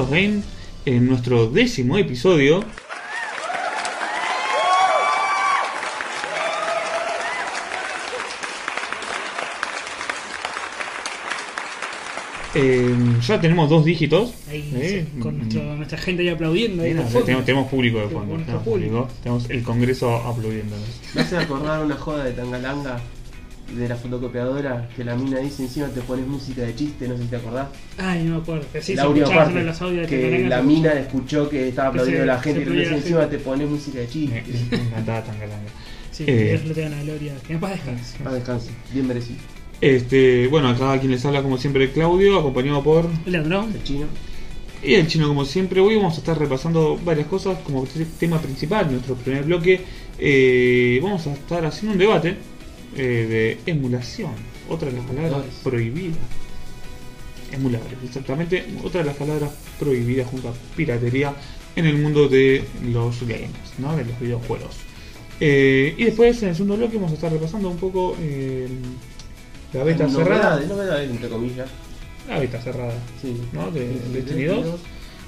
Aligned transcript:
Game 0.00 0.42
en 0.86 1.06
nuestro 1.08 1.48
décimo 1.48 1.96
episodio. 1.98 2.64
Eh, 12.54 12.94
ya 13.26 13.40
tenemos 13.40 13.70
dos 13.70 13.84
dígitos. 13.84 14.34
Ahí, 14.50 14.70
Eh, 14.76 15.06
sí, 15.14 15.20
con 15.20 15.34
mm, 15.34 15.38
nuestro- 15.38 15.76
nuestra 15.76 15.98
gente 15.98 16.22
ahí 16.22 16.28
aplaudiendo. 16.28 16.82
Ahí 16.82 16.90
tenemos, 16.90 17.44
tenemos 17.46 17.68
público 17.70 17.98
de 18.00 18.08
fondo. 18.08 18.36
Tenemos, 18.36 18.62
público. 18.62 18.90
público, 19.04 19.08
tenemos 19.22 19.48
el 19.50 19.62
congreso 19.62 20.14
aplaudiéndonos. 20.16 20.86
Me 21.14 21.22
hace 21.22 21.38
acordar 21.38 21.82
una 21.82 21.96
joda 21.96 22.24
de 22.24 22.32
Tangalanga 22.32 23.00
de 23.76 23.88
la 23.88 23.96
fotocopiadora 23.96 24.88
que 24.96 25.04
la 25.04 25.14
mina 25.16 25.38
dice 25.38 25.62
encima 25.64 25.88
te 25.88 26.00
pones 26.02 26.26
música 26.26 26.62
de 26.62 26.74
chiste, 26.74 27.08
no 27.08 27.16
sé 27.16 27.22
si 27.24 27.28
te 27.28 27.36
acordás. 27.36 27.68
Ay, 27.98 28.24
no 28.24 28.36
me 28.36 28.42
acuerdo. 28.42 28.64
Que 28.72 28.82
sí, 28.82 28.94
la 28.94 29.02
se 29.04 29.20
parte 29.34 29.58
en 29.60 29.66
los 29.66 29.82
audios 29.82 30.08
de 30.10 30.16
que 30.40 30.48
la 30.48 30.62
mina 30.62 30.92
escuchó 30.92 31.48
que 31.48 31.68
estaba 31.68 31.90
Que 31.92 31.98
aplaudiendo 32.00 32.22
se- 32.22 32.26
la 32.26 32.40
gente 32.40 32.60
y 32.62 32.64
la 32.86 32.96
encima 32.96 33.28
te 33.28 33.38
pones 33.38 33.68
música 33.68 33.98
de 34.00 34.08
chiste. 34.08 34.42
me 34.70 34.76
encantaba 34.78 35.22
Tangalanga. 35.24 35.70
Sí, 36.10 36.24
Eh, 36.26 36.48
Dios 36.50 36.64
le 36.66 36.74
tenga 36.74 36.96
la 36.96 37.02
gloria. 37.02 37.32
Que 37.46 37.52
en 37.54 37.60
paz 37.60 37.70
descanse. 37.72 38.16
Ah, 38.24 38.32
descanse, 38.32 38.70
bien 38.92 39.06
merecido. 39.08 39.38
Este, 39.80 40.46
bueno, 40.48 40.68
acá 40.68 40.98
quien 41.00 41.10
les 41.10 41.24
habla 41.24 41.42
como 41.42 41.58
siempre 41.58 41.90
Claudio, 41.90 42.38
acompañado 42.38 42.82
por 42.84 43.06
Leandro. 43.26 43.66
El 43.74 43.82
chino. 43.82 44.06
y 44.84 44.94
el 44.94 45.06
chino 45.06 45.26
como 45.28 45.44
siempre. 45.44 45.80
Hoy 45.80 45.96
vamos 45.96 46.14
a 46.14 46.18
estar 46.18 46.38
repasando 46.38 46.98
varias 47.04 47.26
cosas 47.28 47.58
como 47.64 47.86
tema 48.20 48.38
principal, 48.40 48.90
nuestro 48.92 49.14
primer 49.16 49.44
bloque. 49.44 49.80
eh, 50.18 51.00
vamos 51.02 51.26
a 51.26 51.32
estar 51.32 51.64
haciendo 51.64 51.94
un 51.94 51.98
debate 51.98 52.36
eh, 52.96 53.58
de 53.64 53.70
emulación, 53.70 54.32
otra 54.68 54.90
de 54.90 54.96
las 54.96 55.06
palabras 55.06 55.44
prohibidas. 55.62 56.18
Emuladores, 57.52 57.98
exactamente, 58.04 58.64
otra 58.82 59.00
de 59.00 59.06
las 59.06 59.16
palabras 59.16 59.50
prohibidas 59.78 60.26
junto 60.28 60.48
a 60.48 60.54
piratería 60.74 61.34
en 61.76 61.86
el 61.86 61.98
mundo 61.98 62.28
de 62.28 62.64
los 62.82 63.20
games, 63.22 63.50
¿no? 63.78 63.96
de 63.96 64.04
los 64.04 64.18
videojuegos. 64.18 64.76
Eh, 65.40 65.94
y 65.98 66.04
después 66.04 66.42
en 66.42 66.50
el 66.50 66.54
segundo 66.54 66.76
bloque 66.76 66.96
vamos 66.96 67.12
a 67.12 67.14
estar 67.14 67.32
repasando 67.32 67.68
un 67.68 67.76
poco 67.76 68.16
eh, 68.20 68.68
la 69.72 69.84
beta 69.84 70.08
cerrada. 70.08 70.50
Novedades, 70.50 70.68
novedades, 70.68 71.10
entre 71.10 71.28
comillas. 71.28 71.68
La 72.28 72.38
beta 72.38 72.60
cerrada. 72.60 72.94
Sí. 73.20 73.36
¿no? 73.52 73.70
de, 73.70 73.80
Sí, 73.80 73.94
Destiny 74.12 74.42
Destiny 74.42 74.44
2. 74.44 74.80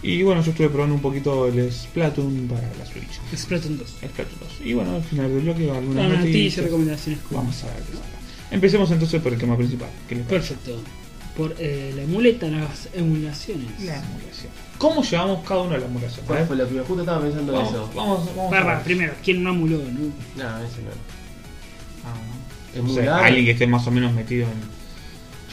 Y 0.07 0.23
bueno, 0.23 0.43
yo 0.43 0.51
estuve 0.51 0.69
probando 0.69 0.95
un 0.97 1.01
poquito 1.01 1.49
el 1.49 1.73
Splatoon 1.73 2.47
para 2.47 2.61
la 2.79 2.85
Switch. 2.85 3.21
Splatoon 3.35 3.79
2. 3.79 3.89
Splatoon 3.89 4.39
2. 4.41 4.67
Y 4.67 4.75
bueno, 4.75 4.97
al 4.97 5.03
final 5.03 5.31
del 5.33 5.41
bloque 5.41 5.71
algunas 5.71 6.05
Una 6.07 6.09
noticia, 6.19 6.27
noticias. 6.29 6.65
recomendaciones. 6.67 7.21
Vamos 7.31 7.63
a 7.65 7.67
ver 7.69 7.77
qué 7.77 7.93
pasa. 7.93 8.05
Empecemos 8.51 8.91
entonces 8.91 9.23
por 9.23 9.33
el 9.33 9.39
tema 9.39 9.57
principal. 9.57 9.89
Perfecto. 10.29 10.77
Por 11.35 11.57
eh, 11.59 11.93
la 11.97 12.03
emuleta, 12.03 12.47
las 12.49 12.89
emulaciones. 12.95 13.67
La 13.83 13.97
emulación. 13.97 14.53
¿Cómo 14.79 15.03
llevamos 15.03 15.43
cada 15.49 15.63
uno 15.63 15.75
a 15.75 15.79
la 15.79 15.87
emulación? 15.87 16.27
¿Cuál 16.27 16.47
fue 16.47 16.57
la 16.57 16.65
primera? 16.67 16.87
Justo 16.87 17.03
estaba 17.03 17.23
pensando 17.23 17.53
Vamos, 17.55 17.71
eso. 17.71 17.91
vamos, 17.97 18.27
vamos 18.37 18.47
a 18.47 18.51
Barra, 18.51 18.75
ver. 18.77 18.85
primero, 18.85 19.15
¿quién 19.25 19.43
no 19.43 19.51
emuló? 19.51 19.79
No? 19.79 19.85
No, 20.37 20.65
ese 20.65 20.83
no. 20.83 20.91
Ah, 22.05 22.15
no. 22.77 22.93
O 22.93 22.95
sea, 22.95 23.25
alguien 23.25 23.47
que 23.47 23.53
esté 23.53 23.67
más 23.67 23.87
o 23.87 23.91
menos 23.91 24.13
metido 24.13 24.47
en. 24.47 24.74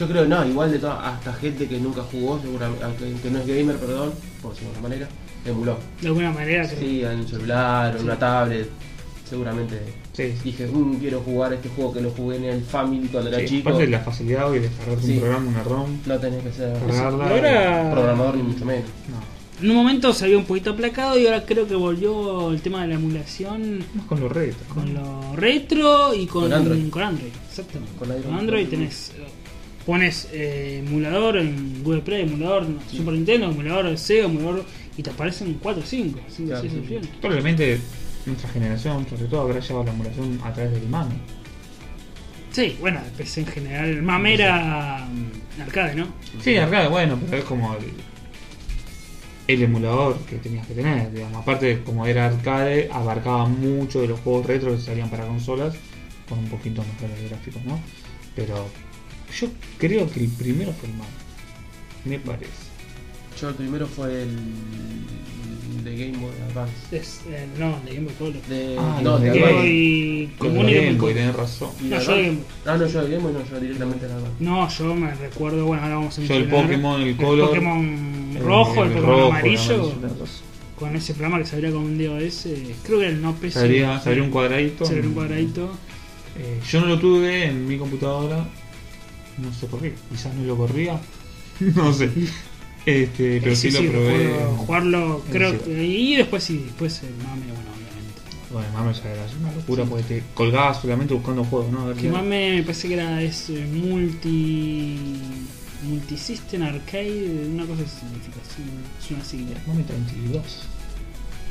Yo 0.02 0.08
creo, 0.08 0.24
no, 0.26 0.44
igual 0.44 0.72
de 0.72 0.80
todas, 0.80 0.98
hasta 1.00 1.32
gente 1.34 1.68
que 1.68 1.78
nunca 1.78 2.02
jugó, 2.10 2.40
seguramente, 2.42 2.82
que, 3.22 3.30
no 3.30 3.38
es 3.38 3.46
gamer, 3.46 3.76
perdón, 3.76 4.12
por 4.42 4.50
decirlo 4.50 4.70
de 4.72 4.76
alguna 4.78 4.88
manera, 4.88 5.08
emuló. 5.46 5.78
De 6.00 6.08
alguna 6.08 6.32
manera, 6.32 6.66
creo. 6.66 6.80
Sí, 6.80 7.04
en 7.04 7.20
un 7.20 7.28
celular, 7.28 7.96
en 7.96 8.02
una 8.02 8.18
tablet, 8.18 8.68
seguramente 9.30 9.78
Sí, 10.12 10.24
sí. 10.32 10.38
dije, 10.42 10.66
"Mm, 10.66 10.96
quiero 10.96 11.20
jugar 11.20 11.52
este 11.52 11.68
juego 11.68 11.92
que 11.94 12.00
lo 12.00 12.10
jugué 12.10 12.36
en 12.38 12.44
el 12.46 12.62
Family 12.64 13.06
cuando 13.06 13.30
era 13.30 13.38
Sí, 13.38 13.44
chico. 13.46 13.68
aparte 13.68 13.84
de 13.84 13.90
la 13.92 14.00
facilidad 14.00 14.50
hoy 14.50 14.58
de 14.58 14.68
descargarte 14.70 15.06
Sí. 15.06 15.12
un 15.12 15.20
programa, 15.20 15.48
una 15.50 15.62
ROM. 15.62 15.90
No 16.04 16.18
tenés 16.18 16.42
que 16.42 16.52
ser 16.52 16.76
ahora- 17.00 17.90
programador 17.92 18.34
ni 18.34 18.42
mucho 18.42 18.64
menos. 18.64 18.84
No. 19.08 19.32
En 19.62 19.70
un 19.70 19.76
momento 19.76 20.12
se 20.12 20.24
había 20.24 20.38
un 20.38 20.44
poquito 20.46 20.70
aplacado 20.70 21.16
y 21.16 21.26
ahora 21.26 21.44
creo 21.46 21.68
que 21.68 21.76
volvió 21.76 22.50
el 22.50 22.60
tema 22.60 22.82
de 22.82 22.88
la 22.88 22.94
emulación 22.96 23.84
Más 23.94 24.06
con 24.06 24.18
los 24.18 24.32
retos. 24.32 24.60
¿no? 24.68 24.74
con 24.74 24.92
lo 24.94 25.36
retro 25.36 26.12
y 26.12 26.26
con, 26.26 26.42
Con 26.42 26.52
Android. 26.52 26.90
con 26.90 27.02
Android, 27.04 27.30
exactamente. 27.48 27.96
Con 27.96 28.08
Con 28.08 28.16
Android. 28.16 28.38
Android, 28.40 28.68
tenés. 28.68 29.12
Pones 29.86 30.28
eh, 30.32 30.82
emulador 30.86 31.36
en 31.38 31.82
Google 31.82 32.02
Play, 32.02 32.22
emulador 32.22 32.64
en 32.64 32.78
Sí. 32.88 32.98
Super 32.98 33.14
Nintendo, 33.14 33.46
emulador 33.50 33.90
de 33.90 33.96
Sega, 33.96 34.26
emulador. 34.26 34.64
y 34.96 35.02
te 35.02 35.10
aparecen 35.10 35.58
4 35.62 35.82
o 35.82 35.86
5, 35.86 36.20
5 36.28 36.48
Claro, 36.48 36.60
6 36.62 36.72
sí, 36.72 36.78
opciones. 36.80 37.08
Probablemente 37.20 37.80
nuestra 38.26 38.48
generación, 38.50 39.06
sobre 39.08 39.24
todo, 39.24 39.40
habrá 39.42 39.58
llevado 39.60 39.84
la 39.84 39.90
emulación 39.92 40.38
a 40.44 40.52
través 40.52 40.72
del 40.72 40.88
mano. 40.88 41.10
Sí, 42.52 42.76
bueno, 42.80 43.00
el 43.04 43.10
PC 43.12 43.40
en 43.40 43.46
general. 43.46 43.88
El 43.88 44.02
MAME 44.02 44.34
era 44.34 45.06
mm, 45.10 45.62
arcade, 45.62 45.94
¿no? 45.96 46.06
Sí, 46.42 46.56
arcade, 46.56 46.88
bueno, 46.88 47.18
pero 47.26 47.38
es 47.38 47.44
como 47.44 47.74
el, 47.74 47.84
el 49.48 49.62
emulador 49.62 50.18
que 50.26 50.36
tenías 50.36 50.66
que 50.66 50.74
tener, 50.74 51.10
digamos. 51.12 51.38
Aparte, 51.42 51.82
como 51.82 52.06
era 52.06 52.26
arcade, 52.26 52.88
abarcaba 52.92 53.46
mucho 53.46 54.00
de 54.02 54.08
los 54.08 54.20
juegos 54.20 54.46
retro 54.46 54.70
que 54.76 54.80
salían 54.80 55.08
para 55.10 55.26
consolas, 55.26 55.74
con 56.28 56.38
un 56.38 56.48
poquito 56.48 56.84
mejores 57.00 57.28
gráficos, 57.30 57.64
¿no? 57.64 57.80
Pero 58.36 58.68
yo 59.38 59.48
creo 59.78 60.10
que 60.10 60.20
el 60.20 60.28
primero 60.28 60.72
fue 60.72 60.88
el 60.88 60.94
mano. 60.96 61.10
Me 62.04 62.18
parece. 62.18 62.50
Yo 63.40 63.48
el 63.48 63.54
primero 63.54 63.86
fue 63.86 64.22
el 64.22 64.36
de 65.84 65.96
Game 65.96 66.18
Boy 66.18 66.30
Advance. 66.50 66.74
Es, 66.96 67.22
eh, 67.28 67.46
no, 67.58 67.80
de 67.84 67.94
Game 67.94 68.06
Boy 68.06 68.14
Color. 68.14 68.42
De, 68.48 68.76
Ah, 68.78 69.00
no, 69.02 69.18
de 69.18 69.30
de 69.30 69.40
Game. 69.40 69.52
Boy 69.52 70.30
común 70.38 70.68
y 70.68 70.74
Game 70.74 70.86
Game 70.86 70.98
Boy 70.98 71.14
tenés 71.14 71.34
razón. 71.36 71.70
¿Y 71.80 71.84
No, 71.84 72.00
yo 72.00 72.12
de? 72.12 72.22
Game 72.22 72.36
Boy. 72.36 72.44
Ah, 72.66 72.76
no, 72.76 72.86
yo 72.86 73.04
de 73.04 73.10
Game 73.10 73.22
Boy 73.22 73.32
no, 73.32 73.44
yo 73.50 73.60
directamente 73.60 74.06
de 74.06 74.12
Advance. 74.12 74.36
No, 74.40 74.68
yo 74.68 74.94
me 74.94 75.14
recuerdo, 75.14 75.66
bueno, 75.66 75.82
ahora 75.82 75.94
vamos 75.96 76.18
a 76.18 76.22
Yo 76.22 76.34
el 76.34 76.40
mencionar 76.40 76.66
Pokémon, 76.66 77.02
el 77.02 77.16
Color. 77.16 77.48
Pokémon 77.48 78.32
eh, 78.36 78.38
rojo, 78.40 78.84
el, 78.84 78.90
Pokémon 78.90 79.10
rojo, 79.10 79.26
amarillo, 79.28 79.92
con 80.78 80.96
ese 80.96 81.14
programa 81.14 81.38
que 81.38 81.46
se 81.46 81.56
abría 81.56 81.70
con 81.70 81.82
un 81.82 81.98
DOS, 81.98 82.46
creo 82.82 82.98
que 82.98 83.04
era 83.06 83.14
el 83.14 83.22
no 83.22 83.34
PC. 83.34 83.60
Salía, 83.60 84.00
salía 84.00 84.22
un 84.22 84.30
cuadradito. 84.30 84.84
Se 84.84 84.94
abría 84.94 85.08
un 85.08 85.14
cuadradito. 85.14 85.70
Eh, 86.36 86.60
yo 86.68 86.80
no 86.80 86.86
lo 86.86 86.98
tuve 86.98 87.46
en 87.46 87.66
mi 87.66 87.76
computadora. 87.76 88.44
No 89.38 89.52
sé 89.52 89.66
por 89.66 89.80
qué. 89.80 89.94
Quizás 90.10 90.34
no 90.34 90.44
lo 90.44 90.56
corría. 90.56 91.00
no 91.60 91.92
sé. 91.92 92.10
Este, 92.84 93.40
pero 93.40 93.54
sí, 93.54 93.70
lo 93.70 93.90
probé. 93.90 94.34
Jugarlo, 94.56 95.24
creo 95.30 95.62
que. 95.62 95.84
Y 95.84 96.16
después 96.16 96.42
sí, 96.42 96.58
después 96.66 97.02
el 97.02 97.14
mame, 97.16 97.46
bueno, 97.46 97.70
obviamente. 97.70 98.20
Bueno, 98.52 98.68
mame 98.72 98.92
ya 98.92 99.10
era 99.10 99.26
una 99.40 99.52
locura 99.52 99.84
porque 99.84 100.02
te 100.02 100.22
colgabas 100.34 100.80
solamente 100.80 101.14
buscando 101.14 101.44
juegos, 101.44 101.70
¿no? 101.70 101.82
A 101.82 101.84
ver 101.86 101.96
Que 101.96 102.10
mame 102.10 102.56
me 102.56 102.62
parece 102.62 102.88
que 102.88 102.94
era 102.94 103.22
es 103.22 103.50
eh, 103.50 103.66
multi. 103.72 104.98
Multisystem 105.82 106.62
Arcade, 106.62 107.48
una 107.52 107.66
cosa 107.66 107.82
así 107.82 107.98
significa, 107.98 108.38
sí, 108.46 108.62
es 109.04 109.10
una 109.10 109.24
sigla. 109.24 109.60
Mame 109.66 109.82
32. 109.82 110.68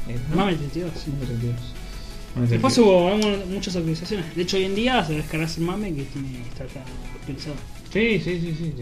Eh. 0.07 0.17
Mame 0.33 0.55
32, 0.55 0.91
sí. 0.95 1.11
Mame 1.11 1.25
32. 1.25 1.55
Mame 2.35 2.47
32. 2.47 2.49
Después 2.49 2.77
hubo 2.77 3.17
muchas 3.47 3.75
actualizaciones. 3.75 4.35
De 4.35 4.41
hecho, 4.43 4.57
hoy 4.57 4.65
en 4.65 4.75
día 4.75 5.03
se 5.05 5.13
descargas 5.15 5.57
el 5.57 5.63
mame 5.65 5.93
que 5.93 6.03
tiene 6.03 6.29
que 6.31 6.41
estar 6.49 6.67
acá 6.67 6.83
actualizado. 7.19 7.55
Sí, 7.91 8.19
sí, 8.23 8.39
sí, 8.39 8.55
sí. 8.57 8.73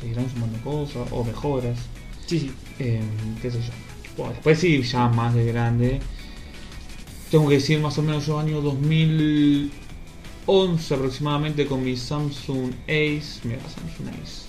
Seguirán 0.00 0.28
sumando 0.30 0.58
cosas 0.62 1.06
o 1.10 1.22
mejoras. 1.24 1.78
Sí, 2.26 2.40
sí. 2.40 2.50
Eh, 2.78 3.00
qué 3.42 3.50
sé 3.50 3.58
yo. 3.60 3.72
Bueno, 4.16 4.32
después 4.32 4.58
sí, 4.58 4.82
ya 4.82 5.08
más 5.08 5.34
de 5.34 5.44
grande. 5.46 6.00
Tengo 7.30 7.48
que 7.48 7.56
decir 7.56 7.78
más 7.80 7.98
o 7.98 8.02
menos 8.02 8.26
yo 8.26 8.38
año 8.38 8.60
2011 8.62 10.94
aproximadamente 10.94 11.66
con 11.66 11.84
mi 11.84 11.96
Samsung 11.96 12.72
Ace. 12.84 13.40
Mira, 13.44 13.60
Samsung 13.68 14.08
Ace. 14.22 14.46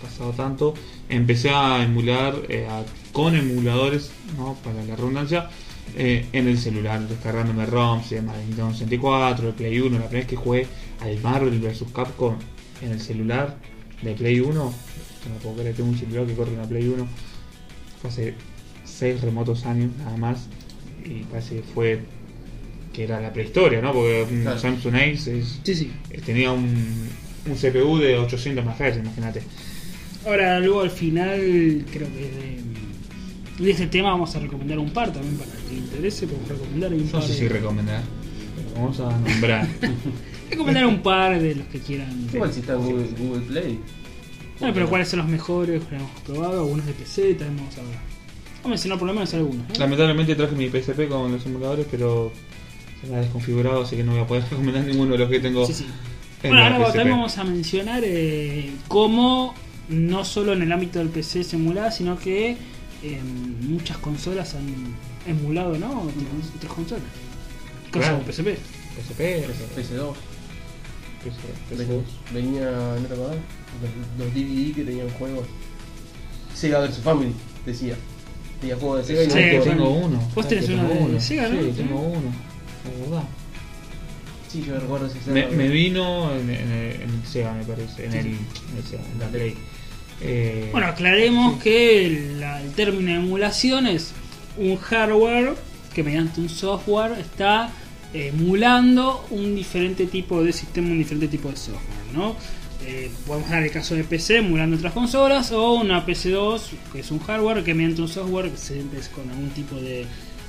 Pasado 0.00 0.30
tanto. 0.32 0.74
Empecé 1.08 1.50
a 1.50 1.82
emular 1.82 2.34
eh, 2.48 2.66
a- 2.70 2.84
con 3.12 3.34
emuladores, 3.36 4.10
¿no? 4.38 4.54
para 4.64 4.82
la 4.84 4.94
redundancia, 4.96 5.48
eh, 5.96 6.26
en 6.32 6.48
el 6.48 6.58
celular, 6.58 7.06
descargándome 7.08 7.66
ROMs 7.66 8.10
y 8.12 8.16
demás 8.16 8.36
de 8.36 8.44
Nintendo 8.46 8.72
64, 8.72 9.46
de 9.46 9.52
Play 9.52 9.78
1. 9.80 9.90
La 9.90 10.06
primera 10.06 10.18
vez 10.20 10.26
que 10.26 10.36
jugué 10.36 10.66
al 11.00 11.20
Marvel 11.20 11.58
vs. 11.60 11.84
Capcom 11.94 12.34
en 12.82 12.90
el 12.92 13.00
celular 13.00 13.56
de 14.02 14.12
Play 14.14 14.40
1, 14.40 14.52
no 14.54 14.72
puedo 15.42 15.56
creer, 15.56 15.74
tengo 15.74 15.90
un 15.90 15.98
celular 15.98 16.26
que 16.26 16.34
corre 16.34 16.52
una 16.52 16.64
Play 16.68 16.86
1 16.88 17.06
fue 18.00 18.10
hace 18.10 18.34
6 18.84 19.20
remotos 19.22 19.64
años 19.64 19.90
nada 19.98 20.16
más 20.16 20.46
y 21.04 21.22
parece 21.24 21.56
que 21.56 21.62
fue 21.62 22.00
que 22.92 23.04
era 23.04 23.20
la 23.20 23.32
prehistoria, 23.32 23.80
¿no? 23.80 23.92
Porque 23.92 24.26
un 24.30 24.42
Claro. 24.42 24.58
Samsung 24.58 24.94
Ace 24.94 25.38
es- 25.38 25.60
Sí, 25.64 25.74
sí. 25.74 25.92
eh, 26.10 26.20
tenía 26.24 26.52
un, 26.52 27.08
un 27.46 27.54
CPU 27.54 27.98
de 27.98 28.16
800 28.18 28.64
MHz, 28.64 28.98
imagínate. 28.98 29.42
Ahora, 30.26 30.60
luego 30.60 30.82
al 30.82 30.90
final, 30.90 31.84
creo 31.92 32.06
que 32.08 32.20
de, 32.20 32.56
de 33.58 33.70
este 33.70 33.86
tema 33.86 34.10
vamos 34.10 34.34
a 34.34 34.40
recomendar 34.40 34.78
un 34.78 34.90
par 34.90 35.12
también 35.12 35.36
para 35.36 35.50
que 35.50 35.72
le 35.74 35.78
interese. 35.80 36.26
Podemos 36.26 36.48
recomendar 36.48 36.92
un 36.94 37.04
No 37.06 37.10
par. 37.12 37.22
sé 37.22 37.32
de- 37.32 37.38
si 37.38 37.48
recomendar, 37.48 38.02
pero 38.56 38.68
vamos 38.82 39.00
a 39.00 39.18
nombrar. 39.18 39.68
recomendar 40.50 40.86
un 40.86 41.02
par 41.02 41.40
de 41.40 41.54
los 41.54 41.66
que 41.68 41.78
quieran. 41.80 42.26
Igual 42.32 42.52
si 42.52 42.60
está 42.60 42.74
Google, 42.74 43.06
Google 43.18 43.40
Play. 43.42 43.78
Bueno, 44.60 44.74
pero 44.74 44.88
cuáles 44.88 45.08
son 45.08 45.18
los 45.18 45.28
mejores 45.28 45.82
que 45.84 45.96
hemos 45.96 46.10
probado, 46.26 46.60
algunos 46.60 46.86
de 46.86 46.92
PC, 46.92 47.34
también 47.34 47.56
vamos 47.58 47.74
a 47.78 47.82
ver. 47.82 47.90
Vamos 48.62 48.64
a 48.64 48.68
mencionar 48.68 48.98
por 48.98 49.08
lo 49.08 49.14
menos 49.14 49.34
algunos. 49.34 49.68
¿no? 49.68 49.74
Lamentablemente 49.78 50.34
traje 50.36 50.54
mi 50.54 50.68
PSP 50.68 51.08
con 51.08 51.32
los 51.32 51.44
emuladores, 51.44 51.86
pero 51.90 52.32
se 53.00 53.08
me 53.10 53.16
ha 53.16 53.20
desconfigurado, 53.20 53.82
así 53.82 53.96
que 53.96 54.04
no 54.04 54.12
voy 54.12 54.20
a 54.22 54.26
poder 54.26 54.44
recomendar 54.50 54.84
ninguno 54.84 55.12
de 55.12 55.18
los 55.18 55.28
que 55.30 55.40
tengo 55.40 55.66
Sí, 55.66 55.74
sí. 55.74 55.86
en 56.44 56.50
Bueno, 56.50 56.64
ahora 56.64 56.78
PSP. 56.86 56.96
también 56.96 57.16
vamos 57.16 57.38
a 57.38 57.44
mencionar 57.44 58.02
eh, 58.04 58.70
cómo 58.88 59.54
no 59.88 60.24
solo 60.24 60.52
en 60.54 60.62
el 60.62 60.72
ámbito 60.72 60.98
del 61.00 61.08
PC 61.08 61.44
se 61.44 61.56
emulaba, 61.56 61.90
sino 61.90 62.16
que 62.18 62.56
en 63.04 63.70
muchas 63.70 63.98
consolas 63.98 64.54
han 64.54 64.66
emulado, 65.26 65.76
¿no? 65.78 66.02
Otras, 66.02 66.16
otras 66.56 66.72
consolas. 66.72 67.04
Cosa 67.92 68.00
Claro. 68.00 68.18
como 68.18 68.32
PSP. 68.32 68.58
PSP, 68.96 69.20
PS2. 69.76 70.14
PS2. 71.70 72.02
Venía, 72.32 72.70
¿no 72.70 73.06
te 73.06 73.14
acordás? 73.14 73.36
Los, 74.18 74.26
los 74.26 74.34
DVD 74.34 74.74
que 74.74 74.84
tenían 74.84 75.08
juegos. 75.10 75.46
Sega 76.54 76.80
vs 76.80 76.98
Family, 76.98 77.32
decía. 77.66 77.96
Tenía 78.60 78.76
juegos 78.76 79.06
de 79.06 79.16
Sega 79.16 79.22
y 79.24 79.30
Sí, 79.30 79.56
no 79.58 79.62
tengo 79.64 79.90
uno. 79.90 80.18
Vos 80.34 80.44
¿sabes 80.46 80.66
tenés 80.66 80.68
uno 80.70 81.20
Sega, 81.20 81.48
¿no? 81.48 81.60
Sí, 81.62 81.72
tengo 81.76 82.00
uno. 82.00 82.32
La 82.84 83.04
verdad. 83.04 83.28
Sí, 84.48 84.62
yo 84.66 84.78
recuerdo 84.78 85.06
ese 85.06 85.18
Me, 85.30 85.42
Sega. 85.42 85.56
me 85.56 85.68
vino 85.68 86.32
en, 86.34 86.50
en, 86.50 86.70
el- 86.70 87.00
en 87.02 87.10
el 87.10 87.26
Sega, 87.26 87.52
me 87.54 87.64
parece. 87.64 88.04
En 88.06 88.12
Sí, 88.12 88.18
el, 88.18 88.24
sí. 88.24 88.30
en 88.70 88.76
el 88.78 88.84
Sega, 88.84 89.02
en 89.12 89.18
la 89.18 89.26
Play. 89.28 89.56
Eh, 90.20 90.68
Bueno, 90.72 90.86
aclaremos 90.88 91.62
que 91.62 92.06
el, 92.06 92.40
la- 92.40 92.60
el 92.62 92.72
término 92.72 93.10
de 93.10 93.16
emulación 93.18 93.86
es 93.86 94.12
un 94.56 94.76
hardware 94.76 95.54
que 95.94 96.02
mediante 96.02 96.40
un 96.40 96.48
software 96.48 97.12
está 97.20 97.70
emulando 98.12 99.24
un 99.30 99.54
diferente 99.54 100.06
tipo 100.06 100.42
de 100.42 100.52
sistema, 100.52 100.88
un 100.88 100.98
diferente 100.98 101.28
tipo 101.28 101.50
de 101.50 101.56
software, 101.56 101.82
¿no? 102.14 102.36
Eh, 102.86 103.10
podemos 103.26 103.48
dar 103.48 103.62
el 103.62 103.70
caso 103.70 103.94
de 103.94 104.04
PC 104.04 104.38
emulando 104.38 104.76
otras 104.76 104.92
consolas 104.92 105.50
o 105.52 105.72
una 105.74 106.04
PC2 106.06 106.60
que 106.92 107.00
es 107.00 107.10
un 107.10 107.18
hardware 107.20 107.64
que 107.64 107.72
mediante 107.74 108.02
un 108.02 108.08
software 108.08 108.50
que 108.50 108.56
se 108.58 108.78
es 108.98 109.08
con 109.08 109.28
algún 109.30 109.48
tipo 109.50 109.76
de, 109.76 110.04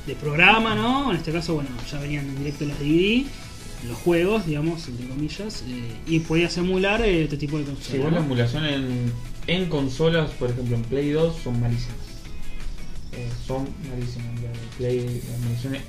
de 0.06 0.16
programa, 0.16 0.76
¿no? 0.76 1.12
En 1.12 1.18
este 1.18 1.32
caso, 1.32 1.56
bueno, 1.56 1.70
ya 1.90 2.00
venían 2.00 2.26
en 2.28 2.38
directo 2.40 2.66
los 2.66 2.78
DVD, 2.80 3.26
los 3.88 3.98
juegos, 4.00 4.46
digamos, 4.46 4.88
entre 4.88 5.08
comillas, 5.08 5.64
eh, 5.68 5.82
y 6.08 6.20
podías 6.20 6.58
emular 6.58 7.02
eh, 7.04 7.24
este 7.24 7.38
tipo 7.38 7.58
de 7.58 7.64
consolas. 7.66 8.08
Sí, 8.08 8.12
la 8.14 8.20
emulación 8.20 8.66
en, 8.66 9.12
en 9.48 9.66
consolas, 9.70 10.32
por 10.32 10.50
ejemplo 10.50 10.76
en 10.76 10.82
Play 10.84 11.10
2, 11.12 11.36
son 11.44 11.60
malísimas. 11.60 11.96
Eh, 13.14 13.30
son 13.48 13.68
malísimas. 13.90 14.28
La, 14.42 14.50
de 14.50 14.68
Play, 14.78 15.22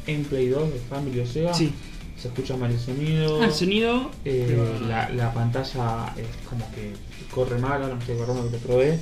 en 0.07 0.25
Play 0.25 0.49
2 0.49 0.73
de 0.73 0.79
Family 0.89 1.21
o 1.21 1.27
Sega 1.27 1.53
Sí. 1.55 1.73
se 2.21 2.29
escucha 2.29 2.57
mal 2.57 2.71
el 2.71 2.79
sonido. 2.79 3.43
Ah, 3.43 3.47
el 3.47 3.53
sonido. 3.53 4.11
eh, 4.25 4.45
pero- 4.49 4.81
la, 4.87 5.09
la 5.11 5.33
pantalla 5.35 6.13
es 6.17 6.27
como 6.49 6.65
que 6.73 6.93
corre 7.35 7.59
mal, 7.59 7.83
ahora 7.83 7.95
no 7.95 8.01
estoy 8.01 8.15
acordando 8.17 8.47
que 8.51 8.57
lo 8.57 8.63
probé. 8.63 8.99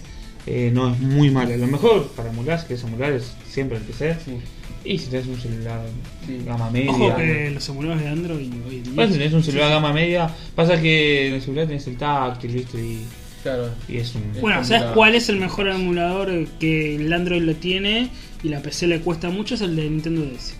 Eh, 0.47 0.71
no 0.75 0.93
es 0.93 1.01
muy 1.01 1.31
mala. 1.31 1.57
Lo 1.57 1.67
mejor 1.67 2.07
para 2.09 2.29
emular, 2.31 2.61
si 2.61 2.67
quieres 2.67 2.85
emular, 2.85 3.13
es 3.13 3.33
siempre 3.49 3.79
el 3.79 3.83
PC. 3.85 4.17
Sí. 4.25 4.39
Y 4.87 4.99
si 4.99 5.07
tenés 5.07 5.27
un 5.27 5.41
celular 5.41 5.81
Sí. 6.27 6.43
gama 6.45 6.71
media. 6.71 6.91
Ojo 6.91 7.17
que 7.17 7.51
los 7.51 7.67
emuladores 7.71 8.03
de 8.05 8.09
Android 8.11 8.53
hoy 8.69 8.77
en 8.77 8.83
día. 8.85 8.93
Bueno, 8.95 9.13
si 9.13 9.19
tenés 9.19 9.33
un 9.33 9.43
celular 9.43 9.69
Sí, 9.69 9.71
sí. 9.71 9.75
gama 9.75 9.93
media, 9.95 10.35
pasa 10.55 10.81
que 10.81 11.29
en 11.29 11.35
el 11.35 11.41
celular 11.43 11.67
tenés 11.67 11.87
el 11.87 11.97
táctil, 11.97 12.51
¿viste? 12.53 12.79
Y, 12.79 13.07
Claro. 13.45 13.69
y 13.89 13.99
es 13.99 14.13
un. 14.17 14.33
Bueno, 14.41 14.63
Es 14.63 14.69
¿sabes 14.69 14.91
cuál 14.95 15.15
es 15.15 15.29
el 15.29 15.37
mejor 15.37 15.69
emulador 15.69 16.47
que 16.59 16.97
el 16.97 17.13
Android 17.13 17.43
lo 17.43 17.55
tiene 17.55 18.09
y 18.43 18.49
la 18.49 18.61
PC 18.61 18.89
le 18.89 19.01
cuesta 19.01 19.31
mucho? 19.31 19.55
Es 19.55 19.61
el 19.61 19.77
de 19.77 19.89
Nintendo 19.89 20.23
DS. 20.23 20.55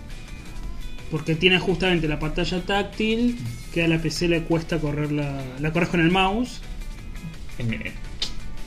Porque 1.11 1.35
tiene 1.35 1.59
justamente 1.59 2.07
la 2.07 2.19
pantalla 2.19 2.61
táctil 2.61 3.37
que 3.73 3.83
a 3.83 3.87
la 3.87 3.97
PC 3.99 4.27
le 4.29 4.43
cuesta 4.43 4.79
correr 4.79 5.11
la, 5.11 5.41
la 5.59 5.73
corres 5.73 5.89
con 5.89 5.99
el 5.99 6.11
mouse. 6.11 6.61
en- 7.59 7.91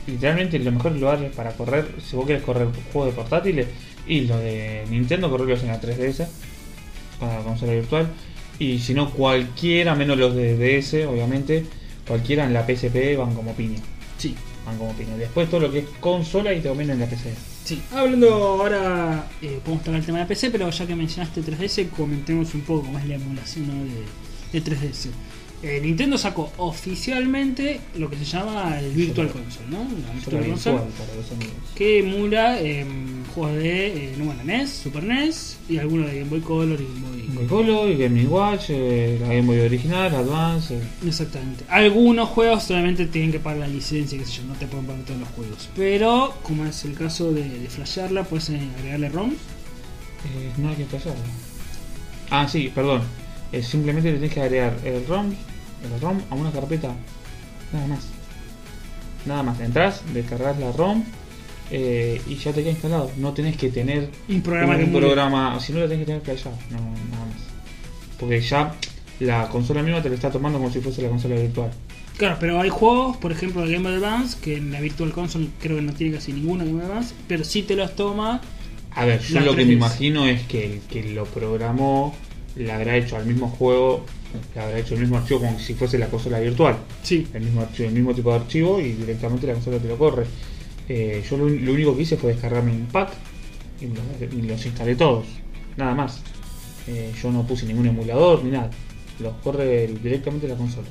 literalmente 0.07 0.57
los 0.59 0.73
mejores 0.73 0.99
lugares 0.99 1.31
para 1.35 1.51
correr, 1.51 1.87
si 2.05 2.15
vos 2.15 2.25
querés 2.25 2.41
correr 2.43 2.67
juegos 2.91 3.11
de 3.13 3.15
portátiles, 3.15 3.67
y 4.07 4.21
lo 4.21 4.37
de 4.39 4.83
Nintendo 4.89 5.29
correrlos 5.29 5.61
en 5.61 5.67
la 5.67 5.79
3DS, 5.79 6.27
para 7.19 7.39
consola 7.43 7.73
virtual, 7.73 8.07
y 8.57 8.79
si 8.79 8.93
no 8.93 9.11
cualquiera, 9.11 9.93
menos 9.95 10.17
los 10.17 10.35
de 10.35 10.57
DS, 10.57 11.05
obviamente, 11.05 11.65
cualquiera 12.07 12.45
en 12.45 12.53
la 12.53 12.65
PSP 12.65 13.15
van 13.17 13.35
como 13.35 13.53
piña. 13.53 13.77
Sí. 14.19 14.35
Van 14.65 14.77
como 14.77 14.93
piña. 14.93 15.15
Después 15.15 15.49
todo 15.49 15.61
lo 15.61 15.71
que 15.71 15.79
es 15.79 15.85
consola 15.99 16.53
y 16.53 16.59
te 16.61 16.67
dominan 16.67 16.95
en 16.95 16.99
la 16.99 17.05
PC. 17.07 17.33
Sí, 17.63 17.81
hablando 17.91 18.31
ahora, 18.33 19.27
eh, 19.41 19.59
podemos 19.63 19.83
tocar 19.83 19.99
el 19.99 20.05
tema 20.05 20.19
de 20.19 20.25
PC, 20.25 20.51
pero 20.51 20.69
ya 20.69 20.85
que 20.85 20.95
mencionaste 20.95 21.41
3DS, 21.41 21.89
comentemos 21.89 22.53
un 22.53 22.61
poco 22.61 22.81
cómo 22.85 22.99
es 22.99 23.05
la 23.07 23.15
emulación 23.15 23.67
¿no? 23.67 23.83
de, 23.85 24.59
de 24.59 24.63
3DS. 24.71 25.09
Eh, 25.61 25.79
Nintendo 25.83 26.17
sacó 26.17 26.51
oficialmente 26.57 27.81
lo 27.97 28.09
que 28.09 28.15
se 28.15 28.23
llama 28.23 28.79
el 28.79 28.91
Virtual 28.93 29.27
Console, 29.29 29.67
¿no? 29.69 29.79
La 30.07 30.13
Virtual 30.13 30.45
Console, 30.45 30.77
virtual 30.77 31.51
que 31.75 31.99
emula 31.99 32.61
em, 32.61 33.25
juegos 33.33 33.57
de 33.57 33.87
eh, 33.87 34.15
no, 34.17 34.23
bueno, 34.25 34.41
NES, 34.45 34.69
Super 34.69 35.03
NES 35.03 35.57
y 35.67 35.77
algunos 35.77 36.07
de 36.09 36.19
Game 36.19 36.29
Boy 36.29 36.39
Color 36.39 36.79
y 36.79 36.85
Game 36.85 36.99
Boy. 37.09 37.21
Game 37.27 37.33
Boy 37.35 37.47
Color, 37.47 37.97
Game 37.97 38.25
Watch, 38.27 38.65
eh, 38.69 39.17
la 39.19 39.27
Game 39.27 39.41
Boy 39.41 39.59
original, 39.59 40.15
Advance. 40.15 40.77
eh, 40.77 40.81
Exactamente. 41.05 41.65
Algunos 41.67 42.29
juegos 42.29 42.63
solamente 42.63 43.05
tienen 43.07 43.33
que 43.33 43.39
pagar 43.39 43.59
la 43.59 43.67
licencia, 43.67 44.17
qué 44.17 44.25
sé 44.25 44.31
yo, 44.37 44.43
no 44.43 44.53
te 44.53 44.65
pueden 44.65 44.85
pagar 44.85 45.03
todos 45.03 45.19
los 45.19 45.29
juegos. 45.29 45.69
Pero, 45.75 46.35
como 46.43 46.65
es 46.65 46.85
el 46.85 46.93
caso 46.93 47.33
de, 47.33 47.43
de 47.47 47.67
flashearla, 47.67 48.23
puedes 48.23 48.49
agregarle 48.49 49.09
ROM. 49.09 49.31
Eh, 49.31 50.51
no 50.57 50.69
hay 50.69 50.75
que 50.75 50.85
pasarlo. 50.85 51.19
Ah, 52.29 52.47
sí, 52.47 52.71
perdón. 52.73 53.01
Eh, 53.51 53.63
simplemente 53.63 54.11
le 54.11 54.17
tenés 54.17 54.33
que 54.33 54.41
agregar 54.41 54.77
el 54.83 55.05
ROM, 55.07 55.27
el 55.27 56.01
ROM 56.01 56.19
a 56.29 56.35
una 56.35 56.51
carpeta. 56.51 56.93
Nada 57.73 57.87
más. 57.87 58.07
Nada 59.25 59.43
más. 59.43 59.59
Entras, 59.59 60.01
descargas 60.13 60.59
la 60.59 60.71
ROM 60.71 61.03
eh, 61.71 62.21
y 62.27 62.35
ya 62.35 62.51
te 62.51 62.61
queda 62.61 62.71
instalado. 62.71 63.11
No 63.17 63.33
tenés 63.33 63.57
que 63.57 63.69
tener 63.69 64.09
Un 64.27 64.41
programa 64.41 64.75
un 64.75 64.93
programa. 64.93 65.59
Si 65.59 65.73
no, 65.73 65.79
lo 65.79 65.87
tenés 65.87 66.01
que 66.01 66.05
tener 66.05 66.21
flashado. 66.21 66.57
No, 66.69 66.77
nada 66.77 67.25
más. 67.25 67.43
Porque 68.19 68.41
ya 68.41 68.75
la 69.19 69.49
consola 69.49 69.83
misma 69.83 70.01
te 70.01 70.09
lo 70.09 70.15
está 70.15 70.31
tomando 70.31 70.59
como 70.59 70.71
si 70.71 70.79
fuese 70.79 71.01
la 71.01 71.09
consola 71.09 71.35
virtual. 71.35 71.71
Claro, 72.17 72.37
pero 72.39 72.59
hay 72.59 72.69
juegos, 72.69 73.15
por 73.17 73.31
ejemplo, 73.31 73.65
de 73.65 73.71
Game 73.71 73.87
Boy 73.89 73.97
Advance, 73.97 74.37
que 74.41 74.57
en 74.57 74.73
la 74.73 74.81
Virtual 74.81 75.11
Console 75.13 75.47
creo 75.61 75.77
que 75.77 75.83
no 75.83 75.93
tiene 75.93 76.15
casi 76.15 76.33
ninguno 76.33 76.65
Game 76.65 76.77
Boy 76.77 76.85
Advance, 76.85 77.15
pero 77.27 77.45
sí 77.45 77.63
te 77.63 77.75
los 77.75 77.95
toma. 77.95 78.41
A 78.91 79.05
ver, 79.05 79.21
yo 79.21 79.39
lo 79.39 79.55
que 79.55 79.63
3DS. 79.63 79.67
me 79.67 79.73
imagino 79.73 80.25
es 80.25 80.41
que 80.41 80.65
el 80.65 80.79
que 80.81 81.13
lo 81.13 81.23
programó 81.25 82.13
le 82.59 82.71
habrá 82.71 82.97
hecho 82.97 83.15
al 83.15 83.25
mismo 83.25 83.47
juego, 83.47 84.05
le 84.53 84.61
habrá 84.61 84.77
hecho 84.77 84.93
el 84.93 85.01
mismo 85.01 85.17
archivo 85.17 85.39
como 85.39 85.57
si 85.59 85.73
fuese 85.73 85.97
la 85.97 86.07
consola 86.07 86.39
virtual. 86.39 86.75
Sí. 87.03 87.25
El 87.33 87.43
mismo 87.43 87.61
archivo, 87.61 87.87
el 87.87 87.95
mismo 87.95 88.13
tipo 88.13 88.29
de 88.31 88.35
archivo 88.35 88.79
y 88.79 88.91
directamente 88.91 89.47
la 89.47 89.53
consola 89.53 89.77
te 89.77 89.87
lo 89.87 89.97
corre. 89.97 90.25
Eh, 90.89 91.23
yo 91.29 91.37
lo, 91.37 91.47
lo 91.47 91.73
único 91.73 91.95
que 91.95 92.03
hice 92.03 92.17
fue 92.17 92.33
descargarme 92.33 92.71
un 92.71 92.87
pack 92.87 93.11
y, 93.79 93.87
los, 93.87 94.33
y 94.33 94.41
los 94.41 94.65
instalé 94.65 94.95
todos. 94.95 95.25
Nada 95.77 95.95
más. 95.95 96.21
Eh, 96.87 97.13
yo 97.21 97.31
no 97.31 97.45
puse 97.47 97.65
ningún 97.65 97.87
emulador 97.87 98.43
ni 98.43 98.51
nada. 98.51 98.69
Los 99.19 99.33
corre 99.35 99.87
directamente 99.87 100.47
la 100.47 100.55
consola. 100.55 100.87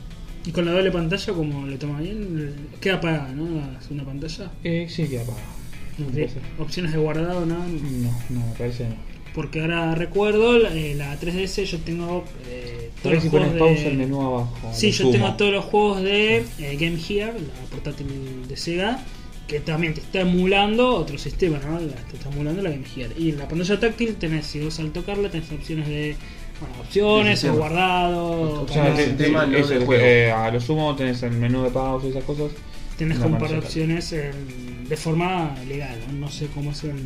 Y 0.46 0.52
con 0.52 0.64
la 0.64 0.72
doble 0.72 0.90
pantalla, 0.90 1.32
como 1.34 1.66
le 1.66 1.76
toma 1.76 2.00
bien, 2.00 2.54
queda 2.80 2.94
apagada, 2.94 3.32
¿no? 3.32 3.60
La 3.60 3.82
segunda 3.82 4.04
pantalla. 4.04 4.50
Eh, 4.64 4.86
sí, 4.88 5.06
que 5.06 5.20
apagado. 5.20 5.58
No 5.98 6.64
opciones 6.64 6.92
de 6.92 6.98
guardado, 6.98 7.44
nada. 7.44 7.66
No, 7.66 8.10
no, 8.30 8.46
me 8.46 8.52
parece 8.56 8.88
no. 8.88 9.17
Porque 9.34 9.60
ahora 9.60 9.94
recuerdo, 9.94 10.58
la, 10.58 10.74
eh, 10.74 10.94
la 10.96 11.18
3DS 11.20 11.64
yo 11.64 11.78
tengo 11.80 12.24
eh, 12.48 12.90
todos 13.02 13.14
los 13.16 13.22
si 13.24 13.28
juegos 13.30 13.48
pausa 13.58 13.82
de... 13.82 13.88
el 13.88 13.96
menú 13.98 14.20
abajo. 14.22 14.70
Sí, 14.72 14.86
lo 14.86 14.92
yo 14.92 14.98
sumo. 14.98 15.10
tengo 15.12 15.34
todos 15.36 15.52
los 15.52 15.64
juegos 15.66 16.02
de 16.02 16.36
eh, 16.58 16.76
Game 16.80 16.96
Gear, 16.98 17.34
la 17.34 17.70
portátil 17.70 18.06
de 18.48 18.56
Sega, 18.56 19.04
que 19.46 19.60
también 19.60 19.94
te 19.94 20.00
está 20.00 20.20
emulando 20.20 20.94
otro 20.94 21.16
sistema, 21.18 21.58
¿no? 21.58 21.78
La- 21.78 21.94
te 22.10 22.16
está 22.16 22.28
emulando 22.30 22.62
la 22.62 22.70
Game 22.70 22.84
Gear. 22.84 23.10
Y 23.16 23.30
en 23.30 23.38
la 23.38 23.46
pantalla 23.48 23.78
táctil 23.78 24.16
tenés, 24.16 24.46
si 24.46 24.60
vos 24.60 24.78
al 24.80 24.90
tocarla, 24.90 25.30
tenés 25.30 25.50
opciones 25.52 25.86
de 25.88 26.16
bueno, 26.60 26.74
opciones, 26.80 27.38
sistema. 27.38 27.58
guardado, 27.58 28.62
O 28.62 28.68
sea, 28.68 28.88
el 28.88 29.16
te- 29.16 29.24
tema, 29.24 29.46
no 29.46 29.56
eh, 29.58 29.84
juego. 29.86 30.36
a 30.36 30.50
lo 30.50 30.60
sumo 30.60 30.96
tenés 30.96 31.22
el 31.22 31.32
menú 31.32 31.62
de 31.62 31.70
pausa 31.70 32.06
y 32.06 32.10
esas 32.10 32.24
cosas. 32.24 32.50
tenés 32.96 33.18
como 33.18 33.34
un 33.34 33.40
par 33.40 33.50
de 33.50 33.58
opciones 33.58 34.12
en- 34.12 34.88
de 34.88 34.96
forma 34.96 35.54
legal, 35.68 35.96
¿no? 36.08 36.26
No 36.26 36.28
sé 36.30 36.48
cómo 36.52 36.72
es 36.72 36.82
el, 36.82 36.90
el 36.90 36.96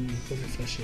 flash. 0.57 0.79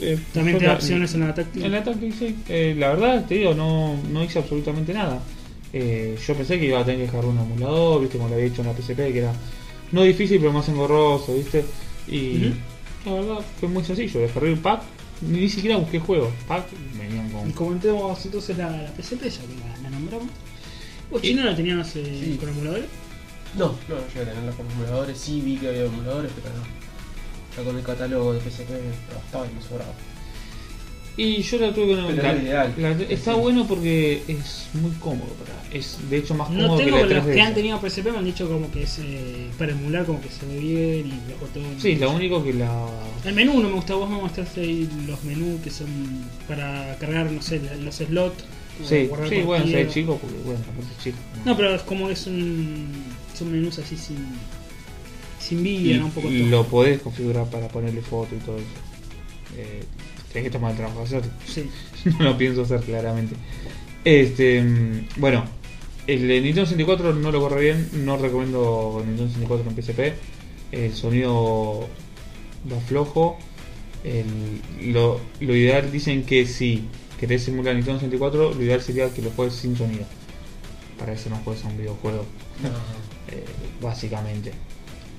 Eh, 0.00 0.18
También 0.32 0.58
te 0.58 0.64
da 0.64 0.72
la- 0.72 0.78
opciones 0.78 1.14
en 1.14 1.20
la 1.20 1.34
táctil. 1.34 1.64
En 1.64 1.72
la 1.72 1.82
táctil, 1.84 2.14
sí. 2.18 2.36
Eh, 2.48 2.74
la 2.78 2.90
verdad, 2.90 3.24
te 3.26 3.34
digo, 3.36 3.54
no, 3.54 3.96
no 4.10 4.22
hice 4.24 4.38
absolutamente 4.38 4.92
nada. 4.94 5.20
Eh, 5.72 6.16
yo 6.26 6.34
pensé 6.34 6.58
que 6.58 6.66
iba 6.66 6.80
a 6.80 6.84
tener 6.84 7.00
que 7.00 7.06
dejar 7.06 7.24
un 7.24 7.38
emulador, 7.38 8.00
viste, 8.00 8.16
como 8.18 8.28
lo 8.28 8.34
había 8.34 8.46
dicho 8.48 8.62
en 8.62 8.68
la 8.68 8.74
PSP, 8.74 9.12
que 9.12 9.18
era 9.18 9.32
no 9.92 10.02
difícil, 10.02 10.38
pero 10.40 10.52
más 10.52 10.68
engorroso, 10.68 11.34
viste. 11.34 11.64
Y 12.08 12.52
la 13.06 13.12
verdad 13.12 13.38
fue 13.58 13.68
muy 13.68 13.84
sencillo. 13.84 14.20
Descargué 14.20 14.52
un 14.52 14.58
pack, 14.60 14.82
ni 15.22 15.48
siquiera 15.48 15.76
busqué 15.76 15.98
juegos. 16.00 16.32
Pack 16.48 16.66
venían 16.98 17.28
Y 17.28 17.32
con. 17.32 17.52
comentemos 17.52 18.24
entonces 18.24 18.56
la, 18.58 18.70
la 18.70 18.88
PSP, 18.96 19.22
ya 19.24 19.40
que 19.42 19.54
la, 19.82 19.82
la 19.82 19.90
nombramos. 19.90 20.28
¿Vos 21.10 21.22
Y- 21.24 21.28
chino 21.28 21.44
la 21.44 21.54
tenías 21.56 21.94
eh, 21.96 22.20
Sí. 22.24 22.36
con 22.38 22.48
emuladores? 22.50 22.86
No, 23.58 23.66
no, 23.88 23.94
no 23.96 24.00
llegué 24.08 24.20
a 24.20 24.24
tenerla 24.32 24.52
con 24.52 24.70
emuladores. 24.70 25.18
Sí 25.18 25.40
vi 25.40 25.56
que 25.56 25.68
había 25.68 25.84
emuladores, 25.86 26.30
pero 26.40 26.54
no. 26.56 26.62
Ya 27.56 27.64
con 27.64 27.76
el 27.76 27.82
catálogo 27.82 28.32
de 28.34 28.40
PSP 28.40 28.70
bastaba 29.14 29.46
y 29.46 29.54
me 29.54 29.62
sobraba. 29.62 29.92
Y 31.16 31.42
yo 31.42 31.58
la 31.58 31.74
tuve 31.74 31.96
con 31.96 32.06
Pero 32.06 32.22
la- 32.22 32.32
era 32.32 32.42
ideal. 32.42 32.74
la- 32.78 32.90
Está 33.12 33.34
Sí. 33.34 33.40
bueno 33.40 33.66
porque 33.66 34.22
es 34.28 34.68
muy 34.74 34.92
cómodo. 34.92 35.28
Para, 35.34 35.76
es 35.76 35.98
de 36.08 36.16
hecho 36.18 36.34
más 36.34 36.48
No 36.50 36.62
cómodo 36.62 36.78
tengo, 36.78 36.96
que 36.96 37.02
pero 37.02 37.08
la 37.10 37.16
los 37.16 37.24
3DS. 37.26 37.34
que 37.34 37.40
han 37.42 37.54
tenido 37.54 37.78
PSP 37.80 38.10
me 38.12 38.18
han 38.18 38.24
dicho 38.24 38.48
como 38.48 38.70
que 38.70 38.84
es 38.84 38.98
eh, 39.00 39.48
para 39.58 39.72
emular, 39.72 40.06
como 40.06 40.20
que 40.22 40.28
se 40.30 40.46
ve 40.46 40.58
bien 40.58 41.06
y 41.08 41.30
los 41.30 41.40
botones. 41.40 41.82
Sí, 41.82 41.96
lo 41.96 42.12
único 42.12 42.42
que 42.42 42.54
la. 42.54 42.86
El 43.24 43.34
menú 43.34 43.60
no 43.60 43.68
me 43.68 43.74
gusta, 43.74 43.94
vos 43.96 44.08
me 44.08 44.16
mostraste 44.16 44.60
ahí 44.62 44.88
los 45.06 45.22
menús 45.24 45.60
que 45.60 45.70
son 45.70 45.88
para 46.48 46.96
cargar, 46.98 47.30
no 47.30 47.42
sé, 47.42 47.60
los 47.82 47.96
slots. 47.96 48.44
o 48.82 48.88
Sí, 48.88 49.06
guardar 49.08 49.28
sí 49.28 49.42
bueno, 49.42 49.64
partida. 49.64 49.82
soy 49.82 49.92
chico 49.92 50.16
porque, 50.18 50.36
bueno, 50.42 50.60
tampoco 50.64 50.86
es 50.96 51.04
chico. 51.04 51.18
No, 51.44 51.54
pero 51.54 51.74
es 51.74 51.82
como 51.82 52.08
es 52.08 52.26
un, 52.26 52.86
son 53.36 53.52
menús 53.52 53.78
así 53.78 53.94
sin. 53.96 54.16
Se 55.50 55.54
Y 55.54 55.58
envidian 55.58 56.02
un 56.04 56.10
poco 56.10 56.28
todo. 56.28 56.46
lo 56.48 56.64
podés 56.66 57.00
configurar 57.00 57.48
para 57.50 57.68
ponerle 57.68 58.00
foto 58.02 58.34
y 58.34 58.38
todo 58.38 58.56
eso. 58.56 58.66
Eh, 59.56 59.82
tenés 60.32 60.44
que 60.48 60.50
tomar 60.50 60.70
el 60.72 60.76
trabajo 60.76 61.00
de 61.00 61.04
hacerlo. 61.06 61.30
Sí. 61.46 61.68
no 62.18 62.24
lo 62.24 62.38
pienso 62.38 62.62
hacer 62.62 62.80
claramente. 62.80 63.34
Este, 64.04 64.62
mm, 64.62 65.08
bueno, 65.18 65.44
el 66.06 66.26
de 66.26 66.40
Nintendo 66.40 66.66
64 66.66 67.14
no 67.14 67.30
lo 67.32 67.40
corre 67.40 67.60
bien, 67.62 67.88
no 68.04 68.16
recomiendo 68.16 69.02
Nintendo 69.06 69.28
64 69.32 69.70
en 69.70 69.76
PSP. 69.82 70.14
El 70.72 70.94
sonido 70.94 71.86
va 72.70 72.80
flojo. 72.80 73.38
El- 74.04 74.92
lo, 74.92 75.20
lo 75.40 75.54
ideal 75.56 75.92
dicen 75.92 76.22
que 76.24 76.46
si 76.46 76.84
querés 77.18 77.44
simular 77.44 77.74
Nintendo 77.74 77.98
64, 78.00 78.54
lo 78.54 78.62
ideal 78.62 78.80
sería 78.80 79.12
que 79.12 79.20
lo 79.20 79.30
juegues 79.30 79.54
sin 79.56 79.76
sonido. 79.76 80.04
Para 80.98 81.12
eso 81.12 81.28
no 81.30 81.36
juegues 81.44 81.64
a 81.64 81.68
un 81.68 81.76
videojuego, 81.78 82.24
eh, 83.30 83.44
básicamente. 83.82 84.52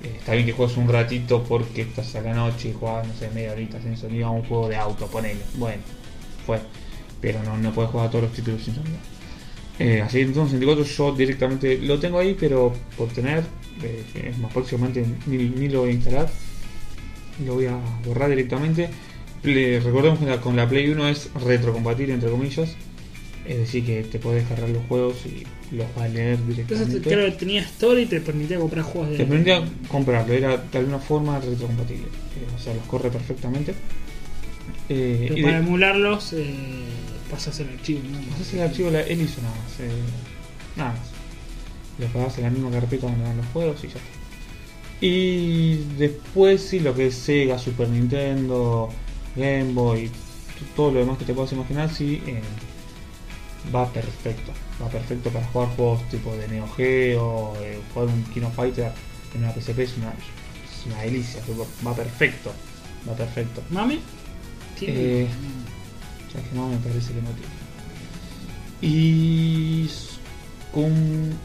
Eh, 0.04 0.16
está 0.18 0.34
bien 0.34 0.46
que 0.46 0.54
juegues 0.54 0.78
un 0.78 0.88
ratito 0.88 1.44
porque 1.44 1.82
estás 1.82 2.16
a 2.16 2.22
la 2.22 2.34
noche 2.34 2.70
y 2.70 2.74
juegas, 2.74 3.08
no 3.08 3.14
sé, 3.14 3.30
media 3.32 3.52
horita 3.52 3.80
sin 3.82 3.96
sonido 3.96 4.28
a 4.28 4.32
un 4.32 4.44
juego 4.44 4.68
de 4.68 4.78
auto, 4.78 5.08
ponele. 5.08 5.42
Bueno, 5.56 5.82
fue. 6.46 6.60
Pero 7.20 7.44
no, 7.44 7.58
no 7.58 7.72
puedes 7.72 7.92
jugar 7.92 8.08
a 8.08 8.10
todos 8.10 8.26
los 8.26 8.34
títulos 8.34 8.64
sin 8.64 8.76
sonido. 8.76 8.98
Eh, 9.80 10.02
así 10.02 10.18
que 10.18 10.24
entonces 10.24 10.60
64 10.60 10.84
yo 10.86 11.16
directamente 11.16 11.78
lo 11.80 12.00
tengo 12.00 12.20
ahí, 12.20 12.36
pero 12.40 12.74
por 12.98 13.08
tener, 13.10 13.44
eh, 13.84 14.34
más 14.40 14.52
próximamente 14.54 15.06
ni, 15.28 15.70
lo 15.70 15.82
voy 15.82 15.90
a 15.90 15.94
instalar. 15.94 16.30
Lo 17.46 17.56
voy 17.56 17.66
a 17.68 17.78
borrar 18.06 18.30
directamente. 18.30 18.90
Recordemos 19.44 20.20
que 20.20 20.38
con 20.38 20.56
la 20.56 20.70
Play 20.70 20.90
1 20.90 21.08
es 21.10 21.34
retrocompatible 21.34 22.14
entre 22.14 22.30
comillas. 22.30 22.76
Es 23.48 23.58
decir, 23.58 23.86
que 23.86 24.04
te 24.04 24.20
puedes 24.20 24.42
descargar 24.42 24.70
los 24.70 24.86
juegos 24.86 25.26
y 25.26 25.46
los 25.72 25.88
vas 25.96 26.06
a 26.06 26.08
leer 26.10 26.34
Entonces 26.40 26.58
directamente. 26.58 27.10
creo 27.10 27.26
que 27.26 27.32
tenía 27.38 27.62
Store 27.62 28.02
y 28.02 28.06
te 28.06 28.20
permitía 28.22 28.58
comprar 28.60 28.84
juegos 28.84 29.12
de. 29.12 29.18
Te 29.18 29.26
permitía 29.26 29.64
comprarlo, 29.88 30.34
era 30.34 30.58
de 30.58 30.78
alguna 30.78 31.00
forma 31.00 31.40
retrocompatible. 31.40 32.06
Eh, 32.06 32.48
o 32.56 32.60
sea, 32.60 32.74
los 32.74 32.84
corre 32.86 33.10
perfectamente. 33.10 33.74
Eh, 34.90 35.26
Pero 35.30 35.42
para 35.44 35.60
de- 35.62 35.66
emularlos, 35.66 36.34
eh, 36.34 36.54
pasas 37.30 37.60
el 37.62 37.70
archivo. 37.70 38.02
¿no? 38.12 38.20
pasás 38.32 38.54
el 38.54 38.62
archivo, 38.62 38.90
la, 38.92 39.02
él 39.02 39.22
hizo 39.22 39.42
nada 39.42 39.56
más. 39.56 39.80
eh, 39.80 39.90
nada 40.76 40.92
más. 40.94 41.02
Lo 42.00 42.08
pagás 42.08 42.38
en 42.38 42.44
la 42.46 42.50
misma 42.50 42.72
carpeta 42.72 43.08
donde 43.08 43.24
van 43.24 43.38
los 43.38 43.46
juegos 43.48 43.78
y 43.84 43.88
ya 43.88 43.94
está. 43.94 44.02
Y 45.02 45.78
después 45.98 46.62
sí, 46.62 46.80
lo 46.80 46.94
que 46.94 47.08
es 47.08 47.16
Sega, 47.16 47.58
Super 47.58 47.90
Nintendo, 47.90 48.90
Game 49.36 49.74
Boy, 49.74 50.10
todo 50.76 50.92
lo 50.92 51.00
demás 51.00 51.18
que 51.18 51.26
te 51.26 51.34
puedas 51.34 51.52
imaginar, 51.54 51.92
sí, 51.94 52.22
va 53.74 53.92
perfecto. 53.92 54.52
Va 54.82 54.88
perfecto 54.90 55.30
para 55.30 55.46
jugar 55.48 55.70
juegos 55.76 56.08
tipo 56.10 56.36
de 56.36 56.48
Neo 56.48 56.68
Geo, 56.76 57.54
eh, 57.62 57.80
jugar 57.94 58.10
un 58.10 58.24
Kino 58.34 58.50
Fighter 58.52 58.92
en 59.36 59.44
una 59.44 59.54
PSP 59.54 59.80
es 59.80 59.98
una, 59.98 60.10
es 60.10 60.86
una 60.86 61.02
delicia, 61.02 61.42
va 61.86 61.96
perfecto. 61.96 62.52
Va 63.08 63.14
perfecto. 63.14 63.62
¿Tiene? 64.78 65.22
Eh, 65.22 65.28
sea 66.32 66.42
que 66.42 66.56
no 66.56 66.70
me 66.70 66.78
parece 66.78 67.14
que 67.14 67.22
no 67.22 67.30
tiene. 67.32 67.62
Y 68.82 69.88
Scum 69.90 70.94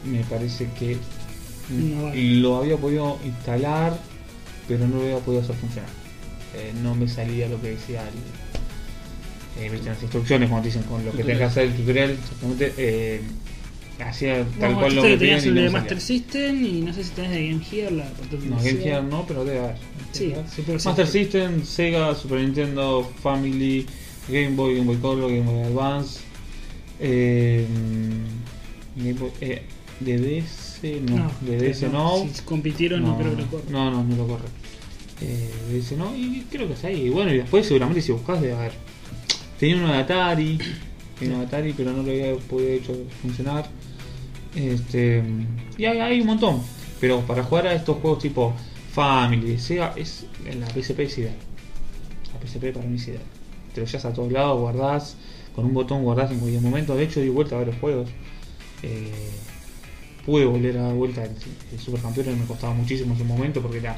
me 0.05 0.23
parece 0.23 0.69
que 0.71 0.97
No 1.69 2.03
vale. 2.05 2.23
lo 2.37 2.57
había 2.57 2.77
podido 2.77 3.19
instalar, 3.23 3.97
pero 4.67 4.87
no 4.87 4.97
lo 4.97 5.03
había 5.03 5.19
podido 5.19 5.43
hacer 5.43 5.55
funcionar. 5.55 5.89
Eh, 6.55 6.73
no 6.81 6.95
me 6.95 7.07
salía 7.07 7.47
lo 7.47 7.61
que 7.61 7.71
decía 7.71 8.01
el, 8.01 8.15
eh, 9.59 9.69
viste, 9.71 9.89
las 9.89 10.01
instrucciones 10.01 10.49
cuando 10.49 10.63
te 10.69 10.75
dicen 10.75 10.89
con 10.89 11.03
lo 11.05 11.11
que 11.11 11.23
tenés 11.23 11.37
que 11.37 11.43
hacer 11.43 11.63
el 11.67 11.73
tutorial, 11.75 12.11
exactamente. 12.11 12.73
eh, 12.77 13.21
hacía 14.05 14.45
tal 14.59 14.75
cual 14.75 14.95
lo 14.95 15.01
que 15.01 15.17
tenías 15.17 15.43
el 15.45 15.55
no 15.55 15.61
de. 15.61 15.69
Master 15.69 15.99
System 15.99 16.63
y 16.65 16.81
no 16.81 16.93
sé 16.93 17.03
si 17.03 17.09
tenés 17.11 17.31
de 17.31 17.47
Game 17.47 17.63
Gear 17.63 17.91
la 17.91 18.05
No, 18.49 18.57
Game. 18.57 18.71
Gear 18.73 19.03
no, 19.03 19.25
pero 19.27 19.43
debe 19.45 19.59
haber. 19.59 19.75
Sí. 20.11 20.33
Master 20.85 21.07
System, 21.07 21.63
Sega, 21.63 22.15
Super 22.15 22.39
Nintendo, 22.39 23.09
Family, 23.21 23.85
Game 24.29 24.51
Boy, 24.55 24.75
Game 24.75 24.85
Boy 24.87 24.97
Color, 24.97 25.31
Game 25.31 25.43
Boy 25.43 25.63
Advance, 25.63 26.19
eh, 26.99 27.65
Game 28.95 29.13
Boy, 29.13 29.31
eh, 29.41 29.63
DDS 29.99 30.83
no, 31.01 31.31
DDS 31.41 31.91
no, 31.91 32.27
Si 32.31 32.41
compitieron, 32.43 33.03
no, 33.03 33.17
creo 33.17 33.35
que 33.35 33.41
lo 33.41 33.47
corre. 33.47 33.63
no, 33.69 33.89
no, 33.91 34.03
no 34.03 34.15
lo 34.15 34.27
corre. 34.27 34.45
Eh, 35.21 35.49
DDS 35.71 35.93
no, 35.97 36.15
y 36.15 36.45
creo 36.51 36.67
que 36.67 36.73
es 36.73 36.83
ahí. 36.83 37.07
Y 37.07 37.09
bueno, 37.09 37.33
y 37.33 37.37
después 37.37 37.65
seguramente 37.65 38.01
si 38.01 38.11
buscas 38.11 38.41
de 38.41 38.53
haber. 38.53 38.71
Tenía 39.59 39.77
uno 39.77 39.91
de 39.91 39.99
Atari, 39.99 40.59
tenía 41.17 41.41
Atari, 41.41 41.73
pero 41.73 41.91
no 41.91 42.03
lo 42.03 42.11
había 42.11 42.35
podido 42.35 42.73
hecho 42.73 42.93
funcionar. 43.21 43.67
Este, 44.55 45.23
y 45.77 45.85
hay, 45.85 46.21
un 46.21 46.27
montón. 46.27 46.61
Pero 46.99 47.21
para 47.21 47.43
jugar 47.43 47.67
a 47.67 47.73
estos 47.73 47.97
juegos 47.97 48.19
tipo 48.19 48.53
Family, 48.91 49.57
Sega, 49.57 49.93
es, 49.95 50.25
en 50.45 50.59
la 50.59 50.67
PSP 50.67 50.99
es 51.01 51.17
ideal. 51.17 51.35
La 52.33 52.47
PSP 52.47 52.73
para 52.73 52.85
mí 52.85 52.95
es 52.95 53.07
ideal. 53.07 53.23
Te 53.73 53.81
lo 53.81 53.87
llevas 53.87 54.05
a 54.05 54.13
todos 54.13 54.31
lados, 54.31 54.59
guardás, 54.59 55.17
con 55.55 55.65
un 55.65 55.73
botón 55.73 56.03
guardás 56.03 56.31
en 56.31 56.39
cualquier 56.39 56.61
momento. 56.61 56.95
De 56.95 57.03
hecho, 57.03 57.19
di 57.19 57.29
vuelta 57.29 57.55
a 57.55 57.59
varios 57.59 57.77
juegos. 57.77 58.09
Eh, 58.83 59.11
pude 60.25 60.45
volver 60.45 60.77
a 60.77 60.83
dar 60.83 60.93
vuelta 60.93 61.23
el, 61.23 61.31
el 61.71 61.79
Supercampeón, 61.79 62.39
me 62.39 62.45
costaba 62.45 62.73
muchísimo 62.73 63.11
en 63.11 63.15
ese 63.15 63.23
momento 63.23 63.61
porque 63.61 63.77
era 63.77 63.97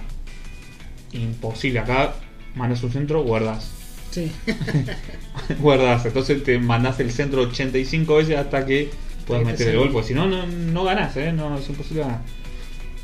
imposible. 1.11 1.79
Acá 1.79 2.15
mandas 2.55 2.83
un 2.83 2.91
centro, 2.91 3.23
guardás. 3.23 3.78
Sí. 4.11 4.31
guardás. 5.59 6.05
Entonces 6.05 6.43
te 6.43 6.59
mandás 6.59 6.99
el 6.99 7.11
centro 7.11 7.41
85 7.41 8.15
veces 8.15 8.37
hasta 8.37 8.65
que 8.65 8.89
puedas 9.25 9.45
meter 9.45 9.69
el 9.69 9.77
gol, 9.77 9.91
porque 9.91 10.09
si 10.09 10.13
no, 10.13 10.27
no, 10.27 10.45
no 10.47 10.83
ganás, 10.83 11.15
¿eh? 11.17 11.31
no, 11.31 11.57
es 11.57 11.69
imposible 11.69 12.01
ganar. 12.01 12.21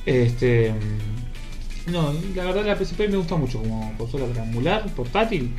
Este. 0.05 0.71
mm, 0.71 1.91
No, 1.91 2.13
la 2.35 2.45
verdad 2.45 2.65
la 2.65 2.75
PSP 2.75 3.09
me 3.09 3.17
gusta 3.17 3.35
mucho 3.35 3.59
como 3.59 3.95
consola 3.97 4.25
para 4.25 4.43
emular, 4.43 4.85
portátil, 4.95 5.51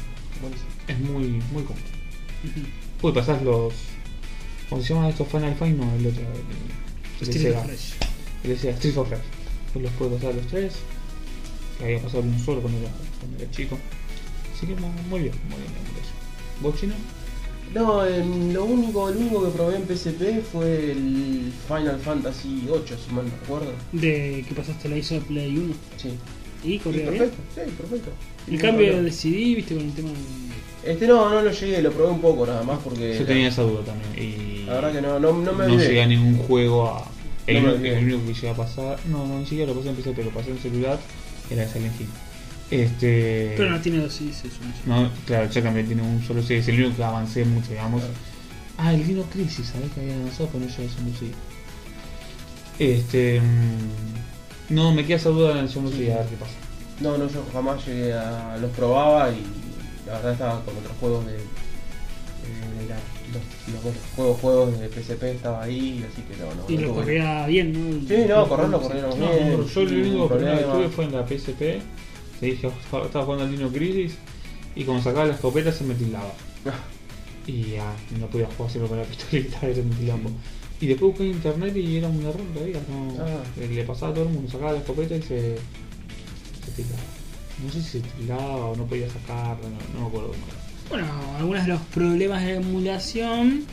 es 0.88 0.98
muy, 0.98 1.42
muy 1.52 1.62
cómodo. 1.62 1.84
Uy, 3.02 3.12
pasás 3.12 3.42
los. 3.42 3.74
¿Cómo 4.68 4.82
se 4.82 4.94
llama 4.94 5.08
estos 5.08 5.28
Final 5.28 5.54
Fight? 5.54 5.76
No, 5.76 5.84
el 5.94 6.06
otro. 6.06 6.22
El, 7.20 7.28
Street 7.28 7.54
of. 7.54 7.66
El 8.44 8.58
Sega, 8.58 8.74
Street 8.74 8.96
of 8.96 9.10
los 9.74 9.92
puedo 9.92 10.12
pasar 10.12 10.34
los 10.34 10.46
tres. 10.46 10.74
Que 11.78 11.84
había 11.84 12.00
pasado 12.00 12.22
un 12.22 12.38
solo 12.38 12.62
cuando 12.62 12.80
era, 12.80 12.90
cuando 13.20 13.38
era 13.38 13.50
chico. 13.50 13.78
Así 14.56 14.66
que 14.66 14.74
mu- 14.74 14.88
muy 15.10 15.20
bien, 15.20 15.34
muy 15.50 15.58
bien. 15.58 15.72
muy 15.72 15.92
bien. 15.92 16.06
¿Vos 16.62 16.80
chino? 16.80 16.94
No, 17.74 18.06
em, 18.06 18.52
lo 18.52 18.64
único, 18.64 19.08
el 19.10 19.16
único 19.18 19.44
que 19.44 19.50
probé 19.50 19.76
en 19.76 19.86
PSP 19.86 20.40
fue 20.50 20.92
el 20.92 21.52
Final 21.68 21.98
Fantasy 21.98 22.66
8, 22.70 22.96
si 22.96 23.12
mal 23.14 23.24
no 23.26 23.32
recuerdo. 23.42 23.72
De 23.92 24.44
que 24.48 24.54
pasaste 24.54 24.88
la 24.88 24.96
ISO 24.96 25.14
de 25.14 25.20
Play 25.22 25.58
1. 25.58 25.74
Sí. 25.96 26.10
Y 26.64 26.68
Sí, 26.74 26.78
corría 26.78 27.10
bien. 27.10 27.18
perfecto, 27.24 27.42
sí, 27.54 27.70
perfecto. 27.76 28.10
El 28.50 28.58
cambio 28.60 28.86
problema. 28.86 29.02
de 29.04 29.12
CD, 29.12 29.54
viste, 29.56 29.74
con 29.74 29.84
el 29.84 29.92
tema 29.92 30.08
de. 30.10 30.90
Este 30.92 31.06
no, 31.08 31.28
no 31.28 31.42
lo 31.42 31.50
llegué, 31.50 31.82
lo 31.82 31.90
probé 31.92 32.10
un 32.12 32.20
poco 32.20 32.46
nada 32.46 32.62
más 32.62 32.78
porque. 32.78 33.18
Yo 33.18 33.26
tenía 33.26 33.48
esa 33.48 33.62
duda 33.62 33.82
también. 33.84 34.10
Y 34.16 34.64
La 34.66 34.74
verdad 34.74 34.92
que 34.92 35.00
no, 35.02 35.18
no, 35.20 35.32
no 35.32 35.52
me 35.52 35.66
no 35.66 35.72
olvidé. 35.74 35.88
llegué 35.88 36.02
a 36.02 36.06
ningún 36.06 36.38
juego 36.38 36.88
a. 36.88 37.04
El, 37.46 37.56
No 37.56 37.60
único- 37.70 37.76
olvidé. 37.78 37.98
el 37.98 38.04
único 38.04 38.26
que 38.26 38.34
llegué 38.34 38.48
a 38.50 38.54
pasar. 38.54 38.98
No, 39.08 39.26
no, 39.26 39.38
ni 39.40 39.46
siquiera 39.46 39.72
lo 39.72 39.78
pasé 39.78 39.90
en 39.90 39.96
pero 39.96 40.24
lo 40.24 40.30
pasé 40.30 40.50
en 40.50 40.58
celular. 40.58 40.98
Era 41.50 41.68
Silent 41.68 42.00
Hill. 42.00 42.06
Este. 42.70 43.54
Pero 43.56 43.70
no 43.70 43.80
tiene 43.80 43.98
dos 43.98 44.12
CDs, 44.12 44.44
es 44.44 44.52
una. 44.86 45.02
No, 45.02 45.10
claro, 45.26 45.44
exactamente, 45.44 45.94
tiene 45.94 46.02
un 46.08 46.22
solo 46.24 46.42
CD, 46.42 46.58
es 46.60 46.68
el 46.68 46.80
único 46.80 46.96
que 46.96 47.04
avancé 47.04 47.44
mucho, 47.44 47.70
digamos. 47.70 48.00
Claro. 48.00 48.14
Ah, 48.78 48.92
el 48.92 49.06
Dino 49.06 49.22
Crisis, 49.22 49.66
¿sabés 49.68 49.90
que 49.92 50.00
había 50.00 50.14
avanzado? 50.16 50.48
Pero 50.52 50.64
no 50.64 50.66
a 50.66 50.68
ese 50.68 51.00
música. 51.00 51.36
Este. 52.78 53.40
mm, 53.40 54.74
No, 54.74 54.92
me 54.92 55.04
queda 55.06 55.16
esa 55.16 55.28
duda 55.30 55.52
en 55.52 55.58
el 55.58 55.68
segundo 55.68 55.92
CD, 55.92 56.12
a 56.12 56.18
ver 56.18 56.26
qué 56.26 56.36
pasa. 56.36 56.52
No, 57.00 57.16
no, 57.16 57.28
yo 57.30 57.44
jamás 57.52 57.86
llegué 57.86 58.12
a. 58.12 58.56
los 58.60 58.70
probaba 58.72 59.30
y 59.30 59.42
la 60.06 60.14
verdad 60.14 60.32
estaba 60.32 60.64
con 60.64 60.76
otros 60.76 60.92
juegos 60.98 61.26
de. 61.26 61.32
de 61.32 62.88
la- 62.88 62.96
los, 63.32 63.94
juegos, 64.14 64.40
juegos 64.40 64.78
de 64.78 64.88
PSP 64.88 65.22
estaba 65.32 65.62
ahí, 65.64 66.04
así 66.10 66.22
que 66.22 66.36
no, 66.36 66.54
no. 66.54 66.64
Y 66.68 66.78
lo 66.78 66.94
corría 66.94 67.46
bien, 67.46 67.72
¿no? 67.72 68.06
Sí, 68.08 68.24
no, 68.28 68.48
correrlo, 68.48 68.80
correrlo 68.80 69.08
No, 69.16 69.30
bien. 69.30 69.50
no, 69.58 69.66
yo 69.66 69.88
sin 69.88 70.00
único 70.00 70.28
problema 70.28 70.58
que 70.58 70.64
tuve 70.64 70.88
fue 70.88 71.04
en 71.06 71.12
la 71.12 71.26
PSP. 71.26 71.82
Te 72.40 72.46
dije, 72.46 72.68
estaba 72.68 73.24
jugando 73.24 73.44
al 73.44 73.50
Dino 73.50 73.68
Crisis 73.70 74.16
y 74.74 74.84
cuando 74.84 75.02
sacaba 75.02 75.26
la 75.26 75.34
escopeta 75.34 75.72
se 75.72 75.84
me 75.84 75.94
tildaba. 75.94 76.32
Y 77.46 77.72
ya, 77.72 77.94
no 78.18 78.26
podía 78.26 78.46
jugar 78.56 78.70
siempre 78.70 78.88
con 78.90 78.98
la 78.98 79.04
pistolita, 79.04 79.66
era 79.66 79.80
un 79.80 79.90
quilombo. 79.90 80.30
Y 80.80 80.86
después 80.88 81.10
busqué 81.12 81.24
en 81.24 81.30
internet 81.36 81.76
y 81.76 81.96
era 81.96 82.08
un 82.08 82.20
error 82.20 82.42
todavía, 82.52 82.80
no, 82.88 83.14
Ah. 83.24 83.42
le 83.58 83.84
pasaba 83.84 84.10
a 84.12 84.14
todo 84.14 84.24
el 84.24 84.30
mundo, 84.30 84.50
sacaba 84.50 84.72
la 84.72 84.78
escopeta 84.78 85.16
y 85.16 85.22
se, 85.22 85.56
se 86.64 86.70
tildaba. 86.74 87.02
No 87.64 87.72
sé 87.72 87.82
si 87.82 87.88
se 87.88 88.00
tildaba 88.00 88.66
o 88.66 88.76
no 88.76 88.84
podía 88.84 89.08
sacarla, 89.08 89.68
no, 89.68 89.78
no 89.94 90.00
me 90.02 90.06
acuerdo 90.08 90.28
cómo 90.28 90.44
era. 90.46 90.66
Bueno, 90.90 91.06
algunos 91.38 91.62
de 91.62 91.68
los 91.72 91.80
problemas 91.82 92.44
de 92.44 92.56
emulación 92.56 93.64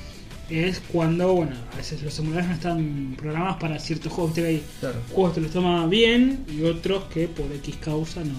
es 0.50 0.82
cuando, 0.92 1.34
bueno, 1.34 1.56
a 1.74 1.78
veces 1.78 2.02
los 2.04 2.18
emuladores 2.20 2.48
no 2.50 2.54
están 2.56 3.14
programados 3.18 3.58
para 3.58 3.80
ciertos 3.80 4.12
juegos. 4.12 4.34
Que 4.34 4.46
hay 4.46 4.64
Claro. 4.80 4.96
juegos 5.12 5.34
que 5.34 5.40
te 5.40 5.46
los 5.46 5.52
toma 5.54 5.88
bien 5.88 6.46
y 6.54 6.64
otros 6.64 7.06
que 7.06 7.28
por 7.28 7.52
X 7.52 7.76
causa 7.78 8.24
no, 8.24 8.34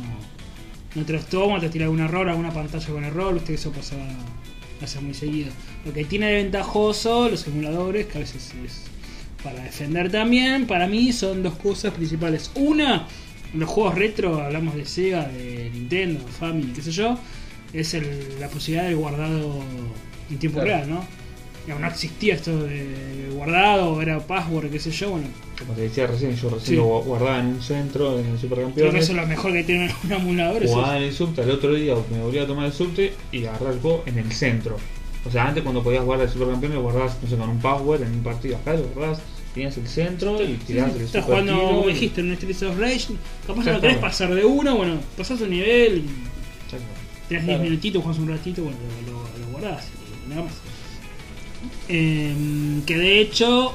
no 0.94 1.04
te 1.04 1.12
los 1.12 1.26
toma, 1.26 1.58
te 1.60 1.68
tira 1.70 1.86
algún 1.86 2.00
error, 2.00 2.28
alguna 2.28 2.52
pantalla 2.52 2.86
con 2.86 3.04
error, 3.04 3.40
que 3.42 3.54
eso 3.54 3.72
pasa, 3.72 3.96
pasa 4.80 5.00
muy 5.00 5.14
seguido. 5.14 5.50
Lo 5.84 5.92
que 5.92 6.04
tiene 6.04 6.26
de 6.26 6.34
ventajoso 6.42 7.28
los 7.28 7.46
emuladores, 7.46 8.06
que 8.06 8.18
a 8.18 8.20
veces 8.20 8.52
es 8.64 8.82
para 9.42 9.62
defender 9.62 10.10
también, 10.10 10.66
para 10.66 10.86
mí 10.86 11.12
son 11.12 11.42
dos 11.42 11.54
cosas 11.56 11.92
principales. 11.92 12.50
Una, 12.54 13.06
los 13.54 13.68
juegos 13.68 13.94
retro, 13.94 14.40
hablamos 14.42 14.74
de 14.74 14.84
Sega, 14.86 15.26
de 15.28 15.70
Nintendo, 15.72 16.20
Family, 16.26 16.72
qué 16.72 16.82
sé 16.82 16.92
yo, 16.92 17.18
es 17.72 17.94
el- 17.94 18.38
la 18.40 18.48
posibilidad 18.48 18.84
del 18.86 18.96
guardado 18.96 19.62
en 20.30 20.38
tiempo 20.38 20.60
Claro. 20.60 20.76
real, 20.78 20.90
¿no? 20.90 21.23
Digamos, 21.64 21.80
no 21.82 21.88
existía 21.88 22.34
esto 22.34 22.64
de 22.64 23.30
guardado, 23.32 24.00
era 24.02 24.18
password, 24.20 24.70
qué 24.70 24.78
sé 24.78 24.90
yo, 24.90 25.10
bueno, 25.12 25.26
Como 25.58 25.72
te 25.72 25.82
decía 25.82 26.06
recién, 26.06 26.36
yo 26.36 26.50
recién 26.50 26.66
Sí. 26.66 26.74
lo 26.76 26.84
guardaba 27.02 27.40
en 27.40 27.46
un 27.46 27.62
centro, 27.62 28.12
en 28.18 28.18
el 28.18 28.22
creo 28.24 28.34
que 28.34 28.40
Supercampeones. 28.40 29.02
eso 29.04 29.12
es 29.12 29.18
lo 29.18 29.26
mejor 29.26 29.52
que 29.52 29.64
tiene 29.64 29.94
un 30.04 30.12
emulador. 30.12 30.62
es 30.62 30.70
Jugaba 30.70 30.88
eso. 30.94 30.96
en 30.98 31.02
el 31.04 31.12
subte, 31.14 31.40
al 31.42 31.50
otro 31.50 31.74
día 31.74 31.94
me 32.10 32.20
volvía 32.22 32.42
a 32.42 32.46
tomar 32.46 32.66
el 32.66 32.72
subte 32.72 33.14
y 33.32 33.44
agarrar 33.46 33.72
el 33.74 33.80
juego 33.80 34.02
en 34.06 34.18
el 34.18 34.30
centro. 34.32 34.76
O 35.26 35.30
sea, 35.30 35.46
antes 35.48 35.62
cuando 35.62 35.82
podías 35.82 36.04
guardar 36.04 36.26
el 36.26 36.32
supercampeón 36.32 36.74
lo 36.74 36.82
guardabas 36.82 37.16
no 37.22 37.28
sé, 37.30 37.36
con 37.36 37.48
un 37.48 37.58
power 37.60 38.02
en 38.02 38.12
un 38.12 38.22
partido 38.22 38.56
acá, 38.58 38.74
lo 38.74 38.82
guardabas, 38.88 39.20
tenías 39.54 39.76
el 39.78 39.88
centro 39.88 40.42
y 40.42 40.54
tirabas 40.66 40.96
el 40.96 41.02
Estás 41.02 41.24
jugando, 41.24 41.54
como 41.62 41.86
dijiste, 41.88 42.20
en 42.20 42.26
un 42.26 42.32
Street 42.34 42.70
of 42.70 42.78
Rage, 42.78 43.06
capaz 43.46 43.64
no 43.64 43.72
lo 43.72 43.80
querés 43.80 43.96
pasar 43.98 44.34
de 44.34 44.44
uno, 44.44 44.76
bueno, 44.76 44.98
pasás 45.16 45.40
un 45.40 45.48
nivel, 45.50 45.98
y 45.98 46.04
tenés 46.70 46.84
10 47.30 47.44
Claro. 47.44 47.62
minutitos, 47.62 48.02
jugás 48.02 48.18
un 48.18 48.28
ratito, 48.28 48.62
bueno, 48.64 48.76
lo, 49.06 49.12
lo- 49.12 49.46
lo 49.46 49.52
guardás 49.52 49.86
y 50.26 50.28
nada 50.28 50.42
más. 50.42 50.52
Em, 51.88 52.82
que 52.82 52.96
de 52.96 53.20
hecho 53.20 53.74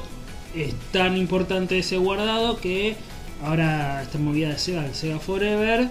es 0.54 0.74
tan 0.92 1.16
importante 1.16 1.78
ese 1.78 1.96
guardado 1.96 2.58
que 2.58 2.96
ahora 3.42 4.02
esta 4.02 4.18
movida 4.18 4.48
de 4.48 4.58
Sega, 4.58 4.84
el 4.84 4.94
Sega 4.94 5.18
Forever, 5.20 5.88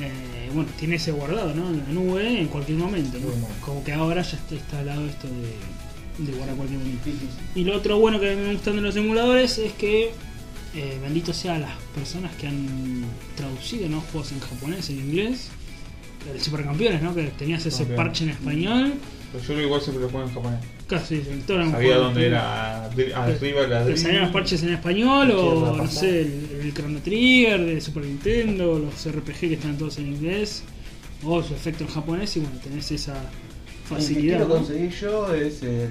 eh, 0.00 0.50
bueno, 0.54 0.70
tiene 0.78 0.96
ese 0.96 1.12
guardado, 1.12 1.54
¿no? 1.54 1.68
En 1.68 1.78
la 1.78 1.84
nube 1.92 2.40
en 2.40 2.48
cualquier 2.48 2.78
momento, 2.78 3.18
¿no? 3.18 3.26
Muy 3.26 3.40
bueno. 3.40 3.54
Como 3.60 3.84
que 3.84 3.92
ahora 3.92 4.22
ya 4.22 4.36
está 4.36 4.54
instalado 4.54 5.06
esto 5.06 5.28
de, 5.28 6.24
de 6.24 6.32
guardar 6.36 6.56
cualquier 6.56 6.80
momento. 6.80 7.04
Sí, 7.04 7.12
sí, 7.12 7.28
sí. 7.30 7.60
Y 7.60 7.64
lo 7.64 7.76
otro 7.76 7.98
bueno 7.98 8.18
que 8.18 8.34
me 8.34 8.52
gustan 8.52 8.76
de 8.76 8.82
los 8.82 8.96
emuladores 8.96 9.58
es 9.58 9.72
que, 9.74 10.12
eh, 10.74 10.98
bendito 11.02 11.32
sea 11.32 11.58
las 11.58 11.72
personas 11.94 12.34
que 12.36 12.48
han 12.48 13.04
traducido 13.36 13.88
¿no? 13.88 14.00
juegos 14.00 14.32
en 14.32 14.40
japonés, 14.40 14.90
en 14.90 14.98
inglés. 14.98 15.50
El 16.32 16.40
Supercampeones, 16.40 17.02
¿no? 17.02 17.14
Que 17.14 17.24
tenías 17.24 17.66
ese 17.66 17.84
parche 17.84 18.24
en 18.24 18.30
español. 18.30 18.94
Pero 19.30 19.44
yo 19.44 19.60
igual 19.60 19.82
siempre 19.82 20.04
lo 20.04 20.08
juego 20.08 20.26
en 20.26 20.34
japonés. 20.34 20.60
Casi, 20.86 21.14
en 21.14 21.42
todo 21.46 21.56
era 21.56 21.66
un 21.66 21.72
Sabía 21.72 21.96
dónde 21.96 22.26
era 22.26 22.84
arriba 22.84 23.66
la 23.66 23.84
Te 23.86 23.96
salían 23.96 24.22
los 24.24 24.30
parches 24.32 24.62
en 24.64 24.74
español 24.74 25.30
o 25.30 25.74
no 25.76 25.86
sé, 25.88 26.20
el, 26.22 26.60
el 26.62 26.74
Chrono 26.74 26.98
Trigger 27.00 27.64
de 27.64 27.80
Super 27.80 28.04
Nintendo, 28.04 28.78
los 28.78 29.10
RPG 29.10 29.38
que 29.40 29.54
están 29.54 29.78
todos 29.78 29.96
en 29.98 30.08
inglés, 30.08 30.62
o 31.22 31.42
su 31.42 31.54
efecto 31.54 31.84
en 31.84 31.90
japonés 31.90 32.36
y 32.36 32.40
bueno, 32.40 32.56
tenés 32.62 32.90
esa 32.92 33.14
El 33.14 33.20
que 33.88 33.94
facilidad. 33.94 34.36
quiero 34.38 34.48
conseguir 34.50 34.90
yo 34.90 35.34
es 35.34 35.62
el. 35.62 35.90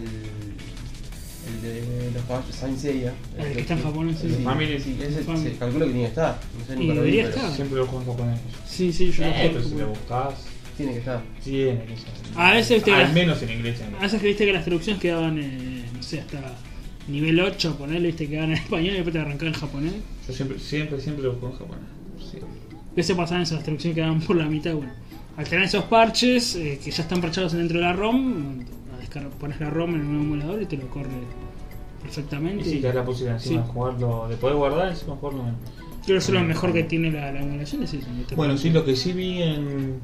El 1.46 1.62
de 1.62 2.12
los 2.14 2.24
caballos 2.24 2.56
Saint 2.56 2.78
Seiya. 2.80 3.14
El 3.38 3.52
que 3.54 3.60
está 3.62 3.74
en 3.74 3.84
japonés, 3.84 4.18
sí. 4.20 4.30
Sí, 4.30 4.44
Family. 4.44 4.80
sí, 4.80 4.98
ese 5.02 5.24
se 5.24 5.58
calcula 5.58 5.86
que 5.86 5.92
tiene 5.92 6.06
que 6.06 6.10
estar. 6.10 6.40
No 6.58 6.66
sé, 6.66 6.76
nunca 6.78 6.94
lo 6.94 7.02
vi, 7.04 7.18
pero. 7.24 7.52
Siempre 7.54 7.78
lo 7.80 7.86
juego 7.88 8.02
en 8.02 8.08
japonés. 8.12 8.40
Sí, 8.66 8.94
sí, 8.94 9.12
yo 9.12 9.24
lo 9.24 9.30
Eh, 9.30 9.34
juego. 9.34 9.52
pero 9.54 9.64
si 9.68 9.76
le 9.76 9.84
buscas, 9.84 10.34
Tiene 10.78 10.94
que 10.94 11.00
estar. 11.00 11.22
tiene 11.44 11.84
que 11.86 11.96
ser. 11.98 12.10
A 12.36 12.52
veces, 12.54 12.76
viste, 12.78 12.92
Al 12.94 13.02
las- 13.04 13.14
menos 13.14 13.42
en 13.44 13.50
inglés. 13.52 13.78
en 13.80 13.84
A 13.84 13.88
inglés. 13.88 14.02
veces 14.04 14.22
que 14.22 14.28
viste 14.28 14.46
que 14.46 14.54
las 14.54 14.64
traducciones 14.66 15.02
quedaban, 15.02 15.38
eh, 15.40 15.86
no 15.96 16.02
sé, 16.04 16.20
hasta 16.22 16.40
nivel 17.08 17.40
8, 17.40 17.76
ponerle, 17.78 18.08
viste, 18.08 18.28
quedaban 18.28 18.52
en 18.52 18.58
español 18.64 18.88
y 18.94 18.96
después 18.96 19.14
te 19.14 19.20
arrancaban 19.20 19.54
en 19.54 19.60
japonés. 19.60 19.94
Yo 20.28 20.34
siempre, 20.34 20.60
siempre, 20.60 21.00
siempre 21.02 21.24
lo 21.26 21.34
juego 21.34 21.50
en 21.54 21.60
japonés. 21.60 21.86
Siempre. 22.30 22.50
¿Qué 22.96 23.04
se 23.04 23.16
pasaban 23.16 23.44
esas 23.44 23.64
traducciones 23.64 23.96
que 23.96 24.02
quedaban 24.02 24.22
por 24.22 24.36
la 24.36 24.46
mitad? 24.46 24.74
Bueno, 24.76 24.92
al 25.38 25.48
tener 25.48 25.66
esos 25.66 25.84
parches 25.86 26.56
eh, 26.56 26.80
que 26.84 26.92
ya 26.92 27.04
están 27.04 27.22
parchados 27.22 27.54
dentro 27.54 27.78
de 27.80 27.84
la 27.86 27.94
ROM, 27.94 28.60
a 28.96 29.00
descargar- 29.02 29.32
pones 29.32 29.60
la 29.60 29.70
ROM 29.70 29.96
en 29.96 30.06
un 30.06 30.22
emulador 30.22 30.62
y 30.62 30.66
te 30.66 30.78
lo 30.78 30.88
corre 30.90 31.10
Y 31.10 32.04
perfectamente. 32.04 32.66
sí, 32.66 32.80
te 32.80 32.88
da 32.88 32.94
la 32.96 33.06
posibilidad 33.06 33.36
encima 33.38 33.62
Sí. 33.62 33.68
de 33.68 33.74
jugarlo, 33.74 34.28
de 34.30 34.36
poder 34.38 34.56
guardar 34.56 34.90
encima 34.90 35.16
jugarlo 35.16 35.48
en. 35.48 35.56
Creo 36.06 36.16
que 36.16 36.18
eso 36.18 36.34
es 36.34 36.40
lo 36.42 36.46
mejor 36.46 36.74
que 36.74 36.84
tiene 36.84 37.12
la, 37.12 37.32
la 37.32 37.42
emulación, 37.42 37.82
es 37.84 37.94
eso. 37.94 38.06
te 38.28 38.36
Bueno, 38.36 38.58
sí, 38.58 38.70
lo 38.70 38.84
que 38.84 38.96
sí 38.96 39.14
vi 39.14 39.42
en, 39.42 40.00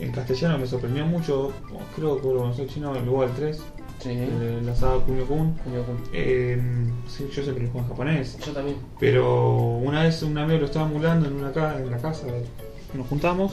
en 0.00 0.12
castellano 0.12 0.58
me 0.58 0.66
sorprendió 0.66 1.04
mucho, 1.06 1.52
creo 1.96 2.20
que 2.20 2.26
lo 2.28 2.38
conocí 2.38 2.66
chino, 2.66 2.94
el 2.96 3.04
Google 3.04 3.30
3, 3.36 3.62
Sí. 4.00 4.08
de 4.14 4.62
la 4.62 4.74
saga 4.74 4.98
Kunio 5.04 5.26
Kun. 5.26 5.52
Coño, 5.64 5.82
con- 5.84 5.98
Eh, 6.12 6.58
sí, 7.06 7.28
yo 7.34 7.42
siempre 7.42 7.64
lo 7.64 7.70
juego 7.70 7.80
en 7.86 7.88
japonés, 7.90 8.38
Yo 8.44 8.52
también. 8.52 8.76
pero 8.98 9.76
una 9.76 10.04
vez 10.04 10.22
un 10.22 10.36
amigo 10.38 10.60
lo 10.60 10.66
estaba 10.66 10.88
emulando 10.88 11.28
en, 11.28 11.34
una 11.34 11.52
ca- 11.52 11.78
en 11.78 11.90
la 11.90 11.98
casa, 11.98 12.26
nos 12.94 13.06
juntamos 13.08 13.52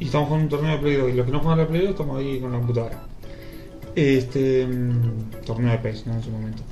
y 0.00 0.06
estamos 0.06 0.26
jugando 0.28 0.44
un 0.46 0.50
torneo 0.50 0.72
de 0.76 0.78
Play 0.82 0.96
2 0.96 1.10
y 1.10 1.12
los 1.14 1.26
que 1.26 1.32
no 1.32 1.38
juegan 1.40 1.60
a 1.60 1.68
Play 1.68 1.82
2 1.82 1.90
estamos 1.90 2.18
ahí 2.18 2.40
con 2.40 2.50
la 2.52 2.58
computadora. 2.58 3.02
Este 3.94 4.66
mm, 4.66 5.44
torneo 5.46 5.70
de 5.70 5.78
PES, 5.78 6.06
¿no? 6.08 6.14
En 6.14 6.22
su 6.22 6.30
momento. 6.30 6.62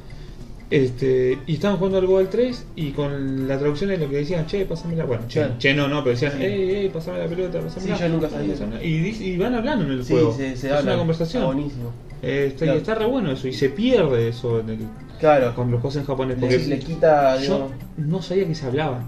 Este, 0.72 1.38
y 1.46 1.54
estaban 1.54 1.76
jugando 1.76 1.98
al 1.98 2.06
Google 2.06 2.26
3 2.28 2.66
y 2.76 2.90
con 2.92 3.46
la 3.46 3.58
traducción 3.58 3.90
es 3.90 4.00
lo 4.00 4.08
que 4.08 4.16
decían, 4.16 4.46
che, 4.46 4.64
pasame 4.64 4.96
la. 4.96 5.04
Bueno, 5.04 5.24
che, 5.28 5.40
Claro. 5.40 5.54
che 5.58 5.74
no, 5.74 5.86
no, 5.86 6.02
pero 6.02 6.12
decían, 6.16 6.32
Sí. 6.38 6.44
ey, 6.44 6.70
ey, 6.70 6.88
pasame 6.88 7.18
la 7.18 7.26
pelota, 7.26 7.60
pasame 7.60 7.82
Sí, 7.84 7.88
la. 7.90 7.98
yo 7.98 8.08
nunca 8.08 8.28
sabía. 8.30 8.54
Y, 8.82 9.36
van 9.36 9.54
hablando 9.54 9.84
en 9.84 9.90
el 9.92 10.04
Sí, 10.04 10.14
juego. 10.14 10.32
se, 10.32 10.56
se 10.56 10.68
es 10.68 10.72
habla. 10.72 10.92
una 10.92 10.98
conversación. 10.98 11.42
Está 11.42 11.54
buenísimo. 11.54 11.90
Este, 12.22 12.64
Claro. 12.64 12.74
Y 12.74 12.80
está 12.80 12.94
re 12.94 13.04
bueno 13.06 13.32
eso, 13.32 13.48
y 13.48 13.52
se 13.52 13.68
pierde 13.68 14.28
eso 14.28 14.60
en 14.60 14.70
el- 14.70 14.78
Claro. 15.20 15.54
con 15.54 15.70
los 15.70 15.80
juegos 15.80 15.96
en 15.96 16.04
japonés. 16.06 16.36
Le, 16.36 16.40
Porque 16.40 16.58
le 16.58 16.78
quita. 16.78 17.36
yo 17.36 17.42
digamos, 17.42 17.70
no 17.98 18.22
sabía 18.22 18.46
que 18.46 18.54
se 18.54 18.66
hablaban. 18.66 19.06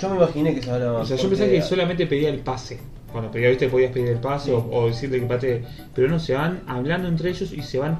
yo 0.00 0.08
me 0.08 0.16
imaginé 0.16 0.54
que 0.54 0.62
se 0.62 0.70
hablaba. 0.70 1.00
O 1.00 1.04
sea, 1.04 1.16
yo 1.18 1.28
pensaba 1.28 1.50
que 1.50 1.60
solamente 1.62 2.06
pedía 2.06 2.30
el 2.30 2.38
pase. 2.40 2.78
Cuando 3.12 3.30
pedía, 3.30 3.50
viste, 3.50 3.68
podías 3.68 3.92
pedir 3.92 4.08
el 4.08 4.18
pase 4.18 4.46
Sí. 4.46 4.52
o, 4.52 4.66
o 4.72 4.86
decirle 4.86 5.20
que 5.20 5.26
patee. 5.26 5.62
Pero 5.94 6.08
no, 6.08 6.18
se 6.18 6.32
van 6.34 6.60
hablando 6.66 7.06
entre 7.06 7.28
ellos 7.30 7.52
y 7.52 7.60
se 7.62 7.78
van 7.78 7.98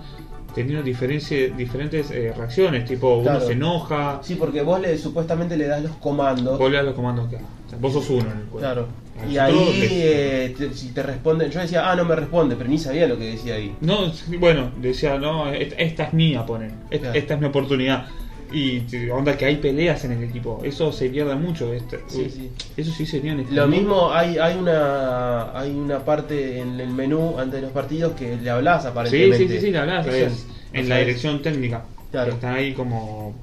teniendo 0.55 0.83
diferentes 0.83 2.11
eh, 2.11 2.33
reacciones. 2.37 2.85
Tipo, 2.87 3.23
Claro. 3.23 3.39
uno 3.39 3.47
se 3.47 3.53
enoja, 3.53 4.21
Sí, 4.23 4.35
porque 4.37 4.63
vos 4.63 4.81
le, 4.81 4.97
supuestamente 4.99 5.57
le 5.57 5.67
das 5.67 5.83
los 5.83 5.93
comandos. 5.97 6.59
vos 6.59 6.71
le 6.71 6.77
das 6.77 6.87
los 6.87 6.95
comandos 6.95 7.29
que 7.29 7.37
o 7.37 7.41
sea, 7.69 7.79
Vos 7.81 7.93
sos 7.93 8.11
uno 8.11 8.21
en 8.31 8.39
el 8.39 8.45
juego. 8.47 8.59
Claro. 8.59 8.87
Y 9.31 9.37
ahí, 9.37 9.55
eh, 9.83 10.55
te- 10.57 10.73
si 10.73 10.89
te 10.93 11.03
responden, 11.03 11.51
yo 11.51 11.61
decía, 11.61 11.91
ah, 11.91 11.95
no 11.95 12.05
me 12.07 12.17
responde, 12.17 12.57
pero 12.57 12.71
ni 12.71 12.79
sabía 12.79 13.07
lo 13.07 13.19
que 13.19 13.33
decía 13.33 13.55
ahí. 13.55 13.77
No, 13.83 14.11
bueno, 14.39 14.71
decía, 14.81 15.19
no, 15.19 15.51
esta, 15.53 15.75
esta 15.77 16.05
es 16.05 16.13
mía, 16.15 16.47
ponen. 16.47 16.71
Esta, 16.91 16.99
Claro. 17.09 17.19
esta 17.19 17.35
es 17.35 17.41
mi 17.41 17.47
oportunidad. 17.47 18.07
Y 18.53 18.83
onda 19.11 19.37
que 19.39 19.45
hay 19.45 19.57
peleas 19.57 20.05
en 20.05 20.13
el 20.13 20.25
equipo. 20.25 20.61
Eso 20.65 20.91
se 20.93 21.09
pierde 21.09 21.35
mucho. 21.37 21.73
este- 21.73 22.01
Sí, 22.09 22.19
uy, 22.23 22.31
sí. 22.31 22.51
Eso 22.77 22.91
sí 22.93 23.07
sería 23.07 23.33
en 23.33 23.39
Lo 23.39 23.43
español. 23.45 23.71
mismo, 23.71 24.11
hay, 24.13 24.39
hay 24.39 24.57
una 24.59 25.59
hay 25.59 25.71
una 25.71 26.05
parte 26.05 26.59
en 26.61 26.81
el 26.81 26.91
menú 26.91 27.39
antes 27.39 27.55
de 27.55 27.63
los 27.63 27.71
partidos 27.73 28.13
que 28.15 28.37
le 28.37 28.51
hablas 28.51 28.83
Sí, 28.83 28.89
aparentemente. 28.89 29.37
sí, 29.39 29.45
sí, 29.45 29.49
sí, 29.61 29.69
Eso 29.69 29.83
es 30.11 30.47
no 30.73 30.81
en 30.81 30.89
la 30.89 30.99
dirección 30.99 31.43
técnica. 31.43 31.85
Claro. 32.11 32.33
Están 32.33 32.55
ahí 32.57 32.73
como 32.75 33.35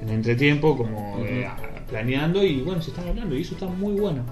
en 0.00 0.08
entretiempo, 0.08 0.76
como 0.76 1.18
eh, 1.26 1.46
planeando 1.90 2.42
y 2.42 2.60
bueno, 2.62 2.80
se 2.80 2.90
están 2.90 3.08
hablando 3.08 3.36
y 3.36 3.42
eso 3.42 3.54
está 3.54 3.66
muy 3.66 3.94
bueno. 4.00 4.22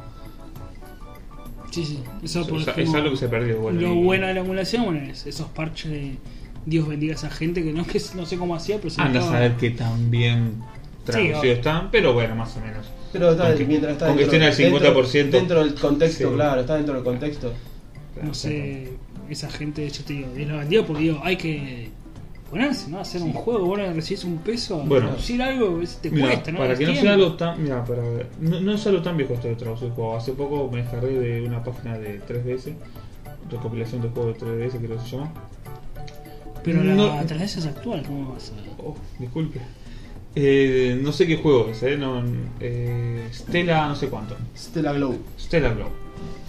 Sí, 1.70 1.84
sí. 1.84 2.02
Eso, 2.22 2.40
Eso- 2.40 2.48
por 2.48 2.60
eso- 2.60 2.70
ejemplo, 2.70 2.90
es 2.90 2.94
algo 2.96 3.10
que 3.10 3.16
se 3.18 3.28
perdió. 3.28 3.60
Bueno, 3.60 3.80
lo 3.80 3.92
y- 3.94 4.02
bueno 4.04 4.26
de 4.28 4.34
la 4.34 4.40
emulación, 4.40 4.84
bueno, 4.86 5.00
es 5.10 5.26
esos 5.26 5.48
parches 5.48 5.90
de 5.90 6.16
Dios 6.66 6.86
bendiga 6.88 7.12
a 7.12 7.16
esa 7.16 7.30
gente 7.30 7.62
que 7.62 7.72
no, 7.72 7.86
que 7.86 8.00
no 8.14 8.26
sé 8.26 8.36
cómo 8.36 8.54
hacía, 8.54 8.76
pero 8.76 8.90
se 8.90 9.00
Anda 9.00 9.20
a 9.20 9.22
saber 9.22 9.56
qué 9.56 9.70
tan 9.70 10.10
bien 10.10 10.54
traducidos 11.04 11.40
obvio. 11.40 11.52
están, 11.52 11.90
pero 11.90 12.12
bueno, 12.12 12.34
más 12.34 12.56
o 12.56 12.60
menos. 12.60 12.86
Pero 13.12 13.30
está, 13.30 13.46
Aunque- 13.48 13.64
mientras 13.64 13.92
está 13.92 14.06
aunque 14.08 14.22
dentro, 14.26 14.36
estén 14.48 14.66
al 14.66 14.72
50%. 14.72 15.30
dentro, 15.30 15.38
dentro 15.38 15.64
del 15.64 15.74
contexto, 15.80 16.28
Sí. 16.28 16.34
claro, 16.34 16.60
está 16.60 16.74
dentro 16.76 16.94
del 16.94 17.04
contexto. 17.04 17.52
No 18.22 18.34
sé, 18.34 18.88
esa 19.30 19.48
gente, 19.50 19.88
yo 19.88 20.04
te 20.04 20.12
digo, 20.12 20.28
Dios 20.34 20.48
la 20.50 20.56
bendiga 20.58 20.84
porque 20.84 21.02
digo, 21.04 21.20
hay 21.22 21.36
que 21.36 21.88
ponerse, 22.50 22.90
¿no? 22.90 22.98
Hacer 23.00 23.22
un 23.22 23.32
juego, 23.32 23.64
vos 23.66 23.78
le 23.78 23.92
recibís 23.92 24.24
un 24.24 24.38
peso, 24.38 24.78
Bueno. 24.84 25.08
traducir 25.08 25.40
algo, 25.42 25.80
te 26.02 26.10
Mira, 26.10 26.26
cuesta, 26.28 26.50
¿no? 26.52 26.58
para 26.58 26.72
Es 26.72 26.78
que 26.78 26.86
no 26.86 26.94
sea 26.94 27.12
algo 27.14 27.34
tan. 27.36 27.62
Mira, 27.62 27.84
para, 27.84 28.02
no, 28.40 28.60
no 28.60 28.72
es 28.74 28.86
algo 28.86 29.02
tan 29.02 29.16
viejo 29.16 29.34
esto 29.34 29.48
de 29.48 29.54
traducir 29.54 29.90
juegos. 29.90 30.22
Hace 30.22 30.32
poco 30.32 30.68
me 30.72 30.82
descargué 30.82 31.18
de 31.18 31.42
una 31.46 31.62
página 31.62 31.96
de 31.98 32.20
3DS, 32.20 32.74
recopilación 33.50 34.02
de 34.02 34.08
juegos 34.08 34.34
de 34.34 34.46
3DS, 34.46 34.78
creo 34.78 34.96
que 34.98 35.04
se 35.08 35.16
llama. 35.16 35.32
Pero 36.66 36.84
la 36.84 36.94
No. 36.94 37.14
3DS 37.22 37.56
es 37.58 37.66
actual, 37.66 38.02
¿cómo 38.06 38.32
vas 38.34 38.50
a...? 38.52 38.82
Oh, 38.82 38.94
disculpe. 39.18 39.60
Eh, 40.34 40.98
no 41.02 41.12
sé 41.12 41.26
qué 41.26 41.36
juego 41.38 41.68
es, 41.70 41.82
¿eh? 41.82 41.96
No, 41.96 42.22
eh, 42.60 43.26
Stella, 43.32 43.88
no 43.88 43.96
sé 43.96 44.08
cuánto. 44.08 44.36
Stella 44.54 44.92
Glow. 44.92 45.16
Stella 45.38 45.70
Glow. 45.72 45.88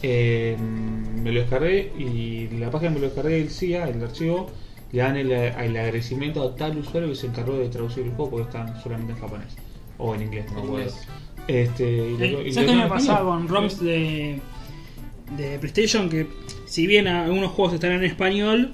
Eh, 0.03 0.57
me 0.59 1.31
lo 1.31 1.39
descargué 1.39 1.93
y 1.97 2.49
la 2.59 2.69
página 2.69 2.91
me 2.91 2.99
lo 2.99 3.05
descargué 3.05 3.39
el 3.41 3.49
CIA, 3.49 3.87
el 3.87 4.03
archivo, 4.03 4.51
le 4.91 4.99
dan 5.01 5.15
el, 5.17 5.31
el 5.31 5.77
agradecimiento 5.77 6.43
a 6.43 6.55
tal 6.55 6.77
usuario 6.77 7.09
que 7.09 7.15
se 7.15 7.27
encargó 7.27 7.57
de 7.57 7.69
traducir 7.69 8.03
el 8.03 8.11
juego 8.11 8.31
porque 8.31 8.43
están 8.47 8.81
solamente 8.83 9.13
en 9.13 9.19
japonés 9.19 9.55
o 9.97 10.13
en 10.15 10.21
inglés, 10.23 10.45
no 10.53 10.65
inglés. 10.65 11.07
Este, 11.47 11.85
y 11.89 12.21
Eh, 12.23 12.31
lo- 12.31 12.45
y 12.45 12.51
¿Sabes 12.51 12.69
qué 12.71 12.75
me 12.75 12.87
pasaba 12.87 13.21
con 13.31 13.47
ROMs 13.47 13.79
de, 13.79 14.39
de 15.37 15.59
PlayStation? 15.59 16.09
Que 16.09 16.27
si 16.65 16.87
bien 16.87 17.07
algunos 17.07 17.51
juegos 17.51 17.73
están 17.73 17.93
en 17.93 18.03
español, 18.03 18.73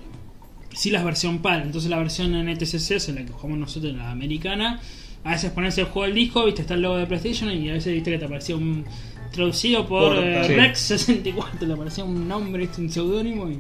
sí 0.74 0.92
la 0.92 1.04
versión 1.04 1.40
PAL. 1.40 1.64
Entonces 1.64 1.90
la 1.90 1.98
versión 1.98 2.32
NTSC, 2.34 2.92
es 2.92 3.10
en 3.10 3.16
la 3.16 3.26
que 3.26 3.32
jugamos 3.34 3.58
nosotros, 3.60 3.94
la 3.94 4.12
americana, 4.12 4.80
a 5.24 5.32
veces 5.32 5.52
pones 5.52 5.78
el 5.78 5.86
juego 5.86 6.04
al 6.06 6.14
disco, 6.14 6.46
viste, 6.46 6.62
está 6.62 6.74
el 6.74 6.82
logo 6.82 6.98
de 6.98 7.06
PlayStation 7.06 7.50
y 7.52 7.70
a 7.70 7.74
veces 7.74 7.94
viste 7.94 8.12
que 8.12 8.18
te 8.18 8.26
aparecía 8.26 8.56
un 8.58 8.86
traducido 9.32 9.88
por, 9.88 10.16
Por- 10.16 10.24
eh, 10.24 10.44
sí. 10.46 10.54
Rex64, 10.54 11.60
te 11.60 11.72
aparecía 11.72 12.04
un 12.04 12.28
nombre, 12.28 12.68
un 12.78 12.90
seudónimo 12.90 13.50
y, 13.50 13.54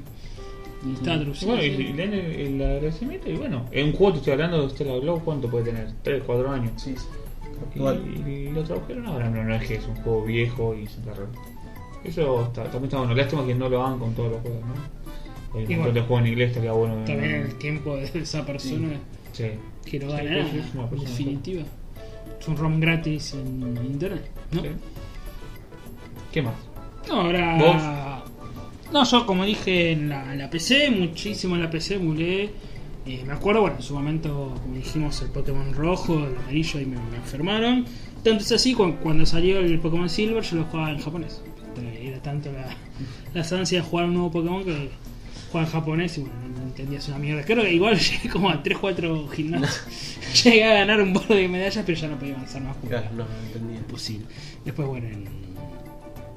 y 0.87 0.93
estaba 0.93 1.15
Y 1.15 1.19
traducido. 1.21 1.51
bueno, 1.55 1.63
y, 1.63 1.67
y 1.67 1.93
leen 1.93 2.13
el, 2.13 2.25
el 2.25 2.61
agradecimiento 2.61 3.29
y 3.29 3.35
bueno, 3.35 3.65
en 3.71 3.87
un 3.87 3.93
juego 3.93 4.13
te 4.13 4.17
estoy 4.19 4.33
hablando 4.33 4.61
de 4.67 4.69
Stella 4.73 4.97
Glow, 4.97 5.21
¿cuánto 5.23 5.49
puede 5.49 5.65
tener? 5.65 5.89
3, 6.03 6.23
4 6.25 6.51
años. 6.51 6.71
Sí, 6.81 6.93
sí. 6.97 7.05
Igual. 7.75 8.01
Y, 8.27 8.49
lo 8.51 8.63
tradujeron 8.63 9.05
ahora, 9.07 9.29
no, 9.29 9.43
no 9.43 9.55
es 9.55 9.65
que 9.65 9.75
es 9.75 9.85
un 9.85 9.95
juego 9.95 10.25
viejo 10.25 10.75
y 10.75 10.85
se 10.87 10.97
enterró. 10.97 11.27
Eso 12.03 12.43
está, 12.43 12.63
también 12.63 12.83
está 12.85 12.97
bueno. 12.97 13.13
Lástima 13.15 13.45
que 13.45 13.55
no 13.55 13.69
lo 13.69 13.83
hagan 13.85 13.97
con 13.99 14.13
todos 14.13 14.31
los 14.33 14.41
juegos, 14.41 14.61
¿no? 14.65 15.02
Y 15.53 15.57
montón 15.59 15.77
bueno, 15.77 15.91
de 15.93 16.01
juegos 16.01 16.19
en 16.21 16.27
inglés, 16.27 16.49
estaría 16.49 16.71
bueno. 16.71 17.05
que- 17.05 17.11
También 17.13 17.35
el 17.35 17.55
tiempo 17.55 17.95
de 17.97 18.03
esa 18.05 18.45
persona 18.45 18.89
Sí. 19.33 19.43
que 19.85 19.99
no 19.99 20.09
Sí, 20.11 20.17
gana 20.17 20.29
nada, 20.31 20.39
es 20.45 20.73
una 20.75 20.83
en 20.91 20.99
definitiva. 20.99 21.63
Es 22.39 22.47
un 22.47 22.57
ROM 22.57 22.79
gratis 22.79 23.33
en 23.33 23.77
internet, 23.85 24.25
¿no? 24.51 24.61
¿Qué 26.31 26.41
más? 26.41 26.53
No, 27.07 27.21
ahora. 27.21 28.23
No, 28.91 29.03
yo 29.05 29.25
como 29.25 29.43
dije 29.45 29.91
en 29.91 30.09
la, 30.09 30.31
en 30.33 30.39
la 30.39 30.49
PC, 30.49 30.89
muchísimo 30.91 31.55
en 31.55 31.63
la 31.63 31.69
PC 31.69 31.95
emulé. 31.95 32.49
eh, 33.05 33.21
me 33.25 33.33
acuerdo, 33.33 33.61
bueno, 33.61 33.75
en 33.77 33.81
su 33.83 33.93
momento, 33.95 34.53
como 34.61 34.75
dijimos, 34.75 35.21
el 35.23 35.29
Pokémon 35.29 35.73
rojo, 35.73 36.25
el 36.25 36.37
amarillo, 36.37 36.79
y 36.79 36.85
me, 36.85 36.95
me 37.11 37.17
enfermaron. 37.17 37.85
Tanto 38.23 38.43
es 38.43 38.51
así, 38.53 38.73
cu- 38.73 38.95
cuando 39.03 39.25
salió 39.25 39.59
el 39.59 39.77
Pokémon 39.79 40.09
Silver, 40.09 40.41
yo 40.41 40.55
lo 40.57 40.63
jugaba 40.65 40.91
en 40.91 40.99
japonés. 40.99 41.41
Era 42.01 42.21
tanto 42.21 42.49
la, 42.53 42.67
la 43.33 43.57
ansia 43.59 43.79
de 43.81 43.85
jugar 43.85 44.05
un 44.05 44.13
nuevo 44.13 44.31
Pokémon 44.31 44.63
que 44.63 44.89
jugaba 45.53 45.67
en 45.67 45.71
japonés 45.73 46.17
y 46.17 46.21
bueno, 46.21 46.35
no, 46.41 46.59
no 46.59 46.63
entendías 46.63 47.07
una 47.07 47.19
mierda. 47.19 47.43
Creo 47.43 47.63
que 47.63 47.73
igual 47.73 47.97
llegué 47.99 48.29
como 48.29 48.49
a 48.49 48.63
3-4 48.63 49.29
gimnasios. 49.29 49.85
llegué 50.43 50.63
a 50.65 50.73
ganar 50.73 51.01
un 51.01 51.13
borde 51.13 51.35
de 51.35 51.47
medallas, 51.47 51.83
pero 51.85 51.97
ya 51.97 52.07
no 52.07 52.17
podía 52.17 52.33
avanzar 52.33 52.61
más. 52.63 52.75
Claro, 52.87 53.07
no, 53.11 53.23
no 53.23 53.29
entendía. 53.45 53.77
imposible. 53.77 54.25
Después, 54.65 54.87
bueno, 54.87 55.07
en, 55.07 55.27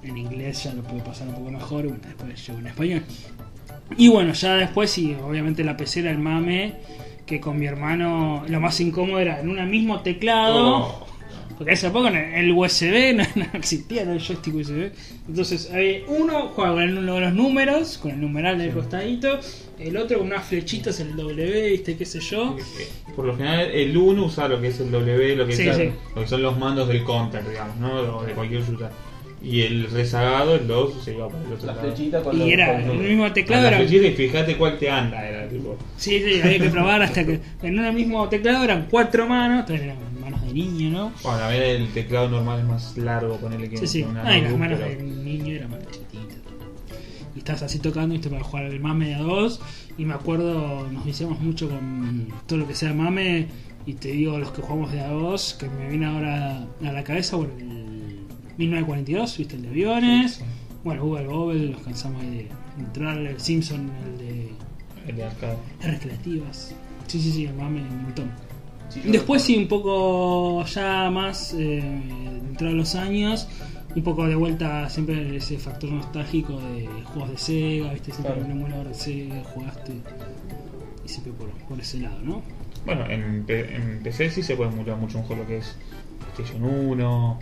en 0.02 0.18
inglés 0.18 0.64
ya 0.64 0.74
lo 0.74 0.82
pude 0.82 1.00
pasar 1.00 1.28
un 1.28 1.34
poco 1.34 1.50
mejor, 1.50 1.84
y 1.86 1.88
bueno, 1.88 2.02
después 2.04 2.46
llegó 2.46 2.58
en 2.58 2.66
español. 2.66 3.02
Y 3.96 4.08
bueno, 4.08 4.32
ya 4.32 4.56
después, 4.56 4.90
sí, 4.90 5.16
obviamente 5.22 5.64
la 5.64 5.76
PC 5.76 6.00
era 6.00 6.10
el 6.10 6.18
mame, 6.18 6.74
que 7.24 7.40
con 7.40 7.58
mi 7.58 7.66
hermano 7.66 8.44
lo 8.48 8.60
más 8.60 8.78
incómodo 8.80 9.18
era 9.18 9.40
en 9.40 9.48
un 9.48 9.70
mismo 9.70 10.00
teclado. 10.00 10.76
Oh. 10.76 11.06
Porque 11.58 11.72
época 11.86 12.10
no- 12.10 12.18
el 12.18 12.52
USB 12.52 13.14
no, 13.16 13.24
no 13.34 13.46
existía, 13.54 14.04
no 14.04 14.12
el 14.12 14.20
joystick 14.20 14.54
USB. 14.54 14.90
Entonces, 15.28 15.70
uno 16.08 16.48
jugaba 16.48 16.74
con 16.74 16.98
uno 16.98 17.14
de 17.14 17.20
los 17.20 17.32
números, 17.34 17.98
con 17.98 18.10
el 18.12 18.20
numeral 18.20 18.58
del 18.58 18.70
costadito, 18.72 19.38
el 19.78 19.96
otro 19.96 20.18
con 20.18 20.28
unas 20.28 20.44
flechitas 20.44 21.00
en 21.00 21.08
el 21.08 21.16
W, 21.16 21.70
¿viste? 21.70 21.96
¿Qué 21.96 22.04
sé 22.04 22.20
yo? 22.20 22.56
Por 23.14 23.24
lo 23.26 23.36
general, 23.36 23.70
el 23.72 23.96
1 23.96 24.24
usa 24.24 24.48
lo 24.48 24.60
que 24.60 24.68
es 24.68 24.80
el 24.80 24.90
W, 24.90 25.36
lo 25.36 25.46
que, 25.46 25.52
Sí, 25.54 25.68
es- 25.68 25.76
sí. 25.76 25.90
lo 26.14 26.22
que 26.22 26.28
son 26.28 26.42
los 26.42 26.58
mandos 26.58 26.88
del 26.88 27.02
counter, 27.04 27.48
digamos, 27.48 27.76
¿no? 27.76 28.18
O 28.18 28.24
de 28.24 28.32
cualquier 28.32 28.62
shooter. 28.62 28.88
Y 29.42 29.62
el 29.62 29.88
rezagado, 29.90 30.56
el 30.56 30.66
2, 30.66 31.04
se 31.04 31.14
iba 31.14 31.28
para 31.28 31.44
el 31.44 31.52
otro 31.52 31.66
La 31.66 31.74
lado. 31.74 31.86
flechita 31.94 32.22
con 32.22 32.34
Y 32.36 32.38
los- 32.40 32.48
era 32.48 32.82
con 32.82 32.90
el 32.90 33.08
mismo 33.08 33.32
teclado, 33.32 33.62
la 33.62 33.68
era 33.68 33.76
flechita 33.78 34.06
y 34.06 34.12
fíjate 34.14 34.56
cuál 34.56 34.78
te 34.78 34.90
anda, 34.90 35.28
era 35.28 35.48
tipo. 35.48 35.76
Sí, 35.96 36.20
sí, 36.24 36.40
había 36.42 36.58
que 36.58 36.70
probar 36.70 37.02
hasta 37.02 37.24
que 37.24 37.38
en 37.62 37.78
un 37.78 37.94
mismo 37.94 38.28
teclado 38.28 38.64
eran 38.64 38.86
cuatro 38.90 39.28
manos, 39.28 39.68
eran 39.70 39.96
niño, 40.56 40.90
¿no? 40.90 41.12
Bueno, 41.22 41.38
a 41.44 41.48
ver, 41.48 41.62
el 41.62 41.92
teclado 41.92 42.28
normal 42.28 42.60
es 42.60 42.66
más 42.66 42.96
largo, 42.96 43.36
ponele 43.36 43.68
que 43.68 43.76
Sí, 43.78 43.86
sí. 43.86 44.02
una 44.02 44.26
Ah, 44.26 44.36
y 44.38 44.42
las 44.42 44.56
manos 44.58 44.78
pero- 44.82 44.96
del 44.98 45.24
niño 45.24 45.54
eran 45.54 45.70
más 45.70 45.80
chiquititas. 45.90 46.38
Y 47.34 47.38
estás 47.38 47.62
así 47.62 47.78
tocando, 47.78 48.18
para 48.30 48.42
jugar 48.42 48.64
el 48.64 48.80
mame 48.80 49.14
a 49.14 49.18
dos. 49.20 49.60
Y 49.98 50.04
me 50.04 50.14
acuerdo, 50.14 50.88
nos 50.90 51.04
viciamos 51.04 51.38
mucho 51.40 51.68
con 51.68 52.28
todo 52.46 52.58
lo 52.60 52.66
que 52.66 52.74
sea 52.74 52.92
mame. 52.94 53.48
Y 53.84 53.92
te 53.94 54.08
digo, 54.12 54.38
los 54.38 54.50
que 54.50 54.62
jugamos 54.62 54.90
de 54.92 55.00
a 55.00 55.08
dos, 55.08 55.54
que 55.60 55.68
me 55.68 55.88
viene 55.88 56.06
ahora 56.06 56.66
a 56.84 56.92
la 56.92 57.04
cabeza, 57.04 57.36
bueno, 57.36 57.52
el 57.58 58.20
1942, 58.58 59.38
viste, 59.38 59.56
el 59.56 59.62
de 59.62 59.68
aviones. 59.68 60.32
Sí, 60.32 60.40
sí. 60.40 60.44
Bueno, 60.82 61.04
Google 61.04 61.26
Bobble, 61.26 61.66
los 61.68 61.80
cansamos 61.82 62.22
ahí 62.22 62.30
de 62.30 62.48
entrar, 62.78 63.18
el 63.18 63.38
Simpson, 63.40 63.90
el 64.06 64.18
de 64.18 64.50
El 65.06 65.16
de 65.16 65.24
arcade. 65.24 65.56
recreativas. 65.82 66.74
Sí, 67.06 67.20
sí, 67.20 67.32
sí, 67.32 67.44
el 67.46 67.54
mame 67.54 67.82
un 67.82 68.02
montón. 68.04 68.30
Sí, 68.88 69.00
Después 69.04 69.42
sí, 69.42 69.56
un 69.56 69.68
poco 69.68 70.64
ya 70.66 71.10
más 71.10 71.54
eh, 71.54 71.82
dentro 72.46 72.68
de 72.68 72.74
los 72.74 72.94
años, 72.94 73.48
un 73.94 74.02
poco 74.02 74.26
de 74.26 74.34
vuelta 74.34 74.88
siempre 74.88 75.36
ese 75.36 75.58
factor 75.58 75.90
nostálgico 75.90 76.58
de 76.60 76.88
juegos 77.04 77.30
de 77.30 77.38
Sega, 77.38 77.92
viste, 77.92 78.12
siempre 78.12 78.34
Claro. 78.34 78.46
un 78.46 78.50
emulador 78.52 78.88
de 78.88 78.94
Sega, 78.94 79.42
jugaste 79.54 79.92
y 81.04 81.08
siempre 81.08 81.32
por, 81.32 81.48
por 81.68 81.80
ese 81.80 81.98
lado, 82.00 82.18
¿no? 82.22 82.42
Bueno, 82.84 83.04
en, 83.10 83.44
PC 84.04 84.30
sí 84.30 84.42
se 84.42 84.54
puede 84.54 84.70
emular 84.70 84.96
mucho 84.96 85.18
un 85.18 85.24
juego 85.24 85.42
lo 85.42 85.48
que 85.48 85.58
es 85.58 85.76
PlayStation 86.34 86.62
1, 86.64 87.38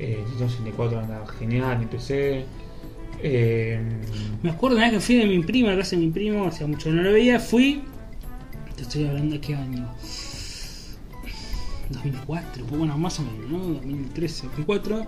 eh, 0.00 0.16
Nintendo 0.18 0.48
64 0.48 0.98
anda 1.00 1.24
genial 1.38 1.82
en 1.82 1.88
PC. 1.88 2.44
Eh, 3.22 3.80
Me 4.42 4.50
acuerdo 4.50 4.76
una 4.76 4.86
vez 4.86 4.94
que 4.94 5.00
fui 5.00 5.16
de 5.16 5.26
mi 5.26 5.40
prima, 5.40 5.72
a 5.72 5.76
casa 5.76 5.96
de 5.96 6.02
mi 6.02 6.10
primo, 6.10 6.46
hacía 6.46 6.66
mucho 6.66 6.84
que 6.90 6.96
no 6.96 7.02
lo 7.02 7.12
veía, 7.12 7.38
fui, 7.40 7.82
te 8.76 8.82
estoy 8.82 9.06
hablando 9.06 9.34
de 9.34 9.40
qué 9.40 9.54
año, 9.54 9.88
2004, 11.90 12.64
pues 12.64 12.78
bueno, 12.78 12.96
más 12.98 13.18
o 13.20 13.22
menos, 13.22 13.50
¿no? 13.50 13.58
2013, 13.74 14.46
2004. 14.46 15.06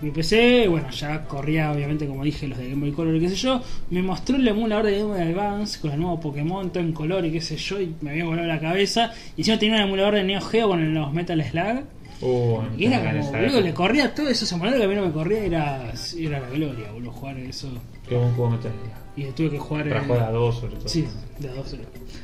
Mi 0.00 0.12
PC, 0.12 0.68
bueno, 0.68 0.88
ya 0.90 1.24
corría 1.24 1.72
obviamente 1.72 2.06
como 2.06 2.22
dije 2.22 2.46
los 2.46 2.56
de 2.56 2.68
Game 2.70 2.82
Boy 2.82 2.92
Color 2.92 3.16
y 3.16 3.20
qué 3.20 3.28
sé 3.30 3.34
yo. 3.34 3.60
Me 3.90 4.00
mostró 4.00 4.36
el 4.36 4.46
emulador 4.46 4.86
de 4.86 4.92
Game 4.98 5.04
Boy 5.12 5.20
Advance 5.20 5.80
con 5.80 5.90
el 5.90 5.98
nuevo 5.98 6.20
Pokémon, 6.20 6.70
todo 6.70 6.84
en 6.84 6.92
color 6.92 7.24
y 7.24 7.32
qué 7.32 7.40
sé 7.40 7.56
yo, 7.56 7.80
y 7.80 7.92
me 8.00 8.10
había 8.10 8.24
volado 8.24 8.46
la 8.46 8.60
cabeza. 8.60 9.12
Y 9.36 9.40
encima 9.40 9.58
tenía 9.58 9.76
un 9.78 9.82
emulador 9.82 10.14
de 10.14 10.22
Neo 10.22 10.40
Geo 10.40 10.68
con 10.68 10.94
los 10.94 11.12
Metal 11.12 11.42
Slug. 11.42 11.82
oh, 12.22 12.62
Y 12.76 12.84
era 12.84 13.00
como, 13.00 13.32
boludo, 13.32 13.60
le 13.60 13.74
corría 13.74 14.14
todo 14.14 14.28
eso, 14.28 14.54
emulador 14.54 14.78
que 14.78 14.84
a 14.84 14.88
mí 14.88 14.94
no 14.94 15.06
me 15.06 15.12
corría, 15.12 15.44
era, 15.44 15.92
era 16.16 16.40
la 16.40 16.48
gloria, 16.48 16.92
boludo, 16.92 17.10
jugar 17.10 17.38
eso. 17.38 17.68
Qué 18.08 18.14
buen 18.14 18.32
juego 18.34 18.50
Metal 18.50 18.72
Gear. 18.84 18.98
Y 19.16 19.32
tuve 19.32 19.50
que 19.50 19.58
jugar 19.58 19.88
Para 19.88 20.04
jugar 20.04 20.22
a 20.22 20.30
dos 20.30 20.60
sobre 20.60 20.76
todo. 20.76 20.88
Sí, 20.88 21.08
de 21.40 21.48
a 21.48 21.54
dos. 21.54 21.74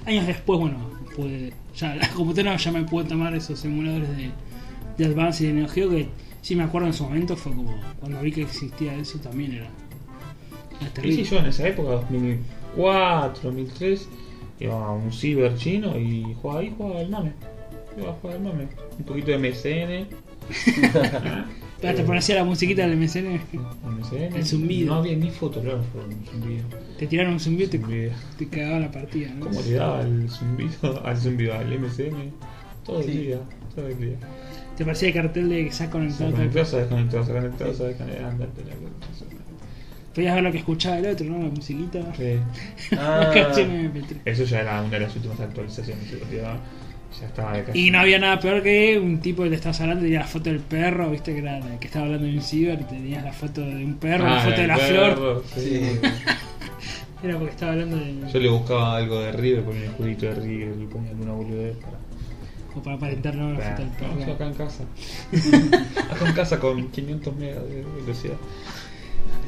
Años 0.07 0.27
después, 0.29 0.61
bueno, 0.61 0.94
pude, 1.15 1.53
ya 1.77 1.95
la 1.97 2.09
computadora 2.09 2.57
ya 2.57 2.73
me 2.73 2.85
pude 2.85 3.05
tomar 3.05 3.35
esos 3.35 3.65
emuladores 3.65 4.09
de, 4.17 4.31
de 4.99 5.05
Advance 5.05 5.45
y 5.45 5.49
de 5.49 5.53
Neo 5.55 5.69
Geo 5.69 5.91
que 5.91 6.09
sí 6.43 6.57
me 6.57 6.65
acuerdo 6.65 6.89
en 6.89 6.95
su 6.95 7.05
momento 7.05 7.37
fue 7.37 7.53
como 7.53 7.75
cuando 8.01 8.21
vi 8.21 8.33
que 8.33 8.43
existía 8.43 8.95
eso 8.95 9.19
también 9.19 9.53
era, 9.53 9.71
terrible. 10.93 11.25
sí, 11.25 11.31
yo 11.31 11.39
en 11.39 11.47
esa 11.47 11.69
época, 11.69 11.91
2004, 11.91 13.43
2003, 13.43 14.09
iba 14.61 14.87
a 14.87 14.93
un 14.93 15.13
ciber 15.13 15.57
chino 15.57 15.99
y 15.99 16.35
jugaba 16.41 16.61
ahí, 16.61 16.75
jugaba 16.77 17.01
al 17.01 17.09
mame. 17.09 17.33
Iba 17.97 18.11
a 18.11 18.13
jugar 18.15 18.37
al 18.37 18.43
mame. 18.43 18.69
Un 18.99 19.05
poquito 19.05 19.31
de 19.31 19.39
MSN. 19.39 20.07
Pero 21.81 21.95
te 21.97 22.05
parecía 22.05 22.37
la 22.37 22.45
musiquita 22.45 22.87
del 22.87 22.97
MSN, 22.99 23.41
MSN. 23.53 24.37
El 24.37 24.47
zumbido. 24.47 24.95
No 24.95 25.01
había 25.01 25.17
ni 25.17 25.31
fotógrafo 25.31 26.03
en 26.07 26.13
el 26.19 26.27
zumbido. 26.27 26.65
te 26.99 27.07
tiraron 27.07 27.35
un 27.35 27.41
zumbido 27.41 27.67
y 27.67 27.71
te, 27.71 27.79
Zumbido. 27.79 28.13
te 28.39 28.49
cagaba 28.49 28.79
la 28.81 28.91
partida, 28.91 29.31
¿no? 29.35 29.47
¿Cómo 29.47 29.61
le 29.61 29.73
daba 29.73 30.01
al 30.01 30.31
zumbido, 30.31 31.07
al 31.07 31.17
zumbido, 31.19 31.55
al 31.55 31.79
MSN? 31.79 32.33
Todo 32.85 33.01
el 33.01 33.05
Sí. 33.07 33.11
día, 33.13 33.39
todo 33.75 33.89
el 33.89 33.99
día. 33.99 34.17
Te 34.77 34.85
parecía 34.85 35.09
el 35.09 35.15
cartel 35.15 35.49
de 35.49 35.65
que 35.67 35.73
se 35.73 35.83
ha 35.85 35.87
Se 35.87 35.93
conectado. 35.93 36.31
conectó, 36.33 36.65
se 36.65 36.77
desconectó, 36.79 37.25
se 37.25 37.33
conectó, 37.33 37.75
se 37.75 37.85
desconectó. 37.85 38.27
andate 38.27 38.65
la 38.65 38.75
cosa. 38.75 39.25
Podías 40.15 40.35
ver 40.37 40.45
lo 40.45 40.53
que 40.53 40.59
escuchaba 40.59 40.99
el 40.99 41.07
otro, 41.07 41.27
¿no? 41.27 41.39
La 41.43 41.51
musiquita. 41.51 42.15
Sí. 42.17 42.39
Ah, 42.97 43.31
Las 43.33 43.35
canciones 43.35 43.93
MP3. 43.93 44.17
Eso 44.25 44.45
ya 44.45 44.61
era 44.61 44.81
una 44.81 44.91
de 44.91 45.01
las 45.01 45.17
últimas 45.17 45.41
actualizaciones. 45.41 46.07
se 46.09 46.17
tiraba. 46.17 46.59
Ya 47.21 47.27
estaba. 47.27 47.53
Y 47.75 47.91
no 47.91 48.01
había 48.01 48.19
nada 48.19 48.41
peor 48.41 48.63
que 48.63 48.99
un 48.99 49.21
tipo 49.21 49.43
que 49.45 49.51
le 49.51 49.57
estabas 49.57 49.81
hablando 49.81 50.03
y 50.05 50.09
tenía 50.09 50.21
la 50.21 50.27
foto 50.27 50.51
del 50.51 50.61
perro, 50.61 51.11
viste 51.11 51.33
que 51.33 51.39
era 51.41 51.61
que 51.79 51.87
estaba 51.87 52.07
hablando 52.07 52.27
de 52.27 52.35
un 52.35 52.43
ciber 52.43 52.81
y 52.81 52.85
tenías 52.85 53.23
la 53.25 53.33
foto 53.33 53.61
de 53.61 53.85
un 53.85 53.95
perro, 53.95 54.25
la 54.25 54.39
Ah, 54.43 54.45
foto 54.45 54.61
de 54.61 54.67
la 54.67 54.77
flor. 54.79 55.15
perro, 55.15 55.43
sí. 55.55 55.61
Sí. 55.61 56.01
Era 57.23 57.39
porque 57.39 57.53
estaba 57.53 57.73
hablando 57.73 57.97
de. 57.97 58.31
Yo 58.31 58.39
le 58.39 58.49
buscaba 58.51 58.97
algo 58.99 59.19
de 59.21 59.33
River, 59.33 59.65
ponía 59.65 59.81
el 59.85 59.89
escudito 59.91 60.27
de 60.27 60.35
River, 60.35 60.77
le 60.77 60.87
ponía 60.87 61.11
alguna 61.11 61.33
boludez 61.33 61.77
para. 61.79 61.97
O 62.77 62.83
para 62.83 62.97
aparentar 62.97 63.35
no 63.37 63.53
la 63.53 63.61
foto 63.61 63.83
del 63.83 63.91
perro. 63.93 64.15
no, 64.15 64.27
yo 64.27 64.33
acá 64.35 64.47
en 64.47 64.55
casa. 64.55 64.85
acá 66.11 66.29
en 66.29 66.35
casa 66.35 66.61
con 66.61 66.91
500 66.91 67.37
megas 67.37 67.63
de 67.69 67.85
velocidad. 68.03 68.35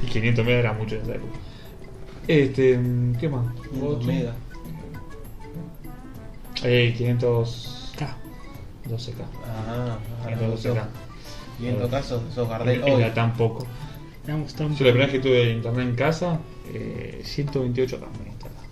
Y 0.02 0.06
500 0.06 0.44
megas 0.46 0.60
era 0.60 0.72
mucho 0.72 0.94
en 0.94 1.02
esa 1.02 1.14
época. 1.16 1.38
Este, 2.28 2.80
¿qué 3.20 3.28
más? 3.28 3.44
500 3.70 4.06
mega. 4.06 4.32
Eh, 6.66 6.94
500. 6.96 7.92
Acá. 7.94 8.16
12K. 8.88 9.14
Ah, 9.46 9.98
ahora 10.24 10.36
512K. 10.38 10.84
Y 11.62 11.66
en 11.68 11.76
todo 11.78 11.88
caso, 11.88 12.22
sos 12.34 12.48
Gardel 12.48 12.82
Era 12.82 12.94
hoy. 13.08 13.14
tan 13.14 13.32
poco. 13.34 13.66
Éramos 14.26 14.54
tan- 14.54 14.74
Yo 14.76 14.84
la 14.84 14.90
primera 14.92 15.06
vez 15.12 15.22
que 15.22 15.28
tuve 15.28 15.50
internet 15.52 15.88
en 15.88 15.94
casa, 15.94 16.40
eh, 16.72 17.20
128K 17.24 18.06
me 18.22 18.28
instalaba. 18.30 18.62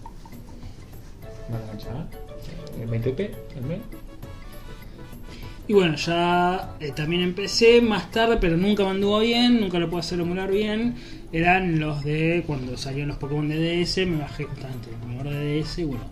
Una 1.48 1.61
cancha, 1.66 1.88
¿eh? 2.80 2.87
20p 2.87 3.30
al 3.57 3.62
mes. 3.62 3.78
Y 5.66 5.72
bueno, 5.72 5.94
ya 5.96 6.74
eh, 6.80 6.92
también 6.94 7.22
empecé 7.22 7.80
más 7.80 8.11
tarde, 8.11 8.37
pero 8.38 8.57
nunca 8.57 8.83
me 8.85 8.90
anduvo 8.90 9.20
bien, 9.20 9.61
nunca 9.61 9.78
lo 9.78 9.88
pude 9.88 10.00
hacer 10.00 10.20
emular 10.20 10.50
bien. 10.50 10.96
Eran 11.33 11.78
los 11.80 12.04
de 12.04 12.44
cuando 12.46 12.76
salieron 12.76 13.09
los 13.09 13.16
Pokémon 13.18 13.48
de 13.48 13.57
DS, 13.80 14.04
me 14.07 14.18
bajé 14.18 14.44
justamente 14.44 14.90
el 14.90 15.24
de 15.24 15.61
DS. 15.62 15.78
Y 15.80 15.85
bueno, 15.85 16.04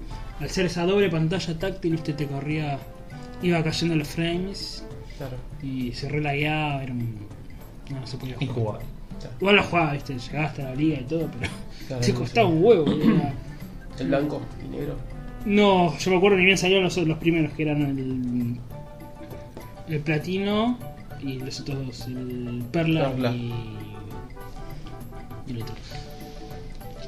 al 0.42 0.50
ser 0.50 0.66
esa 0.66 0.84
doble 0.84 1.08
pantalla 1.08 1.58
táctil, 1.58 1.92
viste, 1.92 2.12
te 2.12 2.26
corría, 2.26 2.78
iba 3.42 3.62
cayendo 3.62 3.96
los 3.96 4.08
frames 4.08 4.84
Claro. 5.16 5.36
y 5.62 5.92
se 5.92 6.08
relagueaba, 6.08 6.82
era 6.82 6.92
un. 6.92 7.16
No, 7.90 8.00
no 8.00 8.06
se 8.06 8.16
podía 8.16 8.34
jugar. 8.34 8.48
Injugable. 8.48 8.86
Igual 9.40 9.56
lo 9.56 9.62
jugaba, 9.62 9.92
viste, 9.92 10.18
llegaba 10.18 10.46
hasta 10.46 10.62
la 10.64 10.74
liga 10.74 10.98
y 11.00 11.04
todo, 11.04 11.28
pero 11.38 11.50
Claro, 11.86 12.02
no 12.08 12.14
costaba 12.14 12.48
un 12.48 12.64
huevo. 12.64 12.86
era- 12.92 13.34
El 13.98 14.08
blanco 14.08 14.40
y 14.64 14.68
negro. 14.76 14.96
No, 15.46 15.96
yo 15.98 16.10
me 16.10 16.16
acuerdo 16.16 16.36
ni 16.38 16.44
bien 16.44 16.58
salieron 16.58 16.84
los, 16.84 16.96
los 16.96 17.18
primeros 17.18 17.52
que 17.52 17.62
eran 17.62 17.82
el, 17.82 18.56
el 19.94 20.00
platino, 20.00 20.78
y 21.20 21.34
los 21.38 21.60
otros 21.60 21.86
dos, 21.86 22.06
el 22.08 22.64
Perla 22.72 23.10
Perla. 23.12 23.32
y, 23.32 23.52
y 25.46 25.50
el 25.50 25.62
otro. 25.62 25.74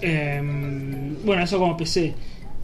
Em, 0.03 1.16
bueno, 1.25 1.42
eso 1.42 1.59
como 1.59 1.77
PC. 1.77 2.14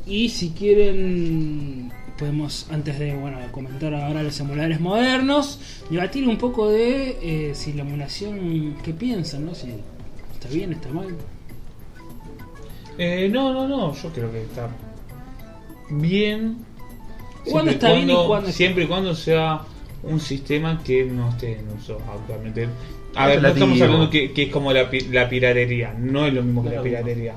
Y 0.06 0.28
si 0.30 0.50
quieren, 0.50 1.92
podemos, 2.18 2.66
antes 2.70 2.98
de 2.98 3.14
bueno, 3.14 3.38
comentar 3.52 3.94
ahora 3.94 4.22
los 4.22 4.38
emuladores 4.40 4.80
modernos, 4.80 5.60
debatir 5.90 6.26
un 6.26 6.36
poco 6.38 6.68
de 6.68 7.18
eh, 7.22 7.54
si 7.54 7.72
la 7.74 7.82
emulación, 7.82 8.76
¿qué 8.82 8.92
piensan? 8.92 9.46
¿no? 9.46 9.54
Si 9.54 9.68
está 10.34 10.48
bien, 10.48 10.72
está 10.72 10.88
mal. 10.90 11.08
Eh, 12.98 13.28
no, 13.32 13.52
no, 13.52 13.68
no, 13.68 13.94
yo 13.94 14.08
creo 14.10 14.30
que 14.32 14.42
está 14.42 14.68
bien. 15.90 16.58
¿Cuándo 17.44 17.70
Siempre 17.70 17.72
está 17.74 17.92
bien 17.92 18.10
y 18.10 18.12
cuando- 18.12 18.28
cuándo 18.28 18.48
está- 18.48 18.56
Siempre 18.58 18.84
y 18.84 18.86
cuando 18.86 19.14
sea 19.14 19.60
un 20.02 20.20
sistema 20.20 20.82
que 20.82 21.04
no 21.04 21.30
esté 21.30 21.58
en 21.58 21.68
uso 21.70 21.98
actualmente. 22.10 22.68
A 23.14 23.28
Es 23.28 23.34
ver, 23.34 23.42
no 23.42 23.48
estamos 23.48 23.80
hablando 23.80 24.10
que, 24.10 24.32
que 24.32 24.42
es 24.44 24.52
como 24.52 24.72
la, 24.72 24.88
pi- 24.90 25.08
la 25.10 25.28
piratería, 25.28 25.94
no 25.98 26.26
es 26.26 26.34
lo 26.34 26.42
mismo 26.42 26.62
que 26.62 26.70
la 26.70 26.82
mismo. 26.82 27.34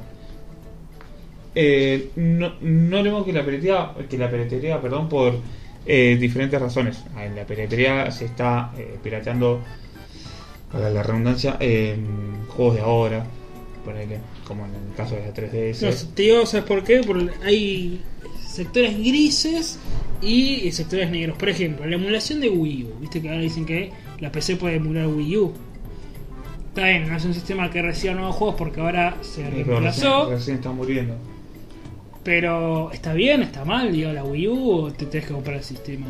Eh, 1.55 2.09
no, 2.15 2.53
no 2.61 3.03
mismo 3.03 3.23
que 3.25 3.31
la 3.33 3.45
piratería, 3.45 3.91
que 4.09 4.17
la 4.17 4.29
piratería 4.29 4.81
perdón, 4.81 5.07
por 5.09 5.35
eh, 5.85 6.17
diferentes 6.19 6.59
razones. 6.59 7.03
Ah, 7.15 7.25
En 7.25 7.35
la 7.35 7.45
piratería 7.45 8.09
se 8.11 8.25
está 8.25 8.71
eh, 8.77 8.97
pirateando, 9.03 9.61
para 10.71 10.89
la 10.89 11.03
redundancia, 11.03 11.57
eh, 11.59 11.95
juegos 12.47 12.75
de 12.75 12.81
ahora, 12.81 13.25
ponele, 13.85 14.17
como 14.47 14.65
en 14.65 14.71
el 14.73 14.95
caso 14.95 15.15
de 15.15 15.21
la 15.21 15.33
3DS. 15.33 15.81
No, 16.05 16.13
te 16.15 16.23
digo, 16.23 16.45
¿sabes 16.45 16.65
por 16.65 16.83
qué? 16.83 17.01
Porque 17.05 17.29
hay 17.45 18.01
sectores 18.47 18.97
grises 18.97 19.77
y 20.21 20.71
sectores 20.71 21.11
negros. 21.11 21.37
Por 21.37 21.49
ejemplo, 21.49 21.85
la 21.85 21.95
emulación 21.95 22.39
de 22.39 22.49
Wii 22.49 22.83
U. 22.85 22.99
Viste 22.99 23.21
que 23.21 23.29
ahora 23.29 23.41
dicen 23.41 23.65
que 23.65 23.91
la 24.19 24.31
PC 24.31 24.55
puede 24.55 24.75
emular 24.77 25.07
Wii 25.07 25.37
U. 25.37 25.53
Está 26.69 26.87
bien, 26.87 27.07
no 27.07 27.15
es 27.15 27.25
un 27.25 27.35
sistema 27.35 27.69
que 27.69 27.81
reciba 27.83 28.15
nuevos 28.15 28.35
juegos 28.35 28.55
porque 28.57 28.79
ahora 28.81 29.17
se 29.21 29.27
Sí, 29.27 29.41
pero 29.41 29.51
recién, 29.53 29.67
reemplazó. 29.67 30.29
recién 30.31 30.55
está 30.55 30.71
muriendo. 30.71 31.15
Pero 32.23 32.91
está 32.91 33.13
bien, 33.13 33.41
está 33.43 33.65
mal, 33.65 33.91
digo, 33.91 34.11
la 34.13 34.23
Wii 34.23 34.47
U 34.47 34.71
o 34.71 34.91
te 34.93 35.05
tenés 35.05 35.27
que 35.27 35.33
comprar 35.33 35.57
el 35.57 35.63
sistema. 35.63 36.05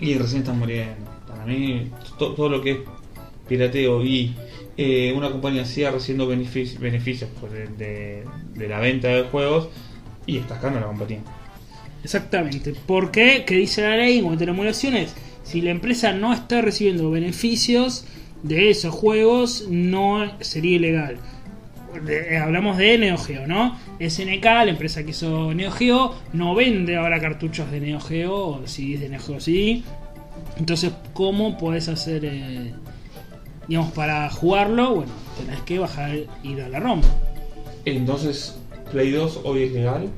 Y 0.00 0.14
recién 0.14 0.42
están 0.42 0.58
muriendo. 0.58 0.94
Para 1.26 1.46
mí, 1.46 1.90
to- 2.18 2.34
todo 2.34 2.48
lo 2.48 2.60
que 2.60 2.70
es 2.72 2.78
pirateo 3.48 4.04
y 4.04 4.34
eh, 4.76 5.12
una 5.16 5.30
compañía 5.30 5.64
siga 5.64 5.90
recibiendo 5.90 6.30
benefic- 6.30 6.78
beneficios 6.78 7.30
el 7.54 7.76
de, 7.78 8.24
de 8.54 8.68
la 8.68 8.80
venta 8.80 9.08
de 9.08 9.22
juegos 9.24 9.68
y 10.26 10.38
estacando 10.38 10.78
a 10.78 10.82
la 10.82 10.86
compañía. 10.88 11.20
Exactamente. 12.02 12.74
¿Por 12.86 13.10
qué? 13.10 13.44
¿Qué 13.46 13.56
dice 13.56 13.82
la 13.82 13.96
ley 13.96 14.18
en 14.18 14.24
cuanto 14.24 14.44
a 14.44 14.46
la 14.46 14.52
emulación? 14.52 14.96
Es, 14.96 15.14
si 15.44 15.62
la 15.62 15.70
empresa 15.70 16.12
no 16.12 16.32
está 16.34 16.60
recibiendo 16.60 17.10
beneficios 17.10 18.04
de 18.42 18.68
esos 18.70 18.94
juegos, 18.94 19.66
no 19.70 20.30
sería 20.40 20.76
ilegal. 20.76 21.16
De- 22.04 22.36
hablamos 22.36 22.76
de 22.76 22.98
Neo 22.98 23.16
Geo, 23.16 23.46
¿no? 23.46 23.78
SNK, 24.00 24.44
la 24.44 24.64
empresa 24.70 25.02
que 25.04 25.10
hizo 25.10 25.52
Neo 25.54 25.70
Geo, 25.70 26.14
no 26.32 26.54
vende 26.54 26.96
ahora 26.96 27.20
cartuchos 27.20 27.70
de 27.70 27.80
Neo 27.80 28.00
Geo 28.00 28.34
o 28.34 28.66
CDs 28.66 29.00
de 29.00 29.08
Neo 29.08 29.20
Geo 29.20 29.40
CD. 29.40 29.82
Entonces, 30.56 30.92
¿cómo 31.12 31.56
puedes 31.58 31.88
hacer, 31.88 32.24
eh, 32.24 32.72
digamos, 33.68 33.92
para 33.92 34.28
jugarlo? 34.30 34.94
Bueno, 34.96 35.12
tenés 35.38 35.60
que 35.62 35.78
bajar, 35.78 36.16
ir 36.42 36.60
a 36.62 36.68
la 36.68 36.80
ROM. 36.80 37.00
Entonces, 37.84 38.58
Play 38.92 39.10
2 39.10 39.40
hoy 39.44 39.64
es 39.64 39.72
legal. 39.72 40.08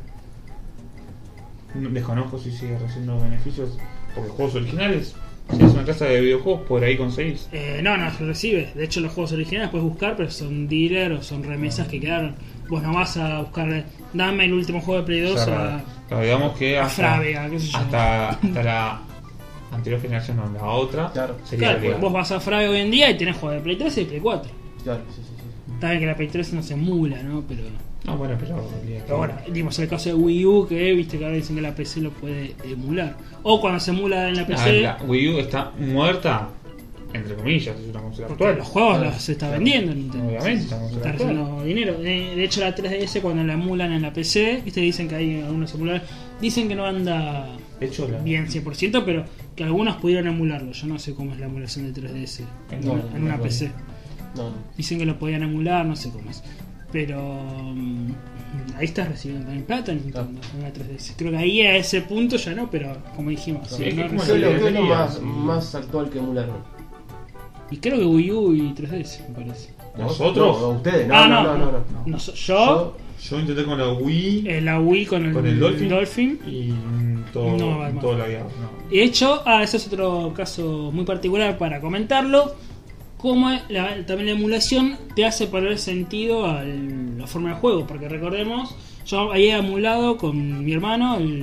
No- 1.75 1.91
Desconozco 1.91 2.39
si 2.39 2.51
sigue 2.51 2.79
recibiendo 2.79 3.19
beneficios. 3.21 3.79
Porque 4.15 4.31
juegos 4.31 4.55
originales, 4.55 5.15
si 5.51 5.63
es 5.63 5.73
una 5.75 5.85
casa 5.85 6.07
de 6.07 6.21
videojuegos, 6.21 6.63
por 6.67 6.83
ahí 6.83 6.97
conseguís. 6.97 7.49
Eh, 7.53 7.81
no, 7.83 7.97
no 7.99 8.09
recibe. 8.21 8.71
De 8.75 8.85
hecho, 8.85 9.01
los 9.01 9.13
juegos 9.13 9.33
originales 9.33 9.71
puedes 9.71 9.87
buscar, 9.87 10.17
pero 10.17 10.31
son 10.31 10.69
dealer 10.69 11.13
o 11.13 11.23
son 11.23 11.43
remesas 11.43 11.87
que 11.89 12.01
quedaron. 12.01 12.35
Vos 12.69 12.83
no 12.83 12.93
vas 12.95 13.17
a 13.17 13.41
buscar, 13.43 13.85
dame 14.13 14.45
el 14.45 14.53
último 14.53 14.81
juego 14.81 15.01
de 15.01 15.07
Play 15.07 15.21
2 15.21 15.41
Cerrado. 15.45 15.71
a, 15.79 15.83
Claro, 16.09 16.23
digamos 16.25 16.57
que 16.59 16.79
a 16.79 16.85
hasta, 16.87 17.03
Frávega, 17.03 17.51
qué 17.51 17.61
sé 17.61 17.67
yo. 17.69 17.79
hasta, 17.79 18.29
hasta 18.31 18.63
la 18.63 19.01
anterior 19.73 20.01
generación, 20.01 20.37
no, 20.37 20.51
la 20.53 20.65
otra, 20.67 21.11
Claro. 21.13 21.37
sería 21.45 21.79
Claro, 21.79 21.99
vos 21.99 22.13
vas 22.13 22.31
a 22.33 22.41
Frávega 22.41 22.71
hoy 22.71 22.79
en 22.81 22.91
día 22.91 23.11
y 23.11 23.17
tenés 23.19 23.37
juegos 23.37 23.57
de 23.59 23.63
Play 23.63 23.77
3 23.77 23.97
y 23.99 24.01
de 24.01 24.07
Play 24.07 24.21
4. 24.21 24.51
Claro, 24.85 25.01
sí, 25.11 25.23
sí, 25.23 25.33
sí. 25.37 25.73
Está 25.75 25.89
bien 25.91 26.01
que 26.01 26.07
la 26.07 26.17
Play 26.17 26.29
3 26.29 26.53
no 26.55 26.63
se 26.63 26.75
emula, 26.75 27.23
¿no? 27.23 27.43
Pero, 27.49 27.63
No, 28.05 28.17
bueno, 28.17 28.37
pero. 28.39 28.69
pero 29.05 29.19
bueno, 29.19 29.35
dimos 29.53 29.77
el 29.81 29.89
caso 29.89 30.09
de 30.11 30.15
Wii 30.15 30.47
U, 30.47 30.67
que 30.69 30.93
viste 30.93 31.19
que 31.19 31.25
ahora 31.25 31.37
dicen 31.37 31.57
que 31.57 31.63
la 31.63 31.75
PC 31.75 32.01
lo 32.01 32.11
puede 32.11 32.55
emular. 32.65 33.17
O 33.43 33.61
cuando 33.61 33.81
se 33.81 33.91
emula 33.91 34.29
en 34.29 34.37
la 34.37 34.43
Ah, 34.43 34.47
PC, 34.47 34.81
la 34.83 34.99
Wii 35.07 35.29
U 35.35 35.39
está 35.39 35.73
muerta, 35.79 36.49
entre 37.17 37.35
comillas, 37.35 37.77
es 37.79 37.89
una 37.91 38.01
consola 38.03 38.29
porque 38.29 38.45
actual. 38.45 38.59
los 38.59 38.69
juegos 38.69 38.95
Claro. 38.99 39.11
los 39.13 39.23
se 39.23 39.33
está 39.33 39.47
Claro. 39.47 39.59
vendiendo 39.65 39.95
Nintendo. 39.95 40.29
Obviamente, 40.29 40.63
está 40.65 41.11
haciendo 41.11 41.65
dinero. 41.65 41.99
De, 41.99 42.35
de 42.37 42.45
hecho, 42.45 42.61
la 42.61 42.75
3DS 42.75 43.21
cuando 43.21 43.43
la 43.45 43.53
emulan 43.55 43.93
en 43.93 44.03
la 44.03 44.13
PC, 44.13 44.63
viste, 44.65 44.81
dicen 44.81 45.09
que 45.09 45.15
hay 45.17 45.41
algunos 45.43 45.75
emuladores, 45.75 46.09
dicen 46.41 46.69
que 46.69 46.75
no 46.75 46.85
anda 46.87 47.49
De 47.81 47.87
hecho, 47.87 48.09
la, 48.09 48.19
bien 48.19 48.47
100%, 48.49 49.03
pero 49.05 49.25
que 49.55 49.65
algunos 49.65 49.97
pudieron 49.97 50.27
emularlo. 50.29 50.73
Yo 50.73 50.87
no 50.87 50.99
sé 50.99 51.15
cómo 51.15 51.33
es 51.33 51.39
la 51.41 51.47
emulación 51.47 51.93
de 51.93 52.01
3DS 52.01 52.45
en, 52.71 52.81
No, 52.85 52.93
una, 52.93 53.03
no, 53.03 53.17
en 53.17 53.23
una 53.25 53.37
no. 53.37 53.43
PC. 53.43 53.71
No, 54.35 54.51
Dicen 54.77 54.99
que 54.99 55.07
lo 55.07 55.19
podían 55.19 55.43
emular, 55.43 55.85
no 55.87 55.97
sé 55.97 56.11
cómo 56.11 56.31
es. 56.31 56.43
Pero 56.93 57.21
mm, 57.75 58.11
ahí 58.77 58.85
estás 58.85 59.09
recibiendo 59.09 59.45
también 59.47 59.67
plata 59.67 59.93
en 59.93 60.03
Nintendo, 60.03 60.41
en 60.57 60.63
la 60.63 60.73
3DS. 60.73 61.15
Creo 61.17 61.31
que 61.33 61.37
ahí 61.37 61.61
a 61.63 61.77
ese 61.77 62.01
punto 62.03 62.37
ya 62.37 62.55
no, 62.55 62.71
pero 62.71 62.97
como 63.17 63.31
dijimos, 63.31 63.69
Sí, 63.69 63.83
es 63.85 63.95
que 63.95 64.03
no 64.03 64.09
como 64.09 64.23
¿Qué 64.25 64.33
es 64.33 64.39
lo, 64.41 64.49
qué 64.51 64.67
es 64.69 64.73
lo 64.75 64.83
más, 64.83 65.21
más 65.21 65.75
actual 65.75 66.09
que 66.11 66.19
emularon? 66.19 66.57
Y 67.71 67.77
creo 67.79 67.99
que 67.99 68.05
Wii 68.05 68.31
U 68.33 68.55
y 68.55 68.61
3DS, 68.75 69.29
me 69.29 69.35
parece. 69.35 69.71
¿Nosotros? 69.99 70.61
No, 70.61 70.69
ustedes, 70.71 71.09
no, 71.09 71.15
ah, 71.15 71.27
no, 71.29 71.43
no, 71.43 71.57
no. 71.59 71.73
no. 71.73 71.83
No 72.07 72.19
so- 72.19 72.35
yo, 72.35 72.97
Yo 73.31 73.41
intenté 73.41 73.65
con 73.65 73.79
la 73.79 73.93
Wii 73.93 74.45
eh, 74.47 74.61
la 74.61 74.79
Wii 74.79 75.07
con 75.07 75.25
el, 75.27 75.33
con 75.33 75.47
el 75.47 75.59
Dolphin, 75.59 75.89
Dolphin. 75.89 76.41
y 76.47 76.71
mm, 76.73 77.25
todo, 77.33 77.57
No, 77.93 78.01
todo 78.01 78.19
lagueado. 78.19 78.45
No. 78.61 78.89
De 78.91 79.03
hecho, 79.03 79.43
ah, 79.47 79.63
ese 79.63 79.79
es 79.79 79.87
otro 79.87 80.33
caso 80.37 80.91
muy 80.93 81.05
particular 81.05 81.57
para 81.59 81.81
comentarlo. 81.81 82.55
Cómo 83.17 83.51
la- 83.71 84.05
también 84.07 84.27
la 84.27 84.33
emulación 84.33 84.97
te 85.17 85.25
hace 85.25 85.47
poner 85.47 85.79
sentido 85.79 86.45
a 86.47 86.63
la 86.63 87.27
forma 87.27 87.49
de 87.51 87.55
juego. 87.57 87.87
Porque 87.87 88.09
recordemos, 88.09 88.77
yo 89.07 89.33
había 89.33 89.57
emulado 89.59 90.19
con 90.19 90.63
mi 90.65 90.73
hermano 90.75 91.17
el 91.17 91.43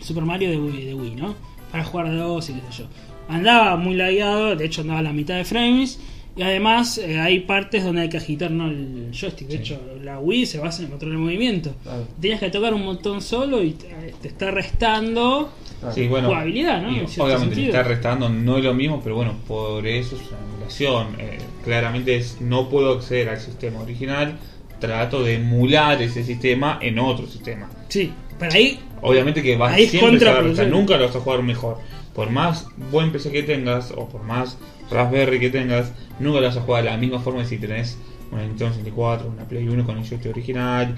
Super 0.00 0.24
Mario 0.24 0.50
de 0.50 0.58
Wii, 0.58 0.84
de 0.84 0.94
Wii, 0.94 1.14
¿no? 1.16 1.34
Para 1.72 1.84
jugar 1.84 2.08
de 2.10 2.16
dos 2.18 2.48
y 2.48 2.52
qué 2.54 2.60
sé 2.72 2.82
yo. 2.82 2.84
Andaba 3.28 3.76
muy 3.76 3.94
lagueado, 3.94 4.56
de 4.56 4.64
hecho 4.64 4.82
andaba 4.82 5.00
a 5.00 5.02
la 5.02 5.12
mitad 5.12 5.36
de 5.36 5.44
frames. 5.44 6.00
Y 6.36 6.42
además 6.42 6.98
eh, 6.98 7.20
hay 7.20 7.40
partes 7.40 7.84
donde 7.84 8.02
hay 8.02 8.08
que 8.08 8.16
agitar 8.16 8.50
¿no? 8.50 8.68
el 8.68 9.10
joystick. 9.12 9.46
De 9.46 9.56
hecho, 9.56 9.80
la 10.02 10.18
Wii 10.18 10.46
se 10.46 10.58
basa 10.58 10.78
en 10.78 10.86
el 10.86 10.90
control 10.90 11.12
de 11.12 11.18
movimiento. 11.18 11.74
Claro. 11.84 12.08
Tenías 12.20 12.40
que 12.40 12.50
tocar 12.50 12.74
un 12.74 12.84
montón 12.84 13.22
solo 13.22 13.62
y 13.62 13.72
te, 13.72 13.86
te 14.20 14.28
está 14.28 14.50
restando 14.50 15.52
Claro. 15.80 15.94
Sí, 15.94 16.08
bueno, 16.08 16.28
Jugabilidad, 16.28 16.82
¿no? 16.82 16.90
y 16.90 17.00
obviamente 17.00 17.38
sentido. 17.56 17.66
está 17.66 17.82
restando, 17.82 18.28
no 18.28 18.56
es 18.56 18.64
lo 18.64 18.72
mismo, 18.74 19.00
pero 19.02 19.16
bueno, 19.16 19.34
por 19.46 19.86
eso 19.86 20.16
es 20.16 20.22
una 20.28 20.38
emulación. 20.38 21.08
Eh, 21.18 21.38
claramente 21.62 22.16
es, 22.16 22.40
no 22.40 22.68
puedo 22.68 22.94
acceder 22.94 23.28
al 23.28 23.40
sistema 23.40 23.80
original, 23.80 24.38
trato 24.80 25.22
de 25.22 25.34
emular 25.34 26.00
ese 26.00 26.24
sistema 26.24 26.78
en 26.80 26.98
otro 26.98 27.26
sistema. 27.26 27.68
Sí, 27.88 28.12
pero 28.38 28.52
ahí 28.52 28.78
Obviamente 29.02 29.42
que 29.42 29.54
vas 29.58 29.74
Ahí 29.74 29.86
siempre 29.86 30.26
a 30.26 30.64
nunca 30.64 30.96
lo 30.96 31.06
vas 31.06 31.16
a 31.16 31.20
jugar 31.20 31.42
mejor. 31.42 31.76
Por 32.14 32.30
más 32.30 32.66
buen 32.90 33.10
PC 33.12 33.30
que 33.32 33.42
tengas, 33.42 33.90
o 33.96 34.08
por 34.08 34.22
más 34.22 34.56
Raspberry 34.90 35.40
que 35.40 35.50
tengas, 35.50 35.92
nunca 36.20 36.40
lo 36.40 36.46
vas 36.46 36.56
a 36.56 36.60
jugar 36.60 36.84
de 36.84 36.90
la 36.90 36.96
misma 36.96 37.18
forma 37.20 37.42
que 37.42 37.48
si 37.48 37.58
tenés 37.58 37.98
una 38.30 38.42
Nintendo 38.42 38.72
64, 38.74 39.28
una 39.28 39.44
Play 39.48 39.66
1 39.68 39.84
con 39.84 39.98
el 39.98 40.04
joystick 40.08 40.30
original, 40.30 40.94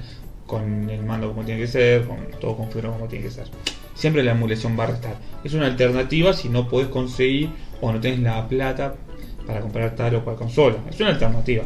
con 0.46 0.88
el 0.90 1.02
mando 1.04 1.28
como 1.28 1.42
tiene 1.44 1.60
que 1.60 1.66
ser, 1.66 2.04
con 2.06 2.18
todo 2.40 2.56
configurado 2.56 2.94
como 2.94 3.08
tiene 3.08 3.24
que 3.24 3.30
ser. 3.30 3.46
Siempre 3.94 4.22
la 4.22 4.32
emulación 4.32 4.78
va 4.78 4.84
a 4.84 4.88
restar. 4.88 5.16
Es 5.42 5.54
una 5.54 5.66
alternativa 5.66 6.32
si 6.34 6.48
no 6.50 6.68
podés 6.68 6.88
conseguir 6.88 7.48
o 7.80 7.92
no 7.92 8.00
tenés 8.00 8.20
la 8.20 8.46
plata 8.46 8.94
para 9.46 9.60
comprar 9.60 9.94
tal 9.96 10.16
o 10.16 10.24
cual 10.24 10.36
consola. 10.36 10.76
Es 10.90 11.00
una 11.00 11.10
alternativa. 11.10 11.64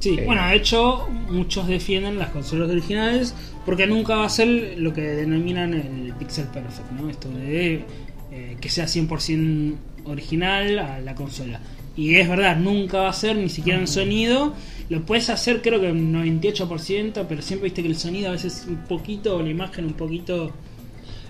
Sí, 0.00 0.16
Eh. 0.18 0.24
bueno, 0.26 0.46
de 0.48 0.56
hecho, 0.56 1.06
muchos 1.30 1.68
defienden 1.68 2.18
las 2.18 2.30
consolas 2.30 2.70
originales 2.70 3.34
porque 3.64 3.86
nunca 3.86 4.16
va 4.16 4.24
a 4.24 4.28
ser 4.30 4.74
lo 4.78 4.92
que 4.92 5.02
denominan 5.02 5.74
el 5.74 6.12
pixel 6.18 6.46
perfect, 6.46 6.90
¿no? 6.92 7.08
Esto 7.08 7.28
de 7.28 7.84
eh, 8.32 8.56
que 8.60 8.68
sea 8.68 8.86
100% 8.86 9.74
original 10.04 10.78
a 10.78 11.00
la 11.00 11.14
consola. 11.14 11.60
Y 11.96 12.14
es 12.16 12.28
verdad, 12.28 12.56
nunca 12.56 12.98
va 13.00 13.10
a 13.10 13.12
ser 13.12 13.36
ni 13.36 13.48
siquiera 13.50 13.78
en 13.78 13.86
sonido. 13.86 14.54
Lo 14.88 15.02
puedes 15.02 15.28
hacer 15.30 15.60
creo 15.62 15.80
que 15.80 15.92
un 15.92 16.12
98%, 16.14 17.26
pero 17.28 17.42
siempre 17.42 17.66
viste 17.66 17.82
que 17.82 17.88
el 17.88 17.96
sonido 17.96 18.28
a 18.30 18.32
veces 18.32 18.64
un 18.68 18.78
poquito, 18.84 19.36
o 19.36 19.42
la 19.42 19.50
imagen 19.50 19.84
un 19.86 19.92
poquito... 19.92 20.50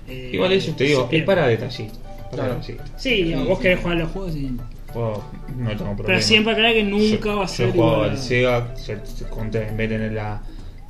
eh, 0.09 0.31
Igual 0.33 0.53
eso 0.53 0.73
te 0.73 0.85
digo, 0.85 1.09
es 1.11 1.25
para 1.25 1.47
detallitos. 1.49 1.99
Para 2.31 2.45
Claro. 2.61 2.61
Sí, 2.97 3.11
digamos, 3.25 3.49
vos 3.49 3.59
querés 3.59 3.81
jugar 3.81 3.97
los 3.99 4.11
juegos 4.11 4.37
y... 4.37 4.51
No 4.95 5.23
tengo 5.69 5.77
problema. 5.77 6.05
Pero 6.07 6.21
siempre 6.21 6.53
aclarar 6.53 6.75
que 6.75 6.83
nunca 6.85 7.25
yo, 7.31 7.37
va 7.39 7.45
a 7.45 7.49
ser 7.49 7.67
Yo 7.69 7.73
jugaba 7.73 8.13
a- 8.13 8.17
Sega, 8.17 8.77
se, 8.77 8.99
se 9.07 9.25
en 9.25 9.51
vez 9.77 9.89
de 9.91 9.97
tener 9.97 10.13
la, 10.13 10.43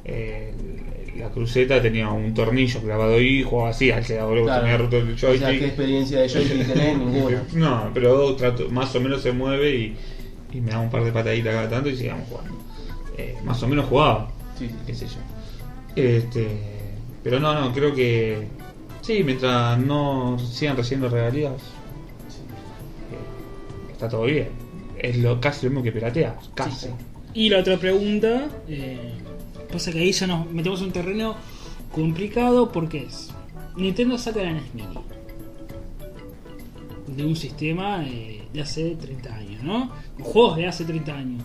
eh, 0.04 0.52
la 1.16 1.30
cruceta 1.30 1.80
tenía 1.82 2.10
un 2.10 2.32
tornillo 2.34 2.80
clavado 2.80 3.14
ahí, 3.14 3.42
jugaba 3.42 3.70
así, 3.70 3.90
al 3.90 4.04
que 4.04 4.20
boludo, 4.20 4.44
Claro. 4.44 4.64
había 4.64 4.78
roto 4.78 4.96
el 4.98 5.14
O 5.14 5.18
sea, 5.18 5.30
joystick. 5.30 5.58
¿qué 5.58 5.66
experiencia 5.66 6.20
de 6.20 6.28
joystick 6.28 6.66
tenés? 6.72 6.98
Ninguna. 6.98 7.42
No, 7.54 7.90
pero 7.94 8.34
trato, 8.36 8.68
más 8.70 8.94
o 8.94 9.00
menos 9.00 9.22
se 9.22 9.32
mueve 9.32 9.74
y, 9.76 9.96
y 10.52 10.60
me 10.60 10.70
da 10.72 10.78
un 10.78 10.90
par 10.90 11.04
de 11.04 11.12
pataditas 11.12 11.54
cada 11.54 11.68
tanto 11.68 11.88
y 11.90 11.96
sigamos 11.96 12.28
jugando. 12.28 12.54
Eh, 13.18 13.36
más 13.44 13.62
o 13.62 13.68
menos 13.68 13.86
jugaba, 13.86 14.30
Sí, 14.58 14.68
sí, 14.68 14.74
qué 14.86 14.94
sé 14.94 15.06
yo. 15.06 15.18
Este, 15.96 16.46
pero 17.22 17.38
no, 17.40 17.58
no, 17.60 17.72
creo 17.72 17.94
que 17.94 18.46
sí, 19.02 19.22
mientras 19.24 19.78
no 19.78 20.38
sigan 20.38 20.76
recibiendo 20.76 21.08
regalías, 21.08 21.52
eh, 21.52 21.56
está 23.92 24.08
todo 24.08 24.24
bien. 24.24 24.48
Es 24.98 25.16
lo 25.18 25.40
casi 25.40 25.66
lo 25.66 25.70
mismo 25.70 25.82
que 25.82 25.92
piratear, 25.92 26.36
casi. 26.54 26.88
Y 27.34 27.48
la 27.48 27.60
otra 27.60 27.76
pregunta, 27.78 28.46
eh, 28.68 28.98
pasa 29.72 29.90
que 29.90 29.98
ahí 29.98 30.12
ya 30.12 30.26
nos 30.26 30.50
metemos 30.50 30.80
en 30.80 30.86
un 30.86 30.92
terreno 30.92 31.34
complicado 31.92 32.70
porque 32.70 33.04
es 33.04 33.30
Nintendo 33.76 34.18
saca 34.18 34.42
la 34.42 34.52
NES 34.52 34.74
Mini 34.74 34.98
de 37.16 37.26
un 37.26 37.36
sistema 37.36 38.04
eh, 38.06 38.42
de 38.52 38.60
hace 38.62 38.96
30 38.96 39.34
años, 39.34 39.62
¿no? 39.62 39.90
Juegos 40.20 40.56
de 40.56 40.66
hace 40.66 40.84
30 40.84 41.14
años. 41.14 41.42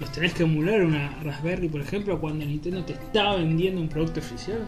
Los 0.00 0.10
tenés 0.10 0.34
que 0.34 0.42
emular 0.42 0.84
una 0.84 1.22
Raspberry, 1.22 1.68
por 1.68 1.80
ejemplo, 1.80 2.20
cuando 2.20 2.44
Nintendo 2.44 2.84
te 2.84 2.94
está 2.94 3.34
vendiendo 3.36 3.80
un 3.80 3.88
producto 3.88 4.20
oficial. 4.20 4.58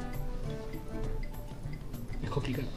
Es 2.22 2.30
complicado. 2.30 2.68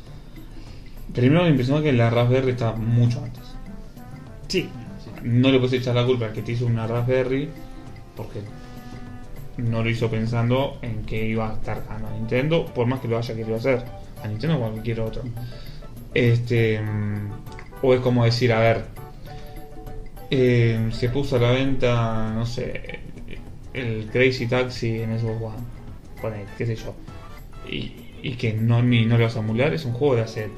Primero 1.13 1.43
me 1.43 1.49
impresionó 1.49 1.81
que 1.81 1.93
la 1.93 2.09
Raspberry 2.09 2.51
está 2.51 2.73
mucho 2.73 3.23
antes. 3.23 3.43
Sí, 4.47 4.63
sí. 4.63 5.11
No 5.23 5.51
le 5.51 5.59
puedes 5.59 5.73
echar 5.79 5.95
la 5.95 6.05
culpa 6.05 6.25
al 6.25 6.33
que 6.33 6.41
te 6.41 6.53
hizo 6.53 6.65
una 6.65 6.87
Raspberry 6.87 7.49
porque 8.15 8.41
no 9.59 9.83
lo 9.83 9.89
hizo 9.89 10.09
pensando 10.09 10.79
en 10.81 11.03
que 11.05 11.25
iba 11.27 11.49
a 11.51 11.53
estar 11.55 11.83
ganando 11.85 12.07
a 12.09 12.11
Nintendo, 12.11 12.65
por 12.65 12.87
más 12.87 12.99
que 13.01 13.07
lo 13.07 13.17
haya 13.17 13.35
querido 13.35 13.55
hacer. 13.57 13.83
A 14.23 14.27
Nintendo 14.27 14.57
o 14.57 14.71
cualquier 14.71 14.99
otro. 15.01 15.23
Este. 16.13 16.81
mm, 16.81 17.31
O 17.81 17.93
es 17.93 18.01
como 18.01 18.25
decir, 18.25 18.51
a 18.53 18.59
ver. 18.59 18.85
eh, 20.29 20.89
se 20.91 21.09
puso 21.09 21.37
a 21.37 21.39
la 21.39 21.51
venta, 21.51 22.31
no 22.33 22.45
sé, 22.45 22.99
el 23.73 24.07
Crazy 24.11 24.47
Taxi 24.47 25.01
en 25.01 25.19
Xbox 25.19 25.41
One. 25.41 26.45
Qué 26.57 26.65
sé 26.65 26.75
yo. 26.75 26.95
Y, 27.67 28.35
que 28.35 28.53
no, 28.53 28.81
ni, 28.83 29.05
no 29.05 29.17
lo 29.17 29.23
vas 29.25 29.35
a 29.37 29.39
emular, 29.39 29.73
es 29.73 29.85
un 29.85 29.93
juego 29.93 30.15
de 30.15 30.21
hace 30.23 30.49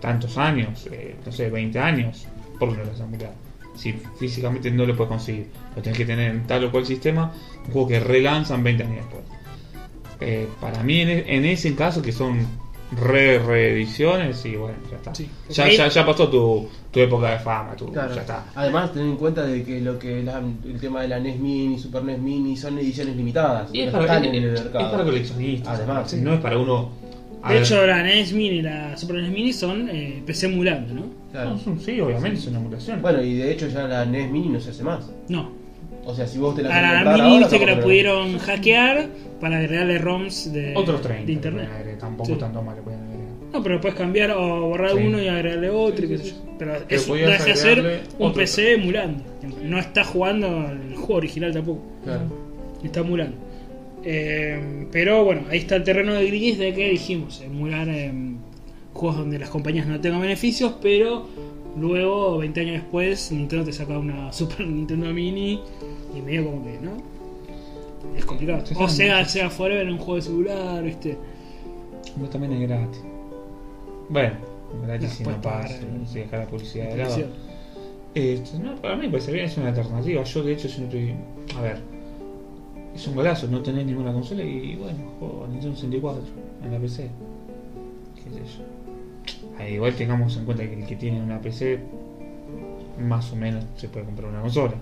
tantos 0.00 0.36
años, 0.38 0.88
eh, 0.92 1.16
no 1.24 1.32
sé, 1.32 1.50
20 1.50 1.78
años. 1.78 2.26
¿Por 2.58 2.70
no 2.72 2.84
lo 2.84 2.90
vas 2.90 3.00
a 3.00 3.04
emular? 3.04 3.32
Si 3.76 3.92
físicamente 4.18 4.70
no 4.70 4.86
lo 4.86 4.96
puedes 4.96 5.10
conseguir, 5.10 5.46
lo 5.76 5.82
tenés 5.82 5.98
que 5.98 6.06
tener 6.06 6.30
en 6.30 6.46
tal 6.46 6.64
o 6.64 6.70
cual 6.70 6.86
sistema, 6.86 7.32
un 7.66 7.72
juego 7.72 7.88
que 7.88 8.00
relanzan 8.00 8.62
20 8.64 8.82
años 8.84 8.96
después. 8.96 9.22
Eh, 10.20 10.48
para 10.60 10.82
mí, 10.82 11.00
en, 11.02 11.08
e- 11.10 11.36
en 11.36 11.44
ese 11.44 11.74
caso, 11.74 12.00
que 12.00 12.10
son 12.12 12.38
re 12.92 13.38
reediciones, 13.40 14.44
y 14.46 14.56
bueno, 14.56 14.76
ya 14.90 14.96
está. 14.96 15.14
Sí. 15.14 15.28
Ya, 15.50 15.68
ya, 15.68 15.88
ya 15.88 16.06
pasó 16.06 16.28
tu, 16.28 16.68
tu 16.90 17.00
época 17.00 17.32
de 17.32 17.38
fama, 17.40 17.74
tu, 17.76 17.92
Claro. 17.92 18.14
ya 18.14 18.20
está. 18.22 18.44
Además, 18.54 18.92
ten 18.94 19.02
en 19.02 19.16
cuenta 19.16 19.42
de 19.44 19.62
que 19.64 19.80
lo 19.80 19.98
que 19.98 20.22
la- 20.22 20.38
el 20.64 20.80
tema 20.80 21.02
de 21.02 21.08
la 21.08 21.18
NES 21.18 21.38
Mini, 21.38 21.78
Super 21.78 22.04
NES 22.04 22.18
Mini 22.20 22.56
son 22.56 22.78
ediciones 22.78 23.16
limitadas. 23.16 23.68
Y 23.72 23.82
es 23.82 23.90
para, 23.90 24.04
están 24.04 24.24
es- 24.24 24.28
en 24.30 24.34
el 24.36 24.54
es 24.54 24.62
mercado. 24.64 24.90
para 24.92 25.04
coleccionistas, 25.04 25.78
Además, 25.78 26.10
sí. 26.10 26.16
no 26.22 26.32
es 26.34 26.40
para 26.40 26.58
uno. 26.58 26.90
A 27.42 27.48
De 27.48 27.54
ver, 27.54 27.62
hecho, 27.64 27.86
la 27.86 28.02
NES 28.02 28.32
Mini 28.32 28.56
y 28.56 28.62
la 28.62 28.96
Super 28.96 29.16
NES 29.16 29.30
Mini 29.30 29.52
son 29.52 29.88
eh, 29.90 30.22
PC 30.26 30.46
emulando, 30.46 30.94
¿no? 30.94 31.02
Claro. 31.32 31.50
no, 31.50 31.58
son- 31.58 31.78
sí, 31.80 32.00
obviamente 32.00 32.38
es 32.40 32.46
una 32.46 32.58
emulación. 32.58 33.02
Bueno, 33.02 33.22
y 33.22 33.34
de 33.34 33.52
hecho 33.52 33.68
ya 33.68 33.86
la 33.86 34.04
NES 34.04 34.30
Mini 34.30 34.48
no 34.48 34.60
se 34.60 34.70
hace 34.70 34.82
más. 34.82 35.10
No. 35.28 35.50
O 36.04 36.14
sea, 36.14 36.26
si 36.26 36.38
vos 36.38 36.54
te 36.54 36.62
la 36.62 36.76
A 36.76 36.82
la 36.82 36.88
comprar 36.94 37.14
Mini 37.16 37.26
ahora, 37.34 37.38
viste 37.48 37.58
que 37.58 37.66
la 37.66 37.80
pudieron 37.80 38.38
hackear 38.38 39.06
para 39.40 39.58
agregarle 39.58 39.98
ROMs 39.98 40.52
de, 40.52 40.72
Otros 40.76 41.02
30 41.02 41.26
de 41.26 41.32
internet. 41.32 41.68
le 41.84 41.94
tampoco 41.96 42.30
Sí. 42.32 42.36
tanto 42.38 42.62
más 42.62 42.76
le 42.76 42.82
pueden 42.82 43.00
agregar. 43.00 43.26
No, 43.52 43.62
pero 43.62 43.80
puedes 43.80 43.96
cambiar 43.96 44.30
o 44.32 44.68
borrar 44.68 44.92
Sí. 44.92 44.98
uno 45.06 45.20
y 45.22 45.28
agregarle 45.28 45.70
otro. 45.70 46.04
y 46.04 46.08
qué 46.08 46.18
sé 46.18 46.24
sí, 46.24 46.30
yo. 46.30 46.36
Pero 46.58 46.72
Pero 46.88 47.00
eso 47.00 47.08
podías 47.08 47.30
deja 47.30 47.44
de 47.44 47.56
ser 47.56 47.78
agregarle 47.78 48.00
un 48.18 48.26
otro. 48.28 48.40
PC 48.40 48.72
emulando. 48.74 49.24
No 49.62 49.78
está 49.78 50.04
jugando 50.04 50.46
el 50.70 50.94
juego 50.96 51.14
original 51.14 51.52
tampoco. 51.52 51.82
Claro. 52.04 52.22
Está 52.84 53.00
emulando. 53.00 53.36
Eh, 54.08 54.86
pero 54.92 55.24
bueno, 55.24 55.42
ahí 55.50 55.58
está 55.58 55.74
el 55.74 55.82
terreno 55.82 56.14
de 56.14 56.26
gris 56.28 56.58
de 56.58 56.72
que 56.72 56.90
dijimos, 56.90 57.40
emular 57.40 57.88
em, 57.88 58.36
juegos 58.94 59.18
donde 59.18 59.36
las 59.40 59.50
compañías 59.50 59.86
no 59.88 60.00
tengan 60.00 60.20
beneficios, 60.20 60.74
pero 60.80 61.26
luego, 61.76 62.38
20 62.38 62.60
años 62.60 62.74
después, 62.82 63.32
Nintendo 63.32 63.64
te 63.64 63.72
saca 63.72 63.98
una 63.98 64.32
Super 64.32 64.64
Nintendo 64.64 65.12
Mini 65.12 65.60
y 66.16 66.20
medio 66.22 66.44
como 66.44 66.64
que, 66.64 66.78
¿no? 66.80 66.92
Es 68.16 68.24
complicado. 68.24 68.64
Sí, 68.64 68.74
O 68.78 68.88
sí. 68.88 69.02
Sega 69.26 69.50
Forever 69.50 69.86
en 69.88 69.94
un 69.94 69.98
juego 69.98 70.14
de 70.16 70.22
celular, 70.22 70.84
¿viste? 70.84 71.18
Pero 72.16 72.28
también 72.28 72.52
es 72.52 72.60
gratis. 72.68 73.00
Bueno, 74.08 74.34
gratis 74.86 75.10
si 75.10 75.16
Después 75.24 75.36
no 75.36 75.42
pagas, 75.42 75.72
si- 75.72 76.12
si 76.12 76.18
dejas 76.20 76.40
la 76.40 76.46
publicidad 76.46 76.84
de 76.90 76.96
lado. 76.96 77.16
No, 78.62 78.76
para 78.76 78.94
mí 78.96 79.08
puede 79.08 79.22
ser 79.24 79.34
bien, 79.34 79.46
es 79.46 79.56
una 79.58 79.68
alternativa. 79.70 80.22
Yo 80.22 80.42
de 80.44 80.52
hecho 80.52 80.68
si 80.68 80.78
no 80.80 80.84
estoy. 80.86 81.12
A 81.56 81.60
ver. 81.60 81.95
Es 82.96 83.06
un 83.06 83.14
golazo, 83.14 83.46
no 83.48 83.60
tenés 83.60 83.84
ninguna 83.84 84.10
consola 84.10 84.42
y 84.42 84.74
bueno, 84.76 84.98
juego 85.18 85.44
a 85.44 85.48
Nintendo 85.48 85.76
64 85.76 86.22
en 86.64 86.72
la 86.72 86.78
PC. 86.78 87.10
Qué 88.14 88.22
sé 88.22 88.38
yo. 88.56 89.58
Ahí 89.58 89.74
igual 89.74 89.94
tengamos 89.94 90.34
en 90.38 90.46
cuenta 90.46 90.64
que 90.64 90.80
el 90.80 90.86
que 90.86 90.96
tiene 90.96 91.20
una 91.20 91.38
PC 91.38 91.78
más 92.98 93.30
o 93.32 93.36
menos 93.36 93.66
se 93.76 93.88
puede 93.88 94.06
comprar 94.06 94.30
una 94.30 94.40
consola. 94.40 94.76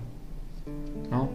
¿No? 1.11 1.29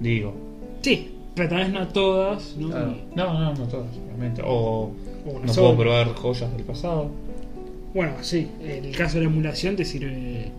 Digo. 0.00 0.34
Sí, 0.82 1.14
pero 1.34 1.48
tal 1.48 1.58
vez 1.60 1.72
no 1.72 1.88
todas, 1.88 2.54
¿no? 2.58 2.68
Claro. 2.68 2.94
No, 3.16 3.32
no, 3.32 3.54
no 3.54 3.68
todas, 3.68 3.88
obviamente. 4.04 4.42
O 4.44 4.90
no 5.24 5.50
sola. 5.50 5.68
puedo 5.68 5.78
probar 5.78 6.14
joyas 6.14 6.52
del 6.52 6.64
pasado. 6.64 7.08
Bueno, 7.94 8.12
sí, 8.20 8.50
el 8.62 8.94
caso 8.94 9.16
de 9.16 9.24
la 9.24 9.30
emulación 9.30 9.76
te 9.76 9.86
sirve 9.86 10.50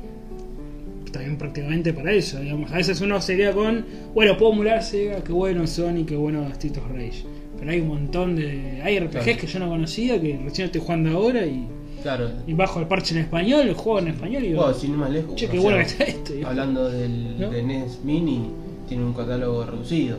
también 1.12 1.38
prácticamente 1.38 1.94
para 1.94 2.12
eso, 2.12 2.40
digamos. 2.40 2.72
A 2.72 2.76
veces 2.78 3.00
uno 3.02 3.22
se 3.22 3.36
queda 3.38 3.54
con, 3.54 3.86
bueno, 4.14 4.38
puedo 4.38 4.54
emular 4.54 4.84
Sega, 4.84 5.24
qué 5.24 5.32
bueno 5.34 5.66
Sony, 5.68 6.06
qué 6.06 6.16
bueno 6.16 6.48
Street 6.50 6.78
of 6.78 6.88
Rage. 6.92 7.24
Pero 7.60 7.72
hay 7.72 7.82
un 7.82 7.88
montón 7.90 8.36
de... 8.36 8.82
Hay 8.84 9.00
RPGs 9.00 9.24
Claro. 9.24 9.40
que 9.40 9.48
yo 9.48 9.60
no 9.60 9.70
conocía, 9.70 10.20
que 10.20 10.40
recién 10.44 10.66
estoy 10.66 10.82
jugando 10.82 11.12
ahora 11.12 11.46
y, 11.46 11.66
Claro. 12.02 12.30
y 12.46 12.54
bajo 12.54 12.80
el 12.82 12.88
parche 12.88 13.16
en 13.16 13.22
español, 13.22 13.68
el 13.68 13.74
juego 13.76 14.00
en 14.00 14.08
español 14.10 14.44
y 14.44 14.48
digo, 14.50 14.62
Bueno, 14.64 14.78
sin 14.78 14.96
más 14.98 15.10
lejos. 15.12 15.36
che, 15.36 15.48
qué 15.48 15.60
bueno 15.60 15.78
que 15.78 15.84
está 15.84 16.04
esto. 16.04 16.34
digo. 16.34 16.48
Hablando 16.50 16.90
del 16.90 17.40
¿No? 17.40 17.50
de 17.50 17.64
NES 17.64 18.00
Mini, 18.04 18.50
tiene 18.90 19.04
un 19.06 19.14
catálogo 19.14 19.66
reducido. 19.66 20.18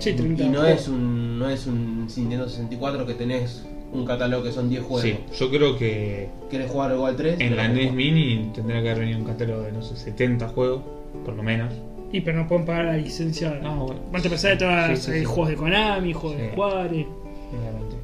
Sí, 0.00 0.12
30 0.14 0.42
Y 0.44 0.48
no 0.48 0.64
es 0.64 0.88
un 0.88 1.38
no 1.38 1.48
es 1.50 1.66
un 1.66 2.06
Nintendo 2.16 2.48
64 2.48 3.06
que 3.06 3.14
tenés 3.14 3.64
un 3.92 4.04
catálogo 4.06 4.42
que 4.44 4.52
son 4.52 4.68
10 4.68 4.82
juegos. 4.82 5.02
Sí, 5.02 5.16
yo 5.38 5.50
creo 5.50 5.76
que 5.76 6.28
¿Querés 6.50 6.70
jugar 6.70 6.92
algo 6.92 7.06
al 7.06 7.16
3? 7.16 7.40
en 7.40 7.56
la 7.56 7.68
NES 7.68 7.92
Mini 7.92 8.50
tendría 8.54 8.80
que 8.82 8.90
haber 8.90 9.00
venido 9.00 9.18
un 9.18 9.24
catálogo 9.24 9.62
de, 9.62 9.72
no 9.72 9.82
sé, 9.82 9.96
70 9.96 10.48
juegos, 10.48 10.82
por 11.24 11.34
lo 11.34 11.42
menos. 11.42 11.72
Y 12.12 12.20
pero 12.22 12.38
no 12.38 12.48
pueden 12.48 12.66
pagar 12.66 12.84
la 12.86 12.96
licencia. 12.96 13.50
No, 13.62 13.86
bueno. 13.86 14.00
Van 14.12 14.20
a 14.20 14.24
empezar 14.24 14.50
de 14.52 14.56
todas 14.56 14.98
Sí, 14.98 15.04
sí, 15.06 15.10
hay 15.12 15.18
sí. 15.20 15.24
juegos 15.24 15.48
de 15.48 15.54
Konami, 15.56 16.12
juegos 16.12 16.38
de. 16.38 16.50
Square. 16.50 17.06
Obviamente. 17.50 17.96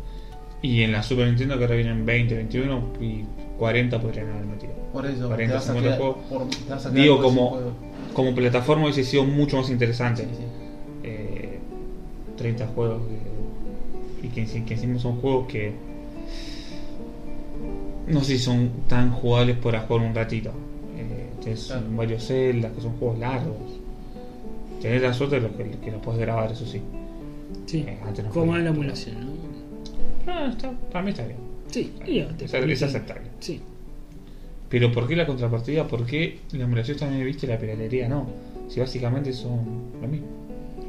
Y 0.62 0.82
en 0.82 0.92
la 0.92 1.02
Super 1.02 1.26
Nintendo 1.26 1.56
que 1.58 1.64
ahora 1.64 1.76
vienen 1.76 2.04
20, 2.06 2.34
21 2.34 2.82
y 3.00 3.24
40 3.58 4.00
podrían 4.00 4.30
haber 4.30 4.44
metido. 4.46 4.72
Por 4.92 5.06
eso, 5.06 5.26
40, 5.28 5.52
te 5.52 5.54
vas 5.54 5.68
a 5.68 5.72
50 5.74 5.82
quedar, 5.82 5.98
juegos. 5.98 6.16
por- 6.28 6.48
te 6.48 6.70
vas 6.70 6.86
a 6.86 6.90
quedar 6.90 7.02
Digo, 7.02 7.20
como, 7.22 7.50
juego. 7.50 7.70
como 8.14 8.34
plataforma 8.34 8.84
hubiese 8.84 9.04
sido 9.04 9.24
mucho 9.24 9.56
más 9.58 9.70
interesante. 9.70 10.22
Sí, 10.22 10.28
sí. 10.36 10.44
Eh, 11.04 11.58
30 12.36 12.66
juegos 12.68 13.02
que- 13.08 13.35
y 14.26 14.28
que, 14.28 14.64
que 14.64 14.74
encima 14.74 14.98
son 14.98 15.20
juegos 15.20 15.46
que 15.48 15.72
no 18.08 18.20
sé 18.20 18.36
si 18.36 18.38
son 18.38 18.70
tan 18.88 19.10
jugables 19.12 19.56
para 19.58 19.80
jugar 19.80 20.06
un 20.06 20.14
ratito. 20.14 20.50
Eh, 20.96 21.30
tenés 21.42 21.66
Claro. 21.66 21.82
varios 21.90 22.24
celdas 22.24 22.72
que 22.72 22.80
son 22.80 22.92
juegos 22.98 23.18
largos. 23.18 23.56
Tenés 24.80 25.02
la 25.02 25.12
suerte 25.12 25.40
de 25.40 25.48
que, 25.50 25.70
que 25.78 25.90
los 25.90 26.00
puedes 26.00 26.20
grabar, 26.20 26.52
eso 26.52 26.66
sí. 26.66 26.80
Sí, 27.66 27.78
Eh, 27.86 27.98
no 28.22 28.30
como 28.30 28.56
la 28.56 28.70
emulación, 28.70 29.16
¿no? 30.26 30.46
Está, 30.48 30.72
para 30.92 31.04
mí 31.04 31.10
está 31.10 31.24
bien. 31.24 31.38
Sí, 31.70 31.92
Es, 32.38 32.82
aceptable. 32.82 33.24
Sí. 33.40 33.60
Pero 34.68 34.92
¿por 34.92 35.06
qué 35.08 35.16
la 35.16 35.26
contrapartida? 35.26 35.86
¿Por 35.86 36.06
qué 36.06 36.38
la 36.52 36.64
emulación 36.64 36.96
también 36.98 37.24
viste 37.24 37.46
la 37.46 37.58
piratería 37.58 38.08
no? 38.08 38.26
Si 38.68 38.80
básicamente 38.80 39.32
son 39.32 39.60
lo 40.00 40.08
mismo. 40.08 40.26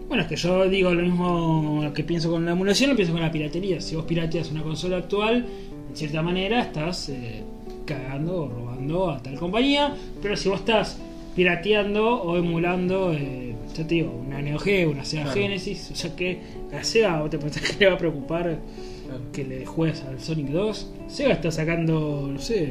Bueno, 0.08 0.24
es 0.24 0.30
que 0.30 0.36
yo 0.38 0.70
digo 0.70 0.94
lo 0.94 1.04
mismo 1.04 1.92
que 1.94 2.04
pienso 2.04 2.32
con 2.32 2.46
la 2.46 2.52
emulación, 2.52 2.92
lo 2.92 2.96
pienso 2.96 3.14
con 3.14 3.22
la 3.22 3.32
piratería. 3.32 3.82
Si 3.82 3.96
vos 3.96 4.06
pirateas 4.06 4.50
una 4.52 4.64
consola 4.64 4.98
actual, 4.98 5.46
en 5.90 5.96
cierta 5.96 6.22
manera 6.22 6.62
estás 6.62 7.10
eh, 7.10 7.44
cagando 7.86 8.44
o 8.44 8.48
robando 8.48 9.10
a 9.12 9.22
tal 9.22 9.38
compañía. 9.38 9.94
Pero 10.22 10.38
si 10.38 10.48
vos 10.50 10.60
estás 10.60 10.98
pirateando 11.36 12.22
o 12.24 12.38
emulando, 12.38 13.12
eh, 13.14 13.54
ya 13.76 13.86
te 13.86 13.96
digo, 13.96 14.12
una 14.12 14.42
Neo 14.42 14.58
Geo, 14.60 14.92
una 14.92 15.04
Sega 15.04 15.24
Claro. 15.24 15.40
Genesis, 15.42 15.92
o 15.92 15.96
sea 15.96 16.16
que 16.16 16.40
a 16.74 16.84
Sega 16.84 17.20
vos 17.22 17.30
te 17.30 17.38
pensás 17.38 17.62
que 17.70 17.78
le 17.80 17.88
va 17.88 17.96
a 17.96 17.98
preocupar 17.98 18.44
Claro. 19.08 19.22
que 19.34 19.44
le 19.44 19.66
juegues 19.66 20.04
al 20.04 20.20
Sonic 20.22 20.48
2. 20.48 20.92
Sega 21.08 21.34
está 21.34 21.52
sacando, 21.52 22.30
no 22.32 22.40
sé, 22.40 22.64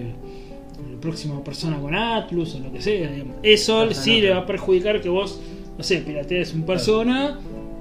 el 0.90 0.96
próximo 1.00 1.44
persona 1.44 1.78
con 1.78 1.94
Atlus 1.94 2.54
o 2.54 2.60
lo 2.60 2.72
que 2.72 2.80
sea. 2.80 3.10
digamos. 3.10 3.36
Eso 3.42 3.92
sí 3.92 4.16
no. 4.16 4.22
le 4.24 4.30
va 4.30 4.38
a 4.38 4.46
perjudicar 4.46 5.00
que 5.00 5.08
vos, 5.10 5.40
no 5.76 5.84
sé, 5.84 5.98
piratees 5.98 6.54
un 6.54 6.62
persona 6.62 7.38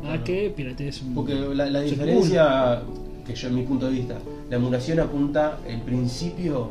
a 0.07 0.23
que 0.23 0.51
piratees 0.55 1.01
un. 1.01 1.13
Porque 1.15 1.33
la, 1.35 1.81
diferencia, 1.81 2.81
que 3.25 3.33
yo 3.35 3.47
en 3.47 3.55
mi 3.55 3.63
punto 3.63 3.87
de 3.87 3.93
vista, 3.93 4.15
la 4.49 4.55
emulación 4.57 4.99
apunta 4.99 5.59
el 5.67 5.81
principio 5.81 6.69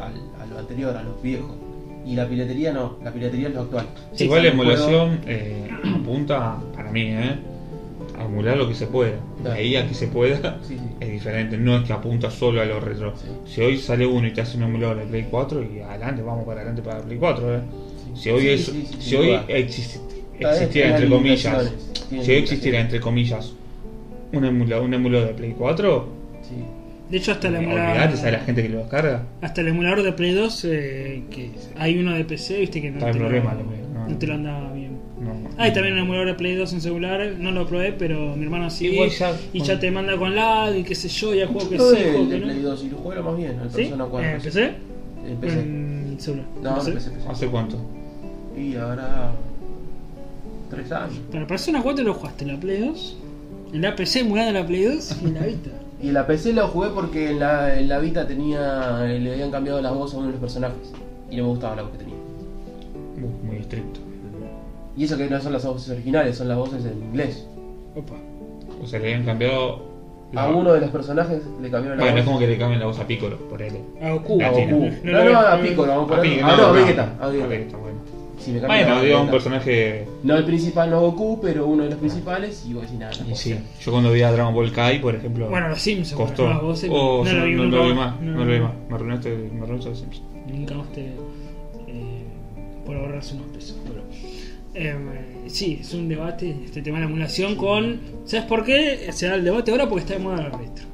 al, 0.00 0.12
a 0.42 0.46
lo 0.46 0.58
anterior, 0.58 0.96
a 0.96 1.02
los 1.02 1.20
viejos. 1.22 1.52
Y 2.06 2.14
la 2.14 2.26
piratería 2.26 2.72
no, 2.72 2.96
la 3.04 3.12
piratería 3.12 3.48
es 3.48 3.54
lo 3.54 3.62
actual. 3.62 3.86
Sí, 4.14 4.24
igual 4.24 4.42
la 4.42 4.48
emulación 4.48 5.20
eh, 5.26 5.68
apunta, 6.00 6.58
para 6.74 6.90
mí, 6.90 7.02
¿eh? 7.02 7.36
a 8.18 8.24
emular 8.24 8.56
lo 8.56 8.66
que 8.68 8.74
se 8.74 8.86
pueda. 8.86 9.16
Claro. 9.42 9.56
ahí 9.56 9.76
a 9.76 9.86
que 9.86 9.94
se 9.94 10.08
pueda 10.08 10.58
Sí, 10.66 10.74
sí. 10.76 10.84
es 10.98 11.08
diferente, 11.10 11.56
no 11.58 11.76
es 11.76 11.84
que 11.84 11.92
apunta 11.92 12.30
solo 12.30 12.60
a 12.60 12.64
los 12.64 12.82
retro. 12.82 13.14
Sí. 13.16 13.26
Si 13.46 13.60
hoy 13.60 13.78
sale 13.78 14.06
uno 14.06 14.26
y 14.26 14.32
te 14.32 14.40
hace 14.40 14.56
un 14.56 14.64
emulador 14.64 14.98
de 14.98 15.06
Play 15.06 15.26
4 15.30 15.62
y 15.62 15.80
adelante, 15.80 16.22
vamos 16.22 16.44
para 16.44 16.60
adelante 16.62 16.82
para 16.82 17.00
Play 17.02 17.18
4. 17.18 17.54
¿eh? 17.56 17.60
Sí. 18.14 18.20
Si 18.22 18.30
hoy, 18.30 18.40
Sí, 18.40 18.48
es- 18.48 18.64
sí, 18.66 18.86
sí, 18.90 18.96
si 19.00 19.16
hoy 19.16 19.26
duda. 19.28 19.44
Existiera, 20.40 20.90
entre 20.90 21.08
comillas, 21.08 21.72
si 22.22 22.32
existiera, 22.32 22.80
entre 22.80 23.00
comillas, 23.00 23.52
un 24.32 24.44
emulador, 24.44 24.84
un 24.84 24.94
emulador 24.94 25.28
de 25.28 25.34
Play 25.34 25.54
4, 25.56 26.08
Sí. 26.42 26.54
De 27.10 27.16
hecho, 27.16 27.32
hasta 27.32 27.48
el 27.48 27.56
olvidate, 27.56 27.74
emulador. 27.80 28.16
¿sabes 28.18 28.32
la 28.32 28.38
gente 28.40 28.62
que 28.62 28.68
lo 28.68 28.78
descarga? 28.80 29.22
Hasta 29.40 29.60
el 29.62 29.68
emulador 29.68 30.02
de 30.02 30.12
Play 30.12 30.32
2, 30.34 30.64
eh, 30.66 31.22
que 31.30 31.50
hay 31.78 31.98
uno 31.98 32.12
de 32.14 32.24
PC, 32.24 32.60
viste 32.60 32.82
que 32.82 32.90
no, 32.90 32.98
Está 32.98 33.12
te, 33.12 33.18
problema, 33.18 33.54
lo, 33.54 33.60
no. 33.62 34.08
no 34.08 34.18
te 34.18 34.26
lo 34.26 34.34
anda 34.34 34.72
bien. 34.74 34.98
No. 35.18 35.48
Hay 35.56 35.72
también 35.72 35.94
un 35.94 36.00
emulador 36.00 36.26
de 36.28 36.34
Play 36.34 36.54
2 36.54 36.70
en 36.74 36.80
celular, 36.82 37.32
no 37.38 37.50
lo 37.50 37.66
probé, 37.66 37.92
pero 37.92 38.36
mi 38.36 38.44
hermano 38.44 38.68
sí. 38.68 38.88
Igual 38.88 39.08
ya- 39.08 39.34
y 39.54 39.60
ya 39.62 39.80
te 39.80 39.90
manda 39.90 40.18
con 40.18 40.34
lag 40.36 40.76
y 40.76 40.82
qué 40.84 40.94
sé 40.94 41.08
yo, 41.08 41.34
ya 41.34 41.46
juego 41.46 41.68
que 41.70 41.78
sí, 41.78 41.84
el 41.96 42.10
juego 42.12 42.24
de 42.26 42.38
que 42.38 42.44
Play 42.44 42.56
no. 42.62 42.68
2 42.68 42.84
y 42.84 42.90
lo 42.90 42.96
juego 42.98 43.22
más 43.22 43.36
bien, 43.38 43.58
el 43.62 43.70
¿Sí? 43.70 43.76
Persona 43.76 44.04
4. 44.04 44.30
¿En 44.30 44.40
PC? 44.42 44.64
En 45.26 45.36
PC. 45.38 45.60
En 45.60 46.16
celular. 46.18 46.46
No, 46.62 46.70
¿En 46.82 46.88
en 46.88 46.94
PC, 46.94 47.10
PC. 47.10 47.28
¿Hace 47.30 47.46
cuánto? 47.46 47.78
Y 48.56 48.76
ahora. 48.76 49.32
3 50.70 50.92
años. 50.92 51.20
Para 51.32 51.46
Persona 51.46 51.82
4 51.82 52.04
lo 52.04 52.14
jugaste 52.14 52.44
en 52.44 52.52
la 52.54 52.60
Play 52.60 52.86
2, 52.86 53.16
en 53.74 53.82
la 53.82 53.96
PC 53.96 54.20
emulando 54.20 54.52
la 54.52 54.66
Play 54.66 54.84
2 54.84 55.16
y 55.22 55.26
en 55.26 55.34
la 55.34 55.40
Vita. 55.40 55.70
Y 56.00 56.06
en 56.08 56.14
la 56.14 56.28
PC 56.28 56.52
lo 56.52 56.68
jugué 56.68 56.90
porque 56.90 57.30
en 57.32 57.40
la, 57.40 57.76
en 57.76 57.88
la 57.88 57.98
Vita 57.98 58.24
tenía. 58.24 59.00
le 59.00 59.32
habían 59.32 59.50
cambiado 59.50 59.82
las 59.82 59.92
voces 59.92 60.14
a 60.14 60.18
uno 60.18 60.26
de 60.28 60.32
los 60.34 60.40
personajes. 60.40 60.92
Y 61.28 61.36
no 61.36 61.42
me 61.42 61.48
gustaba 61.48 61.74
la 61.74 61.82
voz 61.82 61.90
que 61.90 61.98
tenía. 61.98 62.14
Muy 63.42 63.56
estricto. 63.56 63.98
Y 64.96 65.02
eso 65.04 65.16
que 65.16 65.28
no 65.28 65.40
son 65.40 65.52
las 65.54 65.64
voces 65.66 65.90
originales, 65.90 66.36
son 66.36 66.46
las 66.46 66.56
voces 66.56 66.84
en 66.84 67.02
inglés. 67.02 67.44
Opa. 67.96 68.14
O 68.80 68.86
sea, 68.86 69.00
le 69.00 69.06
habían 69.12 69.24
cambiado. 69.26 69.82
la- 70.32 70.42
A 70.42 70.48
uno 70.50 70.72
de 70.72 70.80
los 70.82 70.90
personajes 70.90 71.42
le 71.60 71.68
cambiaron 71.68 71.98
la 71.98 72.04
Bueno, 72.04 72.18
es 72.20 72.24
voz. 72.24 72.32
como 72.32 72.38
que 72.38 72.46
le 72.46 72.58
cambian 72.58 72.78
la 72.80 72.86
voz 72.86 72.98
a 73.00 73.06
Piccolo, 73.08 73.36
por 73.48 73.60
él. 73.60 73.72
A 74.00 74.10
Goku. 74.12 74.40
A. 74.40 74.50
Goku. 74.50 74.90
No 75.02 75.24
No, 75.24 75.32
no, 75.32 75.38
a 75.40 75.60
Piccolo, 75.60 75.88
vamos 75.96 76.10
a 76.12 76.14
A 76.14 76.16
poner. 76.18 76.40
Ah, 76.44 76.56
no, 76.56 76.62
a 76.66 76.72
Vegeta. 76.72 77.12
a. 77.20 77.26
Vegeta, 77.28 77.76
bueno. 77.76 77.98
Si 78.38 78.52
me 78.52 78.60
cambian 78.60 78.98
Bueno, 79.00 79.22
un 79.22 79.30
personaje. 79.30 80.06
No 80.22 80.36
el 80.36 80.44
principal, 80.44 80.90
no 80.90 81.00
Goku, 81.00 81.40
pero 81.40 81.66
uno 81.66 81.84
de 81.84 81.90
los 81.90 81.98
principales. 81.98 82.64
Y 82.68 82.72
vos 82.74 82.82
decís 82.82 82.98
nada. 82.98 83.12
Y 83.30 83.34
sí, 83.34 83.56
yo 83.80 83.92
cuando 83.92 84.12
vi 84.12 84.22
a 84.22 84.30
Dragon 84.32 84.54
Ball 84.54 84.72
Kai, 84.72 85.00
por 85.00 85.14
ejemplo, 85.14 85.48
Bueno, 85.48 85.68
los 85.68 85.80
Simpsons, 85.80 86.14
costó. 86.20 86.48
las 86.48 86.62
voces, 86.62 86.90
Oh, 86.92 87.24
no 87.24 87.30
yo 87.30 87.36
lo 87.38 87.44
vi 87.44 87.54
no, 87.54 87.62
nunca 87.64 87.76
lo 87.76 87.86
vi 87.88 87.94
más. 87.94 88.20
No. 88.20 88.32
No, 88.32 88.44
lo 88.44 88.52
vi 88.52 88.60
más. 88.60 88.72
Me 88.88 88.94
arruinaste, 88.94 89.30
me 89.52 89.62
arruinaste 89.62 89.90
los 89.90 89.98
Simpsons. 89.98 90.26
Nunca 90.46 90.74
más 90.74 90.92
te. 90.92 91.00
eh, 91.00 92.22
por 92.86 92.96
ahorrarse 92.96 93.34
unos 93.34 93.48
pesos. 93.48 93.76
Pero, 93.86 94.02
eh, 94.74 95.44
sí, 95.48 95.78
es 95.80 95.92
un 95.94 96.08
debate 96.08 96.54
este 96.64 96.82
tema 96.82 96.98
de 96.98 97.04
la 97.04 97.10
emulación 97.10 97.56
con. 97.56 98.00
¿Sabes 98.24 98.46
por 98.46 98.64
qué? 98.64 99.08
Se 99.12 99.26
da 99.26 99.34
el 99.34 99.44
debate 99.44 99.70
ahora 99.72 99.88
porque 99.88 100.02
está 100.04 100.14
de 100.14 100.20
moda 100.20 100.36
lo 100.48 100.56
retro. 100.56 100.86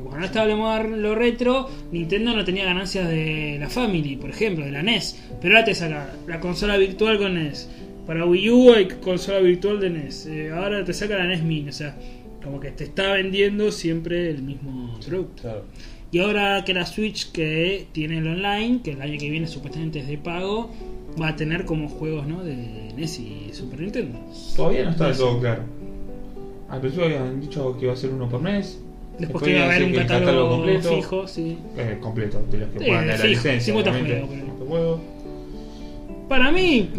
Porque 0.00 0.08
cuando 0.08 0.18
no 0.20 0.24
estaba 0.26 0.46
de 0.46 0.54
moda 0.56 0.82
lo 0.82 1.14
retro, 1.14 1.68
Nintendo 1.92 2.34
no 2.34 2.44
tenía 2.44 2.64
ganancias 2.64 3.08
de 3.08 3.56
la 3.60 3.68
Family, 3.68 4.16
por 4.16 4.30
ejemplo, 4.30 4.64
de 4.64 4.72
la 4.72 4.82
NES. 4.82 5.18
Pero 5.40 5.54
ahora 5.54 5.64
te 5.64 5.74
saca 5.74 6.14
la 6.26 6.40
consola 6.40 6.76
virtual 6.76 7.18
con 7.18 7.34
NES. 7.34 7.68
Para 8.06 8.24
Wii 8.24 8.50
U 8.50 8.72
hay 8.74 8.88
consola 8.88 9.38
virtual 9.40 9.78
de 9.80 9.90
NES. 9.90 10.26
Eh, 10.26 10.50
ahora 10.50 10.84
te 10.84 10.92
saca 10.92 11.16
la 11.16 11.26
NES 11.26 11.42
Mini. 11.42 11.68
O 11.68 11.72
sea, 11.72 11.96
como 12.42 12.58
que 12.60 12.70
te 12.70 12.84
está 12.84 13.12
vendiendo 13.12 13.70
siempre 13.70 14.30
el 14.30 14.42
mismo 14.42 14.98
producto. 15.06 15.42
Claro. 15.42 15.64
Y 16.12 16.18
ahora 16.18 16.64
que 16.64 16.74
la 16.74 16.86
Switch 16.86 17.30
que 17.30 17.86
tiene 17.92 18.18
el 18.18 18.26
online, 18.26 18.80
que 18.82 18.92
el 18.92 19.02
año 19.02 19.16
que 19.18 19.30
viene 19.30 19.46
supuestamente 19.46 20.00
es 20.00 20.08
de 20.08 20.18
pago, 20.18 20.70
va 21.20 21.28
a 21.28 21.36
tener 21.36 21.64
como 21.66 21.88
juegos 21.88 22.26
¿no? 22.26 22.42
de 22.42 22.92
NES 22.96 23.20
y 23.20 23.50
Super 23.52 23.80
Nintendo. 23.80 24.18
Todavía 24.56 24.84
no 24.84 24.90
está 24.90 25.06
del 25.06 25.14
Sí. 25.14 25.20
todo 25.20 25.38
claro. 25.38 25.62
Al 26.68 26.80
principio 26.80 27.06
habían 27.06 27.40
dicho 27.40 27.76
que 27.78 27.84
iba 27.84 27.92
a 27.92 27.96
ser 27.96 28.10
uno 28.10 28.28
por 28.28 28.40
mes. 28.40 28.80
Después 29.20 29.44
que 29.44 29.50
iba 29.50 29.60
a 29.60 29.64
haber 29.66 29.82
un 29.84 29.90
el 29.90 30.06
catálogo, 30.06 30.48
completo, 30.56 30.88
fijo, 30.96 31.28
sí. 31.28 31.58
eh, 31.76 31.98
completo, 32.00 32.42
de 32.50 32.58
los 32.58 32.68
que 32.70 32.78
Sí, 32.80 32.84
puedan 32.86 33.06
dar 33.06 33.18
la 33.18 33.24
licencia. 33.26 33.60
50 33.74 33.90
obviamente, 33.90 34.14
juegos, 34.20 34.30
pero- 34.34 34.46
50 34.46 34.70
juegos. 34.70 35.00
Para 36.28 36.52
mí, 36.52 36.90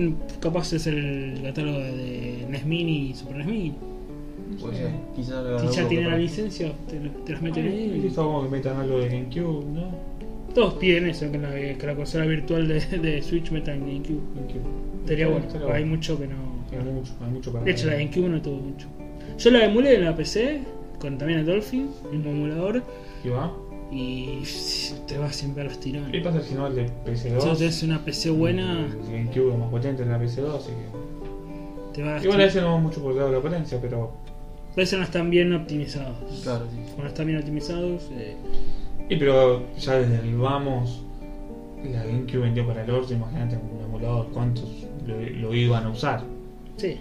capaz 0.42 0.74
es 0.74 0.88
el 0.88 1.40
catálogo 1.44 1.80
de 1.80 2.46
NES 2.50 2.66
Mini 2.66 3.10
y 3.10 3.14
Super 3.16 3.38
NES 3.38 3.48
Mini. 3.48 3.74
Puede 4.60 4.76
ser. 4.78 4.92
Quizás 5.16 5.62
Si 5.72 5.76
ya 5.78 5.88
tiene 5.88 6.10
la 6.10 6.18
licencia, 6.18 6.72
te, 6.90 6.98
te 7.26 7.32
las 7.34 7.42
meten 7.42 7.68
ahí. 7.68 8.04
está 8.06 8.22
como 8.24 8.44
que 8.44 8.50
metan 8.50 8.78
algo 8.82 9.00
de 9.00 9.08
GameCube, 9.08 9.66
¿no? 9.74 10.12
Todos 10.54 10.74
piden 10.74 11.08
eso, 11.08 11.32
que 11.32 11.38
la, 11.38 11.54
que 11.56 11.78
la 11.88 11.96
consola 11.96 12.26
virtual 12.26 12.68
de, 12.68 12.82
de 13.02 13.22
Switch 13.24 13.50
meta 13.52 13.74
en 13.74 13.80
GameCube. 13.86 14.20
GameCube. 14.36 14.62
Estaría 15.06 15.28
bueno, 15.28 15.42
Estaría 15.46 15.62
porque 15.62 15.78
hay 15.78 15.84
bueno. 15.84 15.96
mucho 15.96 16.20
que 16.20 16.28
no. 16.28 16.52
Hay 16.72 16.94
mucho, 16.94 17.14
hay 17.26 17.32
mucho 17.32 17.52
para 17.54 17.64
De 17.66 17.72
hecho, 17.72 17.88
la. 17.88 17.94
GameCube 17.94 18.28
no 18.30 18.42
tuvo 18.42 18.58
mucho. 18.58 18.88
Yo 19.38 19.52
la 19.52 19.64
emulé 19.66 19.96
en 19.96 20.04
la 20.06 20.16
PC, 20.16 20.60
con 21.02 21.18
también 21.18 21.40
el 21.40 21.46
Dolphin, 21.46 21.90
el 22.12 22.18
mismo 22.20 22.32
emulador, 22.32 22.84
¿Y 23.24 23.30
va? 23.30 23.52
y 23.92 24.44
te 25.08 25.18
vas 25.18 25.36
siempre 25.36 25.64
a 25.64 25.66
los 25.66 25.80
tirones. 25.80 26.12
¿Qué 26.12 26.22
pasa 26.22 26.42
si 26.42 26.54
no 26.54 26.68
el 26.68 26.76
de 26.76 26.86
PC2? 27.06 27.42
Si 27.54 27.58
tenés 27.60 27.84
una 27.84 28.00
PC 28.06 28.30
buena, 28.30 28.86
El 28.86 29.12
GameCube 29.12 29.52
es 29.54 29.60
más 29.60 29.70
potente 29.70 30.04
en 30.04 30.10
la 30.10 30.20
PC2, 30.20 30.56
así 30.56 30.70
que. 30.70 31.94
te 31.94 32.04
vas 32.04 32.22
a 32.22 32.24
Igual 32.24 32.42
a 32.42 32.44
veces 32.46 32.62
no 32.62 32.68
vamos 32.70 32.84
mucho 32.84 33.02
por 33.02 33.12
el 33.12 33.18
lado 33.18 33.30
de 33.32 33.36
la 33.38 33.42
potencia, 33.42 33.80
pero. 33.82 34.12
A 34.72 34.76
veces 34.76 34.98
no 34.98 35.04
están 35.04 35.30
bien 35.30 35.52
optimizados. 35.54 36.16
Claro, 36.44 36.66
sí. 36.72 36.78
Cuando 36.94 37.08
están 37.08 37.28
bien 37.28 37.40
optimizados, 37.40 38.10
eh, 38.14 38.38
Y 39.10 39.18
pero 39.18 39.64
ya 39.78 39.96
desde 40.00 40.20
el 40.20 40.38
vamos, 40.38 41.02
la 41.84 42.06
GameCube 42.06 42.40
vendió 42.44 42.66
para 42.66 42.84
el 42.86 42.90
orto, 42.92 43.14
imagínate 43.14 43.58
un 43.58 43.84
emulador, 43.84 44.28
cuántos 44.32 44.88
lo, 45.06 45.20
lo 45.20 45.54
iban 45.54 45.86
a 45.86 45.90
usar. 45.90 46.24
sí. 46.78 46.98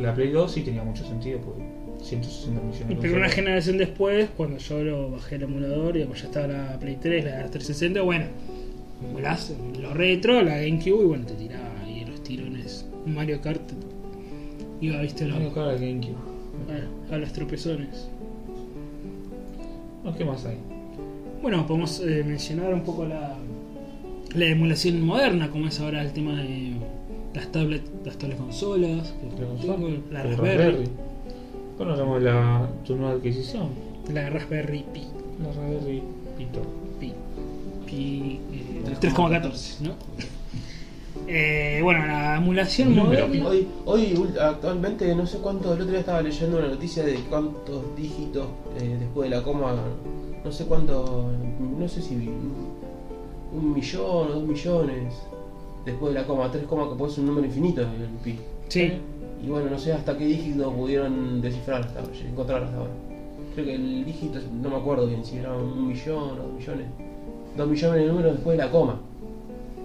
La 0.00 0.14
Play 0.14 0.30
2 0.30 0.52
sí 0.52 0.62
tenía 0.62 0.84
mucho 0.84 1.04
sentido, 1.04 1.40
porque 1.40 1.62
160 2.02 2.60
millones 2.62 2.88
de 2.88 2.96
Pero 2.96 3.16
una 3.16 3.28
generación 3.28 3.78
después, 3.78 4.28
cuando 4.36 4.58
yo 4.58 4.82
lo 4.82 5.10
bajé 5.12 5.36
el 5.36 5.42
emulador 5.44 5.96
y 5.96 6.02
como 6.02 6.14
ya 6.14 6.24
estaba 6.24 6.46
la 6.46 6.78
Play 6.78 6.96
3, 7.00 7.24
la 7.24 7.30
360, 7.50 8.00
bueno, 8.02 8.26
emulás 9.08 9.52
lo 9.80 9.94
retro, 9.94 10.42
la 10.42 10.56
GameCube 10.58 11.02
y 11.02 11.06
bueno, 11.06 11.26
te 11.26 11.34
tiraba 11.34 11.80
ahí 11.84 12.04
los 12.04 12.22
tirones. 12.22 12.86
Mario 13.06 13.40
Kart 13.40 13.62
iba, 14.80 15.00
viste, 15.00 15.26
lo- 15.26 15.34
Mario 15.34 15.54
Kart, 15.54 15.80
GameCube. 15.80 16.14
bueno, 16.66 16.88
a 17.10 17.16
los 17.18 17.32
tropezones. 17.32 18.08
¿Qué 20.16 20.24
más 20.24 20.44
hay? 20.46 20.56
Bueno, 21.42 21.66
podemos 21.66 22.00
eh, 22.00 22.24
mencionar 22.26 22.72
un 22.74 22.82
poco 22.82 23.04
la, 23.06 23.36
la 24.34 24.44
emulación 24.46 25.00
moderna, 25.02 25.50
como 25.50 25.68
es 25.68 25.78
ahora 25.80 26.02
el 26.02 26.12
tema 26.12 26.42
de 26.42 26.72
las 27.34 27.50
tablet, 27.52 27.82
las 28.04 28.16
consolas, 28.16 29.14
que 29.20 29.26
tengo, 29.36 29.88
la 30.10 30.22
Raspberry, 30.24 30.88
Bueno, 31.80 31.94
hablamos 31.94 32.22
de 32.22 32.30
la, 32.30 32.68
tu 32.84 32.94
nueva 32.94 33.14
adquisición. 33.14 33.70
la 34.12 34.28
Raspberry 34.28 34.84
Pi, 34.92 35.06
La 35.42 35.46
Raspberry 35.46 36.02
Pito. 36.36 36.60
Pi, 37.00 37.14
Pi 37.86 38.40
eh, 38.52 38.96
3,14, 39.00 39.80
¿no? 39.80 39.92
Eh, 41.26 41.80
bueno, 41.82 42.06
la 42.06 42.36
emulación 42.36 42.94
moderna. 42.94 43.48
Hoy, 43.48 43.66
hoy 43.86 44.14
actualmente 44.40 45.14
no 45.14 45.26
sé 45.26 45.38
cuántos, 45.38 45.74
el 45.74 45.82
otro 45.82 45.90
día 45.90 46.00
estaba 46.00 46.22
leyendo 46.22 46.58
una 46.58 46.68
noticia 46.68 47.02
de 47.04 47.14
cuántos 47.28 47.96
dígitos 47.96 48.46
eh, 48.78 48.96
después 48.98 49.30
de 49.30 49.36
la 49.36 49.42
coma, 49.42 49.74
no 50.44 50.52
sé 50.52 50.66
cuántos, 50.66 51.26
no 51.78 51.88
sé 51.88 52.02
si 52.02 52.14
un 53.52 53.72
millón 53.72 54.04
o 54.04 54.24
dos 54.24 54.42
millones 54.42 55.14
después 55.84 56.12
de 56.14 56.20
la 56.20 56.26
coma, 56.26 56.50
tres 56.50 56.64
comas 56.64 56.88
que 56.88 56.94
puede 56.94 57.12
ser 57.12 57.20
un 57.20 57.26
número 57.28 57.46
infinito 57.46 57.80
el 57.82 58.08
pi. 58.22 58.38
Sí, 58.68 58.92
Y 59.42 59.48
bueno, 59.48 59.70
no 59.70 59.78
sé 59.78 59.92
hasta 59.92 60.16
qué 60.18 60.26
dígito 60.26 60.70
pudieron 60.72 61.40
descifrar 61.40 61.80
hasta 61.82 62.00
ahora, 62.00 62.12
encontrar 62.28 62.62
hasta 62.64 62.76
ahora. 62.76 62.90
Creo 63.54 63.66
que 63.66 63.74
el 63.74 64.04
dígito, 64.04 64.38
no 64.62 64.70
me 64.70 64.76
acuerdo 64.76 65.06
bien 65.06 65.24
si 65.24 65.38
era 65.38 65.52
un 65.56 65.88
millón 65.88 66.18
o 66.38 66.42
dos 66.42 66.52
millones. 66.52 66.86
Dos 67.56 67.68
millones 67.68 68.00
de 68.02 68.06
números 68.08 68.32
después 68.34 68.56
de 68.58 68.64
la 68.64 68.70
coma. 68.70 69.00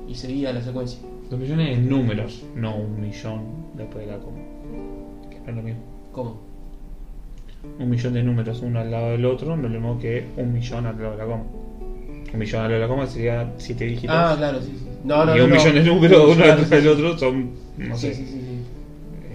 Y 0.08 0.14
seguía 0.16 0.54
la 0.54 0.62
secuencia. 0.62 1.00
Dos 1.30 1.40
millones 1.40 1.70
de 1.78 1.84
números, 1.84 2.44
no 2.56 2.76
un 2.76 3.00
millón 3.02 3.42
después 3.76 4.06
de 4.06 4.12
la 4.12 4.20
coma. 4.20 4.38
Que 5.32 5.40
no 5.40 5.50
es 5.50 5.56
lo 5.56 5.62
mismo. 5.64 5.82
¿Cómo? 6.12 6.38
Un 7.80 7.90
millón 7.90 8.14
de 8.14 8.22
números 8.24 8.62
uno 8.62 8.80
al 8.80 8.92
lado 8.92 9.12
del 9.12 9.26
otro, 9.26 9.48
no 9.58 9.68
es 9.68 9.74
lo 9.74 9.80
mismo 9.80 9.98
que 10.00 10.28
un 10.38 10.54
millón 10.54 10.86
al 10.86 10.98
lado 10.98 11.12
de 11.12 11.18
la 11.18 11.26
coma. 11.26 11.44
Un 12.34 12.40
millón 12.40 12.62
al 12.62 12.70
lado 12.70 12.82
de 12.82 12.88
la 12.88 12.94
coma 12.94 13.08
sería 13.08 13.54
siete 13.58 13.86
dígitos. 13.86 14.16
Ah, 14.16 14.36
claro, 14.38 14.62
sí, 14.62 14.72
sí. 14.78 14.86
No, 15.04 15.26
no, 15.26 15.36
y 15.36 15.40
no, 15.40 15.46
un 15.46 15.50
no. 15.50 15.56
millón 15.56 15.74
de 15.76 15.84
números 15.84 16.36
uno 16.36 16.46
detrás 16.46 16.68
sí, 16.70 16.76
del 16.76 16.88
otro 16.90 17.18
son, 17.18 17.50
no 17.78 17.96
Sí, 17.98 18.08
sé. 18.10 18.14
sí, 18.14 18.26
sí, 18.26 18.32
sí. 18.42 18.55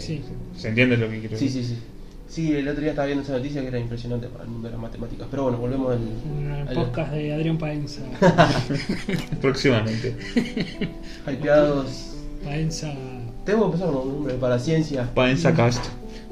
Sí. 0.01 0.20
¿Se 0.57 0.68
entiende 0.68 0.96
lo 0.96 1.09
que 1.09 1.20
quiero 1.20 1.36
Sí, 1.36 1.46
decir? 1.46 1.64
sí, 1.64 1.74
sí. 1.74 1.78
Sí, 2.28 2.53
el 2.53 2.68
otro 2.68 2.80
día 2.80 2.90
estaba 2.90 3.07
viendo 3.07 3.24
esa 3.24 3.32
noticia 3.32 3.61
que 3.61 3.66
era 3.68 3.78
impresionante 3.80 4.28
para 4.28 4.44
el 4.44 4.51
mundo 4.51 4.68
de 4.68 4.72
las 4.72 4.80
matemáticas. 4.80 5.26
Pero 5.30 5.42
bueno, 5.44 5.59
volvemos 5.59 5.96
al. 5.96 6.68
al- 6.68 6.74
podcast 6.74 7.12
de 7.12 7.34
Adrián 7.34 7.59
Paenza. 7.59 8.03
Próximamente. 9.40 10.14
Hypeados. 11.26 12.14
Paenza. 12.44 12.92
Tengo 13.44 13.61
que 13.61 13.64
empezar 13.76 13.88
con 13.92 14.03
un 14.09 14.14
nombre 14.14 14.34
para 14.34 14.59
ciencia. 14.59 15.12
Paenza 15.14 15.53
Cast. 15.55 15.84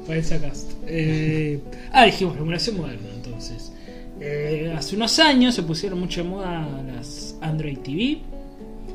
Parece 0.07 0.39
cast. 0.39 0.71
Eh, 0.87 1.59
ah, 1.91 2.05
dijimos, 2.05 2.35
emulación 2.37 2.77
moderna, 2.77 3.07
entonces. 3.13 3.71
Eh, 4.19 4.73
hace 4.75 4.95
unos 4.95 5.19
años 5.19 5.53
se 5.53 5.63
pusieron 5.63 5.99
mucho 5.99 6.23
de 6.23 6.29
moda 6.29 6.67
las 6.95 7.35
Android 7.41 7.77
TV, 7.79 8.19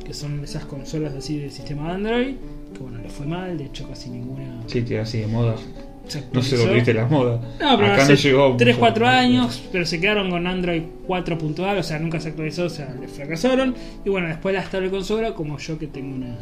que 0.04 0.12
son 0.12 0.42
esas 0.42 0.64
consolas 0.64 1.14
así 1.14 1.38
del 1.38 1.50
sistema 1.52 1.92
Android, 1.94 2.34
que 2.74 2.80
bueno, 2.80 2.98
le 2.98 3.08
fue 3.08 3.24
mal, 3.26 3.56
de 3.56 3.64
hecho 3.64 3.88
casi 3.88 4.10
ninguna 4.10 4.60
Sí, 4.66 4.84
así 4.96 5.18
de 5.20 5.26
moda. 5.26 5.56
se 5.56 6.20
No 6.32 6.42
se 6.42 6.54
actualizó. 6.56 6.66
volviste 6.68 6.92
la 6.94 7.06
moda. 7.06 7.40
No, 7.60 7.76
pero 7.78 7.92
Acá 7.92 8.02
hace 8.02 8.12
no 8.12 8.18
llegó. 8.18 8.56
3, 8.58 8.74
mucho. 8.74 8.80
4 8.80 9.06
años, 9.06 9.62
pero 9.72 9.86
se 9.86 10.00
quedaron 10.00 10.30
con 10.30 10.46
Android 10.46 10.82
4.0, 11.08 11.78
o 11.78 11.82
sea, 11.82 11.98
nunca 11.98 12.20
se 12.20 12.28
actualizó, 12.28 12.64
o 12.64 12.68
sea, 12.70 12.94
le 13.00 13.08
fracasaron. 13.08 13.74
Y 14.04 14.10
bueno, 14.10 14.28
después 14.28 14.54
las 14.54 14.70
tablet 14.70 14.90
consola, 14.90 15.32
como 15.34 15.58
yo 15.58 15.78
que 15.78 15.86
tengo 15.86 16.14
una, 16.14 16.36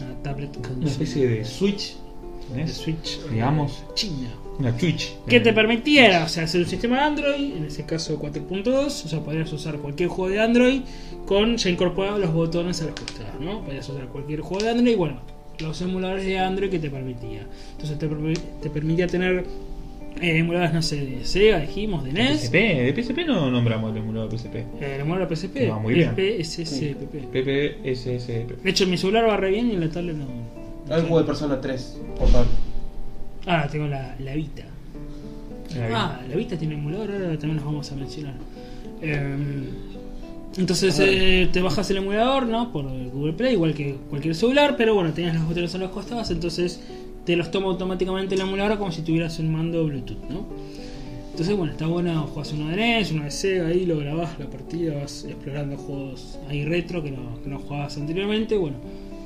una 0.00 0.22
tablet 0.22 0.56
Una 0.56 0.68
consola 0.68 0.90
especie 0.90 1.28
de 1.28 1.44
Switch. 1.44 1.96
de. 2.54 2.66
Switch, 2.68 3.18
eh, 3.26 3.32
Digamos. 3.32 3.82
china. 3.94 4.28
Una 4.58 4.76
Twitch. 4.76 5.14
Que 5.26 5.40
te 5.40 5.52
permitiera, 5.54 6.24
o 6.24 6.28
sea, 6.28 6.44
hacer 6.44 6.60
un 6.60 6.66
sistema 6.68 7.04
Android, 7.06 7.56
en 7.56 7.64
ese 7.64 7.84
caso 7.86 8.20
4.2, 8.20 8.86
o 8.86 8.90
sea, 8.90 9.20
podrías 9.20 9.50
usar 9.52 9.76
cualquier 9.78 10.10
juego 10.10 10.30
de 10.30 10.40
Android 10.42 10.82
con 11.26 11.56
ya 11.56 11.70
incorporados 11.70 12.20
los 12.20 12.32
botones 12.32 12.80
a 12.82 12.86
los 12.86 12.94
costados, 12.94 13.40
¿no? 13.40 13.62
Podrías 13.62 13.88
usar 13.88 14.06
cualquier 14.08 14.40
juego 14.40 14.64
de 14.64 14.70
Android 14.70 14.92
y 14.92 14.96
bueno, 14.96 15.20
los 15.60 15.80
emuladores 15.80 16.24
de 16.24 16.38
Android 16.38 16.70
que 16.70 16.78
te 16.78 16.90
permitía. 16.90 17.46
Entonces 17.72 17.98
te, 17.98 18.08
te 18.62 18.70
permitía 18.70 19.06
tener 19.06 19.44
eh, 20.20 20.38
emuladores, 20.38 20.74
no 20.74 20.82
sé, 20.82 21.04
de 21.04 21.24
Sega, 21.24 21.60
dijimos, 21.60 22.04
de 22.04 22.10
E 22.10 22.12
NES. 22.12 22.40
PSP, 22.42 22.52
de 22.54 23.02
PSP 23.02 23.18
no 23.26 23.50
nombramos 23.50 23.92
el 23.92 23.98
emulador 23.98 24.30
PSP. 24.36 24.54
Eh, 24.56 24.66
el 24.94 25.00
emulador 25.00 25.34
PSP, 25.34 25.70
va 25.70 25.78
muy 25.78 25.94
bien. 25.94 26.10
PSSPP. 26.14 27.32
PPSSP. 27.32 28.62
De 28.62 28.70
hecho, 28.70 28.86
mi 28.86 28.96
celular 28.96 29.28
va 29.28 29.36
re 29.36 29.50
bien 29.50 29.70
y 29.70 29.74
en 29.74 29.80
la 29.80 29.88
tablet 29.90 30.16
no. 30.16 30.26
Hay 30.90 31.00
un 31.00 31.06
juego 31.06 31.20
de 31.20 31.24
Persona 31.26 31.60
3, 31.60 32.00
portable. 32.18 32.50
Ah, 33.46 33.68
tengo 33.70 33.86
la, 33.86 34.14
la 34.18 34.34
Vita. 34.34 34.64
Ah, 35.90 36.20
la 36.28 36.36
Vita 36.36 36.56
tiene 36.58 36.74
emulador, 36.74 37.10
ahora 37.10 37.30
también 37.38 37.56
los 37.56 37.64
vamos 37.64 37.90
a 37.90 37.96
mencionar. 37.96 38.34
Em, 39.00 39.64
entonces 40.56 40.98
eh, 41.00 41.48
te 41.52 41.62
bajas 41.62 41.90
el 41.90 41.98
emulador, 41.98 42.46
¿no? 42.46 42.72
Por 42.72 42.84
Google 43.10 43.32
Play, 43.32 43.54
igual 43.54 43.74
que 43.74 43.96
cualquier 44.10 44.34
celular, 44.34 44.76
pero 44.76 44.94
bueno, 44.94 45.12
tenías 45.12 45.34
los 45.34 45.46
botones 45.46 45.74
a 45.74 45.78
los 45.78 45.90
costados, 45.90 46.30
entonces 46.30 46.80
te 47.24 47.36
los 47.36 47.50
toma 47.50 47.68
automáticamente 47.68 48.34
el 48.34 48.40
emulador 48.42 48.78
como 48.78 48.92
si 48.92 49.02
tuvieras 49.02 49.38
un 49.38 49.52
mando 49.52 49.84
Bluetooth, 49.84 50.22
¿no? 50.28 50.46
Entonces, 51.30 51.56
bueno, 51.56 51.72
está 51.72 51.86
bueno, 51.86 52.28
juegas 52.34 52.52
uno 52.52 52.68
de 52.68 52.76
NES, 52.76 53.12
uno 53.12 53.24
de 53.24 53.30
Sega, 53.30 53.68
ahí 53.68 53.86
lo 53.86 53.98
grabás 53.98 54.38
la 54.38 54.50
partida, 54.50 55.00
vas 55.00 55.24
explorando 55.24 55.78
juegos 55.78 56.38
ahí 56.50 56.64
retro 56.66 57.02
que 57.02 57.10
no, 57.10 57.42
que 57.42 57.48
no 57.48 57.58
jugabas 57.58 57.96
anteriormente, 57.96 58.58
bueno, 58.58 58.76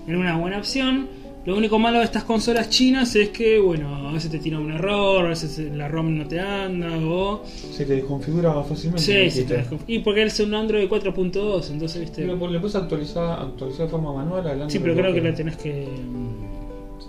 era 0.07 0.17
una 0.17 0.37
buena 0.37 0.59
opción. 0.59 1.09
Lo 1.47 1.57
único 1.57 1.79
malo 1.79 1.99
de 1.99 2.05
estas 2.05 2.25
consolas 2.25 2.69
chinas 2.71 3.15
es 3.15 3.29
que, 3.29 3.61
bueno, 3.61 4.09
a 4.09 4.13
veces 4.13 4.33
te 4.33 4.41
tira 4.41 4.59
un 4.59 4.73
error, 4.73 5.27
a 5.27 5.29
veces 5.29 5.57
la 5.73 5.87
ROM 5.87 6.19
no 6.19 6.27
te 6.27 6.41
anda, 6.41 6.99
o... 6.99 7.45
Se 7.47 7.87
te 7.87 7.95
desconfigura 7.95 8.53
fácilmente. 8.65 9.31
Sí, 9.31 9.31
sí, 9.31 9.45
te 9.45 9.65
Y 9.87 10.01
porque 10.01 10.25
es 10.25 10.41
un 10.41 10.53
Android 10.57 10.89
4.2, 10.89 11.71
entonces, 11.71 12.01
viste... 12.01 12.23
Pero 12.27 12.49
le 12.49 12.59
puedes 12.59 12.75
actualizar, 12.75 13.41
actualizar 13.41 13.87
de 13.87 13.93
forma 13.93 14.13
manual 14.13 14.41
hablando 14.41 14.71
Sí, 14.71 14.81
pero 14.81 14.97
creo 14.97 15.15
que 15.15 15.21
la 15.21 15.35
tenés 15.35 15.57
que... 15.57 15.87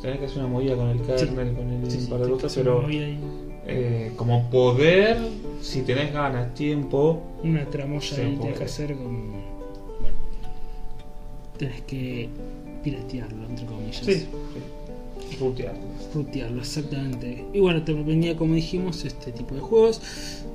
Tenés 0.04 0.20
que 0.20 0.26
hacer 0.26 0.38
una 0.38 0.48
movida 0.50 0.76
con 0.76 0.90
el 0.90 1.02
kernel, 1.02 1.54
con 1.56 1.70
el 1.72 1.92
Sí, 1.92 2.02
sí, 2.02 2.08
para 2.08 2.28
que 2.28 2.48
pero 2.54 2.86
eh, 2.90 4.12
como 4.16 4.52
poder, 4.52 5.18
si 5.62 5.82
tenés 5.82 6.14
ganas, 6.14 6.54
tiempo, 6.54 7.24
Una 7.44 7.66
tramoya 7.66 8.18
ahí 8.18 8.38
tenés 8.40 8.58
que 8.60 8.64
hacer 8.64 8.96
con... 8.96 9.32
Bueno, 10.00 10.18
tenés 11.58 11.82
que 11.82 12.30
piratearlo, 12.92 13.46
entre 13.50 13.66
comillas. 13.66 13.98
sí, 14.06 14.14
sí. 14.14 14.26
Rutearlo. 15.40 15.82
Rutearlo, 16.16 16.62
exactamente. 16.62 17.44
Y 17.54 17.60
bueno, 17.60 17.84
te 17.84 17.94
venía, 17.94 18.36
como 18.38 18.54
dijimos, 18.56 19.04
este 19.04 19.32
tipo 19.32 19.56
de 19.56 19.62
juegos. 19.62 20.02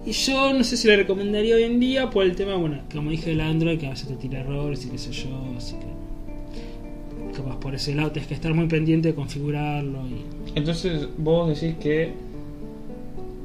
Y 0.07 0.13
yo 0.13 0.53
no 0.55 0.65
sé 0.65 0.77
si 0.77 0.89
le 0.89 0.97
recomendaría 0.97 1.55
hoy 1.57 1.65
en 1.65 1.79
día 1.79 2.09
por 2.11 2.25
el 2.25 2.35
tema, 2.35 2.57
bueno, 2.57 2.79
como 2.93 3.11
dije 3.11 3.31
del 3.31 3.41
Android, 3.43 3.79
que 3.79 3.87
a 3.87 3.91
veces 3.91 4.09
te 4.09 4.17
tira 4.17 4.41
errores 4.41 4.85
y 4.87 4.89
qué 4.89 4.99
sé 4.99 5.13
yo, 5.13 5.29
así 5.57 5.75
que. 5.77 7.37
Capaz 7.37 7.59
por 7.61 7.75
ese 7.75 7.95
lado 7.95 8.11
tenés 8.13 8.29
que 8.29 8.35
estar 8.35 8.53
muy 8.55 8.67
pendiente 8.67 9.09
de 9.09 9.15
configurarlo 9.15 10.01
y. 10.09 10.59
Entonces, 10.59 11.07
vos 11.19 11.49
decís 11.49 11.77
que 11.81 12.13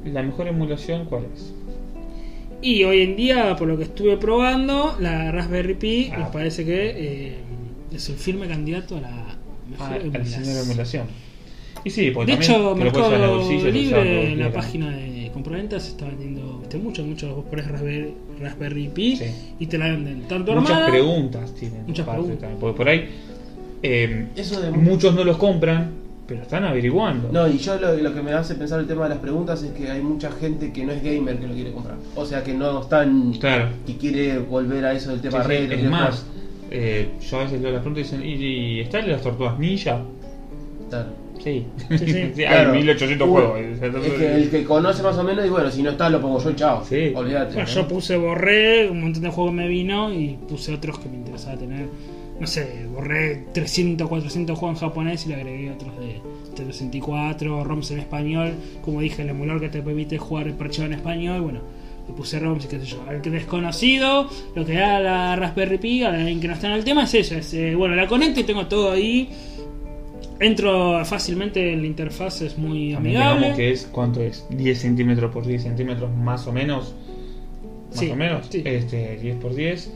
la 0.06 0.22
mejor 0.22 0.48
emulación, 0.48 1.04
¿cuál 1.04 1.24
es? 1.34 1.52
Y 2.62 2.82
hoy 2.84 3.02
en 3.02 3.16
día, 3.16 3.54
por 3.56 3.68
lo 3.68 3.76
que 3.76 3.84
estuve 3.84 4.16
probando, 4.16 4.96
la 4.98 5.30
Raspberry 5.30 5.74
Pi 5.74 6.10
Ah. 6.12 6.18
me 6.18 6.24
parece 6.32 6.64
que 6.64 6.90
eh, 6.96 7.34
es 7.98 8.08
el 8.08 8.16
firme 8.16 8.46
candidato 8.48 8.96
a 8.96 9.00
la 9.02 9.10
mejor 9.70 9.86
Ah, 9.88 9.94
al 9.94 10.00
emulación. 10.02 10.24
diseño 10.42 10.56
de 10.56 10.62
emulación. 10.62 11.06
Y 11.84 11.90
sí, 11.90 12.10
porque 12.10 12.32
De 12.32 12.38
hecho, 12.38 12.74
Mercado 12.74 13.48
Libre, 13.70 14.32
en 14.32 14.40
la 14.40 14.50
página 14.52 14.90
de 14.90 15.30
compraventas, 15.32 15.84
se 15.84 15.90
está 15.90 16.06
vendiendo 16.06 16.58
viste, 16.58 16.76
mucho, 16.78 17.04
mucho. 17.04 17.34
Vos 17.36 17.44
pones 17.48 17.68
Raspberry, 17.68 18.14
Raspberry 18.40 18.88
Pi 18.88 19.16
Sí. 19.16 19.24
y 19.60 19.66
te 19.66 19.78
la 19.78 19.86
venden 19.86 20.22
tanto 20.22 20.52
Muchas 20.54 20.70
armada. 20.70 20.90
preguntas 20.90 21.54
tienen. 21.54 21.86
Muchas 21.86 22.06
preguntas. 22.08 22.38
también, 22.40 22.58
porque 22.60 22.76
por 22.76 22.88
ahí 22.88 23.08
eh, 23.82 24.26
Eso 24.34 24.60
de 24.60 24.70
muchos 24.72 25.14
no 25.14 25.22
los 25.22 25.36
compran, 25.36 25.92
pero 26.26 26.42
están 26.42 26.64
averiguando. 26.64 27.30
No, 27.32 27.46
y 27.48 27.58
yo 27.58 27.78
lo, 27.78 27.94
lo 27.96 28.12
que 28.12 28.22
me 28.22 28.32
hace 28.32 28.56
pensar 28.56 28.80
el 28.80 28.86
tema 28.88 29.04
de 29.04 29.10
las 29.10 29.18
preguntas 29.18 29.62
es 29.62 29.70
que 29.72 29.88
hay 29.88 30.02
mucha 30.02 30.32
gente 30.32 30.72
que 30.72 30.84
no 30.84 30.90
es 30.92 31.02
gamer 31.02 31.38
que 31.38 31.46
lo 31.46 31.54
quiere 31.54 31.72
comprar. 31.72 31.96
O 32.16 32.26
sea, 32.26 32.42
que 32.42 32.54
no 32.54 32.82
están. 32.82 33.32
Claro. 33.34 33.68
que 33.86 33.96
quiere 33.96 34.38
volver 34.38 34.84
a 34.84 34.94
eso 34.94 35.10
del 35.10 35.20
tema 35.20 35.44
Sí, 35.44 35.48
sí, 35.48 35.56
retro. 35.58 35.76
es 35.78 35.84
más. 35.84 36.26
Eh, 36.70 37.08
yo 37.28 37.38
a 37.38 37.44
veces 37.44 37.60
leo 37.60 37.70
las 37.72 37.80
preguntas 37.82 38.12
y 38.12 38.16
dicen, 38.16 38.28
¿y, 38.28 38.44
y 38.44 38.80
están 38.80 39.08
las 39.10 39.22
tortugas 39.22 39.58
ninja? 39.58 40.02
Claro. 40.90 41.08
Sí, 41.42 41.64
Sí, 41.88 41.98
sí. 41.98 42.04
Sí, 42.34 42.42
Claro. 42.42 42.72
hay 42.72 42.78
1800 42.78 43.28
Uh, 43.28 43.30
juegos. 43.30 43.60
Es 43.60 43.80
que 43.80 44.34
el 44.34 44.50
que 44.50 44.64
conoce 44.64 45.02
más 45.02 45.16
o 45.18 45.22
menos, 45.24 45.46
y 45.46 45.48
bueno, 45.48 45.70
si 45.70 45.82
no 45.82 45.90
está, 45.90 46.08
lo 46.10 46.20
pongo 46.20 46.40
yo 46.42 46.52
chao. 46.52 46.84
Sí. 46.84 47.12
Olvídate. 47.14 47.54
Bueno, 47.54 47.68
¿no? 47.68 47.74
yo 47.74 47.88
puse, 47.88 48.16
borré 48.16 48.90
un 48.90 49.00
montón 49.02 49.22
de 49.22 49.30
juegos 49.30 49.52
que 49.52 49.56
me 49.56 49.68
vino 49.68 50.12
y 50.12 50.36
puse 50.48 50.72
otros 50.74 50.98
que 50.98 51.08
me 51.08 51.16
interesaba 51.16 51.56
tener. 51.56 51.86
No 52.40 52.46
sé, 52.46 52.86
borré 52.92 53.44
300, 53.52 54.08
400 54.08 54.58
juegos 54.58 54.80
en 54.80 54.88
japonés 54.88 55.26
y 55.26 55.28
le 55.30 55.34
agregué 55.36 55.70
otros 55.72 55.96
de 55.98 56.20
364, 56.54 57.64
ROMs 57.64 57.90
en 57.92 57.98
español. 58.00 58.52
Como 58.84 59.00
dije, 59.00 59.22
el 59.22 59.28
emulador 59.30 59.60
que 59.62 59.68
te 59.68 59.82
permite 59.82 60.18
jugar 60.18 60.46
el 60.48 60.54
parchado 60.54 60.86
en 60.86 60.94
español. 60.94 61.40
Bueno, 61.40 61.60
le 62.08 62.14
puse 62.14 62.38
ROMs 62.40 62.64
y 62.64 62.68
qué 62.68 62.78
sé 62.80 62.86
yo. 62.86 63.04
Al 63.08 63.20
que 63.20 63.30
desconocido, 63.30 64.28
lo 64.54 64.64
que 64.64 64.74
da 64.74 64.98
la 65.00 65.36
Raspberry 65.36 65.78
Pi, 65.78 66.02
a 66.02 66.08
alguien 66.08 66.40
que 66.40 66.48
no 66.48 66.54
está 66.54 66.66
en 66.68 66.72
el 66.74 66.84
tema, 66.84 67.04
es 67.04 67.14
ella. 67.14 67.38
Es, 67.38 67.54
eh, 67.54 67.74
bueno, 67.74 67.94
la 67.94 68.06
conecto 68.06 68.40
y 68.40 68.44
tengo 68.44 68.66
todo 68.66 68.90
ahí. 68.92 69.28
Entro 70.40 71.04
fácilmente 71.04 71.72
en 71.72 71.80
la 71.80 71.86
interfaz, 71.88 72.42
es 72.42 72.56
muy 72.56 72.92
También 72.92 73.16
amigable. 73.20 73.54
que 73.56 73.72
es, 73.72 73.88
¿cuánto 73.90 74.22
es? 74.22 74.46
10 74.50 74.78
centímetros 74.78 75.32
por 75.32 75.44
10 75.44 75.62
centímetros 75.64 76.10
más 76.16 76.46
o 76.46 76.52
menos. 76.52 76.94
Más 77.90 77.98
Sí, 77.98 78.10
o 78.10 78.14
menos. 78.16 78.46
sí. 78.48 78.62
Este, 78.64 79.16
10 79.16 79.36
por 79.36 79.54
10. 79.54 79.92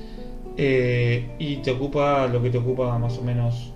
Eh, 0.57 1.29
y 1.39 1.57
te 1.57 1.71
ocupa 1.71 2.27
lo 2.27 2.43
que 2.43 2.51
te 2.51 2.59
ocupa 2.59 2.99
más 2.99 3.17
o 3.19 3.23
menos 3.23 3.73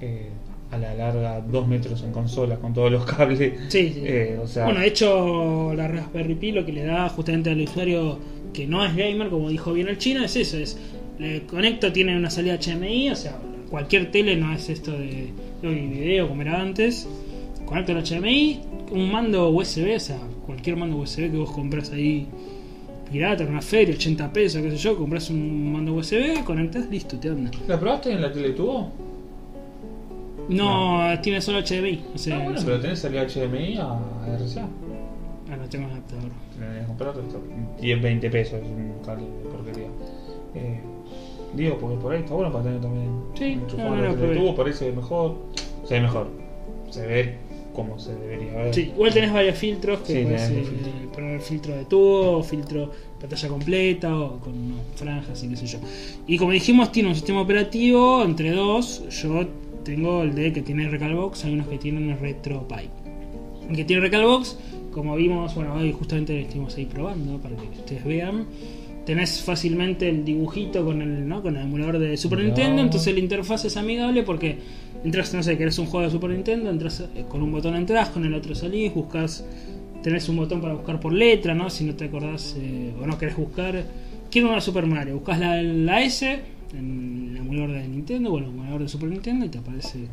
eh, 0.00 0.28
a 0.76 0.78
la 0.78 0.94
larga 0.94 1.40
2 1.40 1.68
metros 1.68 2.02
en 2.02 2.12
consola 2.12 2.56
con 2.56 2.72
todos 2.72 2.90
los 2.92 3.04
cables. 3.04 3.38
Sí, 3.68 3.92
sí. 3.92 4.02
Eh, 4.04 4.38
o 4.42 4.46
sea, 4.46 4.64
Bueno, 4.64 4.80
de 4.80 4.86
hecho, 4.86 5.72
la 5.74 5.88
Raspberry 5.88 6.34
Pi 6.34 6.52
lo 6.52 6.64
que 6.64 6.72
le 6.72 6.84
da 6.84 7.08
justamente 7.08 7.50
al 7.50 7.60
usuario 7.60 8.18
que 8.52 8.66
no 8.66 8.84
es 8.84 8.94
gamer, 8.96 9.28
como 9.28 9.50
dijo 9.50 9.72
bien 9.72 9.88
el 9.88 9.98
chino, 9.98 10.24
es 10.24 10.36
eso: 10.36 10.56
es 10.56 10.78
le 11.18 11.42
conecto, 11.42 11.92
tiene 11.92 12.16
una 12.16 12.30
salida 12.30 12.58
HDMI, 12.58 13.10
o 13.10 13.16
sea, 13.16 13.38
cualquier 13.70 14.10
tele 14.10 14.36
no 14.36 14.52
es 14.54 14.68
esto 14.68 14.92
de, 14.92 15.32
de 15.62 15.68
video 15.68 16.28
como 16.28 16.42
era 16.42 16.60
antes. 16.60 17.08
Conecto 17.64 17.92
el 17.92 18.04
HDMI, 18.04 18.60
un 18.92 19.10
mando 19.10 19.48
USB, 19.50 19.96
o 19.96 20.00
sea, 20.00 20.18
cualquier 20.46 20.76
mando 20.76 20.96
USB 20.98 21.30
que 21.30 21.36
vos 21.36 21.50
compras 21.50 21.90
ahí 21.90 22.26
pirata 23.10 23.44
en 23.44 23.50
una 23.50 23.62
feria, 23.62 23.94
80 23.94 24.32
pesos, 24.32 24.62
qué 24.62 24.70
sé 24.70 24.76
yo, 24.76 24.96
compras 24.96 25.30
un 25.30 25.72
mando 25.72 25.94
USB, 25.94 26.44
conectas, 26.44 26.88
listo, 26.90 27.18
te 27.18 27.28
anda. 27.28 27.50
¿La 27.66 27.78
probaste 27.78 28.12
en 28.12 28.20
la 28.20 28.32
Teletubo? 28.32 28.92
No, 30.48 31.00
tiene 31.22 31.40
solo 31.40 31.60
HDMI, 31.60 32.04
o 32.14 32.18
sea, 32.18 32.36
Ah, 32.36 32.42
bueno, 32.44 32.60
no 32.60 32.66
pero 32.66 32.80
tenés 32.80 32.98
salida 33.00 33.22
HDMI 33.26 33.76
a 33.78 33.98
RCA. 34.38 34.68
Ah, 35.50 35.56
no 35.56 35.68
tengo 35.68 35.86
adaptador. 35.88 36.30
Tenés 36.58 36.80
que 36.82 36.86
comprar 36.86 37.14
esto, 37.18 37.40
10, 37.80 38.02
20 38.02 38.30
pesos, 38.30 38.54
es 38.62 38.66
un 38.68 38.92
cable 39.04 39.24
de 39.24 39.48
porquería. 39.50 39.86
Eh, 40.54 40.80
digo, 41.54 41.78
porque 41.78 41.96
por 41.96 42.12
ahí 42.12 42.20
está 42.20 42.34
bueno 42.34 42.50
para 42.52 42.64
tener 42.64 42.80
también 42.80 43.10
Sí, 43.34 43.56
no, 43.56 43.84
en 43.84 43.90
no, 43.90 43.96
la 43.96 44.08
lo 44.08 44.14
probé. 44.14 44.26
Teletubo, 44.28 44.54
parece 44.56 44.92
mejor, 44.92 45.36
se 45.84 45.94
ve 45.94 46.00
mejor, 46.00 46.28
se 46.90 47.06
ve 47.06 47.36
como 47.74 47.98
se 47.98 48.14
debería 48.14 48.52
ver. 48.54 48.74
Sí, 48.74 48.92
igual 48.94 49.12
tenés 49.12 49.32
varios 49.32 49.58
filtros 49.58 49.98
que 50.00 50.12
Sí, 50.14 50.22
puedes 50.22 50.50
eh, 50.50 50.64
poner 51.12 51.40
filtro 51.40 51.76
de 51.76 51.84
tubo, 51.84 52.38
o 52.38 52.42
filtro 52.42 52.90
pantalla 53.20 53.48
completa 53.48 54.16
o 54.18 54.38
con 54.40 54.70
no, 54.70 54.76
franjas 54.94 55.42
y 55.44 55.48
qué 55.48 55.56
sé 55.56 55.66
yo. 55.66 55.78
Y 56.26 56.38
como 56.38 56.52
dijimos, 56.52 56.90
tiene 56.90 57.10
un 57.10 57.14
sistema 57.14 57.40
operativo 57.42 58.22
entre 58.24 58.50
dos. 58.52 59.04
Yo 59.10 59.44
tengo 59.86 60.24
el 60.24 60.34
de 60.34 60.52
que 60.52 60.62
tiene 60.62 60.88
Recalbox, 60.88 61.44
hay 61.44 61.54
unos 61.54 61.68
que 61.68 61.78
tienen 61.78 62.18
RetroPie. 62.18 62.90
El 63.70 63.76
que 63.76 63.84
tiene 63.84 64.02
Recalbox, 64.02 64.58
como 64.90 65.14
vimos, 65.14 65.54
bueno, 65.54 65.74
hoy 65.74 65.92
justamente 65.92 66.40
estuvimos 66.40 66.76
ahí 66.76 66.86
probando 66.86 67.38
para 67.38 67.54
que 67.54 67.68
ustedes 67.68 68.04
vean. 68.04 68.46
Tenés 69.06 69.40
fácilmente 69.42 70.08
el 70.08 70.24
dibujito 70.24 70.84
con 70.84 71.00
el, 71.00 71.28
¿no? 71.28 71.40
con 71.40 71.56
el 71.56 71.62
emulador 71.62 72.00
de 72.00 72.16
Super. 72.16 72.40
Nintendo, 72.40 72.82
entonces 72.82 73.14
la 73.14 73.20
interfaz 73.20 73.64
es 73.64 73.76
amigable 73.76 74.24
porque 74.24 74.58
entras, 75.04 75.32
no 75.32 75.44
sé, 75.44 75.56
querés 75.56 75.78
un 75.78 75.86
juego 75.86 76.04
de 76.04 76.10
Super 76.10 76.30
Nintendo, 76.30 76.68
entras 76.68 77.04
eh, 77.14 77.24
con 77.28 77.40
un 77.42 77.52
botón 77.52 77.76
entras, 77.76 78.08
con 78.08 78.24
el 78.24 78.34
otro 78.34 78.56
salís, 78.56 78.92
buscas, 78.92 79.46
tenés 80.02 80.28
un 80.28 80.36
botón 80.36 80.60
para 80.60 80.74
buscar 80.74 80.98
por 80.98 81.12
letra, 81.12 81.54
¿no? 81.54 81.70
Si 81.70 81.84
no 81.84 81.94
te 81.94 82.06
acordás 82.06 82.56
eh, 82.58 82.92
o 83.00 83.06
no 83.06 83.16
querés 83.16 83.36
buscar, 83.36 83.84
quiero 84.32 84.48
una 84.48 84.60
Super 84.60 84.86
Mario, 84.86 85.14
buscas 85.14 85.38
la, 85.38 85.62
la 85.62 86.02
S 86.02 86.55
en 86.72 87.28
el 87.32 87.36
emulador 87.38 87.72
de 87.72 87.88
Nintendo 87.88 88.32
o 88.32 88.38
el 88.38 88.44
emulador 88.44 88.82
de 88.82 88.88
Super 88.88 89.08
Nintendo 89.08 89.44
y 89.46 89.48
te 89.48 89.58
aparece 89.58 90.06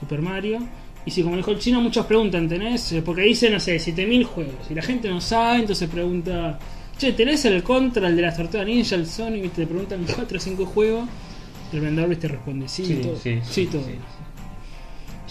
Super 0.00 0.22
Mario. 0.22 0.58
Y 1.04 1.10
si 1.12 1.22
como 1.22 1.36
dijo 1.36 1.52
el 1.52 1.58
chino, 1.58 1.80
muchos 1.80 2.04
preguntan, 2.06 2.48
¿tenés? 2.48 2.90
Eh, 2.92 3.02
Porque 3.02 3.22
dice, 3.22 3.48
no 3.50 3.60
sé, 3.60 3.78
7000 3.78 4.24
juegos. 4.24 4.54
Y 4.70 4.74
la 4.74 4.82
gente 4.82 5.08
no 5.08 5.20
sabe, 5.20 5.60
entonces 5.60 5.88
pregunta, 5.88 6.58
che, 6.98 7.12
¿tenés 7.12 7.44
el 7.44 7.62
Contra, 7.62 8.08
el 8.08 8.16
de 8.16 8.22
las 8.22 8.36
Tortugas 8.36 8.66
Ninja, 8.66 8.96
el 8.96 9.06
Sonic? 9.06 9.44
Y 9.44 9.48
te 9.48 9.66
preguntan 9.66 10.04
4 10.14 10.36
o 10.36 10.40
5 10.40 10.66
juegos. 10.66 11.08
Y 11.72 11.76
el 11.76 11.82
vendedor 11.82 12.10
¿viste? 12.10 12.28
responde, 12.28 12.68
sí, 12.68 12.84
Sí, 12.84 12.94
todo. 12.96 13.16
sí, 13.16 13.38
sí, 13.44 13.66
todo. 13.66 13.82
sí, 13.82 13.92
sí. 13.92 13.98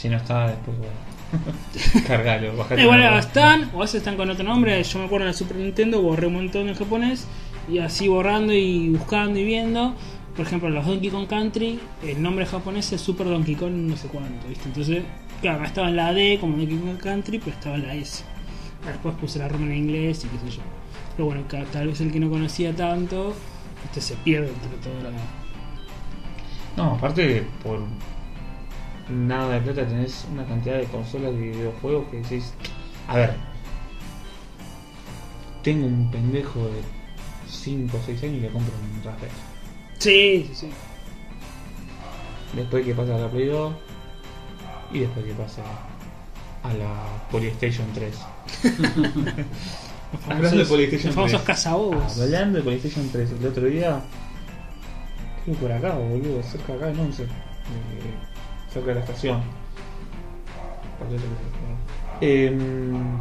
Si 0.02 0.10
no 0.10 0.18
está, 0.18 0.48
después 0.48 0.78
bueno. 0.78 0.94
Cargalo, 2.08 2.56
bajate. 2.56 2.82
Eh, 2.82 2.86
bueno, 2.86 3.18
están, 3.18 3.70
o 3.74 3.80
a 3.80 3.82
veces 3.82 3.96
están 3.96 4.16
con 4.16 4.30
otro 4.30 4.44
nombre. 4.44 4.82
Yo 4.84 5.00
me 5.00 5.06
acuerdo 5.06 5.26
en 5.26 5.32
la 5.32 5.38
Super 5.38 5.58
Nintendo, 5.58 6.02
borré 6.02 6.28
un 6.28 6.34
montón 6.34 6.70
en 6.70 6.76
japonés. 6.76 7.28
Y 7.70 7.80
así 7.80 8.08
borrando 8.08 8.54
y 8.54 8.90
buscando 8.90 9.40
y 9.40 9.44
viendo. 9.44 9.96
Por 10.36 10.46
ejemplo, 10.46 10.70
los 10.70 10.86
Donkey 10.86 11.10
Kong 11.10 11.28
Country, 11.28 11.80
el 12.04 12.22
nombre 12.22 12.46
japonés 12.46 12.92
es 12.92 13.00
Super 13.00 13.28
Donkey 13.28 13.56
Kong 13.56 13.72
no 13.72 13.96
sé 13.96 14.08
cuánto, 14.10 14.48
¿viste? 14.50 14.68
Entonces, 14.68 15.04
claro, 15.42 15.64
estaba 15.64 15.88
en 15.90 15.96
la 15.96 16.14
D 16.14 16.38
como 16.42 16.58
Donkey 16.58 16.78
Kong 16.78 16.98
Country, 16.98 17.40
pero 17.40 17.52
estaba 17.52 17.76
en 17.76 17.88
la 17.88 17.96
S. 17.96 18.24
Después 18.86 19.16
puse 19.16 19.40
la 19.40 19.48
Roma 19.48 19.66
en 19.68 19.76
inglés 19.76 20.26
y 20.26 20.28
qué 20.28 20.38
sé 20.40 20.58
yo. 20.58 20.62
Pero 21.16 21.26
bueno, 21.28 21.44
tal 21.72 21.88
vez 21.88 22.02
el 22.02 22.12
que 22.12 22.20
no 22.20 22.30
conocía 22.30 22.76
tanto, 22.76 23.34
este 23.86 24.02
se 24.02 24.16
pierde 24.16 24.50
entre 24.50 24.78
toda 24.80 25.10
la. 25.10 25.18
No, 26.76 26.96
aparte, 26.96 27.48
por 27.64 27.80
nada 29.10 29.54
de 29.54 29.62
plata 29.62 29.88
tenés 29.88 30.28
una 30.32 30.46
cantidad 30.46 30.78
de 30.78 30.86
consolas 30.86 31.34
de 31.34 31.40
videojuegos 31.52 32.08
que 32.10 32.18
decís. 32.18 32.54
A 33.08 33.16
ver, 33.16 33.36
tengo 35.64 35.88
un 35.88 36.12
pendejo 36.12 36.60
de 36.66 36.82
5 37.48 37.96
o 37.96 38.02
6 38.06 38.24
años 38.24 38.36
y 38.36 38.40
le 38.42 38.50
compro 38.50 38.74
un 38.74 39.04
Raspberry. 39.04 39.32
Sí, 40.06 40.46
sí, 40.50 40.56
sí. 40.56 40.70
Después 42.56 42.86
que 42.86 42.94
pasa 42.94 43.16
a 43.16 43.20
la 43.20 43.30
Play 43.30 43.48
2 43.48 43.74
y 44.94 45.00
después 45.00 45.26
que 45.26 45.34
pasa 45.34 45.62
a 46.64 46.74
la 46.74 46.94
PlayStation 47.32 47.88
3. 47.94 48.16
Los 50.14 50.30
Hablando 50.30 50.58
de 50.60 50.66
PlayStation 50.66 51.08
los 51.08 51.16
famosos 51.16 51.44
3. 51.44 51.48
cazabobos. 51.48 52.22
Hablando 52.22 52.58
de 52.60 52.64
PlayStation 52.64 53.10
3, 53.12 53.32
el 53.42 53.48
otro 53.48 53.66
día, 53.66 54.02
creo 55.44 55.58
por 55.58 55.72
acá, 55.72 55.96
boludo, 55.96 56.42
cerca 56.44 56.74
de 56.74 56.78
acá 56.78 56.90
en 56.92 57.00
11, 57.00 57.24
eh, 57.24 57.28
cerca 58.72 58.88
de 58.90 58.96
la 58.96 59.02
estación. 59.02 59.42
Em, 62.22 63.18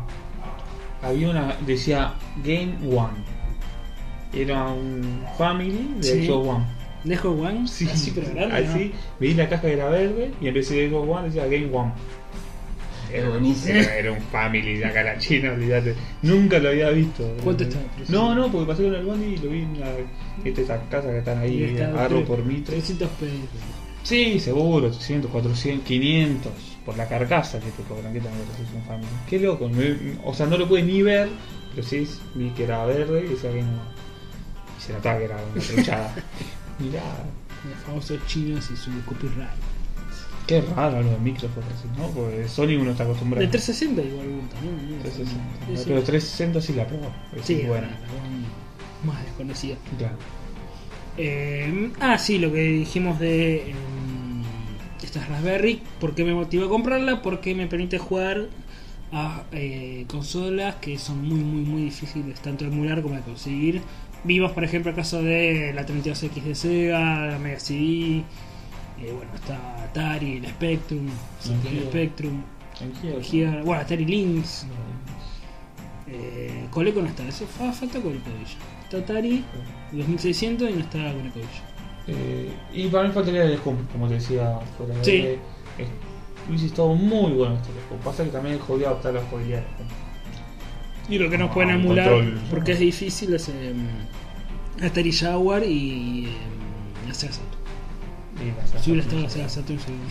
había 1.03 1.31
una, 1.31 1.57
decía 1.67 2.15
Game 2.45 2.77
One. 2.87 3.25
Era 4.33 4.67
un 4.69 5.25
family 5.37 5.95
de 5.99 6.03
Sí. 6.03 6.27
Xbox 6.27 6.49
One. 6.49 6.65
Dejo 7.05 7.31
One, 7.33 7.69
Sí, 7.69 7.87
así 7.91 8.13
pero 8.15 8.29
grande. 8.35 8.57
así, 8.67 8.93
vi 9.21 9.35
la 9.35 9.49
caja 9.49 9.63
que 9.63 9.75
era 9.75 9.89
verde 9.91 10.33
y 10.41 10.49
empecé 10.49 10.75
de 10.77 10.89
Xbox 10.89 11.09
One 11.09 11.27
decía 11.29 11.45
Game 11.47 11.69
One. 11.73 11.93
Es 13.13 13.29
buenísimo. 13.29 13.79
Era 13.99 14.11
un 14.11 14.21
family 14.23 14.79
de 14.79 14.87
acá 14.87 15.01
a 15.01 15.05
la 15.05 15.19
China, 15.19 15.53
olvídate. 15.53 15.95
Nunca 16.23 16.59
lo 16.59 16.71
había 16.71 16.91
visto. 16.91 17.37
¿Cuánto 17.45 17.63
está? 17.65 17.79
No, 18.09 18.35
no, 18.35 18.51
porque 18.51 18.67
pasé 18.67 18.83
con 18.83 18.95
el 18.95 19.05
Bondi 19.05 19.27
y 19.35 19.37
lo 19.39 19.51
vi 19.51 19.61
en 19.61 19.79
la, 19.79 19.91
esas 20.45 20.81
casas 20.91 21.13
que 21.13 21.19
están 21.19 21.37
¿no? 21.39 21.45
Ahí, 21.45 21.63
está 21.63 21.89
agarro 21.91 22.25
por 22.25 22.45
mí. 22.45 22.55
tres. 22.67 22.85
300 22.85 23.09
pesos. 23.11 23.37
Sí, 24.03 24.41
seguro, 24.41 24.91
300, 24.91 25.31
400, 25.31 25.87
500. 25.87 26.53
Por 26.85 26.97
la 26.99 27.09
carcasa 27.09 27.61
que 27.61 27.71
te 27.71 27.83
cobran, 27.85 28.13
que 28.13 28.21
también 28.21 28.43
es 28.53 28.75
un 28.75 28.83
family. 28.83 29.07
Qué 29.29 29.39
loco, 29.39 29.69
me- 29.69 29.97
o 30.25 30.35
sea, 30.35 30.47
no 30.47 30.59
lo 30.59 30.67
pude 30.69 30.83
ni 30.83 31.01
ver, 31.03 31.29
pero 31.75 31.87
sí 31.87 32.07
vi 32.35 32.51
que 32.51 32.65
era 32.65 32.85
verde 32.85 33.25
y 33.27 33.29
decía 33.29 33.51
Game 33.51 33.63
One. 33.63 33.95
Y 34.79 34.83
se 34.83 34.93
notaba 34.93 35.19
que 35.19 35.25
era 35.27 35.37
una 35.55 35.63
truchada. 35.63 36.15
Mirá, 36.79 37.03
Los 37.69 37.79
famosos 37.87 38.27
chinos 38.27 38.69
y 38.73 38.77
su 38.77 38.91
copyright. 39.05 39.49
qué 40.47 40.61
raro 40.61 41.03
lo 41.03 41.11
de 41.11 41.19
Microsoft 41.19 41.59
así, 41.59 41.89
¿no? 41.99 42.09
Porque 42.09 42.47
Sony 42.49 42.77
uno 42.81 42.91
está 42.91 43.05
acostumbrado. 43.05 43.45
De 43.47 43.51
360 43.51 44.03
igual 44.03 44.49
también. 44.53 44.97
¿no? 44.97 45.03
360. 45.03 45.45
Sí, 45.67 45.77
sí. 45.77 45.85
Pero 45.87 46.03
360 46.03 46.61
sí 46.61 46.73
la 46.75 46.87
probó. 46.87 47.11
Es 47.37 47.47
Sí, 47.47 47.55
muy 47.57 47.65
buena. 47.67 47.89
la 47.89 49.13
más 49.13 49.23
desconocida. 49.25 49.77
Claro. 49.99 50.17
Eh, 51.17 51.93
ah, 52.01 52.19
sí, 52.19 52.39
lo 52.39 52.53
que 52.53 52.63
dijimos 52.63 53.19
de 53.21 53.71
em, 53.71 54.43
esta 55.03 55.25
Raspberry. 55.27 55.81
¿Por 56.01 56.15
qué 56.15 56.25
me 56.25 56.35
motivó 56.35 56.67
a 56.67 56.69
comprarla? 56.69 57.23
Porque 57.23 57.55
me 57.55 57.67
permite 57.67 57.99
jugar 57.99 58.49
a 59.13 59.45
eh, 59.53 60.05
consolas 60.09 60.75
que 60.77 60.99
son 60.99 61.23
muy, 61.29 61.39
muy, 61.39 61.63
muy 61.63 61.83
difíciles 61.85 62.41
tanto 62.41 62.65
de 62.65 62.71
emular 62.73 63.01
como 63.03 63.15
de 63.15 63.21
conseguir. 63.23 63.81
Vimos, 64.25 64.53
por 64.53 64.65
ejemplo, 64.65 64.91
el 64.91 64.97
caso 64.97 65.23
de 65.23 65.73
la 65.75 65.85
32X 65.87 66.43
de 66.43 66.55
Sega, 66.55 67.27
la 67.27 67.39
Mega 67.39 67.61
CD. 67.61 68.25
eh, 69.01 69.13
bueno, 69.15 69.31
está 69.35 69.85
Atari, 69.85 70.39
el 70.39 70.47
Spectrum, 70.47 71.07
el. 71.71 71.83
Spectrum. 71.85 72.43
Gear- 73.23 73.63
bueno, 73.65 73.83
Atari 73.83 74.05
Lynx. 74.05 74.67
Eh, 76.07 76.67
Coleco 76.71 77.01
no 77.01 77.09
está, 77.09 77.27
eso 77.27 77.47
fa- 77.47 77.73
falta 77.73 78.01
Coleco 78.01 78.29
de 78.31 78.37
ella. 78.37 78.59
Está 78.85 78.99
Atari 78.99 79.45
2600 79.93 80.71
y 80.71 80.73
no 80.75 80.81
está 80.81 80.99
Coleco 81.13 81.39
de 81.39 81.45
ella. 81.45 81.63
Eh, 82.07 82.53
y 82.75 82.87
para 82.89 83.09
mí 83.09 83.15
faltaría 83.15 83.45
el 83.45 83.57
Scum, 83.59 83.77
como 83.93 84.09
te 84.09 84.15
decía 84.15 84.59
fuera 84.77 85.03
Sí. 85.03 85.13
Eh, 85.13 85.39
Luis 86.49 86.63
estado 86.63 86.95
muy 86.95 87.33
bueno 87.33 87.55
este 87.55 87.69
Scum. 87.87 87.99
Pasa 88.05 88.25
que 88.25 88.31
también 88.31 88.59
jodió 88.59 88.89
adaptar 88.89 89.15
la 89.15 89.23
jugabilidad. 89.23 89.65
Y 91.09 91.19
lo 91.19 91.29
que 91.31 91.37
nos 91.39 91.51
Ah, 91.51 91.55
pueden 91.55 91.71
emular, 91.71 92.09
control. 92.11 92.39
porque 92.51 92.73
es 92.73 92.79
difícil, 92.79 93.35
es 93.35 93.49
em, 93.49 93.87
Atari 94.83 95.13
Jaguar 95.13 95.63
y 95.65 96.27
em, 96.27 97.09
la 97.09 97.15
Sega 97.15 97.33
Saturn. 97.33 97.55
Si 98.83 98.91
hubiera 98.91 99.05
estado 99.07 99.23
la 99.23 99.29
Sega 99.29 99.49
Saturn, 99.49 99.79
seguro. 99.81 100.03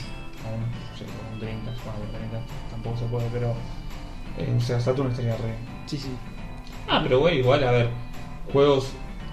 Aún, 0.45 0.63
sí, 0.97 1.03
con 1.05 1.33
un 1.33 1.39
30, 1.39 1.71
bueno, 1.83 1.99
con 1.99 2.11
30 2.19 2.41
tampoco 2.71 2.97
se 2.97 3.05
puede, 3.05 3.27
pero 3.33 3.55
eh, 4.37 4.49
un 4.53 4.61
Sega 4.61 4.79
Saturn 4.79 5.09
estaría 5.11 5.35
re. 5.37 5.55
Sí, 5.87 5.97
sí. 5.97 6.09
Ah, 6.87 6.99
pero 7.01 7.19
güey, 7.19 7.39
igual, 7.39 7.63
a 7.63 7.71
ver, 7.71 7.89
juegos 8.51 8.89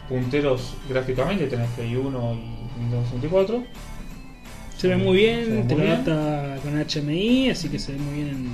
punteros 0.08 0.74
gráficamente 0.88 1.46
tenés 1.46 1.68
Play 1.70 1.94
1 1.94 2.32
y 2.34 2.80
Nintendo 2.80 3.04
64. 3.04 3.64
Se 4.76 4.88
ve 4.88 4.96
muy 4.96 5.18
bien, 5.18 5.68
te 5.68 5.76
lo 5.76 5.82
adapta 5.82 6.56
con 6.62 6.72
HMI, 6.80 7.50
así 7.50 7.68
que 7.68 7.78
se 7.78 7.92
ve 7.92 7.98
muy 7.98 8.14
bien 8.14 8.28
en 8.28 8.48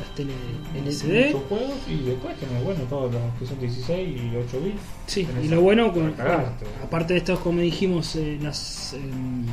las 0.00 0.14
tele 0.14 0.32
LCD. 0.74 1.32
Juegos 1.48 1.78
y 1.88 2.04
después 2.04 2.36
tenés, 2.36 2.64
bueno, 2.64 2.80
todos 2.88 3.12
los 3.12 3.22
que 3.38 3.46
son 3.46 3.60
16 3.60 4.20
y 4.20 4.36
8 4.36 4.60
bits. 4.60 4.80
Sí, 5.06 5.26
y 5.42 5.48
lo 5.48 5.60
bueno, 5.60 5.92
con, 5.92 6.14
aparte 6.82 7.14
de 7.14 7.18
estos, 7.18 7.38
como 7.40 7.60
dijimos, 7.60 8.16
eh, 8.16 8.38
las 8.40 8.94
em, 8.94 9.44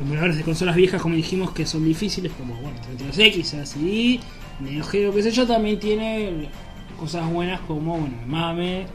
emuladores 0.00 0.36
de 0.36 0.42
consolas 0.42 0.76
viejas, 0.76 1.00
como 1.00 1.14
dijimos, 1.14 1.52
que 1.52 1.66
son 1.66 1.84
difíciles, 1.84 2.32
como 2.32 2.54
bueno, 2.54 2.78
32X, 2.98 3.60
así, 3.60 4.20
Neo 4.60 4.84
Geo, 4.84 5.14
qué 5.14 5.22
sé 5.22 5.30
yo, 5.30 5.46
también 5.46 5.78
tiene 5.78 6.48
cosas 6.98 7.30
buenas 7.30 7.60
como, 7.62 7.98
bueno, 7.98 8.16
MAME, 8.26 8.86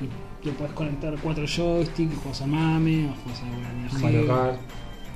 y 0.00 0.46
le 0.46 0.52
puedes 0.52 0.72
conectar 0.72 1.14
cuatro 1.22 1.44
joysticks, 1.46 2.40
a 2.40 2.46
MAME, 2.46 3.06
o 3.06 3.10
a 3.10 4.00
bueno, 4.00 4.12
Neo 4.12 4.24
Geo. 4.24 4.58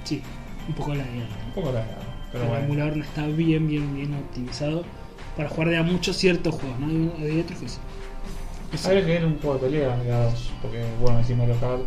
Sí, 0.04 0.22
un 0.68 0.74
poco 0.74 0.94
la 0.94 1.04
idea. 1.04 1.28
un 1.46 1.52
poco 1.54 1.72
la 1.72 1.84
pero 2.34 2.44
el 2.44 2.50
bueno. 2.50 2.64
emulador 2.64 2.96
no 2.96 3.04
está 3.04 3.26
bien, 3.28 3.68
bien, 3.68 3.94
bien 3.94 4.12
optimizado 4.14 4.84
para 5.36 5.48
jugar 5.48 5.70
de 5.70 5.76
a 5.78 5.82
muchos 5.82 6.16
ciertos 6.16 6.54
juegos, 6.54 6.78
¿no? 6.80 6.86
Hay, 6.86 7.24
hay 7.30 7.40
otros 7.40 7.58
que 7.60 7.68
sí. 7.68 7.78
Eso. 8.72 8.88
Habría 8.88 9.06
que 9.06 9.12
ver 9.12 9.26
un 9.26 9.38
juego 9.38 9.54
de 9.54 9.60
pelea 9.60 9.96
de 9.96 10.12
a 10.12 10.24
dos, 10.24 10.50
porque 10.60 10.84
bueno, 11.00 11.20
Mario 11.36 11.56
Kart 11.60 11.82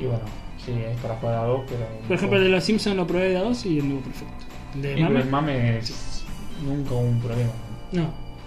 y 0.00 0.04
bueno, 0.04 0.24
sí, 0.64 0.72
es 0.72 0.96
para 1.00 1.16
jugar 1.16 1.34
a 1.36 1.42
dos, 1.44 1.62
pero. 1.68 1.86
Por 2.06 2.16
ejemplo, 2.16 2.38
el 2.38 2.44
de 2.44 2.50
los 2.50 2.64
Simpsons 2.64 2.96
lo 2.96 3.06
probé 3.06 3.30
de 3.30 3.36
a 3.38 3.42
dos 3.42 3.64
y 3.66 3.80
anduvo 3.80 4.00
perfecto. 4.00 4.44
El 4.74 4.82
de 4.82 4.94
pero 4.94 5.04
Mame, 5.06 5.20
el 5.20 5.28
mame 5.30 5.78
es 5.78 6.24
nunca 6.64 6.92
hubo 6.92 7.00
un 7.00 7.20
problema. 7.20 7.52
no. 7.92 8.02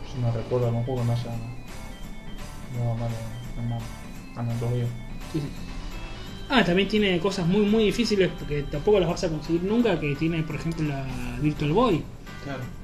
Yo 0.10 0.22
no 0.22 0.32
recuerdo 0.34 0.68
algún 0.68 0.84
juego 0.86 1.02
que 1.02 1.08
me 1.08 1.14
haya. 1.14 1.32
No, 2.76 2.94
en 2.94 3.70
mame. 3.70 3.84
Andan 4.36 4.60
todos 4.60 4.74
bien. 4.74 4.88
Sí, 5.34 5.40
sí. 5.40 5.48
Ah, 6.50 6.64
también 6.64 6.88
tiene 6.88 7.20
cosas 7.20 7.46
muy 7.46 7.62
muy 7.62 7.84
difíciles 7.84 8.32
porque 8.40 8.64
tampoco 8.64 9.00
las 9.00 9.08
vas 9.08 9.24
a 9.24 9.30
conseguir 9.30 9.64
nunca, 9.64 10.00
que 10.00 10.16
tiene 10.16 10.42
por 10.42 10.56
ejemplo 10.56 10.88
la 10.88 11.06
Virtual 11.40 11.72
Boy, 11.74 12.04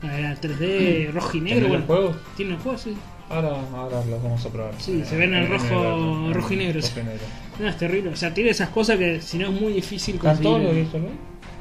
Claro. 0.01 0.21
la 0.21 0.35
3D 0.41 1.11
rojo 1.11 1.37
y 1.37 1.41
negro, 1.41 1.65
¿Tenés 1.67 1.69
bueno, 1.69 1.85
juegos? 1.85 2.15
tiene 2.37 2.51
el 2.53 2.57
juego, 2.59 2.77
sí. 2.77 2.93
Ahora, 3.29 3.49
ahora 3.73 4.05
los 4.05 4.21
vamos 4.21 4.45
a 4.45 4.49
probar. 4.49 4.73
Sí, 4.77 5.01
se 5.03 5.17
ven 5.17 5.33
en 5.33 5.47
rojo- 5.49 6.31
rojo 6.31 6.53
y 6.53 6.57
negro, 6.57 6.79
rojo 6.81 6.99
y 6.99 7.03
negro. 7.03 7.25
No, 7.59 7.67
es 7.67 7.77
terrible, 7.77 8.09
o 8.11 8.15
sea, 8.15 8.33
tiene 8.33 8.51
esas 8.51 8.69
cosas 8.69 8.97
que 8.99 9.19
si 9.21 9.37
no 9.39 9.47
es 9.49 9.61
muy 9.61 9.73
difícil 9.73 10.15
¿Están 10.15 10.39
todos 10.41 10.61
los 10.61 10.71
conseguir. 10.71 11.01
Boy? 11.01 11.11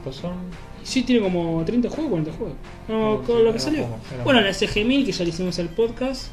Pues 0.05 0.17
son. 0.17 0.35
Sí, 0.83 1.03
tiene 1.05 1.23
como 1.23 1.63
30 1.65 1.89
juegos, 1.89 2.11
40 2.11 2.33
juegos. 2.33 2.57
No, 2.89 3.23
con 3.23 3.39
sí, 3.39 3.43
lo 3.43 3.45
que 3.45 3.49
era 3.51 3.59
salió. 3.59 3.83
poco, 3.85 3.99
era 4.15 4.25
bueno, 4.25 4.41
la 4.43 4.51
SG1000 4.51 5.07
que 5.07 5.13
ya 5.13 5.25
le 5.25 5.31
hicimos 5.31 5.59
el 5.59 5.69
podcast. 5.71 6.27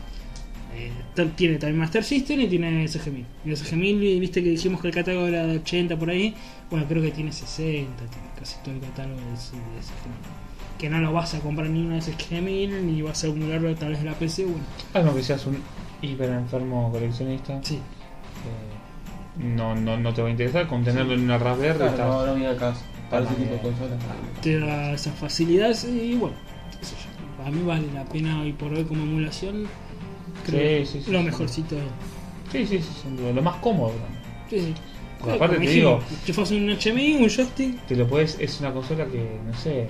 Eh, 0.75 0.91
tiene 1.35 1.57
también 1.57 1.79
Master 1.79 2.03
System 2.03 2.41
y 2.41 2.47
tiene 2.47 2.83
SG-1000. 2.85 3.23
Y 3.45 3.49
el 3.51 3.55
SG-1000, 3.57 4.19
viste 4.19 4.43
que 4.43 4.49
dijimos 4.49 4.81
que 4.81 4.87
el 4.89 4.93
catálogo 4.93 5.27
era 5.27 5.45
de 5.47 5.57
80 5.59 5.97
por 5.97 6.09
ahí. 6.09 6.33
Bueno, 6.69 6.85
creo 6.89 7.01
que 7.01 7.11
tiene 7.11 7.31
60, 7.31 7.55
tiene 8.05 8.27
casi 8.37 8.57
todo 8.63 8.73
el 8.75 8.81
catálogo 8.81 9.19
de, 9.21 9.25
de 9.27 9.35
SG-1000. 9.37 10.40
Que 10.81 10.89
no 10.89 10.97
lo 10.99 11.13
vas 11.13 11.35
a 11.35 11.39
comprar 11.41 11.69
ni 11.69 11.79
una 11.85 11.97
SG-1000 11.99 12.81
ni 12.81 13.03
vas 13.03 13.23
a 13.23 13.27
emularlo 13.27 13.69
a 13.69 13.75
través 13.75 13.99
de 13.99 14.05
la 14.05 14.13
PC. 14.15 14.45
Bueno, 14.45 14.59
A 14.95 14.97
menos 14.99 15.13
que 15.15 15.21
seas 15.23 15.45
un 15.45 15.59
hiper 16.01 16.31
enfermo 16.31 16.91
coleccionista, 16.91 17.59
sí. 17.63 17.75
eh, 17.75 19.43
no, 19.55 19.75
no, 19.75 19.95
no 19.97 20.11
te 20.11 20.23
va 20.23 20.27
a 20.27 20.31
interesar. 20.31 20.65
Con 20.67 20.83
tenerlo 20.83 21.13
en 21.13 21.21
una 21.21 21.37
Raspberry 21.37 21.77
Claro, 21.77 21.91
estás- 21.91 22.07
no, 22.07 22.25
no 22.25 22.33
viene 22.35 22.55
caso. 22.55 22.81
Para 23.11 23.25
ese 23.25 23.35
tipo 23.35 23.53
de 23.53 23.59
consolas. 23.59 23.99
te 24.41 24.59
da 24.59 24.91
esas 24.93 25.13
facilidades 25.19 25.83
y 25.83 26.15
bueno, 26.15 26.35
qué 26.79 26.85
sé 26.85 26.95
yo. 26.95 27.37
Para 27.37 27.51
mí 27.51 27.61
vale 27.63 27.87
la 27.93 28.03
pena 28.05 28.41
hoy 28.41 28.53
por 28.53 28.73
hoy 28.73 28.83
como 28.85 29.03
emulación. 29.03 29.67
Creo 30.45 30.85
Sí, 30.85 30.93
sí, 30.99 31.03
sí, 31.05 31.11
lo 31.11 31.19
sí. 31.19 31.25
mejorcito. 31.25 31.75
Sí, 32.51 32.65
sí, 32.65 32.79
sí, 32.79 32.89
sin 33.03 33.17
duda. 33.17 33.33
Lo 33.33 33.41
más 33.43 33.57
cómodo. 33.57 33.89
¿no? 33.91 34.49
Sí, 34.49 34.59
sí. 34.61 34.73
Porque 35.19 35.35
aparte 35.35 35.57
te 35.59 35.67
digo- 35.69 35.99
Si 36.25 36.33
fuese 36.33 36.55
un 36.55 36.69
HMI, 36.71 37.13
un 37.21 37.29
joystick, 37.29 37.85
Te 37.85 37.95
lo 37.95 38.07
puedes, 38.07 38.39
es 38.39 38.59
una 38.61 38.71
consola 38.73 39.05
que, 39.05 39.37
no 39.45 39.53
sé, 39.55 39.87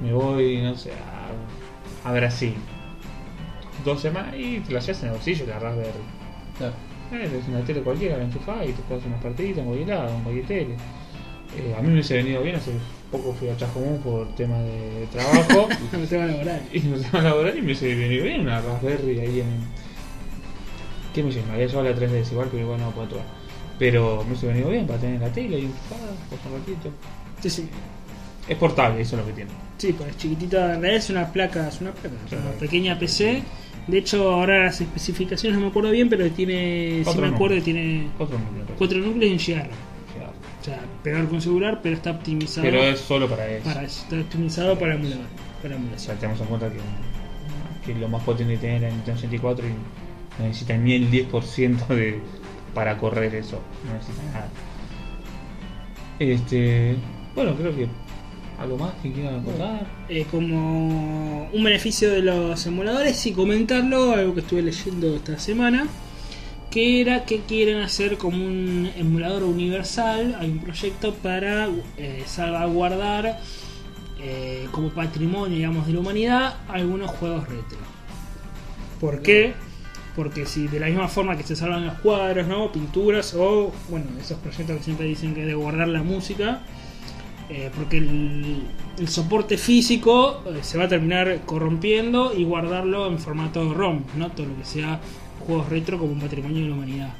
me 0.00 0.12
voy, 0.12 0.62
no 0.62 0.74
sé, 0.74 0.92
a, 0.92 2.08
a 2.08 2.12
Brasil. 2.12 2.54
Dos 3.84 4.00
semanas 4.00 4.34
y 4.36 4.60
te 4.60 4.72
la 4.72 4.80
llevas 4.80 5.02
en 5.02 5.08
el 5.08 5.14
bolsillo, 5.14 5.46
la 5.46 5.58
Raspberry. 5.58 5.90
Claro. 6.58 6.74
Eh, 7.12 7.40
es 7.40 7.48
una 7.48 7.60
tele 7.64 7.82
cualquiera, 7.82 8.16
la 8.16 8.24
enchufás 8.24 8.68
y 8.68 8.72
te 8.72 8.82
juegas 8.82 9.06
unas 9.06 9.22
partiditas 9.22 9.58
en 9.58 9.66
cualquier 9.66 9.88
lado, 9.88 10.14
en 10.14 10.22
cualquier 10.22 10.46
tele. 10.46 10.76
Eh, 11.56 11.74
a 11.76 11.80
mí 11.80 11.88
me 11.88 11.94
hubiese 11.94 12.16
venido 12.16 12.42
bien, 12.42 12.56
hace 12.56 12.72
poco 13.10 13.32
fui 13.32 13.48
a 13.48 13.56
Chascomún 13.56 14.00
por 14.00 14.26
tema 14.34 14.58
de 14.58 15.06
trabajo 15.12 15.68
no 15.92 16.06
te 16.06 16.16
van 16.16 16.30
a 16.30 16.32
lograr. 16.32 16.62
y 16.72 16.80
no 16.80 16.96
se 16.96 17.08
van 17.10 17.26
a 17.26 17.28
laborar 17.30 17.56
y 17.56 17.60
me 17.60 17.66
hubiese 17.66 17.94
venido 17.94 18.24
bien 18.24 18.40
una 18.40 18.60
Raspberry 18.60 19.20
ahí 19.20 19.40
en... 19.40 19.86
¿Qué 21.14 21.22
me? 21.22 21.32
Me 21.32 21.52
había 21.52 21.66
llevado 21.66 21.88
la 21.88 21.96
3DS 21.96 22.32
igual, 22.32 22.48
pero 22.50 22.62
igual 22.62 22.80
no 22.80 22.90
puedo 22.90 23.06
actuar. 23.06 23.24
Pero 23.78 24.18
me 24.22 24.30
hubiese 24.30 24.48
venido 24.48 24.68
bien 24.68 24.86
para 24.86 24.98
tener 24.98 25.20
la 25.20 25.32
tele 25.32 25.60
y 25.60 25.64
enchufada, 25.66 26.12
pues 26.28 26.40
un 26.44 26.52
ratito. 26.58 26.90
Sí, 27.40 27.48
sí. 27.48 27.68
Es 28.48 28.56
portable, 28.58 29.00
eso 29.00 29.16
es 29.16 29.22
lo 29.22 29.26
que 29.26 29.32
tiene. 29.32 29.50
Sí, 29.78 29.92
pues 29.92 30.10
es 30.10 30.16
chiquitita, 30.16 30.74
en 30.74 30.80
realidad 30.80 30.96
es 30.96 31.10
una 31.10 31.32
placa, 31.32 31.68
es 31.68 31.80
una 31.80 31.92
placa, 31.92 32.16
es 32.26 32.32
una 32.32 32.50
pequeña 32.52 32.98
PC. 32.98 33.42
De 33.86 33.98
hecho, 33.98 34.30
ahora 34.32 34.64
las 34.64 34.80
especificaciones 34.80 35.58
no 35.58 35.64
me 35.66 35.70
acuerdo 35.70 35.90
bien, 35.90 36.08
pero 36.08 36.28
tiene, 36.30 36.98
si 36.98 37.04
Cuatro 37.04 37.22
me 37.22 37.28
acuerdo, 37.28 37.56
núcleos. 37.56 37.64
tiene 37.64 38.08
Otro 38.18 38.38
núcleo. 38.38 38.64
4 38.78 38.98
núcleos 38.98 39.32
un 39.48 39.54
GR. 39.54 39.70
O 40.60 40.64
sea, 40.68 40.80
peor 41.04 41.28
con 41.28 41.40
celular, 41.40 41.78
pero 41.82 41.94
está 41.94 42.10
optimizado 42.10 42.62
Pero 42.66 42.82
es 42.82 42.98
solo 42.98 43.28
para 43.28 43.46
eso. 43.48 43.64
para 43.64 43.82
eso. 43.84 44.02
Está 44.02 44.16
optimizado 44.16 44.76
para 44.78 44.94
emulador, 44.94 45.26
para 45.62 45.74
O 45.74 45.78
emulación. 45.78 45.98
sea, 46.00 46.14
tenemos 46.18 46.40
en 46.40 46.46
cuenta 46.48 46.70
que, 46.72 46.80
que 47.92 47.98
lo 48.00 48.08
más 48.08 48.22
potente 48.24 48.54
que 48.54 48.58
tiene 48.60 48.76
el 48.88 48.94
Nintendo 48.94 49.20
64 49.20 49.66
y 49.68 49.70
no 49.70 50.46
necesita 50.48 50.76
ni 50.76 50.94
el 50.94 51.08
10% 51.10 51.86
de, 51.86 52.20
para 52.74 52.96
correr 52.98 53.32
eso. 53.36 53.60
No 53.86 53.94
necesita 53.94 54.22
nada. 54.32 54.48
Este. 56.18 56.96
Bueno, 57.34 57.54
creo 57.54 57.74
que. 57.76 57.86
¿Algo 58.58 58.78
más 58.78 58.94
que 59.02 59.12
quieran 59.12 59.42
contar? 59.42 59.86
Eh, 60.08 60.26
como 60.30 61.48
un 61.52 61.64
beneficio 61.64 62.10
de 62.10 62.22
los 62.22 62.64
emuladores 62.66 63.26
y 63.26 63.32
comentarlo, 63.32 64.12
algo 64.12 64.34
que 64.34 64.40
estuve 64.40 64.62
leyendo 64.62 65.14
esta 65.14 65.38
semana, 65.38 65.86
que 66.70 67.00
era 67.02 67.24
que 67.24 67.40
quieren 67.40 67.78
hacer 67.78 68.16
como 68.16 68.38
un 68.44 68.90
emulador 68.96 69.44
universal, 69.44 70.36
hay 70.40 70.50
un 70.50 70.58
proyecto 70.58 71.14
para 71.14 71.68
eh, 71.98 72.22
salvaguardar 72.26 73.40
eh, 74.18 74.66
como 74.72 74.88
patrimonio 74.88 75.56
digamos 75.56 75.86
de 75.86 75.92
la 75.92 76.00
humanidad 76.00 76.54
algunos 76.68 77.10
juegos 77.10 77.46
retro. 77.48 77.78
¿Por 79.00 79.20
qué? 79.20 79.52
Porque 80.14 80.46
si 80.46 80.66
de 80.66 80.80
la 80.80 80.86
misma 80.86 81.08
forma 81.08 81.36
que 81.36 81.42
se 81.42 81.54
salvan 81.54 81.84
los 81.84 81.98
cuadros, 82.00 82.46
¿no? 82.46 82.72
pinturas 82.72 83.34
o 83.34 83.70
bueno, 83.90 84.06
esos 84.18 84.38
proyectos 84.38 84.78
que 84.78 84.82
siempre 84.82 85.06
dicen 85.06 85.34
que 85.34 85.44
de 85.44 85.54
guardar 85.54 85.88
la 85.88 86.02
música, 86.02 86.62
eh, 87.48 87.70
porque 87.74 87.98
el, 87.98 88.62
el 88.98 89.08
soporte 89.08 89.56
físico 89.56 90.42
eh, 90.46 90.58
se 90.62 90.78
va 90.78 90.84
a 90.84 90.88
terminar 90.88 91.42
corrompiendo 91.46 92.32
y 92.36 92.44
guardarlo 92.44 93.06
en 93.06 93.18
formato 93.18 93.72
ROM, 93.72 94.02
¿no? 94.16 94.30
todo 94.30 94.46
lo 94.46 94.56
que 94.56 94.64
sea 94.64 95.00
juegos 95.46 95.68
retro 95.68 95.98
como 95.98 96.12
un 96.12 96.20
patrimonio 96.20 96.62
de 96.62 96.68
la 96.68 96.74
humanidad. 96.74 97.14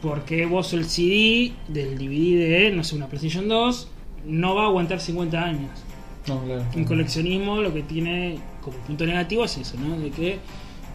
Porque 0.00 0.46
vos 0.46 0.72
el 0.74 0.84
CD 0.84 1.52
del 1.66 1.98
DVD 1.98 2.48
de, 2.48 2.70
no 2.70 2.84
sé, 2.84 2.94
una 2.94 3.08
PlayStation 3.08 3.48
2 3.48 3.88
no 4.26 4.54
va 4.54 4.64
a 4.64 4.66
aguantar 4.66 5.00
50 5.00 5.42
años. 5.42 5.70
No, 6.28 6.40
claro. 6.44 6.64
Coleccionismo 6.86 7.60
lo 7.60 7.72
que 7.72 7.82
tiene 7.82 8.38
como 8.62 8.76
punto 8.78 9.06
negativo 9.06 9.44
es 9.44 9.56
eso, 9.56 9.76
¿no? 9.78 9.98
De 9.98 10.10
que 10.10 10.38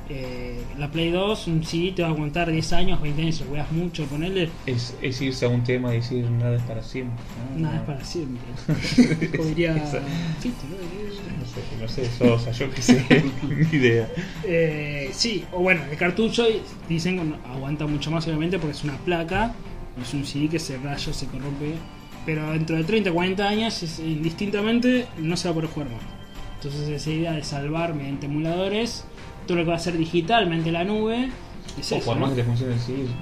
eh, 0.10 0.62
la 0.78 0.92
Play 0.92 1.12
2, 1.12 1.48
un 1.48 1.64
CD 1.64 1.92
te 1.94 2.02
va 2.02 2.10
a 2.10 2.12
aguantar 2.12 2.52
10 2.52 2.74
años, 2.74 3.02
20 3.02 3.22
años, 3.22 3.36
si 3.36 3.44
juegas 3.46 3.72
mucho, 3.72 4.06
ponerle, 4.06 4.50
Es, 4.66 4.96
es 5.02 5.22
irse 5.22 5.46
a 5.46 5.50
un 5.50 5.64
tema 5.64 5.94
y 5.94 5.98
decir 5.98 6.24
nada 6.30 6.56
es 6.58 6.62
para 6.64 6.84
siempre. 6.84 7.24
¿no? 7.56 7.62
nada 7.62 7.76
No. 7.76 7.82
es 7.82 7.88
para 7.88 8.04
siempre. 8.04 8.42
Esa- 8.68 10.02
Fito, 10.40 10.64
¿no? 10.70 10.76
No 11.40 11.46
sé, 11.48 11.62
no 11.82 11.88
sé, 11.88 12.06
Sosa, 12.18 12.52
yo 12.52 12.70
qué 12.72 12.82
sé, 12.82 13.06
ni 13.72 13.78
idea. 13.78 14.10
Eh, 14.46 15.10
sí, 15.14 15.44
o 15.52 15.60
bueno, 15.60 15.82
el 15.90 15.98
cartucho 15.98 16.46
dicen 16.90 17.36
aguanta 17.54 17.86
mucho 17.88 18.12
más 18.12 18.26
obviamente 18.28 18.58
porque 18.60 18.76
es 18.76 18.84
una 18.84 18.98
placa, 18.98 19.54
es 20.02 20.14
un 20.14 20.26
CD 20.26 20.50
que 20.50 20.60
se 20.60 20.78
raya, 20.78 21.14
se 21.14 21.26
corrompe, 21.28 21.74
pero 22.26 22.52
dentro 22.52 22.76
de 22.76 22.84
30, 22.84 23.12
40 23.12 23.48
años 23.48 24.00
indistintamente 24.00 25.06
no 25.18 25.38
se 25.38 25.48
va 25.48 25.52
a 25.52 25.56
poder 25.56 25.70
jugar 25.70 25.90
más. 25.92 26.02
Entonces 26.56 26.88
esa 26.90 27.10
idea 27.12 27.34
de 27.34 27.44
salvar 27.44 27.94
mediante 27.94 28.26
emuladores, 28.26 29.04
todo 29.46 29.58
lo 29.58 29.64
que 29.64 29.70
va 29.70 29.76
a 29.76 29.80
ser 29.80 29.98
digitalmente 29.98 30.72
la 30.72 30.84
nube, 30.84 31.30
es 31.80 31.92
O 31.92 31.96
eso, 31.96 32.06
por 32.06 32.16
¿no? 32.18 32.22
más 32.28 32.30
que 32.32 32.42
te 32.42 32.44
funcione 32.48 32.76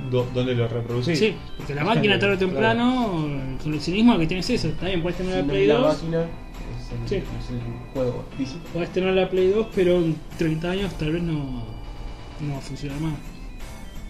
¿dó- 0.10 0.28
¿dónde 0.34 0.56
lo 0.56 0.68
reproducís? 0.68 1.18
Sí, 1.20 1.36
porque 1.58 1.74
la 1.76 1.84
máquina 1.84 2.18
tarde 2.20 2.36
o 2.36 2.38
temprano, 2.48 3.26
el 3.28 3.58
coleccionismo 3.64 4.18
que 4.18 4.28
tienes 4.28 4.50
es 4.50 4.64
eso, 4.66 4.74
también 4.78 5.02
puedes 5.02 5.18
tener 5.18 5.34
Si 5.36 5.42
la 5.42 5.48
Play 5.48 5.68
la 5.68 5.74
2, 5.76 5.94
máquina, 6.04 6.22
es 6.22 6.92
el, 6.92 7.10
Sí. 7.10 7.16
es 7.16 7.50
el 7.52 7.62
juego 7.94 8.26
físico. 8.38 8.60
Podés 8.74 8.90
tener 8.92 9.14
la 9.14 9.30
Play 9.30 9.50
2, 9.52 9.68
pero 9.74 9.98
en 9.98 10.16
30 10.38 10.72
años 10.72 10.94
tal 10.98 11.12
vez 11.14 11.24
no, 11.24 11.34
no 12.40 12.52
va 12.54 12.58
a 12.58 12.62
funcionar 12.62 13.00
más. 13.00 13.14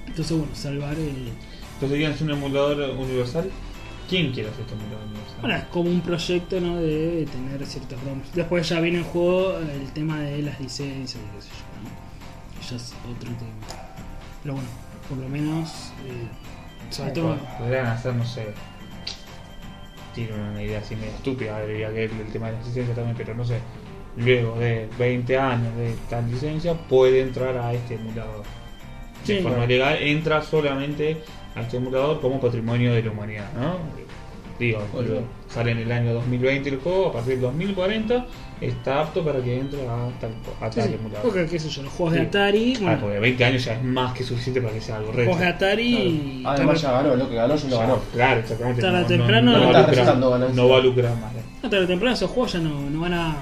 Entonces, 0.08 0.38
bueno, 0.38 0.56
salvar 0.56 0.94
el. 0.96 1.30
Entonces, 1.76 1.98
digan, 1.98 2.12
es 2.14 2.22
un 2.22 2.32
emulador 2.32 2.96
universal. 2.98 3.50
¿Quién 4.10 4.32
quiere 4.34 4.50
hacer 4.50 4.62
este 4.62 4.74
emulador 4.74 5.06
universal? 5.06 5.38
Bueno, 5.42 5.56
es 5.56 5.64
como 5.66 5.90
un 5.90 6.02
proyecto 6.02 6.60
¿no? 6.60 6.76
de 6.78 7.28
tener 7.32 7.66
ciertos 7.66 7.98
ROMs. 8.04 8.34
Después 8.34 8.68
ya 8.68 8.80
viene 8.82 8.98
en 9.00 9.04
juego 9.06 9.58
el 9.58 9.92
tema 9.94 10.20
de 10.20 10.42
las 10.42 10.60
licencias 10.60 11.16
y 11.24 11.36
qué 11.36 11.42
sé 11.42 11.50
yo. 11.50 11.71
Es 12.76 12.94
otro 13.10 13.30
tema. 13.32 13.52
Pero 14.44 14.56
bueno, 14.56 14.70
por 15.08 15.18
lo 15.18 15.30
menos. 15.30 15.92
eh, 16.06 16.28
sobre 16.90 17.12
todo. 17.12 17.38
Podrían 17.60 17.88
hacer, 17.88 18.14
no 18.14 18.26
sé. 18.26 18.48
Tiene 20.14 20.34
una 20.34 20.62
idea 20.62 20.80
así 20.80 20.96
medio 20.96 21.12
estúpida, 21.12 21.60
debería 21.60 21.90
que 21.94 22.06
el, 22.06 22.12
el 22.12 22.28
tema 22.34 22.48
de 22.48 22.54
la 22.54 22.64
licencia 22.66 22.94
también, 22.94 23.16
pero 23.16 23.34
no 23.34 23.46
sé. 23.46 23.60
Luego 24.18 24.60
de 24.60 24.90
20 25.00 25.38
años 25.38 25.76
de 25.78 25.96
tal 26.10 26.30
licencia, 26.30 26.74
puede 26.74 27.22
entrar 27.22 27.58
a 27.58 27.74
este 27.74 27.96
emulador. 27.96 28.44
Sí, 29.24 29.36
de 29.36 29.42
forma 29.42 29.58
claro. 29.58 29.70
legal, 29.70 29.98
entra 30.02 30.42
solamente 30.42 31.18
a 31.56 31.62
este 31.62 31.78
emulador 31.78 32.20
como 32.20 32.42
patrimonio 32.42 32.94
de 32.94 33.04
la 33.04 33.12
humanidad, 33.12 33.54
¿no? 33.54 33.78
Digo, 34.60 34.82
sale 35.48 35.72
en 35.72 35.78
el 35.80 35.92
año 35.92 36.14
2020 36.14 36.70
el 36.70 36.80
juego, 36.80 37.08
a 37.10 37.14
partir 37.14 37.34
del 37.34 37.42
2040 37.42 38.26
está 38.62 39.02
apto 39.02 39.26
para 39.26 39.42
que 39.42 39.60
entre 39.60 39.82
a 39.88 40.08
tal, 40.20 40.32
a 40.62 40.72
Sí, 40.72 40.80
tal 40.80 40.90
sí, 40.90 40.96
emulador. 40.96 41.24
porque, 41.24 41.46
qué 41.48 41.60
sé 41.60 41.70
yo, 41.70 41.84
los 41.84 41.92
juegos 41.94 42.14
de. 42.14 42.22
Atari. 42.22 42.74
Ah, 42.76 42.80
Bueno, 42.82 43.00
porque 43.02 43.20
20 43.20 43.46
años 43.46 43.66
ya 43.66 43.74
es 43.74 43.84
más 43.84 44.14
que 44.14 44.24
suficiente 44.24 44.62
para 44.62 44.74
que 44.74 44.82
sea 44.82 44.98
algo 44.98 45.08
retro. 45.12 45.26
juegos 45.26 45.40
de 45.42 45.48
Atari. 45.48 46.40
Claro. 46.42 46.56
Además 46.58 46.82
ya 46.82 46.92
ganó, 46.92 47.16
lo 47.16 47.30
que 47.30 47.36
ganó 47.36 47.56
ya 47.56 47.70
lo 47.70 47.80
ganó. 47.80 48.00
Claro, 48.14 48.40
exactamente. 48.40 48.82
Tarde 48.82 48.98
o 48.98 49.02
no, 49.02 49.08
temprano- 49.08 49.52
no, 49.52 49.58
no, 49.58 49.66
No 49.66 49.74
va 49.74 49.82
lucrar, 49.88 50.18
no 50.56 50.70
va 50.70 50.78
a 50.78 50.82
lucrar 50.82 51.16
más. 51.20 51.36
¿eh? 51.36 51.42
No, 51.64 51.70
tarde 51.70 51.86
o 51.86 51.88
temprano 51.88 52.16
esos 52.16 52.30
juegos 52.32 52.54
ya 52.54 52.60
no, 52.60 52.90
no 52.90 53.00
van 53.02 53.14
a 53.14 53.36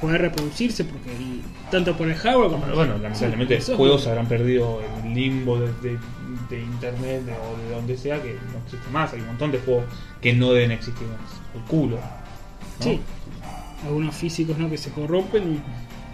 poder 0.00 0.20
reproducirse 0.20 0.84
porque 0.84 1.10
el- 1.12 1.42
tanto 1.70 1.96
por 1.96 2.08
el 2.08 2.14
hardware 2.16 2.48
como 2.50 2.58
Bueno, 2.58 2.74
bueno, 2.74 2.98
lamentablemente 2.98 3.54
Sí, 3.60 3.62
eso- 3.62 3.76
juegos 3.76 4.06
habrán 4.08 4.26
perdido 4.26 4.80
el 5.04 5.14
limbo 5.14 5.58
de, 5.60 5.68
de- 5.88 5.98
de 6.50 6.60
internet 6.60 7.22
de- 7.24 7.32
o 7.32 7.56
de 7.68 7.74
donde 7.76 7.96
sea 7.96 8.20
que 8.20 8.32
no 8.52 8.58
existe 8.64 8.90
más. 8.90 9.12
Hay 9.12 9.20
un 9.20 9.28
montón 9.28 9.52
de 9.52 9.58
juegos 9.60 9.84
que 10.20 10.32
no 10.32 10.52
deben 10.52 10.72
existir 10.72 11.06
más. 11.06 11.40
El 11.54 11.60
culo. 11.62 11.96
¿no? 11.96 12.84
Sí, 12.84 13.00
algunos 13.84 14.14
físicos 14.14 14.56
¿no? 14.58 14.68
que 14.70 14.78
se 14.78 14.90
corrompen 14.90 15.60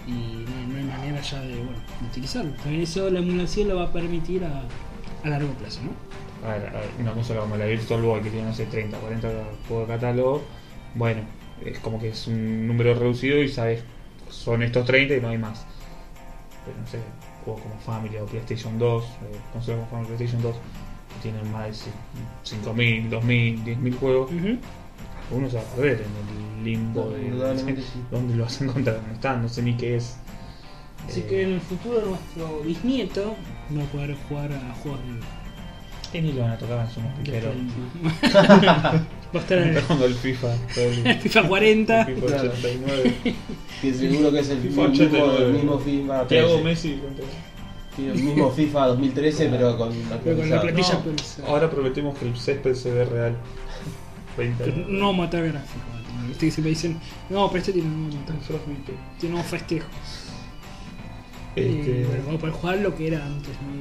y, 0.07 0.11
y 0.11 0.45
no, 0.49 0.57
hay- 0.59 0.67
no 0.67 0.77
hay 0.79 0.85
manera 0.85 1.21
ya 1.21 1.41
de, 1.41 1.55
bueno, 1.57 1.79
de 2.01 2.07
utilizarlo. 2.07 2.53
También 2.63 2.83
eso 2.83 3.11
la 3.11 3.19
emulación 3.21 3.69
lo 3.69 3.77
va 3.77 3.85
a 3.85 3.93
permitir 3.93 4.45
a, 4.45 4.63
a 5.25 5.29
largo 5.29 5.53
plazo, 5.55 5.81
¿no? 5.83 6.49
A 6.49 6.53
ver, 6.53 6.67
a 6.69 6.81
ver, 6.81 6.91
una 7.01 7.13
consola 7.13 7.41
como 7.41 7.57
la 7.57 7.67
Virtual 7.67 8.01
Boy 8.03 8.21
que 8.23 8.31
tiene, 8.31 8.47
no 8.47 8.55
sé, 8.55 8.67
30, 8.67 8.97
40 8.99 9.29
juegos 9.67 9.89
de 9.89 9.95
catálogo, 9.95 10.43
bueno, 10.95 11.23
es 11.65 11.79
como 11.81 11.99
que 12.01 12.11
es 12.11 12.27
un 12.29 12.67
número 12.69 12.95
reducido 12.95 13.43
y 13.43 13.49
sabes, 13.49 13.83
son 14.31 14.63
estos 14.63 14.87
30 14.87 15.17
y 15.17 15.21
no 15.21 15.29
hay 15.29 15.39
más. 15.39 15.67
Pero 16.65 16.79
no 16.79 16.87
sé, 16.87 16.99
juegos 17.45 17.63
como 17.63 17.75
Family 17.81 18.17
o 18.19 18.27
PlayStation 18.27 18.79
2, 18.79 19.05
eh, 19.05 19.09
consolas 19.53 19.81
como 19.81 19.91
Family 19.91 20.17
PlayStation 20.17 20.43
2, 20.43 20.55
que 21.15 21.23
tienen 21.23 21.51
más 21.53 21.67
de 21.67 21.73
ci- 21.73 22.63
5.000, 22.65 23.11
2.000, 23.11 23.65
10.000 23.65 23.97
juegos, 23.99 24.31
Ujú. 24.31 24.59
Uno 25.31 25.49
se 25.51 25.57
va 25.57 25.63
a 25.63 25.75
perder 25.77 26.03
en 26.03 26.59
el 26.59 26.65
limbo 26.65 27.11
de 27.11 27.31
dónde 28.11 28.35
lo 28.37 28.45
vas 28.45 28.61
a 28.61 28.65
encontrar, 28.65 29.01
no 29.07 29.13
está, 29.15 29.37
no 29.37 29.49
sé 29.49 29.63
ni 29.63 29.75
qué 29.77 29.97
es. 29.97 30.17
Así 31.09 31.21
Eh, 31.21 31.27
que 31.29 31.43
en 31.43 31.53
el 31.55 31.61
futuro 31.61 32.03
nuestro 32.07 32.61
bisnieto 32.65 33.37
va 33.77 33.83
a 33.83 33.87
poder 33.87 34.17
jugar 34.29 34.53
a 34.53 34.75
juegos 34.83 35.01
de, 36.13 36.19
Y 36.19 36.23
ni 36.23 36.33
lo 36.33 36.43
van 36.43 36.51
a 36.53 36.59
tocar, 36.59 36.89
de 36.89 37.23
piqueros. 37.23 37.55
Play. 37.55 38.33
Va 38.35 39.41
a 39.41 39.43
estar 39.43 39.59
en 39.59 39.69
el 39.69 39.77
el 39.77 40.15
FIFA. 40.15 40.49
el- 40.77 41.15
FIFA 41.21 41.49
40. 41.49 42.05
FIFA 42.07 42.27
Claro. 42.27 42.51
89. 42.51 43.15
Que 43.83 43.95
seguro 43.95 44.33
que 44.33 44.39
es 44.41 44.49
el 44.51 44.59
FIFA 44.59 44.89
mismo, 44.89 45.05
89. 45.05 45.45
el 45.47 45.53
mismo 45.53 45.79
FIFA. 45.79 46.27
Thiago 46.27 46.49
13. 46.49 46.65
Messi. 46.65 46.95
contra- 47.05 47.25
Sí, 47.97 48.07
El 48.07 48.23
mismo 48.23 48.51
FIFA 48.53 48.87
2013, 48.89 49.49
pero 49.49 49.77
con 49.77 49.91
Pero 50.25 50.37
con 50.37 50.51
la 50.51 50.61
plantilla 50.61 50.93
No, 50.93 50.99
actualizada. 50.99 51.49
Ahora 51.49 51.71
prometemos 51.71 52.17
que 52.19 52.29
el 52.29 52.37
césped 52.37 52.75
se 52.75 52.91
ve 52.93 53.05
real. 53.05 53.37
20 54.39 54.65
Pero 54.65 54.77
años. 54.77 54.89
No 54.89 55.13
matar 55.13 55.47
gráfico. 55.47 55.81
Viste 56.29 56.47
que 56.47 56.53
siempre 56.53 56.71
dicen, 56.71 56.99
no, 57.31 57.49
pero 57.49 57.59
este 57.61 57.73
tiene 57.73 57.89
un. 57.89 58.11
Tiene 59.19 59.37
un 59.37 59.45
festejo. 59.45 59.87
Este, 61.57 61.71
Y 62.01 62.05
bueno, 62.05 62.23
vamos 62.25 62.35
a 62.37 62.39
poder 62.41 62.55
jugar 62.55 62.79
lo 62.79 62.95
que 62.97 63.07
era 63.09 63.25
antes, 63.25 63.51
¿no? 63.63 63.73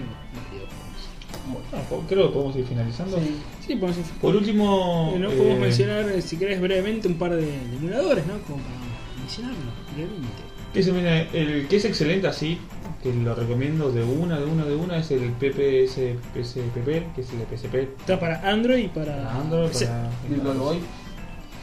Videojuegos. 0.51 1.63
ah, 1.73 2.05
creo 2.09 2.27
que 2.27 2.33
podemos 2.33 2.55
ir 2.55 2.65
finalizando. 2.65 3.17
Sí. 3.19 3.35
Sí, 3.67 3.75
podemos 3.75 4.07
Por 4.21 4.35
último, 4.35 5.13
Eh, 5.15 5.19
¿no? 5.19 5.29
eh, 5.31 5.35
podemos 5.35 5.59
mencionar, 5.59 6.09
eh, 6.09 6.21
si 6.21 6.37
querés, 6.37 6.59
brevemente 6.61 7.07
un 7.07 7.15
par 7.15 7.31
de, 7.35 7.41
de 7.45 7.75
emuladores, 7.75 8.25
¿no? 8.25 8.37
Como 8.39 8.57
para 8.63 8.75
mencionarlo, 9.19 9.57
brevemente. 9.93 10.27
que 10.73 10.83
se 10.83 10.91
mira, 10.91 11.21
el 11.33 11.67
que 11.67 11.75
es 11.75 11.85
excelente 11.85 12.27
así, 12.27 12.57
que 13.11 13.23
lo 13.23 13.35
recomiendo 13.35 13.91
de 13.91 14.03
una, 14.03 14.39
de 14.39 14.45
una, 14.45 14.65
de 14.65 14.75
una, 14.75 14.97
es 14.97 15.11
el 15.11 15.31
PPS, 15.33 15.95
PSPP, 16.33 17.13
que 17.15 17.21
es 17.21 17.29
el 17.31 17.39
de 17.39 17.57
PSP. 17.57 17.75
Está 17.99 18.19
para 18.19 18.41
Android 18.49 18.85
y 18.85 18.87
para, 18.87 19.15
Para 19.17 19.35
Android, 19.39 19.69
para 19.71 20.09
Virtual 20.29 20.57
Boy. 20.57 20.77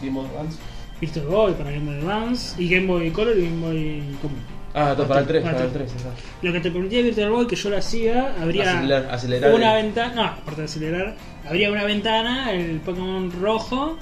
Game 0.03 0.19
of 0.21 0.27
Advance. 0.31 0.59
Virtual 1.01 1.27
Boy, 1.27 1.53
para 1.55 1.71
Game 1.71 1.85
Boy 1.87 1.97
Advance 2.01 2.63
y 2.63 2.69
Game 2.69 2.87
Boy 2.87 3.11
Color 3.11 3.39
y 3.39 3.45
Game 3.45 3.61
Boy 3.61 4.03
Común. 4.23 4.39
Ah, 4.77 4.93
todo 4.97 5.07
para 5.07 5.21
el 5.21 5.27
3, 5.27 5.43
Para 5.43 5.55
para 5.55 5.65
el 5.67 5.71
el 5.73 5.77
3. 5.79 5.93
exacto. 5.93 6.23
Lo 6.43 6.53
que 6.53 6.61
te 6.61 6.71
permitía 6.71 7.03
Virtual 7.03 7.31
Boy, 7.31 7.47
que 7.47 7.57
yo 7.57 7.71
lo 7.71 7.77
hacía, 7.79 8.35
habría 8.41 8.63
Acelerar, 8.79 9.15
acelerar. 9.15 9.55
una 9.55 9.79
el- 9.79 9.85
ventana, 9.87 10.15
no, 10.15 10.25
aparte 10.25 10.61
de 10.63 10.65
acelerar, 10.65 11.15
habría 11.47 11.71
una 11.71 11.85
ventana, 11.85 12.51
el 12.53 12.81
Pokémon 12.81 13.31
rojo, 13.41 13.97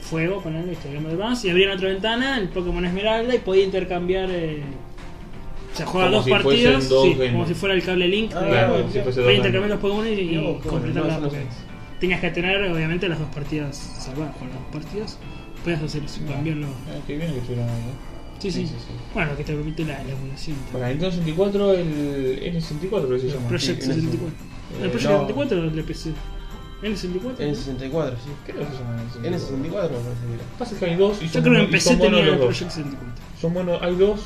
fuego, 0.00 0.40
ponerle 0.42 0.72
este 0.74 0.92
Game 0.92 1.06
Boy 1.08 1.14
Advance, 1.14 1.46
y 1.48 1.50
habría 1.50 1.72
otra 1.74 1.88
ventana, 1.88 2.38
el 2.38 2.48
Pokémon 2.50 2.84
Esmeralda, 2.84 3.34
y 3.34 3.38
podía 3.38 3.64
intercambiar. 3.64 4.28
Eh, 4.30 4.62
o 5.76 5.78
sea, 5.78 5.86
Como 5.86 6.08
dos 6.08 6.24
si 6.24 6.30
partidas, 6.30 6.72
fuesen 6.74 6.88
dos 6.88 7.04
sí, 7.04 7.14
Game 7.14 7.32
como 7.32 7.46
si 7.46 7.54
fuera 7.54 7.74
el 7.74 7.82
cable 7.82 8.08
Link. 8.08 8.32
Ah, 8.34 8.44
digamos. 8.44 8.76
Claro, 8.76 8.92
si 8.92 9.00
fuese 9.00 9.20
dos 9.20 9.32
intercambiar 9.32 9.70
los 9.70 9.80
Pokémon 9.80 10.06
y, 10.06 10.10
y 10.10 10.58
completar 10.66 11.02
no, 11.02 11.08
la 11.08 11.18
no. 11.18 11.30
Tenías 12.00 12.20
que 12.20 12.30
tener, 12.30 12.70
obviamente, 12.70 13.08
las 13.08 13.18
dos 13.18 13.28
partidas 13.28 13.76
salvadas, 13.76 14.34
jugar 14.36 14.54
las 14.54 14.62
dos 14.62 14.82
partidas. 14.82 15.18
Podías 15.62 15.82
hacer 15.82 16.04
eso, 16.04 16.20
cambiarlo. 16.26 16.66
Ah, 16.66 16.98
qué 17.06 17.16
bien 17.18 17.32
que 17.32 17.38
estuvieron 17.38 17.68
ahí, 17.68 17.80
¿eh? 17.80 18.16
Sí, 18.38 18.50
sí. 18.50 18.66
sí, 18.66 18.74
sí. 18.78 18.92
Bueno, 19.12 19.30
lo 19.32 19.36
que 19.36 19.44
te 19.44 19.54
permite 19.54 19.84
la, 19.84 20.02
la 20.02 20.12
emulación. 20.12 20.56
Para 20.72 20.88
Nintendo 20.88 21.10
64, 21.10 21.74
el 21.74 22.40
N64 22.54 23.08
que 23.08 23.20
se 23.20 23.28
llama. 23.28 23.48
Project 23.48 23.82
sí, 23.82 23.90
en 23.90 23.96
64. 23.96 24.28
Eh, 24.28 24.82
¿El 24.82 24.90
Project 24.90 25.10
no. 25.10 25.20
64 25.26 25.58
o 25.58 25.64
el 25.64 25.84
PC? 25.84 26.10
¿N64? 26.82 27.36
N64, 27.38 28.10
sí. 28.12 28.30
Creo 28.46 28.58
que 28.58 28.64
se 28.64 28.78
llama 28.78 29.02
N64. 29.12 29.20
N64 29.22 29.60
me 29.60 29.70
parece 29.70 30.26
que 30.26 30.34
era. 30.34 30.44
Pasa 30.58 30.78
que 30.78 30.84
hay 30.86 30.96
dos 30.96 31.22
y 31.22 31.26
Yo 31.26 31.32
son, 31.32 31.42
creo 31.42 31.54
que 31.54 31.60
en 31.60 31.70
PC 31.70 31.96
tenía 31.96 32.20
el. 32.20 32.38
Project 32.38 32.70
64. 32.70 33.08
Son 33.40 33.54
buenos, 33.54 33.82
hay 33.82 33.94
dos 33.96 34.20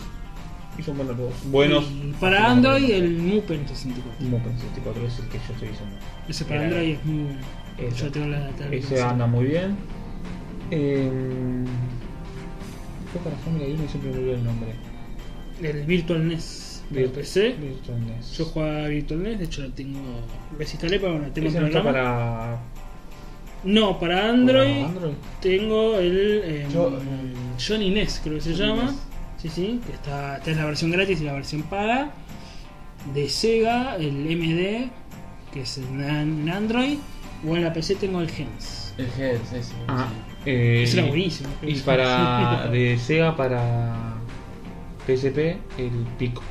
y 0.81 0.83
son 0.83 0.97
buenos 0.97 1.17
los. 1.17 1.51
Buenos. 1.51 1.85
Y 1.91 2.13
para 2.21 2.51
Android, 2.51 2.91
el 2.91 3.11
Mupen 3.19 3.67
64. 3.69 4.27
Mupen 4.27 4.53
64 4.59 5.07
es 5.07 5.19
el 5.19 5.29
que 5.29 5.39
yo 5.39 5.53
estoy 5.55 5.69
diciendo. 5.69 5.97
Ese 6.29 6.45
para 6.45 6.57
Era- 6.57 6.65
Android 6.67 6.91
es 6.95 7.05
muy 7.05 7.23
bueno. 7.25 7.97
Yo 7.97 8.11
tengo 8.11 8.27
la 8.27 8.39
la- 8.41 8.75
Ese 8.77 9.03
anda 9.03 9.27
muy 9.27 9.45
bien. 9.47 9.77
Eh, 10.71 11.11
yo 13.15 13.21
para 13.21 13.37
Family 13.37 13.73
uno 13.75 13.85
y 13.85 13.89
siempre 13.89 14.11
me 14.13 14.19
olvido 14.19 14.35
el 14.35 14.45
nombre. 14.45 14.71
El 15.63 15.85
Virtual 15.85 16.27
NES 16.29 16.83
PC. 16.93 17.55
Virtual 17.61 18.01
NES. 18.07 18.37
Yo 18.37 18.45
jugaba 18.47 18.87
Virtual 18.89 19.23
NES, 19.23 19.39
de 19.39 19.45
hecho 19.45 19.63
lo 19.63 19.71
tengo. 19.73 20.01
Desinstalé, 20.59 20.99
pero 21.01 21.13
bueno, 21.15 21.29
tengo 21.33 21.49
Ese 21.49 21.61
no 21.61 21.67
está 21.67 21.83
para 21.83 22.59
No, 23.65 23.99
para 23.99 24.29
Android, 24.31 24.73
para 24.77 24.87
Android. 24.89 25.13
tengo 25.41 25.99
el 25.99 26.41
eh, 26.45 26.67
Yo- 26.73 26.99
Johnny 27.67 27.91
NES, 27.91 28.21
creo 28.23 28.37
que 28.37 28.41
se 28.43 28.55
Johnny 28.55 28.67
llama. 28.81 28.95
Sí, 29.41 29.49
sí, 29.49 29.81
que 29.87 29.93
está, 29.93 30.37
esta 30.39 30.51
es 30.51 30.57
la 30.57 30.65
versión 30.67 30.91
gratis 30.91 31.21
y 31.21 31.25
la 31.25 31.33
versión 31.33 31.63
paga. 31.63 32.11
De 33.15 33.29
Sega, 33.29 33.97
el 33.97 34.13
MD, 34.37 34.91
que 35.53 35.63
es 35.63 35.79
en, 35.79 36.03
en 36.03 36.49
Android. 36.51 36.99
O 37.49 37.57
en 37.57 37.65
la 37.65 37.73
PC 37.73 37.95
tengo 37.95 38.21
el 38.21 38.31
Genesis. 38.31 38.93
El 38.99 39.07
Gens, 39.13 39.51
ese. 39.55 39.73
Ah, 39.89 40.09
eh, 40.45 40.83
Ese 40.85 40.99
era 40.99 41.07
y- 41.07 41.09
buenísimo. 41.11 41.49
Y 41.63 41.75
para 41.77 42.67
de 42.71 42.99
Sega 42.99 43.35
para 43.35 44.15
PSP 45.07 45.57
el 45.79 45.91
Pico. 46.19 46.43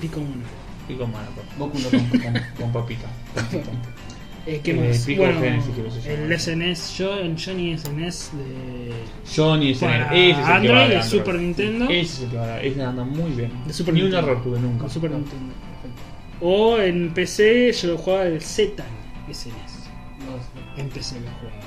Pico 0.00 0.18
uno. 0.18 0.42
Pico 0.88 1.06
Manaco. 1.06 1.42
Goku 1.56 1.78
no 1.78 1.88
Con, 1.90 2.08
con, 2.20 2.42
con 2.58 2.72
papita. 2.72 3.06
con 3.34 3.44
pitón. 3.60 3.78
Eh, 4.44 4.60
¿Qué 4.62 4.72
Eh, 4.72 4.74
más? 4.74 5.06
Bueno, 5.16 5.40
Genesis, 5.40 5.70
que 5.74 5.90
se 5.90 6.10
llama. 6.16 6.24
el 6.24 6.40
SNS, 6.40 6.98
yo, 6.98 7.14
el 7.16 7.36
Johnny 7.44 7.76
SNS 7.78 8.30
de, 8.36 8.92
Johnny 9.36 9.70
es 9.70 9.82
el, 9.82 9.88
Para 9.88 10.14
ese 10.14 10.30
es 10.30 10.36
el 10.36 10.36
que 10.36 10.42
va 10.42 10.56
Android, 10.56 10.74
de 10.74 10.82
Android. 10.96 11.02
Super 11.02 11.34
Nintendo. 11.36 11.84
Ese 11.84 12.00
es 12.02 12.20
el 12.22 12.30
que 12.30 12.36
va 12.36 12.46
de 12.48 12.68
Ese 12.68 12.82
anda 12.82 13.04
muy 13.04 13.30
bien. 13.30 13.52
De 13.66 13.72
Super 13.72 13.94
Ni 13.94 14.00
un 14.02 14.06
Nintendo. 14.10 14.30
error 14.32 14.42
tuve 14.42 14.58
nunca. 14.60 14.88
Super 14.88 15.10
Nintendo. 15.12 15.54
O 16.40 16.78
en 16.78 17.14
PC 17.14 17.70
yo 17.72 17.88
lo 17.92 17.98
jugaba 17.98 18.24
el 18.26 18.40
Z 18.42 18.84
SNS. 19.30 19.88
No 20.26 20.36
sé. 20.38 20.80
En 20.80 20.88
PC 20.88 21.14
lo 21.20 21.30
jugaba. 21.38 21.60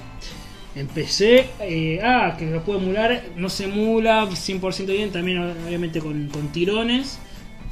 En 0.76 0.88
PC, 0.88 1.46
eh, 1.62 2.02
ah, 2.04 2.36
que 2.38 2.46
lo 2.48 2.62
puedo 2.62 2.80
emular, 2.80 3.24
no 3.38 3.48
se 3.48 3.64
emula 3.64 4.28
100% 4.30 4.88
bien, 4.88 5.10
también 5.12 5.40
obviamente 5.66 6.00
con, 6.02 6.28
con 6.28 6.50
tirones. 6.50 7.20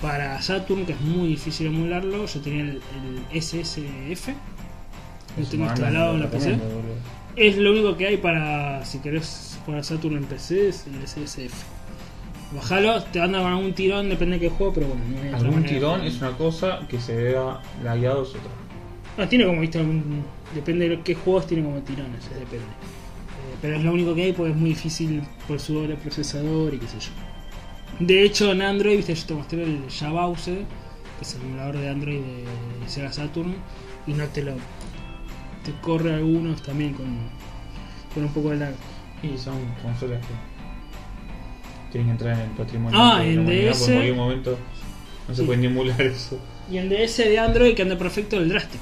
Para 0.01 0.41
Saturn, 0.41 0.86
que 0.86 0.93
es 0.93 1.01
muy 1.01 1.30
difícil 1.30 1.68
emularlo, 1.68 2.26
yo 2.26 2.39
tenía 2.41 2.62
el, 2.64 2.82
el 3.32 3.41
SSF, 3.41 4.30
lo 5.38 5.45
tengo 5.45 5.65
instalado 5.65 6.13
en 6.13 6.19
la 6.19 6.29
PC. 6.29 6.57
Es 7.36 7.57
lo 7.57 7.71
único 7.71 7.97
que 7.97 8.07
hay 8.07 8.17
para, 8.17 8.86
si 8.86 8.99
querés 8.99 9.59
jugar 9.65 9.84
Saturn 9.84 10.17
en 10.17 10.25
PC, 10.25 10.69
es 10.69 10.86
el 10.88 11.07
SSF. 11.07 11.53
Bajalo, 12.55 13.01
te 13.05 13.19
anda 13.19 13.41
con 13.41 13.51
algún 13.51 13.73
tirón, 13.73 14.09
depende 14.09 14.36
de 14.38 14.41
qué 14.41 14.49
juego, 14.49 14.73
pero 14.73 14.88
bueno, 14.88 15.01
no 15.31 15.38
Algún 15.38 15.63
tirón 15.63 16.01
es 16.03 16.17
una 16.17 16.31
cosa 16.38 16.81
que 16.88 16.99
se 16.99 17.15
vea 17.15 17.59
lagueado 17.84 18.23
es 18.23 18.29
otra. 18.29 18.41
No, 19.17 19.27
tiene 19.27 19.45
como, 19.45 19.61
viste, 19.61 19.79
algún- 19.79 20.23
depende 20.53 20.89
de 20.89 21.01
qué 21.01 21.15
juegos 21.15 21.47
tiene 21.47 21.63
como 21.63 21.79
tirones, 21.81 22.23
eh, 22.27 22.39
depende. 22.39 22.65
Eh, 22.65 23.55
pero 23.61 23.77
es 23.77 23.84
lo 23.84 23.91
único 23.91 24.13
que 24.13 24.23
hay 24.25 24.34
porque 24.34 24.51
es 24.51 24.57
muy 24.57 24.69
difícil 24.69 25.23
por 25.47 25.59
su 25.59 25.73
doble 25.73 25.95
procesador 25.95 26.73
y 26.75 26.77
qué 26.77 26.88
sé 26.88 26.99
yo. 26.99 27.09
De 28.05 28.23
hecho, 28.23 28.51
en 28.51 28.61
Android, 28.61 28.97
viste, 28.97 29.15
yo 29.15 29.25
te 29.25 29.34
mostré 29.34 29.63
el 29.63 29.79
Jabause, 29.89 30.45
que 30.45 31.21
es 31.21 31.36
el 31.36 31.41
emulador 31.41 31.77
de 31.79 31.89
Android 31.89 32.19
de 32.21 32.89
Sega 32.89 33.11
Saturn, 33.11 33.55
y 34.05 34.13
no 34.13 34.25
te 34.27 34.43
lo. 34.43 34.53
Te 35.64 35.72
corre 35.82 36.14
algunos 36.14 36.61
también 36.61 36.93
con, 36.93 37.05
con 38.14 38.24
un 38.24 38.34
poco 38.34 38.49
de 38.51 38.57
lag. 38.57 38.74
Y 39.22 39.38
son 39.38 39.55
consolas 39.82 40.20
que 40.26 40.34
tienen 41.91 42.07
que 42.07 42.11
entrar 42.11 42.34
en 42.39 42.49
el 42.49 42.55
patrimonio 42.57 42.99
Ah, 43.01 43.20
de 43.20 43.26
la 43.28 43.32
en 43.34 43.39
humanidad, 43.39 43.72
DS. 43.72 43.82
en 43.88 43.93
cualquier 43.93 44.16
momento 44.16 44.57
no 45.28 45.36
se 45.36 45.43
puede 45.43 45.66
emular 45.66 46.01
eso. 46.01 46.39
Y 46.70 46.78
en 46.78 46.89
DS 46.89 47.18
de 47.30 47.39
Android 47.39 47.76
que 47.76 47.82
anda 47.82 47.97
perfecto 47.97 48.38
el 48.38 48.49
Drastic. 48.49 48.82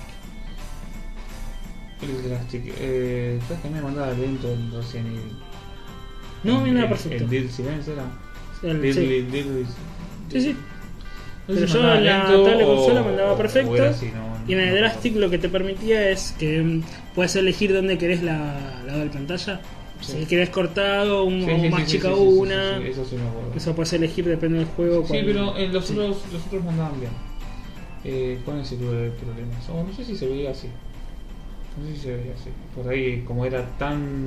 El 2.01 2.29
Drastic, 2.29 2.73
eh, 2.79 3.39
¿sabes 3.47 3.61
que 3.63 3.69
me 3.69 3.81
mandaba 3.81 4.11
lento 4.13 4.51
el 4.51 4.71
Resident 4.71 5.07
Evil? 5.07 5.21
No, 6.43 6.61
mira, 6.61 6.81
el- 6.83 6.89
perfecto. 6.89 7.23
El 7.25 7.29
Dead 7.29 7.49
Silence 7.51 7.91
era. 7.93 8.05
El- 8.63 8.81
Deadly- 8.81 9.65
sí. 9.65 9.73
Sí, 10.31 10.41
sí. 10.41 10.57
Pero 11.53 11.65
yo 11.65 11.93
en 11.95 12.05
la 12.05 12.25
tablet 12.25 12.65
consola 12.65 13.03
mandaba 13.03 13.37
perfecto. 13.37 13.83
Y 14.47 14.53
en 14.53 14.59
el 14.59 14.75
Drastic 14.75 15.15
lo 15.15 15.29
que 15.29 15.37
te 15.37 15.49
permitía 15.49 16.09
es 16.09 16.33
que 16.37 16.61
mm, 16.61 16.83
puedes 17.15 17.35
elegir 17.35 17.73
dónde 17.73 17.97
querés 17.97 18.23
la, 18.23 18.81
la 18.85 19.11
pantalla. 19.11 19.61
Sí. 20.01 20.13
Si 20.21 20.25
querés 20.25 20.49
cortado 20.49 21.25
un- 21.25 21.45
Sí, 21.45 21.51
o 21.51 21.59
sí, 21.61 21.69
más 21.69 21.85
chica 21.87 22.13
una. 22.15 22.77
eso 22.79 23.05
sí 23.05 23.15
me 23.17 23.27
acuerdo. 23.29 23.51
Eso 23.55 23.75
puedes 23.75 23.93
elegir, 23.93 24.25
depende 24.25 24.57
del 24.57 24.67
juego. 24.67 25.03
Sí, 25.03 25.09
cuál- 25.09 25.25
pero 25.25 25.57
en 25.57 25.71
los, 25.73 25.85
sí. 25.85 25.93
otros, 25.93 26.17
los 26.33 26.45
otros 26.47 26.63
mandaban 26.63 26.99
bien. 26.99 27.11
Eh, 28.03 28.39
con 28.43 28.57
ese 28.59 28.77
tuve 28.77 29.11
problemas. 29.11 29.69
O 29.69 29.83
no 29.83 29.93
sé 29.95 30.03
si 30.03 30.15
se 30.17 30.27
veía 30.27 30.49
así. 30.51 30.67
No 31.79 31.85
sé 31.87 31.95
si 31.95 32.01
se 32.01 32.15
veía 32.15 32.33
así. 32.33 32.49
Por 32.75 32.91
ahí, 32.91 33.21
como 33.27 33.45
era 33.45 33.63
tan. 33.77 34.25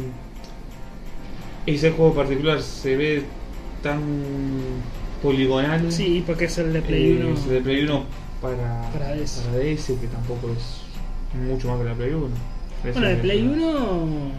Ese 1.66 1.90
juego 1.90 2.14
particular 2.14 2.62
se 2.62 2.94
ve 2.96 3.22
tan 3.82 4.00
poligonal. 5.24 5.90
Sí, 5.92 6.22
porque 6.26 6.44
es 6.44 6.58
el 6.58 6.72
de 6.72 6.80
Play 6.82 7.12
eh, 7.12 7.24
1. 7.24 7.34
es 7.34 7.48
de 7.48 7.60
Play 7.60 7.82
1 7.84 8.04
para, 8.40 8.90
Para 8.92 9.14
DS. 9.16 9.40
para 9.46 9.58
DS, 9.58 9.86
que 10.00 10.06
tampoco 10.06 10.50
es 10.52 10.82
mucho 11.48 11.68
más 11.68 11.78
que 11.78 11.84
la 11.84 11.94
Play 11.94 12.10
1. 12.10 12.20
Bueno, 12.20 13.00
de 13.06 13.12
Eso 13.14 13.22
Play 13.22 13.38
es- 13.38 13.44
1. 13.44 14.32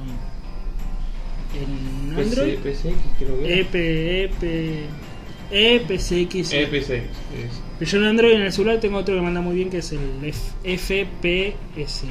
En 1.56 2.16
PC, 2.16 2.22
Android. 2.42 2.58
PCX 2.60 2.96
creo 3.18 3.40
que 3.40 3.46
era. 3.46 3.62
EP, 3.62 3.76
EP. 4.26 4.86
EPCX. 5.52 6.54
Eh, 6.54 6.68
PCX. 6.68 6.90
es. 6.90 7.62
Pero 7.80 7.92
yo 7.92 7.98
en 8.00 8.04
Android 8.06 8.34
en 8.34 8.42
el 8.42 8.52
celular 8.52 8.80
tengo 8.80 8.98
otro 8.98 9.16
que 9.16 9.22
manda 9.22 9.42
muy 9.42 9.56
bien 9.56 9.70
que 9.70 9.78
es 9.78 9.92
el 9.92 10.00
F- 10.24 10.52
FPSP. 10.64 12.06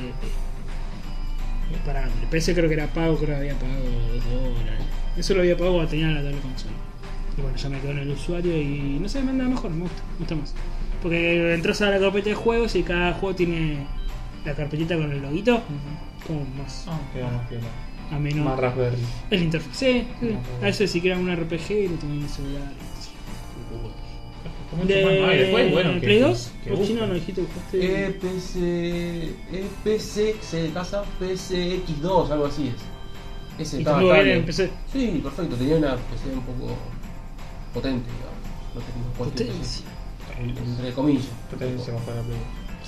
Para 1.85 2.05
Android. 2.05 2.29
PC 2.31 2.55
creo 2.55 2.69
que 2.69 2.75
era 2.75 2.87
pago, 2.87 3.17
creo 3.17 3.29
que 3.31 3.35
había 3.37 3.55
pagado 3.59 3.85
2 3.85 4.25
dólares. 4.25 4.85
Eso 5.17 5.35
lo 5.35 5.41
había 5.41 5.57
pagado 5.57 5.75
cuando 5.75 5.91
tenía 5.91 6.09
la 6.09 6.23
tablet 6.23 6.41
consola. 6.43 6.73
Y 7.37 7.41
bueno, 7.43 7.57
ya 7.57 7.69
me 7.69 7.81
quedo 7.81 7.91
en 7.93 7.99
el 7.99 8.11
usuario 8.11 8.57
y 8.61 8.99
no 9.01 9.09
sé, 9.09 9.23
me 9.23 9.31
anda 9.31 9.45
mejor, 9.45 9.71
me 9.71 9.83
gusta, 9.83 10.03
me 10.13 10.19
gusta 10.21 10.35
más. 10.37 10.55
Porque 11.03 11.55
entras 11.55 11.81
a 11.83 11.91
la 11.91 11.99
carpeta 11.99 12.29
de 12.31 12.35
juegos 12.35 12.75
y 12.77 12.83
cada 12.83 13.13
juego 13.15 13.35
tiene 13.35 13.87
la 14.45 14.55
carpetita 14.55 14.97
con 14.97 15.11
el 15.11 15.21
loguito, 15.21 15.61
como 16.27 16.41
más 16.59 16.87
Ah, 16.89 16.99
queda 17.13 17.31
más 17.31 17.43
ameno. 18.13 18.45
Más 18.45 18.59
Raspberry. 18.59 18.97
El 19.31 19.43
interfaz, 19.43 19.77
sí, 19.77 20.07
sí. 20.21 20.37
A 20.63 20.67
veces 20.67 20.91
si 20.91 21.01
quieren 21.01 21.21
un 21.21 21.35
RPG 21.35 21.71
y 21.73 21.89
lo 21.89 21.95
tengo 21.97 22.15
en 22.15 22.23
el 22.23 22.29
celular. 22.29 22.73
Y 24.83 24.87
después, 24.89 25.73
bueno, 25.73 25.95
que- 25.95 26.01
¿Play 26.01 26.19
2? 26.21 26.53
que 26.65 26.73
¿O 26.73 26.85
chino 26.85 27.07
no 27.07 27.15
dijiste 27.15 27.43
que? 27.71 28.07
Eh, 28.07 28.11
PC. 28.21 28.59
Eh, 29.53 29.67
PC, 29.85 30.37
se 30.41 30.63
de 30.65 30.71
casa, 30.71 31.05
PCX2, 31.21 32.31
algo 32.31 32.47
así 32.47 32.69
es. 32.69 32.75
Ese 33.61 33.79
estaba 33.79 34.21
en 34.21 34.45
PC. 34.45 34.71
Sí, 34.93 35.21
perfecto, 35.23 35.55
tenía 35.57 35.77
una 35.77 35.97
PC 35.97 36.35
un 36.35 36.41
poco 36.41 36.77
potente, 37.75 38.09
digamos. 38.11 38.35
No 38.75 38.81
tenía 38.81 39.17
cualquier 39.17 39.49
Potencia. 39.49 39.87
Entre 40.41 40.93
comillas. 40.93 41.27
Potencia 41.51 41.93
más 41.95 42.03
para 42.03 42.23
Play. 42.23 42.39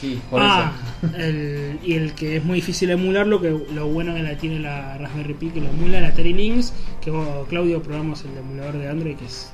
Sí, 0.01 0.21
por 0.31 0.43
Ah, 0.43 0.73
el, 1.17 1.79
y 1.83 1.95
el 1.95 2.13
que 2.15 2.37
es 2.37 2.45
muy 2.45 2.57
difícil 2.57 2.91
emularlo, 2.91 3.41
que 3.41 3.49
lo 3.73 3.87
bueno 3.89 4.13
que 4.15 4.23
la 4.23 4.37
tiene 4.37 4.59
la 4.61 4.99
Raspberry 4.99 5.33
Pi, 5.35 5.49
que 5.51 5.61
lo 5.63 5.69
emula 5.71 6.01
la 6.01 6.09
Atari 6.09 6.35
Lynx, 6.35 6.75
que 7.01 7.11
vos, 7.11 7.47
Claudio 7.49 7.83
probamos 7.83 8.23
el 8.25 8.37
emulador 8.37 8.77
de 8.77 8.89
Android, 8.91 9.17
que 9.17 9.25
es 9.25 9.53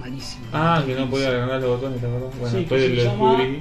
malísimo. 0.00 0.44
Ah, 0.52 0.82
que 0.86 0.94
no 0.94 1.08
podía 1.10 1.28
agarrar 1.28 1.60
los 1.60 1.70
botones, 1.80 2.00
¿te 2.00 2.06
acuerdas? 2.06 2.30
Bueno, 2.38 2.50
Sí, 2.52 2.56
después 2.60 2.82
que 2.82 2.88
lo 2.96 3.02
llama- 3.02 3.36
descubrí, 3.38 3.58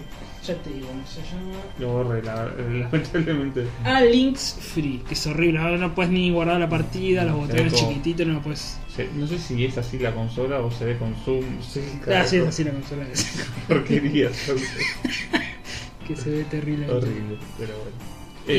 Ya 0.47 0.55
te 0.55 0.69
digo 0.71 0.87
cómo 0.87 1.01
se 1.07 1.21
llama. 1.21 1.57
lo 1.79 1.87
borré, 1.93 2.23
la- 2.23 2.45
lamentablemente. 2.91 3.67
Ah, 3.83 4.01
Links 4.01 4.57
Free, 4.59 5.01
que 5.07 5.13
es 5.15 5.27
horrible. 5.27 5.59
Ahora 5.59 5.77
no 5.77 5.95
puedes 5.95 6.11
ni 6.11 6.29
guardar 6.31 6.59
la 6.59 6.69
partida, 6.69 7.23
los 7.23 7.35
botones 7.37 7.73
como- 7.73 7.89
chiquititos, 7.89 8.27
no 8.27 8.41
puedes. 8.41 8.77
No 9.15 9.25
sé 9.27 9.39
si 9.39 9.63
es 9.65 9.77
así 9.77 9.97
la 9.99 10.13
consola 10.13 10.59
o 10.59 10.69
se 10.71 10.85
ve 10.85 10.97
con 10.97 11.15
zoom. 11.23 11.43
Sí, 11.61 11.81
Ah, 12.07 12.25
sí, 12.25 12.37
es 12.37 12.47
así 12.47 12.63
la 12.63 12.71
consola. 12.71 13.05
Porquería. 13.67 14.29
que 16.07 16.15
se 16.15 16.29
ve 16.29 16.43
terrible. 16.45 16.89
Horrible, 16.89 17.37
pero 17.57 17.73
bueno. 17.77 17.97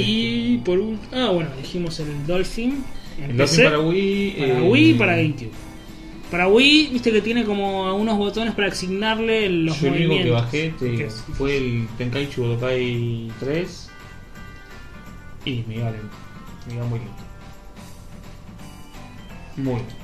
Y 0.00 0.58
por 0.58 0.78
un. 0.78 0.98
Ah, 1.12 1.30
bueno, 1.32 1.50
dijimos 1.60 1.98
el 2.00 2.26
Dolphin. 2.26 2.82
El 3.20 3.36
PC, 3.36 3.64
Dolphin 3.64 3.64
para 3.64 3.80
Wii. 3.80 4.30
para 4.38 4.58
eh, 4.58 4.62
Wii 4.62 4.90
y 4.90 4.94
para 4.94 5.16
GameCube. 5.16 5.50
Para 6.30 6.48
Wii, 6.48 6.86
viste 6.92 7.12
que 7.12 7.20
tiene 7.20 7.44
como 7.44 7.94
unos 7.94 8.16
botones 8.16 8.54
para 8.54 8.68
asignarle 8.68 9.50
los 9.50 9.78
Yo 9.82 9.88
el 9.88 9.92
único 9.94 10.08
que 10.08 10.14
movimientos. 10.14 10.42
bajé 10.44 10.74
te 10.78 10.84
digo, 10.86 10.96
Que 10.98 11.04
es- 11.06 11.24
fue 11.34 11.56
el 11.58 11.88
Tenkaichi 11.98 12.40
Budokai 12.40 13.30
3 13.38 13.90
y 15.44 15.64
me 15.68 15.74
iba 15.76 15.90
lento, 15.90 16.08
me 16.68 16.74
iba 16.74 16.86
muy 16.86 17.00
lento. 17.00 17.14
Muy 19.58 19.74
lento. 19.74 19.94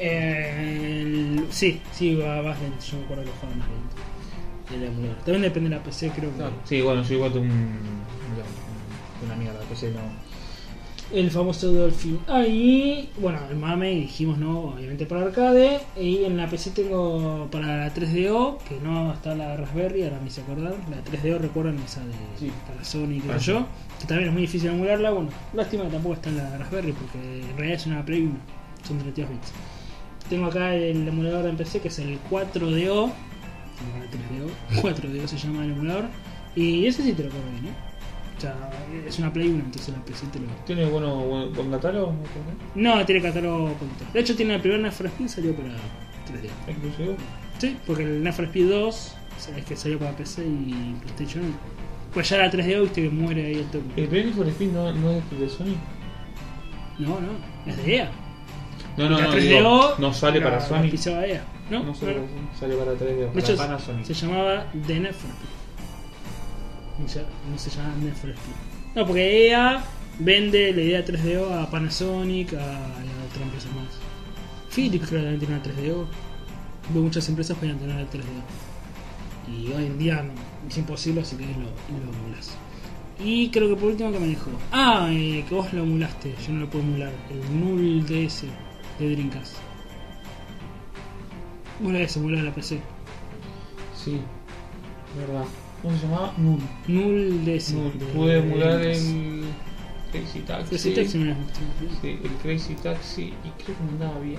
El- 0.00 1.46
sí, 1.50 1.80
sí, 1.92 2.14
va 2.16 2.42
más 2.42 2.60
lento. 2.60 2.84
Yo 2.90 2.98
me 2.98 3.04
acuerdo 3.04 3.24
que 3.24 3.30
jugaba 3.30 3.56
más 3.56 3.68
lento. 3.68 3.96
El 4.74 4.82
emulador. 4.84 5.16
También 5.18 5.42
depende 5.42 5.70
de 5.70 5.76
la 5.76 5.82
PC, 5.82 6.10
creo 6.10 6.30
que. 6.30 6.36
Claro. 6.36 6.52
Sí, 6.64 6.80
bueno, 6.80 7.02
yo 7.02 7.14
igual 7.14 7.32
tengo 7.32 7.44
un, 7.46 7.50
un- 7.52 9.26
una 9.26 9.36
mierda, 9.36 9.60
PC 9.68 9.90
no. 9.90 10.00
El 11.12 11.28
famoso 11.32 11.72
Dolphin. 11.72 12.20
Ahí, 12.28 13.10
bueno, 13.18 13.40
el 13.50 13.56
mame 13.56 13.90
dijimos 13.90 14.38
no, 14.38 14.60
obviamente 14.74 15.06
para 15.06 15.22
arcade. 15.22 15.80
Y 16.00 16.22
en 16.24 16.36
la 16.36 16.48
PC 16.48 16.70
tengo 16.70 17.48
para 17.50 17.78
la 17.78 17.92
3DO, 17.92 18.58
que 18.68 18.78
no 18.80 19.12
está 19.12 19.34
la 19.34 19.56
Raspberry, 19.56 20.04
ahora 20.04 20.20
me 20.20 20.28
hice 20.28 20.42
acordar. 20.42 20.76
La 20.88 21.02
3DO, 21.02 21.38
recuerdan 21.38 21.76
esa 21.80 21.98
de 22.06 22.12
Sí. 22.38 22.52
para 22.68 22.84
Sony, 22.84 23.20
Ah, 23.28 23.38
yo. 23.38 23.66
Que 23.98 24.06
también 24.06 24.28
es 24.28 24.32
muy 24.32 24.42
difícil 24.42 24.70
emularla. 24.70 25.10
Bueno, 25.10 25.30
lástima 25.52 25.82
que 25.84 25.90
tampoco 25.90 26.14
está 26.14 26.28
en 26.30 26.36
la 26.36 26.58
Raspberry, 26.58 26.92
porque 26.92 27.18
en 27.40 27.56
realidad 27.56 27.80
es 27.80 27.86
una 27.86 28.04
Play 28.04 28.20
1, 28.22 28.36
son 28.86 28.98
32 28.98 29.30
bits. 29.30 29.52
Tengo 30.30 30.46
acá 30.46 30.74
el 30.74 31.06
emulador 31.06 31.46
en 31.46 31.56
PC 31.56 31.80
que 31.80 31.88
es 31.88 31.98
el 31.98 32.18
4DO. 32.30 32.52
Tengo 32.54 33.98
la 33.98 34.06
3DO, 34.10 34.82
4DO 34.82 35.26
se 35.26 35.36
llama 35.36 35.64
el 35.64 35.72
emulador. 35.72 36.04
Y 36.54 36.86
ese 36.86 37.02
sí 37.02 37.12
te 37.12 37.24
lo 37.24 37.30
corre 37.30 37.50
bien, 37.60 37.66
¿eh? 37.66 37.76
O 38.36 38.40
sea, 38.40 38.54
es 39.06 39.18
una 39.18 39.30
Play 39.32 39.48
1, 39.48 39.64
entonces 39.64 39.94
la 39.94 40.02
PC 40.04 40.26
te 40.28 40.38
lo, 40.38 40.46
¿Tiene 40.64 40.86
bueno, 40.86 41.14
buen, 41.16 41.52
buen 41.52 41.70
catálogo? 41.70 42.14
no, 42.74 43.04
tiene 43.04 43.20
catálogo 43.20 43.74
poquito. 43.74 44.04
De 44.14 44.20
hecho, 44.20 44.34
tiene 44.34 44.54
el 44.54 44.60
primer 44.62 44.80
Need 44.80 44.92
Speed 44.92 45.28
salió 45.28 45.54
para 45.54 45.68
3D. 45.68 46.48
¿Exclusivo? 46.68 47.16
Sí, 47.58 47.76
porque 47.86 48.04
el 48.04 48.22
Need 48.22 48.40
Speed 48.40 48.70
2 48.70 49.16
es 49.58 49.64
que 49.66 49.76
salió 49.76 49.98
para 49.98 50.12
PC 50.16 50.42
y 50.46 50.96
PlayStation. 51.02 51.54
Pues 52.14 52.28
ya 52.30 52.38
la 52.38 52.50
3D 52.50 52.80
viste 52.80 53.02
que 53.02 53.10
muere 53.10 53.46
ahí 53.46 53.54
el 53.56 53.66
toque. 53.66 54.02
¿El 54.02 54.08
Play 54.08 54.32
for 54.32 54.46
Speed 54.48 54.70
no, 54.70 54.92
no 54.92 55.10
es 55.10 55.30
de 55.38 55.48
Sony? 55.48 55.76
No, 56.98 57.20
no, 57.20 57.32
es 57.66 57.76
de 57.76 57.96
EA. 57.96 58.10
No, 59.04 59.10
no, 59.10 59.18
la 59.18 59.24
no, 59.26 59.32
3DO 59.34 59.40
digo, 59.40 59.94
no 59.98 60.14
sale 60.14 60.38
la- 60.40 60.44
para 60.44 60.56
la 60.56 60.62
Sony. 60.66 60.90
No, 61.70 61.78
No 61.80 61.84
no, 61.86 61.94
sale, 61.94 62.12
para 62.14 62.58
sale 62.58 62.74
para 62.76 62.92
3D, 62.92 63.32
De 63.32 63.42
para 63.42 63.56
Panasonic. 63.56 64.04
se 64.04 64.14
llamaba 64.14 64.66
The 64.86 64.94
Speed. 65.10 65.30
No 66.98 67.08
se, 67.58 67.70
llama 67.70 67.94
Speed. 68.14 68.34
No, 68.94 69.06
porque 69.06 69.48
EA 69.48 69.82
vende 70.18 70.72
la 70.72 70.82
idea 70.82 71.04
3DO 71.04 71.62
a 71.62 71.70
Panasonic, 71.70 72.52
a, 72.54 72.56
y 72.56 72.58
a 72.58 73.26
otra 73.30 73.42
empresa 73.42 73.68
más. 73.76 73.86
Philips 74.74 75.08
creo 75.08 75.20
que 75.22 75.26
también 75.28 75.38
tiene 75.40 75.54
una 75.54 75.62
3DO. 75.64 76.06
Veo 76.92 77.02
muchas 77.02 77.28
empresas 77.28 77.56
podían 77.56 77.78
tener 77.78 77.96
la 77.96 78.02
3DO. 78.02 78.42
Y 79.48 79.72
hoy 79.72 79.86
en 79.86 79.98
día 79.98 80.24
es 80.68 80.76
imposible, 80.78 81.22
así 81.22 81.36
que 81.36 81.44
lo, 81.46 81.50
lo 81.60 82.12
emulas. 82.18 82.56
Y 83.22 83.48
creo 83.50 83.68
que 83.68 83.76
por 83.76 83.90
último 83.90 84.12
que 84.12 84.18
me 84.18 84.26
dijo. 84.28 84.50
Ah, 84.72 85.08
eh, 85.10 85.44
que 85.48 85.54
vos 85.54 85.72
lo 85.72 85.82
emulaste, 85.82 86.34
yo 86.46 86.52
no 86.52 86.60
lo 86.60 86.70
puedo 86.70 86.84
emular. 86.84 87.12
El 87.30 87.60
Null 87.60 88.04
DS 88.06 88.44
de 89.04 89.10
Dreamcast. 89.16 89.56
Habías 91.84 92.16
emulado 92.16 92.40
en 92.40 92.46
la 92.46 92.54
PC. 92.54 92.78
Sí, 93.96 94.18
verdad. 95.18 95.44
¿Cómo 95.82 95.96
se 95.96 96.02
llamaba? 96.06 96.34
Null. 96.36 96.60
Null 96.88 97.44
DS. 97.44 97.72
Null. 97.74 97.98
de- 97.98 98.04
Pude 98.06 98.32
de 98.34 98.38
emular 98.38 98.80
el 98.82 99.44
Crazy 100.12 100.40
Taxi. 100.40 100.68
Crazy 100.68 100.90
Taxi 100.94 101.18
me. 101.18 101.34
Sí, 102.02 102.18
el 102.22 102.30
Crazy 102.42 102.74
Taxi 102.74 103.22
y 103.22 103.62
creo 103.62 103.76
que 103.76 103.82
me 103.84 103.90
andaba 103.92 104.18
bien. 104.20 104.38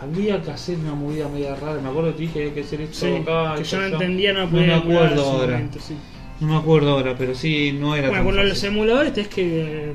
Había 0.00 0.42
que 0.42 0.50
hacer 0.50 0.78
una 0.78 0.94
movida 0.94 1.28
media 1.28 1.54
rara, 1.56 1.80
me 1.80 1.88
acuerdo 1.88 2.10
que 2.10 2.16
te 2.16 2.22
dije 2.22 2.32
que 2.34 2.40
había 2.42 2.54
que 2.54 2.60
hacer 2.60 2.80
esto 2.82 3.06
Sí, 3.06 3.14
acá. 3.16 3.54
que 3.56 3.64
yo 3.64 3.78
no 3.80 3.86
entendía, 3.86 4.32
no 4.34 4.40
No 4.44 4.50
podía 4.50 4.66
me 4.66 4.72
emular 4.74 5.02
en 5.04 5.08
acuerdo 5.12 5.30
ahora. 5.30 5.52
momento, 5.52 5.78
sí. 5.80 5.94
No 6.40 6.48
me 6.48 6.56
acuerdo 6.56 6.90
ahora, 6.90 7.14
pero 7.16 7.34
sí, 7.34 7.72
no 7.72 7.94
era 7.96 8.08
Bueno, 8.08 8.24
tan 8.26 8.34
con 8.36 8.48
los 8.48 8.62
emuladores 8.64 9.12
tenés 9.14 9.28
que 9.30 9.94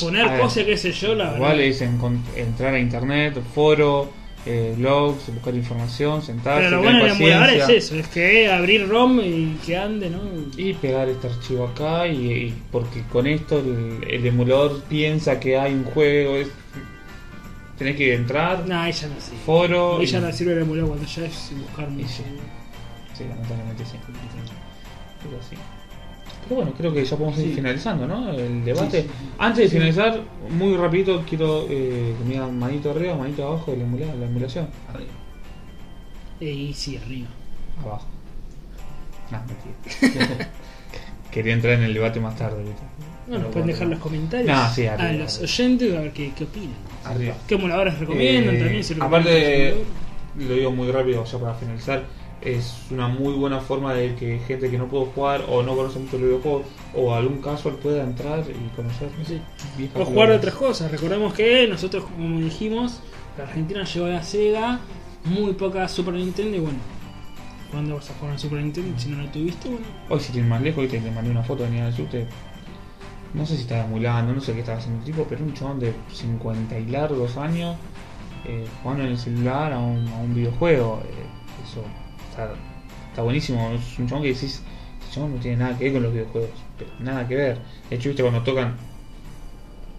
poner 0.00 0.26
A 0.26 0.32
ver, 0.32 0.40
cosas, 0.40 0.64
qué 0.64 0.76
sé 0.76 0.92
yo, 0.92 1.14
la 1.14 1.34
Igual 1.36 1.58
verdad. 1.58 1.64
es 1.66 1.82
encon- 1.82 2.20
entrar 2.36 2.74
a 2.74 2.80
internet, 2.80 3.40
foro, 3.54 4.10
eh, 4.44 4.74
blogs, 4.76 5.32
buscar 5.32 5.54
información, 5.54 6.22
sentarse, 6.22 6.64
Pero 6.68 6.76
lo 6.76 6.82
tener 6.82 6.94
bueno 7.00 7.04
del 7.14 7.16
emulador 7.22 7.48
es 7.50 7.60
paciencia 7.62 7.96
eso, 7.96 8.00
es 8.00 8.08
que 8.08 8.50
abrir 8.50 8.88
ROM 8.88 9.20
y 9.20 9.56
que 9.64 9.76
ande, 9.76 10.10
¿no? 10.10 10.20
y 10.56 10.72
pegar 10.74 11.08
este 11.08 11.28
archivo 11.28 11.66
acá 11.68 12.08
y, 12.08 12.26
y 12.32 12.54
porque 12.72 13.02
con 13.12 13.26
esto 13.28 13.58
el, 13.60 13.98
el 14.08 14.26
emulador 14.26 14.82
piensa 14.84 15.38
que 15.38 15.58
hay 15.58 15.74
un 15.74 15.84
juego, 15.84 16.36
es, 16.36 16.48
tenés 17.78 17.94
que 17.96 18.14
entrar, 18.14 18.66
No, 18.66 18.80
ahí 18.80 18.90
ya 18.92 19.06
no 19.06 19.20
sirve. 19.20 19.38
foro 19.46 19.98
Ahí 19.98 20.04
y- 20.04 20.06
ya 20.06 20.20
no 20.20 20.32
sirve 20.32 20.52
el 20.54 20.58
emulador 20.62 20.88
cuando 20.88 21.06
ya 21.06 21.24
es 21.24 21.52
buscar 21.60 21.88
mucho. 21.88 22.08
sí. 22.08 22.22
Sí, 23.16 23.24
lamentablemente 23.28 23.84
sí. 23.84 23.96
Pero 25.22 25.42
sí. 25.42 25.56
Pero 26.44 26.56
bueno, 26.56 26.72
creo 26.76 26.92
que 26.94 27.04
ya 27.04 27.16
podemos 27.16 27.38
ir 27.40 27.48
Sí. 27.48 27.54
finalizando, 27.54 28.06
¿no? 28.06 28.30
El 28.30 28.64
debate. 28.64 29.02
Sí, 29.02 29.08
sí, 29.08 29.14
sí. 29.18 29.28
Antes 29.38 29.64
de 29.64 29.68
finalizar, 29.76 30.20
muy 30.50 30.76
rapidito 30.76 31.22
quiero 31.28 31.66
eh, 31.68 32.14
que 32.18 32.24
me 32.24 32.30
digan 32.34 32.58
manito 32.58 32.90
arriba, 32.90 33.16
manito 33.16 33.46
abajo 33.46 33.70
de 33.72 33.78
la, 33.78 33.84
emula- 33.84 34.14
la 34.18 34.26
emulación. 34.26 34.68
Arriba. 34.88 35.10
Eh, 36.40 36.50
Y 36.52 36.72
sí, 36.72 36.96
arriba. 36.96 37.28
Abajo. 37.82 38.06
No, 39.30 39.38
mentira. 39.46 40.48
Quería 41.30 41.52
entrar 41.52 41.74
en 41.74 41.82
el 41.82 41.92
debate 41.94 42.18
más 42.20 42.34
tarde. 42.36 42.62
¿viste? 42.62 42.80
Bueno, 43.26 43.44
pueden 43.48 43.52
bueno. 43.52 43.66
dejar 43.66 43.88
los 43.88 43.98
comentarios 43.98 44.48
No, 44.48 44.70
sí, 44.72 44.86
a 44.86 44.94
arriba, 44.94 45.12
los 45.24 45.34
arriba. 45.34 45.44
oyentes 45.52 45.96
a 45.96 46.00
ver 46.00 46.12
qué, 46.12 46.32
qué 46.34 46.44
opinan. 46.44 46.76
Arriba. 47.04 47.34
¿Qué 47.46 47.54
emuladores 47.56 47.98
recomiendan 47.98 48.54
Eh, 48.54 48.58
también? 48.58 48.84
Si 48.84 48.94
lo 48.94 49.04
aparte, 49.04 49.74
lo 50.38 50.54
digo 50.54 50.70
muy 50.70 50.90
rápido 50.90 51.24
ya 51.24 51.38
para 51.38 51.54
finalizar, 51.54 52.04
es 52.40 52.86
una 52.90 53.08
muy 53.08 53.34
buena 53.34 53.60
forma 53.60 53.94
de 53.94 54.14
que 54.14 54.38
gente 54.38 54.70
que 54.70 54.78
no 54.78 54.86
pudo 54.86 55.06
jugar 55.06 55.44
o 55.48 55.62
no 55.62 55.74
conoce 55.74 55.98
mucho 55.98 56.18
los 56.18 56.28
videojuegos 56.28 56.66
o 56.94 57.14
algún 57.14 57.40
caso 57.42 57.70
pueda 57.76 58.04
entrar 58.04 58.44
y 58.48 58.76
conocer. 58.76 59.10
Sí. 59.26 59.40
O 59.94 60.04
jugar 60.04 60.30
de 60.30 60.36
otras 60.36 60.54
cosas. 60.54 60.90
Recordemos 60.90 61.34
que 61.34 61.66
nosotros, 61.66 62.04
como 62.04 62.38
dijimos, 62.40 63.00
la 63.36 63.44
Argentina 63.44 63.84
llegó 63.84 64.06
a 64.06 64.10
la 64.10 64.22
Sega, 64.22 64.80
muy 65.24 65.52
poca 65.54 65.88
Super 65.88 66.14
Nintendo 66.14 66.56
y 66.56 66.60
bueno, 66.60 66.78
¿cuándo 67.70 67.96
vas 67.96 68.10
a 68.10 68.14
jugar 68.14 68.34
a 68.36 68.38
Super 68.38 68.60
Nintendo? 68.60 68.98
Si 68.98 69.08
no 69.08 69.22
lo 69.22 69.28
tuviste, 69.30 69.68
bueno. 69.68 69.86
Hoy 70.08 70.20
si 70.20 70.32
tienes 70.32 70.48
más 70.48 70.62
lejos, 70.62 70.82
hoy 70.82 70.88
te 70.88 71.00
mandé 71.10 71.30
una 71.30 71.42
foto, 71.42 71.64
venía 71.64 71.86
del 71.86 71.94
subte. 71.94 72.26
No 73.34 73.44
sé 73.44 73.56
si 73.56 73.62
estaba 73.62 73.84
emulando, 73.84 74.32
no 74.32 74.40
sé 74.40 74.54
qué 74.54 74.60
estaba 74.60 74.78
haciendo 74.78 75.00
el 75.00 75.04
tipo, 75.04 75.26
pero 75.28 75.44
un 75.44 75.52
chabón 75.52 75.80
de 75.80 75.92
50 76.12 76.78
y 76.78 76.86
largos 76.86 77.36
años 77.36 77.76
eh, 78.46 78.64
jugando 78.82 79.04
en 79.04 79.10
el 79.10 79.18
celular 79.18 79.72
a 79.72 79.80
un, 79.80 80.08
a 80.08 80.16
un 80.18 80.34
videojuego. 80.34 81.02
eh, 81.04 81.64
eso 81.68 81.82
está, 82.42 82.54
está 83.10 83.22
buenísimo. 83.22 83.70
Es 83.72 83.98
un 83.98 84.06
chabón 84.08 84.22
que 84.22 84.28
decís, 84.32 84.62
ese 85.02 85.12
chabón 85.14 85.34
no 85.34 85.40
tiene 85.40 85.56
nada 85.58 85.76
que 85.76 85.84
ver 85.84 85.92
con 85.94 86.02
los 86.02 86.12
videojuegos, 86.12 86.50
pero 86.78 86.90
nada 87.00 87.26
que 87.26 87.34
ver. 87.36 87.58
De 87.90 87.96
hecho, 87.96 88.08
viste 88.08 88.22
cuando 88.22 88.42
tocan 88.42 88.76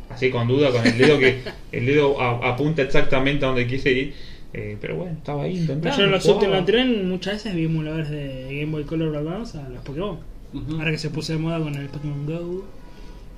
así 0.10 0.30
con 0.32 0.48
duda, 0.48 0.72
con 0.72 0.86
el 0.86 0.98
dedo 0.98 1.20
que 1.20 1.42
el 1.72 1.86
dedo 1.86 2.20
a- 2.22 2.50
apunta 2.54 2.82
exactamente 2.82 3.46
a 3.46 3.50
donde 3.50 3.68
quiere 3.68 3.92
ir. 3.92 4.14
Eh, 4.52 4.78
pero 4.82 4.96
bueno, 4.96 5.12
estaba 5.12 5.44
ahí 5.44 5.58
intentando. 5.60 5.96
Yo 5.96 6.04
en 6.06 6.12
los 6.12 6.26
últimos 6.26 6.46
en 6.56 6.60
la 6.62 6.66
tren 6.66 7.10
muchas 7.10 7.34
veces 7.36 7.54
vi 7.56 7.66
emuladores 7.66 8.10
de 8.10 8.46
Game 8.46 8.72
Boy 8.72 8.84
Color 8.84 9.16
Advance 9.16 9.58
a 9.60 9.70
los 9.70 9.84
Pokémon. 9.84 10.18
Ujú. 10.54 10.74
Ahora 10.80 10.90
que 10.90 10.98
se 10.98 11.12
puso 11.12 11.34
de 11.34 11.40
moda 11.40 11.60
con 11.60 11.76
el 11.76 11.88
Pokémon 11.90 12.26
Go, 12.26 12.66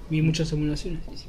vi 0.10 0.22
muchas 0.22 0.52
emulaciones. 0.54 1.02
sí, 1.10 1.18
sí. 1.18 1.26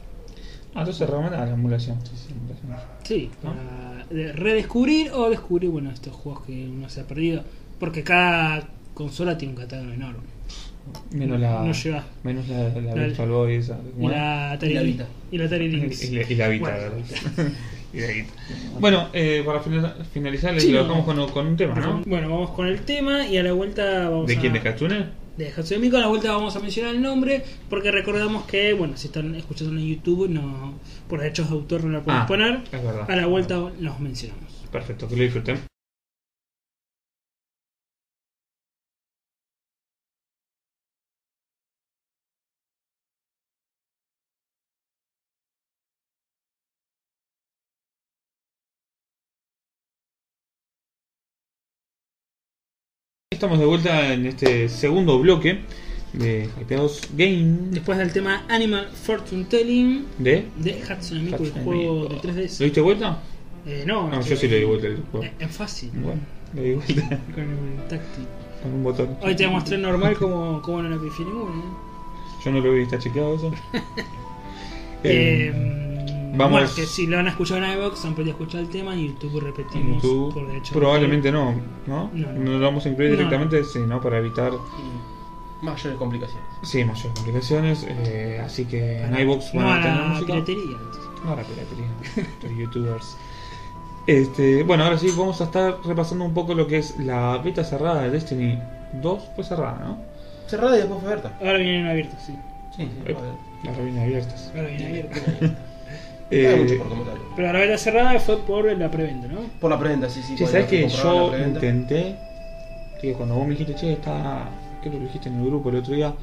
Ah, 0.75 0.81
entonces 0.81 1.07
recomendaba 1.11 1.45
la 1.47 1.53
emulación. 1.55 1.99
Sí, 2.05 2.13
sí, 2.15 2.29
emulación. 2.33 2.79
Sí, 3.03 3.31
¿No? 3.43 3.53
para 3.53 4.07
de- 4.09 4.33
redescubrir 4.33 5.11
o 5.11 5.29
descubrir 5.29 5.69
bueno 5.71 5.91
estos 5.91 6.15
juegos 6.15 6.45
que 6.47 6.69
uno 6.69 6.89
se 6.89 7.01
ha 7.01 7.05
perdido. 7.09 7.43
Porque 7.83 8.05
cada 8.05 8.69
consola 8.95 9.37
tiene 9.37 9.55
un 9.55 9.61
catálogo 9.61 9.93
enorme. 9.93 10.21
Menos 11.11 11.41
la. 11.41 11.65
No. 11.65 12.03
Menos 12.23 12.49
la, 12.49 12.69
la 12.69 12.81
La- 12.95 13.07
Virtual 13.07 13.29
Boy 13.29 13.55
esa. 13.57 13.77
Y 14.01 14.07
la 14.07 14.53
Atari 14.53 14.71
Y 14.71 14.75
la 14.75 14.83
Vita. 14.83 15.07
Y 15.33 15.39
la 15.39 15.45
Atari 15.47 15.65
Y, 15.65 15.69
Lynx. 15.69 16.05
y 16.05 16.15
la- 16.15 16.31
y 16.31 16.35
la 16.37 16.49
Vita. 16.49 16.79
Y 17.93 18.01
la 18.01 18.07
Vita. 18.07 18.33
Bueno, 18.79 19.09
eh, 19.13 19.43
para 19.45 19.61
fina- 19.61 19.97
finalizar, 20.15 20.59
Sí, 20.61 20.71
lo 20.71 20.79
no. 20.85 20.89
dejamos 20.95 21.05
con, 21.07 21.29
con 21.33 21.47
un 21.49 21.57
tema, 21.57 21.75
¿no? 21.75 22.03
Bueno, 22.07 22.31
vamos 22.31 22.51
con 22.51 22.69
el 22.69 22.83
tema 22.83 23.27
y 23.27 23.37
a 23.37 23.43
la 23.43 23.53
vuelta 23.53 24.09
vamos 24.09 24.29
¿De 24.29 24.37
a... 24.37 24.41
quién? 24.41 24.53
¿De 24.53 24.61
Hatsune? 24.61 25.07
de 25.37 25.49
Hatsune 25.51 25.81
Miku. 25.81 25.97
A 25.97 26.01
la 26.01 26.07
vuelta 26.07 26.31
vamos 26.31 26.55
a 26.55 26.61
mencionar 26.61 26.95
el 26.95 27.03
nombre 27.03 27.43
porque 27.69 27.91
recordamos 27.91 28.45
que, 28.45 28.73
bueno, 28.75 28.97
si 28.97 29.09
están 29.09 29.35
escuchando 29.35 29.75
en 29.79 29.87
YouTube, 29.89 30.29
no 30.31 30.75
por 31.09 31.19
derechos 31.21 31.49
de 31.51 31.55
autor 31.57 31.83
no 31.85 31.91
lo 31.91 32.03
podemos 32.05 32.25
Ah, 32.25 32.27
poner. 32.29 32.61
es 32.71 32.83
verdad. 32.85 33.11
A 33.11 33.17
la 33.17 33.27
vuelta 33.27 33.59
los 33.81 33.99
mencionamos. 33.99 34.53
Perfecto, 34.71 35.09
que 35.09 35.17
lo 35.17 35.23
disfruten. 35.25 35.72
Estamos 53.43 53.59
de 53.59 53.67
vuelta 53.67 54.13
en 54.15 54.25
este 54.27 54.69
segundo 54.69 55.19
bloque 55.19 55.63
de 56.13 56.49
Hypeados 56.61 57.01
Game 57.17 57.71
Después 57.73 57.99
del 57.99 58.13
tema 58.13 58.45
Animal 58.49 58.89
Fortune 58.95 59.47
Telling 59.47 60.05
de 60.19 60.47
de 60.59 60.81
Hatsune 60.89 61.23
Miku, 61.23 61.43
el 61.43 61.51
juego 61.51 62.05
de 62.05 62.15
¿Lo 62.15 62.23
3DS. 62.23 62.59
diste 62.63 62.81
vuelta? 62.81 63.19
Eh, 63.67 63.83
no, 63.85 64.09
No, 64.09 64.21
es 64.21 64.27
yo 64.27 64.37
que- 64.37 64.41
sí 64.43 64.47
le 64.47 64.59
di 64.61 64.65
vuelta 64.65 64.87
juego. 65.11 65.27
eh, 65.27 65.33
Es 65.41 65.51
fácil. 65.57 65.91
Bueno, 65.93 66.21
le 66.55 66.63
di 66.63 66.75
vuelta 66.75 66.93
Con 67.35 67.43
el 67.43 67.89
táctil. 67.89 68.27
con 68.63 68.75
un 68.75 68.85
botón. 68.85 69.17
Hoy 69.21 69.35
te 69.35 69.49
mostré 69.49 69.77
normal 69.77 70.17
como, 70.17 70.63
como 70.63 70.81
no 70.81 70.91
le 70.91 70.99
pifié 70.99 71.25
ninguno. 71.27 71.51
¿eh? 71.51 72.43
Yo 72.45 72.53
no 72.53 72.61
lo 72.61 72.73
vi, 72.75 72.83
está 72.83 73.01
chequeado 73.01 73.35
eso. 73.35 73.53
Eh, 75.05 75.82
vamos- 76.37 76.61
Bueno, 76.61 76.75
que 76.75 76.87
si 76.87 77.07
lo 77.07 77.19
han 77.19 77.29
escuchado 77.29 77.63
en 77.65 77.73
iVoox, 77.79 78.05
han 78.05 78.15
podido 78.15 78.31
escuchar 78.33 78.61
el 78.61 78.69
tema. 78.69 78.95
En 78.95 79.09
YouTube 79.09 79.41
repetimos 79.41 80.03
YouTube, 80.03 80.35
por 80.35 80.47
derecho. 80.47 80.75
de 80.75 80.81
probablemente 80.81 81.31
no, 81.33 81.55
¿no? 81.87 82.11
No. 82.13 82.33
No 82.33 82.51
lo 82.59 82.61
vamos 82.61 82.85
a 82.87 82.89
incluir 82.89 83.11
No. 83.13 83.17
directamente, 83.17 83.65
sino 83.65 84.01
para 84.01 84.19
evitar 84.19 84.53
Y 84.53 85.65
mayores 85.65 85.97
complicaciones. 85.99 86.45
sí, 86.63 86.85
mayores 86.85 87.13
complicaciones. 87.15 87.87
eh, 87.89 88.41
así 88.45 88.65
que 88.65 89.03
autor. 89.03 89.19
en 89.21 89.23
iBox 89.29 89.53
van 89.55 89.65
no 89.65 89.71
a 89.73 89.77
a 89.79 89.83
tener 89.83 89.97
la 90.01 90.07
música. 90.09 90.33
piratería. 90.33 90.77
No 91.25 91.33
a 91.33 91.37
la 91.37 91.43
piratería, 91.43 91.87
los 92.43 92.53
youtubers. 92.59 93.17
Este, 94.07 94.65
bueno, 94.65 94.85
ahora 94.85 94.99
sí 94.99 95.13
vamos 95.17 95.41
a 95.41 95.45
estar 95.45 95.77
repasando 95.85 96.25
un 96.25 96.35
poco 96.35 96.55
lo 96.55 96.67
que 96.67 96.79
es 96.79 96.99
la 96.99 97.39
beta 97.39 97.63
cerrada 97.63 98.03
de 98.03 98.11
Destiny 98.11 98.59
2. 99.01 99.23
Fue 99.37 99.45
cerrada, 99.45 99.79
¿no? 99.85 99.99
Cerrada 100.49 100.75
y 100.77 100.81
después 100.81 101.01
fue 101.01 101.13
abierta. 101.13 101.39
Ahora 101.41 101.59
vienen 101.59 101.87
abiertos, 101.87 102.19
sí. 102.27 102.35
Sí, 102.77 102.91
sí. 103.07 103.15
Las 103.63 103.77
revinas 103.77 104.03
abiertas. 104.03 104.51
Ahora 104.57 104.69
vienen 104.69 104.87
abiertos. 104.89 105.51
Mucho 106.33 106.75
Eh, 106.75 106.77
por 106.79 106.89
comentar. 106.89 107.15
Pero 107.37 107.53
la 107.53 107.59
beta 107.59 107.79
cerrada 107.79 108.19
fue 108.21 108.39
por 108.39 108.65
la 108.77 108.91
preventa, 108.91 109.29
¿no? 109.29 109.41
Por 109.61 109.71
la 109.71 109.79
preventa, 109.79 110.09
sí, 110.09 110.23
sí. 110.23 110.37
Sí, 110.37 110.47
sabes 110.47 110.67
que 110.67 110.89
yo 110.89 111.33
intenté, 111.39 112.17
que 113.01 113.13
cuando 113.15 113.35
vos 113.35 113.45
me 113.47 113.51
dijiste, 113.51 113.75
che, 113.75 113.93
está, 113.93 114.49
creo 114.81 114.93
que 114.93 114.99
lo 114.99 115.05
dijiste 115.07 115.29
en 115.29 115.41
el 115.41 115.47
grupo 115.47 115.69
el 115.71 115.77
otro 115.77 115.95
día, 115.95 116.15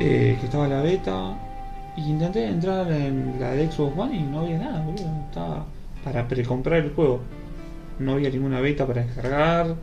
eh, 0.00 0.36
que 0.38 0.46
estaba 0.46 0.66
la 0.68 0.80
beta, 0.82 1.36
y 1.96 2.02
intenté 2.10 2.46
entrar 2.46 2.90
en 2.92 3.36
la 3.40 3.50
de 3.52 3.70
Xbox 3.70 3.98
One 3.98 4.16
y 4.16 4.22
no 4.22 4.40
había 4.40 4.58
nada, 4.58 4.80
boludo, 4.82 5.10
estaba 5.28 5.66
para 6.04 6.26
precomprar 6.28 6.78
el 6.84 6.92
juego, 6.94 7.20
no 7.98 8.12
había 8.12 8.30
ninguna 8.30 8.60
beta 8.60 8.86
para 8.86 9.02
descargar, 9.02 9.74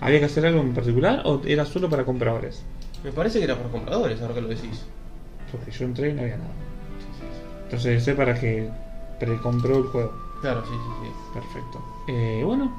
había 0.00 0.18
que 0.20 0.24
hacer 0.24 0.46
algo 0.46 0.60
en 0.62 0.72
particular 0.74 1.22
o 1.24 1.40
era 1.46 1.64
solo 1.66 1.88
para 1.90 2.04
compradores, 2.04 2.62
Me 3.04 3.12
parece 3.12 3.38
que 3.38 3.44
era 3.44 3.54
para 3.56 3.68
compradores, 3.68 4.20
ahora 4.22 4.34
que 4.34 4.40
lo 4.40 4.48
decís. 4.48 4.86
porque 5.52 5.70
yo 5.70 5.84
entré 5.84 6.08
y 6.10 6.12
no 6.14 6.22
había 6.22 6.36
nada, 6.38 6.50
entonces 7.64 8.02
sé 8.02 8.14
para 8.14 8.32
que 8.34 8.70
precompró 9.18 9.76
el 9.78 9.84
juego, 9.84 10.12
Claro, 10.40 10.62
sí, 10.64 10.70
sí, 10.72 11.06
sí. 11.06 11.12
perfecto, 11.34 11.78
eh, 12.06 12.42
bueno, 12.44 12.70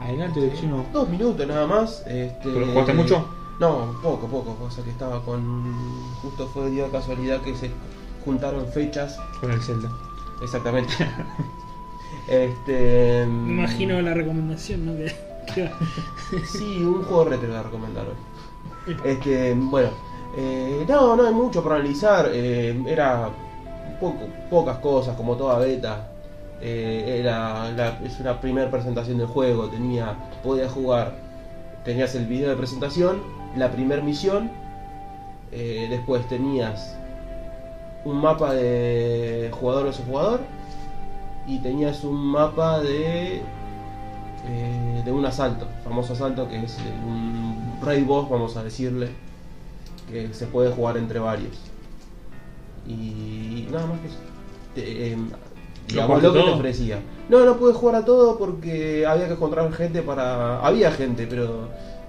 adelante 0.00 0.40
del 0.40 0.54
chino, 0.58 0.84
Dos 0.92 1.08
minutos 1.08 1.46
nada 1.46 1.66
más. 1.66 2.02
Este, 2.06 2.50
¿Pero 2.52 2.66
jugaste 2.66 2.94
mucho? 2.94 3.26
No, 3.60 3.92
poco, 4.02 4.26
poco. 4.26 4.54
Cosa 4.56 4.82
que 4.82 4.90
estaba 4.90 5.22
con. 5.22 5.62
Justo 6.22 6.48
fue 6.48 6.70
dio 6.70 6.90
casualidad 6.90 7.40
que 7.42 7.54
se 7.54 7.70
juntaron 8.24 8.66
fechas. 8.66 9.18
con 9.40 9.52
el 9.52 9.60
Zelda. 9.62 9.90
Exactamente. 10.40 10.92
este. 12.28 13.26
Me 13.26 13.52
imagino 13.62 14.00
la 14.02 14.14
recomendación, 14.14 14.86
¿no? 14.86 14.92
Que, 14.96 15.14
que- 15.54 15.70
Sí, 16.46 16.82
un 16.82 17.02
juego 17.04 17.24
retro 17.26 17.48
voy 17.48 17.56
a 17.56 17.62
recomendar 17.62 18.06
hoy. 18.06 18.96
Este, 19.04 19.54
bueno, 19.56 19.90
eh, 20.36 20.84
no, 20.88 21.14
no 21.16 21.26
hay 21.26 21.34
mucho 21.34 21.62
para 21.62 21.76
analizar. 21.76 22.30
eh, 22.32 22.82
era 22.86 23.28
pocas 24.50 24.78
cosas, 24.78 25.16
como 25.16 25.36
toda 25.36 25.58
beta. 25.58 26.08
Eh, 26.60 27.18
era 27.20 27.70
la- 27.72 27.98
es 28.04 28.20
una 28.20 28.40
primera 28.40 28.70
presentación 28.70 29.18
del 29.18 29.26
juego. 29.26 29.68
Tenía, 29.68 30.14
podías 30.42 30.70
jugar, 30.70 31.14
tenías 31.84 32.14
el 32.14 32.26
video 32.26 32.50
de 32.50 32.56
presentación, 32.56 33.22
la 33.56 33.70
primera 33.70 34.02
misión. 34.02 34.50
eh, 35.54 35.86
después 35.90 36.26
tenías 36.28 36.96
un 38.06 38.16
mapa 38.22 38.54
de 38.54 39.50
jugador 39.52 39.84
versus 39.84 40.04
jugador. 40.06 40.40
Y 41.46 41.58
tenías 41.58 42.04
un 42.04 42.16
mapa 42.16 42.80
de 42.80 43.42
eh, 44.48 45.02
de 45.04 45.12
un 45.12 45.24
asalto, 45.26 45.66
famoso 45.84 46.14
asalto 46.14 46.48
que 46.48 46.62
es 46.64 46.76
un 47.06 47.78
raid 47.82 48.04
boss, 48.06 48.28
vamos 48.30 48.56
a 48.56 48.62
decirle, 48.64 49.08
que 50.10 50.32
se 50.34 50.46
puede 50.46 50.72
jugar 50.72 50.96
entre 50.96 51.18
varios. 51.18 51.71
Y 52.86 53.68
nada 53.70 53.86
más 53.86 54.00
que 54.00 54.06
eso. 54.08 54.16
Te- 54.74 55.16
digamos, 55.88 56.18
jugaste 56.20 56.26
lo 56.26 56.32
que 56.32 56.50
te 56.50 56.56
ofrecía. 56.56 56.98
No, 57.28 57.44
no 57.44 57.56
pude 57.56 57.72
jugar 57.72 57.96
a 57.96 58.04
todo 58.04 58.38
porque 58.38 59.06
había 59.06 59.26
que 59.26 59.34
encontrar 59.34 59.72
gente 59.72 60.02
para. 60.02 60.64
Había 60.66 60.90
gente, 60.90 61.26
pero 61.28 61.68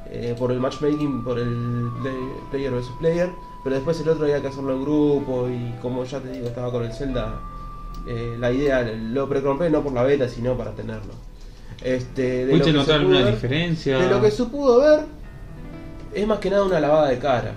eh, 0.09 0.35
por 0.37 0.51
el 0.51 0.59
matchmaking, 0.59 1.23
por 1.23 1.39
el 1.39 1.87
play- 2.01 2.13
player 2.51 2.71
versus 2.71 2.95
player. 2.99 3.29
Pero 3.63 3.75
después 3.75 3.99
el 4.01 4.09
otro 4.09 4.25
había 4.25 4.41
que 4.41 4.47
hacerlo 4.47 4.73
en 4.73 4.81
grupo 4.83 5.47
y 5.47 5.73
como 5.81 6.03
ya 6.03 6.19
te 6.19 6.31
digo, 6.31 6.47
estaba 6.47 6.71
con 6.71 6.83
el 6.83 6.91
Zelda. 6.93 7.39
eh, 8.07 8.35
la 8.37 8.51
idea 8.51 8.81
lo 8.81 9.29
precompré 9.29 9.69
no 9.69 9.81
por 9.81 9.93
la 9.93 10.03
beta, 10.03 10.27
sino 10.27 10.57
para 10.57 10.71
tenerlo. 10.71 11.13
Este, 11.81 12.45
de 12.45 12.51
¿Pudiste 12.51 12.71
lo 12.73 12.79
que 12.79 12.85
notar 12.85 12.99
alguna 12.99 13.21
ver- 13.21 13.33
diferencia? 13.35 13.97
De 13.99 14.09
lo 14.09 14.21
que 14.21 14.31
se 14.31 14.43
pudo 14.45 14.79
ver, 14.81 14.99
es 16.13 16.27
más 16.27 16.39
que 16.39 16.49
nada 16.49 16.63
una 16.65 16.79
lavada 16.81 17.07
de 17.09 17.19
cara. 17.19 17.53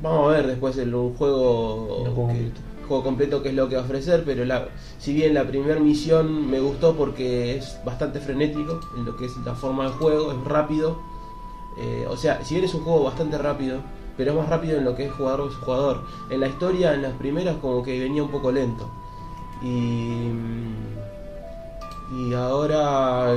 Vamos 0.00 0.32
a 0.32 0.36
ver 0.36 0.46
después 0.46 0.76
el, 0.78 0.94
un 0.94 1.14
juego, 1.14 2.04
El 2.06 2.12
juego 2.12 2.28
que- 2.28 2.34
completo. 2.34 2.60
juego 2.88 3.02
completo 3.04 3.42
que 3.42 3.48
es 3.50 3.54
lo 3.54 3.68
que 3.68 3.76
va 3.76 3.82
a 3.82 3.84
ofrecer, 3.84 4.22
pero 4.24 4.44
la, 4.44 4.68
si 4.98 5.12
bien 5.12 5.34
la 5.34 5.44
primera 5.44 5.80
misión 5.80 6.48
me 6.50 6.60
gustó 6.60 6.94
porque 6.96 7.56
es 7.56 7.78
bastante 7.84 8.20
frenético 8.20 8.80
en 8.96 9.04
lo 9.04 9.16
que 9.16 9.26
es 9.26 9.32
la 9.44 9.54
forma 9.54 9.84
del 9.84 9.92
juego, 9.94 10.32
es 10.32 10.44
rápido. 10.44 10.96
eh, 11.78 12.06
o 12.08 12.16
sea, 12.16 12.44
si 12.44 12.54
bien 12.54 12.64
es 12.66 12.74
un 12.74 12.82
juego 12.84 13.04
bastante 13.04 13.38
rápido, 13.38 13.80
pero 14.16 14.32
es 14.32 14.36
más 14.36 14.48
rápido 14.48 14.76
en 14.78 14.84
lo 14.84 14.94
que 14.94 15.06
es 15.06 15.12
jugador 15.12 15.44
versus 15.44 15.58
jugador. 15.64 16.02
En 16.30 16.40
la 16.40 16.46
historia, 16.48 16.94
en 16.94 17.02
las 17.02 17.12
primeras, 17.14 17.56
como 17.56 17.82
que 17.82 17.98
venía 17.98 18.22
un 18.22 18.30
poco 18.30 18.52
lento. 18.52 18.86
Y. 19.62 20.28
Y 22.12 22.34
ahora 22.34 23.34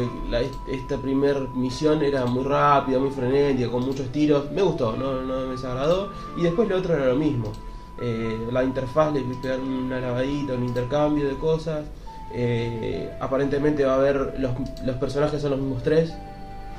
esta 0.67 0.97
primer 0.97 1.47
misión 1.55 2.03
era 2.03 2.25
muy 2.25 2.43
rápida, 2.43 2.99
muy 2.99 3.09
frenética, 3.09 3.71
con 3.71 3.85
muchos 3.85 4.11
tiros. 4.11 4.51
Me 4.51 4.61
gustó, 4.61 4.97
no, 4.97 5.21
no 5.21 5.45
me 5.45 5.51
desagradó. 5.53 6.09
Y 6.35 6.41
después 6.41 6.67
lo 6.67 6.77
otro 6.77 6.93
era 6.93 7.05
lo 7.05 7.15
mismo. 7.15 7.53
Eh, 8.01 8.49
la 8.51 8.65
interfaz 8.65 9.13
le 9.13 9.21
pegar 9.41 9.61
una 9.61 10.01
lavadita, 10.01 10.53
un 10.55 10.65
intercambio 10.65 11.25
de 11.25 11.35
cosas. 11.35 11.85
Eh, 12.33 13.09
aparentemente 13.21 13.85
va 13.85 13.93
a 13.93 13.95
haber 13.95 14.37
los, 14.39 14.51
los 14.83 14.95
personajes 14.97 15.41
son 15.41 15.51
los 15.51 15.59
mismos 15.59 15.81
tres. 15.81 16.13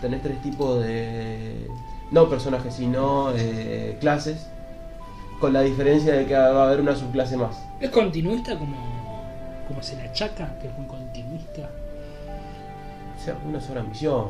Tenés 0.03 0.23
tres 0.23 0.43
tipos 0.43 0.83
de... 0.83 1.67
No 2.11 2.29
personajes, 2.29 2.75
sino 2.75 3.33
eh, 3.35 3.97
clases. 4.01 4.49
Con 5.41 5.55
la 5.55 5.63
diferencia 5.63 6.15
de 6.15 6.27
que 6.27 6.35
va 6.35 6.65
a 6.65 6.67
haber 6.67 6.81
una 6.83 6.95
subclase 6.95 7.39
más. 7.39 7.57
¿Es 7.81 7.89
continuista 7.89 8.59
como, 8.59 8.77
como 9.67 9.83
se 9.83 9.97
le 9.97 10.03
achaca? 10.03 10.59
Que 10.61 10.69
es. 10.69 10.75
Una 13.49 13.61
sola 13.61 13.83
misión. 13.83 14.27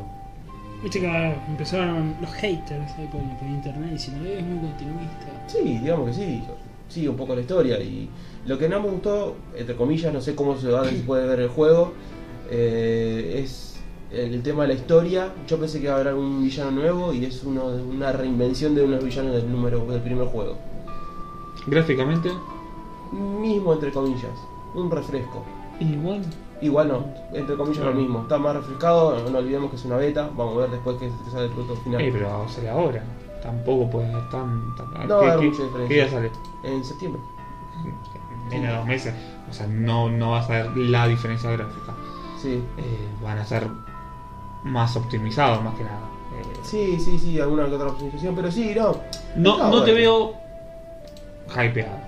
Viste 0.83 0.99
que 0.99 1.35
empezaron 1.47 2.15
los 2.21 2.31
haters 2.33 2.91
ahí 2.97 3.07
por, 3.11 3.19
por 3.39 3.47
internet 3.47 3.91
diciendo 3.91 4.25
"Eh, 4.25 4.39
es 4.39 4.45
muy 4.45 4.59
continuista. 4.59 5.25
Sí, 5.47 5.59
digamos 5.79 6.07
que 6.07 6.13
sí. 6.13 6.43
Sigue 6.87 7.09
un 7.09 7.17
poco 7.17 7.33
la 7.35 7.41
historia. 7.41 7.79
Y 7.79 8.09
lo 8.45 8.57
que 8.57 8.69
no 8.69 8.79
me 8.81 8.89
gustó, 8.89 9.35
entre 9.55 9.75
comillas, 9.75 10.13
no 10.13 10.21
sé 10.21 10.35
cómo 10.35 10.55
se 10.55 10.69
va 10.69 10.85
se 10.85 10.91
puede 10.97 11.27
ver 11.27 11.39
el 11.39 11.49
juego, 11.49 11.93
eh, 12.49 13.41
es 13.43 13.79
el, 14.11 14.41
tema 14.43 14.61
de 14.63 14.69
la 14.69 14.73
historia, 14.75 15.33
yo 15.47 15.57
pensé 15.59 15.79
que 15.79 15.85
iba 15.87 15.95
a 15.95 15.99
haber 15.99 16.13
un 16.13 16.41
villano 16.43 16.71
nuevo 16.71 17.11
y 17.13 17.25
es 17.25 17.43
uno, 17.43 17.71
de- 17.71 17.81
una 17.83 18.11
reinvención 18.13 18.73
de 18.73 18.83
unos 18.85 19.03
villanos 19.03 19.33
del 19.35 19.51
número 19.51 19.85
del 19.85 20.01
primer 20.01 20.27
juego. 20.27 20.57
Gráficamente, 21.65 22.29
Mismo 23.11 23.73
entre 23.73 23.91
comillas, 23.91 24.31
un 24.75 24.91
refresco. 24.91 25.43
igual. 25.79 26.21
Igual 26.61 26.87
no, 26.87 27.05
entre 27.33 27.55
comillas 27.55 27.77
Claro. 27.79 27.93
lo 27.93 27.99
mismo. 28.01 28.21
Está 28.21 28.37
más 28.39 28.55
refrescado, 28.55 29.29
no 29.29 29.37
olvidemos 29.37 29.69
que 29.69 29.75
es 29.75 29.85
una 29.85 29.97
beta, 29.97 30.29
vamos 30.35 30.57
a 30.57 30.61
ver 30.61 30.69
después 30.71 30.97
que, 30.97 31.07
que 31.23 31.31
sale 31.31 31.45
el 31.45 31.51
producto 31.51 31.75
final. 31.83 32.01
Eh, 32.01 32.09
pero 32.11 32.45
sale 32.49 32.69
ahora. 32.69 33.03
Tampoco 33.43 33.89
puede 33.89 34.11
ser 34.11 34.29
tan. 34.29 34.75
tan 34.75 35.07
No 35.07 35.17
va 35.17 35.33
a 35.33 35.39
¿qué, 35.39 35.45
mucha 35.45 35.57
qué- 35.57 35.63
diferencia. 35.65 35.87
¿Qué 35.87 35.93
día 35.93 36.09
sale? 36.09 36.31
En 36.63 36.83
septiembre. 36.83 37.21
Menos 38.49 38.67
de 38.69 38.75
dos 38.77 38.85
meses. 38.85 39.13
O 39.49 39.53
sea, 39.53 39.67
no, 39.67 40.09
no 40.09 40.31
vas 40.31 40.49
a 40.49 40.53
ver 40.53 40.77
la 40.77 41.07
diferencia 41.07 41.51
gráfica. 41.51 41.93
Sí. 42.41 42.63
Eh, 42.77 43.07
van 43.23 43.37
a 43.37 43.45
ser 43.45 43.67
más 44.63 44.95
optimizados, 44.95 45.63
más 45.63 45.75
que 45.75 45.83
nada. 45.83 45.99
Eh, 46.39 46.59
Sí, 46.63 46.99
sí, 46.99 47.17
sí, 47.19 47.39
alguna 47.39 47.67
que 47.67 47.75
otra 47.75 47.87
optimización, 47.89 48.35
pero 48.35 48.51
sí, 48.51 48.73
no. 48.75 48.97
No, 49.35 49.55
Está 49.55 49.69
no 49.69 49.83
te 49.83 49.93
veo 49.93 50.33
hypeado. 51.49 52.06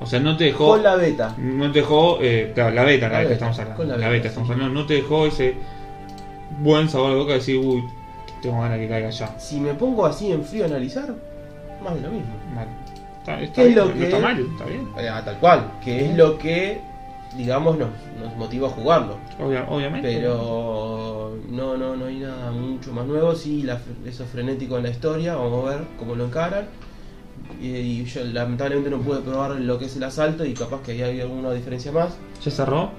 O 0.00 0.06
sea, 0.06 0.18
no 0.20 0.36
te 0.36 0.44
dejó. 0.44 0.68
Con 0.68 0.82
la 0.82 0.96
beta. 0.96 1.34
No 1.38 1.70
te 1.70 1.80
dejó. 1.80 2.18
Eh, 2.22 2.52
claro, 2.54 2.74
la 2.74 2.84
beta, 2.84 3.08
la, 3.08 3.12
La 3.14 3.18
beta, 3.20 3.28
beta, 3.30 3.34
estamos 3.34 3.58
hablando. 3.58 3.76
con 3.76 3.88
la 3.88 3.96
La, 3.96 4.08
beta, 4.08 4.10
beta 4.12 4.22
sí. 4.22 4.28
estamos 4.28 4.50
hablando. 4.50 4.80
No 4.80 4.86
te 4.86 4.94
dejó 4.94 5.26
ese 5.26 5.54
buen 6.60 6.88
sabor 6.88 7.10
de 7.12 7.16
boca 7.16 7.32
de 7.32 7.38
decir, 7.38 7.58
uy, 7.58 7.84
tengo 8.42 8.60
ganas 8.60 8.78
de 8.78 8.84
que 8.84 8.88
caiga 8.88 9.10
ya. 9.10 9.38
Si 9.38 9.60
me 9.60 9.74
pongo 9.74 10.06
así 10.06 10.32
en 10.32 10.42
frío 10.44 10.64
a 10.64 10.66
analizar, 10.68 11.14
más 11.84 11.94
de 11.94 12.00
lo 12.00 12.08
mismo. 12.10 12.32
Mal. 12.54 12.66
Está, 13.18 13.40
está 13.40 13.54
¿Qué 13.56 13.68
es 13.68 13.74
bien, 13.74 13.78
lo 13.78 13.84
no 13.86 13.94
que- 13.94 14.04
está 14.04 14.18
mal, 14.18 14.40
está 14.40 14.64
bien. 14.64 14.88
Ah, 15.12 15.22
tal 15.24 15.36
cual, 15.38 15.70
que 15.84 16.06
es 16.10 16.16
lo 16.16 16.38
que, 16.38 16.80
digamos, 17.36 17.76
nos, 17.78 17.88
nos 18.18 18.34
motiva 18.36 18.68
a 18.68 18.70
jugarlo. 18.70 19.16
Obvia- 19.38 19.66
obviamente. 19.68 20.16
Pero 20.16 21.36
no, 21.50 21.76
no, 21.76 21.94
no 21.96 22.06
hay 22.06 22.16
nada 22.20 22.50
mucho 22.50 22.92
más 22.92 23.06
nuevo. 23.06 23.34
Sí, 23.34 23.62
la, 23.64 23.78
eso 24.06 24.24
frenético 24.24 24.78
en 24.78 24.84
la 24.84 24.90
historia, 24.90 25.34
vamos 25.36 25.66
a 25.66 25.76
ver 25.76 25.84
cómo 25.98 26.14
lo 26.14 26.24
encaran. 26.24 26.66
Y, 27.60 27.76
y 27.76 28.04
yo 28.04 28.24
lamentablemente 28.24 28.90
no 28.90 28.98
pude 28.98 29.20
probar 29.20 29.52
lo 29.52 29.78
que 29.78 29.84
es 29.86 29.96
el 29.96 30.04
asalto 30.04 30.44
y 30.44 30.54
capaz 30.54 30.82
que 30.82 30.92
ahí 30.92 31.02
hay 31.02 31.20
alguna 31.20 31.52
diferencia 31.52 31.92
más. 31.92 32.16
¿Ya 32.42 32.50
cerró? 32.50 32.90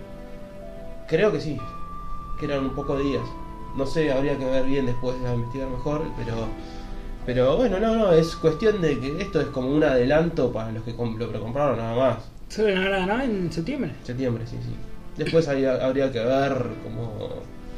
Creo 1.08 1.32
que 1.32 1.42
sí, 1.42 1.58
que 2.40 2.46
eran 2.46 2.66
un 2.66 2.76
poco 2.76 2.96
de 2.98 3.04
días. 3.04 3.24
No 3.76 3.86
sé, 3.86 4.12
habría 4.12 4.38
que 4.38 4.46
ver 4.46 4.66
bien 4.66 4.86
después 4.86 5.22
de 5.22 5.34
investigar 5.34 5.70
mejor, 5.70 6.04
pero 6.18 6.48
pero 7.26 7.56
bueno, 7.56 7.80
no, 7.80 7.96
no, 7.96 8.12
es 8.14 8.36
cuestión 8.36 8.82
de 8.82 9.00
que 9.00 9.22
esto 9.22 9.42
es 9.42 9.48
como 9.48 9.70
un 9.70 9.84
adelanto 9.84 10.52
para 10.52 10.72
los 10.72 10.84
que 10.84 10.92
lo 10.94 11.30
precompraron 11.30 11.78
nada 11.78 11.96
más. 11.96 12.24
¿Se 12.50 12.64
van 12.64 12.84
a 12.84 12.90
ganar 12.90 13.24
en 13.24 13.52
septiembre? 13.52 13.92
Septiembre, 14.04 14.46
sí, 14.48 14.58
sí. 14.62 14.74
Después 15.18 15.48
habría 15.48 16.12
que 16.12 16.20
ver 16.20 16.66
cómo 16.84 17.30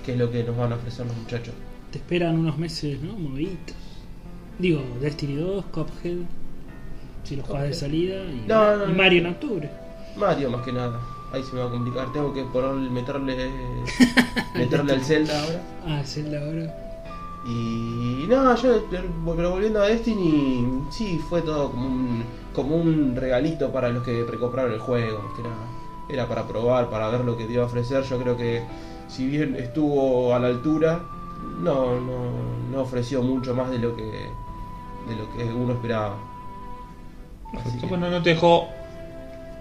qué 0.05 0.13
es 0.13 0.17
lo 0.17 0.31
que 0.31 0.43
nos 0.43 0.55
van 0.55 0.71
a 0.71 0.75
ofrecer 0.75 1.05
los 1.05 1.15
muchachos. 1.15 1.53
Te 1.91 1.97
esperan 1.97 2.39
unos 2.39 2.57
meses, 2.57 3.01
¿no? 3.01 3.13
Moviditos. 3.13 3.75
Digo, 4.59 4.81
Destiny 5.01 5.35
2, 5.35 5.65
Cuphead. 5.65 6.17
Si 7.23 7.35
los 7.35 7.45
juegas 7.45 7.67
de 7.67 7.73
salida. 7.73 8.15
Y, 8.25 8.45
No, 8.47 8.77
no, 8.77 8.85
y 8.85 8.87
no. 8.89 8.95
Mario 8.95 9.19
en 9.21 9.25
octubre. 9.27 9.69
Mario 10.15 10.49
más 10.49 10.61
que 10.63 10.73
nada. 10.73 10.99
Ahí 11.31 11.41
se 11.43 11.53
me 11.53 11.61
va 11.61 11.67
a 11.67 11.71
complicar. 11.71 12.11
Tengo 12.11 12.33
que 12.33 12.43
ponerle, 12.43 12.89
meterle 12.89 13.51
meterle 14.55 14.93
al 14.93 15.01
Zelda 15.03 15.41
ahora. 15.43 15.61
Ah, 15.87 16.03
Zelda 16.03 16.39
ahora. 16.39 16.79
Y 17.45 18.25
no, 18.29 18.55
yo, 18.55 18.83
pero 18.89 19.51
volviendo 19.51 19.81
a 19.81 19.87
Destiny, 19.87 20.85
sí, 20.89 21.19
fue 21.29 21.41
todo 21.41 21.71
como 21.71 21.87
un, 21.87 22.23
como 22.53 22.75
un 22.77 23.15
regalito 23.17 23.69
para 23.71 23.89
los 23.89 24.03
que 24.03 24.23
recompraron 24.23 24.71
el 24.71 24.79
juego, 24.79 25.23
más 25.23 25.33
que 25.33 25.43
nada. 25.43 25.55
Era 26.07 26.27
para 26.27 26.47
probar, 26.47 26.89
para 26.89 27.09
ver 27.09 27.21
lo 27.21 27.35
que 27.35 27.45
te 27.45 27.53
iba 27.53 27.63
a 27.63 27.65
ofrecer. 27.65 28.03
Yo 28.03 28.17
creo 28.19 28.37
que 28.37 28.63
si 29.09 29.27
bien 29.27 29.55
estuvo 29.55 30.33
a 30.33 30.39
la 30.39 30.47
altura, 30.47 31.01
no, 31.61 31.99
no, 31.99 32.31
no 32.71 32.81
ofreció 32.81 33.21
mucho 33.21 33.53
más 33.53 33.69
de 33.71 33.79
lo 33.79 33.95
que 33.95 34.29
de 35.07 35.15
lo 35.15 35.29
que 35.35 35.43
uno 35.53 35.73
esperaba. 35.73 36.15
Bueno, 37.87 38.09
no 38.09 38.21
te 38.23 38.31
dejó, 38.31 38.67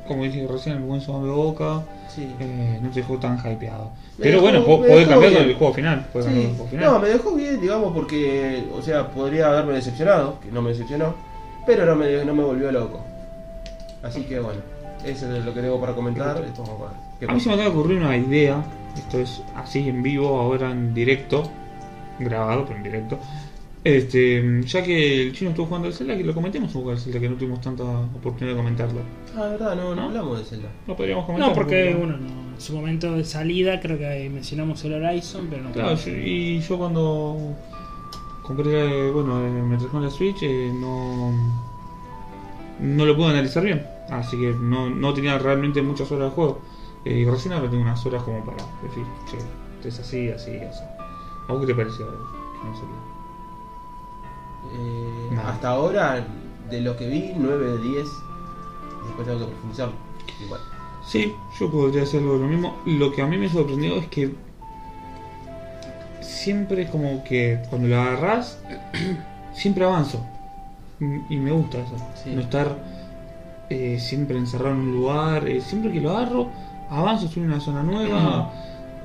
como 0.09 0.25
dije 0.25 0.47
recién, 0.51 0.77
el 0.77 0.83
buen 0.83 1.01
sabor 1.01 1.25
de 1.25 1.31
boca. 1.31 1.83
sí. 2.09 2.35
eh, 2.41 2.79
no 2.83 2.89
te 2.91 3.01
dejó 3.01 3.17
tan 3.19 3.39
hypeado. 3.39 3.91
Me 4.19 4.25
Pero 4.25 4.41
dejó- 4.43 4.43
bueno, 4.43 4.65
podés 4.65 5.09
cambiar 5.09 5.33
con 5.33 5.43
el 5.43 5.55
juego 5.55 5.75
final. 5.75 6.07
podés 6.13 6.27
cambiar 6.27 6.27
Sí. 6.27 6.33
con 6.43 6.51
el 6.51 6.57
juego 6.57 6.71
final. 6.71 6.93
No, 6.93 6.99
me 7.01 7.09
dejó 7.09 7.35
bien, 7.35 7.61
digamos, 7.61 7.93
porque, 7.93 8.65
o 8.77 8.83
sea, 8.83 9.09
podría 9.09 9.49
haberme 9.49 9.75
decepcionado, 9.75 10.39
que 10.41 10.51
no 10.51 10.63
me 10.63 10.71
decepcionó, 10.71 11.15
pero 11.67 11.87
no 11.87 11.95
me, 11.97 12.25
no 12.25 12.35
me 12.35 12.43
volvió 12.43 12.71
loco. 12.73 13.01
Así 14.03 14.23
que 14.23 14.41
bueno, 14.41 14.61
eso 15.05 15.33
es 15.35 15.45
lo 15.45 15.55
que 15.55 15.61
tengo 15.63 15.81
para 15.81 15.95
comentar. 15.95 16.37
A 16.37 17.33
mí 17.33 17.41
se 17.41 17.49
me 17.49 17.55
acaba 17.55 17.69
de 17.71 17.75
ocurrir 17.77 17.99
una 17.99 18.17
idea. 18.17 18.63
Esto 18.97 19.19
es 19.21 19.43
así 19.57 19.89
en 19.89 20.03
vivo, 20.03 20.39
ahora 20.41 20.71
en 20.71 20.93
directo. 20.93 21.45
Grabado, 22.19 22.65
pero 22.65 22.77
en 22.79 22.83
directo. 22.83 23.19
Este, 23.85 24.63
ya 24.65 24.83
que 24.85 25.23
el 25.23 25.33
chino 25.33 25.51
estuvo 25.51 25.67
jugando 25.67 25.89
al 25.89 25.95
Zelda, 25.95 26.17
que 26.17 26.23
lo 26.23 26.33
comentemos 26.35 26.73
un 26.75 26.83
poco 26.83 26.93
al 26.93 26.99
Zelda, 27.01 27.19
que 27.19 27.29
no 27.29 27.35
tuvimos 27.37 27.61
tanta 27.61 27.83
oportunidad 27.83 28.55
de 28.55 28.57
comentarlo. 28.63 29.01
Ah, 29.37 29.49
verdad, 29.49 29.75
no, 29.75 29.89
no 29.91 29.95
¿No? 29.97 30.03
hablamos 30.05 30.39
de 30.39 30.45
Zelda. 30.45 30.69
Lo 30.87 30.95
podríamos 30.97 31.27
comentar. 31.27 31.49
No, 31.49 31.55
porque 31.55 31.93
bueno, 31.95 32.17
no, 32.17 32.55
en 32.55 32.61
su 32.61 32.75
momento 32.77 33.13
de 33.13 33.25
salida 33.25 33.81
creo 33.81 33.99
que 33.99 34.31
mencionamos 34.33 34.85
el 34.85 34.95
Horizon, 35.03 35.49
pero 35.51 35.65
no. 35.65 35.73
Claro, 35.73 35.97
yo- 35.97 36.13
y 36.17 36.61
yo 36.61 36.79
cuando 36.79 37.57
compré, 38.45 39.11
bueno, 39.11 39.45
eh, 39.45 39.51
me 39.51 39.77
trajo 39.77 39.99
la 39.99 40.11
Switch, 40.11 40.43
eh, 40.43 40.71
no, 40.73 41.33
no 42.79 43.05
lo 43.05 43.17
pude 43.17 43.31
analizar 43.31 43.65
bien. 43.65 43.85
Así 44.11 44.37
que 44.39 44.53
no, 44.61 44.91
no 44.91 45.13
tenía 45.13 45.39
realmente 45.39 45.83
muchas 45.83 46.11
horas 46.13 46.31
de 46.31 46.35
juego. 46.37 46.61
Eh, 47.05 47.19
y 47.19 47.25
recién 47.25 47.53
ahora 47.55 47.69
tengo 47.69 47.83
unas 47.83 48.05
horas 48.07 48.23
como 48.23 48.45
para 48.45 48.59
decir, 48.83 49.03
che, 49.29 49.89
es 49.89 49.99
así, 49.99 50.29
así, 50.31 50.53
así. 50.59 50.85
¿A 51.49 51.53
vos 51.53 51.61
qué 51.63 51.67
te 51.67 51.75
pareció? 51.75 52.07
No 52.07 52.77
sé. 52.77 52.83
Eh, 54.73 55.39
hasta 55.47 55.69
ahora, 55.71 56.25
de 56.71 56.81
lo 56.81 56.97
que 56.97 57.07
vi, 57.09 57.33
9 57.37 57.67
de 57.73 57.79
10. 57.79 58.07
Después 59.07 59.27
tengo 59.27 59.41
que 59.41 59.47
profundizarlo. 59.47 59.95
Igual. 60.45 60.61
Sí, 61.05 61.35
yo 61.59 61.71
podría 61.71 62.05
hacer 62.05 62.21
algo 62.21 62.35
de 62.35 62.39
lo 62.41 62.47
mismo. 62.47 62.77
Lo 62.87 63.13
que 63.13 63.23
a 63.23 63.27
mí 63.27 63.37
me 63.37 63.49
sorprendió 63.49 63.97
es 63.97 64.07
que 64.07 64.35
siempre 66.21 66.89
como 66.89 67.23
que 67.25 67.61
cuando 67.69 67.89
lo 67.89 68.01
agarras, 68.01 68.59
siempre 69.53 69.85
avanzo. 69.85 70.21
Y 71.01 71.35
y 71.35 71.37
me 71.39 71.51
gusta 71.51 71.79
eso. 71.79 71.97
Sí. 72.23 72.31
No 72.35 72.41
estar 72.43 72.77
eh, 73.71 73.99
siempre 73.99 74.39
encerrado 74.39 74.75
en 74.75 74.81
un 74.83 74.93
lugar. 74.95 75.49
eh, 75.49 75.61
siempre 75.61 75.93
que 75.93 76.01
lo 76.01 76.17
agarro, 76.17 76.49
avanzo, 76.91 77.27
estoy 77.27 77.43
en 77.43 77.51
una 77.51 77.61
zona 77.61 77.83
nueva. 77.83 78.53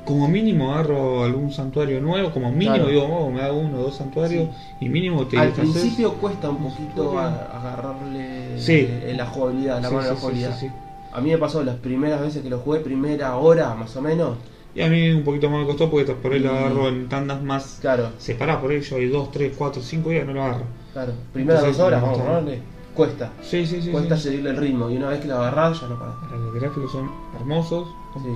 Como 0.07 0.27
mínimo 0.29 0.73
agarro 0.73 1.23
algún 1.25 1.51
santuario 1.51 1.99
nuevo. 2.01 2.31
Como 2.31 2.49
mínimo 2.51 2.75
Claro. 2.75 2.89
digo, 2.89 3.03
oh, 3.03 3.29
me 3.29 3.41
hago 3.41 3.59
uno 3.59 3.79
o 3.79 3.83
dos 3.83 3.95
santuarios. 3.97 4.49
Y 4.79 4.87
mínimo 4.89 5.27
te 5.27 5.37
Al 5.37 5.51
principio 5.51 6.13
cuesta 6.13 6.49
un 6.49 6.57
poquito 6.57 7.19
agarrarle 7.19 8.59
Sí. 8.59 8.87
eh, 8.89 9.13
la 9.17 9.25
jugabilidad, 9.25 9.81
la 9.81 9.89
Sí, 9.89 9.93
mano 9.95 10.03
de 10.05 10.09
la 10.11 10.15
sí, 10.15 10.21
jugabilidad. 10.21 10.59
sí, 10.59 10.67
sí. 10.67 10.73
A 11.13 11.21
mí 11.21 11.29
me 11.31 11.37
pasó 11.37 11.63
las 11.63 11.75
primeras 11.75 12.21
veces 12.21 12.41
que 12.43 12.49
lo 12.49 12.59
jugué, 12.59 12.79
primera 12.79 13.35
hora 13.37 13.73
más 13.75 13.95
o 13.95 14.01
menos. 14.01 14.37
Y 14.75 14.81
a 14.81 14.87
mí 14.89 15.09
un 15.09 15.23
poquito 15.23 15.49
más 15.49 15.61
me 15.61 15.65
costó 15.65 15.89
porque 15.89 16.13
por 16.13 16.31
ahí 16.33 16.39
lo 16.39 16.51
agarro 16.51 16.87
en 16.87 17.09
tandas 17.09 17.41
más 17.41 17.79
Claro, 17.81 18.09
separadas. 18.17 18.61
Por 18.61 18.71
ahí 18.71 18.81
yo 18.81 18.95
hay 18.97 19.07
2, 19.09 19.31
3, 19.31 19.53
4, 19.57 19.81
5 19.81 20.09
días 20.11 20.25
no 20.25 20.33
lo 20.33 20.43
agarro. 20.43 20.65
claro. 20.93 21.13
Primeras 21.33 21.63
dos 21.63 21.79
horas, 21.79 22.01
vamos 22.01 22.19
a 22.19 22.23
ponerle. 22.25 22.61
Cuesta. 22.93 23.31
Sí, 23.41 23.65
sí, 23.65 23.81
sí. 23.81 23.91
cuesta 23.91 24.15
sí. 24.17 24.23
seguirle 24.23 24.51
el 24.51 24.57
ritmo. 24.57 24.89
Y 24.89 24.97
una 24.97 25.09
vez 25.09 25.19
que 25.21 25.27
lo 25.27 25.35
agarrás, 25.37 25.81
ya 25.81 25.87
no 25.87 25.97
parás. 25.99 26.15
Los 26.31 26.53
gráficos 26.55 26.91
son 26.91 27.09
hermosos, 27.39 27.87
son 28.13 28.23
Sí, 28.23 28.29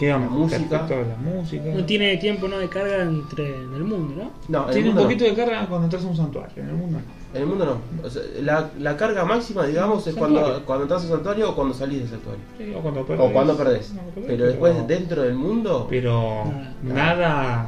perfectos. 0.00 0.08
Quedan 0.08 0.20
La 0.22 0.28
música. 0.28 0.68
perfectos 0.68 1.06
la 1.08 1.16
música. 1.16 1.64
No 1.74 1.84
tiene 1.84 2.16
tiempo 2.16 2.48
no 2.48 2.58
de 2.58 2.68
carga 2.68 3.02
entre 3.02 3.56
en 3.62 3.74
el 3.74 3.84
mundo, 3.84 4.14
¿no? 4.16 4.30
No, 4.48 4.62
en 4.64 4.68
el 4.68 4.74
Tiene 4.74 4.90
un 4.90 4.96
poquito 4.96 5.24
no. 5.24 5.30
de 5.30 5.36
carga 5.36 5.66
cuando 5.68 5.84
entras 5.86 6.04
a 6.04 6.06
un 6.08 6.16
santuario. 6.16 6.52
En 6.62 6.68
el 6.68 6.74
mundo 6.74 6.98
no. 6.98 7.20
En 7.32 7.42
el 7.42 7.46
mundo 7.48 7.64
no. 7.64 8.06
O 8.06 8.10
sea, 8.10 8.22
la, 8.42 8.70
la 8.78 8.96
carga 8.96 9.24
máxima, 9.24 9.64
digamos, 9.66 9.98
es 10.06 10.14
Santuario. 10.14 10.40
cuando, 10.40 10.64
cuando 10.66 10.82
entras 10.84 11.02
al 11.04 11.08
santuario 11.10 11.50
o 11.50 11.54
cuando 11.54 11.74
salís 11.74 12.00
del 12.00 12.08
santuario. 12.08 12.42
Sí, 12.58 12.72
o 12.76 12.80
cuando 12.80 13.06
perdés. 13.06 13.26
O 13.26 13.32
cuando 13.32 13.56
perdés. 13.56 13.92
No, 13.94 14.00
cuando 14.02 14.26
Pero 14.26 14.46
después, 14.46 14.86
dentro 14.88 15.22
del 15.22 15.34
mundo, 15.34 15.86
Pero 15.88 16.44
Nada. 16.82 17.14
nada. 17.16 17.66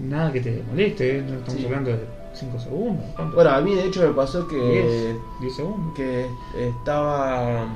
Nada 0.00 0.32
que 0.32 0.40
te 0.40 0.62
moleste, 0.70 1.18
¿eh? 1.18 1.22
no 1.26 1.34
estamos 1.34 1.60
Sí. 1.60 1.66
hablando 1.66 1.90
de 1.90 1.98
5 2.34 2.58
segundos. 2.58 3.04
¿cuánto? 3.14 3.34
bueno, 3.34 3.50
a 3.50 3.60
mí 3.60 3.74
de 3.74 3.84
hecho 3.86 4.00
me 4.06 4.14
pasó 4.14 4.48
que 4.48 4.56
10, 4.56 5.16
10 5.42 5.54
segundos. 5.56 5.94
que 5.94 6.26
estaba 6.56 7.66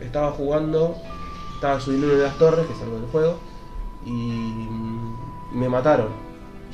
estaba 0.00 0.32
jugando, 0.32 0.96
estaba 1.62 1.78
subiendo 1.80 2.08
una 2.08 2.16
de 2.16 2.22
las 2.24 2.36
torres, 2.38 2.66
que 2.66 2.72
es 2.72 2.82
algo 2.82 2.96
del 2.96 3.06
juego, 3.10 3.36
y 4.04 4.66
me 5.56 5.68
mataron. 5.68 6.08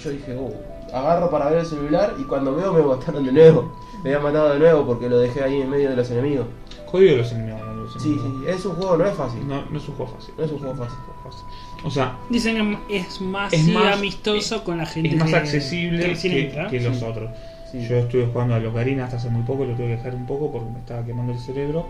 Yo 0.03 0.11
dije, 0.11 0.35
oh, 0.41 0.51
agarro 0.97 1.31
para 1.31 1.51
ver 1.51 1.59
el 1.59 1.67
celular 1.67 2.15
y 2.19 2.23
cuando 2.23 2.55
veo 2.57 2.73
me 2.73 2.81
mataron 2.83 3.25
de 3.27 3.33
nuevo. 3.33 3.71
Me 4.03 4.11
habían 4.15 4.23
matado 4.23 4.53
de 4.55 4.59
nuevo 4.61 4.87
porque 4.87 5.09
lo 5.11 5.19
dejé 5.19 5.43
ahí 5.43 5.61
en 5.61 5.69
medio 5.69 5.91
de 5.91 5.97
los 5.97 6.11
enemigos. 6.11 6.47
Jodido 6.87 7.17
los 7.19 7.33
enemigos. 7.33 7.61
¿no? 7.67 7.75
Los 7.75 7.93
Sí, 8.03 8.13
enemigos. 8.13 8.33
sí, 8.45 8.51
es 8.51 8.65
un 8.65 8.75
juego, 8.77 8.97
no 8.97 9.05
es 9.07 9.15
fácil. 9.15 9.47
No, 9.49 9.63
no 9.71 9.79
es 9.79 9.89
un 9.89 9.95
juego 9.97 10.13
fácil. 10.13 10.35
No 10.39 10.45
es 10.45 10.53
un 10.53 10.59
juego 10.59 10.75
fácil. 10.77 10.99
fácil. 11.25 11.45
O 11.85 11.91
sea, 11.91 12.17
Dicen 12.31 12.79
que 12.89 12.97
es 12.97 13.21
más, 13.21 13.53
Es 13.53 13.61
sí, 13.67 13.73
más- 13.73 13.97
amistoso 13.99 14.65
con 14.65 14.79
la 14.79 14.87
gente 14.87 15.11
es 15.11 15.17
más 15.17 15.29
que- 15.29 15.37
accesible 15.37 15.99
que 16.15 16.69
que, 16.71 16.81
los 16.81 16.97
Sí. 16.97 17.05
otros. 17.05 17.31
Sí. 17.73 17.87
Yo 17.87 17.97
estuve 17.97 18.27
jugando 18.33 18.55
a 18.55 18.59
Locarina 18.61 19.05
hasta 19.05 19.17
hace 19.19 19.29
muy 19.29 19.43
poco, 19.43 19.65
lo 19.67 19.75
tuve 19.75 19.87
que 19.89 19.97
dejar 19.97 20.15
un 20.15 20.27
poco 20.27 20.51
porque 20.51 20.71
me 20.71 20.79
estaba 20.79 21.05
quemando 21.05 21.33
el 21.33 21.39
cerebro. 21.39 21.87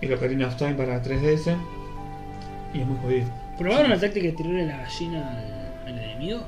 Y 0.00 0.06
Locarina 0.06 0.48
of 0.48 0.56
Time 0.56 0.74
para 0.74 1.02
3DS. 1.02 1.56
Y 2.74 2.80
es 2.80 2.86
muy 2.86 2.98
jodido. 2.98 3.26
¿Probaron 3.58 3.90
la 3.90 3.98
táctica 3.98 4.26
de 4.26 4.32
tirarle 4.32 4.66
la 4.66 4.76
gallina 4.78 5.30
al, 5.86 5.88
al 5.92 5.98
enemigo? 5.98 6.40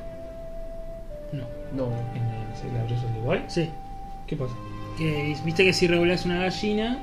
No. 1.33 1.45
No. 1.75 1.87
En 2.15 2.23
el 2.23 2.87
Breath 2.87 3.05
of 3.05 3.27
Wild. 3.27 3.49
Sí. 3.49 3.71
¿Qué 4.27 4.37
pasa? 4.37 4.55
Que 4.99 5.35
viste 5.45 5.65
que 5.65 5.73
si 5.73 5.87
revolás 5.87 6.27
una 6.27 6.39
gallina, 6.39 6.99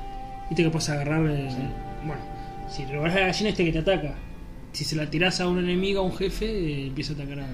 viste 0.48 0.62
que 0.62 0.70
puedes 0.70 0.88
agarrar. 0.90 1.24
el- 1.26 1.48
Bueno, 2.04 2.22
si 2.68 2.84
revolás 2.84 3.14
la 3.14 3.20
gallina, 3.28 3.50
este 3.50 3.64
que 3.64 3.72
te 3.72 3.78
ataca. 3.78 4.14
Si 4.72 4.84
se 4.84 4.94
la 4.94 5.08
tirás 5.10 5.40
a 5.40 5.48
un 5.48 5.58
enemigo, 5.58 6.00
a 6.00 6.02
un 6.04 6.12
jefe, 6.14 6.44
eh, 6.46 6.86
empieza 6.88 7.12
a 7.14 7.16
atacar 7.16 7.40
al, 7.40 7.46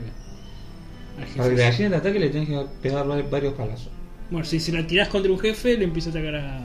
al 1.19 1.25
jefe. 1.25 1.39
Para 1.39 1.49
que 1.51 1.57
la 1.57 1.65
gallina 1.71 1.91
te 1.91 1.97
ataque 1.97 2.19
le 2.19 2.29
tenés 2.31 2.49
que 2.49 2.67
pegar 2.83 3.09
va- 3.11 3.23
varios 3.23 3.55
palazos. 3.55 3.91
Bueno, 4.31 4.45
si 4.45 4.59
se 4.61 4.73
la 4.73 4.87
tirás 4.87 5.09
contra 5.09 5.31
un 5.31 5.39
jefe, 5.39 5.77
le 5.79 5.85
empieza 5.85 6.09
a 6.11 6.13
atacar 6.13 6.35
a. 6.37 6.61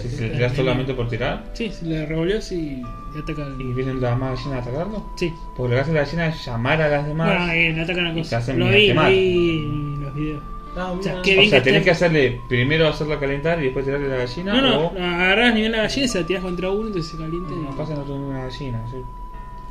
Si 0.00 0.08
se 0.08 0.22
le 0.28 0.30
tirás 0.34 0.54
solamente 0.56 0.94
por 0.94 1.08
tirar 1.08 1.44
Sí, 1.54 1.70
si 1.70 1.84
le 1.86 2.06
revolés 2.06 2.50
y 2.52 2.82
le 3.14 3.20
ataca 3.20 3.44
al. 3.46 3.60
y 3.60 3.72
vienen 3.74 4.00
las 4.00 4.18
más 4.18 4.38
gallinas 4.38 4.66
a 4.66 4.70
atacarlo. 4.70 5.04
Sí. 5.16 5.34
Porque 5.56 5.70
lo 5.70 5.76
que 5.76 5.80
hace 5.82 5.92
la 5.92 6.00
gallina 6.02 6.26
es 6.28 6.46
llamar 6.46 6.80
a 6.82 6.88
las 6.88 7.06
demás. 7.06 7.28
Bueno, 7.28 7.52
eh, 7.52 7.72
le 7.74 7.80
atacan 7.82 8.06
a 8.06 8.10
y 8.10 8.14
te 8.14 8.18
cosas. 8.20 8.42
hacen 8.42 8.58
Lo 8.58 8.68
vi, 8.68 8.92
lo 8.92 9.06
vi 9.08 9.96
los 10.00 10.14
videos. 10.14 10.42
Ah, 10.74 10.92
O 10.92 11.02
sea, 11.02 11.20
o 11.20 11.22
sea, 11.22 11.22
que 11.22 11.60
tenés 11.60 11.82
que 11.84 11.90
hacerle 11.90 12.40
primero 12.48 12.88
hacerla 12.88 13.20
calentar 13.20 13.60
y 13.60 13.64
después 13.64 13.84
tirarle 13.84 14.08
la 14.08 14.16
gallina. 14.16 14.54
No, 14.54 14.62
no, 14.62 14.86
o 14.86 14.98
agarrás 14.98 15.54
nivel 15.54 15.72
la 15.72 15.82
gallina 15.82 16.04
y 16.06 16.08
se 16.08 16.20
la 16.20 16.26
tirás 16.26 16.42
contra 16.42 16.70
uno, 16.70 16.86
entonces 16.86 17.12
se 17.12 17.18
calienta. 17.18 17.52
y- 17.52 17.56
no 17.56 17.76
pasa 17.76 17.94
no 17.94 18.02
tengo 18.04 18.28
una 18.28 18.44
gallina. 18.44 18.82
¿sí? 18.90 18.96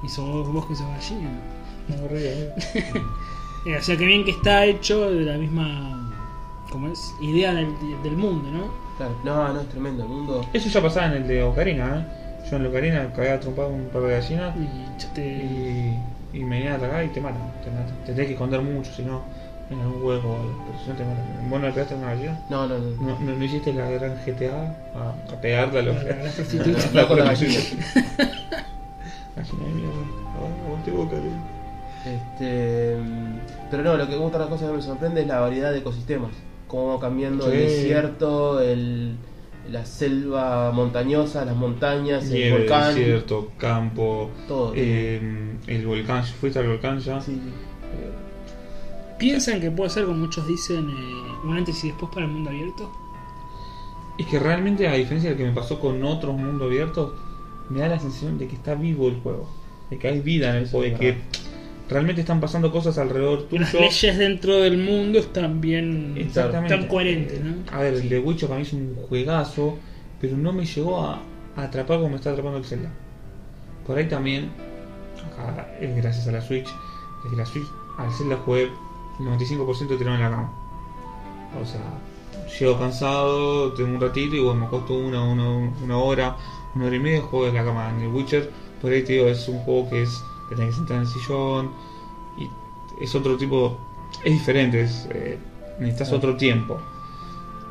Y 0.04 0.10
sos 0.10 0.26
vos, 0.30 0.48
vos 0.54 0.66
que 0.68 0.76
sos 0.76 0.86
gallina. 0.88 1.32
No, 1.88 2.08
re 2.08 2.20
bien. 2.22 2.50
Eh, 3.66 3.78
o 3.80 3.82
sea, 3.82 3.98
que 3.98 4.06
bien 4.06 4.24
que 4.24 4.32
está 4.32 4.66
hecho 4.66 5.10
de 5.10 5.22
la 5.26 5.38
misma. 5.40 6.14
¿Cómo 6.70 6.88
es? 6.88 7.16
Idea 7.20 7.54
del, 7.56 7.74
del 8.04 8.16
mundo, 8.16 8.50
¿no? 8.52 8.81
Claro. 9.02 9.16
No, 9.24 9.54
no, 9.54 9.62
es 9.62 9.70
tremendo. 9.70 10.04
El 10.04 10.10
mundo. 10.10 10.46
Eso 10.54 10.70
ya 10.70 10.82
pasaba 10.82 11.08
en 11.08 11.14
el 11.24 11.28
de 11.28 11.44
Ocarina, 11.44 12.00
¿eh? 12.00 12.06
Yo 12.50 12.56
en 12.58 12.62
el 12.64 12.68
Ocarina 12.70 13.12
cagaba 13.16 13.40
trompado 13.40 13.70
un 13.70 13.86
par 13.90 14.02
de 14.04 14.12
gallinas 14.14 14.56
Y 14.58 15.06
te. 15.16 15.22
y, 15.28 16.00
y 16.34 16.40
me 16.44 16.58
venían 16.58 16.74
a 16.74 16.76
atacar 16.78 17.04
y 17.04 17.10
te 17.10 17.22
matan. 17.22 17.42
Te, 17.64 17.72
matan. 17.72 17.96
te 18.06 18.12
tenés 18.14 18.28
que 18.28 18.34
esconder 18.34 18.62
mucho, 18.62 18.92
si 18.94 19.04
no, 19.04 19.22
en 19.70 19.80
algún 19.80 20.04
hueco. 20.04 20.38
Pero 20.66 20.80
si 20.84 20.90
no 20.90 20.96
te 20.96 21.04
matan. 21.04 21.50
¿Vos 21.50 21.60
no 21.62 21.68
le 21.68 21.74
pegaste 21.74 21.96
una 21.96 22.08
gallina? 22.08 22.40
No, 22.50 22.68
no, 22.68 22.78
no. 22.78 22.90
¿No, 23.02 23.20
no, 23.20 23.36
no 23.36 23.44
hiciste 23.44 23.74
la 23.74 23.90
gran 23.90 24.16
GTA 24.26 24.76
a, 24.96 25.34
a 25.34 25.42
pegarle 25.42 25.80
a 25.80 25.82
los 25.84 25.96
a 25.98 26.94
la 26.94 27.08
con 27.08 27.18
la 27.20 27.26
gallina. 27.26 27.60
Gallina 29.36 29.66
de 29.66 29.74
mierda. 29.74 29.94
Ah, 30.36 30.66
Aguante 30.66 30.92
boca, 30.92 31.16
Este, 32.06 32.98
mm, 32.98 33.40
pero 33.70 33.84
no, 33.84 33.96
lo 33.98 34.08
que 34.08 34.16
otra 34.16 34.48
cosa 34.48 34.68
que 34.68 34.74
me 34.74 34.82
sorprende 34.82 35.22
es 35.22 35.28
la 35.28 35.40
variedad 35.40 35.72
de 35.72 35.80
ecosistemas. 35.80 36.32
Cómo 36.72 36.88
va 36.96 37.00
cambiando 37.02 37.52
el 37.52 37.60
desierto, 37.68 38.62
el, 38.62 39.18
la 39.70 39.86
selva 39.86 40.72
montañosa, 40.72 41.44
las 41.44 41.56
montañas, 41.58 42.32
el 42.32 42.60
volcán. 42.60 42.96
desierto, 42.96 43.52
campo, 43.58 44.32
Todo. 44.48 44.72
eh, 44.74 45.20
el 45.68 45.86
volcán. 45.86 46.24
¿Fuiste 46.24 46.60
al 46.60 46.70
volcán 46.70 46.98
ya? 47.02 47.20
Sí, 47.20 47.34
sí. 47.34 47.50
Eh, 47.50 48.12
¿Piensan 49.20 49.60
que 49.60 49.70
puede 49.70 49.90
ser, 49.90 50.06
como 50.06 50.20
muchos 50.20 50.48
dicen, 50.48 50.90
eh, 50.90 51.46
un 51.46 51.58
antes 51.58 51.84
y 51.84 51.90
después 51.90 52.10
para 52.14 52.26
el 52.26 52.32
mundo 52.32 52.50
abierto? 52.52 52.90
Es 54.18 54.28
que 54.28 54.40
realmente, 54.40 54.88
a 54.88 54.94
diferencia 54.94 55.30
de 55.32 55.36
lo 55.36 55.40
que 55.44 55.50
me 55.50 55.54
pasó 55.54 55.78
con 55.78 56.02
otros 56.06 56.38
mundos 56.38 56.68
abiertos, 56.68 57.12
me 57.70 57.82
da 57.82 57.90
la 57.90 58.00
sensación 58.00 58.38
de 58.38 58.48
que 58.48 58.56
está 58.56 58.76
vivo 58.76 59.10
el 59.10 59.20
juego. 59.20 59.46
De 59.90 59.98
que 59.98 60.08
hay 60.08 60.22
vida 60.22 60.52
en 60.52 60.56
el 60.64 60.70
juego. 60.70 60.86
De 60.86 60.94
que. 60.94 61.18
Realmente 61.92 62.22
están 62.22 62.40
pasando 62.40 62.72
cosas 62.72 62.98
alrededor 62.98 63.48
Que 63.48 63.60
las 63.60 63.72
tuyo. 63.72 63.84
leyes 63.84 64.18
dentro 64.18 64.58
del 64.58 64.78
mundo 64.78 65.20
están 65.20 65.62
bien. 65.62 66.16
Exactamente. 66.18 66.76
Tan 66.76 66.88
coherentes, 66.88 67.42
¿no? 67.44 67.56
A 67.72 67.80
ver, 67.82 67.94
el 67.94 68.10
de 68.10 68.20
Witcher 68.20 68.48
para 68.50 68.60
mí 68.60 68.66
es 68.66 68.74
un 68.74 68.96
juegazo, 69.08 69.78
pero 70.20 70.38
no 70.38 70.54
me 70.54 70.66
llegó 70.66 71.02
a, 71.02 71.22
a 71.56 71.64
atrapar 71.64 71.98
como 71.98 72.10
me 72.10 72.16
está 72.16 72.32
atrapando 72.32 72.58
el 72.58 72.66
Zelda. 72.66 72.90
Por 73.86 73.98
ahí 73.98 74.08
también, 74.08 74.50
acá 75.38 75.68
es 75.80 75.96
gracias 75.96 76.28
a 76.28 76.32
la 76.32 76.42
Switch, 76.42 76.68
desde 77.24 77.38
la 77.38 77.46
Switch 77.46 77.68
al 77.98 78.12
Zelda 78.14 78.38
jugué 78.46 78.64
el 78.64 79.26
95% 79.26 79.98
tirado 79.98 80.16
en 80.16 80.22
la 80.22 80.30
cama. 80.30 80.54
O 81.62 81.66
sea, 81.66 81.82
llego 82.60 82.80
cansado, 82.80 83.74
tengo 83.74 83.96
un 83.96 84.02
ratito 84.02 84.36
y 84.36 84.40
bueno, 84.40 84.62
me 84.62 84.66
acuesto 84.68 84.94
una, 84.94 85.24
una, 85.24 85.50
una 85.84 85.98
hora, 85.98 86.38
una 86.76 86.86
hora 86.86 86.96
y 86.96 87.00
media, 87.00 87.22
juego 87.22 87.48
en 87.48 87.56
la 87.56 87.66
cama. 87.66 87.90
En 87.90 88.02
el 88.02 88.08
Witcher, 88.08 88.50
por 88.82 88.92
ahí 88.92 89.04
te 89.04 89.14
digo, 89.14 89.28
es 89.28 89.48
un 89.50 89.60
juego 89.60 89.90
que 89.90 90.04
es, 90.04 90.24
te 90.52 90.56
tenés 90.58 90.72
que 90.76 90.78
sentar 90.80 90.98
en 90.98 91.02
el 91.04 91.08
sillón 91.08 91.72
y 92.38 92.50
es 93.04 93.16
otro 93.16 93.38
tipo, 93.38 93.78
es 94.24 94.34
diferente, 94.34 94.82
es, 94.82 95.08
eh, 95.12 95.38
necesitas 95.80 96.12
otro 96.12 96.36
tiempo. 96.38 96.78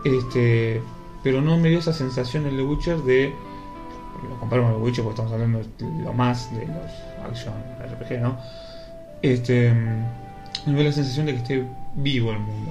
Este, 0.05 0.81
pero 1.23 1.41
no 1.43 1.59
me 1.59 1.69
dio 1.69 1.79
esa 1.79 1.93
sensación 1.93 2.47
en 2.47 2.57
The 2.57 2.63
Witcher 2.63 2.99
de. 3.03 3.35
Lo 4.29 4.39
comparo 4.39 4.63
con 4.65 4.73
The 4.75 4.79
Witcher 4.81 5.05
porque 5.05 5.23
estamos 5.23 5.33
hablando 5.33 5.59
de 5.61 6.05
lo 6.05 6.13
más 6.13 6.51
de 6.55 6.67
los 6.67 7.31
action 7.31 7.55
RPG, 7.79 8.21
¿no? 8.21 8.37
Este, 9.23 9.73
me 10.67 10.75
dio 10.75 10.85
la 10.85 10.93
sensación 10.93 11.27
de 11.27 11.33
que 11.33 11.39
esté 11.39 11.65
vivo 11.95 12.33
el 12.33 12.39
mundo. 12.41 12.71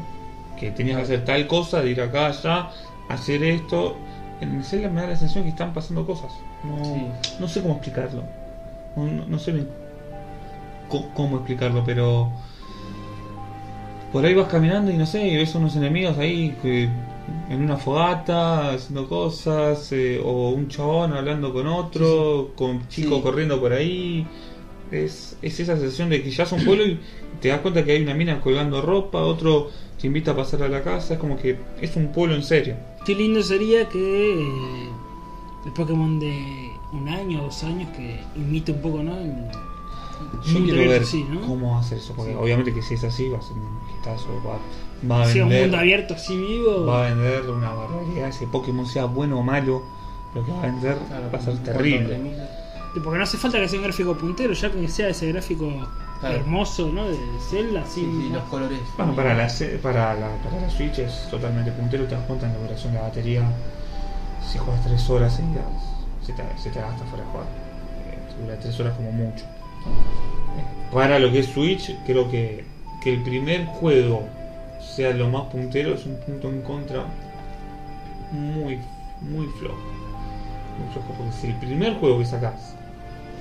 Que 0.60 0.72
tenías 0.72 0.98
que 0.98 1.03
hacer 1.03 1.26
tal 1.26 1.48
cosa, 1.48 1.81
de 1.81 1.91
ir 1.91 2.02
acá, 2.02 2.27
allá, 2.27 2.69
hacer 3.10 3.44
esto. 3.44 3.95
En 4.41 4.56
el 4.57 4.64
Zelda 4.64 4.90
me 4.90 5.02
da 5.02 5.07
la 5.07 5.15
sensación 5.15 5.44
que 5.44 5.49
están 5.52 5.73
pasando 5.73 6.06
cosas. 6.06 6.31
No, 6.64 6.84
Sí. 6.84 7.07
no 7.40 7.48
sé 7.48 7.61
cómo 7.61 7.76
explicarlo. 7.76 8.23
No, 8.95 9.06
no- 9.06 9.26
no 9.27 9.38
sé 9.40 9.53
cómo 10.90 11.38
explicarlo, 11.38 11.84
pero 11.86 12.30
por 14.11 14.26
ahí 14.26 14.34
vas 14.34 14.48
caminando 14.48 14.91
y 14.91 14.98
no 14.98 15.06
sé, 15.06 15.28
y 15.28 15.36
ves 15.38 15.53
unos 15.56 15.76
enemigos 15.76 16.18
ahí 16.18 16.56
que 16.61 16.90
en 17.49 17.61
una 17.64 17.78
fogata 17.78 18.74
haciendo 18.74 19.07
cosas, 19.07 19.91
eh, 19.91 20.20
o 20.24 20.49
un 20.49 20.68
chabón 20.68 21.14
hablando 21.14 21.53
con 21.53 21.68
otro, 21.68 22.52
con 22.56 22.88
chicos 22.88 23.18
Sí. 23.18 23.24
corriendo 23.24 23.60
por 23.60 23.74
ahí. 23.74 24.26
Es, 24.91 25.38
es 25.44 25.60
esa 25.60 25.78
sensación 25.78 26.10
de 26.10 26.24
que 26.24 26.32
ya 26.32 26.44
es 26.44 26.52
un 26.52 26.66
pueblo 26.66 26.84
y 26.84 26.99
te 27.40 27.49
das 27.49 27.60
cuenta 27.61 27.86
que 27.86 27.91
hay 27.91 28.02
una 28.02 28.16
mina 28.16 28.41
colgando 28.41 28.82
ropa, 28.82 29.20
otro 29.20 29.70
te 30.02 30.07
invita 30.07 30.32
a 30.32 30.36
pasar 30.36 30.64
a 30.64 30.68
la 30.70 30.82
casa, 30.82 31.14
es 31.14 31.20
como 31.20 31.38
que 31.38 31.57
es 31.80 31.95
un 31.95 32.07
pueblo 32.11 32.34
en 32.36 32.41
serio. 32.41 32.76
Qué 33.06 33.14
lindo 33.14 33.44
sería 33.44 33.88
que 33.88 34.34
eh, 34.41 34.90
el 35.66 35.74
Pokémon 35.74 36.20
de 36.20 36.72
un 36.94 37.07
año 37.07 37.41
o 37.41 37.45
dos 37.45 37.64
años 37.64 37.88
que 37.95 38.20
imite 38.36 38.72
un 38.72 38.82
poco, 38.82 39.03
¿no? 39.03 39.16
El, 39.20 39.34
Yo 40.44 40.64
quiero 40.64 40.90
ver 40.90 41.06
sí, 41.06 41.26
¿no? 41.30 41.41
cómo 41.41 41.72
va 41.72 41.78
a 41.78 41.80
hacer 41.82 41.98
eso, 41.98 42.14
porque 42.16 42.32
Sí. 42.32 42.38
obviamente 42.40 42.74
que 42.74 42.82
si 42.82 42.94
es 42.96 43.04
así 43.04 43.30
va 43.30 43.38
a 43.40 43.41
ser 43.41 43.54
un 43.58 43.80
hitazo, 44.00 44.28
va, 44.46 44.58
va 45.10 45.24
a 45.24 45.26
Si 45.26 45.38
es 45.40 45.44
un 45.44 45.50
vender. 45.50 45.62
mundo 45.68 45.78
abierto 45.78 46.14
así 46.14 46.38
vivo. 46.38 46.86
va 46.86 47.06
a 47.06 47.10
vender 47.14 47.50
una 47.50 47.72
barbaridad. 47.72 48.28
Ese 48.30 48.48
Pokémon 48.48 48.86
sea 48.86 49.06
bueno 49.06 49.40
o 49.40 49.44
malo, 49.44 49.82
lo 50.34 50.46
que 50.46 50.52
va 50.52 50.60
a 50.60 50.66
vender 50.68 50.98
Claro, 51.08 51.30
va 51.34 51.38
a 51.38 51.41
ser 51.41 51.58
terrible. 51.60 52.20
Porque 53.04 53.18
no 53.18 53.24
hace 53.24 53.38
falta 53.38 53.60
que 53.60 53.68
sea 53.68 53.78
un 53.80 53.84
gráfico 53.86 54.16
puntero, 54.18 54.54
ya 54.54 54.72
que 54.72 54.88
sea 54.88 55.10
ese 55.10 55.28
gráfico 55.32 55.70
Claro. 56.20 56.36
hermoso, 56.36 56.90
¿no? 56.91 57.08
De 57.08 57.18
Zelda, 57.50 57.84
Sí, 57.86 58.02
así. 58.02 58.22
sí, 58.24 58.30
los 58.34 58.44
colores. 58.46 58.80
Bueno, 58.98 59.16
para 59.16 59.34
la, 59.36 59.48
para, 59.82 60.14
la, 60.16 60.28
para 60.44 60.60
la 60.62 60.70
Switch 60.70 61.00
es 61.00 61.28
totalmente 61.30 61.72
puntero. 61.72 62.06
Te 62.06 62.16
das 62.16 62.26
cuenta 62.26 62.46
en 62.48 62.54
la 62.54 62.60
duración 62.60 62.91
de 62.94 63.00
la 63.00 63.06
batería. 63.06 63.44
Si 64.46 64.58
juegas 64.58 64.84
3 64.86 65.10
horas 65.12 65.36
seguidas, 65.36 65.64
se 66.26 66.34
te, 66.34 66.44
se 66.58 66.72
te 66.72 66.80
gasta 66.82 67.06
fuera 67.06 67.24
de 67.24 67.32
juego. 67.32 67.46
Eh, 67.46 68.41
dura 68.44 68.60
3 68.60 68.80
horas 68.82 68.96
como 68.98 69.12
mucho. 69.12 69.46
Eh, 69.86 70.92
Para 70.94 71.20
lo 71.20 71.32
que 71.32 71.40
es 71.40 71.48
Switch, 71.48 71.96
creo 72.06 72.30
que, 72.30 72.66
que 73.02 73.14
el 73.14 73.24
primer 73.24 73.66
juego 73.66 74.24
sea 74.96 75.12
lo 75.14 75.30
más 75.30 75.44
puntero 75.52 75.94
es 75.94 76.06
un 76.06 76.18
punto 76.18 76.50
en 76.50 76.62
contra 76.62 77.06
muy, 78.32 78.80
muy 79.22 79.48
flojo. 79.60 79.78
Muy 80.78 80.94
flojo, 80.94 81.14
porque 81.18 81.32
si 81.34 81.48
el 81.48 81.56
primer 81.56 81.96
juego 81.96 82.20
que 82.20 82.26
sacas 82.26 82.76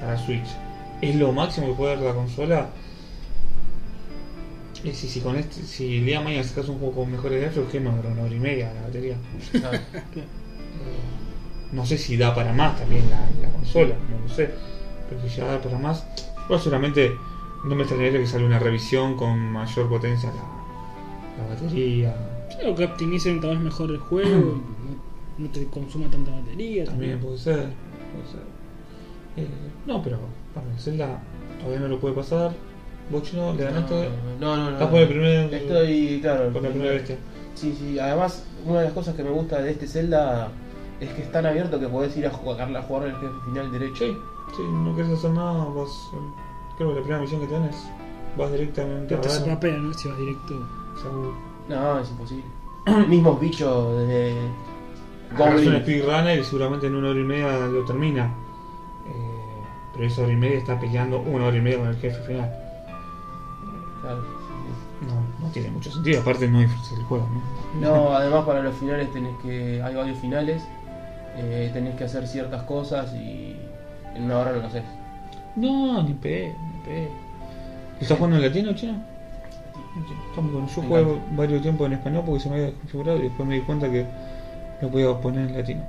para 0.00 0.16
Switch 0.18 0.46
es 1.00 1.14
lo 1.16 1.32
máximo 1.32 1.68
que 1.68 1.74
puede 1.74 1.96
dar 1.96 2.04
la 2.04 2.14
consola, 2.14 2.68
y 4.84 4.92
si, 4.92 5.08
si 5.08 5.20
con 5.20 5.36
este, 5.36 5.62
si 5.62 5.98
el 5.98 6.06
día 6.06 6.18
de 6.18 6.24
mañana 6.24 6.44
sacas 6.44 6.68
un 6.68 6.78
juego 6.78 6.94
con 6.94 7.10
mejores 7.10 7.40
gráficos, 7.40 7.70
que 7.70 7.80
dura 7.80 7.92
una 8.12 8.22
hora 8.22 8.34
y 8.34 8.38
media 8.38 8.72
la 8.74 8.82
batería. 8.82 9.16
Eh, 10.80 11.72
no 11.72 11.84
sé 11.84 11.98
si 11.98 12.16
da 12.16 12.32
para 12.34 12.52
más 12.52 12.78
también 12.78 13.10
la, 13.10 13.18
la 13.42 13.52
consola, 13.52 13.96
no 14.08 14.20
lo 14.20 14.28
sé. 14.28 14.50
Pero 15.08 15.22
si 15.22 15.28
ya 15.36 15.46
da 15.46 15.60
para 15.60 15.78
más, 15.78 16.06
bueno, 16.48 16.62
seguramente 16.62 17.16
no 17.64 17.74
me 17.74 17.82
extrañaría 17.82 18.20
que 18.20 18.26
salga 18.26 18.46
una 18.46 18.58
revisión 18.58 19.16
con 19.16 19.38
mayor 19.52 19.88
potencia 19.88 20.30
la, 20.30 21.42
la 21.42 21.54
batería. 21.54 22.14
O 22.66 22.74
que 22.74 22.84
optimicen 22.84 23.40
tal 23.40 23.50
vez 23.50 23.60
mejor 23.60 23.90
el 23.90 23.98
juego, 23.98 24.30
no, 24.30 24.62
no 25.38 25.50
te 25.50 25.66
consuma 25.66 26.08
tanta 26.10 26.30
batería. 26.32 26.84
También 26.84 27.18
puede 27.20 27.38
ser, 27.38 27.56
puede 28.12 28.26
ser. 28.30 28.58
Eh, 29.36 29.46
no, 29.86 30.02
pero 30.02 30.18
para 30.54 30.70
el 30.70 30.78
Zelda 30.78 31.20
todavía 31.58 31.80
no 31.80 31.88
lo 31.88 32.00
puede 32.00 32.14
pasar. 32.14 32.52
Vos 33.10 33.22
chino 33.22 33.54
le 33.54 33.64
ganaste. 33.64 34.08
No, 34.38 34.56
no, 34.56 34.64
no. 34.64 34.70
Estás 34.72 34.88
por 34.88 35.00
el 35.00 35.08
primer. 35.08 35.54
Estoy, 35.54 36.18
claro. 36.20 36.52
por 36.52 36.62
la 36.62 36.68
primera 36.68 36.92
bestia. 36.92 37.16
Sí, 37.54 37.74
sí. 37.78 37.98
Además, 37.98 38.44
una 38.66 38.80
de 38.80 38.84
las 38.86 38.92
cosas 38.92 39.14
que 39.14 39.22
me 39.22 39.30
gusta 39.30 39.62
de 39.62 39.70
este 39.70 39.86
Zelda 39.86 40.50
es 41.00 41.08
que 41.10 41.22
es 41.22 41.32
tan 41.32 41.46
abierto 41.46 41.80
que 41.80 41.88
podés 41.88 42.16
ir 42.16 42.26
a 42.26 42.30
jugar, 42.30 42.76
a 42.76 42.82
jugar 42.82 43.08
el 43.08 43.14
jefe 43.14 43.34
final 43.46 43.72
derecho. 43.72 44.06
Sí, 44.06 44.16
sí, 44.56 44.62
no 44.62 44.94
querés 44.96 45.12
hacer 45.12 45.30
nada, 45.30 45.64
vas. 45.74 46.10
eh, 46.14 46.16
Creo 46.76 46.90
que 46.90 46.94
la 46.96 47.00
primera 47.00 47.20
misión 47.22 47.40
que 47.40 47.46
tenés, 47.48 47.88
vas 48.36 48.52
directamente 48.52 49.14
No 49.14 49.20
te 49.20 49.28
a 49.28 49.32
ver. 49.32 49.40
sopapea, 49.40 49.76
¿no? 49.78 49.92
Si 49.94 50.08
vas 50.08 50.18
directo. 50.18 50.54
Seguro. 51.02 51.32
No, 51.68 51.98
es 52.00 52.10
imposible. 52.10 52.44
Mismos 53.08 53.40
bichos 53.40 53.98
desde. 53.98 54.34
Agarras 55.34 55.60
un 55.66 55.76
speedrunner 55.80 56.38
y 56.38 56.44
seguramente 56.44 56.86
en 56.86 56.94
una 56.94 57.10
hora 57.10 57.20
y 57.20 57.24
media 57.24 57.58
lo 57.66 57.84
termina. 57.84 58.24
Eh, 59.06 59.62
pero 59.92 60.06
esa 60.06 60.22
hora 60.22 60.32
y 60.32 60.36
media 60.36 60.58
está 60.58 60.78
peleando 60.80 61.18
una 61.20 61.46
hora 61.46 61.56
y 61.56 61.60
media 61.60 61.78
con 61.78 61.88
el 61.88 61.96
jefe 61.96 62.22
final. 62.22 62.50
Claro, 64.00 64.22
sí. 64.22 65.06
No, 65.06 65.46
no 65.46 65.52
tiene 65.52 65.70
mucho 65.70 65.90
sentido, 65.92 66.20
aparte 66.22 66.48
no 66.48 66.60
disfrutas 66.60 66.92
el 66.92 67.04
juego, 67.04 67.26
¿no? 67.80 67.88
No, 67.90 68.12
además 68.16 68.44
para 68.46 68.62
los 68.62 68.74
finales 68.76 69.12
tenés 69.12 69.36
que. 69.42 69.82
Hay 69.82 69.94
varios 69.94 70.18
finales, 70.18 70.62
eh, 71.36 71.70
tenés 71.74 71.94
que 71.96 72.04
hacer 72.04 72.26
ciertas 72.26 72.62
cosas 72.62 73.12
y 73.14 73.56
en 74.18 74.24
una 74.24 74.38
hora 74.38 74.52
no 74.52 74.58
lo 74.60 74.66
haces. 74.66 74.82
No, 75.56 76.02
ni 76.02 76.12
pe, 76.14 76.52
ni 76.74 76.80
pe. 76.84 77.08
¿Estás 78.00 78.16
jugando 78.18 78.36
en 78.36 78.42
latino, 78.42 78.72
chino? 78.74 78.94
Estamos 80.30 80.52
con- 80.52 80.68
Yo 80.68 80.82
encanta. 81.00 81.24
varios 81.36 81.62
tiempos 81.62 81.86
en 81.86 81.92
español 81.94 82.22
porque 82.26 82.40
se 82.40 82.48
me 82.48 82.54
había 82.56 82.66
desconfigurado 82.66 83.18
y 83.18 83.22
después 83.22 83.48
me 83.48 83.54
di 83.56 83.60
cuenta 83.62 83.90
que 83.90 84.06
lo 84.80 84.88
podía 84.90 85.12
poner 85.20 85.48
en 85.48 85.56
latino. 85.56 85.82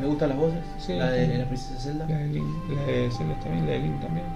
¿Me 0.00 0.06
gustan 0.06 0.28
las 0.28 0.38
voces? 0.38 0.60
Sí, 0.78 0.92
la 0.94 1.10
de 1.10 1.26
sí. 1.26 1.38
la 1.38 1.44
princesa 1.46 1.80
Zelda. 1.80 2.06
La 2.08 2.18
de 2.18 2.26
Link, 2.28 2.46
la 2.76 2.82
de 2.92 3.10
Zelda 3.10 3.40
también, 3.40 3.66
la 3.66 3.72
de 3.72 3.78
Link 3.80 4.00
también. 4.00 4.26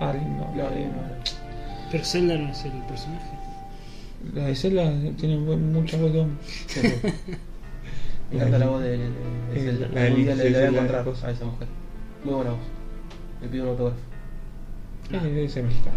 Ah, 0.00 0.12
Link 0.14 0.26
no, 0.28 0.54
la 0.56 0.70
de, 0.70 0.86
no, 0.86 0.92
Pero 1.90 2.04
Zelda 2.04 2.36
no 2.38 2.48
es 2.50 2.64
el 2.64 2.72
personaje. 2.82 3.30
la 4.32 4.44
de 4.46 4.54
Zelda 4.54 4.92
tiene 5.18 5.36
buen- 5.38 5.72
mucha 5.72 5.98
voz 5.98 6.12
de 6.12 6.20
hombre. 6.20 6.36
Me 8.30 8.36
encanta 8.36 8.58
la 8.58 8.66
voz 8.66 8.82
de, 8.82 8.90
de, 8.96 9.08
de 9.54 9.60
Zelda. 9.64 9.88
la 9.92 10.00
de 10.02 10.10
Link, 10.10 10.26
le, 10.28 10.34
voy 10.50 10.54
a 10.54 10.68
encontrar 10.68 11.06
a 11.08 11.30
esa 11.30 11.44
mujer. 11.44 11.68
Muy 12.24 12.34
buena 12.34 12.50
voz. 12.50 12.60
Le 13.40 13.48
pido 13.48 13.64
un 13.64 13.70
autógrafo. 13.70 14.00
Es 15.12 15.22
de 15.22 15.44
ese 15.44 15.62
mexicano. 15.62 15.96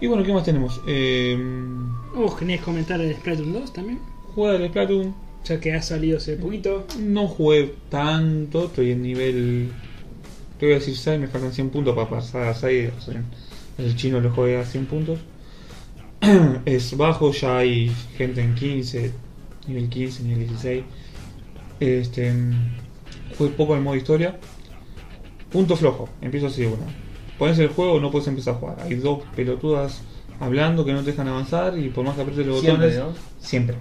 Y 0.00 0.06
bueno, 0.06 0.22
¿qué 0.22 0.32
más 0.32 0.44
tenemos? 0.44 0.80
Eh, 0.86 1.38
¿Vos 2.14 2.36
querías 2.36 2.62
comentar 2.62 3.00
el 3.00 3.14
Splatoon 3.14 3.52
2 3.52 3.72
también? 3.72 3.98
juega 4.36 4.58
de 4.58 4.68
Splatoon. 4.68 5.14
Ya 5.44 5.60
que 5.60 5.72
ha 5.72 5.82
salido 5.82 6.18
hace 6.18 6.36
poquito. 6.36 6.86
No 7.00 7.28
jugué 7.28 7.74
tanto, 7.88 8.66
estoy 8.66 8.90
en 8.90 9.02
nivel. 9.02 9.70
Te 10.58 10.66
voy 10.66 10.74
a 10.74 10.78
decir 10.78 10.96
6, 10.96 11.20
me 11.20 11.28
faltan 11.28 11.52
100 11.52 11.70
puntos 11.70 11.94
para 11.94 12.10
pasar 12.10 12.48
a 12.48 12.54
6. 12.54 12.90
o 12.96 13.00
sea, 13.00 13.22
el 13.78 13.96
chino 13.96 14.20
lo 14.20 14.30
juega 14.32 14.60
a 14.60 14.64
100 14.64 14.86
puntos. 14.86 15.20
es 16.64 16.96
bajo, 16.96 17.32
ya 17.32 17.58
hay 17.58 17.92
gente 18.16 18.42
en 18.42 18.54
15, 18.54 19.12
nivel 19.68 19.88
15, 19.88 20.22
nivel 20.24 20.48
16. 20.48 20.84
Este, 21.78 22.32
jugué 23.38 23.50
poco 23.50 23.76
el 23.76 23.82
modo 23.82 23.96
historia. 23.96 24.38
Punto 25.56 25.74
flojo, 25.74 26.06
empiezo 26.20 26.48
así 26.48 26.60
de 26.60 26.66
una. 26.68 26.84
Pones 27.38 27.58
el 27.58 27.68
juego, 27.68 27.98
no 27.98 28.10
puedes 28.10 28.28
empezar 28.28 28.54
a 28.54 28.58
jugar. 28.58 28.76
Hay 28.82 28.94
dos 28.96 29.20
pelotudas 29.34 30.02
hablando 30.38 30.84
que 30.84 30.92
no 30.92 31.00
te 31.00 31.12
dejan 31.12 31.28
avanzar 31.28 31.78
y 31.78 31.88
por 31.88 32.04
más 32.04 32.14
que 32.14 32.20
aprietes 32.20 32.46
los 32.46 32.60
Siempre, 32.60 32.88
botones. 32.98 33.16
¿no? 33.16 33.22
Siempre. 33.46 33.76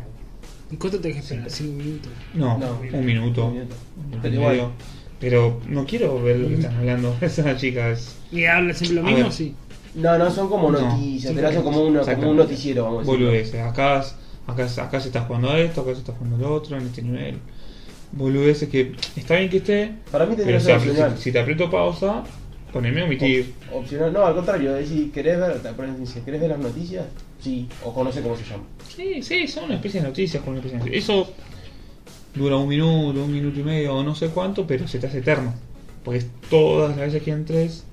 ¿Y 0.71 0.77
cuánto 0.77 1.01
tenés 1.01 1.17
que 1.17 1.23
esperar? 1.23 1.47
¿5 1.49 1.63
minutos? 1.73 2.11
No, 2.33 2.57
No, 2.57 2.79
un 2.81 2.81
minuto. 2.81 2.97
un 2.97 3.05
minuto. 3.05 3.45
un 3.45 3.53
minuto 3.53 4.19
Pero 4.21 4.33
y 4.33 4.37
igual. 4.37 4.51
medio. 4.55 4.71
Pero 5.19 5.59
no 5.67 5.85
quiero 5.85 6.21
ver 6.23 6.37
lo 6.37 6.47
que 6.47 6.53
están 6.55 6.75
hablando 6.77 7.13
esas 7.21 7.59
chicas. 7.59 8.15
¿Y 8.31 8.45
habla 8.45 8.73
siempre 8.73 8.95
lo 8.95 9.01
A 9.01 9.11
mismo? 9.11 9.23
ver. 9.25 9.31
Sí. 9.33 9.53
No, 9.95 10.17
no, 10.17 10.31
son 10.31 10.47
como 10.49 10.71
No, 10.71 10.79
noticias, 10.79 11.33
te 11.33 11.33
son 11.33 11.41
lo 11.41 11.47
hacen 11.49 11.61
como, 11.63 11.77
una, 11.79 11.83
como 11.83 11.91
un 11.91 11.99
Exactamente. 11.99 12.43
noticiero, 12.43 12.83
vamos 12.85 12.97
a 12.99 13.11
decir. 13.11 13.25
Boludeces. 13.25 13.61
Acá, 13.61 13.99
acá, 14.47 14.65
acá 14.83 14.99
se 15.01 15.07
está 15.07 15.21
jugando 15.21 15.49
a 15.51 15.59
esto, 15.59 15.81
acá 15.81 15.91
se 15.93 15.99
está 15.99 16.13
jugando 16.13 16.37
lo 16.37 16.53
otro, 16.55 16.77
en 16.77 16.83
este 16.85 17.01
nivel. 17.01 17.39
Boludeces 18.15 18.69
que 18.69 18.93
está 19.15 19.35
bien 19.35 19.49
que 19.49 19.57
esté, 19.57 19.91
Para 20.11 20.25
mí 20.25 20.35
pero 20.37 20.47
que 20.47 20.59
si, 20.59 20.65
ser 20.65 20.77
opcional. 20.77 21.17
si, 21.17 21.23
si 21.23 21.31
te 21.31 21.39
aprieto 21.39 21.69
pausa, 21.69 22.23
poneme 22.71 23.01
a 23.01 23.05
omitir. 23.05 23.53
Op- 23.69 23.83
opcional. 23.83 24.13
No, 24.13 24.25
al 24.25 24.33
contrario, 24.35 24.75
es 24.77 24.87
si 24.89 25.09
querés 25.09 25.37
ver, 25.37 25.59
si 26.05 26.19
querés 26.21 26.39
ver 26.41 26.49
las 26.51 26.59
noticias, 26.59 27.05
sí, 27.41 27.67
o 27.83 27.93
conoce 27.93 28.21
cómo 28.21 28.37
se 28.37 28.43
llama. 28.45 28.63
Sí, 28.87 29.21
sí, 29.21 29.47
son 29.47 29.65
una 29.65 29.75
especie 29.75 30.01
de 30.01 30.07
noticias 30.07 30.41
con 30.41 30.51
una 30.53 30.59
especie 30.59 30.77
de 30.79 30.85
noticias. 30.85 31.03
Eso 31.03 31.33
dura 32.33 32.55
un 32.57 32.67
minuto, 32.69 33.23
un 33.23 33.31
minuto 33.33 33.59
y 33.59 33.63
medio 33.63 33.95
o 33.95 34.03
no 34.03 34.15
sé 34.15 34.29
cuánto, 34.29 34.65
pero 34.65 34.87
se 34.87 34.97
te 34.99 35.07
hace 35.07 35.17
eterno. 35.19 35.53
Porque 36.03 36.23
todas 36.49 36.89
las 36.91 36.97
veces 37.07 37.21
que 37.23 37.31
entres, 37.31 37.83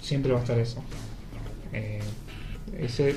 siempre 0.00 0.32
va 0.32 0.38
a 0.38 0.42
estar 0.42 0.58
eso. 0.58 0.82
Eh, 1.72 1.98
ese 2.78 3.16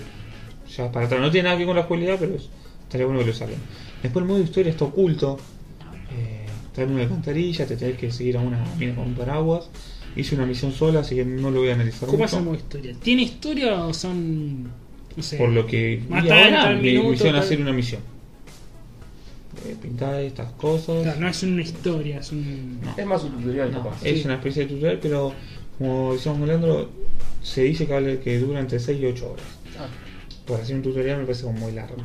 ya 0.75 0.91
para 0.91 1.05
atrás 1.05 1.21
no 1.21 1.31
tiene 1.31 1.45
nada 1.45 1.55
que 1.57 1.59
ver 1.65 1.67
con 1.67 1.75
la 1.77 1.83
jugabilidad, 1.83 2.17
pero 2.19 2.35
es- 2.35 2.49
estaría 2.83 3.05
bueno 3.05 3.21
que 3.21 3.27
lo 3.27 3.33
saquen. 3.33 3.57
Después 4.03 4.23
el 4.23 4.27
modo 4.29 4.41
historia 4.41 4.71
está 4.71 4.83
oculto. 4.85 5.37
Está 6.69 6.83
en 6.83 6.91
una 6.91 7.03
alcantarilla, 7.03 7.65
te 7.65 7.75
tenés 7.75 7.97
que 7.97 8.11
seguir 8.11 8.37
a 8.37 8.41
una 8.41 8.63
mina 8.77 8.95
con 8.95 9.07
un 9.07 9.13
paraguas. 9.15 9.69
Hice 10.15 10.35
una 10.35 10.45
misión 10.45 10.71
sola, 10.71 11.01
así 11.01 11.15
que 11.15 11.25
no 11.25 11.51
lo 11.51 11.59
voy 11.59 11.69
a 11.69 11.73
analizar 11.75 12.07
¿Cómo 12.09 12.23
mucho. 12.23 12.41
modo 12.41 12.55
historia? 12.55 12.95
¿Tiene 13.01 13.23
historia 13.23 13.83
o 13.85 13.93
son.? 13.93 14.63
No 15.15 15.23
sé. 15.23 15.37
Por 15.37 15.49
lo 15.49 15.65
que 15.67 16.01
vi 16.07 16.29
ahora, 16.29 16.71
minuto, 16.75 17.09
misión 17.11 17.31
tal- 17.33 17.41
hacer 17.41 17.61
una 17.61 17.73
misión. 17.73 18.01
Eh, 19.67 19.75
pintar 19.81 20.21
estas 20.21 20.51
cosas. 20.53 21.03
Claro, 21.03 21.19
no 21.19 21.27
es 21.27 21.43
una 21.43 21.61
historia, 21.61 22.19
es 22.19 22.31
un. 22.31 22.79
No. 22.81 22.93
Es 22.97 23.05
más 23.05 23.23
un 23.23 23.31
tutorial, 23.31 23.71
No, 23.71 23.83
capaz. 23.83 24.05
es 24.05 24.19
Sí. 24.19 24.25
una 24.25 24.35
especie 24.35 24.63
de 24.63 24.69
tutorial, 24.69 24.99
pero 25.01 25.33
como 25.77 26.13
decíamos 26.13 26.39
con 26.39 26.47
Leandro, 26.47 26.89
se 27.41 27.63
dice 27.63 27.87
que 27.87 28.39
dura 28.39 28.59
entre 28.59 28.79
6 28.79 28.99
y 29.01 29.05
8 29.05 29.31
horas. 29.31 29.45
Ah, 29.79 29.87
Por 30.49 30.59
hacer 30.59 30.77
un 30.77 30.81
tutorial 30.81 31.19
me 31.19 31.25
parece 31.25 31.43
como 31.43 31.59
muy 31.59 31.71
largo, 31.73 31.95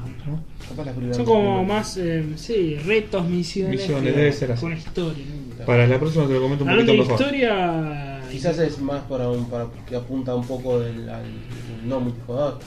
Son 1.15 1.25
como 1.25 1.65
más, 1.65 1.97
eh, 1.97 2.23
sí, 2.37 2.77
retos, 2.77 3.27
misiones. 3.27 3.81
Misiones, 3.81 4.13
que- 4.13 4.19
debe 4.19 4.33
ser 4.33 4.53
así. 4.53 4.61
Con 4.61 4.75
historia. 4.75 5.25
Para 5.65 5.87
la 5.87 5.99
próxima 5.99 6.27
te 6.27 6.35
lo 6.35 6.43
comento 6.43 6.63
un 6.65 6.69
Hablando 6.71 6.93
poquito 6.93 7.09
mejor. 7.15 7.21
historia. 7.27 8.21
Quizás 8.31 8.59
es 8.59 8.79
más 8.81 9.01
para, 9.05 9.31
un, 9.31 9.49
para 9.49 9.69
que 9.89 9.97
apunta 9.97 10.35
un 10.35 10.47
poco 10.47 10.79
del, 10.79 11.09
al 11.09 11.25
no 11.87 12.01
multijugador. 12.01 12.59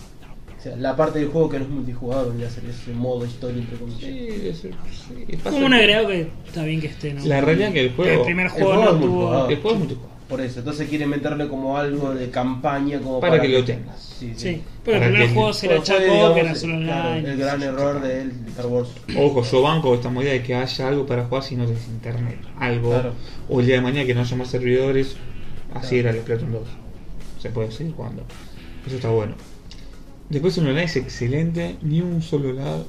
O 0.58 0.60
sea, 0.64 0.76
la 0.78 0.96
parte 0.96 1.20
del 1.20 1.28
juego 1.28 1.48
que 1.48 1.60
no 1.60 1.66
es 1.66 1.70
multijugador 1.70 2.30
vendría 2.30 2.48
a 2.48 2.52
ser 2.52 2.66
ese 2.66 2.92
modo 2.94 3.24
historia 3.28 3.60
entre 3.62 3.78
comillas. 3.78 4.00
Sí, 4.02 4.48
es- 4.48 4.58
sí, 4.62 5.38
Como 5.44 5.58
un 5.64 5.74
agregado 5.76 6.08
que 6.08 6.28
está 6.48 6.64
bien 6.64 6.82
que 6.82 6.88
esté, 6.88 7.14
¿no? 7.14 7.24
La 7.24 7.40
realidad 7.42 7.72
que 7.72 7.82
el 7.82 7.92
juego- 7.94 8.12
el 8.22 8.26
primer 8.26 8.48
el 8.48 8.52
juego 8.52 8.74
no 8.84 8.90
es 8.96 9.00
tuvo. 9.00 9.48
El 9.48 9.56
juego 9.58 9.72
es 9.74 9.78
multijugador. 9.80 10.17
Por 10.28 10.42
eso, 10.42 10.60
entonces 10.60 10.90
quieren 10.90 11.10
meterle 11.10 11.48
como 11.48 11.78
algo 11.78 12.14
de 12.14 12.30
campaña 12.30 13.00
como 13.00 13.22
Para 13.22 13.40
que 13.42 13.48
lo 13.48 13.64
tengas. 13.64 14.02
Sí, 14.20 14.34
Sí, 14.36 14.62
porque 14.84 14.98
el 14.98 15.00
Para 15.00 15.12
primer 15.12 15.34
juego 15.34 15.54
se 15.54 15.68
fue, 15.68 15.78
achacó 15.78 16.34
que 16.34 16.40
era 16.42 16.56
solo 16.56 16.80
claro, 16.80 17.10
online. 17.12 17.32
el 17.32 17.38
gran 17.38 17.64
error 17.64 18.02
de 18.02 18.22
él, 18.24 18.32
Star 18.50 18.66
Wars. 18.66 18.90
Ojo, 19.18 19.44
yo 19.44 19.62
banco 19.62 19.96
esta 19.96 20.10
movida 20.10 20.32
de 20.32 20.44
que 20.44 20.56
haya 20.56 20.88
algo 20.88 21.06
para 21.06 21.24
jugar 21.26 21.44
si 21.44 21.56
no 21.56 21.66
tenés 21.66 21.88
internet. 21.88 22.40
Algo. 22.60 22.90
Claro. 22.90 23.14
O 23.48 23.60
el 23.62 23.68
día 23.68 23.76
de 23.76 23.82
mañana 23.82 24.06
que 24.06 24.14
no 24.16 24.22
haya 24.22 24.36
más 24.36 24.50
servidores. 24.50 25.16
Así 25.74 26.02
Claro. 26.02 26.10
era 26.10 26.12
el 26.12 26.18
Splatoon 26.24 26.52
2. 26.52 26.62
Se 27.42 27.50
puede 27.52 27.72
seguir 27.72 27.94
jugando. 27.94 28.24
Eso 28.86 28.96
está 28.98 29.10
bueno. 29.10 29.36
Después 30.30 30.58
el 30.58 30.66
online 30.68 30.84
es 30.84 30.96
excelente. 30.98 31.78
Ni 31.82 32.02
un 32.02 32.22
solo 32.22 32.52
lado. 32.52 32.86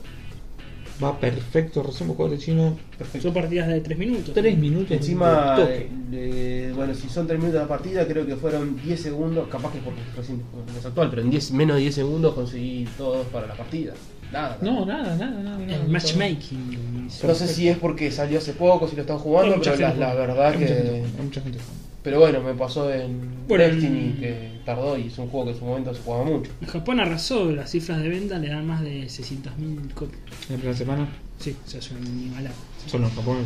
Va 1.02 1.18
perfecto. 1.18 1.82
Recién 1.82 2.08
juego 2.08 2.28
de 2.30 2.38
chino. 2.38 2.76
Perfecto. 2.96 3.28
Son 3.28 3.34
partidas 3.34 3.68
de 3.68 3.80
3 3.80 3.98
minutos. 3.98 4.34
3 4.34 4.58
minutos. 4.58 4.90
Encima, 4.90 5.56
de 5.56 5.62
toque. 5.62 5.90
eh, 6.12 6.72
bueno, 6.74 6.94
si 6.94 7.08
son 7.08 7.26
3 7.26 7.38
minutos 7.38 7.60
de 7.60 7.66
partida, 7.68 8.06
creo 8.06 8.26
que 8.26 8.36
fueron 8.36 8.80
10 8.82 9.00
segundos, 9.00 9.48
capaz 9.48 9.72
que 9.72 9.78
porque 9.78 10.00
recién 10.16 10.42
es 10.78 10.84
actual, 10.84 11.10
pero 11.10 11.22
en 11.22 11.30
10, 11.30 11.52
menos 11.52 11.76
de 11.76 11.82
10 11.82 11.94
segundos 11.94 12.34
conseguí 12.34 12.88
todos 12.96 13.26
para 13.28 13.46
la 13.46 13.54
partida. 13.54 13.94
Nada. 14.32 14.58
No, 14.60 14.84
nada, 14.84 15.16
nada, 15.16 15.42
nada. 15.42 15.58
nada. 15.58 15.76
El 15.84 15.88
matchmaking. 15.88 17.08
No 17.24 17.34
sé 17.34 17.46
si 17.48 17.68
es 17.68 17.78
porque 17.78 18.10
salió 18.10 18.38
hace 18.38 18.52
poco, 18.52 18.86
si 18.88 18.96
lo 18.96 19.02
están 19.02 19.18
jugando, 19.18 19.56
pero 19.62 19.76
la, 19.76 19.94
la 19.94 20.14
verdad 20.14 20.48
Hay 20.48 20.58
mucha 20.58 20.66
gente 20.68 20.82
que. 20.82 20.88
jugando, 20.90 21.18
hay 21.18 21.24
mucha 21.24 21.40
gente 21.40 21.58
jugando. 21.58 21.87
Pero 22.02 22.20
bueno, 22.20 22.40
me 22.40 22.54
pasó 22.54 22.92
en 22.92 23.46
Bueno, 23.48 23.64
Destiny 23.64 23.98
en- 24.10 24.16
que 24.20 24.50
tardó 24.64 24.96
y 24.96 25.08
es 25.08 25.18
un 25.18 25.28
juego 25.28 25.46
que 25.46 25.52
en 25.52 25.58
su 25.58 25.64
momento 25.64 25.92
se 25.94 26.00
jugaba 26.02 26.24
mucho. 26.24 26.50
En 26.60 26.68
Japón 26.68 27.00
arrasó, 27.00 27.50
las 27.50 27.70
cifras 27.70 28.00
de 28.02 28.08
venta 28.08 28.38
le 28.38 28.48
dan 28.48 28.66
más 28.66 28.82
de 28.82 29.08
600.000 29.08 29.92
copias. 29.94 30.20
La 30.48 30.56
primera 30.56 30.76
semana. 30.76 31.08
Sí, 31.38 31.56
o 31.64 31.68
sea, 31.68 31.80
es 31.80 31.90
una 31.90 32.00
animalada. 32.00 32.54
Solo 32.86 33.08
en 33.08 33.14
Japón. 33.14 33.36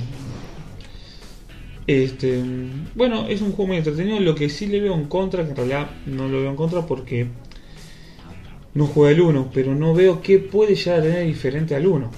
Este, 1.86 2.42
bueno, 2.94 3.26
es 3.26 3.40
un 3.40 3.48
juego 3.52 3.68
muy 3.68 3.76
entretenido. 3.78 4.20
Lo 4.20 4.34
que 4.34 4.48
sí 4.48 4.66
le 4.66 4.80
veo 4.80 4.94
en 4.94 5.04
contra, 5.06 5.42
que 5.44 5.50
en 5.50 5.56
realidad 5.56 5.90
no 6.06 6.28
lo 6.28 6.40
veo 6.40 6.50
en 6.50 6.56
contra 6.56 6.86
porque 6.86 7.26
no 8.74 8.86
juega 8.86 9.10
el 9.12 9.20
1, 9.20 9.50
pero 9.52 9.74
no 9.74 9.92
veo 9.94 10.22
qué 10.22 10.38
puede 10.38 10.74
llegar 10.76 11.00
a 11.00 11.02
tener 11.02 11.26
diferente 11.26 11.74
al 11.74 11.86
1. 11.86 12.10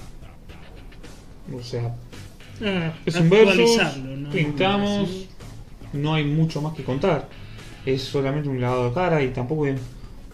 O 1.56 1.62
sea, 1.62 1.94
Ah, 2.62 2.92
es 3.04 3.16
un 3.16 3.28
versus, 3.30 3.80
¿no? 4.18 4.30
pintamos, 4.30 5.08
Sí. 5.08 5.28
No 5.94 6.14
hay 6.14 6.24
mucho 6.24 6.60
más 6.60 6.74
que 6.74 6.82
contar. 6.84 7.28
Es 7.86 8.02
solamente 8.02 8.48
un 8.48 8.60
lavado 8.60 8.88
de 8.88 8.94
cara 8.94 9.22
y 9.22 9.28
tampoco 9.28 9.66
es 9.66 9.80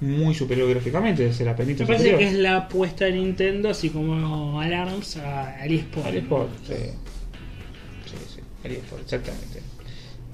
muy 0.00 0.34
superior 0.34 0.68
gráficamente, 0.70 1.26
es 1.26 1.40
la 1.40 1.52
Me 1.52 1.56
parece 1.56 1.76
superior. 1.84 2.18
que 2.18 2.26
es 2.28 2.34
la 2.34 2.56
apuesta 2.56 3.04
de 3.04 3.12
Nintendo, 3.12 3.68
así 3.70 3.90
como 3.90 4.60
Alarms, 4.60 5.16
a 5.18 5.66
eSport. 5.66 6.06
Al 6.06 6.16
eSport, 6.16 6.50
sí. 6.66 6.74
Sí, 8.06 8.16
sí, 8.34 8.40
al 8.64 8.72
eSport, 8.72 9.02
exactamente. 9.02 9.60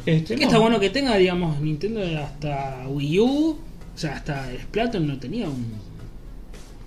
Este, 0.07 0.35
Que 0.37 0.43
no. 0.43 0.47
está 0.47 0.59
bueno 0.61 0.79
que 0.79 0.91
tenga, 0.91 1.17
digamos, 1.17 1.61
Nintendo 1.61 2.01
hasta 2.23 2.85
Wii 2.89 3.19
U, 3.21 3.27
o 3.51 3.99
sea, 3.99 4.15
hasta 4.15 4.49
Splatoon 4.63 5.07
no 5.09 5.19
tenía 5.19 5.49
un, 5.49 5.67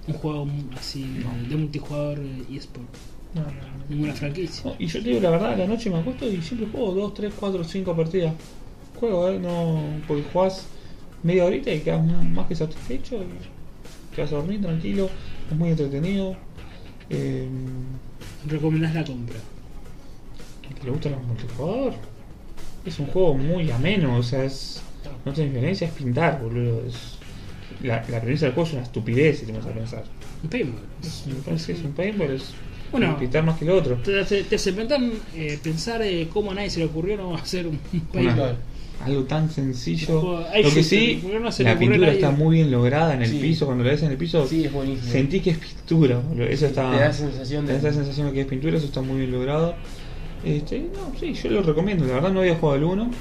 un 0.07 0.13
juego 0.13 0.47
así 0.77 1.03
No. 1.21 1.49
de 1.49 1.55
multijugador 1.57 2.19
eSport. 2.49 2.87
No, 3.34 3.41
no, 3.41 3.47
no. 3.47 3.85
Ninguna 3.89 4.14
franquicia. 4.14 4.73
Y 4.80 4.88
yo 4.88 5.01
te 5.01 5.10
digo 5.10 5.22
la 5.22 5.30
verdad, 5.31 5.57
la 5.57 5.68
noche 5.68 5.89
me 5.89 5.99
acuesto 5.99 6.27
y 6.27 6.41
siempre 6.41 6.68
juego 6.72 6.93
2, 6.93 7.14
3, 7.14 7.34
4, 7.39 7.64
5 7.64 7.95
partidas. 7.95 8.34
Juego, 8.99 9.30
¿eh? 9.30 9.39
No, 9.39 9.81
porque 10.07 10.23
jugás 10.31 10.68
media 11.23 11.45
horita 11.45 11.72
y 11.72 11.81
quedas 11.81 12.06
más 12.06 12.47
que 12.47 12.56
satisfecho. 12.56 13.18
Y 13.18 14.15
te 14.15 14.22
vas 14.22 14.31
a 14.31 14.35
dormir 14.38 14.61
tranquilo, 14.61 15.10
es 15.49 15.57
muy 15.57 15.69
entretenido. 15.69 16.35
Eh, 17.10 17.47
Recomendás 18.47 18.93
la 18.95 19.03
compra. 19.03 19.35
que 20.61 20.84
le 20.85 20.91
gustan 20.91 21.11
los 21.14 21.23
multijugador. 21.23 21.93
es 22.85 22.99
un 22.99 23.07
juego 23.07 23.34
muy 23.35 23.69
ameno, 23.72 24.18
o 24.18 24.23
sea, 24.23 24.43
es, 24.45 24.81
no 25.26 25.34
tiene 25.34 25.51
diferencia, 25.51 25.88
es 25.88 25.93
pintar, 25.93 26.41
boludo. 26.41 26.85
Es, 26.85 27.18
la, 27.84 28.03
la 28.10 28.22
premisa 28.22 28.45
del 28.45 28.53
juego 28.56 28.68
es 28.68 28.73
una 28.73 28.84
estupidez 28.84 29.39
si 29.39 29.45
te 29.45 29.51
vas 29.51 29.65
a 29.65 29.69
pensar. 29.72 30.03
Un 30.43 30.49
paintball. 30.49 30.84
Es, 31.03 31.27
me 31.27 31.35
parece 31.35 31.73
que 31.73 31.80
es 31.80 31.85
un 31.85 31.93
paintball, 31.93 32.31
es 32.31 32.53
Bueno. 32.91 33.17
pintar 33.17 33.43
más 33.43 33.57
que 33.59 33.65
el 33.65 33.71
otro. 33.71 33.95
Te 33.97 34.19
hace, 34.19 34.43
te 34.43 34.55
hace 34.55 34.73
pensar, 34.73 34.99
eh, 35.35 35.59
pensar 35.61 36.01
eh, 36.01 36.27
cómo 36.31 36.51
a 36.51 36.55
nadie 36.55 36.69
se 36.69 36.79
le 36.79 36.85
ocurrió 36.85 37.17
no 37.17 37.35
hacer 37.35 37.67
un 37.67 37.79
Una-. 38.13 38.33
Claro. 38.35 38.55
algo 39.05 39.23
tan 39.23 39.49
sencillo. 39.49 40.39
Lo 40.63 40.69
que 40.73 40.83
sí, 40.83 41.19
¿por 41.21 41.31
qué 41.31 41.39
no 41.39 41.51
se 41.51 41.63
le 41.63 41.73
la 41.73 41.79
pintura 41.79 42.11
está 42.11 42.31
muy 42.31 42.57
bien 42.57 42.71
lograda 42.71 43.13
en 43.13 43.21
el 43.21 43.29
Sí. 43.29 43.39
piso. 43.39 43.65
Cuando 43.65 43.83
la 43.83 43.91
ves 43.91 44.03
en 44.03 44.11
el 44.11 44.17
piso, 44.17 44.45
Sí, 44.47 44.65
es 44.65 44.73
buenísimo. 44.73 45.11
sentí 45.11 45.39
que 45.39 45.51
es 45.51 45.57
pintura. 45.57 46.21
Eso 46.49 46.65
está, 46.65 46.91
Te 46.91 46.97
da 46.99 47.13
sensación 47.13 47.65
te 47.65 47.73
de. 47.73 47.79
da 47.79 47.89
esa 47.89 47.97
sensación 47.99 48.27
de 48.27 48.33
que 48.33 48.41
es 48.41 48.47
pintura, 48.47 48.77
eso 48.77 48.85
está 48.87 49.01
muy 49.01 49.19
bien 49.19 49.31
logrado. 49.31 49.75
Este, 50.43 50.79
no, 50.79 51.17
sí, 51.19 51.33
yo 51.33 51.49
lo 51.51 51.61
recomiendo. 51.63 52.05
La 52.05 52.13
verdad 52.15 52.31
no 52.31 52.39
había 52.41 52.55
jugado 52.55 52.77
el 52.77 52.83
1. 52.85 53.11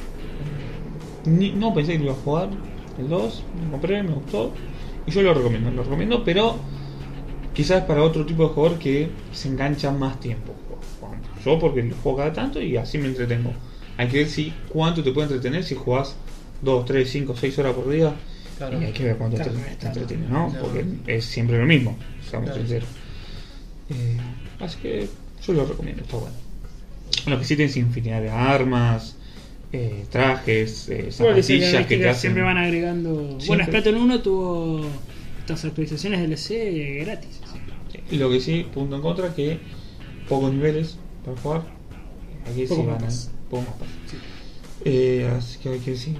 Ni- 1.26 1.52
no 1.52 1.74
pensé 1.74 1.92
que 1.92 1.98
lo 1.98 2.04
iba 2.06 2.12
a 2.14 2.16
jugar. 2.16 2.48
El 2.98 3.08
2, 3.08 3.42
lo 3.66 3.70
compré, 3.72 4.02
me 4.02 4.14
gustó. 4.14 4.52
Y 5.06 5.10
yo 5.10 5.22
lo 5.22 5.34
recomiendo, 5.34 5.70
lo 5.70 5.82
recomiendo, 5.84 6.24
pero 6.24 6.56
quizás 7.59 7.82
para 7.86 8.05
otro 8.05 8.24
tipo 8.24 8.44
de 8.47 8.55
jugador 8.55 8.78
que 8.78 9.09
se 9.32 9.48
engancha 9.48 9.90
más 9.90 10.20
tiempo. 10.20 10.55
Yo 11.44 11.59
porque 11.59 11.82
lo 11.82 11.97
juego 11.97 12.18
cada 12.18 12.32
tanto 12.32 12.62
y 12.62 12.76
así 12.76 12.98
me 12.98 13.09
entretengo. 13.09 13.52
Hay 13.97 14.06
que 14.06 14.18
ver 14.18 14.28
si 14.28 14.52
cuánto 14.68 15.02
te 15.02 15.10
puede 15.10 15.26
entretener 15.26 15.64
si 15.64 15.74
jugás 15.74 16.14
2, 16.62 16.85
3, 16.85 17.10
5, 17.10 17.35
6 17.36 17.59
horas 17.59 17.74
por 17.74 17.90
día. 17.90 18.14
Claro. 18.59 18.80
Y 18.80 18.85
hay 18.85 18.93
que 18.93 19.02
ver 19.02 19.16
cuánto 19.16 19.39
Claro, 19.39 19.51
te, 19.51 19.59
te 19.59 19.76
claro. 19.76 19.86
entretiene, 20.01 20.28
¿no? 20.28 20.55
Porque 20.60 20.85
es 21.09 21.24
siempre 21.24 21.59
lo 21.59 21.66
mismo, 21.66 21.97
seamos 22.30 22.55
sinceros. 22.55 22.89
Eh, 23.90 24.16
así 24.60 24.78
que 24.80 25.09
yo 25.44 25.52
lo 25.52 25.66
recomiendo, 25.66 26.02
está 26.02 26.16
bueno. 26.16 26.36
Lo 27.26 27.39
que 27.40 27.44
sí 27.44 27.56
tienes 27.56 27.76
infinidad 27.76 28.20
de 28.22 28.30
armas, 28.30 29.16
eh, 29.72 30.05
trajes, 30.10 30.89
eh, 30.90 31.10
Bueno, 31.18 31.35
que 31.35 31.43
zapatillas 31.43 31.86
que 31.86 31.97
que 31.97 32.02
te 32.05 32.09
hacen. 32.09 32.20
siempre 32.20 32.43
van 32.44 32.59
agregando. 32.59 33.14
Bueno, 33.14 33.40
Siempre. 33.40 33.66
Splatoon 33.66 33.97
1 33.97 34.20
tuvo 34.22 34.86
estas 35.40 35.64
actualizaciones 35.64 36.20
DLC 36.20 37.01
gratis. 37.05 37.38
Lo 38.10 38.31
que 38.31 38.40
sí, 38.40 38.66
punto 38.73 38.97
en 38.97 39.02
contra, 39.02 39.35
que 39.35 39.60
pocos 40.28 40.52
niveles 40.52 40.98
para 41.24 41.36
jugar. 41.40 41.62
Aquí 42.51 42.66
sí 42.66 42.74
van 42.86 42.98
mapas. 42.98 43.89
Eh, 44.85 45.31
así 45.36 45.59
que 45.59 45.69
hay 45.70 45.78
que 45.81 45.90
decir, 45.93 46.15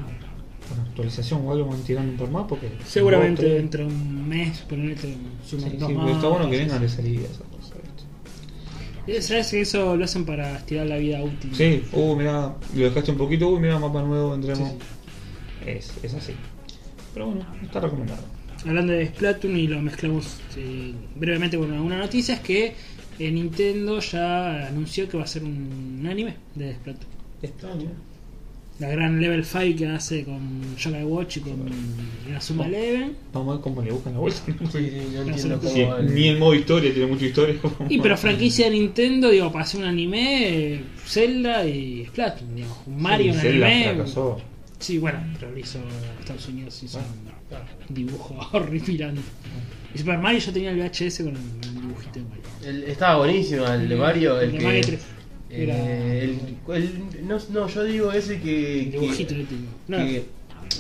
con 0.69 0.81
actualización 0.81 1.47
o 1.47 1.53
algo 1.53 1.71
van 1.71 1.81
tirando 1.83 2.13
un 2.13 2.19
por 2.19 2.31
más 2.31 2.45
porque. 2.49 2.71
Seguramente 2.85 3.43
tres- 3.43 3.55
dentro 3.55 3.81
de 3.81 3.87
un 3.87 4.29
mes, 4.29 4.59
ponerte 4.61 5.09
Sí, 5.09 5.17
suman 5.51 5.71
sí, 5.71 5.77
pero 5.79 6.11
está 6.11 6.29
bueno 6.29 6.51
que 6.51 6.57
vengan 6.59 6.81
de 6.81 6.89
salida 6.89 7.21
esas 7.27 7.37
cosas. 7.39 7.79
¿Sabes 9.21 9.51
que 9.51 9.61
eso 9.63 9.97
lo 9.97 10.05
hacen 10.05 10.27
para 10.27 10.57
estirar 10.59 10.87
la 10.87 10.99
vida 10.99 11.23
útil? 11.23 11.55
Sí, 11.55 11.83
uh, 11.93 12.15
mira, 12.15 12.55
lo 12.75 12.85
dejaste 12.85 13.11
un 13.11 13.17
poquito, 13.17 13.49
uy, 13.49 13.59
mira, 13.59 13.79
mapa 13.79 14.03
nuevo, 14.03 14.35
entremos. 14.35 14.73
Es, 15.65 15.93
es 16.03 16.13
así. 16.13 16.35
Pero 17.15 17.29
bueno, 17.29 17.47
está 17.63 17.81
recomendado. 17.81 18.23
Hablando 18.67 18.93
de 18.93 19.07
Splatoon 19.07 19.57
y 19.57 19.67
lo 19.69 19.81
mezclamos 19.81 20.41
eh, 20.57 20.93
brevemente 21.17 21.57
con 21.57 21.71
una 21.73 21.99
noticia 21.99 22.35
es 22.35 22.41
que 22.41 22.75
eh, 23.19 23.31
Nintendo 23.31 24.01
ya 24.01 24.67
anunció 24.69 25.09
que 25.09 25.17
va 25.17 25.23
a 25.23 25.27
hacer 25.27 25.45
un, 25.45 25.99
un 26.01 26.07
anime 26.07 26.35
de 26.55 26.75
Splatoon. 26.75 27.07
Está 27.43 27.75
bien. 27.75 28.09
La 28.81 28.89
gran 28.91 29.21
Level 29.21 29.45
5 29.45 29.77
que 29.77 29.87
hace 29.89 30.23
con 30.25 30.77
Yokai 30.77 31.03
Watch 31.03 31.39
y 31.39 31.41
con 31.41 31.57
Inazuma 32.29 32.67
Eleven. 32.67 33.17
Vamos 33.33 33.49
a 33.49 33.53
ver 33.55 33.61
cómo 33.63 33.83
le 33.83 33.91
buscan 33.91 34.13
la 34.13 34.19
vuelta. 34.21 34.41
Sí, 34.47 34.55
sí, 34.71 34.91
no 35.15 35.21
entiendo 35.23 35.61
Sí, 35.63 35.69
Sí, 35.75 35.83
cómo. 35.83 35.97
el- 35.97 36.15
ni 36.15 36.29
el 36.29 36.39
modo 36.39 36.55
historia 36.55 36.93
tiene 36.95 37.09
mucha 37.11 37.27
historia. 37.27 37.57
Y 37.89 37.99
pero 37.99 38.17
franquicia 38.17 38.67
de 38.67 38.73
Nintendo, 38.73 39.31
digo, 39.31 39.51
para 39.51 39.65
hacer 39.65 39.81
un 39.81 39.87
anime, 39.87 40.75
eh, 40.75 40.81
Zelda 41.05 41.67
y 41.67 42.07
Splatoon, 42.07 42.55
digamos. 42.55 42.79
Un 42.87 43.03
Mario, 43.03 43.33
un 43.33 43.39
Zelda 43.41 43.67
anime. 43.67 43.85
fracasó. 43.95 44.41
Sí, 44.79 44.99
bueno, 44.99 45.19
pero 45.39 45.51
lo 45.51 45.59
hizo 45.59 45.79
Estados 46.21 46.49
Unidos, 46.49 46.83
hizo 46.83 46.99
un 46.99 47.95
dibujo 47.95 48.37
horripilante. 48.53 49.21
Y 49.95 49.99
Super 49.99 50.19
Mario 50.19 50.39
yo 50.41 50.53
tenía 50.53 50.71
el 50.71 50.79
VHS 50.79 51.19
con 51.19 51.29
el, 51.29 51.37
el 51.37 51.81
dibujito 51.81 52.21
de 52.21 52.25
Mario. 52.27 52.45
el- 52.65 52.85
estaba 52.85 53.17
buenísimo 53.19 53.67
el 53.67 53.89
de 53.89 53.97
Mario. 53.97 54.41
El, 54.41 54.53
de 54.53 54.59
que, 54.59 54.65
Mario 54.65 54.81
3. 54.87 55.01
eh, 55.51 55.63
Era 55.63 55.77
el, 56.23 56.41
el- 56.83 57.27
no, 57.27 57.39
no, 57.53 57.67
yo 57.69 57.85
digo 57.85 58.13
ese 58.13 58.41
que. 58.41 58.83
el 58.83 58.91
dibujito 58.93 59.35
que. 59.35 59.47
No, 59.89 59.97
que, 59.99 60.25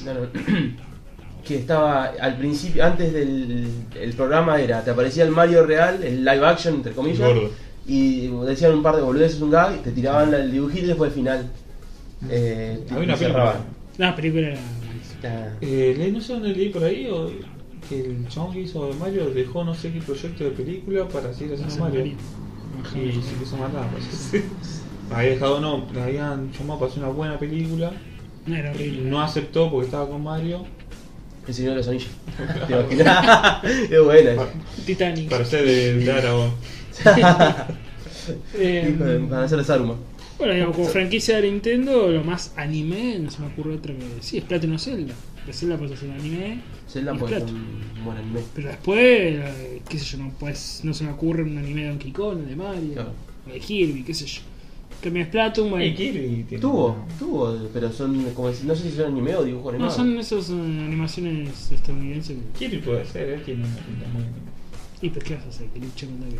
no, 0.04 0.14
no, 0.14 0.20
que 1.44 1.56
estaba 1.56 2.04
al 2.20 2.36
principio, 2.36 2.84
antes 2.84 3.12
del 3.12 3.66
el 3.98 4.12
programa 4.12 4.60
era, 4.60 4.84
te 4.84 4.90
aparecía 4.90 5.24
el 5.24 5.30
Mario 5.30 5.64
real, 5.66 6.02
el 6.04 6.24
live 6.24 6.46
action, 6.46 6.74
entre 6.76 6.92
comillas, 6.92 7.20
Gordo. 7.26 7.50
y 7.86 8.28
decían 8.46 8.74
un 8.74 8.82
par 8.82 8.94
de 8.96 9.02
boludeces, 9.02 9.40
un 9.40 9.50
gag, 9.50 9.82
te 9.82 9.90
tiraban 9.92 10.32
el 10.34 10.52
dibujito 10.52 10.84
y 10.84 10.88
después 10.88 11.08
el 11.10 11.14
final. 11.14 11.50
Eh, 12.28 12.84
Había 12.90 13.04
una 13.04 13.16
cerraban. 13.16 13.52
película. 13.54 13.77
No, 13.98 14.06
la 14.06 14.16
película 14.16 14.48
era. 14.48 14.58
Ah, 15.24 15.48
Eh, 15.60 15.94
leí- 15.98 16.12
no 16.12 16.20
sé 16.20 16.32
dónde 16.34 16.50
leí 16.50 16.68
por 16.70 16.84
ahí 16.84 17.08
o 17.10 17.30
que 17.88 18.00
el 18.00 18.28
chabón 18.28 18.52
que 18.52 18.60
hizo 18.60 18.86
de 18.86 18.94
Mario 18.94 19.30
dejó 19.30 19.64
no 19.64 19.74
sé 19.74 19.92
qué 19.92 20.00
proyecto 20.00 20.44
de 20.44 20.50
película 20.50 21.08
para 21.08 21.32
seguir 21.34 21.54
haciendo 21.54 21.72
Hace 21.74 21.80
Mario. 21.80 22.00
Mario. 22.00 23.08
Y 23.08 23.12
se 23.22 23.34
quiso 23.34 23.56
matar, 23.56 23.88
parece. 23.90 24.44
Había 25.10 25.30
dejado, 25.30 25.60
no, 25.60 25.86
le 25.94 26.02
habían 26.02 26.52
llamado 26.52 26.80
para 26.80 26.90
hacer 26.90 27.02
una 27.02 27.12
buena 27.12 27.38
película. 27.38 27.92
No, 28.46 28.54
era 28.56 28.70
horrible. 28.70 29.10
no 29.10 29.20
aceptó 29.22 29.70
porque 29.70 29.86
estaba 29.86 30.08
con 30.08 30.22
Mario. 30.22 30.64
el 31.46 31.54
Señor 31.54 31.70
de 31.72 31.76
los 31.78 31.88
Anillos. 31.88 32.10
¿Te 32.68 32.72
imaginas? 32.74 33.64
es 33.90 34.04
buena. 34.04 34.42
Titanic. 34.86 35.28
para 35.30 35.44
ser 35.44 35.64
de. 35.64 36.04
Eh, 38.58 38.92
Hijo 38.94 39.04
de- 39.04 39.18
para 39.20 39.44
hacer 39.44 39.64
Saruman. 39.64 39.96
Bueno, 40.38 40.54
digamos, 40.54 40.76
como 40.76 40.88
franquicia 40.88 41.40
de 41.40 41.50
Nintendo, 41.50 42.08
lo 42.10 42.22
más 42.24 42.52
anime, 42.56 43.18
no 43.18 43.30
se 43.30 43.40
me 43.40 43.48
ocurre 43.48 43.74
otra 43.74 43.94
que. 43.94 44.02
Sí, 44.20 44.40
Splatoon 44.40 44.72
o 44.74 44.78
Zelda. 44.78 45.14
De 45.46 45.52
Zelda 45.52 45.76
puedes 45.78 45.96
hacer 45.96 46.10
un 46.10 46.14
anime. 46.16 46.60
Zelda 46.88 47.14
puede 47.14 47.40
ser 47.40 47.48
un 47.48 48.04
buen 48.04 48.18
anime. 48.18 48.40
Pero 48.54 48.68
después, 48.68 48.98
eh, 49.00 49.82
qué 49.88 49.98
sé 49.98 50.04
yo, 50.04 50.18
no, 50.24 50.32
pues, 50.38 50.80
no 50.84 50.92
se 50.94 51.04
me 51.04 51.10
ocurre 51.10 51.42
un 51.42 51.56
anime 51.58 51.82
de 51.82 51.88
Donkey 51.88 52.12
Kong, 52.12 52.38
de 52.40 52.54
Mario, 52.56 52.92
Claro. 52.94 53.12
o 53.48 53.52
de 53.52 53.58
Kirby, 53.60 54.02
qué 54.04 54.14
sé 54.14 54.26
yo. 54.26 54.42
Que 55.02 55.10
me 55.10 55.24
Splatoon, 55.24 55.70
bueno. 55.70 55.84
Y 55.84 55.94
Kirby 55.94 56.44
tiene- 56.48 56.60
Tuvo, 56.60 56.96
tuvo, 57.18 57.56
pero 57.72 57.90
son 57.92 58.22
como 58.34 58.48
no 58.48 58.74
sé 58.74 58.90
si 58.90 58.96
son 58.96 59.06
anime 59.12 59.34
o 59.36 59.44
dibujo 59.44 59.64
No, 59.66 59.76
animado. 59.76 59.90
son 59.96 60.18
esas 60.18 60.50
eh, 60.50 60.52
animaciones 60.54 61.70
estadounidenses. 61.72 62.36
que- 62.58 62.66
Kirby 62.68 62.78
puede 62.82 63.04
ser, 63.06 63.28
eh, 63.30 63.42
tiene 63.44 63.64
una 63.64 63.76
pinta 63.76 64.08
muy 64.12 64.22
Y 65.00 65.10
pues, 65.10 65.24
¿qué 65.24 65.34
vas 65.36 65.44
a 65.44 65.48
hacer? 65.48 65.68
Que 65.68 65.78
luche 65.80 66.06
contra 66.06 66.28
que 66.28 66.36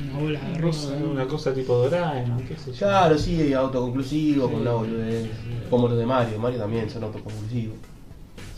una 0.00 0.18
bola 0.18 0.40
de 0.40 0.58
rosa. 0.58 0.88
Una, 0.96 1.06
una 1.10 1.26
cosa 1.26 1.52
tipo 1.54 1.74
Doraemon, 1.76 2.42
qué 2.44 2.56
sé 2.56 2.72
yo. 2.72 2.78
Claro, 2.78 3.18
sí, 3.18 3.52
autoconclusivo, 3.52 4.46
Sí. 4.46 4.52
con 4.52 4.60
una 4.62 4.72
boludez. 4.72 5.30
Como 5.70 5.88
los 5.88 5.98
de 5.98 6.06
Mario, 6.06 6.38
Mario 6.38 6.58
también 6.60 6.88
son 6.90 7.04
autoconclusivos. 7.04 7.76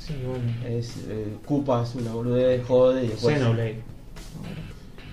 Sí, 0.01 0.15
bueno. 0.27 0.45
Es, 0.69 0.99
eh, 1.09 1.35
Koopa 1.47 1.83
es 1.83 1.95
una 1.95 2.13
boludez, 2.13 2.65
jode 2.67 3.05
y 3.05 3.09
después. 3.09 3.35
Xenoblade. 3.39 3.83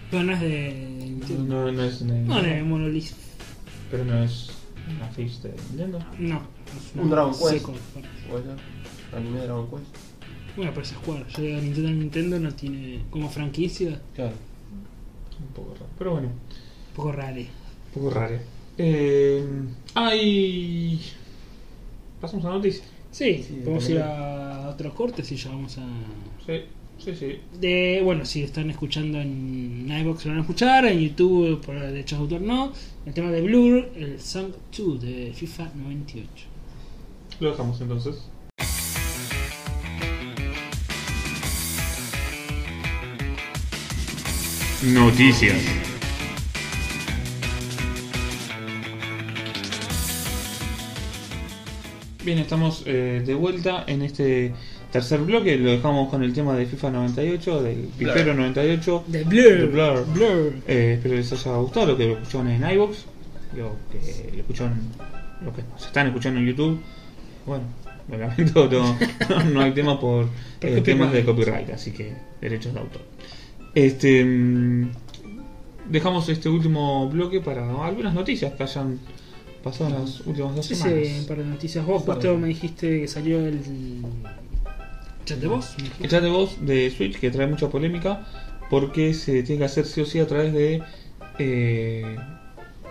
Pero 0.10 0.24
no 0.24 0.34
es 0.34 0.42
de. 0.42 1.18
No, 1.48 1.72
no 1.72 1.84
es. 1.84 2.02
No, 2.02 2.42
de 2.42 2.64
Monolith. 2.64 3.12
Pero 3.90 4.04
no 4.06 4.24
es 4.24 4.50
una 4.98 5.08
fish 5.10 5.40
de 5.42 5.54
Nintendo. 5.70 6.00
No. 6.20 6.42
es 6.68 7.02
Un 7.02 7.10
Dragon 7.10 7.32
Quest. 7.32 7.50
seco. 7.50 7.74
¿Puede 8.30 8.44
ser? 8.44 8.56
Anime 9.18 9.40
de 9.40 9.46
Dragon 9.48 9.68
Quest. 9.70 9.84
Bueno, 10.58 10.72
pero 10.72 10.82
ese 10.86 10.96
es 10.96 11.00
jugar. 11.06 11.28
Yo 11.30 11.42
digo, 11.42 11.62
Nintendo 11.62 11.90
Nintendo 11.92 12.40
no 12.40 12.54
tiene 12.54 13.06
como 13.10 13.30
franquicia. 13.30 14.02
Claro. 14.16 14.34
Un 15.48 15.54
poco 15.54 15.74
raro. 15.74 15.86
Pero 15.98 16.12
bueno, 16.12 16.28
Un 16.28 16.96
poco 16.96 17.12
raro. 17.12 17.40
un 17.42 17.48
poco 17.94 18.10
raro. 18.10 18.38
Eh, 18.78 19.46
ay. 19.96 21.00
Pasamos 22.20 22.46
a 22.46 22.50
la 22.50 22.56
noticia. 22.56 22.84
Sí, 23.12 23.44
Sí, 23.46 23.56
podemos 23.64 23.90
ir 23.90 24.00
a 24.00 24.70
otros 24.70 24.94
cortes 24.94 25.32
y 25.32 25.36
ya 25.36 25.50
vamos 25.50 25.78
a. 25.78 25.84
Sí, 26.46 26.62
sí, 26.98 27.16
sí. 27.16 27.40
De, 27.60 28.02
bueno, 28.04 28.24
si 28.26 28.44
están 28.44 28.70
escuchando 28.70 29.20
en 29.20 29.88
iVoox 29.92 30.26
lo 30.26 30.32
van 30.32 30.38
a 30.38 30.42
escuchar, 30.42 30.86
en 30.86 31.00
YouTube 31.00 31.60
por 31.66 31.78
derechos 31.80 32.20
de 32.20 32.24
autor 32.24 32.42
no. 32.42 32.72
El 33.06 33.14
tema 33.14 33.32
de 33.32 33.42
Blur, 33.42 33.90
el 33.96 34.20
Song 34.22 34.52
2 34.78 35.02
de 35.02 35.34
FIFA 35.34 35.72
98. 35.76 36.46
Lo 37.42 37.52
dejamos 37.52 37.82
entonces. 37.82 38.24
Noticias. 44.84 45.60
Bien, 52.26 52.40
estamos 52.40 52.82
eh, 52.88 53.22
de 53.24 53.36
vuelta 53.36 53.84
en 53.86 54.02
este 54.02 54.54
tercer 54.92 55.20
bloque. 55.20 55.56
Lo 55.58 55.70
dejamos 55.70 56.10
con 56.10 56.24
el 56.24 56.34
tema 56.34 56.56
de 56.56 56.66
FIFA 56.66 56.90
98, 56.90 57.62
del 57.62 57.78
Pipero 57.96 58.34
98. 58.34 59.04
De 59.06 59.24
Blur. 59.24 59.44
De 59.44 59.66
Blur. 59.68 60.06
Blur. 60.14 60.54
Eh, 60.68 60.94
espero 60.96 61.16
les 61.16 61.32
haya 61.32 61.58
gustado 61.58 61.86
lo 61.86 61.98
que 61.98 62.08
lo 62.08 62.14
escucharon 62.14 62.48
en 62.48 62.68
iVoox, 62.72 62.98
lo 63.56 63.76
que 63.92 64.32
lo 64.34 64.40
escucharon, 64.40 64.80
lo 65.46 65.54
que 65.54 65.62
se 65.78 65.86
están 65.86 66.08
escuchando 66.08 66.40
en 66.40 66.48
YouTube. 66.48 66.82
Bueno, 67.46 67.66
lo 68.10 68.18
lamento, 68.18 68.68
no, 68.68 68.98
no, 69.30 69.44
no 69.44 69.62
hay 69.62 69.74
tema 69.74 70.00
por 70.00 70.28
eh, 70.62 70.82
temas 70.82 71.14
de 71.14 71.24
copyright, 71.24 71.70
así 71.70 71.92
que 71.92 72.16
derechos 72.42 72.74
de 72.74 72.80
autor. 72.80 73.02
Este 73.74 74.24
mm, 74.26 74.92
dejamos 75.90 76.28
este 76.30 76.50
último 76.50 77.10
bloque 77.10 77.42
para 77.42 77.86
algunas 77.86 78.14
noticias 78.14 78.54
que 78.54 78.64
hayan 78.64 79.00
Pasaron 79.64 79.94
las 79.94 80.22
últimas 80.22 80.56
dos 80.56 80.66
Sí, 80.66 80.74
sí, 80.76 80.82
semanas. 80.82 81.20
un 81.20 81.28
par 81.28 81.38
de 81.38 81.46
noticias. 81.46 81.86
Vos 81.86 82.04
justo 82.04 82.38
me 82.38 82.48
dijiste 82.48 83.02
que 83.02 83.08
salió 83.08 83.40
el 83.46 83.60
chat 85.26 85.38
de 85.38 85.48
voz. 85.48 85.76
El 86.00 86.10
chat 86.10 86.24
de 86.24 86.30
voz 86.30 86.66
de 86.66 86.90
Switch 86.90 87.20
que 87.20 87.30
trae 87.30 87.46
mucha 87.46 87.70
polémica 87.70 88.26
porque 88.72 89.14
se 89.14 89.44
tiene 89.44 89.60
que 89.60 89.66
hacer 89.66 89.86
sí 89.86 90.02
o 90.02 90.06
sí 90.06 90.20
a 90.20 90.26
través 90.26 90.52
de 90.54 90.82
eh, 91.38 92.16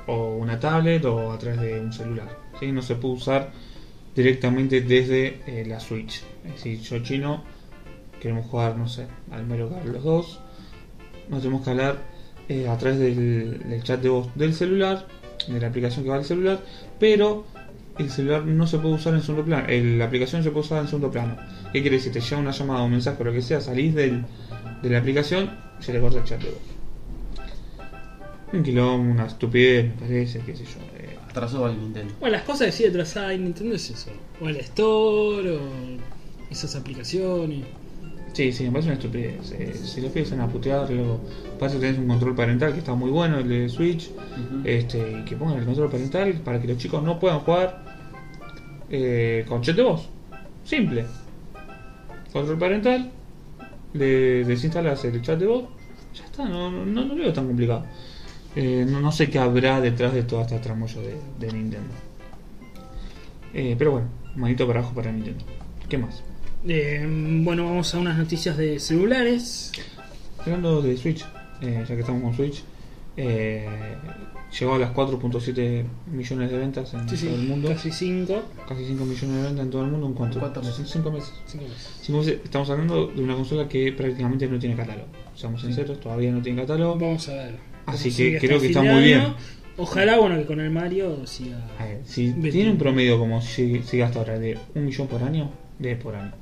o 0.07 0.37
una 0.37 0.61
tablet 0.61 1.05
o 1.07 1.33
a 1.33 1.39
través 1.39 1.61
de 1.61 1.81
un 1.81 1.93
celular. 1.93 2.39
¿sí? 2.61 2.71
No 2.71 2.83
se 2.83 2.95
puede 2.95 3.15
usar 3.15 3.51
directamente 4.15 4.81
desde 4.81 5.41
eh, 5.49 5.65
la 5.67 5.81
Switch. 5.81 6.23
Es 6.45 6.53
decir, 6.55 6.81
yo 6.83 7.03
chino 7.03 7.43
queremos 8.21 8.47
jugar, 8.47 8.77
no 8.77 8.87
sé, 8.87 9.07
al 9.33 9.45
Mario 9.47 9.71
Kart 9.71 9.87
los 9.87 10.05
dos. 10.05 10.41
Nos 11.31 11.41
tenemos 11.43 11.63
que 11.65 11.71
hablar 11.71 11.99
eh, 12.49 12.69
a 12.69 12.77
través 12.77 12.99
del, 12.99 13.61
del 13.69 13.83
chat 13.83 14.01
de 14.03 14.09
voz 14.09 14.29
del 14.35 14.53
celular, 14.55 15.07
de 15.49 15.61
la 15.61 15.69
aplicación 15.69 16.05
que 16.05 16.11
va 16.11 16.17
al 16.17 16.25
celular, 16.25 16.61
pero 16.99 17.47
el 17.99 18.11
celular 18.11 18.45
no 18.45 18.67
se 18.67 18.79
puede 18.79 18.95
usar 18.95 19.15
en 19.15 19.23
segundo 19.23 19.45
plano. 19.45 19.67
el- 19.69 19.99
la 19.99 20.07
aplicación 20.07 20.43
se 20.43 20.51
puede 20.51 20.67
usar 20.67 20.81
en 20.83 20.89
segundo 20.89 21.11
plano. 21.11 21.37
¿Qué 21.73 21.81
quiere 21.83 21.97
decir? 21.97 22.13
Te 22.13 22.21
llega 22.21 22.39
una 22.39 22.51
llamada 22.51 22.83
o 22.83 22.85
un 22.87 22.91
mensaje 22.93 23.23
o 23.23 23.25
lo 23.25 23.33
que 23.33 23.43
sea, 23.43 23.61
salís 23.61 23.95
del, 23.95 24.25
de 24.83 24.91
la 24.91 24.99
aplicación, 24.99 25.51
se 25.79 25.93
le 25.93 26.01
corta 26.01 26.19
el 26.19 26.25
chat 26.25 26.41
de 26.43 26.51
voz. 26.51 26.59
Un 28.53 28.63
quilombo, 28.65 29.13
una 29.13 29.27
estupidez, 29.27 29.85
me 29.87 30.01
parece, 30.01 30.41
qué 30.41 30.57
sé 30.57 30.65
yo. 30.65 30.81
eh. 30.99 31.17
Atrasó 31.29 31.65
al 31.67 31.79
Nintendo. 31.79 32.13
Bueno, 32.19 32.33
las 32.37 32.43
cosas 32.45 32.67
que 32.67 32.73
sigue 32.73 32.89
atrasada 32.89 33.33
en 33.33 33.45
Nintendo 33.45 33.77
es 33.77 33.89
eso. 33.91 34.11
O 34.41 34.49
el 34.49 34.57
Store, 34.57 35.53
o 35.53 35.61
esas 36.51 36.75
aplicaciones. 36.75 37.65
Sí, 38.33 38.53
sí, 38.53 38.65
me 38.65 38.71
parece 38.71 38.89
una 38.89 38.95
estupidez. 38.95 39.53
Eh, 39.53 39.75
si 39.75 40.01
los 40.01 40.13
pides 40.13 40.33
a 40.33 40.47
putear, 40.47 40.89
luego 40.91 41.21
pasa 41.59 41.75
que 41.75 41.81
tenés 41.81 41.99
un 41.99 42.07
control 42.07 42.35
parental 42.35 42.73
que 42.73 42.79
está 42.79 42.95
muy 42.95 43.11
bueno, 43.11 43.39
el 43.39 43.49
de 43.49 43.69
Switch, 43.69 44.11
este, 44.65 45.21
y 45.21 45.25
que 45.25 45.37
pongan 45.37 45.59
el 45.59 45.65
control 45.65 45.91
parental 45.91 46.35
para 46.45 46.61
que 46.61 46.69
los 46.69 46.79
chicos 46.79 47.03
no 47.03 47.19
puedan 47.19 47.41
jugar 47.41 47.85
eh, 48.89 49.45
con 49.49 49.63
chat 49.63 49.77
de 49.77 49.83
voz. 49.83 50.09
Simple. 50.65 51.05
Control 52.33 52.59
parental, 52.59 53.11
le 53.95 54.45
desinstalas 54.45 55.05
el 55.05 55.21
chat 55.23 55.39
de 55.39 55.47
voz, 55.47 55.65
ya 56.15 56.25
está, 56.25 56.49
no, 56.49 56.71
no, 56.71 56.87
no 56.87 57.03
lo 57.03 57.15
veo 57.17 57.33
tan 57.33 57.47
complicado. 57.47 57.85
Eh, 58.55 58.87
no, 58.89 59.01
no 59.01 59.11
sé 59.11 59.29
qué 59.29 59.39
habrá 59.41 59.81
detrás 59.81 60.13
de 60.13 60.23
toda 60.23 60.43
esta 60.43 60.61
tramoya 60.61 61.01
de, 61.01 61.17
de 61.39 61.53
Nintendo. 61.53 61.95
Pero 63.53 63.91
bueno, 63.91 64.07
manito 64.37 64.67
para 64.67 64.79
abajo 64.79 64.95
para 64.95 65.11
Nintendo. 65.11 65.45
¿Qué 65.89 65.99
más? 65.99 66.23
Eh, 66.67 67.07
bueno, 67.43 67.65
vamos 67.65 67.95
a 67.95 67.99
unas 67.99 68.19
noticias 68.19 68.57
de 68.57 68.79
celulares. 68.79 69.73
Hablando 70.39 70.83
de 70.83 70.97
Switch, 70.97 71.25
eh, 71.61 71.85
ya 71.89 71.95
que 71.95 72.01
estamos 72.01 72.23
con 72.23 72.35
Switch, 72.35 72.63
eh, 73.17 73.67
llegó 74.59 74.75
a 74.75 74.79
las 74.79 74.91
4.7 74.93 75.85
millones 76.13 76.51
de 76.51 76.59
ventas 76.59 76.93
en 76.95 77.09
Sí, 77.09 77.17
sí, 77.17 77.27
todo 77.27 77.37
el 77.37 77.43
mundo. 77.47 77.69
casi 77.69 77.91
5. 77.91 78.43
Casi 78.69 78.85
5 78.85 79.05
millones 79.05 79.37
de 79.37 79.43
ventas 79.43 79.65
en 79.65 79.71
todo 79.71 79.85
el 79.85 79.91
mundo. 79.91 80.07
¿En 80.07 80.15
cuánto? 80.15 80.39
¿Cuántos 80.39 80.65
meses? 80.67 80.91
5 80.91 81.11
meses. 81.11 81.33
Cinco 82.01 82.19
meses. 82.19 82.39
Estamos 82.45 82.69
hablando 82.71 83.07
de 83.09 83.23
una 83.23 83.35
consola 83.35 83.69
que 83.69 83.93
prácticamente 83.93 84.47
no 84.47 84.59
tiene 84.59 84.77
catálogo. 84.77 85.09
Seamos 85.35 85.63
sinceros, 85.63 86.01
todavía 86.01 86.31
no 86.31 86.43
tiene 86.43 86.63
catálogo. 86.63 86.97
Vamos 86.99 87.29
a 87.29 87.35
ver. 87.35 87.55
Así 87.87 88.15
que 88.15 88.39
creo 88.39 88.61
que 88.61 88.67
está 88.69 88.83
muy 88.83 89.03
bien. 89.03 89.35
Ojalá, 89.77 90.19
bueno, 90.19 90.37
que 90.37 90.45
con 90.45 90.61
el 90.61 90.71
Mario 90.71 91.27
siga. 91.27 91.57
A 91.79 91.85
ver, 91.87 92.01
si 92.05 92.33
tiene 92.33 92.71
un 92.73 92.77
promedio 92.79 93.19
como 93.19 93.41
sigue, 93.41 93.83
sigue 93.83 94.03
hasta 94.03 94.19
ahora 94.19 94.39
de 94.39 94.59
un 94.75 94.85
millón 94.85 95.07
por 95.09 95.23
año, 95.23 95.51
de 95.81 95.97
por 95.97 96.15
año, 96.15 96.33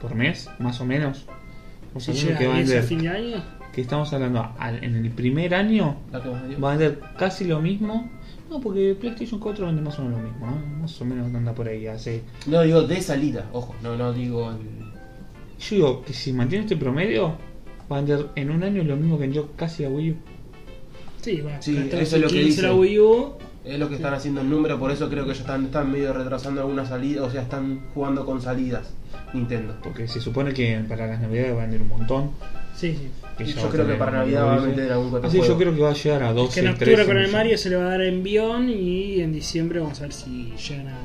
por 0.00 0.14
mes, 0.14 0.48
más 0.60 0.80
o 0.80 0.84
menos, 0.84 1.26
estamos 1.96 2.04
Si 2.04 2.10
hablando 2.10 2.26
llega 2.28 2.38
que 2.38 2.46
va 2.46 2.54
a 2.54 2.56
10 2.58 2.68
a 2.70 2.72
vender, 2.74 2.88
fin 2.88 2.98
de 3.02 3.08
año. 3.08 3.44
que 3.72 3.80
estamos 3.80 4.12
hablando 4.12 4.48
al- 4.58 4.84
en 4.84 4.94
el 4.96 5.10
primer 5.10 5.54
año 5.54 5.96
La 6.12 6.22
que 6.22 6.28
va 6.28 6.72
a 6.72 6.76
vender 6.76 7.00
casi 7.18 7.44
lo 7.44 7.60
mismo. 7.60 8.10
No, 8.50 8.60
porque 8.60 8.94
PlayStation 9.00 9.40
4 9.40 9.66
vende 9.66 9.80
más 9.82 9.98
o 9.98 10.02
menos 10.04 10.20
lo 10.20 10.28
mismo, 10.28 10.46
¿no? 10.46 10.56
Más 10.82 11.00
o 11.00 11.04
menos 11.04 11.34
anda 11.34 11.54
por 11.54 11.66
ahí, 11.66 11.86
hace... 11.86 12.22
No 12.46 12.60
digo 12.62 12.82
de 12.82 13.00
salida, 13.00 13.48
ojo, 13.52 13.74
no, 13.82 13.96
no 13.96 14.12
digo 14.12 14.50
el... 14.50 14.58
Yo 15.58 15.76
digo 15.76 16.02
que 16.04 16.12
si 16.12 16.32
mantiene 16.34 16.64
este 16.64 16.76
promedio, 16.76 17.36
va 17.90 17.96
a 17.96 18.00
vender 18.02 18.26
en 18.36 18.50
un 18.50 18.62
año 18.62 18.84
lo 18.84 18.96
mismo 18.96 19.16
que 19.16 19.22
vendió 19.22 19.48
casi 19.56 19.82
la 19.84 19.88
Wii 19.88 20.10
U. 20.10 20.16
Sí, 21.22 21.40
bueno, 21.40 21.56
Sí, 21.62 21.74
14, 21.74 22.02
eso 22.02 22.16
es 22.16 22.22
lo 22.22 22.28
que 22.28 22.42
15 22.42 22.62
la. 22.62 22.74
Wii 22.74 22.98
U. 22.98 23.32
Es 23.64 23.78
lo 23.78 23.88
que 23.88 23.94
están 23.94 24.12
haciendo 24.12 24.42
el 24.42 24.50
número, 24.50 24.78
por 24.78 24.90
eso 24.90 25.08
creo 25.08 25.26
que 25.26 25.32
ya 25.32 25.40
están, 25.40 25.64
están 25.64 25.90
medio 25.90 26.12
retrasando 26.12 26.60
algunas 26.60 26.88
salidas, 26.88 27.24
o 27.24 27.30
sea, 27.30 27.42
están 27.42 27.80
jugando 27.94 28.26
con 28.26 28.42
salidas 28.42 28.92
Nintendo. 29.32 29.74
Porque 29.82 30.06
se 30.06 30.20
supone 30.20 30.52
que 30.52 30.84
para 30.86 31.06
las 31.06 31.20
navidades 31.20 31.54
va 31.54 31.58
a 31.58 31.62
vender 31.62 31.82
un 31.82 31.88
montón. 31.88 32.30
Sí, 32.76 32.92
sí. 32.92 33.08
Y 33.38 33.52
yo 33.52 33.68
creo 33.68 33.86
que 33.86 33.94
para 33.94 34.12
Navidad 34.12 34.46
va 34.46 34.56
a 34.56 34.60
meter 34.60 34.92
algún 34.92 35.10
cuatro 35.10 35.28
Así 35.28 35.40
yo 35.40 35.56
creo 35.56 35.74
que 35.74 35.80
va 35.80 35.90
a 35.90 35.94
llegar 35.94 36.22
a 36.22 36.32
12, 36.32 36.48
Es 36.48 36.54
que 36.54 36.60
en 36.60 36.76
13 36.76 36.92
octubre 36.92 37.06
con 37.06 37.24
el. 37.24 37.32
Mario 37.32 37.58
se 37.58 37.70
le 37.70 37.76
va 37.76 37.86
a 37.86 37.88
dar 37.90 38.02
en 38.02 38.22
Beyond 38.22 38.70
y 38.70 39.20
en 39.20 39.32
diciembre 39.32 39.80
vamos 39.80 39.98
a 40.00 40.02
ver 40.02 40.12
si 40.12 40.52
llegan 40.56 40.88
a, 40.88 40.98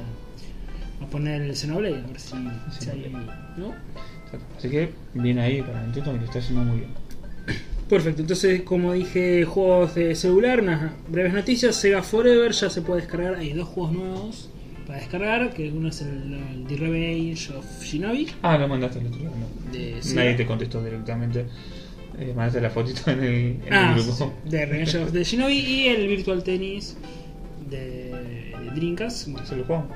a 1.04 1.08
poner 1.10 1.42
el 1.42 1.56
Xenoblade, 1.56 1.98
a 2.04 2.08
ver 2.08 2.20
si, 2.20 2.36
si 2.80 2.90
hay, 2.90 3.12
¿no? 3.58 3.74
Así 4.58 4.70
que 4.70 4.92
viene 5.14 5.42
ahí 5.42 5.62
para 5.62 5.82
Nintendo 5.82 6.12
que 6.12 6.18
lo 6.20 6.26
está 6.26 6.40
haciendo 6.40 6.64
muy 6.64 6.80
bien. 6.80 6.92
Perfecto, 7.90 8.22
entonces 8.22 8.62
como 8.62 8.94
dije, 8.94 9.46
juegos 9.46 9.96
de 9.96 10.14
celular, 10.16 10.62
unas 10.62 10.92
breves 11.10 11.34
noticias, 11.34 11.76
Sega 11.76 12.04
Forever 12.04 12.52
ya 12.52 12.70
se 12.70 12.82
puede 12.84 13.02
descargar, 13.02 13.36
hay 13.36 13.54
dos 13.54 13.68
juegos 13.68 13.94
nuevos 13.94 14.50
para 14.86 15.00
descargar, 15.00 15.54
que 15.54 15.72
uno 15.72 15.90
es 15.90 16.02
el, 16.02 16.34
el 16.34 16.66
The 16.68 16.78
Revenge 16.78 17.50
of 17.58 17.66
Shinobi, 17.84 18.28
Ah, 18.44 18.58
lo 18.60 18.68
mandaste 18.68 19.00
el 19.00 19.08
otro 19.08 19.20
día, 19.20 19.30
no. 19.30 19.72
de 19.78 20.02
Sega. 20.04 20.24
Nadie 20.24 20.36
te 20.36 20.46
contestó 20.46 20.84
directamente. 20.84 21.46
Eh, 22.20 22.34
mandaste 22.36 22.62
la 22.62 22.70
fotito 22.70 23.10
en 23.10 23.24
el, 23.24 23.34
en 23.66 23.74
Ah, 23.74 23.94
el 23.98 24.04
grupo. 24.04 24.14
sí, 24.46 24.50
de 24.50 24.66
Revenge 24.68 24.98
of 24.98 25.12
the 25.12 25.24
Shinobi 25.24 25.54
y 25.60 25.88
el 25.88 26.08
Virtual 26.08 26.44
Tennis 26.44 26.96
de, 27.70 27.76
de 28.64 28.72
Dreamcast. 28.76 29.30
Bueno, 29.30 29.48
¿Se 29.48 29.56
lo 29.56 29.64
jugamos? 29.64 29.88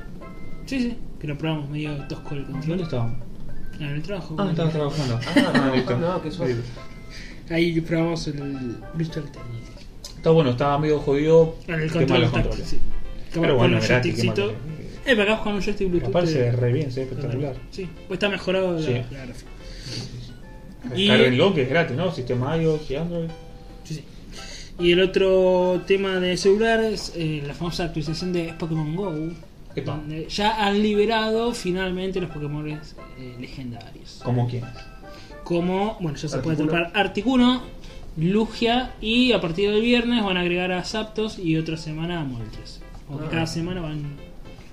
sí, 0.65 0.80
sí, 0.80 0.98
que 1.20 1.28
lo 1.28 1.38
probamos 1.38 1.70
medio 1.70 1.95
tosco 2.07 2.34
el 2.36 2.44
¿Dónde 2.45 2.60
control. 2.60 2.82
estábamos? 2.82 3.18
En 3.80 3.88
el 3.88 4.02
trabajo. 4.02 4.36
Ah, 4.40 4.48
estaba 4.49 4.70
trabajando. 4.72 5.20
Ah, 5.36 5.72
listo. 5.76 5.98
no, 5.98 6.22
qué 6.22 6.32
suave. 6.32 6.56
Ahí 7.54 7.80
probamos 7.82 8.28
el 8.28 8.76
Virtual 8.96 9.26
Tennis. 9.32 9.70
Está 10.18 10.32
bueno, 10.32 10.52
estaba 10.52 10.78
medio 10.80 11.00
jodido. 11.00 11.56
En 11.68 11.76
el 11.82 11.92
control 11.92 12.22
táctil, 12.24 12.42
controles. 12.42 12.68
sí. 12.70 12.80
Pero 13.34 13.48
Con 13.48 13.58
bueno, 13.58 13.78
un 13.80 13.84
gratis. 13.88 14.24
Eh, 15.06 15.16
para 15.18 15.34
acá 15.34 15.44
con 15.44 15.54
un 15.56 15.62
joystick 15.62 15.90
Bluetooth. 15.90 16.10
Aparte 16.10 16.32
se 16.32 16.40
ve 16.40 16.52
re 16.52 16.72
bien, 16.74 16.92
se 16.92 17.02
ve 17.02 17.06
espectacular. 17.10 17.56
Sí, 17.72 17.90
pues 18.08 18.18
está 18.18 18.30
mejorado 18.30 18.80
Sí. 18.82 18.94
la, 18.94 19.00
la 19.12 19.26
gráfica. 19.26 19.50
Y- 20.96 21.54
que 21.54 21.62
es 21.64 21.70
gratis, 21.70 21.96
¿no? 21.98 22.12
Sistema 22.12 22.58
iOS 22.58 22.90
y 22.92 22.96
Android. 22.96 23.30
Sí, 23.84 23.96
sí. 23.96 24.04
Y 24.80 24.92
el 24.92 25.02
otro 25.02 25.82
tema 25.86 26.20
de 26.20 26.38
celular 26.38 26.80
es 26.84 27.14
eh, 27.16 27.44
la 27.46 27.54
famosa 27.54 27.86
actualización 27.86 28.34
de 28.34 28.54
Pokémon 28.58 28.96
Go. 28.96 29.14
Epa. 29.76 29.96
Donde 29.98 30.28
ya 30.30 30.66
han 30.66 30.82
liberado 30.82 31.54
finalmente 31.54 32.22
los 32.22 32.30
Pokémon 32.30 32.68
eh, 32.70 32.80
legendarios. 33.40 34.22
Como 34.24 34.48
quien. 34.48 34.64
Como, 35.58 35.98
bueno, 36.00 36.18
ya 36.18 36.28
se 36.28 36.40
puede 36.40 36.56
atrapar 36.64 36.92
Articuno, 36.96 37.62
Lugia 38.18 38.92
y 39.02 39.34
a 39.34 39.40
partir 39.42 39.70
del 39.70 39.82
viernes 39.84 40.24
van 40.24 40.36
a 40.38 40.40
agregar 40.42 40.72
a 40.72 40.84
Zapdos 40.84 41.38
y 41.38 41.58
otra 41.58 41.78
semana 41.78 42.22
a 42.22 42.24
Moltres. 42.24 42.82
O 43.08 43.20
que 43.20 43.26
Ah. 43.26 43.30
cada 43.30 43.46
semana 43.48 43.82
van. 43.82 44.02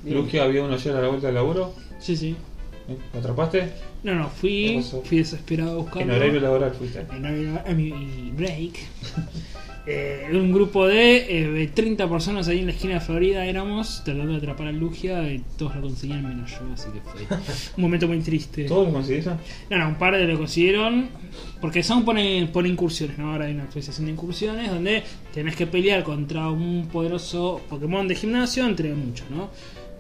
Lugia 0.07 0.45
había 0.45 0.63
uno 0.65 0.75
ayer 0.75 0.97
a 0.97 1.03
la 1.03 1.09
vuelta 1.09 1.27
del 1.27 1.35
laburo. 1.35 1.75
Sí, 1.99 2.17
sí. 2.17 2.35
¿Eh? 2.89 2.97
¿Lo 3.13 3.21
atrapaste? 3.21 3.71
No, 4.05 4.15
no, 4.15 4.25
¿Qué 4.31 4.37
fui, 4.41 4.73
pasó? 4.77 5.03
fui 5.03 5.19
desesperado 5.19 5.71
a 5.71 5.75
En 5.75 5.79
buscarlo. 5.85 6.15
horario 6.17 6.41
laboral 6.41 6.71
fuiste. 6.73 7.01
en 7.13 7.25
horario- 7.27 7.61
a 7.67 7.73
mi 7.73 8.33
break. 8.35 8.73
Eh, 9.93 10.29
un 10.33 10.53
grupo 10.53 10.87
de 10.87 11.63
eh, 11.65 11.71
30 11.75 12.09
personas 12.09 12.47
ahí 12.47 12.61
en 12.61 12.67
la 12.67 12.73
esquina 12.73 12.95
de 12.95 13.01
Florida 13.01 13.45
éramos 13.45 14.03
tratando 14.05 14.31
de 14.33 14.39
atrapar 14.39 14.69
a 14.69 14.73
Lugia 14.73 15.29
y 15.33 15.43
todos 15.59 15.75
lo 15.75 15.83
conseguían 15.83 16.23
menos 16.23 16.49
yo, 16.53 16.61
así 16.73 16.89
que 16.93 17.01
fue 17.01 17.23
un 17.77 17.83
momento 17.83 18.07
muy 18.07 18.21
triste. 18.21 18.65
¿Todos 18.67 18.87
lo 18.87 18.93
conseguiste? 18.93 19.31
No, 19.69 19.79
no, 19.79 19.89
un 19.89 19.95
par 19.97 20.17
de 20.17 20.25
lo 20.27 20.39
consiguieron. 20.39 21.09
Porque 21.61 21.83
son 21.83 22.05
pone, 22.05 22.49
pone 22.53 22.69
incursiones, 22.69 23.19
¿no? 23.19 23.33
Ahora 23.33 23.47
hay 23.47 23.53
una 23.55 23.65
actualización 23.65 24.07
de 24.07 24.13
incursiones 24.13 24.71
donde 24.71 25.03
tenés 25.35 25.57
que 25.57 25.67
pelear 25.67 26.05
contra 26.05 26.49
un 26.51 26.89
poderoso 26.91 27.61
Pokémon 27.69 28.07
de 28.09 28.15
gimnasio, 28.15 28.65
entre 28.67 28.95
muchos, 28.95 29.29
¿no? 29.31 29.51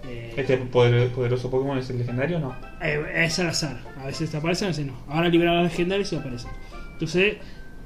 Eh, 0.08 0.34
¿Este 0.36 0.56
poder- 0.56 1.08
poderoso 1.10 1.50
Pokémon 1.50 1.76
es 1.78 1.90
el 1.90 1.98
legendario 1.98 2.36
o 2.38 2.40
no? 2.40 2.56
eh, 2.80 3.02
es 3.24 3.38
al 3.40 3.48
azar. 3.48 3.78
A 4.00 4.06
veces 4.06 4.30
te 4.30 4.36
aparecen, 4.36 4.66
a 4.66 4.68
veces 4.68 4.86
no. 4.86 4.94
Ahora 5.08 5.28
liberaron 5.28 5.64
los 5.64 5.72
legendarios 5.72 6.12
y 6.12 6.16
aparecen. 6.16 6.50
Entonces 6.92 7.34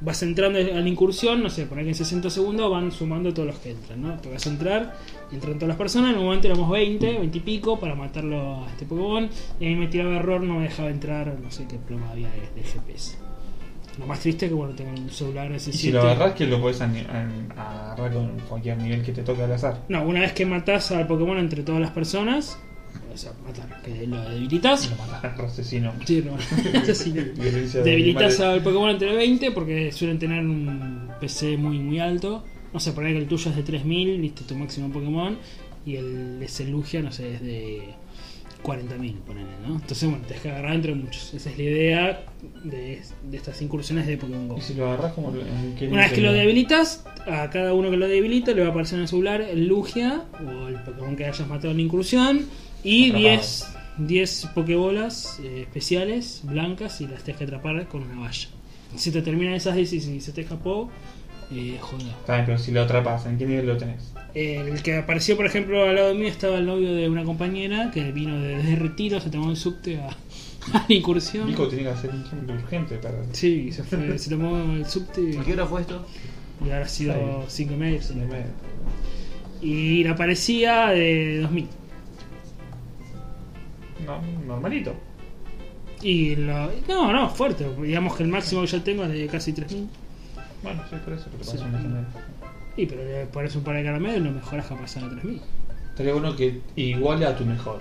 vas 0.04 0.22
entrando 0.22 0.58
a 0.58 0.62
la 0.62 0.88
incursión, 0.88 1.42
no 1.42 1.48
sé, 1.50 1.66
poner 1.66 1.84
que 1.84 1.90
en 1.90 1.94
60 1.96 2.28
segundos 2.30 2.70
van 2.70 2.92
sumando 2.92 3.32
todos 3.32 3.48
los 3.48 3.58
que 3.58 3.70
entran, 3.70 4.02
¿no? 4.02 4.16
Te 4.20 4.30
vas 4.30 4.46
a 4.46 4.50
entrar, 4.50 4.96
entran 5.32 5.54
todas 5.54 5.68
las 5.68 5.76
personas, 5.78 6.12
en 6.12 6.18
un 6.18 6.24
momento 6.26 6.46
éramos 6.46 6.70
20, 6.70 7.18
20 7.18 7.38
y 7.38 7.40
pico 7.40 7.80
para 7.80 7.94
matarlo 7.94 8.64
a 8.64 8.68
este 8.70 8.84
Pokémon. 8.84 9.28
Y 9.58 9.66
a 9.66 9.68
mí 9.70 9.76
me 9.76 9.86
tiraba 9.88 10.16
error, 10.16 10.42
no 10.42 10.56
me 10.56 10.64
dejaba 10.64 10.90
entrar, 10.90 11.38
no 11.42 11.50
sé 11.50 11.66
qué 11.68 11.76
problema 11.76 12.10
había 12.10 12.28
de, 12.30 12.40
de 12.54 12.62
GPS. 12.68 13.16
Lo 13.98 14.06
más 14.06 14.18
triste 14.20 14.46
es 14.46 14.50
que 14.50 14.54
bueno, 14.56 14.74
tengo 14.74 14.90
un 14.90 15.08
celular 15.08 15.50
S7. 15.52 15.68
Y 15.68 15.72
si 15.72 15.92
lo 15.92 16.02
agarras, 16.02 16.34
que 16.34 16.46
lo 16.46 16.56
an- 16.56 17.52
agarrar 17.56 18.12
con 18.12 18.38
cualquier 18.48 18.76
nivel 18.78 19.02
que 19.02 19.12
te 19.12 19.22
toque 19.22 19.42
al 19.44 19.52
azar. 19.52 19.84
No, 19.88 20.02
una 20.04 20.20
vez 20.20 20.32
que 20.32 20.44
matas 20.44 20.90
al 20.90 21.06
Pokémon 21.06 21.38
entre 21.38 21.62
todas 21.62 21.80
las 21.80 21.92
personas, 21.92 22.58
o 23.12 23.16
sea, 23.16 23.32
matar, 23.44 23.82
que 23.82 24.06
lo 24.06 24.20
debilitas. 24.28 24.90
Lo 24.90 24.96
matas, 25.06 25.38
asesino. 25.40 25.92
Sí, 26.04 26.22
no, 26.24 26.36
asesino. 26.80 27.22
Violencia 27.36 27.80
de 27.82 27.90
Debilitas 27.90 28.34
animales. 28.34 28.40
al 28.40 28.62
Pokémon 28.62 28.90
entre 28.90 29.14
20 29.14 29.50
porque 29.52 29.92
suelen 29.92 30.18
tener 30.18 30.44
un 30.44 31.08
PC 31.20 31.56
muy 31.56 31.78
muy 31.78 31.98
alto. 32.00 32.44
No 32.72 32.80
sé, 32.80 32.92
poner 32.92 33.12
que 33.12 33.18
el 33.20 33.28
tuyo 33.28 33.50
es 33.50 33.56
de 33.56 33.62
3000, 33.62 34.20
listo, 34.20 34.42
tu 34.44 34.56
máximo 34.56 34.90
Pokémon. 34.90 35.38
y 35.86 35.96
el 35.96 36.40
ese 36.42 36.64
Lugia, 36.66 37.02
no 37.02 37.12
sé, 37.12 37.34
es 37.34 37.40
de 37.42 37.82
40.000, 38.64 39.14
ponele, 39.26 39.46
¿no? 39.66 39.74
Entonces, 39.74 40.08
bueno, 40.08 40.24
te 40.26 40.34
que 40.36 40.48
agarrar 40.50 40.74
entre 40.74 40.94
muchos. 40.94 41.34
Esa 41.34 41.50
es 41.50 41.58
la 41.58 41.62
idea 41.64 42.24
de, 42.64 43.02
de 43.30 43.36
estas 43.36 43.60
incursiones 43.60 44.06
de 44.06 44.16
Pokémon 44.16 44.48
GO. 44.48 44.56
Y 44.58 44.62
si 44.62 44.72
lo 44.74 44.86
agarras 44.90 45.12
como 45.12 45.30
lo- 45.30 45.42
en 45.42 45.74
qué 45.78 45.86
Una 45.88 46.00
vez 46.02 46.12
que 46.14 46.22
lo 46.22 46.32
debilitas, 46.32 47.04
a 47.26 47.50
cada 47.50 47.74
uno 47.74 47.90
que 47.90 47.96
lo 47.98 48.08
debilita 48.08 48.52
le 48.52 48.62
va 48.62 48.68
a 48.68 48.70
aparecer 48.70 48.96
en 48.96 49.02
el 49.02 49.08
celular 49.08 49.40
el 49.42 49.66
Lugia 49.66 50.24
o 50.44 50.68
el 50.68 50.76
Pokémon 50.76 51.14
que 51.14 51.26
hayas 51.26 51.46
matado 51.46 51.70
en 51.72 51.76
la 51.76 51.82
incursión 51.82 52.46
y 52.84 53.08
Atrapado. 53.10 53.28
10, 53.30 53.66
10 53.98 54.46
Pokébolas 54.54 55.40
eh, 55.42 55.62
especiales 55.62 56.40
blancas 56.44 57.00
y 57.00 57.06
las 57.08 57.22
tienes 57.24 57.38
que 57.38 57.44
atrapar 57.44 57.86
con 57.88 58.02
una 58.02 58.20
valla. 58.20 58.48
Si 58.96 59.10
te 59.10 59.22
terminan 59.22 59.54
esas 59.54 59.74
10 59.74 59.92
y 59.94 60.00
si 60.00 60.20
se 60.20 60.32
te 60.32 60.42
escapó, 60.42 60.90
eh, 61.50 61.78
joder. 61.80 62.06
Está 62.08 62.34
bien, 62.34 62.46
pero 62.46 62.58
si 62.58 62.70
lo 62.72 62.82
atrapas, 62.82 63.26
¿en 63.26 63.38
qué 63.38 63.46
nivel 63.46 63.66
lo 63.66 63.76
tenés? 63.76 64.12
El 64.34 64.82
que 64.82 64.96
apareció, 64.96 65.36
por 65.36 65.46
ejemplo, 65.46 65.84
al 65.84 65.94
lado 65.94 66.08
de 66.08 66.14
mí 66.14 66.26
estaba 66.26 66.58
el 66.58 66.66
novio 66.66 66.92
de 66.94 67.08
una 67.08 67.24
compañera 67.24 67.90
que 67.92 68.10
vino 68.12 68.38
de, 68.40 68.62
de 68.62 68.76
retiro, 68.76 69.20
se 69.20 69.30
tomó 69.30 69.50
el 69.50 69.56
subte 69.56 69.98
a, 69.98 70.08
a 70.72 70.86
la 70.88 70.94
incursión. 70.94 71.46
Nico 71.46 71.68
tiene 71.68 71.84
que 71.84 71.90
hacer 71.90 72.10
un 72.10 72.22
cambio 72.24 72.54
urgente 72.56 72.96
para. 72.98 73.16
Sí, 73.32 73.70
se, 73.72 73.84
fue, 73.84 74.18
se 74.18 74.30
tomó 74.30 74.56
el 74.74 74.86
subte 74.86 75.38
¿A 75.38 75.44
qué 75.44 75.52
hora 75.52 75.66
fue 75.66 75.82
esto? 75.82 76.04
y 76.64 76.70
ahora 76.70 76.84
ha 76.84 76.88
sido 76.88 77.14
Ahí. 77.14 77.44
5 77.48 77.72
y 77.72 77.76
media. 77.76 78.02
Sí, 78.02 78.14
seis. 78.14 78.26
me- 78.28 79.66
Y 79.68 80.04
la 80.04 80.16
parecía 80.16 80.88
de 80.88 81.38
2000. 81.42 81.68
No, 84.06 84.20
normalito. 84.46 84.94
Y 86.02 86.36
lo, 86.36 86.70
no, 86.88 87.12
no, 87.12 87.30
fuerte. 87.30 87.66
Digamos 87.82 88.16
que 88.16 88.22
el 88.24 88.28
máximo 88.28 88.60
que 88.62 88.66
yo 88.68 88.82
tengo 88.82 89.04
es 89.04 89.12
de 89.12 89.26
casi 89.26 89.52
3000. 89.52 89.88
Bueno, 90.62 90.82
sí, 90.90 90.96
por 91.04 91.14
eso, 91.14 91.26
pero 91.30 91.44
Sí. 91.44 91.50
pasa 91.52 91.64
un 91.66 91.72
legendario. 91.72 92.08
Y 92.76 92.86
pero 92.86 93.04
le 93.04 93.26
pones 93.26 93.54
un 93.56 93.62
par 93.62 93.76
de 93.76 93.84
caramelos 93.84 94.16
y 94.18 94.20
lo 94.20 94.32
mejoras 94.32 94.70
a 94.70 94.76
pasar 94.76 95.04
a 95.04 95.10
3000. 95.10 95.40
Estaría 95.90 96.12
bueno 96.12 96.34
que 96.36 96.60
iguale 96.76 97.24
a 97.26 97.36
tu 97.36 97.44
mejor. 97.44 97.80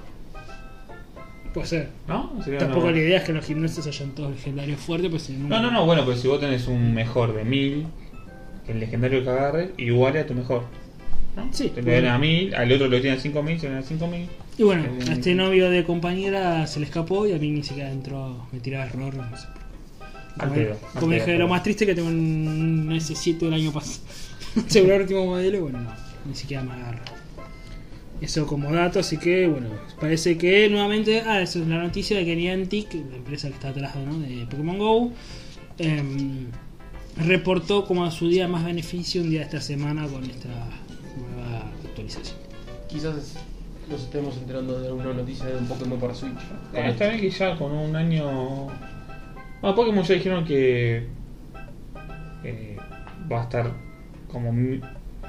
Puede 1.54 1.68
ser. 1.68 1.90
¿No? 2.08 2.32
Sería 2.44 2.60
Tampoco 2.60 2.86
una- 2.88 2.92
la 2.96 3.02
idea 3.02 3.18
es 3.20 3.24
que 3.26 3.34
los 3.34 3.46
gimnasios 3.46 3.86
hayan 3.86 4.12
todos 4.12 4.32
legendarios 4.32 4.80
fuertes, 4.80 5.10
pues 5.10 5.24
si 5.24 5.34
No, 5.34 5.62
no, 5.62 5.70
no, 5.72 5.86
bueno, 5.86 6.04
pero 6.06 6.18
si 6.18 6.28
vos 6.28 6.40
tenés 6.40 6.68
un 6.68 6.94
mejor 6.94 7.34
de 7.34 7.44
1000, 7.44 7.86
el 8.68 8.80
legendario 8.80 9.24
que 9.24 9.30
agarres 9.30 9.70
iguale 9.78 10.20
a 10.20 10.26
tu 10.28 10.34
mejor. 10.34 10.64
¿no? 11.36 11.48
Sí, 11.52 11.70
Te 11.70 11.82
lo 11.82 11.92
dan 11.92 12.06
a 12.06 12.18
1000, 12.18 12.54
al 12.56 12.72
otro 12.72 12.88
lo 12.88 13.02
tiene 13.02 13.18
a 13.18 13.20
5000, 13.20 13.60
se 13.60 13.68
le 13.68 13.74
dan 13.76 13.84
a 13.84 13.86
5000. 13.86 14.30
Y 14.58 14.64
bueno, 14.64 14.84
Eh, 14.86 15.10
a 15.10 15.14
este 15.14 15.34
novio 15.34 15.70
de 15.70 15.84
compañera 15.84 16.68
se 16.68 16.80
le 16.80 16.86
escapó 16.86 17.26
y 17.28 17.34
a 17.34 17.38
mí 17.38 17.50
ni 17.52 17.64
siquiera 17.64 17.92
entró, 17.92 18.48
me 18.52 18.60
tiraba 18.60 18.86
error, 18.86 19.14
no 19.16 19.38
sé. 19.38 19.48
Al 20.38 20.50
Como, 20.50 20.54
pedo, 20.54 20.78
al 20.94 21.00
como 21.00 21.14
dije, 21.14 21.38
lo 21.38 21.48
más 21.48 21.64
triste 21.64 21.86
que 21.86 21.96
tengo 21.96 22.08
un 22.10 22.90
S7 22.92 23.40
del 23.40 23.54
año 23.54 23.72
pasado. 23.72 24.00
Seguro 24.68 24.96
el 24.96 25.02
último 25.02 25.26
modelo, 25.26 25.58
y 25.58 25.62
bueno, 25.62 25.82
no, 25.82 25.92
ni 26.26 26.36
siquiera 26.36 26.64
me 26.64 26.74
agarra. 26.74 27.02
Eso 28.22 28.48
como 28.48 28.72
dato, 28.72 29.00
así 29.00 29.18
que 29.18 29.48
bueno, 29.48 29.68
parece 30.00 30.38
que 30.38 30.70
nuevamente, 30.70 31.22
ah, 31.22 31.42
eso 31.42 31.60
es 31.60 31.68
la 31.68 31.78
noticia 31.82 32.18
de 32.18 32.24
que 32.26 32.36
Niantic, 32.36 32.94
la 32.94 33.18
empresa 33.18 33.50
que 33.50 33.56
está 33.56 33.70
atrás 33.70 33.96
¿no? 33.98 34.18
de 34.20 34.46
Pokémon 34.50 34.78
Go, 34.78 35.12
em, 35.78 36.48
reportó 37.18 37.86
como 37.86 38.06
a 38.06 38.12
su 38.12 38.28
día 38.30 38.48
más 38.48 38.64
beneficio 38.64 39.22
un 39.22 39.30
día 39.30 39.40
de 39.40 39.46
esta 39.46 39.62
semana 39.62 40.08
con 40.08 40.24
esta 40.24 40.48
nueva 41.18 41.70
actualización. 41.84 42.38
Quizás 42.88 43.36
nos 43.94 44.04
estemos 44.04 44.38
enterando 44.38 44.80
de 44.80 44.88
alguna 44.88 45.14
noticia 45.14 45.46
de 45.46 45.58
un 45.58 45.66
Pokémon 45.68 46.00
para 46.00 46.14
Switch. 46.14 46.34
Eh, 46.74 46.88
está 46.90 47.08
bien 47.10 47.22
que 47.22 47.30
ya 47.30 47.56
con 47.58 47.72
un 47.72 47.96
año. 47.96 48.66
Bueno, 49.62 49.76
Pokémon 49.76 50.04
ya 50.04 50.16
dijeron 50.16 50.44
que. 50.46 51.08
eh, 52.44 52.78
va 53.32 53.42
a 53.42 53.44
estar 53.44 53.72
como, 54.28 54.52
mi- 54.52 54.82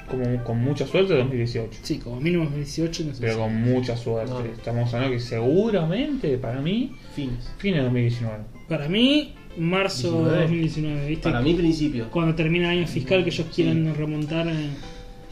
como 0.09 0.43
con 0.45 0.59
mucha 0.63 0.87
suerte 0.87 1.13
en 1.13 1.21
2018. 1.21 1.79
Sí, 1.83 1.99
como 1.99 2.21
mínimo 2.21 2.47
18, 2.51 3.05
no 3.05 3.15
sé. 3.15 3.21
Pero 3.21 3.35
si- 3.35 3.39
con 3.39 3.55
mucha 3.63 3.97
suerte. 3.97 4.33
No. 4.33 4.41
Estamos 4.45 4.93
hablando 4.95 5.15
que 5.17 5.21
seguramente, 5.21 6.39
para 6.39 6.61
mí, 6.61 6.93
Fines. 7.15 7.51
fines 7.59 7.79
de 7.79 7.85
2019. 7.85 8.39
Para 8.69 8.89
mí, 8.89 9.35
marzo 9.59 10.09
19. 10.11 10.41
2019, 10.43 11.07
¿viste? 11.09 11.23
Para 11.29 11.41
mí, 11.43 11.55
principio. 11.55 12.11
Cuando 12.11 12.35
termina 12.35 12.73
el 12.73 12.79
año 12.79 12.87
fiscal 12.89 13.23
que 13.23 13.31
ellos 13.31 13.47
Sí. 13.51 13.53
quieren 13.63 13.95
remontar. 13.95 14.49
eh, 14.49 14.71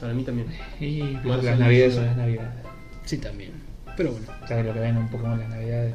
Para 0.01 0.15
mí 0.15 0.23
también. 0.25 0.49
Y 0.81 0.99
las 1.25 1.43
navidades 1.59 1.95
son 1.95 2.05
19. 2.05 2.07
las 2.07 2.17
navidades. 2.17 2.62
Sí, 3.05 3.19
también. 3.19 3.53
Pero 3.97 4.13
bueno. 4.13 4.27
¿Sabes 4.49 4.65
lo 4.67 4.73
que 4.73 4.81
ven 4.81 4.97
un 4.97 5.09
Pokémon 5.11 5.39
las 5.39 5.49
navidades? 5.49 5.95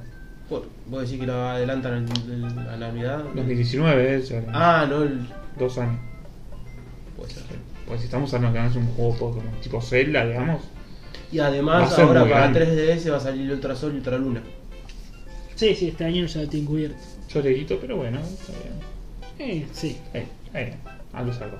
Por- 0.49 0.67
¿Vos 0.87 1.01
decís 1.01 1.19
que 1.19 1.25
lo 1.27 1.49
adelantan 1.49 1.93
el- 2.07 2.31
el- 2.33 2.59
a 2.69 2.77
Navidad? 2.77 3.23
2019, 3.35 4.15
eh, 4.17 4.21
ya, 4.21 4.43
Ah, 4.53 4.85
no, 4.89 5.03
el... 5.03 5.27
dos 5.57 5.77
años. 5.77 5.99
puede 7.17 7.31
ser. 7.33 7.43
Pues 7.87 7.99
si 8.01 8.05
estamos 8.05 8.33
hablando 8.33 8.55
que 8.57 8.63
no 8.63 8.69
es 8.69 8.75
un 8.75 8.87
juego 8.93 9.15
Pokémon 9.17 9.61
tipo 9.61 9.81
Zelda, 9.81 10.25
digamos. 10.25 10.61
Y 11.31 11.39
además 11.39 11.97
ahora 11.97 12.21
para 12.23 12.49
grande. 12.51 12.65
3DS 12.65 13.11
va 13.11 13.17
a 13.17 13.19
salir 13.19 13.51
Ultra 13.51 13.75
Sol 13.75 13.93
y 13.93 13.97
Ultra 13.97 14.17
Luna. 14.17 14.41
Sí, 15.55 15.73
sí, 15.75 15.87
este 15.89 16.05
año 16.05 16.25
ya 16.25 16.41
lo 16.41 16.47
tienen 16.47 16.67
cubierto. 16.67 16.97
Choreguito, 17.27 17.77
pero 17.81 17.97
bueno, 17.97 18.19
está 18.19 18.53
bien. 18.53 19.49
Eh, 19.59 19.67
sí. 19.73 19.97
Eh, 20.13 20.27
eh, 20.53 20.75
algo 21.13 21.31
es 21.31 21.41
algo. 21.41 21.57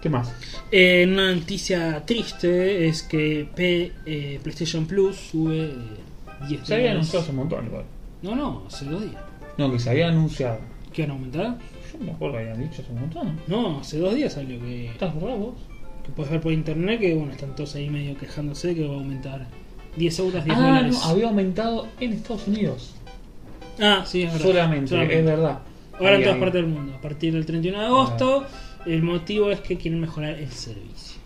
¿Qué 0.00 0.08
más? 0.08 0.32
Eh, 0.70 1.06
una 1.10 1.34
noticia 1.34 2.04
triste 2.06 2.88
es 2.88 3.02
que 3.02 3.46
P- 3.54 3.92
eh, 4.06 4.40
PlayStation 4.42 4.86
Plus 4.86 5.16
sube 5.16 5.64
eh, 5.64 5.74
10 6.48 6.66
Se 6.66 6.74
había 6.74 6.92
anunciado 6.92 7.20
hace 7.22 7.30
un 7.32 7.36
montón 7.36 7.66
igual. 7.66 7.84
No, 8.22 8.34
no, 8.34 8.64
hace 8.66 8.86
dos 8.86 9.02
días. 9.02 9.22
No, 9.58 9.70
que 9.70 9.78
se 9.78 9.90
había 9.90 10.08
anunciado. 10.08 10.58
¿Qué 10.92 11.02
van 11.02 11.10
a 11.10 11.14
aumentar? 11.14 11.58
Yo 11.92 11.98
me 12.04 12.12
acuerdo 12.12 12.36
que 12.36 12.42
habían 12.48 12.60
dicho 12.70 12.82
hace 12.82 12.92
un 12.92 13.00
montón. 13.00 13.40
No, 13.46 13.80
hace 13.80 13.98
dos 13.98 14.14
días 14.14 14.32
salió 14.32 14.58
que, 14.60 14.86
¿Estás 14.86 15.14
borrado 15.14 15.38
vos? 15.38 15.54
que 16.04 16.12
puedes 16.12 16.32
ver 16.32 16.40
por 16.40 16.52
internet 16.52 16.98
que 16.98 17.14
bueno, 17.14 17.32
están 17.32 17.54
todos 17.54 17.74
ahí 17.74 17.90
medio 17.90 18.16
quejándose 18.16 18.74
que 18.74 18.86
va 18.86 18.94
a 18.94 18.98
aumentar 18.98 19.46
10 19.98 20.18
euros, 20.20 20.44
10 20.44 20.56
Ah, 20.56 20.60
dólares. 20.62 20.92
no, 20.94 21.04
había 21.04 21.26
aumentado 21.28 21.88
en 22.00 22.12
Estados 22.14 22.48
Unidos. 22.48 22.94
Ah, 23.78 24.04
sí, 24.06 24.22
es 24.22 24.32
verdad. 24.32 24.46
Solamente, 24.46 25.18
es 25.18 25.24
verdad. 25.26 25.58
Ahora 25.98 26.14
en 26.14 26.20
todas 26.22 26.34
ahí. 26.36 26.40
partes 26.40 26.62
del 26.62 26.70
mundo. 26.72 26.94
A 26.96 27.00
partir 27.02 27.34
del 27.34 27.44
31 27.44 27.78
de 27.80 27.84
agosto, 27.86 28.46
el 28.86 29.02
motivo 29.02 29.50
es 29.50 29.60
que 29.60 29.76
quieren 29.76 30.00
mejorar 30.00 30.38
el 30.38 30.50
servicio. 30.50 31.20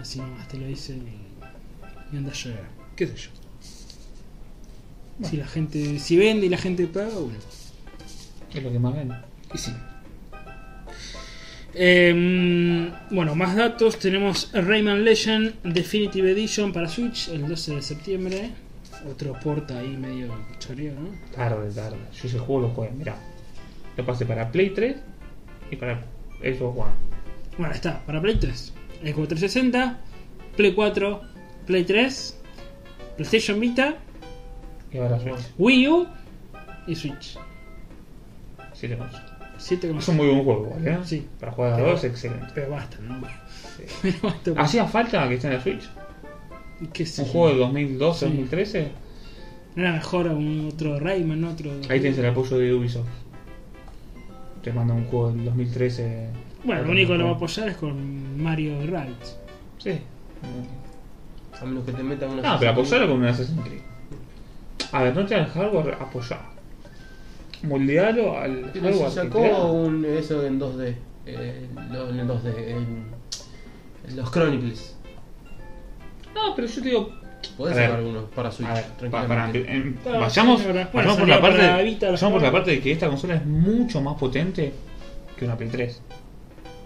Así 0.00 0.20
nomás 0.20 0.48
te 0.48 0.58
lo 0.58 0.66
dicen 0.66 1.02
y, 1.06 2.14
y 2.14 2.18
anda 2.18 2.30
a 2.30 2.34
llorar. 2.34 2.68
¿Qué 2.96 3.06
sé 3.06 3.16
yo? 3.16 3.30
Si 5.28 5.36
la 5.36 5.46
gente, 5.46 5.98
si 5.98 6.16
vende 6.16 6.46
y 6.46 6.48
la 6.48 6.58
gente 6.58 6.86
paga, 6.86 7.14
bueno. 7.14 7.38
Es 8.54 8.62
lo 8.62 8.70
que 8.70 8.78
más 8.78 8.94
ven. 8.94 9.12
Y 9.52 9.58
sí. 9.58 9.72
Em, 11.74 12.92
bueno, 13.10 13.34
más 13.34 13.56
datos. 13.56 13.98
Tenemos 13.98 14.50
Rayman 14.52 15.04
Legend 15.04 15.62
Definitive 15.64 16.30
Edition 16.30 16.72
para 16.72 16.88
Switch 16.88 17.28
el 17.28 17.48
12 17.48 17.74
de 17.74 17.82
septiembre. 17.82 18.50
Otro 19.10 19.38
porta 19.38 19.78
ahí 19.78 19.96
medio 19.96 20.32
choreo, 20.58 20.94
¿no? 20.94 21.10
Tarde, 21.34 21.70
tarde. 21.72 21.98
Yo 22.14 22.28
ese 22.28 22.38
juego 22.38 22.62
lo 22.62 22.68
jugué, 22.70 22.90
mirá. 22.90 23.16
Lo 23.96 24.06
pasé 24.06 24.24
para 24.24 24.50
Play 24.50 24.70
3 24.70 24.96
y 25.70 25.76
para 25.76 26.00
Xbox 26.40 26.78
One. 26.78 26.92
Bueno, 27.56 27.74
está, 27.74 28.04
para 28.06 28.20
Play 28.20 28.36
3, 28.36 28.72
Xbox 29.02 29.28
360, 29.28 29.98
Play 30.56 30.74
4, 30.74 31.20
Play 31.66 31.84
3, 31.84 32.40
PlayStation 33.16 33.60
Vita, 33.60 33.96
Y 34.92 34.98
ahora 34.98 35.18
Switch. 35.18 35.52
Wii 35.58 35.88
U 35.88 36.06
y 36.86 36.94
Switch. 36.94 37.38
Sí, 38.72 38.86
tenemos. 38.88 39.10
7 39.58 39.92
Es 39.98 40.08
un 40.08 40.16
muy 40.16 40.28
buen 40.28 40.44
juego, 40.44 40.66
igual, 40.66 40.86
¿eh? 40.86 40.98
Sí. 41.04 41.26
Para 41.40 41.50
jugar 41.50 41.72
a 41.72 41.78
dos, 41.82 42.04
excelente. 42.04 42.46
Pero 42.54 42.70
basta, 42.70 42.96
¿no? 43.00 43.20
Sí. 43.76 43.82
Pero 44.02 44.16
basta. 44.22 44.52
¿Hacía 44.56 44.86
falta 44.86 45.28
que 45.28 45.34
esté 45.34 45.48
en 45.48 45.54
la 45.54 45.60
Switch? 45.60 45.82
¿Qué 46.92 47.04
¿Un 47.18 47.24
juego 47.26 47.48
de 47.48 47.56
2012, 47.56 48.18
Sí. 48.20 48.24
2013? 48.26 48.88
¿No 49.74 49.82
era 49.82 49.92
mejor 49.92 50.28
un 50.28 50.68
otro 50.72 51.00
Rayman, 51.00 51.42
otro. 51.44 51.72
Ahí 51.88 52.00
tienes 52.00 52.18
el 52.18 52.26
apoyo 52.26 52.56
de 52.56 52.72
Ubisoft. 52.72 53.08
Te 54.62 54.72
manda 54.72 54.94
un 54.94 55.04
juego 55.06 55.30
del 55.32 55.44
2013. 55.44 56.28
Bueno, 56.64 56.82
lo 56.82 56.90
único 56.90 57.12
que 57.12 57.18
lo 57.18 57.24
va 57.26 57.30
a 57.30 57.34
apoyar 57.34 57.68
es 57.68 57.76
con 57.76 58.42
Mario 58.42 58.74
Rabbids. 58.86 59.38
Sí. 59.78 59.98
A 61.60 61.64
menos 61.64 61.84
que 61.84 61.92
te 61.92 62.02
metan 62.02 62.30
una. 62.30 62.42
No, 62.54 62.58
pero 62.58 62.72
apoyarlo 62.72 63.08
con 63.08 63.16
un 63.18 63.24
Assassin's 63.26 63.60
Creed. 63.62 63.80
A 64.92 65.02
ver, 65.02 65.14
no 65.14 65.26
te 65.26 65.34
el 65.36 65.46
hardware, 65.46 65.94
apoyar. 66.00 66.40
Moldealo 67.62 68.38
al 68.38 68.70
Pero 68.72 68.84
hardware. 68.86 69.04
que 69.04 69.10
sacó 69.10 69.72
un, 69.72 70.04
eso 70.04 70.44
en 70.46 70.60
2D. 70.60 70.94
Eh, 71.26 71.68
lo- 71.90 72.10
en 72.10 72.28
2D. 72.28 72.54
En, 72.68 73.04
en 74.08 74.16
los 74.16 74.30
Chronicles. 74.30 74.96
No, 76.34 76.54
pero 76.54 76.68
yo 76.68 76.82
te 76.82 76.88
digo. 76.88 77.10
Podés 77.56 77.76
sacar 77.76 77.92
algunos 77.98 78.24
para 78.34 78.50
Switch. 78.50 78.68
A 78.68 78.74
ver, 78.74 78.84
pa- 78.84 79.26
tranquilamente. 79.26 79.60
para- 79.60 79.74
em, 79.74 79.94
Claro, 79.94 80.20
vayamos, 80.20 80.60
sí, 80.60 80.66
vayamos 80.92 81.16
por 81.18 81.28
la 81.28 81.40
parte, 81.40 81.82
Vita, 81.84 82.10
vayamos 82.10 82.32
por 82.32 82.42
la 82.42 82.52
parte 82.52 82.70
de 82.72 82.80
que 82.80 82.92
esta 82.92 83.08
consola 83.08 83.34
es 83.36 83.46
mucho 83.46 84.00
más 84.00 84.16
potente 84.16 84.72
que 85.36 85.44
una 85.44 85.56
Play 85.56 85.68
3. 85.70 86.02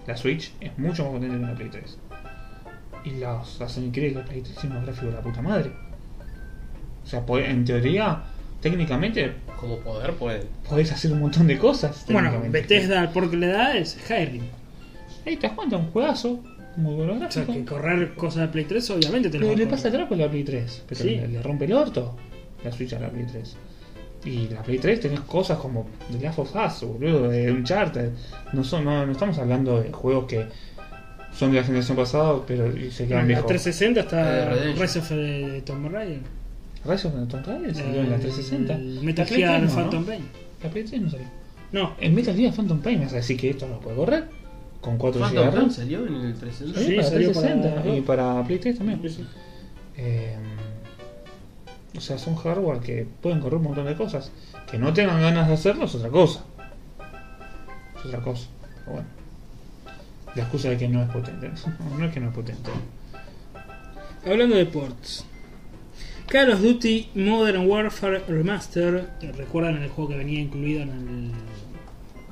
La 0.07 0.17
Switch 0.17 0.53
es 0.61 0.77
mucho 0.79 1.05
más 1.05 1.13
potente 1.13 1.37
que 1.37 1.43
una 1.43 1.55
Play 1.55 1.69
3. 1.71 1.99
Y 3.05 3.11
los 3.19 3.61
Assassin's 3.61 3.93
Creed 3.95 4.15
de 4.15 4.19
la 4.21 4.25
Play 4.25 4.43
3 4.43 4.55
tienen 4.57 4.73
unos 4.79 4.87
gráficos 4.87 5.11
de 5.11 5.17
la 5.17 5.23
puta 5.23 5.43
madre. 5.43 5.71
O 7.05 7.07
sea, 7.07 7.25
en 7.49 7.65
teoría, 7.65 8.23
técnicamente, 8.61 9.33
Como 9.59 9.79
poder, 9.79 10.13
puede. 10.15 10.47
podés 10.69 10.93
hacer 10.93 11.13
un 11.13 11.21
montón 11.21 11.47
de 11.47 11.59
cosas. 11.59 12.05
Bueno. 12.09 12.31
Bethesda, 12.49 13.11
porque 13.13 13.37
le 13.37 13.49
da 13.49 13.77
es 13.77 13.99
Skyrim. 14.05 14.43
Ahí 15.27 15.37
te 15.37 15.47
das 15.49 15.57
cuenta, 15.57 15.77
un 15.77 15.91
juegazo. 15.91 16.41
Muy 16.77 16.95
buenos 16.95 17.23
O 17.23 17.31
sea, 17.31 17.45
que 17.47 17.65
correr 17.65 18.15
cosas 18.15 18.43
de 18.43 18.49
Play 18.49 18.65
3, 18.65 18.91
obviamente 18.91 19.31
te 19.31 19.39
le 19.39 19.47
correr. 19.49 19.69
pasa 19.69 19.89
atrás 19.89 20.09
con 20.09 20.19
la 20.19 20.31
Play 20.31 20.45
3. 20.45 20.85
Pero 20.89 21.01
Sí. 21.03 21.11
le, 21.11 21.29
le 21.29 21.43
rompe 21.43 21.65
el 21.67 21.73
orto 21.75 22.17
la 22.65 22.71
Switch 22.73 22.93
a 22.95 23.01
la 23.01 23.11
Play 23.11 23.27
3. 23.31 23.57
Y 24.25 24.49
la 24.49 24.63
Play 24.63 24.79
3 24.79 25.01
tenés 25.01 25.21
cosas 25.21 25.59
como 25.59 25.89
The 26.11 26.21
Last 26.25 26.39
of 26.39 26.55
Us, 26.55 26.89
boludo, 26.89 27.29
de 27.29 27.51
Uncharted. 27.51 28.11
No, 28.53 28.63
son, 28.65 28.85
no, 28.85 29.05
no 29.05 29.13
estamos 29.13 29.37
hablando 29.39 29.81
de 29.83 29.91
juegos 29.93 30.27
que 30.27 30.47
son 31.33 31.51
de 31.53 31.59
la 31.59 31.65
generación 31.65 31.97
pasada, 31.97 32.41
pero 32.47 32.69
y 32.77 32.91
se 32.91 33.03
En 33.05 33.09
quedan 33.09 33.23
la 33.23 33.27
viejos. 33.29 33.47
360 33.47 34.01
Eh, 34.01 34.03
está 34.05 34.49
Redemption. 34.51 34.79
Rise 34.83 34.99
of 35.01 35.09
the 35.09 35.63
Tomb 35.67 35.87
Raider. 35.93 36.21
Rise 36.85 37.09
of 37.09 37.15
the 37.15 37.27
Tomb 37.27 37.47
Raider 37.47 37.75
salió 37.75 38.01
en 38.03 38.11
la 38.11 38.19
360. 38.19 38.75
El 38.75 39.01
Metal 39.03 39.27
La 39.29 39.37
Gear 39.37 39.61
3 39.61 39.71
no, 39.71 39.77
Phantom 39.81 40.01
¿no? 40.01 40.07
Pain. 40.07 40.23
La 40.63 40.71
Play 40.71 40.85
3 40.85 41.01
no 41.03 41.11
salió. 41.11 41.27
No, 41.73 41.95
El 42.01 42.13
Metal 42.13 42.37
Gear 42.37 42.53
Phantom 42.55 42.81
Pain 42.81 42.99
me 42.99 43.05
vas 43.07 43.15
a 43.15 43.17
decir 43.17 43.37
que 43.41 43.51
esto 43.51 43.67
no 43.67 43.81
puede 43.81 43.97
correr. 43.97 44.25
Con 44.83 44.99
4 44.99 45.21
GB 45.31 45.35
Phantom 45.51 45.71
salió 45.71 46.07
en 46.07 46.15
el 46.17 46.35
360. 46.35 46.81
Sí, 46.81 46.97
para 46.97 47.09
salió 47.09 47.31
360 47.33 47.75
para- 47.83 47.97
y 47.97 48.01
para 48.03 48.45
Play 48.45 48.59
3 48.59 48.77
también. 48.79 49.01
Sí, 49.03 49.09
sí. 49.09 49.25
Eh, 49.97 50.37
o 51.97 52.01
sea, 52.01 52.19
son 52.19 52.35
hardware 52.37 52.81
que 52.81 53.07
pueden 53.23 53.41
correr 53.41 53.57
un 53.59 53.65
montón 53.65 53.87
de 53.87 53.95
cosas. 53.95 54.31
Que 54.71 54.79
no 54.79 54.93
tengan 54.93 55.21
ganas 55.23 55.49
de 55.49 55.55
hacerlo 55.55 55.85
es 55.87 55.95
otra 55.95 56.09
cosa. 56.11 56.45
Es 57.99 58.07
otra 58.07 58.21
cosa. 58.21 58.49
Pero 58.85 58.93
bueno. 58.93 59.09
La 60.35 60.43
excusa 60.43 60.71
de 60.71 60.77
que 60.79 60.89
no 60.89 61.03
es 61.03 61.09
potente. 61.11 61.51
No 61.99 62.05
es 62.05 62.13
que 62.13 62.21
no 62.21 62.29
es 62.29 62.35
potente. 62.35 62.71
Hablando 64.27 64.57
de 64.57 64.67
ports. 64.67 65.25
Call 66.27 66.51
of 66.51 66.61
Duty 66.63 67.11
Modern 67.17 67.69
Warfare 67.69 68.21
Remaster. 68.27 69.11
¿Recuerdan 69.37 69.77
el 69.83 69.91
juego 69.91 70.11
que 70.11 70.17
venía 70.17 70.41
incluido 70.41 70.83
en 70.83 71.33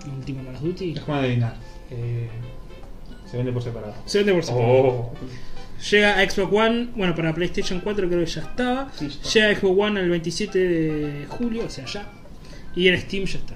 el 0.06 0.10
último 0.16 0.42
Call 0.44 0.56
of 0.56 0.62
Duty? 0.62 0.92
Es 0.92 1.00
como 1.00 1.18
adivinar. 1.18 1.54
Eh, 1.90 2.28
se 3.30 3.36
vende 3.36 3.52
por 3.52 3.62
separado. 3.62 3.94
Se 4.06 4.18
vende 4.18 4.34
por 4.34 4.44
separado. 4.44 4.72
Oh. 4.72 5.12
Llega 5.90 6.18
a 6.18 6.28
Xbox 6.28 6.52
One, 6.52 6.88
bueno, 6.94 7.14
para 7.14 7.34
PlayStation 7.34 7.80
4 7.80 8.08
creo 8.08 8.20
que 8.20 8.26
ya 8.26 8.40
estaba. 8.42 8.92
Sí, 8.92 9.08
ya 9.08 9.14
está. 9.14 9.28
Llega 9.30 9.48
a 9.48 9.54
Xbox 9.60 9.80
One 9.80 10.00
el 10.00 10.10
27 10.10 10.58
de 10.58 11.26
julio, 11.26 11.64
o 11.66 11.70
sea, 11.70 11.86
ya. 11.86 12.06
Y 12.74 12.88
en 12.88 13.00
Steam 13.00 13.24
ya 13.24 13.38
está. 13.38 13.54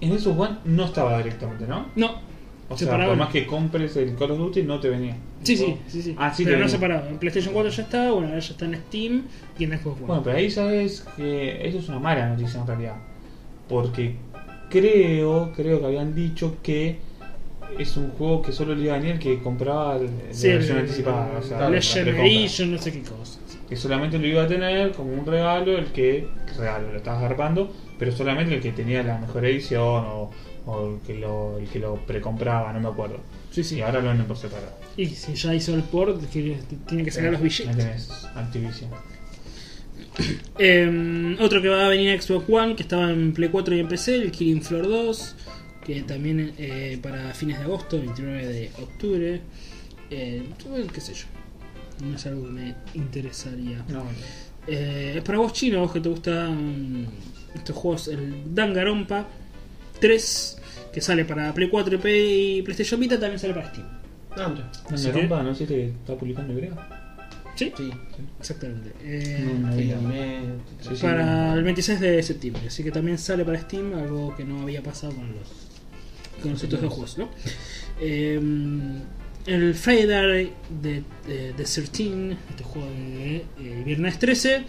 En 0.00 0.18
Xbox 0.18 0.38
One 0.38 0.58
no 0.66 0.84
estaba 0.84 1.16
directamente, 1.18 1.66
¿no? 1.66 1.86
No, 1.96 2.20
O 2.68 2.76
sea, 2.76 2.96
por 3.06 3.16
más 3.16 3.30
que 3.30 3.46
compres 3.46 3.96
el 3.96 4.14
Call 4.14 4.32
of 4.32 4.38
Duty, 4.38 4.62
no 4.62 4.78
te 4.80 4.88
venía. 4.88 5.16
sí, 5.42 5.56
sí, 5.56 5.76
sí, 5.88 6.02
sí. 6.02 6.14
Ah, 6.18 6.32
sí, 6.32 6.44
pero 6.44 6.58
no 6.58 6.68
separado. 6.68 7.08
En 7.08 7.18
PlayStation 7.18 7.52
4 7.52 7.70
ya 7.72 7.82
está, 7.82 8.10
bueno, 8.12 8.28
ahora 8.28 8.40
ya 8.40 8.50
está 8.52 8.64
en 8.66 8.74
Steam 8.76 9.22
y 9.58 9.64
en 9.64 9.70
Xbox 9.78 9.96
One. 9.98 10.06
Bueno, 10.06 10.22
pero 10.22 10.36
ahí 10.36 10.50
sabes 10.50 11.04
que 11.16 11.66
eso 11.66 11.78
es 11.78 11.88
una 11.88 11.98
mala 11.98 12.28
noticia 12.28 12.60
en 12.60 12.66
realidad. 12.66 12.94
Porque 13.68 14.16
creo, 14.70 15.52
creo 15.56 15.80
que 15.80 15.86
habían 15.86 16.14
dicho 16.14 16.56
que 16.62 16.98
es 17.78 17.96
un 17.96 18.10
juego 18.10 18.42
que 18.42 18.52
solo 18.52 18.74
le 18.74 18.84
iba 18.84 18.94
a 18.94 18.98
venir 18.98 19.12
el 19.14 19.18
que 19.18 19.38
compraba 19.42 19.94
la 19.98 20.00
versión 20.26 20.62
el- 20.78 20.78
anticipada. 20.84 21.38
O 21.38 21.42
sea, 21.42 21.68
Legend. 21.70 22.08
Edition, 22.08 22.72
no 22.72 22.78
sé 22.78 22.92
qué 22.92 23.02
cosa. 23.02 23.38
Que 23.68 23.76
solamente 23.76 24.18
lo 24.18 24.26
iba 24.26 24.42
a 24.42 24.46
tener 24.46 24.92
como 24.92 25.12
un 25.12 25.24
regalo 25.26 25.76
el 25.78 25.86
que, 25.86 26.28
regalo, 26.58 26.90
lo 26.92 26.98
estabas 26.98 27.22
agarrando, 27.24 27.72
pero 27.98 28.12
solamente 28.12 28.54
el 28.56 28.60
que 28.60 28.72
tenía 28.72 29.02
la 29.02 29.18
mejor 29.18 29.44
edición 29.46 29.80
o, 30.06 30.30
o 30.66 30.94
el 30.94 31.00
que 31.00 31.14
lo, 31.14 31.58
el 31.58 31.66
que 31.68 31.78
lo 31.78 31.96
precompraba, 32.06 32.72
no 32.72 32.80
me 32.80 32.88
acuerdo. 32.88 33.18
Sí, 33.50 33.64
sí. 33.64 33.76
Y 33.76 33.80
ahora 33.80 34.00
lo 34.00 34.08
venden 34.08 34.26
por 34.26 34.36
separado. 34.36 34.72
Y 34.96 35.06
si 35.06 35.34
ya 35.34 35.54
hizo 35.54 35.74
el 35.74 35.82
port, 35.82 36.20
que 36.30 36.56
tiene 36.86 37.04
que 37.04 37.10
sacar 37.10 37.32
los 37.32 37.40
billetes. 37.40 38.26
Activision. 38.34 38.90
Eh, 40.58 41.36
otro 41.40 41.60
que 41.60 41.68
va 41.68 41.86
a 41.86 41.88
venir 41.88 42.10
a 42.16 42.20
Xbox 42.22 42.48
One, 42.48 42.76
que 42.76 42.82
estaba 42.82 43.10
en 43.10 43.32
Play 43.32 43.48
4 43.48 43.74
y 43.76 43.80
en 43.80 43.88
PC, 43.88 44.14
el 44.16 44.30
Killing 44.30 44.62
Floor 44.62 44.88
2, 44.88 45.36
que 45.84 46.02
también 46.02 46.52
eh, 46.58 46.98
para 47.02 47.32
fines 47.34 47.58
de 47.58 47.64
agosto, 47.64 47.98
29 47.98 48.46
de 48.46 48.70
octubre. 48.82 49.40
Eh, 50.10 50.42
qué 50.92 51.00
sé 51.00 51.14
yo. 51.14 51.26
No 52.04 52.16
es 52.16 52.26
algo 52.26 52.46
que 52.46 52.52
me 52.52 52.74
interesaría. 52.94 53.84
No, 53.88 54.04
Eh, 54.66 55.14
es 55.18 55.22
para 55.22 55.38
vos 55.38 55.52
chino, 55.52 55.80
vos 55.80 55.92
que 55.92 56.00
te 56.00 56.08
gustan 56.08 57.06
estos 57.54 57.76
juegos, 57.76 58.08
el 58.08 58.54
Danganronpa 58.54 59.26
3, 60.00 60.58
que 60.92 61.00
sale 61.00 61.24
para 61.26 61.52
Play 61.52 61.68
4 61.68 61.98
y 62.08 62.62
PlayStation 62.62 62.98
Vita, 62.98 63.18
también 63.20 63.38
sale 63.38 63.52
para 63.54 63.68
Steam. 63.70 63.86
Ah, 64.36 64.48
mira. 64.48 64.70
no 64.90 65.50
que- 65.50 65.54
sé 65.54 65.66
que 65.66 65.84
está 65.90 66.16
publicando 66.16 66.52
Ibrea. 66.54 66.72
¿Sí? 67.56 67.72
Sí, 67.76 67.90
Exactamente. 68.40 68.92
Eh, 69.02 69.46
No, 69.60 69.70
no 69.70 70.96
para 71.00 71.54
el 71.54 71.62
26 71.62 72.00
de 72.00 72.22
septiembre. 72.22 72.62
Así 72.66 72.82
que 72.82 72.90
también 72.90 73.16
sale 73.16 73.44
para 73.44 73.60
Steam, 73.60 73.94
algo 73.94 74.34
que 74.36 74.44
no 74.44 74.62
había 74.62 74.82
pasado 74.82 75.14
con 75.14 75.30
los, 75.30 75.63
con 76.42 76.52
los 76.52 76.64
otros 76.64 76.80
dos 76.80 76.92
juegos, 76.92 77.18
¿no? 77.18 77.28
Eh, 78.00 78.40
el 79.46 79.74
Friday 79.74 80.52
de, 80.82 81.02
de, 81.26 81.52
de 81.52 81.64
13, 81.64 82.36
este 82.50 82.64
juego 82.64 82.88
de 82.88 83.36
eh, 83.60 83.82
viernes 83.84 84.18
13, 84.18 84.64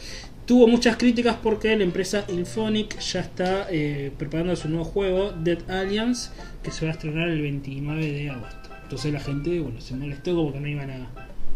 tuvo 0.46 0.68
muchas 0.68 0.98
críticas 0.98 1.38
porque 1.42 1.76
la 1.78 1.84
empresa 1.84 2.26
Infonic 2.28 3.00
ya 3.00 3.22
está 3.22 3.68
eh, 3.70 4.12
preparando 4.18 4.56
su 4.56 4.68
nuevo 4.70 4.84
juego, 4.84 5.32
Dead 5.32 5.70
Alliance, 5.70 6.32
que 6.62 6.72
se 6.72 6.86
va 6.86 6.92
a 6.92 6.96
estrenar 6.96 7.30
el 7.30 7.42
29 7.42 8.12
de 8.12 8.30
agosto. 8.30 8.70
Entonces 8.84 9.14
la 9.14 9.20
gente, 9.20 9.60
bueno, 9.60 9.80
se 9.82 9.96
molestó 9.96 10.36
como 10.36 10.54
que 10.54 10.60
no 10.60 10.68
iban 10.68 10.92
a 10.92 11.08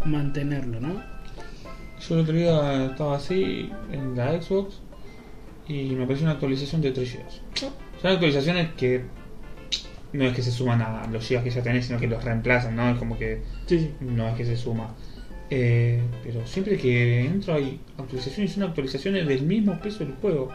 mantenerlo, 0.05 0.79
¿no? 0.79 1.03
Yo 2.07 2.15
el 2.15 2.21
otro 2.21 2.33
día 2.33 2.85
estaba 2.85 3.17
así 3.17 3.69
en 3.91 4.15
la 4.15 4.41
Xbox 4.41 4.79
y 5.67 5.89
me 5.89 6.05
apareció 6.05 6.25
una 6.25 6.33
actualización 6.33 6.81
de 6.81 6.91
3 6.91 7.13
GB. 7.13 7.69
Son 8.01 8.11
actualizaciones 8.11 8.73
que 8.75 9.03
no 10.13 10.25
es 10.25 10.33
que 10.35 10.41
se 10.41 10.51
suman 10.51 10.81
a 10.81 11.07
los 11.11 11.27
GB 11.29 11.43
que 11.43 11.49
ya 11.51 11.61
tenés, 11.61 11.85
sino 11.85 11.99
que 11.99 12.07
los 12.07 12.23
reemplazan, 12.23 12.75
¿no? 12.75 12.89
Es 12.91 12.97
como 12.97 13.17
que 13.17 13.41
Sí, 13.67 13.79
sí. 13.79 13.91
no 14.01 14.27
es 14.29 14.35
que 14.35 14.45
se 14.45 14.55
suma. 14.57 14.95
Eh, 15.51 15.99
pero 16.23 16.45
siempre 16.45 16.77
que 16.77 17.25
entro 17.25 17.55
hay 17.55 17.79
actualizaciones 17.97 18.51
son 18.53 18.63
actualizaciones 18.63 19.27
del 19.27 19.41
mismo 19.43 19.79
peso 19.79 19.99
del 19.99 20.13
juego. 20.13 20.51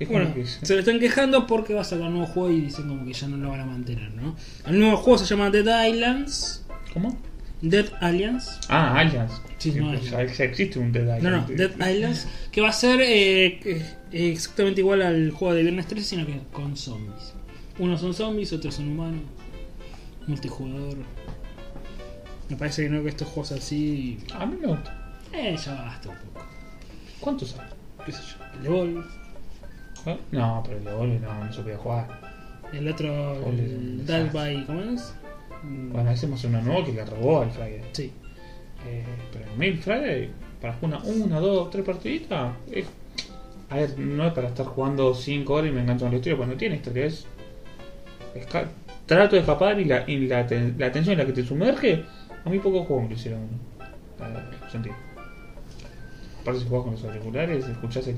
Es 0.00 0.08
como 0.08 0.20
Bueno, 0.20 0.34
que 0.34 0.46
se 0.46 0.72
le 0.74 0.80
están 0.80 0.98
quejando 0.98 1.46
porque 1.46 1.74
va 1.74 1.82
a 1.82 1.84
sacar 1.84 2.06
un 2.08 2.14
nuevo 2.14 2.26
juego 2.26 2.50
y 2.50 2.60
dicen 2.62 2.88
como 2.88 3.04
que 3.04 3.12
ya 3.12 3.28
no 3.28 3.36
lo 3.36 3.50
van 3.50 3.60
a 3.60 3.66
mantener, 3.66 4.10
¿no? 4.14 4.34
El 4.66 4.78
nuevo 4.80 4.96
juego 4.96 5.18
se 5.18 5.26
llama 5.26 5.50
Dead 5.50 5.86
Islands. 5.86 6.64
¿Cómo? 6.92 7.18
Dead 7.60 7.86
Alliance. 8.00 8.50
Ah, 8.68 8.98
Alliance. 8.98 9.34
Sí, 9.58 9.70
no, 9.72 9.90
pues 9.92 10.12
Alliance. 10.12 10.36
ya, 10.38 10.44
existe 10.44 10.78
un 10.80 10.90
Dead 10.92 11.04
No, 11.20 11.30
no, 11.30 11.42
Island. 11.48 11.56
Dead 11.78 11.90
Islands. 11.94 12.26
Que 12.50 12.60
va 12.60 12.70
a 12.70 12.72
ser 12.72 13.00
eh, 13.02 13.60
eh, 13.64 14.32
exactamente 14.32 14.80
igual 14.80 15.02
al 15.02 15.30
juego 15.30 15.54
de 15.54 15.62
Viernes 15.62 15.86
13, 15.86 16.04
sino 16.04 16.26
que 16.26 16.40
con 16.52 16.76
zombies. 16.76 17.34
Unos 17.78 18.00
son 18.00 18.14
zombies, 18.14 18.52
otros 18.52 18.74
son 18.74 18.88
humanos. 18.92 19.22
Multijugador. 20.26 20.98
Me 22.48 22.56
parece 22.56 22.82
que 22.84 22.90
no 22.90 23.02
que 23.02 23.08
estos 23.08 23.28
juegos 23.28 23.52
así. 23.52 24.18
A 24.34 24.44
mí 24.46 24.56
me 24.60 24.66
gusta. 24.68 25.12
Eh, 25.32 25.56
ya 25.56 25.74
basta 25.74 26.08
un 26.10 26.16
poco. 26.16 26.46
¿Cuántos 27.20 27.58
hay? 27.58 27.68
¿Qué 28.04 28.12
sé 28.12 28.20
yo? 28.64 28.82
El 28.84 28.94
de. 28.94 29.00
¿Eh? 30.06 30.18
No, 30.32 30.62
pero 30.64 30.78
el 30.78 30.84
de 30.84 31.20
no, 31.20 31.44
no 31.44 31.52
se 31.52 31.62
podía 31.62 31.78
jugar. 31.78 32.08
El 32.72 32.88
otro. 32.88 33.32
Es 33.40 33.46
El 33.48 34.06
desastre. 34.06 34.30
by. 34.54 34.66
¿Cómo 34.66 34.80
es? 34.82 35.14
Bueno, 35.64 36.10
hacemos 36.10 36.44
uno 36.44 36.60
nuevo 36.60 36.84
que 36.84 36.92
le 36.92 37.04
robó 37.04 37.42
al 37.42 37.50
Friday. 37.50 37.82
Sí. 37.92 38.12
Eh, 38.86 39.04
pero 39.32 39.46
en 39.50 39.58
Mail 39.58 39.78
Friday, 39.78 40.30
para 40.60 40.74
jugar 40.74 41.00
una, 41.04 41.24
una, 41.24 41.40
dos, 41.40 41.70
tres 41.70 41.84
partiditas, 41.84 42.52
es- 42.70 42.86
a 43.70 43.76
ver, 43.76 43.96
no 43.98 44.26
es 44.26 44.32
para 44.34 44.48
estar 44.48 44.66
jugando 44.66 45.14
5 45.14 45.54
horas 45.54 45.70
y 45.70 45.72
me 45.72 45.80
engancho 45.82 46.04
con 46.04 46.10
la 46.12 46.16
historia, 46.18 46.36
porque 46.36 46.52
no 46.52 46.58
tiene 46.58 46.76
historia, 46.76 47.06
es. 47.06 47.26
Trato 49.06 49.36
de 49.36 49.40
escapar 49.40 49.78
y 49.80 49.84
la, 49.84 50.04
y 50.08 50.26
la, 50.26 50.46
ten- 50.46 50.74
la 50.78 50.90
tensión 50.92 51.12
en 51.14 51.18
la 51.20 51.26
que 51.26 51.32
te 51.32 51.44
sumerge, 51.46 52.04
a 52.44 52.48
mí 52.50 52.58
pocos 52.58 52.86
juegos 52.86 53.04
me 53.04 53.10
lo 53.10 53.14
hicieron 53.16 53.40
sentir. 54.70 54.92
Aparte, 56.40 56.60
si 56.60 56.66
juegas 56.66 56.84
con 56.84 56.94
los 56.94 57.04
auriculares, 57.04 57.66
escuchás 57.68 58.06
el. 58.08 58.16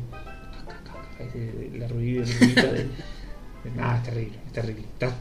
ese- 1.18 1.78
la 1.78 1.86
de. 1.88 2.72
de- 2.72 2.88
Nada, 3.76 3.96
es 3.96 4.02
terrible, 4.02 4.38
es 4.46 4.52
terrible. 4.52 4.82
Estás 4.92 5.14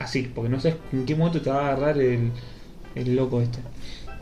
así, 0.00 0.30
porque 0.34 0.48
no 0.50 0.58
sabes 0.60 0.76
en 0.92 1.06
qué 1.06 1.14
momento 1.14 1.40
te 1.40 1.50
va 1.50 1.68
a 1.68 1.72
agarrar 1.72 1.98
el, 1.98 2.30
el 2.96 3.14
loco 3.16 3.40
este. 3.40 3.58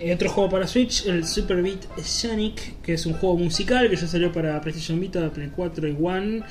Eh, 0.00 0.12
otro 0.12 0.28
juego 0.28 0.50
para 0.50 0.66
Switch, 0.66 1.06
el 1.06 1.24
Super 1.24 1.62
Beat 1.62 1.86
Sonic, 2.02 2.82
que 2.82 2.94
es 2.94 3.06
un 3.06 3.14
juego 3.14 3.36
musical 3.38 3.88
que 3.88 3.96
ya 3.96 4.06
salió 4.06 4.32
para 4.32 4.60
PlayStation 4.60 4.98
Vita, 5.00 5.30
Play 5.30 5.50
4 5.54 5.88
y 5.88 5.96
One, 5.98 6.42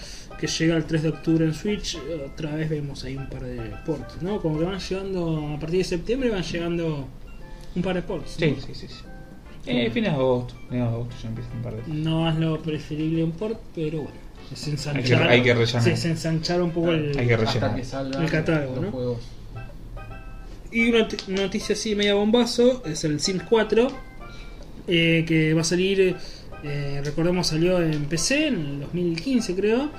que 0.43 0.47
llega 0.47 0.75
el 0.75 0.83
3 0.83 1.03
de 1.03 1.09
octubre 1.09 1.45
en 1.45 1.53
Switch. 1.53 1.97
Otra 2.33 2.53
vez 2.55 2.69
vemos 2.69 3.01
ahí 3.05 3.15
un 3.15 3.29
par 3.29 3.43
de 3.43 3.61
ports, 3.85 4.21
¿no? 4.21 4.41
Como 4.41 4.59
que 4.59 4.65
van 4.65 4.77
llegando, 4.79 5.53
a 5.55 5.59
partir 5.59 5.77
de 5.79 5.83
septiembre 5.85 6.29
van 6.31 6.43
llegando 6.43 7.07
un 7.75 7.81
par 7.81 7.95
de 7.95 8.01
ports. 8.01 8.37
¿no? 8.39 8.45
Sí, 8.47 8.55
sí, 8.67 8.75
sí. 8.75 8.87
sí. 8.89 8.95
Eh, 9.65 9.89
fines 9.93 10.11
de 10.11 10.17
agosto, 10.17 10.53
fines 10.69 10.81
de 10.83 10.89
agosto 10.89 11.15
ya 11.23 11.29
empiezan 11.29 11.55
un 11.57 11.61
par 11.63 11.73
de. 11.75 11.93
No 11.93 12.29
es 12.29 12.35
lo 12.35 12.61
preferible 12.61 13.23
un 13.23 13.31
port, 13.31 13.57
pero 13.73 13.99
bueno. 13.99 14.17
Es 14.51 14.67
ensanchar, 14.67 15.23
Hay 15.29 15.41
que- 15.41 15.51
hay 15.53 15.61
que 15.95 16.07
ensanchar 16.09 16.61
un 16.61 16.71
poco 16.71 16.91
el, 16.91 17.17
Hay 17.17 17.25
que 17.25 17.33
Hasta 17.35 17.69
rellenar. 17.69 18.11
que 18.17 18.23
El 18.25 18.29
catálogo, 18.31 18.75
los 18.75 18.83
¿no? 18.83 18.91
juegos. 18.91 19.17
Y 20.73 20.89
una 20.89 20.99
not- 21.07 21.27
noticia 21.29 21.73
así 21.73 21.95
media 21.95 22.15
bombazo 22.15 22.83
es 22.85 23.03
el 23.05 23.21
Sims 23.21 23.43
4, 23.49 23.87
eh, 24.87 25.23
que 25.25 25.53
va 25.53 25.61
a 25.61 25.63
salir, 25.63 26.15
eh, 26.63 27.01
recordemos 27.05 27.47
salió 27.47 27.81
en 27.81 28.05
PC 28.05 28.47
en 28.47 28.55
el 28.55 28.79
2015 28.81 29.55
creo, 29.55 29.89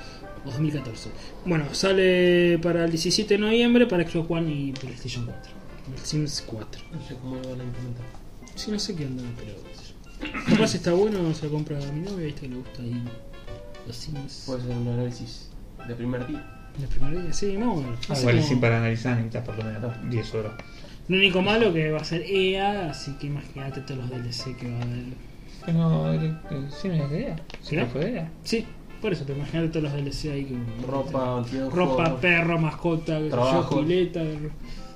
2014. 0.45 1.09
Bueno, 1.45 1.65
sale 1.73 2.59
para 2.61 2.85
el 2.85 2.91
17 2.91 3.33
de 3.35 3.37
noviembre 3.39 3.85
para 3.87 4.07
Xbox 4.07 4.29
One 4.31 4.51
y 4.51 4.71
PlayStation 4.71 5.25
4. 5.25 5.51
El 5.93 5.99
Sims 6.05 6.43
4. 6.47 6.81
No 6.93 7.01
sé 7.07 7.15
cómo 7.15 7.35
lo 7.35 7.49
van 7.49 7.61
a 7.61 7.63
implementar. 7.63 8.05
Sí, 8.55 8.71
no 8.71 8.79
sé 8.79 8.95
qué 8.95 9.05
onda, 9.05 9.23
pero. 9.37 9.53
Capaz 10.49 10.67
si 10.69 10.77
está 10.77 10.93
bueno, 10.93 11.33
se 11.33 11.45
lo 11.45 11.51
compra 11.51 11.77
a 11.77 11.91
mi 11.91 12.01
novia, 12.01 12.25
viste 12.27 12.41
que 12.41 12.47
le 12.49 12.55
gusta 12.55 12.81
ahí 12.81 13.03
los 13.85 13.95
Sims. 13.95 14.43
Puede 14.47 14.61
ser 14.63 14.71
un 14.77 14.87
análisis 14.87 15.49
de 15.87 15.95
primer 15.95 16.25
día. 16.25 16.51
El 16.81 16.87
primer 16.87 17.21
día, 17.21 17.33
sí, 17.33 17.55
no, 17.57 17.75
bueno. 17.75 17.95
Ah, 18.09 18.15
igual 18.19 18.35
como- 18.35 18.47
sin 18.47 18.59
para 18.61 18.77
analizar 18.77 19.15
necesitas 19.17 19.45
por 19.45 19.57
lo 19.57 19.63
menos 19.65 19.93
10 20.09 20.33
horas. 20.35 20.53
Lo 21.07 21.17
único 21.17 21.41
malo 21.41 21.71
que 21.71 21.91
va 21.91 21.99
a 21.99 22.03
ser 22.03 22.23
EA, 22.23 22.89
así 22.89 23.11
que 23.19 23.27
imagínate 23.27 23.81
todos 23.81 23.99
los 23.99 24.09
DLC 24.09 24.55
que 24.57 24.71
va 24.71 24.79
a 24.79 24.81
haber. 24.81 25.03
Pero 25.65 26.11
el, 26.11 26.37
el 26.51 26.71
cine 26.71 27.03
es 27.03 27.09
de 27.11 27.21
EA. 27.27 27.35
Si 27.61 27.69
¿Sí? 27.69 27.75
no 27.75 27.85
fue 27.87 28.05
de 28.05 28.15
EA. 28.17 28.31
Sí, 28.43 28.65
por 29.05 29.13
eso, 29.13 29.23
pero 29.27 29.37
imagínate 29.37 29.69
todos 29.69 29.83
los 29.83 29.93
DLC 29.93 30.31
ahí 30.31 30.45
que. 30.45 30.57
Ropa, 31.69 32.19
perro, 32.19 32.57
mascota, 32.57 33.19
Trabajo. 33.29 33.81
pileta. 33.81 34.23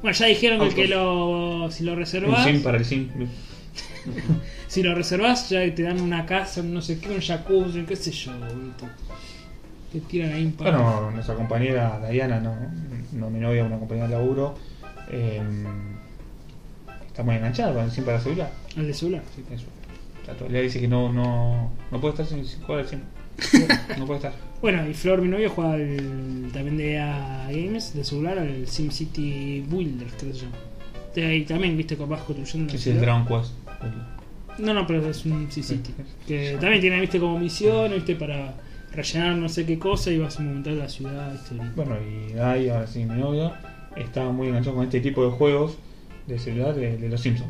Bueno, 0.01 0.17
ya 0.17 0.25
dijeron 0.25 0.59
que, 0.61 0.65
el 0.65 0.73
que 0.73 0.93
Autos. 0.95 0.97
lo, 0.97 1.71
si 1.71 1.83
lo 1.83 1.91
Un 1.91 1.99
reservas, 1.99 2.43
sim 2.43 2.63
para 2.63 2.77
el 2.79 2.85
sim. 2.85 3.07
si 4.67 4.81
lo 4.81 4.95
reservas 4.95 5.47
ya 5.51 5.59
te 5.75 5.83
dan 5.83 6.01
una 6.01 6.25
casa, 6.25 6.63
no 6.63 6.81
sé 6.81 6.99
qué, 6.99 7.11
un 7.11 7.21
jacuzzi, 7.21 7.83
qué 7.83 7.95
sé 7.95 8.09
yo, 8.11 8.31
boludo. 8.31 8.89
Te 9.91 9.99
tiran 9.99 10.33
ahí 10.33 10.43
un 10.45 10.53
par. 10.53 10.71
Bueno, 10.71 11.11
nuestra 11.11 11.35
compañera 11.35 12.01
Diana, 12.09 12.39
no, 12.39 12.55
no 13.11 13.29
mi 13.29 13.39
novia, 13.39 13.63
una 13.63 13.77
compañera 13.77 14.07
de 14.07 14.15
laburo, 14.15 14.55
eh, 15.11 15.39
está 17.05 17.21
muy 17.21 17.35
enganchada 17.35 17.75
con 17.75 17.83
el 17.83 17.91
sim 17.91 18.03
para 18.05 18.19
celular. 18.19 18.49
Al 18.75 18.87
de 18.87 18.93
celular. 18.95 19.21
Sí, 19.35 19.43
eso. 19.53 19.65
El 20.47 20.51
día 20.51 20.61
dice 20.61 20.79
que 20.79 20.87
no, 20.87 21.13
no, 21.13 21.71
no 21.91 22.01
puede 22.01 22.13
estar 22.13 22.25
sin, 22.25 22.43
sin 22.43 22.59
jugar 22.63 22.79
al 22.81 22.87
sim. 22.87 23.01
No 23.97 24.05
puede 24.05 24.17
estar. 24.19 24.33
Bueno, 24.61 24.87
y 24.89 24.93
Flor, 24.93 25.21
mi 25.21 25.27
novio, 25.29 25.49
juega 25.49 25.73
al- 25.73 26.49
también 26.53 26.77
de 26.77 26.93
EA 26.95 27.47
Games, 27.51 27.93
de 27.93 28.03
celular, 28.03 28.39
al 28.39 28.67
SimCity 28.67 29.61
Builders, 29.67 30.13
creo 30.17 30.31
que 30.31 30.37
se 30.39 30.45
llama. 30.45 30.57
De 31.15 31.25
ahí 31.25 31.43
también, 31.45 31.75
viste, 31.77 31.95
capaz 31.97 32.23
construyendo. 32.23 32.69
Que 32.71 32.77
es 32.77 32.87
el 32.87 32.93
ciudad. 32.93 33.05
Dragon 33.05 33.25
Quest. 33.25 33.53
No, 34.59 34.73
no, 34.73 34.85
pero 34.85 35.07
es 35.09 35.25
un 35.25 35.49
SimCity. 35.51 35.91
Que 36.27 36.57
también 36.59 36.81
tiene, 36.81 36.99
viste, 36.99 37.19
como 37.19 37.39
misión, 37.39 37.91
viste, 37.93 38.15
para 38.15 38.53
rellenar 38.93 39.35
no 39.37 39.47
sé 39.47 39.65
qué 39.65 39.79
cosa 39.79 40.11
y 40.11 40.17
vas 40.17 40.37
a 40.39 40.41
montar 40.43 40.73
la 40.73 40.89
ciudad, 40.89 41.31
viste. 41.31 41.55
Bueno, 41.75 41.95
y 42.01 42.33
Dai, 42.33 42.69
ahora 42.69 42.87
sí, 42.87 43.05
mi 43.05 43.15
novia, 43.19 43.59
estaba 43.95 44.31
muy 44.31 44.47
enganchado 44.47 44.75
con 44.75 44.85
este 44.85 44.99
tipo 44.99 45.23
de 45.25 45.31
juegos 45.31 45.77
de 46.27 46.37
celular 46.37 46.75
de, 46.75 46.97
de 46.97 47.09
los 47.09 47.21
Simpsons. 47.21 47.49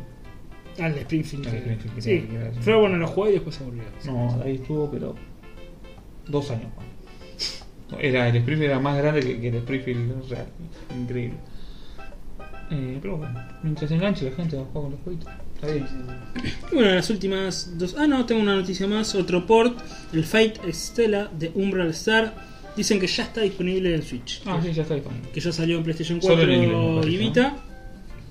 Al 0.78 0.94
de 0.94 1.00
Springfield. 1.00 1.46
Al 1.46 1.52
de 1.52 1.58
Springfield, 1.58 1.94
que 1.96 2.02
sí. 2.02 2.28
Flor, 2.60 2.80
bueno, 2.80 2.96
lo 2.96 3.06
jugó 3.08 3.28
y 3.28 3.32
después 3.32 3.56
se 3.56 3.64
aburrió. 3.64 3.82
No, 4.06 4.36
Dai 4.38 4.54
estuvo, 4.54 4.88
pero 4.90 5.14
dos 6.26 6.50
años. 6.50 6.68
Era, 7.98 8.28
el 8.28 8.36
Springfield 8.36 8.70
era 8.70 8.80
más 8.80 8.96
grande 8.96 9.20
que, 9.20 9.40
que 9.40 9.48
el 9.48 9.54
Springfield 9.56 10.30
real. 10.30 10.46
Increíble. 10.96 11.36
Eh, 12.70 12.98
pero 13.02 13.16
bueno, 13.16 13.34
mientras 13.62 13.90
enganche 13.90 14.30
la 14.30 14.36
gente 14.36 14.56
a 14.56 14.60
jugar 14.60 14.82
con 14.82 14.90
los 14.92 15.00
jueguitos. 15.00 15.32
Está 15.54 15.66
bien. 15.72 15.86
Y 16.70 16.74
bueno, 16.74 16.94
las 16.94 17.10
últimas 17.10 17.76
dos. 17.76 17.96
Ah, 17.98 18.06
no, 18.06 18.24
tengo 18.26 18.40
una 18.40 18.54
noticia 18.54 18.86
más. 18.86 19.14
Otro 19.14 19.44
port, 19.44 19.78
el 20.12 20.24
Fate 20.24 20.60
Stella 20.72 21.28
de 21.36 21.50
Umbral 21.54 21.90
Star. 21.90 22.48
Dicen 22.76 23.00
que 23.00 23.08
ya 23.08 23.24
está 23.24 23.40
disponible 23.40 23.94
en 23.94 24.02
Switch. 24.02 24.42
Ah, 24.46 24.60
sí, 24.62 24.72
ya 24.72 24.82
está 24.82 24.94
disponible. 24.94 25.28
Que 25.32 25.40
ya 25.40 25.52
salió 25.52 25.78
en 25.78 25.82
PlayStation 25.82 26.22
Solo 26.22 26.36
4 26.36 26.52
en 26.52 26.62
inglés, 26.62 26.78
me 26.78 26.94
parece, 26.94 27.10
y 27.10 27.16
Vita. 27.16 27.56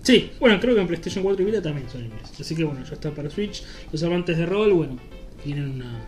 Sí, 0.02 0.32
bueno, 0.40 0.60
creo 0.61 0.76
que 0.76 0.82
en 0.82 0.88
PlayStation 0.88 1.24
4 1.24 1.41
y 1.41 1.45
Vita 1.45 1.61
también 1.61 1.90
son 1.90 2.06
inglés. 2.06 2.32
Así 2.40 2.56
que 2.56 2.64
bueno, 2.64 2.84
ya 2.86 2.94
está 2.94 3.11
para 3.11 3.30
Switch. 3.30 3.64
Los 3.91 4.02
amantes 4.03 4.38
de 4.38 4.45
rol, 4.45 4.72
bueno, 4.72 4.98
tienen 5.44 5.70
una, 5.72 6.06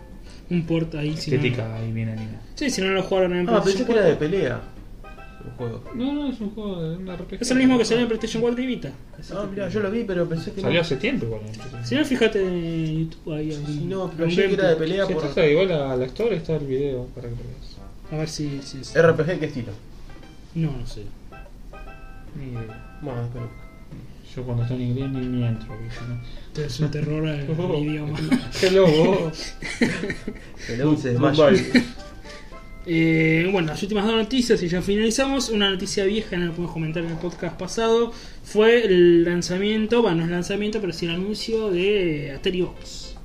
un 0.51 0.65
port 0.67 0.93
ahí. 0.95 1.15
si 1.17 1.31
no- 1.31 1.37
Estética 1.37 1.75
ahí 1.75 1.91
bien 1.91 2.09
animada. 2.09 2.41
sí, 2.55 2.69
si 2.69 2.81
no 2.81 2.89
lo 2.89 3.01
jugaron 3.03 3.33
en 3.35 3.49
Ah, 3.49 3.61
pensé 3.63 3.83
PlayStation 3.83 3.87
que 3.87 3.93
era 3.93 4.01
de 4.03 4.15
4. 4.17 4.19
pelea. 4.29 4.61
El 5.43 5.51
juego. 5.57 5.83
No, 5.95 6.13
no, 6.13 6.29
es 6.31 6.39
un 6.39 6.51
juego 6.51 6.81
de 6.83 6.97
un 6.97 7.07
RPG. 7.09 7.41
Es 7.41 7.49
el 7.49 7.57
mismo 7.57 7.75
que 7.79 7.85
salió 7.85 8.01
en 8.03 8.07
PlayStation 8.09 8.41
4 8.43 8.61
y 8.61 8.67
Vita. 8.67 8.91
Ah, 9.33 9.41
que- 9.45 9.47
mira, 9.51 9.69
yo 9.69 9.79
lo 9.79 9.89
vi, 9.89 10.03
pero 10.03 10.29
pensé 10.29 10.51
que 10.51 10.61
Salió 10.61 10.75
no. 10.75 10.81
hace 10.81 10.97
tiempo 10.97 11.25
igual. 11.25 11.41
Si 11.83 11.95
no, 11.95 12.05
fíjate 12.05 12.45
en 12.45 12.99
YouTube 13.09 13.33
ahí. 13.33 13.51
Sí, 13.51 13.85
no, 13.87 14.11
pero 14.11 14.25
pensé 14.27 14.47
que 14.47 14.53
era 14.53 14.69
de 14.69 14.75
pelea 14.75 15.07
Si 15.07 15.13
por. 15.15 15.23
estás 15.23 15.37
ahí, 15.43 15.51
igual 15.51 15.71
a 15.71 15.95
la 15.95 16.05
historia 16.05 16.37
está 16.37 16.55
el 16.57 16.67
video 16.67 17.05
para 17.15 17.27
que 17.29 17.35
lo 17.35 17.41
veas. 17.41 17.77
A 18.11 18.17
ver 18.17 18.29
si, 18.29 18.61
si 18.61 18.81
es. 18.81 18.93
RPG, 18.95 19.39
¿qué 19.39 19.45
estilo? 19.47 19.71
No, 20.53 20.71
no 20.77 20.85
sé. 20.85 21.05
Ni 22.35 22.51
idea. 22.51 22.99
Bueno, 23.01 23.21
espero. 23.23 23.49
Yo 24.35 24.43
cuando 24.43 24.63
está 24.63 24.75
en 24.75 24.81
inglés 24.81 25.09
ni, 25.09 25.19
ni 25.25 25.43
entro, 25.43 25.75
¿viste? 25.81 25.99
Es 26.57 26.79
un 26.79 26.91
terror 26.91 27.27
al 27.27 27.47
Oh. 27.57 27.77
idioma. 27.79 28.19
Hello. 28.61 29.31
Goodbye. 31.19 31.83
Eh, 32.87 33.47
bueno, 33.51 33.67
las 33.69 33.81
últimas 33.83 34.05
dos 34.07 34.15
noticias 34.15 34.61
y 34.63 34.67
ya 34.67 34.81
finalizamos. 34.81 35.49
Una 35.49 35.69
noticia 35.69 36.03
vieja, 36.05 36.35
no 36.37 36.45
la 36.45 36.51
podemos 36.51 36.71
comentar 36.73 37.03
en 37.03 37.11
el 37.11 37.17
podcast 37.17 37.57
pasado, 37.57 38.11
fue 38.43 38.83
el 38.85 39.23
lanzamiento, 39.23 40.01
bueno, 40.01 40.17
no 40.17 40.23
es 40.25 40.31
lanzamiento, 40.31 40.81
pero 40.81 40.91
sí 40.91 41.05
el 41.05 41.11
anuncio 41.11 41.69
de 41.69 42.39
Box. 42.61 43.15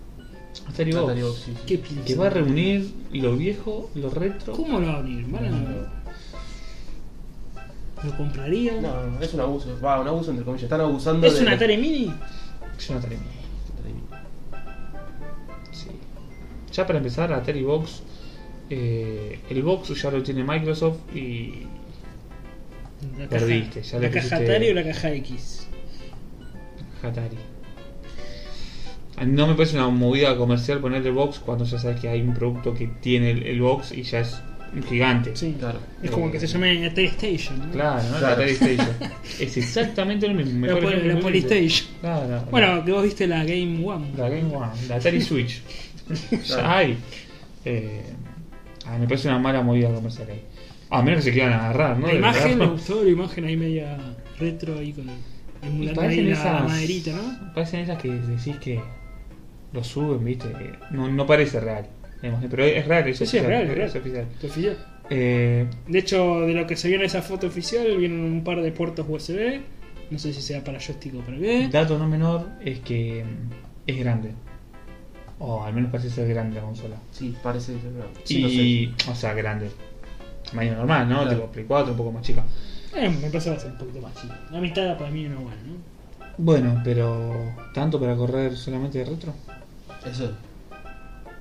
Atari 0.69 0.93
Box, 0.93 1.15
sí, 1.37 1.53
sí. 1.53 1.53
¿Qué 1.67 1.79
piensas? 1.79 2.05
Que 2.07 2.15
va 2.17 2.27
a 2.27 2.31
reunir 2.31 2.91
lo 3.13 3.35
viejo, 3.37 3.91
lo 3.95 4.11
retro. 4.11 4.53
¿Cómo 4.53 4.79
lo 4.79 4.89
va 4.89 4.97
a 4.97 5.01
unir? 5.01 5.25
¿Van 5.29 5.45
a- 5.47 5.93
¿Lo 8.05 8.15
comprarían? 8.17 8.83
No, 8.83 9.07
no, 9.07 9.23
es 9.23 9.33
un 9.33 9.41
abuso. 9.41 9.79
Va, 9.83 10.01
un 10.03 10.07
abuso 10.09 10.31
entre 10.31 10.45
comillas. 10.45 10.65
Están 10.65 10.83
abusando 10.83 11.27
¿Es 11.27 11.33
de. 11.35 11.39
un 11.41 11.45
los- 11.47 11.55
Atari 11.55 11.77
Mini? 11.79 12.13
Es 12.79 12.91
un 12.91 12.97
Atari. 12.99 13.17
Atari 13.73 13.93
Mini. 13.93 14.07
Sí. 15.73 15.91
Ya 16.73 16.87
para 16.87 16.99
empezar, 16.99 17.33
Atari 17.33 17.63
Box. 17.63 18.03
eh, 18.71 19.41
el 19.49 19.63
Box 19.63 20.01
ya 20.01 20.11
lo 20.11 20.23
tiene 20.23 20.45
Microsoft 20.45 20.99
y. 21.15 21.67
La 23.19 23.29
Perdiste, 23.29 23.83
ya 23.83 23.99
le 23.99 24.07
¿La 24.09 24.11
caja 24.11 24.37
Atari 24.37 24.71
o 24.71 24.75
la 24.75 24.85
caja 24.85 25.13
X? 25.13 25.69
Atari. 27.03 27.37
A 29.17 29.25
mí 29.25 29.33
No 29.33 29.47
me 29.47 29.55
parece 29.55 29.77
una 29.77 29.89
movida 29.89 30.37
comercial 30.37 30.81
ponerle 30.81 31.11
Box 31.11 31.39
cuando 31.39 31.65
ya 31.65 31.79
sabes 31.79 32.01
que 32.01 32.09
hay 32.09 32.21
un 32.21 32.35
producto 32.35 32.75
que 32.75 32.87
tiene 32.89 33.31
el, 33.31 33.43
el 33.45 33.61
Box 33.61 33.93
y 33.93 34.03
ya 34.03 34.21
es 34.21 34.43
gigante. 34.85 35.35
Sí. 35.37 35.57
Claro. 35.59 35.79
Es 36.03 36.11
como 36.11 36.31
que 36.31 36.39
se 36.41 36.47
llame 36.47 36.87
Atari 36.87 37.07
Station. 37.07 37.59
¿no? 37.67 37.73
Claro, 37.73 38.03
¿no? 38.05 38.13
La 38.13 38.19
Claro. 38.19 38.35
Atari 38.35 38.51
Station. 38.53 38.89
es 39.41 39.57
exactamente 39.57 40.29
lo 40.29 40.35
mismo. 40.35 40.67
La, 40.67 40.79
pol- 40.79 41.09
la. 41.09 41.19
Polystation. 41.21 41.89
Claro. 42.01 42.45
Bueno, 42.51 42.85
que 42.85 42.93
vos 42.93 43.03
viste 43.05 43.27
la 43.27 43.45
Game 43.45 43.85
One. 43.85 44.11
La 44.17 44.29
Game 44.29 44.55
One, 44.55 44.73
la 44.89 44.97
Atari 44.97 45.21
Switch. 45.23 45.63
ya 46.47 46.77
hay. 46.79 46.99
Eh, 47.65 48.03
ah, 48.87 48.97
me 48.99 49.07
parece 49.07 49.29
una 49.29 49.39
mala 49.39 49.63
movida 49.63 49.93
comercial 49.93 50.29
ahí. 50.31 50.43
A 50.91 51.03
menos 51.03 51.25
que 51.25 51.31
se 51.31 51.33
quieran 51.33 51.55
agarrar, 51.55 51.99
¿no? 51.99 52.07
La 52.07 52.13
De 52.13 52.19
imagen, 52.19 52.59
me 52.59 52.67
gustó 52.67 53.03
la 53.03 53.11
imagen 53.11 53.45
ahí 53.45 53.57
media 53.57 53.99
retro 54.39 54.79
ahí 54.79 54.93
con 54.93 55.09
ahí 55.09 55.93
parecen 55.95 56.27
la 56.31 56.33
esas, 56.37 56.63
maderita, 56.65 57.13
¿no? 57.13 57.53
Parecen 57.55 57.81
esas 57.81 58.01
que 58.01 58.09
decís 58.13 58.57
que 58.59 58.81
lo 59.73 59.83
suben, 59.83 60.25
¿viste? 60.25 60.47
No, 60.93 61.09
no 61.11 61.27
parece 61.27 61.59
real. 61.59 61.89
Pero 62.21 62.65
es 62.65 62.87
real, 62.87 63.09
es 63.09 63.19
Sí, 63.19 63.27
sí, 63.27 63.37
es 63.37 63.43
oficial, 63.43 63.47
real, 63.47 63.63
es 63.71 63.75
real. 63.77 63.89
es 63.89 63.97
oficial. 63.97 64.27
¿Te 64.41 64.49
fijas? 64.49 64.77
Eh, 65.11 65.67
De 65.87 65.99
hecho, 65.99 66.41
de 66.41 66.53
lo 66.55 66.67
que 66.67 66.77
se 66.77 66.89
vio 66.89 66.97
en 66.97 67.05
esa 67.05 67.23
foto 67.23 67.47
oficial, 67.47 67.97
vienen 67.97 68.21
un 68.21 68.43
par 68.45 68.61
de 68.63 68.73
puertos 68.73 69.07
USB. 69.09 69.61
No 70.11 70.19
sé 70.19 70.33
si 70.33 70.41
sea 70.43 70.63
para 70.65 70.79
joystick 70.79 71.15
o 71.17 71.21
para 71.21 71.37
qué. 71.39 71.69
dato 71.71 71.99
no 71.99 72.07
menor 72.09 72.47
es 72.65 72.79
que 72.81 73.25
mm, 73.25 73.89
es 73.91 73.99
grande. 73.99 74.31
O 75.39 75.63
al 75.63 75.75
menos 75.75 75.91
parece 75.91 76.11
ser 76.11 76.29
grande 76.29 76.57
la 76.57 76.63
consola. 76.63 76.97
Sí, 77.11 77.35
parece 77.43 77.79
ser 77.81 77.93
grande. 77.93 78.21
Sí, 78.25 78.43
no 78.43 78.49
y, 78.49 78.95
o 79.11 79.15
sea, 79.15 79.35
grande. 79.35 79.69
Tamaño 80.49 80.77
normal, 80.77 81.09
¿no? 81.09 81.23
Claro. 81.23 81.37
Tipo 81.37 81.53
Play 81.53 81.65
4, 81.67 81.93
un 81.93 81.99
poco 81.99 82.13
más 82.13 82.23
chica. 82.23 82.45
Eh, 82.95 83.09
me 83.11 83.29
parece 83.29 83.45
que 83.45 83.51
va 83.51 83.57
a 83.57 83.61
ser 83.61 83.73
un 83.73 83.79
poquito 83.79 84.01
más 84.01 84.15
chico. 84.15 84.35
La 84.51 84.61
mitad 84.61 84.97
para 84.97 85.11
mí 85.11 85.25
no 85.25 85.41
bueno, 85.41 85.57
¿no? 85.67 85.97
Bueno, 86.39 86.81
pero 86.85 87.35
¿tanto 87.75 87.99
para 88.01 88.15
correr 88.17 88.57
solamente 88.57 88.99
de 88.99 89.05
retro? 89.07 89.35
Eso. 90.11 90.33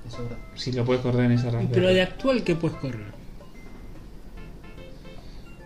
Eso 0.06 0.22
es 0.22 0.28
verdad. 0.28 0.44
Si 0.54 0.72
lo 0.72 0.84
puedes 0.84 1.02
correr 1.02 1.26
en 1.26 1.32
esa 1.32 1.44
Raspberry. 1.50 1.68
Pero 1.72 1.88
de 1.88 2.02
actual, 2.02 2.42
¿qué 2.42 2.54
puedes 2.54 2.76
correr? 2.78 3.16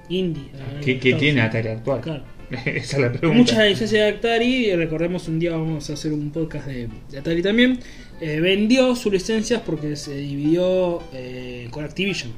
Indie. 0.08 0.50
eh, 0.54 0.98
¿Qué, 1.00 1.14
tiene. 1.14 1.40
Atari 1.40 1.68
actual? 1.68 2.00
Claro. 2.00 2.24
Esa 2.50 2.96
es 2.96 2.98
la 2.98 3.12
pregunta. 3.12 3.36
Muchas 3.36 3.58
licencias 3.58 3.90
de 3.92 4.08
Atari, 4.08 4.74
recordemos 4.74 5.28
un 5.28 5.38
día 5.38 5.52
vamos 5.52 5.88
a 5.88 5.92
hacer 5.92 6.12
un 6.12 6.30
podcast 6.30 6.66
de, 6.66 6.88
de 7.10 7.18
Atari 7.18 7.42
también, 7.42 7.78
eh, 8.20 8.40
vendió 8.40 8.96
sus 8.96 9.12
licencias 9.12 9.62
porque 9.64 9.94
se 9.94 10.16
dividió 10.16 11.00
eh, 11.12 11.68
con 11.70 11.84
Activision. 11.84 12.32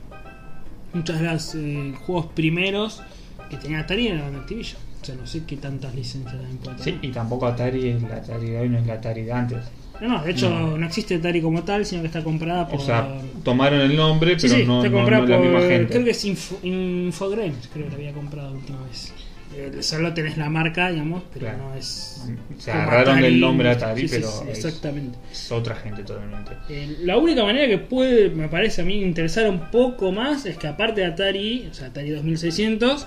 Muchos 0.93 1.19
de 1.19 1.25
los 1.25 1.55
eh, 1.55 1.95
juegos 2.05 2.27
primeros 2.35 3.03
que 3.49 3.57
tenía 3.57 3.81
Atari 3.81 4.09
eran 4.09 4.35
Activision. 4.37 4.81
O 5.01 5.05
sea, 5.05 5.15
no 5.15 5.27
sé 5.27 5.45
qué 5.47 5.57
tantas 5.57 5.95
licencias 5.95 6.35
también 6.37 6.59
puede 6.59 6.79
Sí, 6.79 6.99
y 7.01 7.09
tampoco 7.09 7.47
Atari 7.47 7.89
es 7.89 8.03
la 8.03 8.17
Atari 8.17 8.51
de 8.51 8.61
hoy, 8.61 8.69
no 8.69 8.79
es 8.79 8.87
la 8.87 8.95
Atari 8.95 9.23
de 9.23 9.33
antes. 9.33 9.65
No, 10.03 10.09
no, 10.19 10.25
de 10.25 10.31
hecho 10.33 10.51
No. 10.51 10.77
no. 10.77 10.87
existe 10.87 11.15
Atari 11.15 11.41
como 11.41 11.63
tal, 11.63 11.87
sino 11.87 12.03
que 12.03 12.09
está 12.09 12.23
comprada 12.25 12.67
por... 12.69 12.81
O 12.81 12.83
sea, 12.85 13.09
tomaron 13.45 13.81
el 13.81 13.97
nombre, 13.97 14.39
Sí, 14.39 14.49
pero 14.49 14.61
sí, 14.61 14.67
no, 14.67 14.79
está 14.79 14.91
no, 14.91 14.97
comprada 14.99 15.23
no 15.25 15.29
la 15.31 15.37
por... 15.37 15.47
misma 15.47 15.61
gente. 15.61 15.93
Creo 15.93 16.05
que 16.05 16.11
es 16.11 16.25
Info, 16.25 16.59
Infogrames, 16.63 17.69
creo 17.73 17.85
que 17.87 17.91
la 17.91 17.97
había 17.97 18.13
comprado 18.13 18.51
la 18.51 18.57
última 18.57 18.83
vez. 18.87 19.13
Eh, 19.55 19.83
solo 19.83 20.15
tenés 20.15 20.39
la 20.39 20.49
marca, 20.49 20.91
digamos, 20.91 21.23
pero 21.33 21.47
Claro. 21.47 21.59
no 21.69 21.75
es... 21.75 22.27
Se 22.59 22.73
agarraron 22.73 23.21
del 23.21 23.39
nombre 23.39 23.69
Atari, 23.69 24.01
Sí, 24.03 24.09
sí, 24.09 24.15
pero 24.17 24.31
sí, 24.31 24.45
es- 24.51 24.59
exactamente. 24.65 25.19
Es 25.31 25.53
otra 25.53 25.75
gente 25.77 26.03
totalmente. 26.05 26.53
Eh, 26.71 26.97
la 27.03 27.19
única 27.19 27.45
manera 27.45 27.67
que 27.69 27.77
puede, 27.79 28.31
me 28.31 28.49
parece 28.49 28.81
a 28.81 28.85
mí, 28.85 29.03
interesar 29.03 29.49
un 29.51 29.71
poco 29.71 30.11
más 30.11 30.47
es 30.47 30.57
que 30.57 30.67
aparte 30.69 31.03
de 31.03 31.07
Atari, 31.09 31.69
o 31.71 31.75
sea, 31.75 31.89
Atari 31.89 32.11
2600, 32.11 33.07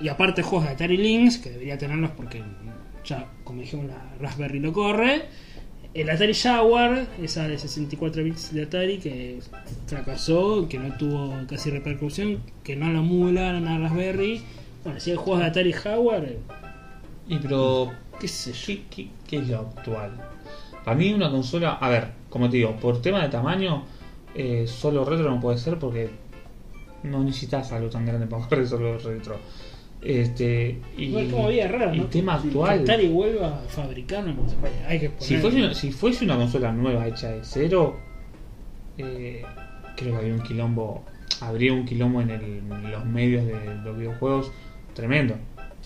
y 0.00 0.08
aparte 0.08 0.42
juegos 0.42 0.66
de 0.66 0.74
Atari 0.74 0.96
Lynx, 0.96 1.38
que 1.38 1.50
debería 1.50 1.78
tenerlos 1.78 2.10
porque 2.10 2.42
ya, 3.04 3.26
como 3.44 3.60
dijimos, 3.60 3.86
la 3.86 4.02
Raspberry 4.20 4.58
lo 4.58 4.72
corre. 4.72 5.22
El 5.94 6.08
Atari 6.08 6.32
Jaguar, 6.32 7.06
esa 7.22 7.46
de 7.46 7.58
64 7.58 8.24
bits 8.24 8.54
de 8.54 8.62
Atari 8.62 8.98
que 8.98 9.40
fracasó, 9.86 10.66
que 10.66 10.78
no 10.78 10.96
tuvo 10.96 11.34
casi 11.46 11.68
repercusión, 11.70 12.42
que 12.64 12.76
no 12.76 12.90
la 12.90 13.00
emularon 13.00 13.68
a 13.68 13.78
Raspberry. 13.78 14.42
Bueno, 14.84 15.00
si 15.00 15.10
hay 15.10 15.16
juegos 15.16 15.40
de 15.40 15.46
Atari 15.46 15.72
Jaguar, 15.72 16.24
eh, 16.24 16.38
Y 17.28 17.36
pero, 17.38 17.92
qué 18.18 18.26
sé 18.26 18.52
yo. 18.52 18.82
¿qué, 18.90 19.08
qué, 19.28 19.36
es 19.36 19.48
lo 19.48 19.58
actual? 19.58 20.12
Para 20.82 20.96
mí 20.96 21.12
una 21.12 21.30
consola, 21.30 21.74
a 21.74 21.88
ver, 21.90 22.08
como 22.30 22.48
te 22.48 22.56
digo, 22.56 22.74
por 22.76 23.02
tema 23.02 23.22
de 23.22 23.28
tamaño, 23.28 23.84
eh, 24.34 24.66
solo 24.66 25.04
retro 25.04 25.30
no 25.30 25.40
puede 25.40 25.58
ser 25.58 25.78
porque 25.78 26.10
no 27.02 27.22
necesitas 27.22 27.70
algo 27.72 27.90
tan 27.90 28.06
grande 28.06 28.26
para 28.26 28.42
jugar 28.42 28.66
solo 28.66 28.98
retro. 28.98 29.38
Este, 30.04 30.80
y, 30.96 31.04
Igual 31.04 31.30
como 31.30 31.48
vida 31.48 31.68
rara, 31.68 31.94
y 31.94 31.98
¿no? 32.00 32.06
tema 32.06 32.40
Que 32.42 32.48
actual. 32.48 32.80
Atari 32.80 33.06
vuelva 33.08 33.48
a 33.48 33.68
fabricar 33.68 34.24
una 34.24 34.34
consola. 34.34 34.68
Hay 34.88 34.98
que 34.98 35.10
Si 35.18 35.34
poner- 35.36 35.40
fuese, 35.42 35.56
una, 35.58 35.74
si 35.74 35.92
fuese 35.92 36.24
una 36.24 36.36
consola 36.36 36.72
nueva 36.72 37.06
hecha 37.06 37.28
de 37.30 37.40
cero, 37.42 37.96
eh, 38.98 39.42
creo 39.96 40.12
que 40.12 40.16
habría 40.18 40.34
un 40.34 40.42
quilombo, 40.42 41.04
habría 41.40 41.72
un 41.72 41.84
quilombo 41.84 42.20
en, 42.20 42.30
el- 42.30 42.42
en 42.70 42.90
los 42.90 43.04
medios 43.04 43.44
de 43.46 43.54
los 43.84 43.96
videojuegos 43.96 44.50
tremendo. 44.94 45.36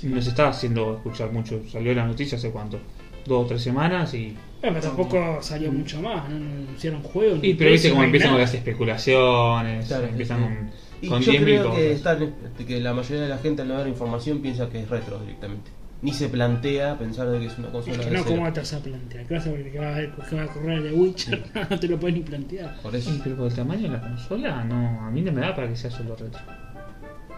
No 0.02 0.20
se 0.20 0.30
está 0.30 0.48
haciendo 0.48 0.94
escuchar 0.96 1.32
mucho, 1.32 1.60
salió 1.70 1.94
la 1.94 2.06
noticia 2.06 2.36
hace 2.38 2.50
cuánto, 2.50 2.78
dos 3.26 3.44
o 3.44 3.46
tres 3.46 3.62
semanas 3.62 4.12
y... 4.14 4.34
Bueno, 4.60 4.78
pero 4.80 4.80
tampoco 4.94 5.38
salió 5.42 5.70
mucho 5.72 6.00
más, 6.02 6.28
no, 6.28 6.38
no 6.38 6.46
anunciaron 6.64 7.02
juegos. 7.02 7.38
Y 7.42 7.54
pero 7.54 7.70
viste 7.70 7.90
cómo 7.90 8.02
empiezan 8.04 8.30
con 8.30 8.38
nada. 8.38 8.46
las 8.46 8.54
especulaciones, 8.54 9.86
Claro, 9.86 10.06
empiezan 10.06 10.38
sí. 10.38 10.44
con, 10.44 10.70
Y 11.00 11.08
con 11.08 11.20
yo 11.20 11.32
10.000 11.32 11.40
creo 11.42 11.62
que, 11.74 11.92
cosas. 11.92 12.20
están, 12.20 12.66
que 12.66 12.80
la 12.80 12.94
mayoría 12.94 13.22
de 13.22 13.28
la 13.28 13.38
gente 13.38 13.62
al 13.62 13.68
no 13.68 13.76
ver 13.76 13.88
información 13.88 14.40
piensa 14.40 14.68
que 14.68 14.80
es 14.80 14.88
retro 14.88 15.18
directamente. 15.20 15.70
Ni 16.02 16.12
se 16.12 16.28
plantea 16.28 16.98
pensar 16.98 17.28
de 17.28 17.40
que 17.40 17.46
es 17.46 17.58
una 17.58 17.68
Es 17.68 17.72
consola 17.72 17.98
que 17.98 18.04
de 18.04 18.10
no, 18.10 18.22
cero. 18.22 18.36
¿cómo 18.36 18.52
te 18.52 18.60
vas 18.60 18.72
a 18.74 18.78
plantear? 18.80 19.26
¿Qué 19.26 19.34
vas 19.34 19.46
a 19.46 19.50
ver 19.50 19.72
que 19.72 19.78
va 19.78 19.96
a, 19.96 20.28
que 20.28 20.36
va 20.36 20.42
a 20.42 20.46
correr 20.46 20.82
de 20.82 20.92
Witcher? 20.92 21.42
no 21.70 21.80
te 21.80 21.88
lo 21.88 21.98
puedes 21.98 22.16
ni 22.16 22.22
plantear. 22.22 22.80
Por 22.82 22.94
eso. 22.94 23.10
Y, 23.14 23.20
pero 23.24 23.36
por 23.36 23.46
el 23.48 23.54
tamaño 23.54 23.82
de 23.82 23.88
la 23.88 24.00
consola, 24.00 24.64
no, 24.64 25.00
a 25.06 25.10
mí 25.10 25.22
no 25.22 25.32
me 25.32 25.40
da 25.40 25.54
para 25.54 25.68
que 25.68 25.76
sea 25.76 25.90
solo 25.90 26.14
retro. 26.16 26.40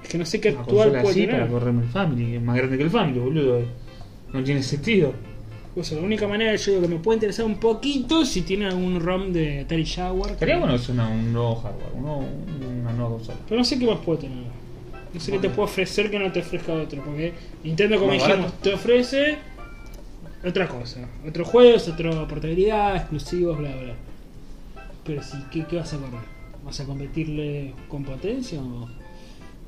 Es 0.02 0.08
que 0.08 0.18
no 0.18 0.24
sé 0.24 0.40
qué 0.40 0.50
actual 0.50 0.66
consola 0.66 1.02
puede 1.02 1.10
así 1.10 1.20
tener. 1.26 1.36
para 1.40 1.50
correrme 1.50 1.82
el 1.82 1.88
Family, 1.88 2.36
es 2.36 2.42
más 2.42 2.56
grande 2.56 2.76
que 2.76 2.82
el 2.84 2.90
Family, 2.90 3.18
boludo. 3.18 3.62
No 4.32 4.42
tiene 4.42 4.62
sentido. 4.62 5.14
La 5.92 6.00
única 6.02 6.26
manera 6.28 6.54
yo 6.56 6.72
digo 6.72 6.82
que 6.82 6.88
me 6.88 6.96
puede 7.00 7.16
interesar 7.16 7.46
un 7.46 7.56
poquito 7.58 8.24
si 8.24 8.42
tiene 8.42 8.66
algún 8.66 9.00
ROM 9.00 9.32
de 9.32 9.60
Atari 9.60 9.86
Jaguar. 9.86 10.36
que- 10.36 10.56
bueno 10.56 10.72
que 10.74 10.78
sea 10.78 10.94
una- 10.94 11.08
un 11.08 11.32
nuevo 11.32 11.56
hardware, 11.56 11.92
uno- 11.94 12.18
una 12.80 12.92
nueva 12.92 13.10
consola. 13.16 13.38
Pero 13.48 13.58
no 13.58 13.64
sé 13.64 13.78
qué 13.78 13.86
más 13.86 13.98
puede 13.98 14.20
tener. 14.22 14.44
No 15.14 15.20
sé 15.20 15.32
qué 15.32 15.38
te 15.38 15.48
puede 15.50 15.68
ofrecer 15.68 16.10
que 16.10 16.18
no 16.18 16.30
te 16.32 16.40
ofrezca 16.40 16.72
otro. 16.74 17.02
Porque 17.04 17.32
Nintendo, 17.64 17.98
como 17.98 18.12
dijimos, 18.12 18.36
barato. 18.38 18.54
te 18.62 18.74
ofrece 18.74 19.38
otra 20.46 20.68
cosa. 20.68 21.00
Otros 21.26 21.48
juegos, 21.48 21.88
otra 21.88 22.26
portabilidad, 22.28 22.96
exclusivos, 22.96 23.58
bla, 23.58 23.70
bla. 23.74 23.94
Pero 25.04 25.22
si, 25.22 25.36
¿qué, 25.50 25.64
qué 25.66 25.76
vas 25.76 25.92
a 25.94 25.96
correr? 25.98 26.20
¿Vas 26.64 26.80
a 26.80 26.84
competirle 26.84 27.72
con 27.88 28.04
potencia 28.04 28.60
o 28.60 28.88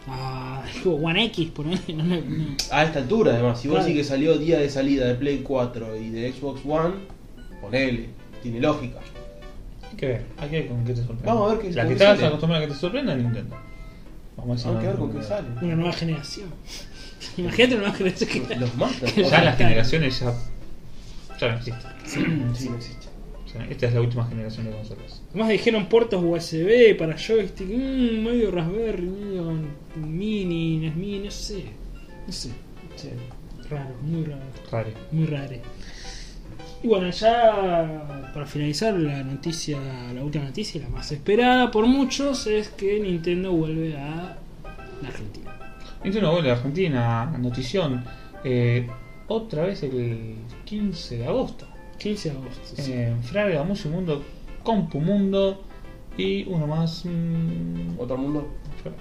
a 0.09 0.62
One 0.85 1.24
X, 1.27 1.51
por 1.51 1.66
ejemplo? 1.66 1.94
No, 2.05 2.14
no, 2.16 2.20
no. 2.20 2.56
A 2.70 2.85
esta 2.85 2.98
altura, 3.01 3.32
además, 3.35 3.60
si 3.60 3.68
vos 3.68 3.77
Claro. 3.77 3.89
decís 3.89 4.02
que 4.02 4.09
salió 4.09 4.39
día 4.39 4.59
de 4.59 4.68
salida 4.70 5.06
de 5.06 5.14
Play 5.14 5.39
4 5.43 5.97
y 5.97 6.10
de 6.10 6.32
Xbox 6.32 6.60
One, 6.66 6.94
ponele, 7.60 8.09
tiene 8.43 8.60
lógica. 8.60 8.98
Hay 9.90 9.97
que 9.97 10.06
ver, 10.06 10.27
hay 10.39 10.48
que 10.48 10.56
ver 10.60 10.68
con 10.68 10.85
qué 10.85 10.93
te 10.94 10.98
sorprende. 11.01 11.27
Vamos 11.27 11.51
a 11.51 11.55
ver 11.55 11.62
qué- 11.66 11.72
La 11.74 11.86
que 11.86 11.93
estás 11.93 12.22
acostumbrada 12.22 12.64
a 12.64 12.66
que 12.68 12.72
te 12.74 12.78
sorprenda 12.78 13.14
Nintendo. 13.14 13.56
Vamos 14.36 14.48
a 14.48 14.52
ver 14.52 14.59
si 14.60 14.68
Hay 14.68 14.74
no- 14.74 14.81
que 14.81 14.86
ver 14.86 14.97
con 14.97 15.12
qué 15.12 15.22
sale. 15.22 15.48
Una 15.60 15.77
nueva 15.77 15.93
generación. 15.93 16.48
Imagínate 17.36 17.74
una 17.74 17.82
nueva 17.82 17.97
generación 17.97 18.47
que 18.47 18.56
Los 18.56 18.70
Ya 19.31 19.44
las 19.44 19.56
generaciones 19.59 20.20
ya, 20.20 20.32
ya 21.39 21.48
no 21.48 21.56
existen. 21.59 21.90
Sí, 22.06 22.20
no 22.27 22.51
existe. 22.77 23.06
Sea, 23.52 23.64
esta 23.68 23.86
es 23.86 23.94
la 23.94 24.01
última 24.01 24.27
generación 24.27 24.66
de 24.66 24.72
consolas. 24.72 25.22
Además 25.31 25.48
dijeron 25.48 25.86
puertos 25.86 26.22
USB 26.22 26.97
para 26.97 27.16
joystick, 27.18 27.66
mmm, 27.66 28.22
medio 28.24 28.51
Raspberry, 28.51 29.02
medio 29.09 29.52
mini, 29.97 30.78
NES 30.78 30.97
mini, 30.97 31.18
no 31.24 31.31
sé. 31.31 31.64
No 32.27 32.32
sé. 32.32 32.51
Sí. 32.97 33.09
Raro, 33.68 33.94
muy 34.02 34.24
raro. 34.24 34.43
Raro. 34.70 34.90
Muy 35.10 35.27
raro. 35.27 35.56
Y 36.82 36.89
bueno, 36.89 37.10
ya 37.10 38.31
para 38.32 38.47
finalizar 38.47 38.94
la 38.94 39.22
noticia, 39.22 39.78
la 40.14 40.22
última 40.24 40.44
noticia, 40.44 40.81
la 40.81 40.89
más 40.89 41.12
esperada 41.12 41.70
por 41.70 41.86
muchos, 41.86 42.47
es 42.47 42.68
que 42.70 42.98
Nintendo 43.01 43.52
vuelve 43.52 43.97
a 43.98 44.39
la 45.02 45.09
Argentina. 45.09 45.51
Nintendo 46.02 46.32
vuelve 46.32 46.51
a 46.51 46.55
Argentina, 46.55 47.36
notición. 47.39 48.05
eh, 48.44 48.89
otra 49.28 49.64
vez 49.64 49.82
el 49.82 50.36
15 50.64 51.18
de 51.18 51.27
agosto. 51.27 51.66
15 52.01 52.31
de 52.31 52.36
agosto. 52.36 52.60
sí. 52.77 52.93
Eh, 52.93 53.14
Fraga, 53.22 53.62
Musimundo, 53.62 54.22
Compumundo 54.64 55.62
y 56.16 56.44
uno 56.48 56.66
más. 56.66 57.05
mm, 57.05 57.98
Otro 57.98 58.16
mundo. 58.16 58.48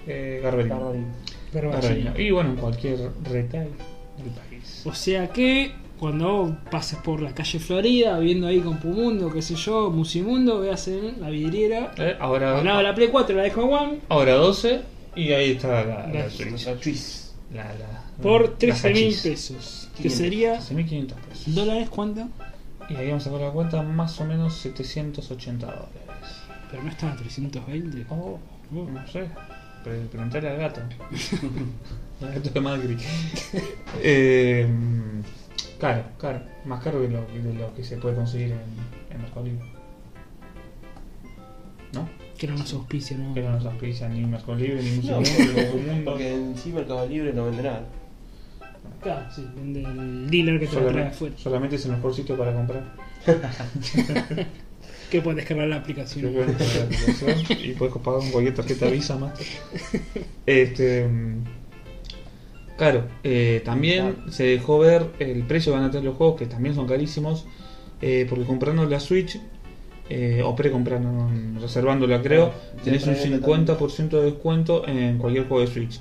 eh. 0.07 0.39
Garbarino. 0.43 0.75
Garballino. 0.79 1.07
Garbarino. 1.53 2.19
Y 2.19 2.31
bueno, 2.31 2.49
en 2.51 2.55
cualquier 2.57 2.99
retail 3.23 3.69
del 4.17 4.31
país. 4.33 4.83
O 4.85 4.93
sea 4.93 5.29
que 5.31 5.71
cuando 5.99 6.57
pases 6.71 6.99
por 6.99 7.21
la 7.21 7.33
calle 7.33 7.59
Florida, 7.59 8.17
viendo 8.19 8.47
ahí 8.47 8.59
Compumundo, 8.59 9.31
qué 9.33 9.41
sé 9.41 9.55
yo, 9.55 9.89
Musimundo, 9.89 10.59
veas 10.61 10.87
en 10.87 11.19
la 11.21 11.29
vidriera. 11.29 11.91
Eh, 11.97 12.15
ahora, 12.19 12.61
de 12.61 12.83
la 12.83 12.95
Play 12.95 13.07
4, 13.09 13.35
la 13.35 13.49
Xbox 13.49 13.81
One, 13.81 13.99
ahora 14.09 14.33
12 14.35 14.81
y 15.15 15.31
ahí 15.31 15.51
está 15.51 15.83
la, 15.85 16.07
la 16.07 16.13
La- 16.13 16.29
Switch. 16.29 16.65
Twist. 16.81 17.29
La, 17.53 17.63
la- 17.63 18.03
por 18.21 18.49
la 18.49 18.57
13 18.57 18.93
mil 18.93 19.15
pesos. 19.21 19.89
Que 19.97 20.03
500. 20.03 20.17
sería 20.17 20.59
13.500 20.59 21.13
pesos. 21.27 21.55
dólares, 21.55 21.89
¿cuánto? 21.89 22.27
Y 22.89 22.95
ahí 22.95 23.07
vamos 23.07 23.27
a 23.27 23.29
sacar 23.29 23.41
la 23.47 23.51
cuenta 23.51 23.81
más 23.83 24.19
o 24.19 24.25
menos 24.25 24.55
780 24.57 25.65
dólares. 25.65 25.89
Pero 26.71 26.83
no 26.83 26.89
estaba 26.89 27.11
a 27.13 27.15
320. 27.15 28.05
Oh, 28.09 28.39
no 28.71 29.07
sé. 29.07 29.29
Pre- 29.83 30.05
Preguntarle 30.05 30.49
al 30.49 30.57
gato. 30.57 30.81
al 32.21 32.33
gato 32.33 32.49
de 32.49 32.59
Macri. 32.61 32.97
eh, 34.03 34.67
caro, 35.79 36.03
caro. 36.17 36.41
Más 36.65 36.83
caro 36.83 37.01
que 37.01 37.07
lo, 37.09 37.21
de 37.21 37.53
lo 37.53 37.73
que 37.75 37.83
se 37.83 37.97
puede 37.97 38.15
conseguir 38.15 38.51
en, 38.51 38.59
en 39.15 39.21
Mercado 39.21 39.45
Libre. 39.45 39.65
¿No? 41.93 42.07
Que 42.37 42.47
no 42.47 42.55
nos 42.55 42.73
auspicia, 42.73 43.17
¿no? 43.17 43.33
Que 43.33 43.41
no 43.41 43.51
nos 43.51 43.65
auspician 43.65 44.13
ni 44.13 44.25
Mercado 44.25 44.55
Libre, 44.55 44.81
ni 44.81 44.97
No, 45.07 45.15
Mundo, 45.15 45.31
Mundo. 45.87 46.01
porque 46.11 46.33
en 46.33 46.57
sí 46.57 46.71
Mercado 46.71 47.07
Libre 47.07 47.33
no 47.33 47.45
vende 47.45 47.63
nada. 47.63 47.83
Claro, 49.01 49.25
sí, 49.33 49.45
vende 49.55 49.81
el 49.83 50.29
dealer 50.29 50.59
que 50.59 50.67
te 50.67 50.75
lo 50.75 50.81
trae 50.81 50.91
Solamente, 50.91 51.15
afuera. 51.15 51.35
solamente 51.37 51.75
es 51.77 51.85
el 51.85 51.91
mejor 51.93 52.13
sitio 52.13 52.37
para 52.37 52.53
comprar. 52.53 52.83
Que 55.09 55.21
puedes 55.21 55.37
descargar 55.37 55.67
la 55.67 55.77
aplicación. 55.77 56.31
puedes 56.31 56.51
poner 56.51 56.71
en 56.71 56.77
la 56.77 56.83
aplicación 56.85 57.59
y 57.63 57.71
puedes 57.73 57.95
pagar 57.95 58.19
con 58.21 58.29
cualquier 58.29 58.53
tarjeta 58.53 58.85
Visa 58.87 59.15
más. 59.17 59.33
Este, 60.45 61.07
claro, 62.77 63.05
eh, 63.23 63.63
también 63.65 64.17
se 64.29 64.43
dejó 64.43 64.77
ver 64.77 65.07
el 65.17 65.43
precio 65.47 65.71
que 65.71 65.79
van 65.79 65.87
a 65.87 65.91
tener 65.91 66.05
los 66.05 66.15
juegos, 66.15 66.37
que 66.37 66.45
también 66.45 66.75
son 66.75 66.85
carísimos, 66.87 67.47
eh, 68.03 68.27
porque 68.29 68.45
comprando 68.45 68.85
la 68.85 68.99
Switch, 68.99 69.39
eh, 70.11 70.41
o 70.43 70.55
pre-comprando, 70.55 71.29
reservándola 71.59 72.21
creo, 72.21 72.53
tenés 72.83 73.07
un 73.07 73.15
siempre 73.15 73.41
50% 73.41 74.09
de 74.09 74.25
descuento 74.25 74.87
en 74.87 75.17
cualquier 75.17 75.47
juego 75.47 75.61
de 75.65 75.73
Switch. 75.73 75.99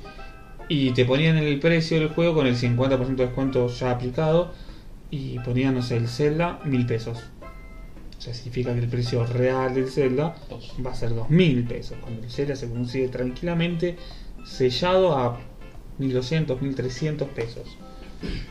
Y 0.68 0.90
te 0.92 1.04
ponían 1.04 1.38
el 1.38 1.58
precio 1.60 1.98
del 1.98 2.08
juego 2.08 2.34
con 2.34 2.46
el 2.46 2.56
50% 2.56 3.16
de 3.16 3.24
descuento 3.26 3.68
ya 3.68 3.90
aplicado 3.90 4.52
y 5.10 5.38
ponían, 5.38 5.74
no 5.74 5.82
sé, 5.82 5.96
el 5.96 6.08
Zelda, 6.08 6.60
mil 6.64 6.84
pesos. 6.86 7.18
O 8.18 8.20
sea, 8.20 8.34
significa 8.34 8.74
que 8.74 8.80
el 8.80 8.88
precio 8.88 9.24
real 9.24 9.74
del 9.74 9.88
Zelda 9.88 10.34
Dos. 10.50 10.74
va 10.84 10.90
a 10.90 10.94
ser 10.94 11.10
2.000 11.10 11.68
pesos, 11.68 11.96
cuando 12.00 12.22
el 12.22 12.30
Zelda 12.30 12.56
se 12.56 12.68
consigue 12.68 13.08
tranquilamente 13.08 13.96
sellado 14.44 15.16
a 15.16 15.38
1.200, 16.00 16.58
1.300 16.58 17.26
pesos. 17.28 17.78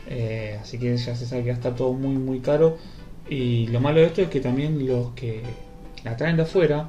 Eh, 0.08 0.58
así 0.60 0.78
que 0.78 0.96
ya 0.96 1.14
se 1.14 1.26
sabe 1.26 1.44
que 1.44 1.50
estar 1.50 1.76
todo 1.76 1.92
muy 1.92 2.16
muy 2.16 2.40
caro. 2.40 2.78
Y 3.28 3.66
lo 3.66 3.80
malo 3.80 4.00
de 4.00 4.06
esto 4.06 4.22
es 4.22 4.28
que 4.28 4.40
también 4.40 4.86
los 4.86 5.10
que 5.10 5.42
la 6.02 6.16
traen 6.16 6.36
de 6.36 6.42
afuera 6.44 6.88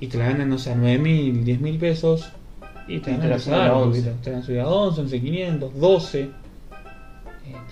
y 0.00 0.06
te 0.06 0.16
la 0.16 0.28
venden, 0.28 0.48
no 0.48 0.56
sé, 0.56 0.70
a 0.70 0.76
9.000, 0.76 1.44
10.000 1.44 1.78
pesos 1.78 2.32
y 2.88 3.00
te 3.00 3.10
Y 3.10 3.14
van 3.14 3.22
a 3.22 3.26
empezar 3.26 3.60
a 3.60 3.66
a 3.68 3.76
11. 3.78 4.00
subir, 4.00 4.14
te 4.22 4.30
van 4.30 4.40
a 4.40 4.42
subir 4.44 4.60
a 4.60 4.68
11, 4.68 5.02
11.500, 5.02 5.72
12. 5.72 6.20
Eh, 6.20 6.30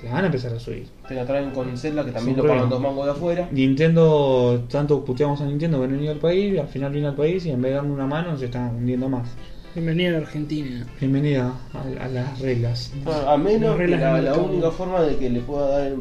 te 0.00 0.06
la 0.06 0.12
van 0.12 0.22
a 0.22 0.26
empezar 0.26 0.52
a 0.52 0.60
subir. 0.60 0.88
Te 1.08 1.14
la 1.14 1.24
traen 1.24 1.50
con 1.50 1.76
Zelda 1.76 2.04
que 2.04 2.12
también 2.12 2.36
lo 2.36 2.46
pagan 2.46 2.68
dos 2.68 2.80
mangos 2.80 3.06
de 3.06 3.12
afuera. 3.12 3.48
Nintendo, 3.50 4.64
tanto 4.70 5.04
puteamos 5.04 5.40
a 5.40 5.46
Nintendo 5.46 5.80
que 5.80 5.86
no 5.88 5.92
venido 5.92 6.12
al 6.12 6.18
país, 6.18 6.54
y 6.54 6.58
al 6.58 6.68
final 6.68 6.92
vino 6.92 7.08
al 7.08 7.14
país 7.14 7.44
y 7.46 7.50
en 7.50 7.60
vez 7.60 7.72
de 7.72 7.76
darme 7.76 7.92
una 7.92 8.06
mano 8.06 8.32
nos 8.32 8.42
están 8.42 8.76
hundiendo 8.76 9.08
más. 9.08 9.28
Bienvenida 9.74 10.16
a 10.16 10.20
Argentina. 10.20 10.86
Bienvenida 10.98 11.52
a, 11.74 12.04
a 12.04 12.08
las 12.08 12.38
reglas. 12.40 12.92
Ah, 13.06 13.34
A 13.34 13.36
menos 13.36 13.78
Las 13.78 13.88
que 13.88 14.22
la, 14.22 14.34
única 14.34 14.70
forma 14.70 15.02
de 15.02 15.16
que 15.16 15.28
le 15.28 15.40
pueda 15.40 15.68
dar 15.68 15.86
el 15.88 15.96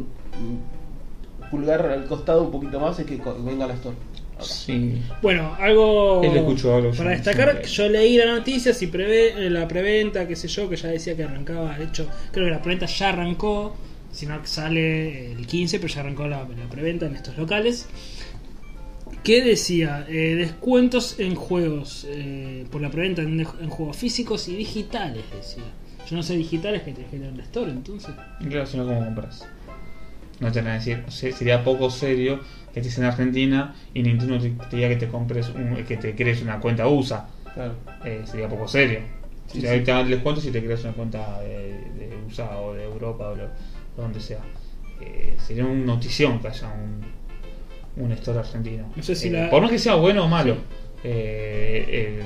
pulgar 1.51 1.85
al 1.85 2.05
costado 2.05 2.43
un 2.43 2.51
poquito 2.51 2.79
más 2.79 2.97
es 2.99 3.05
que 3.05 3.21
venga 3.45 3.65
a 3.65 3.67
la 3.67 3.73
store. 3.73 3.95
Sí. 4.41 5.01
Bueno, 5.21 5.55
algo 5.59 6.21
Él 6.23 6.35
escuchó 6.35 6.75
algo, 6.75 6.91
para 6.91 7.11
destacar, 7.11 7.61
yo- 7.61 7.67
yo 7.67 7.89
leí 7.89 8.17
la 8.17 8.25
noticia, 8.25 8.73
si 8.73 8.87
prevé 8.87 9.45
eh, 9.47 9.49
la 9.49 9.67
preventa, 9.67 10.27
qué 10.27 10.35
sé 10.35 10.47
yo, 10.47 10.69
que 10.69 10.75
ya 10.75 10.89
decía 10.89 11.15
que 11.15 11.23
arrancaba, 11.23 11.77
de 11.77 11.85
hecho, 11.85 12.07
creo 12.31 12.45
que 12.45 12.51
la 12.51 12.61
preventa 12.61 12.85
ya 12.85 13.09
arrancó, 13.09 13.75
sino 14.11 14.41
que 14.41 14.47
sale 14.47 15.31
el 15.31 15.45
15, 15.47 15.79
pero 15.79 15.93
ya 15.93 16.01
arrancó 16.01 16.27
la, 16.27 16.39
la 16.39 16.69
preventa 16.69 17.05
en 17.05 17.15
estos 17.15 17.37
locales. 17.37 17.87
Que 19.23 19.41
decía, 19.43 20.05
eh, 20.07 20.35
descuentos 20.35 21.19
en 21.19 21.33
juegos, 21.35 22.05
eh, 22.09 22.65
por 22.71 22.81
la 22.81 22.91
preventa 22.91 23.21
en, 23.23 23.39
en 23.39 23.69
juegos 23.69 23.97
físicos 23.97 24.47
y 24.47 24.55
digitales, 24.55 25.23
decía. 25.33 25.63
Yo 26.09 26.15
no 26.15 26.21
sé 26.21 26.35
digitales 26.37 26.83
que 26.83 26.91
tenés 26.91 27.09
que 27.09 27.17
tener 27.17 27.31
en 27.31 27.37
la 27.37 27.43
store, 27.43 27.71
entonces. 27.71 28.11
Claro, 28.47 28.65
si 28.67 28.77
no, 28.77 28.85
¿cómo 28.85 29.03
compras? 29.03 29.47
No 30.39 30.51
te 30.51 30.61
van 30.61 30.71
a 30.71 30.73
decir, 30.75 31.03
sería 31.09 31.63
poco 31.63 31.89
serio 31.89 32.41
que 32.75 32.81
estés 32.81 32.97
en 32.99 33.05
Argentina 33.05 33.73
y 33.93 34.03
Nintendo 34.03 34.37
te, 34.37 34.49
te 34.69 34.75
diga 34.75 34.89
que 34.89 34.97
te 34.97 35.07
compres, 35.07 35.49
un- 35.49 35.83
que 35.87 35.97
te 35.97 36.13
crees 36.13 36.41
una 36.43 36.59
cuenta 36.59 36.87
USA. 36.87 37.27
Claro. 37.55 37.73
Eh, 38.03 38.21
sería 38.25 38.47
poco 38.49 38.67
serio. 38.67 38.99
Sí, 39.47 39.53
si 39.53 39.61
sí. 39.61 39.67
ahorita 39.67 40.03
les 40.03 40.19
cuento 40.19 40.41
si 40.41 40.51
te 40.51 40.61
creas 40.63 40.83
una 40.83 40.93
cuenta 40.93 41.39
de, 41.41 41.69
de 41.97 42.09
USA 42.27 42.57
o 42.59 42.73
de 42.73 42.83
Europa 42.83 43.29
o 43.29 43.35
lo- 43.35 43.49
donde 43.95 44.19
sea. 44.19 44.39
Eh, 45.01 45.35
sería 45.37 45.65
una 45.65 45.85
notición 45.85 46.39
que 46.39 46.49
haya 46.49 46.67
un, 46.67 48.03
un 48.03 48.11
store 48.11 48.39
argentino. 48.39 48.91
No 48.95 49.01
sé 49.03 49.15
si 49.15 49.29
Eh, 49.29 49.31
la- 49.31 49.49
Por 49.49 49.61
más 49.61 49.71
que 49.71 49.79
sea 49.79 49.95
bueno 49.95 50.25
o 50.25 50.27
malo, 50.27 50.57
eh, 51.03 52.19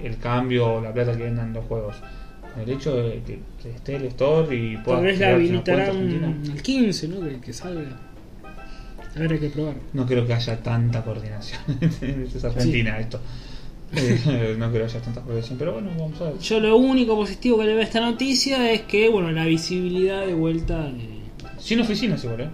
el, 0.00 0.04
el 0.04 0.18
cambio 0.18 0.74
o 0.74 0.80
la 0.82 0.92
plata 0.92 1.16
que 1.16 1.22
vendan 1.24 1.52
los 1.54 1.64
juegos. 1.64 1.96
Con 2.52 2.62
el 2.62 2.70
hecho 2.70 2.96
de 2.96 3.22
que, 3.22 3.38
que 3.62 3.70
esté 3.70 3.96
el 3.96 4.04
store 4.06 4.54
y 4.54 4.76
puedas 4.78 5.00
Tal 5.00 5.06
vez 5.06 5.18
la 5.18 5.26
crearte 5.28 5.44
una 5.50 5.62
cuenta 5.62 5.72
habilitarán 5.72 6.28
argentina. 6.28 6.52
el 6.56 6.62
15, 6.62 7.08
¿no? 7.08 7.20
Que, 7.28 7.40
que 7.40 7.52
salga. 7.52 8.00
A 9.16 9.20
ver, 9.20 9.32
hay 9.32 9.38
que 9.38 9.48
probar. 9.48 9.74
No 9.94 10.06
creo 10.06 10.26
que 10.26 10.34
haya 10.34 10.62
tanta 10.62 11.02
coordinación. 11.02 11.60
es 12.34 12.44
Argentina 12.44 12.98
esto. 12.98 13.20
Eh, 13.94 14.56
no 14.58 14.68
creo 14.70 14.86
que 14.86 14.92
haya 14.92 15.00
tanta 15.00 15.20
coordinación, 15.22 15.58
pero 15.58 15.72
bueno, 15.74 15.90
vamos 15.98 16.20
a 16.20 16.24
ver. 16.24 16.38
Yo 16.38 16.60
lo 16.60 16.76
único 16.76 17.16
positivo 17.16 17.58
que 17.58 17.64
le 17.64 17.72
veo 17.72 17.80
a 17.80 17.84
esta 17.84 18.00
noticia 18.00 18.70
es 18.72 18.82
que, 18.82 19.08
bueno, 19.08 19.30
la 19.32 19.46
visibilidad 19.46 20.26
de 20.26 20.34
vuelta. 20.34 20.88
eh, 20.88 21.20
Sin 21.58 21.80
oficinas 21.80 22.22
igual, 22.24 22.40
¿eh? 22.42 22.50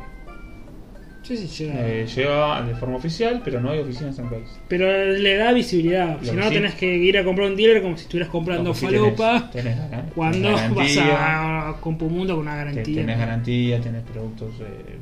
sí, 1.22 1.36
sí, 1.36 1.64
llega. 1.64 1.88
Eh, 1.88 2.06
llega 2.06 2.62
de 2.62 2.74
forma 2.74 2.96
oficial, 2.96 3.40
pero 3.44 3.60
no 3.60 3.70
hay 3.70 3.78
oficinas 3.80 4.18
en 4.18 4.24
el 4.26 4.30
país. 4.30 4.48
Pero 4.68 4.86
le 5.16 5.36
da 5.36 5.52
visibilidad. 5.52 6.20
Lo 6.20 6.30
Si 6.30 6.36
no, 6.36 6.48
sí. 6.48 6.54
tenés 6.54 6.74
que 6.74 6.94
ir 6.96 7.16
a 7.18 7.24
comprar 7.24 7.48
un 7.48 7.56
dealer 7.56 7.82
como 7.82 7.96
si 7.96 8.02
estuvieras 8.04 8.30
comprando 8.30 8.74
sí 8.74 8.86
falopa. 8.86 9.50
Tenés, 9.50 9.76
tenés 9.90 10.12
cuando 10.14 10.54
tenés 10.54 10.74
vas 10.74 10.98
a 10.98 11.76
Compumundo 11.80 12.34
con 12.34 12.42
una 12.42 12.56
garantía. 12.56 12.84
Tenés 13.00 13.18
garantía, 13.18 13.80
tenés 13.80 14.02
productos 14.02 14.50
eh, 14.60 14.98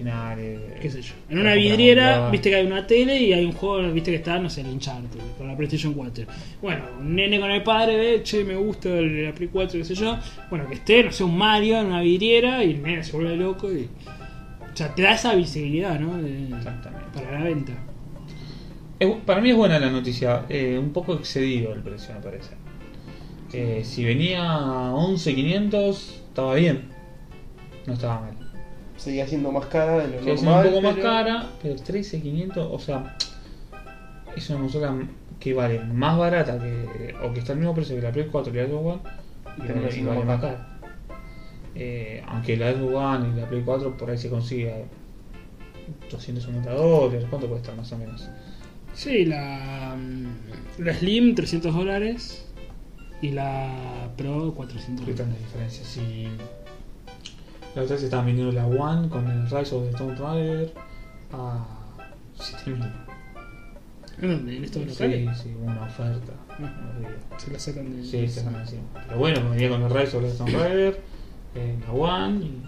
originales. 0.00 0.60
qué 0.80 0.90
sé 0.90 1.02
yo. 1.02 1.14
En 1.30 1.38
una 1.38 1.54
vidriera, 1.54 2.30
viste 2.30 2.50
que 2.50 2.56
hay 2.56 2.66
una 2.66 2.86
tele 2.86 3.16
y 3.20 3.32
hay 3.32 3.44
un 3.44 3.52
juego, 3.52 3.90
viste 3.92 4.10
que 4.10 4.16
está, 4.18 4.38
no 4.38 4.50
sé, 4.50 4.60
el 4.60 4.68
Uncharted, 4.68 5.18
con 5.38 5.48
la 5.48 5.56
PlayStation 5.56 5.94
4. 5.94 6.26
Bueno, 6.62 6.84
un 7.00 7.14
nene 7.16 7.40
con 7.40 7.50
el 7.50 7.62
padre 7.62 7.96
ve, 7.96 8.22
che, 8.22 8.44
me 8.44 8.54
gusta 8.56 8.88
el- 8.90 9.24
la 9.24 9.32
Play 9.32 9.48
4, 9.52 9.78
qué 9.78 9.84
sé 9.84 9.94
yo. 9.94 10.18
Bueno, 10.50 10.66
que 10.68 10.74
esté, 10.74 11.02
no 11.04 11.12
sé, 11.12 11.24
un 11.24 11.36
Mario 11.36 11.80
en 11.80 11.86
una 11.86 12.00
vidriera 12.00 12.62
y 12.64 12.72
el 12.72 12.82
nene 12.82 13.02
se 13.04 13.12
vuelve 13.12 13.36
loco 13.36 13.72
y. 13.72 13.88
O 14.72 14.76
sea, 14.76 14.94
te 14.94 15.02
da 15.02 15.14
esa 15.14 15.34
visibilidad, 15.34 15.98
¿no? 15.98 16.20
De- 16.20 16.48
Exactamente. 16.48 17.06
para 17.14 17.38
la 17.38 17.44
venta. 17.44 17.72
Es 18.98 19.08
para 19.26 19.40
mí 19.40 19.50
es 19.50 19.56
buena 19.56 19.78
la 19.78 19.90
noticia, 19.90 20.44
eh, 20.48 20.78
un 20.78 20.90
poco 20.92 21.14
excedido 21.14 21.72
el 21.74 21.80
precio 21.80 22.14
me 22.14 22.20
parece. 22.20 22.50
Eh, 23.52 23.82
si 23.84 24.04
venía 24.04 24.42
a 24.42 24.92
11.500 24.94 26.22
estaba 26.28 26.54
bien, 26.54 26.88
no 27.86 27.92
estaba 27.94 28.20
mal. 28.20 28.35
Seguía 28.96 29.26
siendo 29.26 29.52
más 29.52 29.66
cara 29.66 29.98
de 29.98 30.08
lo 30.08 30.22
siendo 30.22 30.42
normal. 30.44 30.66
un 30.66 30.70
poco 30.72 30.82
más 30.82 30.94
pero- 30.94 31.06
cara, 31.06 31.46
pero 31.62 31.76
13.500, 31.76 32.68
o 32.70 32.78
sea, 32.78 33.16
es 34.34 34.50
una 34.50 34.58
consola 34.60 34.94
que 35.38 35.52
vale 35.54 35.80
más 35.84 36.16
barata 36.18 36.58
que, 36.58 37.14
o 37.22 37.32
que 37.32 37.40
está 37.40 37.52
al 37.52 37.58
mismo 37.58 37.74
precio 37.74 37.94
que 37.96 38.02
la 38.02 38.10
Play 38.12 38.26
4 38.30 38.52
y 38.52 38.56
la 38.56 38.66
Xbox 38.66 38.86
One, 38.86 39.00
Y 39.58 39.62
y 39.62 39.66
termina 39.66 40.08
vale, 40.10 40.24
más 40.24 40.26
más 40.26 40.40
cara. 40.40 40.78
Eh, 41.74 42.22
aunque 42.26 42.56
la 42.56 42.72
Xbox 42.72 42.94
One 42.94 43.28
y 43.36 43.40
la 43.40 43.46
Play 43.48 43.62
4 43.64 43.96
por 43.98 44.10
ahí 44.10 44.16
se 44.18 44.30
consigue 44.30 44.72
a 44.72 44.76
250 46.10 46.70
dólares, 46.72 47.26
¿cuánto 47.28 47.48
cuesta 47.48 47.72
más 47.74 47.92
o 47.92 47.98
menos? 47.98 48.28
Sí, 48.94 49.26
la, 49.26 49.94
mm, 49.96 50.82
la 50.82 50.94
Slim 50.94 51.34
300 51.34 51.74
dólares 51.74 52.46
y 53.20 53.30
la 53.30 54.08
Pro 54.16 54.54
400 54.54 55.04
¿Qué 55.04 55.12
dólares. 55.12 55.16
tanta 55.16 55.38
diferencia? 55.38 55.84
Si 55.84 56.28
la 57.76 57.82
otra 57.82 57.94
vez 57.94 58.02
estaban 58.04 58.26
vendiendo 58.26 58.52
la 58.52 58.66
One 58.66 59.08
con 59.08 59.28
el 59.30 59.44
Rise 59.48 59.74
of 59.74 59.84
the 59.84 59.90
Stone 59.90 60.14
Rider 60.16 60.72
a 61.32 61.64
7000. 62.34 62.82
¿En 64.22 64.28
dónde? 64.30 64.56
¿En 64.56 64.66
Sí, 64.66 65.28
sí, 65.42 65.54
una 65.62 65.82
oferta. 65.84 66.32
Ah. 66.48 66.56
unos 66.58 67.00
días. 67.00 67.12
Se 67.36 67.50
la 67.52 67.58
sacan 67.58 67.96
de. 67.96 68.02
Sí, 68.04 68.26
se 68.28 68.42
van 68.44 68.54
encima. 68.56 68.82
Pero 69.06 69.18
bueno, 69.18 69.40
me 69.42 69.50
venía 69.50 69.68
con 69.68 69.82
el 69.82 69.90
Rise 69.90 70.16
of 70.16 70.22
the 70.22 70.28
Stone 70.30 70.50
Rider, 70.52 71.00
eh, 71.54 71.76
la 71.86 71.92
One 71.92 72.44
y, 72.44 72.62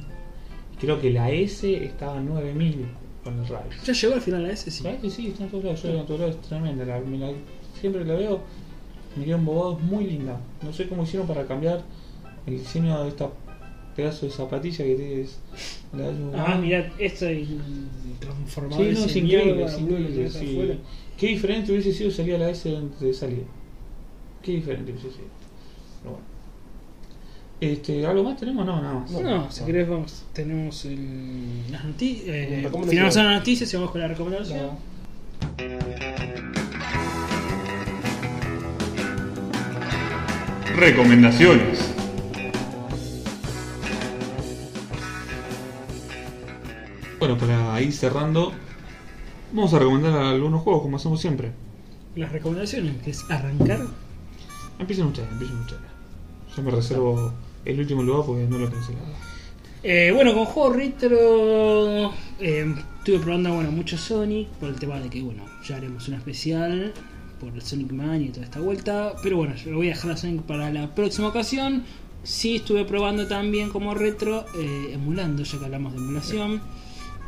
y 0.75 0.77
creo 0.79 1.01
que 1.01 1.11
la 1.11 1.31
S 1.31 1.85
estaba 1.85 2.19
a 2.19 2.21
9000 2.21 2.87
con 3.25 3.35
el 3.39 3.45
Rise. 3.47 3.59
Ya 3.87 3.93
llegó 3.95 4.15
al 4.15 4.21
final 4.21 4.45
a 4.45 4.51
ese, 4.53 4.71
sí. 4.71 4.83
¿Sabes 4.83 5.01
que 5.01 5.11
sí? 5.11 5.29
Está 5.29 5.45
en 5.45 5.51
todos 5.51 5.65
lados. 5.65 5.83
Yo 5.83 5.89
en 5.91 6.07
todos 6.07 6.21
es 6.31 6.41
tremenda. 6.43 6.85
La- 6.85 7.01
me 7.01 7.17
la- 7.17 7.33
siempre 7.81 8.05
la 8.05 8.15
veo, 8.15 8.41
me 9.17 9.25
queda 9.25 9.37
embobado, 9.37 9.79
es 9.79 9.85
muy 9.85 10.05
linda. 10.07 10.39
No 10.63 10.71
sé 10.75 10.87
cómo 10.87 11.05
hicieron 11.05 11.27
para 11.27 11.47
cambiar 11.47 11.81
el 12.47 12.59
diseño 12.59 13.03
de 13.05 13.09
esta 13.09 13.31
pedazo 13.99 14.27
de 14.27 14.33
zapatilla 14.33 14.85
que 14.85 14.95
tienes. 14.95 15.41
La 15.93 16.47
Ah, 16.47 16.57
mirá, 16.57 16.89
esto 17.01 17.27
es 17.27 17.49
transformador. 18.21 18.87
Sí, 18.87 18.93
no, 18.93 19.07
es 19.07 19.17
increíble, 19.17 19.65
es 19.65 19.79
increíble. 19.79 20.31
sí. 20.31 20.81
Qué 21.19 21.27
diferente 21.27 21.73
hubiese 21.73 21.93
sido 21.93 22.13
salir 22.13 22.37
a 22.37 22.39
la 22.39 22.51
S 22.51 22.77
antes 22.77 23.01
de 23.01 23.13
salir. 23.13 23.45
Qué 24.41 24.53
diferente 24.53 24.93
hubiese 24.93 25.11
sido. 25.11 25.27
Pero 26.01 26.13
bueno. 26.13 26.27
Este, 27.61 28.07
¿Algo 28.07 28.23
más 28.23 28.37
tenemos? 28.39 28.65
No, 28.65 28.81
nada 28.81 29.01
más. 29.01 29.11
No, 29.11 29.51
si 29.51 29.65
querés, 29.65 29.89
vamos, 29.89 30.25
tenemos 30.33 30.85
el, 30.85 31.73
las 31.73 31.85
noticias. 31.85 32.29
Eh, 32.29 32.71
finalizamos 32.89 33.33
las 33.33 33.39
noticias 33.41 33.73
y 33.73 33.77
vamos 33.77 33.91
con 33.91 34.01
la 34.01 34.07
recomendación. 34.07 34.61
No. 34.61 34.79
Recomendaciones. 40.77 41.99
Bueno, 47.19 47.37
para 47.37 47.81
ir 47.83 47.93
cerrando, 47.93 48.53
vamos 49.53 49.75
a 49.75 49.79
recomendar 49.81 50.13
algunos 50.13 50.63
juegos 50.63 50.83
como 50.83 50.97
hacemos 50.97 51.21
siempre. 51.21 51.51
Las 52.15 52.31
recomendaciones, 52.31 53.03
que 53.03 53.11
es 53.11 53.29
arrancar. 53.29 53.87
Empiecen 54.79 55.07
ustedes, 55.07 55.29
empiecen 55.33 55.57
ustedes. 55.59 55.83
Yo 56.57 56.63
me 56.63 56.71
reservo 56.71 57.33
el 57.65 57.81
último 57.81 58.03
lugar 58.03 58.25
porque 58.25 58.45
no 58.45 58.59
lo 58.59 58.71
pensé 58.71 58.93
nada. 58.93 59.17
Eh, 59.83 60.13
bueno, 60.15 60.35
con 60.35 60.45
juegos 60.45 60.77
retro 60.77 62.13
eh, 62.41 62.75
estuve 62.99 63.19
probando 63.21 63.55
bueno 63.55 63.71
mucho 63.71 63.97
Sonic 63.97 64.49
por 64.49 64.71
el 64.71 64.75
tema 64.75 64.99
de 64.99 65.09
que 65.09 65.23
bueno 65.23 65.45
ya 65.65 65.77
haremos 65.77 66.09
un 66.09 66.15
especial 66.15 66.93
por 67.39 67.55
el 67.55 67.63
Sonic 67.63 67.93
Man 67.93 68.23
y 68.23 68.29
toda 68.29 68.45
esta 68.45 68.61
vuelta. 68.61 69.15
Pero 69.23 69.37
bueno, 69.37 69.55
yo 69.57 69.71
lo 69.71 69.79
voy 69.79 69.87
a 69.89 69.91
dejar 69.95 70.13
a 70.13 70.17
Sonic 70.17 70.43
para 70.43 70.71
la 70.73 70.95
próxima 70.95 71.29
ocasión. 71.29 71.85
Sí 72.23 72.57
estuve 72.57 72.85
probando 72.85 73.27
también 73.27 73.71
como 73.71 73.95
retro, 73.95 74.45
eh, 74.57 74.91
emulando, 74.93 75.45
ya 75.45 75.59
que 75.59 75.65
hablamos 75.65 75.93
de 75.93 75.99
emulación, 75.99 76.61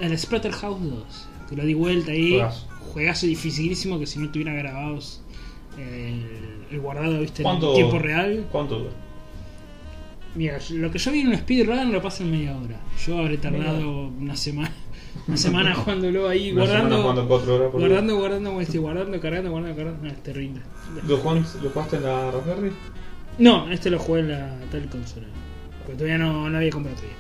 el 0.00 0.18
Splatterhouse 0.18 0.82
2. 0.82 1.28
Que 1.48 1.56
lo 1.56 1.64
di 1.64 1.74
vuelta 1.74 2.12
ahí. 2.12 2.30
Juegazo. 2.32 2.66
Juegazo 2.92 3.26
dificilísimo 3.26 3.98
que 3.98 4.06
si 4.06 4.18
no 4.18 4.30
tuviera 4.30 4.52
grabados 4.52 5.20
eh, 5.78 6.26
el, 6.70 6.74
el 6.74 6.80
guardado 6.80 7.20
viste 7.20 7.42
en 7.42 7.44
¿Cuánto- 7.48 7.74
tiempo 7.74 7.98
real. 7.98 8.46
¿Cuánto 8.50 8.78
dura? 8.80 8.90
Mira, 10.34 10.58
lo 10.70 10.90
que 10.92 10.98
yo 10.98 11.10
vi 11.10 11.20
en 11.20 11.28
un 11.28 11.36
speedrun 11.36 11.92
lo 11.92 12.00
pasa 12.00 12.22
en 12.22 12.30
media 12.30 12.56
hora. 12.56 12.76
Yo 13.04 13.18
habré 13.18 13.36
tardado 13.38 14.06
una 14.08 14.36
semana. 14.36 14.72
Una 15.26 15.36
semana 15.36 15.74
jugándolo 15.74 16.28
ahí, 16.28 16.52
Una 16.52 16.64
guardando, 16.66 17.00
jugando 17.02 17.28
cuatro 17.28 17.54
horas 17.56 17.70
por 17.72 17.80
guardando, 17.80 18.16
guardando, 18.16 18.60
este, 18.60 18.78
guardando, 18.78 19.20
cargando, 19.20 19.50
guardando, 19.50 19.76
cargando. 19.76 20.02
No, 20.04 20.08
es 20.08 20.22
terrible. 20.22 20.60
¿Lo 21.06 21.16
jugaste, 21.16 21.58
¿Lo 21.62 21.70
jugaste 21.70 21.96
en 21.96 22.02
la 22.04 22.30
Raspberry? 22.30 22.72
No, 23.38 23.70
este 23.72 23.90
lo 23.90 23.98
jugué 23.98 24.20
en 24.20 24.28
la 24.28 24.56
tal 24.70 24.88
consola. 24.88 25.26
Porque 25.80 25.94
todavía 25.94 26.18
no, 26.18 26.48
no 26.48 26.56
había 26.56 26.70
comprado 26.70 26.96
todavía. 26.96 27.16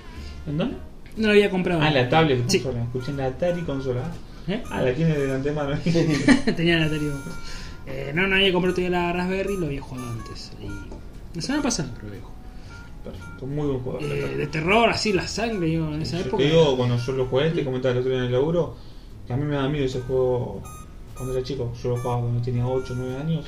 ¿En 0.46 0.56
dónde? 0.58 0.76
No 1.16 1.26
lo 1.28 1.32
había 1.32 1.50
comprado. 1.50 1.80
Ah, 1.82 1.90
la 1.90 2.08
tablet 2.08 2.44
Sí. 2.48 2.60
consola. 2.60 2.84
Escuché 2.84 3.10
en 3.10 3.16
la 3.16 3.26
Atari 3.26 3.62
consola. 3.62 4.02
¿Eh? 4.48 4.62
Ah, 4.70 4.82
la 4.82 4.92
tiene 4.94 5.16
de 5.18 5.32
antemano. 5.34 5.76
Tenía 6.56 6.78
la 6.78 6.86
Atari. 6.86 7.10
Eh, 7.86 8.12
no, 8.14 8.26
no 8.26 8.36
había 8.36 8.52
comprado 8.52 8.74
todavía 8.76 8.98
la 8.98 9.12
Raspberry, 9.12 9.56
lo 9.56 9.66
había 9.66 9.80
jugado 9.80 10.10
antes. 10.10 10.52
Y 10.62 11.36
la 11.36 11.42
semana 11.42 11.62
pasada 11.62 11.92
que 11.98 12.06
había 12.06 12.20
jugado. 12.20 12.40
Perfecto, 13.04 13.46
muy 13.46 13.66
buen 13.66 13.80
juego. 13.80 13.98
Eh, 14.02 14.36
de 14.36 14.46
terror, 14.46 14.88
así, 14.90 15.12
la 15.12 15.26
sangre, 15.26 15.66
digo, 15.66 15.92
en 15.94 16.02
esa 16.02 16.18
Yo 16.18 16.24
época. 16.26 16.36
te 16.42 16.48
digo, 16.50 16.76
cuando 16.76 16.96
yo 16.98 17.12
lo 17.12 17.26
jugué, 17.26 17.50
te 17.50 17.64
comentaba 17.64 17.92
el 17.92 17.98
otro 18.00 18.10
día 18.10 18.20
en 18.20 18.26
el 18.26 18.32
laburo, 18.32 18.76
que 19.26 19.32
a 19.32 19.36
mí 19.36 19.44
me 19.44 19.54
da 19.56 19.68
miedo 19.68 19.86
ese 19.86 20.00
juego 20.02 20.62
cuando 21.16 21.34
era 21.34 21.42
chico. 21.42 21.72
Yo 21.82 21.90
lo 21.90 21.96
jugaba 21.96 22.20
cuando 22.20 22.42
tenía 22.42 22.66
8 22.66 22.92
o 22.92 22.96
9 22.96 23.16
años 23.16 23.46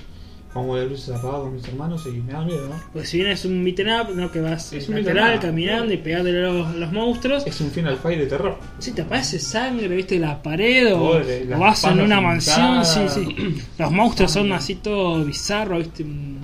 pongo 0.53 0.77
las 0.77 0.89
luces 0.89 1.09
apagadas 1.11 1.43
con 1.43 1.55
mis 1.55 1.66
hermanos 1.69 2.07
y 2.07 2.11
me 2.20 2.33
da 2.33 2.45
miedo, 2.45 2.69
¿no? 2.69 2.74
Pues 2.93 3.09
si 3.09 3.19
bien 3.19 3.31
es 3.31 3.45
un 3.45 3.65
beaten 3.65 3.89
up, 3.89 4.15
¿no? 4.15 4.31
Que 4.31 4.41
vas 4.41 4.73
Es 4.73 4.89
un 4.89 4.97
lateral 4.97 5.41
caminando 5.41 5.93
y 5.93 5.97
pegándole 5.97 6.39
a 6.45 6.51
los, 6.51 6.66
a 6.66 6.73
los 6.74 6.93
monstruos. 6.93 7.47
Es 7.47 7.61
un 7.61 7.70
Final 7.70 7.97
Fight 7.97 8.19
de 8.19 8.27
terror. 8.27 8.59
Si 8.79 8.93
te 8.93 9.03
aparece 9.03 9.39
sangre, 9.39 9.89
viste, 9.89 10.19
la 10.19 10.43
pared 10.43 10.95
o, 10.95 11.20
vas 11.59 11.85
en 11.85 12.01
una 12.01 12.20
mansión, 12.20 12.85
sí, 12.85 13.01
sí. 13.09 13.62
Los 13.79 13.91
monstruos 13.91 14.31
son 14.33 14.53
así 14.53 14.74
todo 14.77 15.24
bizarro, 15.24 15.79
viste, 15.79 16.03
un- 16.03 16.41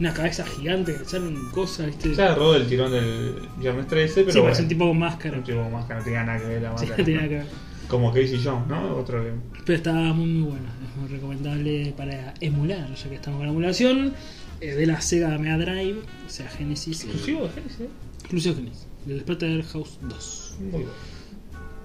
una 0.00 0.12
cabeza 0.12 0.44
gigante 0.44 0.96
que 0.96 1.04
salen 1.04 1.36
cosas, 1.52 1.86
viste. 1.86 2.14
Ya 2.14 2.24
agarró 2.26 2.54
el 2.56 2.66
tirón 2.66 2.90
del 2.90 3.34
Viernes 3.58 3.86
13, 3.86 4.14
pero. 4.22 4.32
sí, 4.32 4.38
bueno, 4.38 4.42
parece 4.44 4.62
un 4.62 4.68
tipo 4.68 4.88
con 4.88 4.98
máscara. 4.98 5.38
un 5.38 5.44
tipo 5.44 5.70
más 5.70 5.84
que 5.86 5.94
no 5.94 6.02
tenía 6.02 6.24
nada 6.24 6.38
que 6.40 6.46
ver 6.46 6.62
la 6.62 6.68
Sí, 6.70 6.86
máscara. 6.86 6.96
no 6.98 7.04
tenía 7.04 7.16
nada 7.20 7.28
que 7.28 7.34
ver. 7.36 7.46
Como 7.92 8.10
Casey 8.10 8.40
Jones, 8.42 8.66
¿no? 8.68 8.96
Otro. 8.96 9.22
Pero 9.66 9.76
estaba 9.76 10.14
muy, 10.14 10.26
muy 10.26 10.50
bueno. 10.52 10.66
Es 10.82 10.96
muy 10.96 11.08
recomendable 11.10 11.92
para 11.94 12.32
emular, 12.40 12.94
ya 12.94 13.08
que 13.10 13.16
estamos 13.16 13.36
con 13.36 13.46
la 13.46 13.52
emulación. 13.52 14.14
eh, 14.62 14.74
de 14.74 14.86
la 14.86 14.98
Sega 15.02 15.36
Mega 15.38 15.58
Drive, 15.58 15.98
o 16.26 16.30
sea, 16.30 16.48
Genesis. 16.48 17.02
Exclusivo 17.04 17.42
de 17.42 17.50
Genesis, 17.50 17.80
¿eh? 17.80 17.88
Exclusivo 18.20 18.54
Genesis. 18.56 18.86
Del 19.04 19.20
Splatterhouse 19.20 19.98
2. 20.00 20.56
Muy 20.60 20.70
bueno. 20.70 20.88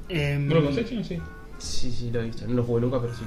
Em, 0.07 0.47
¿No 0.47 0.55
lo 0.55 0.63
Conception? 0.65 1.03
Sí. 1.03 1.17
Sí, 1.57 1.91
sí, 1.91 2.09
lo 2.09 2.21
he 2.21 2.25
visto. 2.27 2.47
No 2.47 2.53
lo 2.53 2.63
jugué 2.63 2.81
nunca, 2.81 3.01
pero 3.01 3.13
sí, 3.13 3.23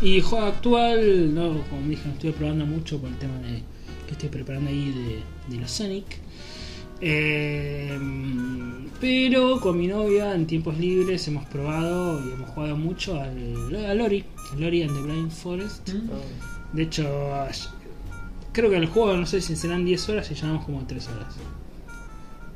sí. 0.00 0.06
Y 0.06 0.20
juego 0.22 0.46
actual, 0.46 1.32
no, 1.32 1.62
como 1.70 1.86
dije, 1.88 2.02
no 2.08 2.14
estoy 2.14 2.32
probando 2.32 2.66
mucho 2.66 2.98
por 2.98 3.08
el 3.08 3.16
tema 3.18 3.38
de 3.38 3.62
que 4.06 4.12
estoy 4.12 4.30
preparando 4.30 4.68
ahí 4.70 4.92
de, 5.48 5.54
de 5.54 5.60
los 5.60 5.70
Sonic. 5.70 6.06
Eh, 7.00 7.98
pero 9.00 9.60
con 9.60 9.78
mi 9.78 9.86
novia 9.86 10.34
en 10.34 10.46
tiempos 10.46 10.78
libres 10.78 11.26
hemos 11.28 11.44
probado 11.46 12.18
y 12.26 12.32
hemos 12.32 12.48
jugado 12.50 12.76
mucho 12.76 13.20
al, 13.20 13.84
al 13.86 14.00
Ori, 14.00 14.24
al 14.52 14.64
Ori 14.64 14.82
and 14.82 14.94
the 14.94 15.02
Blind 15.02 15.30
Forest. 15.30 15.90
Ah, 15.90 16.16
De 16.72 16.82
hecho, 16.82 17.06
creo 18.52 18.70
que 18.70 18.76
el 18.76 18.86
juego 18.86 19.14
no 19.16 19.26
sé 19.26 19.40
si 19.40 19.54
serán 19.56 19.84
10 19.84 20.08
horas 20.08 20.30
y 20.30 20.34
llevamos 20.34 20.64
como 20.64 20.84
3 20.86 21.08
horas. 21.08 21.34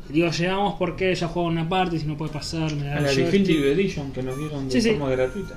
Digo, 0.09 0.29
llegamos 0.31 0.75
porque 0.79 1.13
ella 1.13 1.29
juega 1.29 1.49
una 1.49 1.69
parte, 1.69 1.99
si 2.01 2.07
no 2.07 2.17
puede 2.17 2.33
pasar, 2.33 2.75
me 2.75 2.85
da 2.87 2.97
A 2.97 3.01
la. 3.01 3.13
Definitive 3.13 3.73
Edition 3.73 4.11
que 4.11 4.23
nos 4.23 4.37
dieron 4.39 4.67
de 4.69 4.73
Sí, 4.73 4.81
sí. 4.81 4.91
forma 4.91 5.11
gratuita. 5.11 5.55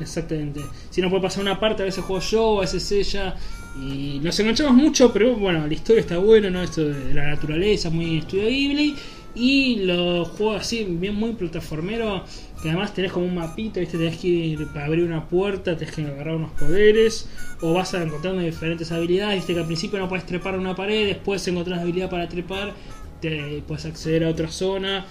Exactamente. 0.00 0.60
Si 0.88 1.00
no 1.02 1.08
puede 1.10 1.22
pasar 1.22 1.42
una 1.42 1.60
parte, 1.60 1.82
a 1.82 1.84
veces 1.84 2.02
juego 2.02 2.20
yo, 2.22 2.58
a 2.58 2.60
veces 2.62 2.90
ella. 2.90 3.36
Y 3.78 4.18
nos 4.22 4.38
enganchamos 4.40 4.74
mucho, 4.74 5.12
pero 5.12 5.36
bueno, 5.36 5.66
la 5.66 5.72
historia 5.72 6.00
está 6.00 6.18
buena, 6.18 6.50
¿no? 6.50 6.62
Esto 6.62 6.88
de 6.88 7.14
la 7.14 7.28
naturaleza, 7.28 7.90
muy 7.90 8.18
estudio 8.18 8.46
Ghibli. 8.48 8.96
Y 9.32 9.76
los 9.84 10.26
juegos 10.30 10.62
así, 10.62 10.84
bien 10.88 11.14
muy 11.14 11.32
plataformero, 11.34 12.24
que 12.60 12.68
además 12.68 12.92
tenés 12.92 13.12
como 13.12 13.26
un 13.26 13.36
mapita, 13.36 13.78
¿viste? 13.78 13.96
Tenés 13.96 14.16
que 14.18 14.26
ir 14.26 14.66
para 14.74 14.86
abrir 14.86 15.04
una 15.04 15.28
puerta, 15.28 15.76
tenés 15.76 15.94
que 15.94 16.02
agarrar 16.02 16.34
unos 16.34 16.50
poderes, 16.52 17.28
o 17.60 17.72
vas 17.72 17.94
a 17.94 18.02
encontrando 18.02 18.42
diferentes 18.42 18.90
habilidades, 18.90 19.36
viste 19.36 19.54
que 19.54 19.60
al 19.60 19.66
principio 19.66 20.00
no 20.00 20.08
puedes 20.08 20.26
trepar 20.26 20.58
una 20.58 20.74
pared, 20.74 21.06
después 21.06 21.46
encontrás 21.46 21.78
habilidad 21.78 22.10
para 22.10 22.28
trepar, 22.28 22.72
te 23.20 23.62
puedes 23.68 23.86
acceder 23.86 24.24
a 24.24 24.30
otra 24.30 24.48
zona. 24.48 25.06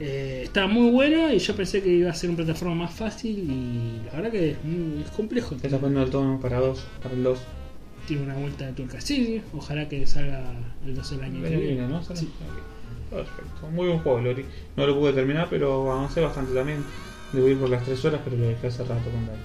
Eh, 0.00 0.42
está 0.44 0.66
muy 0.66 0.90
bueno 0.90 1.32
y 1.32 1.38
yo 1.38 1.54
pensé 1.56 1.82
que 1.82 1.88
iba 1.88 2.10
a 2.10 2.14
ser 2.14 2.28
una 2.28 2.38
plataforma 2.38 2.74
más 2.74 2.92
fácil 2.92 3.38
y 3.38 4.04
la 4.06 4.12
verdad 4.16 4.30
que 4.32 4.50
es, 4.50 4.64
muy- 4.64 5.02
complejo. 5.16 5.54
Está 5.54 5.78
poniendo 5.78 6.02
el 6.02 6.10
tono 6.10 6.38
para 6.40 6.58
dos, 6.60 6.84
para 7.02 7.14
el 7.14 7.22
2. 7.22 7.38
Tiene 8.06 8.22
una 8.24 8.34
vuelta 8.34 8.66
de 8.66 8.72
tuerca. 8.72 9.00
Sí, 9.00 9.24
sí, 9.24 9.42
ojalá 9.54 9.88
que 9.88 10.06
salga 10.06 10.42
el 10.84 10.94
12 10.94 11.16
del 11.16 11.24
año. 11.24 11.42
que 11.42 11.56
Viene, 11.56 11.86
¿no? 11.86 12.02
¿Sale? 12.02 12.20
Sí. 12.20 12.28
Perfecto. 13.10 13.68
Muy 13.70 13.86
buen 13.88 14.00
juego, 14.00 14.20
Lori. 14.20 14.44
No 14.76 14.86
lo 14.86 14.98
pude 14.98 15.12
terminar, 15.12 15.46
pero 15.50 15.92
avancé 15.92 16.20
bastante 16.20 16.54
también. 16.54 16.84
Debo 17.32 17.48
ir 17.48 17.58
por 17.58 17.70
las 17.70 17.84
3 17.84 18.04
horas, 18.06 18.20
pero 18.24 18.36
lo 18.36 18.48
dejé 18.48 18.66
hace 18.66 18.82
rato 18.82 19.04
con 19.10 19.26
Dani. 19.26 19.38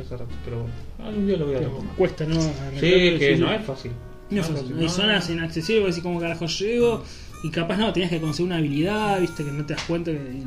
Hace 0.00 0.16
rato, 0.16 0.30
pero 0.44 0.60
bueno. 0.60 0.74
Algún 0.98 1.26
día 1.26 1.36
lo 1.36 1.46
voy 1.46 1.54
a 1.56 1.58
retomar. 1.60 1.96
cuesta, 1.96 2.24
¿no? 2.26 2.40
Sí, 2.40 3.16
que 3.18 3.36
no 3.38 3.52
es 3.52 3.64
fácil. 3.64 3.92
No 4.30 4.40
es 4.40 4.46
fácil. 4.48 4.78
Hay 4.78 4.88
zonas 4.88 5.30
inaccesibles, 5.30 5.90
así 5.90 6.02
como 6.02 6.20
carajo 6.20 6.46
llego. 6.46 7.02
Y 7.42 7.50
capaz 7.50 7.76
no, 7.76 7.92
tenías 7.92 8.10
que 8.10 8.20
conseguir 8.20 8.48
una 8.48 8.56
habilidad, 8.56 9.20
viste, 9.20 9.44
que 9.44 9.52
no 9.52 9.64
te 9.64 9.74
das 9.74 9.84
cuenta 9.84 10.10
que. 10.10 10.42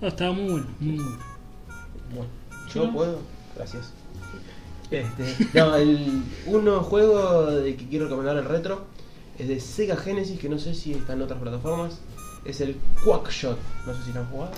No, 0.00 0.08
estaba 0.08 0.32
muy 0.32 0.50
bueno, 0.50 0.66
muy 0.80 0.96
bueno. 0.96 1.18
Bueno, 2.14 2.30
yo 2.72 2.92
puedo. 2.92 3.20
Gracias. 3.56 3.92
Este, 4.98 5.48
no, 5.58 5.74
el 5.76 6.22
uno 6.46 6.80
juego 6.82 7.46
de 7.46 7.76
que 7.76 7.86
quiero 7.88 8.04
recomendar 8.06 8.36
el 8.36 8.44
retro 8.44 8.84
es 9.38 9.48
de 9.48 9.58
Sega 9.60 9.96
Genesis, 9.96 10.38
que 10.38 10.48
no 10.48 10.58
sé 10.58 10.74
si 10.74 10.92
está 10.92 11.14
en 11.14 11.22
otras 11.22 11.40
plataformas. 11.40 12.00
Es 12.44 12.60
el 12.60 12.76
Quackshot. 13.04 13.58
No 13.86 13.94
sé 13.94 14.04
si 14.04 14.12
lo 14.12 14.20
han 14.20 14.26
jugado. 14.26 14.52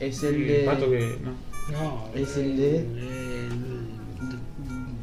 Es 0.00 0.22
el 0.22 0.34
El 0.36 0.46
de. 0.48 0.64
pato 0.64 0.90
que. 0.90 1.18
No. 1.22 1.32
No, 1.72 2.08
Es 2.14 2.36
el 2.36 2.56
de- 2.56 2.84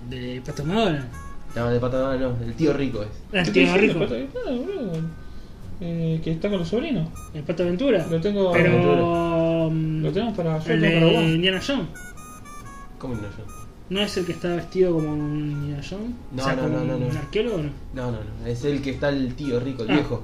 de, 0.10 0.16
de 0.36 0.42
Pato 0.42 0.64
Madonna. 0.66 1.08
No, 1.56 1.70
de 1.70 1.80
pato 1.80 2.18
no, 2.18 2.36
el 2.44 2.54
tío 2.56 2.74
rico 2.74 3.04
es. 3.04 3.10
Ah, 3.34 3.40
El 3.40 3.46
¿Qué 3.46 3.52
tío 3.52 3.78
rico. 3.78 4.00
El 4.00 4.00
pato 4.00 4.14
que- 4.16 4.28
ah, 4.40 4.52
boludo. 4.52 4.92
Eh, 5.82 6.22
que 6.24 6.32
está 6.32 6.50
con 6.50 6.60
los 6.60 6.68
sobrinos. 6.70 7.10
El 7.34 7.44
Pato 7.44 7.64
Aventura. 7.64 8.06
Lo 8.10 8.22
tengo. 8.22 8.52
Pero. 8.54 9.70
mm, 9.72 10.02
Lo 10.04 10.12
tenemos 10.12 10.36
para. 10.38 10.60
yo 10.60 10.74
el 10.74 10.80
para. 10.82 11.22
Indiana 11.24 11.60
Jones. 11.66 11.88
¿Cómo 12.98 13.16
no 13.16 13.22
yo? 13.24 13.63
¿No 13.90 14.02
es 14.02 14.16
el 14.18 14.26
que 14.26 14.32
está 14.32 14.56
vestido 14.56 14.94
como 14.94 15.12
un 15.14 15.52
Indiana 15.52 15.84
Jones? 15.88 16.12
No, 16.32 16.42
o 16.42 16.46
sea, 16.46 16.56
no, 16.56 16.62
como 16.64 16.78
no, 16.78 16.84
no, 16.86 16.98
no. 17.00 17.08
un 17.08 17.18
arqueólogo 17.18 17.56
o 17.58 17.64
no? 17.64 17.70
No, 17.94 18.12
no, 18.12 18.18
no. 18.42 18.48
Es 18.48 18.64
el 18.66 18.82
que 18.82 18.92
está 18.92 19.10
el 19.10 19.36
tío 19.36 19.60
rico, 19.60 19.84
el 19.84 19.92
Ah. 19.92 19.94
viejo. 19.96 20.24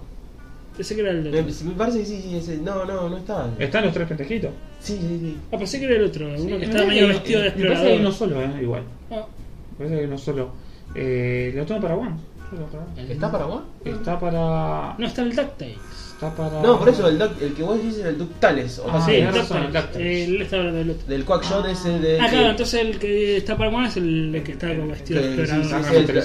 Pensé 0.78 0.96
que 0.96 1.02
era 1.02 1.12
el 1.12 1.22
Me, 1.24 1.40
otro. 1.42 1.66
me 1.66 1.72
parece 1.72 2.00
que 2.00 2.06
sí, 2.06 2.22
sí, 2.22 2.36
ese. 2.38 2.58
No, 2.58 2.86
no, 2.86 3.10
no 3.10 3.18
está. 3.18 3.50
Están 3.60 3.84
los 3.84 3.94
tres 3.94 4.08
pendejitos. 4.08 4.52
Sí, 4.80 4.98
sí, 5.00 5.20
sí. 5.20 5.38
Ah, 5.52 5.58
pensé 5.58 5.78
que 5.80 5.86
era 5.86 5.96
el 5.98 6.06
otro, 6.06 6.28
uno 6.28 6.38
Sí, 6.38 6.48
que 6.48 6.66
estaba 6.66 6.86
medio 6.88 7.08
vestido 7.10 7.42
de 7.42 7.52
Me 7.52 7.64
parece 7.66 7.82
que 7.84 7.90
hay 7.92 8.00
uno 8.00 8.10
explorador. 8.10 8.40
solo, 8.48 8.58
eh, 8.60 8.64
igual. 8.64 8.84
Ah, 9.12 9.26
Me 9.72 9.78
parece 9.78 9.96
que 9.96 10.00
hay 10.02 10.08
uno 10.08 10.18
solo. 10.18 10.50
Eh, 10.96 11.54
lo 11.56 11.66
tengo 11.66 11.82
para 11.82 11.96
One. 11.96 12.16
Yo 12.52 12.60
lo 12.60 12.66
tengo 12.68 12.86
para 12.86 13.02
One. 13.04 13.14
¿Está 13.14 13.32
para 13.32 13.46
vos? 13.46 13.62
Está 13.84 14.20
para. 14.20 14.96
no, 14.98 15.06
está 15.06 15.22
el 15.22 15.36
DuckTales. 15.36 16.09
Está 16.22 16.36
para. 16.36 16.62
No, 16.62 16.78
por 16.78 16.90
eso 16.90 17.08
el, 17.08 17.18
duck- 17.18 17.42
el 17.42 17.54
que 17.54 17.64
vos 17.64 17.78
decís 17.78 17.98
es 18.00 18.06
el 18.06 18.18
Ductales. 18.18 18.80
O 18.80 18.90
Ah, 18.90 19.00
sí, 19.06 19.12
sea, 19.12 19.30
el. 19.30 19.36
DuckTales. 19.74 19.96
Él 20.28 20.42
está 20.42 20.58
hablando 20.58 20.80
del 20.80 20.90
otro. 20.90 21.08
del 21.08 21.24
Quackshot 21.26 21.66
es 21.68 21.86
el 21.86 22.02
de. 22.02 22.20
Ah, 22.20 22.28
claro, 22.30 22.50
entonces 22.50 22.82
el 22.82 23.00
que 23.00 23.38
está 23.38 23.58
para 23.58 23.70
One 23.70 23.88
es 23.88 23.96
el 23.98 24.42
que 24.44 24.52
está 24.52 24.76
con 24.76 24.90
vestido 24.90 25.22
de 25.22 25.48
sí, 25.48 25.54
sí, 25.54 25.54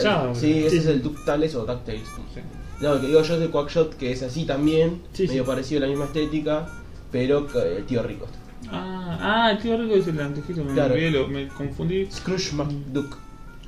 Ah, 0.07 0.67
ese 0.67 0.77
es 0.79 0.87
el 0.87 1.01
Ductales 1.01 1.55
o 1.55 1.65
DuckTales. 1.65 2.03
Sí. 2.35 2.41
No, 2.81 2.95
el 2.95 3.01
que 3.03 3.07
digo 3.07 3.23
yo 3.23 3.35
es 3.37 3.41
el 3.43 3.51
Quackshot, 3.51 3.95
que 3.97 4.11
es 4.11 4.23
así 4.25 4.45
también, 4.45 5.01
Sí, 5.13 5.29
medio 5.29 5.45
sí. 5.45 5.49
parecido 5.49 5.79
a 5.79 5.83
la 5.83 5.87
misma 5.89 6.07
estética, 6.07 6.69
pero 7.13 7.47
el 7.77 7.85
tío 7.85 8.03
rico. 8.03 8.27
Ah, 8.73 9.19
ah, 9.21 9.51
el 9.53 9.59
tío 9.59 9.77
rico 9.77 9.95
es 9.95 10.09
el 10.09 10.21
antejito. 10.21 10.65
Me, 10.65 10.73
Claro. 10.75 10.97
lo- 11.11 11.29
me 11.29 11.47
confundí. 11.49 12.09
Scrooge 12.11 12.53
McDuck, 12.55 13.17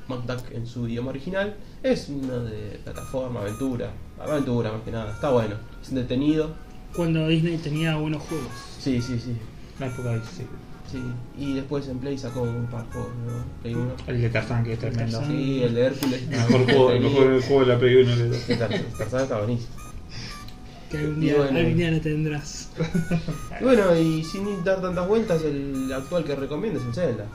McDuck 0.09 0.51
en 0.51 0.67
su 0.67 0.87
idioma 0.89 1.11
original, 1.11 1.55
es 1.81 2.09
uno 2.09 2.39
de 2.43 2.79
plataforma, 2.83 3.39
aventura, 3.39 3.91
aventura 4.19 4.73
más 4.73 4.81
que 4.81 4.91
nada, 4.91 5.13
está 5.13 5.29
bueno, 5.29 5.55
es 5.81 5.89
entretenido, 5.89 6.51
Cuando 6.95 7.27
Disney 7.27 7.57
tenía 7.57 7.95
buenos 7.97 8.23
juegos. 8.23 8.47
sí, 8.79 9.01
sí, 9.01 9.19
sí, 9.19 9.33
La 9.79 9.87
época 9.87 10.09
de 10.11 10.19
sí. 10.21 10.43
sí. 10.91 11.01
Y 11.37 11.53
después 11.55 11.87
en 11.87 11.99
Play 11.99 12.17
sacó 12.17 12.41
un 12.43 12.65
par 12.67 12.85
de 12.85 12.91
juegos, 12.93 13.11
¿no? 13.25 13.61
Play 13.61 13.75
1. 13.75 13.91
El 14.07 14.21
de 14.21 14.29
Tarzán, 14.29 14.63
que 14.63 14.73
es 14.73 14.79
tremendo. 14.79 15.21
Sí, 15.27 15.61
el 15.63 15.75
de 15.75 15.81
Hércules. 15.85 16.21
El 16.23 16.29
mejor 16.37 16.63
juego, 16.65 16.91
el 16.91 17.01
mejor 17.01 17.41
juego 17.41 17.61
de 17.61 17.67
la 17.67 17.79
Play 17.79 17.95
1 17.95 18.15
de 18.15 18.29
los- 18.29 18.49
El 18.49 18.57
Tarzán 18.97 19.21
está 19.23 19.37
buenísimo. 19.37 19.69
Que 20.89 20.97
algún 20.99 21.19
día, 21.19 21.35
bueno. 21.35 21.57
algún 21.59 21.75
día 21.77 21.91
lo 21.91 21.99
tendrás. 22.01 22.69
Y 23.59 23.63
bueno, 23.63 23.93
y 23.99 24.23
sin 24.23 24.63
dar 24.63 24.81
tantas 24.81 25.05
vueltas, 25.07 25.41
el 25.43 25.91
actual 25.93 26.23
que 26.23 26.33
recomiendo 26.35 26.79
es 26.79 26.85
el 26.85 26.93
Zelda. 26.93 27.25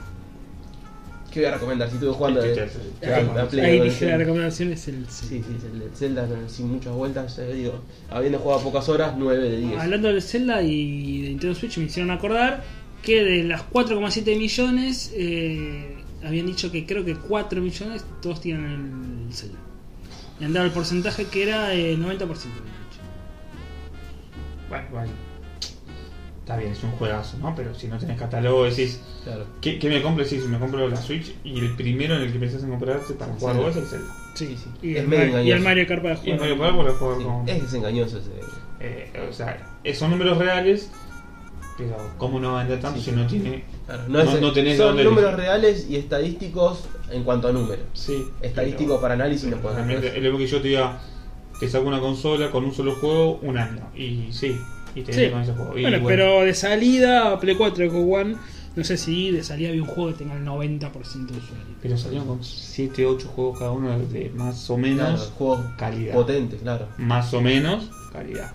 ¿Qué 1.33 1.39
voy 1.39 1.47
a 1.49 1.53
recomendar 1.55 1.89
si 1.89 1.95
estuve 1.95 2.11
jugando 2.13 2.41
de, 2.41 2.53
Sí, 2.55 3.05
a- 3.09 3.41
a 3.41 3.47
Play 3.47 3.65
Ahí 3.65 3.79
dije 3.79 3.87
la 3.87 4.11
Zelda? 4.11 4.17
recomendación 4.17 4.71
es 4.71 4.87
el 4.87 5.05
Sí, 5.09 5.27
sí, 5.27 5.37
es 5.57 5.63
el 5.63 5.89
Zelda 5.95 6.27
sin 6.47 6.71
muchas 6.71 6.93
vueltas, 6.93 7.39
eh, 7.39 7.53
digo, 7.53 7.81
habiendo 8.11 8.37
jugado 8.39 8.61
pocas 8.61 8.87
horas, 8.89 9.15
9 9.17 9.49
de 9.49 9.57
10. 9.57 9.79
Hablando 9.81 10.09
del 10.09 10.21
Zelda 10.21 10.61
y 10.61 11.21
de 11.23 11.29
Nintendo 11.29 11.55
Switch, 11.55 11.77
me 11.79 11.85
hicieron 11.85 12.11
acordar 12.11 12.63
que 13.01 13.23
de 13.23 13.43
las 13.43 13.63
4,7 13.63 14.37
millones, 14.37 15.11
eh, 15.15 15.95
habían 16.23 16.45
dicho 16.45 16.71
que 16.71 16.85
creo 16.85 17.03
que 17.03 17.15
4 17.15 17.59
millones 17.61 18.05
todos 18.21 18.39
tienen 18.39 19.25
el 19.27 19.33
Zelda. 19.33 19.57
Y 20.39 20.45
andaba 20.45 20.65
el 20.65 20.71
porcentaje 20.71 21.25
que 21.25 21.43
era 21.43 21.73
el 21.73 21.97
90%. 21.99 22.59
habían 22.59 22.75
dicho. 22.89 23.01
Bueno, 24.69 24.85
vale. 24.93 25.09
Está 26.43 26.57
bien, 26.57 26.73
es 26.73 26.83
un 26.83 26.91
juegazo, 26.91 27.37
¿no? 27.37 27.55
Pero 27.55 27.73
si 27.73 27.87
no 27.87 27.97
tenés 27.97 28.19
catálogo, 28.19 28.65
decís, 28.65 28.99
Claro. 29.23 29.45
¿qué, 29.61 29.79
qué 29.79 29.87
me 29.89 30.01
compro? 30.01 30.25
Sí, 30.25 30.41
si 30.41 30.47
me 30.49 30.59
compro 30.59 30.89
la 30.89 30.97
Switch 30.97 31.33
y 31.45 31.57
el 31.59 31.73
primero 31.77 32.15
en 32.17 32.23
el 32.23 32.33
que 32.33 32.39
pensás 32.39 32.63
en 32.63 32.69
comprarte 32.69 33.13
para 33.13 33.33
jugar 33.35 33.55
vos 33.55 33.69
es 33.71 33.77
el 33.77 33.85
Zelda. 33.87 34.13
Sí, 34.35 34.57
Sí. 34.57 34.69
Y, 34.81 34.91
Es 34.95 35.03
el, 35.03 35.07
medio 35.07 35.19
Mar- 35.19 35.27
y 35.27 35.31
el 35.31 35.37
engañoso. 35.59 35.63
Mario 35.63 35.87
Kart 35.87 36.01
para 36.03 36.15
Y. 36.15 36.33
Mario 36.37 36.59
Kart 36.59 36.75
para 36.77 36.93
jugar 36.95 37.17
Sí, 37.17 37.23
con. 37.23 37.49
Es 37.49 37.61
desengañoso 37.63 38.17
ese. 38.19 38.29
eh, 38.81 39.27
o 39.29 39.31
sea, 39.31 39.79
son 39.93 40.11
números 40.11 40.37
reales, 40.37 40.91
pero 41.77 41.95
¿cómo 42.17 42.39
no 42.41 42.55
vender 42.57 42.81
tanto 42.81 42.99
Sí, 42.99 43.05
si 43.05 43.11
sí. 43.11 43.15
no 43.15 43.25
tiene. 43.27 43.63
Claro, 43.85 44.03
No- 44.09 44.19
es- 44.21 44.41
no 44.41 44.51
tenés 44.51 44.77
son 44.77 44.97
números 44.97 45.17
elegir. 45.19 45.37
reales 45.37 45.87
y 45.89 45.95
estadísticos 45.95 46.83
en 47.09 47.23
cuanto 47.23 47.47
a 47.47 47.53
números. 47.53 47.85
Sí. 47.93 48.21
Estadístico 48.41 48.89
pero- 48.95 49.01
para 49.01 49.13
análisis 49.13 49.49
no 49.49 49.57
hacer. 49.69 50.03
Es 50.17 50.23
lo 50.23 50.37
que 50.37 50.47
yo 50.47 50.61
te 50.61 50.67
diga, 50.67 50.99
te 51.59 51.69
saco 51.69 51.87
una 51.87 52.01
consola 52.01 52.51
con 52.51 52.65
un 52.65 52.73
solo 52.73 52.95
juego 52.95 53.39
un 53.43 53.57
año. 53.57 53.89
Y 53.95 54.27
sí, 54.33 54.59
y 54.95 55.01
te 55.01 55.13
Sí. 55.13 55.19
viene 55.19 55.33
con 55.33 55.41
ese 55.43 55.53
juego. 55.53 55.77
Y 55.77 55.81
Bueno, 55.81 55.99
pero 56.05 56.41
de 56.41 56.53
salida, 56.53 57.39
Play 57.39 57.55
4 57.55 57.89
con 57.91 58.11
One 58.13 58.35
No 58.75 58.83
sé 58.83 58.97
si 58.97 59.29
de 59.29 59.43
salida 59.43 59.69
había 59.69 59.83
un 59.83 59.87
juego 59.87 60.11
que 60.11 60.17
tenga 60.17 60.33
el 60.35 60.43
90% 60.43 61.31
de 61.33 61.37
usuarios. 61.37 61.67
Pero 61.79 61.95
salieron 61.95 62.27
con 62.27 62.43
7, 62.43 63.05
8 63.05 63.27
juegos 63.27 63.59
cada 63.59 63.69
uno 63.69 63.99
de 63.99 64.31
más 64.35 64.67
o 64.71 64.75
Claro, 64.77 64.89
menos 64.95 65.31
juegos 65.37 65.59
calidad. 65.77 66.13
potentes, 66.15 66.59
claro. 66.61 66.87
Más 66.97 67.31
o 67.35 67.41
menos 67.41 67.91
calidad. 68.11 68.51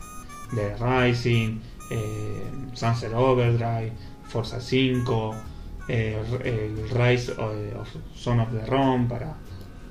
De 0.51 0.75
Rising, 0.77 1.61
eh, 1.93 2.43
Sunset 2.73 3.13
Overdrive, 3.15 3.93
Forza 4.25 4.61
5, 4.61 5.37
eh, 5.89 6.19
el 6.45 6.91
Rise 6.91 7.31
of, 7.33 7.53
of 7.81 7.89
Son 8.17 8.41
of 8.41 8.49
the 8.53 8.67
Rom 8.67 9.07
para. 9.07 9.37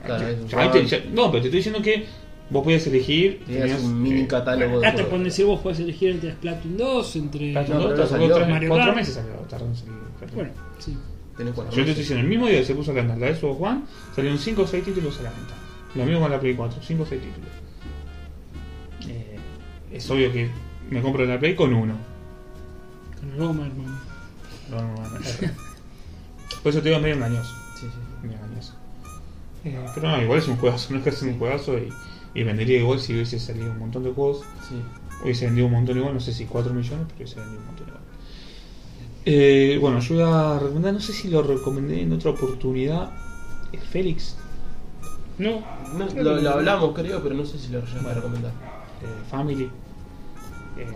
Claro, 0.05 0.27
Ya- 0.45 0.71
ya 0.73 0.83
ya- 0.83 1.03
no, 1.13 1.31
pero 1.31 1.43
te 1.43 1.47
estoy 1.47 1.59
diciendo 1.59 1.81
que 1.81 2.05
vos 2.49 2.63
podías 2.63 2.85
elegir. 2.87 3.43
Tenías 3.45 3.81
un 3.81 4.01
mini 4.01 4.21
eh, 4.21 4.27
catálogo 4.27 4.79
de 4.79 4.85
Acá 4.87 4.95
te 4.95 5.01
juegos. 5.03 5.09
pueden 5.09 5.23
decir 5.25 5.45
vos 5.45 5.59
podés 5.61 5.79
elegir 5.79 6.11
entre 6.11 6.31
Splatoon 6.33 6.77
2, 6.77 7.15
entre. 7.17 7.49
Splatoon 7.51 7.77
No, 7.77 7.83
2 7.83 7.91
pero 7.91 8.03
no 8.03 8.09
salió. 8.09 8.35
tres- 8.35 8.49
Mario 8.49 8.69
cuatro 8.69 8.95
meses 8.95 9.13
salió. 9.15 9.31
Bueno, 10.35 10.51
sí. 10.79 10.97
Tenés 11.37 11.53
cuatro 11.53 11.71
Yo 11.75 11.83
te 11.83 11.89
estoy 11.91 12.01
diciendo, 12.03 12.23
el 12.23 12.29
mismo 12.29 12.47
día 12.47 12.59
que 12.59 12.65
se 12.65 12.73
puso 12.75 12.91
a 12.91 12.95
la 12.95 13.03
la 13.03 13.15
de 13.15 13.35
Xbox 13.35 13.61
One, 13.61 13.81
salieron 14.15 14.39
5 14.39 14.61
o 14.63 14.67
6 14.67 14.83
títulos 14.85 15.19
a 15.19 15.23
la 15.23 15.29
venta. 15.31 15.53
Lo 15.93 16.03
mismo 16.05 16.21
con 16.21 16.31
la 16.31 16.39
Play 16.39 16.55
4, 16.55 16.79
5 16.81 17.03
o 17.03 17.05
6 17.05 17.21
títulos. 17.21 17.49
Eh, 19.07 19.37
es 19.93 20.09
obvio 20.09 20.31
que 20.31 20.49
me 20.89 21.01
compro 21.01 21.25
la 21.25 21.39
Play 21.39 21.55
con 21.55 21.73
uno. 21.73 21.95
Con 23.19 23.29
el 23.31 23.37
Bomberman. 23.37 23.99
No, 24.71 24.81
no, 24.81 24.95
no, 24.95 25.09
no. 25.09 25.19
Por 26.63 26.69
eso 26.71 26.81
te 26.81 26.89
digo 26.89 26.99
medio 27.01 27.15
engañoso. 27.15 27.53
Sí, 27.79 27.85
sí. 27.87 27.99
Medio 28.27 28.37
engañoso. 28.37 28.73
Eh, 29.63 29.79
pero 29.95 30.09
no, 30.09 30.21
igual 30.21 30.39
es 30.39 30.47
un 30.47 30.57
juegazo, 30.57 30.91
no 30.91 30.97
es 30.97 31.03
que 31.03 31.09
es 31.11 31.21
un 31.21 31.37
juegazo 31.37 31.77
y, 31.77 31.89
y 32.37 32.43
vendería 32.43 32.77
igual 32.77 32.99
si 32.99 33.13
hubiese 33.13 33.39
salido 33.39 33.71
un 33.71 33.79
montón 33.79 34.03
de 34.03 34.11
juegos. 34.11 34.41
sí. 34.69 34.75
Hubiese 35.23 35.45
vendido 35.47 35.65
un 35.65 35.73
montón 35.73 35.97
igual, 35.97 36.13
no 36.13 36.19
sé 36.19 36.31
si 36.31 36.45
4 36.45 36.71
millones, 36.71 37.05
pero 37.07 37.15
hubiese 37.17 37.39
vendido 37.39 37.59
un 37.59 37.65
montón 37.65 37.87
igual. 37.87 38.03
Eh, 39.25 39.77
bueno, 39.81 39.99
yo 39.99 40.13
voy 40.15 40.23
a 40.23 40.59
recomendar, 40.59 40.93
no 40.93 40.99
sé 40.99 41.11
si 41.11 41.27
lo 41.29 41.41
recomendé 41.41 42.03
en 42.03 42.13
otra 42.13 42.31
oportunidad, 42.31 43.09
es 43.71 43.83
Félix. 43.83 44.37
No, 45.39 45.63
No, 45.97 46.21
lo, 46.21 46.49
hablamos, 46.51 46.93
creo, 46.93 47.21
pero 47.23 47.33
no 47.33 47.43
sé 47.45 47.57
si 47.57 47.71
lo 47.71 47.83
llegaste 47.83 48.07
a 48.09 48.13
recomendar. 48.13 48.51
eh, 48.51 49.29
Family. 49.31 49.63
Eh, 49.63 50.87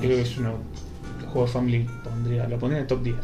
creo 0.00 0.16
que 0.16 0.22
es 0.22 0.36
uno 0.36 0.56
el 1.20 1.26
juego 1.28 1.46
de 1.46 1.52
Family 1.52 1.88
pondría, 2.04 2.46
lo 2.48 2.58
pondría 2.58 2.78
en 2.78 2.82
el 2.82 2.88
top 2.88 3.02
10. 3.02 3.16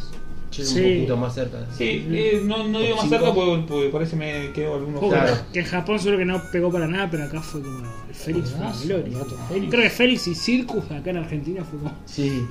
Sí. 0.51 0.62
un 0.62 0.95
poquito 0.95 1.16
más 1.16 1.35
cerca. 1.35 1.59
Sí, 1.77 2.07
eh, 2.11 2.41
no, 2.45 2.66
no 2.69 2.81
digo 2.81 2.97
más 2.97 3.09
cerca 3.09 3.33
porque, 3.35 3.65
porque 3.69 3.89
parece 3.91 4.16
me 4.16 4.51
quedó 4.53 4.77
algunos 4.77 5.01
Juego 5.01 5.15
Claro. 5.15 5.37
que 5.53 5.61
en 5.61 5.66
Japón 5.66 5.99
seguro 5.99 6.19
que 6.19 6.25
no 6.25 6.43
pegó 6.51 6.73
para 6.73 6.87
nada, 6.87 7.09
pero 7.11 7.25
acá 7.25 7.41
fue 7.43 7.62
como 7.62 7.79
el 8.09 8.15
Félix 8.15 8.51
fue 8.51 8.87
gloria. 8.87 9.19
el 9.19 9.25
Félix. 9.49 9.70
Creo 9.70 9.83
que 9.83 9.91
Félix 9.91 10.27
y 10.29 10.35
Circus 10.35 10.85
acá 10.91 11.11
en 11.11 11.16
Argentina 11.19 11.62
fue 11.65 11.79
como. 11.79 11.93
Sí. 12.07 12.45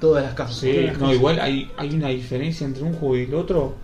Todas 0.00 0.24
las 0.24 0.34
casas. 0.34 0.56
Sí, 0.58 0.70
Todas 0.72 0.84
las 0.84 0.98
no, 0.98 1.14
igual 1.14 1.40
hay, 1.40 1.70
hay 1.76 1.90
una 1.94 2.08
diferencia 2.08 2.66
entre 2.66 2.82
un 2.82 2.92
juego 2.92 3.16
y 3.16 3.22
el 3.22 3.34
otro, 3.34 3.74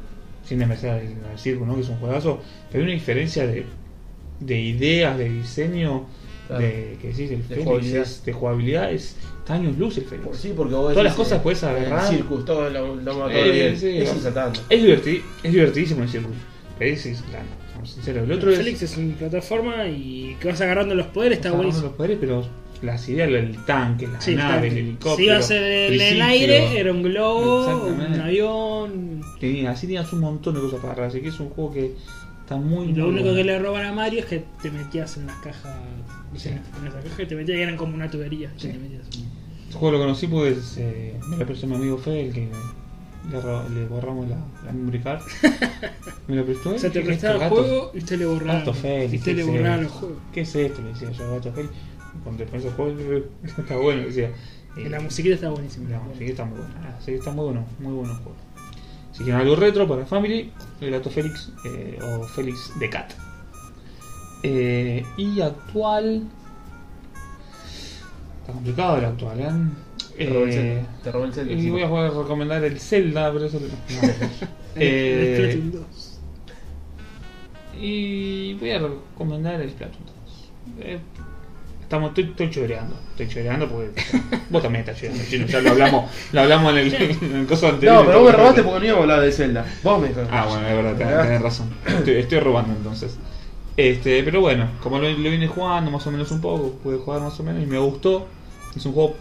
sin 0.45 0.59
desmerecer 0.59 0.91
al 0.91 1.31
al 1.33 1.39
Circo, 1.39 1.65
¿no? 1.67 1.75
que 1.75 1.81
es 1.83 1.89
un 1.89 1.97
juegazo, 1.97 2.41
pero 2.71 2.83
hay 2.85 2.91
una 2.91 2.95
diferencia 2.99 3.47
de, 3.47 3.65
de 4.41 4.61
ideas, 4.61 5.17
de 5.17 5.29
diseño, 5.31 6.07
Claro. 6.47 6.65
de 6.65 6.99
que 7.01 7.09
decís, 7.09 7.31
el 7.31 7.39
De 7.39 7.45
Félix 7.45 7.65
jugabilidad. 7.65 8.03
es- 8.03 8.25
de 8.25 8.33
jugabilidad, 8.33 8.93
es 8.93 9.17
años 9.51 9.77
luz 9.79 9.99
el 9.99 10.05
Félix. 10.05 10.27
Por- 10.29 10.37
Sí, 10.37 10.53
porque 10.57 10.75
vos 10.75 10.91
Todas 10.93 11.05
las 11.05 11.15
cosas 11.15 11.39
eh, 11.39 11.41
puedes 11.43 11.63
agarrar. 11.65 12.05
El 12.05 12.17
circus, 12.19 12.45
todo 12.45 12.71
lo, 12.71 12.97
lo 12.97 13.15
mató 13.19 13.31
Eh, 13.31 13.51
bien. 13.51 13.77
sí, 13.79 13.89
es. 13.99 14.09
Es, 14.11 14.83
diverti- 14.85 15.23
es 15.43 15.53
divertidísimo 15.53 16.03
el 16.03 16.09
Circo, 16.09 16.29
pero 16.79 16.93
es 16.95 17.05
insultante, 17.07 17.49
seamos 17.71 17.91
sinceros. 17.91 18.25
El 18.25 18.33
otro 18.33 18.51
es... 18.51 18.59
Félix 18.59 18.83
es 18.83 18.97
una 18.97 19.15
plataforma 19.17 19.87
y 19.89 20.37
que 20.41 20.49
vas 20.49 20.61
agarrando 20.61 20.95
los 20.95 21.07
poderes, 21.09 21.39
está 21.39 21.49
agarrando 21.49 21.69
buenísimo. 21.69 21.89
los 21.89 21.97
poderes, 21.97 22.19
pero 22.21 22.47
las 22.83 23.07
ideas, 23.11 23.29
el 23.29 23.65
tanque, 23.67 24.07
la 24.07 24.21
Sí, 24.21 24.35
nave, 24.35 24.55
el 24.55 24.61
tanque. 24.75 24.81
helicóptero. 24.81 25.17
Si 25.17 25.25
iba 25.25 25.37
a 25.37 25.43
ser 25.43 25.63
en 25.93 26.01
el 26.01 26.23
aire, 26.23 26.79
era 26.81 26.93
un 26.93 27.03
globo, 27.03 27.87
un 27.87 28.21
avión. 28.21 29.21
Tenía- 29.39 29.71
así 29.73 29.87
tenías 29.87 30.13
un 30.13 30.21
montón 30.21 30.55
de 30.55 30.61
cosas 30.61 30.81
para 30.81 30.93
agarrar, 30.95 31.11
así 31.11 31.21
que 31.21 31.29
es 31.29 31.41
un 31.41 31.51
juego 31.51 31.73
que 31.73 31.93
está 32.43 32.57
muy 32.57 32.89
lo 32.89 33.05
muy 33.05 33.11
único 33.15 33.25
bueno. 33.27 33.37
que 33.37 33.45
le 33.45 33.59
roban 33.59 33.85
a 33.85 33.93
Mario 33.93 34.21
es 34.21 34.27
que 34.27 34.45
te 34.63 34.71
metías 34.71 35.17
en 35.19 35.27
las 35.27 35.37
cajas. 35.37 35.77
Sí. 36.37 36.49
En 36.49 36.87
esa 36.87 37.01
caja 37.01 37.23
y 37.23 37.27
te 37.27 37.35
metías 37.35 37.59
y 37.59 37.63
eran 37.63 37.77
como 37.77 37.95
una 37.95 38.11
tubería. 38.11 38.51
Sí. 38.57 38.69
te 38.69 38.79
metías. 38.79 39.03
Este 39.71 39.79
juego 39.79 39.99
lo 39.99 40.03
conocí 40.03 40.27
pues 40.27 40.79
eh, 40.79 41.15
me 41.29 41.37
lo 41.37 41.47
prestó 41.47 41.69
mi 41.69 41.77
amigo 41.77 41.97
Fede, 41.97 42.27
el 42.27 42.33
que 42.33 42.49
le, 43.31 43.87
borramos 43.87 44.29
la, 44.29 44.37
la 44.67 44.73
memory 44.73 44.99
card. 44.99 45.21
Me 46.27 46.35
lo 46.35 46.45
prestó. 46.45 46.71
O 46.71 46.79
sea, 46.79 46.91
te 46.91 46.95
¿Qué 46.95 46.99
es 46.99 47.07
prestaba 47.07 47.35
el 47.35 47.41
gato? 47.41 47.55
juego 47.55 47.91
y 47.95 47.99
usted 47.99 48.19
le 48.19 48.27
borraba. 48.27 48.59
Gato 48.59 48.71
y 48.73 48.75
usted 48.75 49.09
le 49.09 49.21
¿qué 49.21 49.41
es 49.43 49.47
borraba 49.47 49.75
esto? 49.77 49.83
los 49.83 49.93
juegos. 49.93 50.19
¿Qué 50.33 50.41
es 50.41 50.55
esto? 50.57 50.83
Le 50.83 50.89
decía 50.89 51.11
yo, 51.13 51.31
Gato 51.31 51.53
Félix. 51.53 51.75
Cuando 52.25 52.43
te 52.45 52.51
pones 52.51 52.67
a 52.67 52.73
jugar, 52.73 53.23
está 53.45 53.77
bueno, 53.77 54.03
decía. 54.03 54.33
Y 54.77 54.89
la 54.89 54.99
musiquita 54.99 55.37
está 55.37 55.51
buenísima. 55.51 55.89
La 55.89 56.01
música 56.01 56.31
está 56.31 56.45
muy 56.45 56.59
buena. 56.59 56.99
Sí, 56.99 57.13
está 57.13 57.31
muy 57.31 57.45
bueno, 57.45 57.65
muy 57.79 57.93
bueno 57.93 58.11
el 58.11 58.19
juego. 58.19 58.37
Si 59.13 59.23
quieren 59.23 59.41
algo 59.41 59.55
retro 59.55 59.87
para 59.87 60.05
Family, 60.05 60.51
el 60.81 60.91
gato 60.91 61.11
Félix 61.11 61.53
eh, 61.65 61.97
o 62.03 62.25
Félix 62.25 62.77
de 62.81 62.91
Cat. 62.91 63.13
Eh, 64.43 65.05
y 65.17 65.41
actual. 65.41 66.25
Está 68.51 68.53
complicado 68.53 68.97
el 68.99 69.05
actual, 69.05 69.41
¿eh? 69.41 69.51
Te 70.19 70.27
robó 70.29 70.45
el 70.45 70.51
Eh, 70.51 70.53
Zelda. 70.53 70.89
Te 71.05 71.13
robó 71.13 71.25
el 71.25 71.33
Zelda. 71.33 71.53
y 71.53 71.71
voy 71.71 71.83
a 71.83 71.89
jugar- 71.89 72.13
recomendar 72.15 72.65
el 72.65 72.79
Zelda, 72.81 73.33
pero 73.33 73.45
eso. 73.47 73.61
no. 73.61 74.09
Eh, 74.77 75.37
el 75.37 75.53
Splatoon 75.53 75.73
2. 75.73 76.19
y 77.81 78.55
voy 78.55 78.71
a 78.71 78.79
recomendar 78.79 79.61
el 79.61 79.71
Splatoon 79.71 80.05
2. 80.05 80.51
Eh, 80.87 80.99
estamos, 81.83 82.11
estoy, 82.11 82.25
estoy 82.25 82.51
choreando, 82.51 82.95
estoy 83.11 83.29
choreando 83.29 83.69
porque 83.69 84.01
vos 84.51 84.63
también 84.63 84.85
estás 84.85 84.97
choreando, 85.01 85.25
chino, 85.29 85.47
ya 85.47 85.61
lo 85.61 85.71
hablamos, 85.71 86.11
lo 86.33 86.41
hablamos 86.41 86.73
en 86.73 86.79
el, 86.79 86.95
en 86.95 87.37
el 87.41 87.47
coso 87.47 87.69
anterior. 87.69 87.97
No, 87.97 88.07
pero 88.07 88.21
vos 88.21 88.31
me 88.31 88.37
robaste 88.37 88.63
porque 88.63 88.79
no 88.81 88.85
íbamos 88.87 89.01
a 89.01 89.03
hablar 89.03 89.21
de 89.27 89.33
Zelda. 89.33 89.67
Vos 89.83 90.01
me 90.01 90.09
Ah, 90.31 90.47
bueno, 90.49 90.69
es 90.69 90.77
verdad, 90.77 90.97
tenés, 90.97 91.23
tenés 91.23 91.43
razón. 91.43 91.71
Estoy, 91.87 92.15
estoy 92.15 92.41
robando 92.41 92.73
entonces. 92.75 93.17
Este, 93.77 94.23
pero 94.23 94.41
bueno, 94.41 94.69
como 94.83 94.99
lo, 94.99 95.11
lo 95.11 95.31
vine 95.31 95.49
jugando 95.49 95.91
más 95.91 96.07
o 96.07 96.11
menos 96.13 96.31
un 96.31 96.41
poco, 96.41 96.73
pude 96.83 96.99
jugar 96.99 97.23
más 97.23 97.39
o 97.41 97.43
menos 97.43 97.63
y 97.63 97.67
me 97.67 97.79
gustó. 97.79 98.29
Es 98.77 98.87
un 98.87 98.93
juego, 98.93 99.17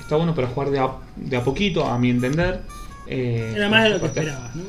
está 0.00 0.16
bueno 0.16 0.34
para 0.34 0.48
jugar 0.48 0.70
de 0.70 0.78
a, 0.78 0.90
de 1.16 1.36
a 1.36 1.44
poquito, 1.44 1.84
a 1.86 1.98
mi 1.98 2.10
entender. 2.10 2.62
Eh, 3.06 3.52
Era 3.56 3.68
más 3.68 3.84
de 3.84 3.90
lo 3.90 4.00
que 4.00 4.06
esperabas, 4.06 4.54
¿no? 4.56 4.62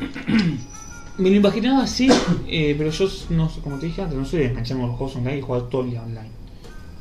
Me 1.18 1.28
lo 1.28 1.36
imaginaba 1.36 1.82
así, 1.82 2.08
eh, 2.48 2.74
pero 2.78 2.90
yo, 2.90 3.06
no, 3.30 3.50
como 3.62 3.76
te 3.78 3.86
dije 3.86 4.00
antes, 4.00 4.16
no 4.16 4.24
soy 4.24 4.40
de 4.40 4.46
engancharme 4.46 4.84
a 4.84 4.86
los 4.86 4.96
juegos 4.96 5.16
online 5.16 5.38
y 5.38 5.42
jugar 5.42 5.62
todo 5.68 5.82
el 5.82 5.90
día 5.90 6.02
online. 6.02 6.30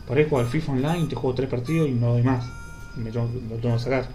Por 0.06 0.18
ahí 0.18 0.24
juego 0.26 0.40
al 0.40 0.48
FIFA 0.48 0.72
online, 0.74 1.08
te 1.08 1.16
juego 1.16 1.34
tres 1.36 1.50
partidos 1.50 1.88
y 1.88 1.92
no 1.94 2.12
doy 2.14 2.24
más. 2.24 2.46
Y 2.98 3.00
me 3.00 3.12
tengo- 3.12 3.30
lo 3.50 3.56
tengo 3.58 3.76
que 3.78 3.82
sacar. 3.84 4.10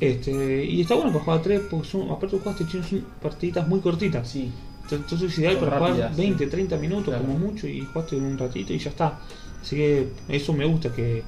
Este, 0.00 0.64
y 0.64 0.80
está 0.80 0.94
bueno 0.94 1.12
para 1.12 1.24
jugar 1.24 1.42
tres, 1.42 1.60
porque 1.70 1.86
son, 1.88 2.10
aparte 2.10 2.38
jugaste 2.38 2.66
chino, 2.66 2.82
son 2.84 3.04
partiditas 3.20 3.68
muy 3.68 3.80
cortitas. 3.80 4.26
Sí. 4.28 4.50
Entonces 4.90 5.32
es 5.32 5.38
ideal 5.38 5.54
Son 5.54 5.64
para 5.64 5.76
jugar 5.78 5.90
rápidas, 5.92 6.16
20, 6.16 6.44
sí. 6.44 6.50
30 6.50 6.76
minutos 6.78 7.06
Claro. 7.08 7.24
como 7.24 7.38
mucho 7.38 7.66
y 7.66 7.84
jugaste 7.84 8.16
en 8.16 8.24
un 8.24 8.38
ratito 8.38 8.72
y 8.72 8.78
ya 8.78 8.90
está. 8.90 9.18
Así 9.66 9.74
que 9.74 10.06
eso 10.28 10.52
me 10.52 10.64
gusta, 10.64 10.92
que 10.92 11.24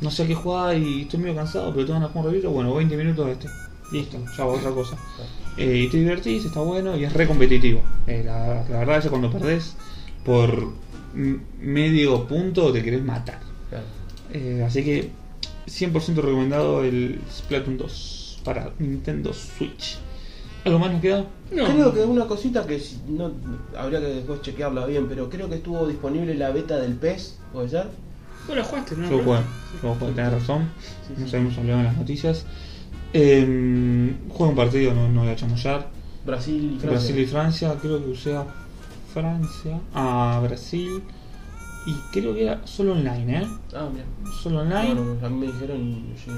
no 0.00 0.10
sé 0.10 0.24
a 0.24 0.26
qué 0.26 0.34
jugar 0.34 0.76
y 0.76 1.02
estoy 1.02 1.20
medio 1.20 1.36
cansado, 1.36 1.72
pero 1.72 1.86
te 1.86 1.92
van 1.92 2.02
a 2.02 2.08
jugar 2.08 2.26
un 2.26 2.32
ratito, 2.32 2.50
bueno, 2.50 2.74
20 2.74 2.96
minutos 2.96 3.28
este. 3.28 3.46
Listo, 3.92 4.18
ya 4.36 4.44
va 4.44 4.54
otra 4.54 4.72
cosa. 4.72 4.96
Eh, 5.56 5.84
y 5.86 5.88
te 5.88 5.98
divertís, 5.98 6.44
está 6.44 6.58
bueno 6.58 6.96
y 6.96 7.04
es 7.04 7.12
re 7.12 7.28
competitivo. 7.28 7.80
Eh, 8.08 8.24
la, 8.24 8.64
la 8.68 8.78
verdad 8.80 8.98
es 8.98 9.04
que 9.04 9.10
cuando 9.10 9.30
perdés 9.30 9.76
por 10.24 10.72
medio 11.14 12.26
punto 12.26 12.72
te 12.72 12.82
querés 12.82 13.04
matar. 13.04 13.38
Eh, 14.32 14.64
así 14.66 14.82
que 14.82 15.10
100% 15.68 16.16
recomendado 16.16 16.82
el 16.82 17.20
Splatoon 17.30 17.78
2 17.78 18.40
para 18.42 18.72
Nintendo 18.80 19.32
Switch. 19.32 19.98
¿Algo 20.64 20.78
más 20.78 20.92
nos 20.92 21.00
queda? 21.00 21.24
No. 21.54 21.64
Creo 21.66 21.92
que 21.92 22.00
una 22.04 22.26
cosita 22.26 22.66
que 22.66 22.78
si- 22.78 23.00
no 23.08 23.30
habría 23.76 24.00
que 24.00 24.06
después 24.06 24.40
chequearla 24.42 24.86
bien, 24.86 25.06
pero 25.08 25.28
creo 25.28 25.48
que 25.48 25.56
estuvo 25.56 25.86
disponible 25.86 26.34
la 26.34 26.50
beta 26.50 26.78
del 26.78 26.94
PES, 26.94 27.38
¿puede 27.52 27.68
ser? 27.68 27.88
Vos 28.46 28.56
lo 28.56 28.64
jugaste, 28.64 28.96
¿no? 28.96 29.10
Yo 29.10 29.22
jugué, 29.22 30.12
tenés 30.12 30.32
razón. 30.32 30.68
Sí, 31.06 31.14
No 31.18 31.24
sí. 31.26 31.30
sabemos 31.30 31.58
hablar 31.58 31.78
en 31.78 31.84
las 31.84 31.96
noticias. 31.96 32.46
Eh, 33.12 34.14
jugué 34.28 34.50
un 34.50 34.56
partido, 34.56 34.94
no, 34.94 35.08
no 35.08 35.20
voy 35.22 35.30
a 35.30 35.36
chamullar. 35.36 35.88
Brasil 36.24 36.56
y 36.64 36.78
Francia. 36.78 36.90
Brasil 36.90 37.18
y 37.18 37.26
Francia, 37.26 37.74
creo 37.80 38.04
que 38.04 38.10
usé 38.10 38.36
a 38.36 38.44
Francia, 39.12 39.78
a 39.94 40.40
Brasil. 40.42 41.02
Y 41.84 41.94
creo 42.12 42.32
que 42.32 42.44
era 42.44 42.60
solo 42.64 42.92
online, 42.92 43.38
¿eh? 43.38 43.46
Ah, 43.74 43.88
mira. 43.92 44.04
Solo 44.42 44.60
online. 44.60 44.94
No, 44.94 45.14
no, 45.16 45.26
a 45.26 45.28
mí 45.28 45.36
me 45.40 45.46
dijeron 45.46 45.78
y 45.80 46.14
yo. 46.24 46.32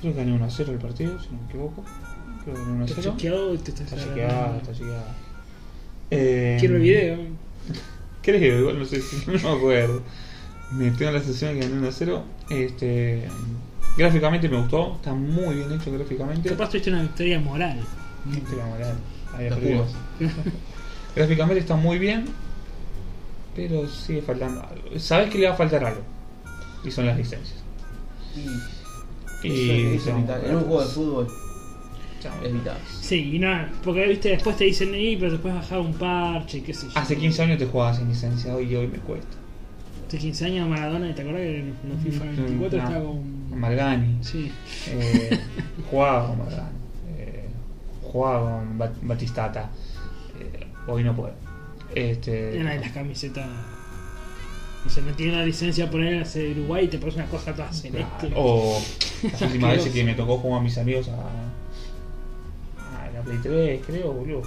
Creo 0.00 0.12
que 0.14 0.18
gané 0.18 0.32
1 0.32 0.44
a 0.46 0.50
0 0.50 0.72
el 0.72 0.78
partido, 0.78 1.12
si 1.18 1.28
no 1.34 1.40
me 1.42 1.46
equivoco. 1.48 1.84
Creo 2.48 2.54
que 2.54 2.60
gané 2.62 2.72
1 2.74 2.82
a 2.82 2.86
Está 2.86 3.02
0. 3.02 3.14
chequeado 3.16 3.58
te 3.58 3.70
estás 3.70 3.92
Está 3.92 4.04
chequeada, 4.04 4.56
está 4.56 4.72
chequeada. 4.72 5.14
Eh, 6.10 6.56
Quiero 6.60 6.76
el 6.76 6.82
video. 6.82 7.18
Creo, 8.22 8.60
igual 8.60 8.78
no 8.78 8.84
sé 8.86 9.00
si 9.02 9.26
no 9.26 9.32
me 9.34 9.56
acuerdo. 9.58 10.02
Me 10.72 10.90
tengo 10.92 11.10
la 11.12 11.20
sensación 11.20 11.54
de 11.54 11.60
que 11.60 11.66
gané 11.68 11.78
1 11.80 11.88
a 11.88 11.92
0. 11.92 12.22
Este, 12.50 13.28
gráficamente 13.96 14.48
me 14.48 14.58
gustó, 14.60 14.96
está 14.96 15.12
muy 15.12 15.56
bien 15.56 15.72
hecho 15.72 15.92
gráficamente. 15.92 16.48
Capaz 16.48 16.70
tuviste 16.70 16.90
una 16.90 17.02
victoria 17.02 17.38
moral. 17.40 17.80
Este 18.34 18.56
la 18.56 18.66
moral, 18.66 18.94
había 19.34 19.48
perdido. 19.50 19.86
Gráficamente 21.16 21.60
está 21.60 21.74
muy 21.76 21.98
bien, 21.98 22.26
pero 23.56 23.88
sigue 23.88 24.22
faltando 24.22 24.60
algo. 24.62 24.98
Sabes 24.98 25.30
que 25.30 25.38
le 25.38 25.48
va 25.48 25.54
a 25.54 25.56
faltar 25.56 25.84
algo, 25.84 26.02
y 26.84 26.90
son 26.90 27.06
las 27.06 27.16
licencias. 27.16 27.58
Y 29.42 29.98
son- 29.98 30.26
en 30.44 30.56
un 30.56 30.62
juego 30.64 30.80
de 30.82 30.86
fútbol. 30.88 31.28
Chao. 32.20 32.34
Sí, 33.00 33.36
y 33.36 33.38
no, 33.38 33.48
porque 33.84 34.06
viste, 34.06 34.30
después 34.30 34.56
te 34.56 34.64
dicen, 34.64 34.94
y 34.94 35.16
pero 35.16 35.32
después 35.32 35.54
bajar 35.54 35.78
un 35.78 35.94
parche, 35.94 36.62
qué 36.62 36.74
sé 36.74 36.86
yo. 36.86 36.92
Hace 36.98 37.16
15 37.16 37.42
años 37.42 37.58
te 37.58 37.66
jugabas 37.66 37.98
sin 37.98 38.08
licencia, 38.08 38.54
hoy 38.54 38.74
hoy 38.74 38.86
me 38.88 38.98
cuesta. 38.98 39.36
Hace 40.08 40.18
15 40.18 40.44
años 40.46 40.68
Maradona, 40.68 41.14
¿te 41.14 41.20
acuerdas 41.22 41.42
que 41.42 41.58
en 41.60 41.74
los 41.88 42.02
FIFA 42.02 42.24
24 42.24 42.78
No, 42.78 42.84
estaba 42.84 43.04
con. 43.04 43.60
Malgani. 43.60 44.16
Sí. 44.22 44.50
Eh, 44.88 45.38
jugaba 45.90 46.28
con 46.28 46.38
Malgani. 46.38 46.68
Eh, 47.18 47.44
jugaba 48.02 48.40
con 48.58 48.78
Bat- 48.78 48.98
Batistata. 49.02 49.70
Eh, 50.40 50.66
hoy 50.86 51.04
no 51.04 51.14
puedo. 51.14 51.32
Este, 51.94 52.58
Una 52.60 52.72
de 52.72 52.80
las 52.80 52.92
camisetas. 52.92 53.46
O 54.86 54.90
sea, 54.90 55.02
no 55.02 55.12
tiene 55.12 55.32
una 55.34 55.44
licencia 55.44 55.90
por 55.90 56.00
él 56.00 56.22
hacer 56.22 56.50
Uruguay 56.52 56.86
y 56.86 56.88
te 56.88 56.98
pones 56.98 57.16
una 57.16 57.26
cosa 57.26 57.52
toda 57.52 57.70
celeste. 57.72 58.30
O 58.34 58.80
las 59.30 59.42
últimas 59.42 59.76
veces 59.76 59.92
que 59.92 60.04
me 60.04 60.14
tocó 60.14 60.38
jugar 60.38 60.60
a 60.60 60.62
mis 60.62 60.78
amigos 60.78 61.08
a, 61.08 61.16
la 61.16 61.22
3, 63.36 63.82
creo, 63.86 64.12
boludo. 64.12 64.42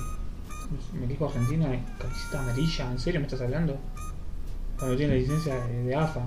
Me 1.00 1.06
dijo 1.06 1.26
Argentina, 1.28 1.68
camiseta 2.00 2.40
amarilla, 2.40 2.92
¿en 2.92 3.00
serio 3.00 3.20
me 3.20 3.28
estás 3.28 3.42
hablando? 3.42 3.78
Cuando 4.80 4.98
tiene 4.98 5.14
la 5.14 5.20
licencia 5.20 5.56
de, 5.66 5.84
de 5.84 5.96
AFA. 5.96 6.22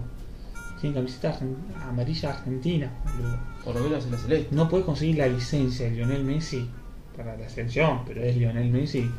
Tiene 0.81 0.97
camiseta 0.97 1.39
argen- 1.39 1.57
amarilla 1.83 2.31
argentina, 2.31 2.91
boludo. 3.17 3.39
Por 3.65 3.75
lo 3.77 3.81
menos 3.85 4.05
en 4.05 4.13
la 4.13 4.19
celeste. 4.19 4.55
No 4.55 4.69
puedes 4.69 4.85
conseguir 4.87 5.17
la 5.17 5.27
licencia 5.27 5.87
de 5.87 5.93
Lionel 5.93 6.25
Messi 6.25 6.69
para 7.17 7.37
la 7.37 7.49
selección, 7.49 8.03
pero 8.07 8.23
es 8.23 8.37
Lionel 8.37 8.71
Messi. 8.71 9.11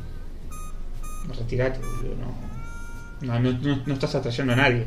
Retirate, 1.36 1.80
boludo, 1.80 2.14
no. 2.16 2.56
No, 3.26 3.40
no, 3.40 3.58
no- 3.58 3.82
no 3.84 3.94
estás 3.94 4.14
atrayendo 4.14 4.52
a 4.52 4.56
nadie. 4.56 4.82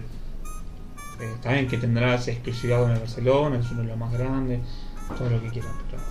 Eh, 1.20 1.32
está 1.36 1.52
bien 1.52 1.68
que 1.68 1.78
tendrás 1.78 2.28
exclusividad 2.30 2.80
con 2.82 2.92
el 2.92 3.00
Barcelona, 3.00 3.60
es 3.60 3.70
uno 3.72 3.82
de 3.82 3.88
los 3.90 3.98
más 3.98 4.14
grandes, 4.14 4.62
todo 5.18 5.30
lo 5.30 5.42
que 5.42 5.50
quieras, 5.50 5.72
pero. 5.90 6.02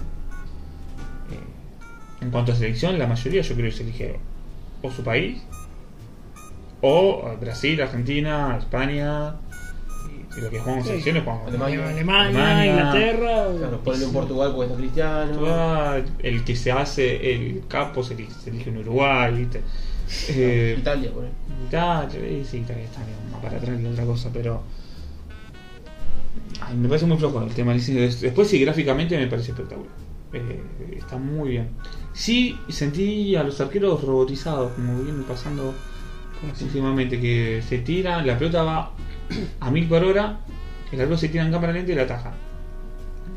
En 2.28 2.32
cuanto 2.32 2.52
a 2.52 2.54
selección, 2.54 2.98
la 2.98 3.06
mayoría 3.06 3.40
yo 3.40 3.54
creo 3.54 3.70
que 3.70 3.76
se 3.76 3.82
elige 3.84 4.18
o 4.82 4.90
su 4.90 5.02
país, 5.02 5.42
o 6.82 7.34
Brasil, 7.40 7.80
Argentina, 7.80 8.54
España, 8.58 9.32
y, 10.06 10.38
y 10.38 10.42
lo 10.42 10.50
que 10.50 10.60
jugamos 10.60 10.84
Sí. 10.84 10.90
selecciones 10.90 11.24
jugamos 11.24 11.48
Alemania. 11.48 11.88
Alemania, 11.88 12.26
Alemania. 12.28 12.66
Inglaterra. 12.66 13.46
Claro, 13.58 13.80
ponle 13.82 14.04
en 14.04 14.12
Portugal 14.12 14.52
porque 14.54 14.66
está 14.70 14.78
Cristiano. 14.78 15.94
El 16.18 16.44
que 16.44 16.54
se 16.54 16.70
hace 16.70 17.32
el 17.34 17.62
capo 17.66 18.02
se 18.02 18.12
elige, 18.12 18.32
se 18.32 18.50
elige 18.50 18.68
en 18.68 18.76
Uruguay, 18.76 19.34
¿viste? 19.34 19.62
Eh, 20.28 20.76
Italia, 20.78 21.10
por 21.12 21.24
ahí. 21.24 21.30
Italia, 21.66 22.18
eh, 22.22 22.44
sí, 22.46 22.58
Italia 22.58 22.84
está 22.84 23.00
bien, 23.04 23.16
más 23.32 23.40
para 23.40 23.56
atrás 23.56 23.80
que 23.80 23.86
otra 23.88 24.04
cosa, 24.04 24.28
pero. 24.34 24.62
Ay, 26.60 26.76
me 26.76 26.88
parece 26.88 27.06
muy 27.06 27.16
flojo 27.16 27.42
el 27.42 27.54
tema. 27.54 27.72
Des- 27.72 28.20
Después, 28.20 28.48
sí, 28.48 28.60
gráficamente 28.60 29.16
me 29.16 29.26
parece 29.28 29.52
espectacular. 29.52 29.90
Eh, 30.34 30.60
está 30.98 31.16
muy 31.16 31.50
bien. 31.50 31.68
Sí, 32.18 32.58
sentí 32.68 33.36
a 33.36 33.44
los 33.44 33.60
arqueros 33.60 34.02
robotizados, 34.02 34.72
como 34.72 35.04
viene 35.04 35.22
pasando 35.22 35.72
últimamente, 36.60 37.20
que 37.20 37.62
se 37.62 37.78
tiran, 37.78 38.26
la 38.26 38.36
pelota 38.36 38.64
va 38.64 38.90
a 39.60 39.70
mil 39.70 39.86
por 39.86 40.02
hora, 40.02 40.40
el 40.90 41.00
arquero 41.00 41.16
se 41.16 41.28
tira 41.28 41.46
en 41.46 41.52
cámara 41.52 41.72
lenta 41.72 41.92
y 41.92 41.94
la 41.94 42.02
ataja. 42.02 42.34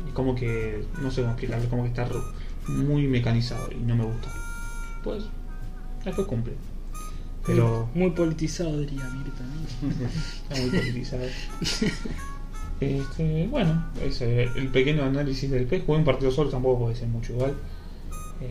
Es 0.08 0.12
como 0.12 0.34
que, 0.34 0.84
no 1.00 1.12
sé 1.12 1.20
cómo 1.20 1.32
explicarlo, 1.32 1.68
como 1.70 1.82
que 1.84 1.90
está 1.90 2.08
muy 2.66 3.06
mecanizado 3.06 3.70
y 3.70 3.76
no 3.76 3.94
me 3.94 4.02
gusta. 4.04 4.28
Pues, 5.04 5.26
después 6.04 6.26
cumple. 6.26 6.54
Pero 7.46 7.88
Muy 7.94 8.10
politizado, 8.10 8.80
diría 8.80 9.08
Mirta. 9.10 9.44
¿no? 9.44 9.90
está 10.42 10.60
muy 10.60 10.70
politizado. 10.70 11.22
Este, 12.80 13.46
bueno, 13.46 13.84
ese, 14.04 14.42
el 14.42 14.66
pequeño 14.70 15.04
análisis 15.04 15.48
del 15.48 15.66
PES. 15.66 15.84
Jugué 15.86 15.98
un 15.98 16.04
partido 16.04 16.32
solo, 16.32 16.50
tampoco 16.50 16.80
puede 16.80 16.96
ser 16.96 17.06
mucho 17.06 17.32
igual. 17.32 17.54
Eh, 18.42 18.50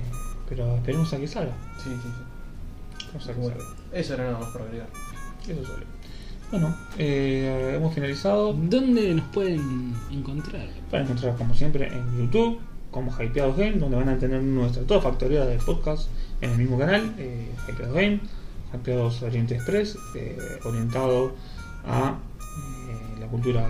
pero 0.49 0.75
esperemos 0.75 1.13
a 1.13 1.17
que 1.17 1.27
salga. 1.27 1.53
Sí, 1.83 1.89
sí, 1.89 2.09
sí. 2.09 3.05
Esperemos 3.17 3.29
a 3.29 3.33
que 3.33 3.39
Bueno, 3.39 3.59
salga. 3.59 3.99
eso 3.99 4.13
era 4.13 4.23
nada 4.25 4.39
más 4.39 4.49
para 4.49 4.65
agregar. 4.65 4.87
Eso 5.47 5.65
solo. 5.65 5.85
Bueno, 6.51 6.75
eh, 6.97 7.73
hemos 7.75 7.93
finalizado. 7.93 8.53
¿Dónde 8.53 9.13
nos 9.13 9.25
pueden 9.29 9.93
encontrar? 10.11 10.67
Para 10.89 11.03
encontrar 11.03 11.35
como 11.37 11.53
siempre 11.53 11.87
en 11.87 12.17
YouTube, 12.17 12.59
como 12.91 13.11
Hypeados 13.11 13.55
Game, 13.57 13.73
donde 13.73 13.95
van 13.97 14.09
a 14.09 14.17
tener 14.19 14.41
nuestra 14.43 14.83
toda 14.83 14.99
factoría 15.01 15.45
de 15.45 15.57
podcast 15.57 16.09
en 16.41 16.51
el 16.51 16.57
mismo 16.57 16.77
canal, 16.77 17.13
eh, 17.17 17.49
Hypeados 17.69 17.95
Game, 17.95 18.19
Hypeados 18.73 19.21
Oriente 19.23 19.55
Express, 19.55 19.97
eh, 20.15 20.37
orientado 20.65 21.33
a 21.87 22.17
eh, 22.89 23.19
la 23.21 23.27
cultura 23.27 23.65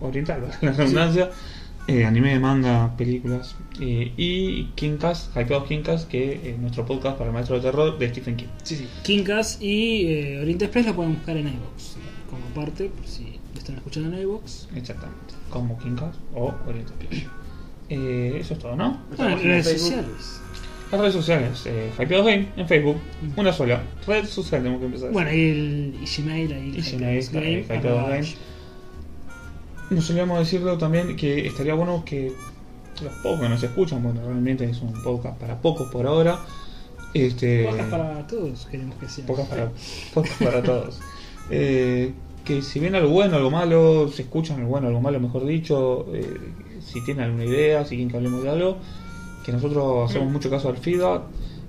oriental, 0.00 0.48
la 0.62 0.72
redundancia, 0.72 1.30
eh, 1.90 2.04
anime, 2.04 2.38
manga, 2.38 2.96
películas, 2.96 3.56
eh, 3.80 4.12
y 4.16 4.64
Kingcast, 4.76 5.36
Hypeados 5.36 5.66
Kingcast, 5.66 6.08
que 6.08 6.50
es 6.50 6.58
nuestro 6.58 6.86
podcast 6.86 7.18
para 7.18 7.30
el 7.30 7.34
maestro 7.34 7.56
de 7.56 7.62
terror 7.62 7.98
de 7.98 8.08
Stephen 8.08 8.36
King. 8.36 8.46
Sí, 8.62 8.76
sí. 8.76 8.88
Kinkas 9.02 9.58
y 9.60 10.06
eh, 10.06 10.38
Oriente 10.40 10.66
Express 10.66 10.86
lo 10.86 10.94
pueden 10.94 11.14
buscar 11.14 11.36
en 11.36 11.48
iVoox. 11.48 11.96
Como 12.30 12.46
parte, 12.54 12.90
por 12.90 13.06
si 13.06 13.40
lo 13.52 13.58
están 13.58 13.76
escuchando 13.76 14.16
en 14.16 14.22
iVoox. 14.22 14.68
Exactamente, 14.76 15.34
como 15.50 15.76
Kingcast 15.78 16.18
o 16.34 16.54
Oriente 16.66 16.92
Express. 17.00 17.26
Eh, 17.88 18.38
eso 18.40 18.54
es 18.54 18.60
todo, 18.60 18.76
¿no? 18.76 19.00
Bueno, 19.16 19.36
en 19.36 19.42
redes 19.42 19.66
Facebook. 19.66 19.88
sociales. 19.88 20.40
Las 20.92 21.00
redes 21.00 21.14
sociales, 21.14 21.62
eh, 21.66 21.90
Hypeados 21.98 22.26
Game 22.26 22.48
en 22.56 22.66
Facebook, 22.68 22.96
una 23.36 23.52
sola. 23.52 23.82
Red 24.06 24.26
social 24.26 24.60
tenemos 24.62 24.80
que 24.80 24.86
empezar. 24.86 25.10
Bueno, 25.10 25.32
y 25.32 25.40
el 25.40 25.94
y 26.00 26.06
Gmail 26.06 26.52
ahí. 26.52 26.74
Y 26.76 26.82
Gmail, 26.82 27.22
Hypeados 27.22 27.28
claro, 27.30 27.46
Game, 27.46 27.60
Hypeados 27.60 27.84
arroba 27.84 28.10
Game. 28.10 28.28
Nos 29.90 30.04
solíamos 30.04 30.38
decirlo 30.38 30.78
también 30.78 31.16
que 31.16 31.46
estaría 31.46 31.74
bueno 31.74 32.04
que 32.04 32.32
los 33.02 33.12
pocos 33.14 33.40
que 33.40 33.48
nos 33.48 33.62
escuchan, 33.62 34.02
bueno, 34.02 34.20
realmente 34.24 34.64
es 34.64 34.80
un 34.80 34.92
podcast 35.02 35.38
para 35.38 35.60
pocos 35.60 35.88
por 35.90 36.06
ahora. 36.06 36.38
Este, 37.12 37.64
Podcast 37.64 37.90
para 37.90 38.26
todos, 38.28 38.66
queremos 38.70 38.96
que 38.98 39.08
sea. 39.08 39.26
podcast 39.26 39.50
para, 39.50 39.72
podcast 40.14 40.42
para 40.42 40.62
todos. 40.62 41.00
Eh, 41.52 42.12
que 42.44 42.62
si 42.62 42.78
ven 42.78 42.94
algo 42.94 43.08
bueno, 43.10 43.34
algo 43.34 43.50
malo, 43.50 44.08
se 44.08 44.22
escuchan 44.22 44.58
algo 44.58 44.68
bueno, 44.68 44.86
algo 44.86 45.00
malo, 45.00 45.18
mejor 45.18 45.44
dicho, 45.44 46.06
eh, 46.14 46.38
si 46.80 47.04
tienen 47.04 47.24
alguna 47.24 47.44
idea, 47.44 47.84
si 47.84 47.96
quieren 47.96 48.08
que 48.08 48.18
hablemos 48.18 48.44
de 48.44 48.50
algo, 48.50 48.76
que 49.44 49.50
nosotros 49.50 50.08
hacemos 50.08 50.30
mucho 50.30 50.48
caso 50.48 50.68
al 50.68 50.76
feedback. 50.76 51.22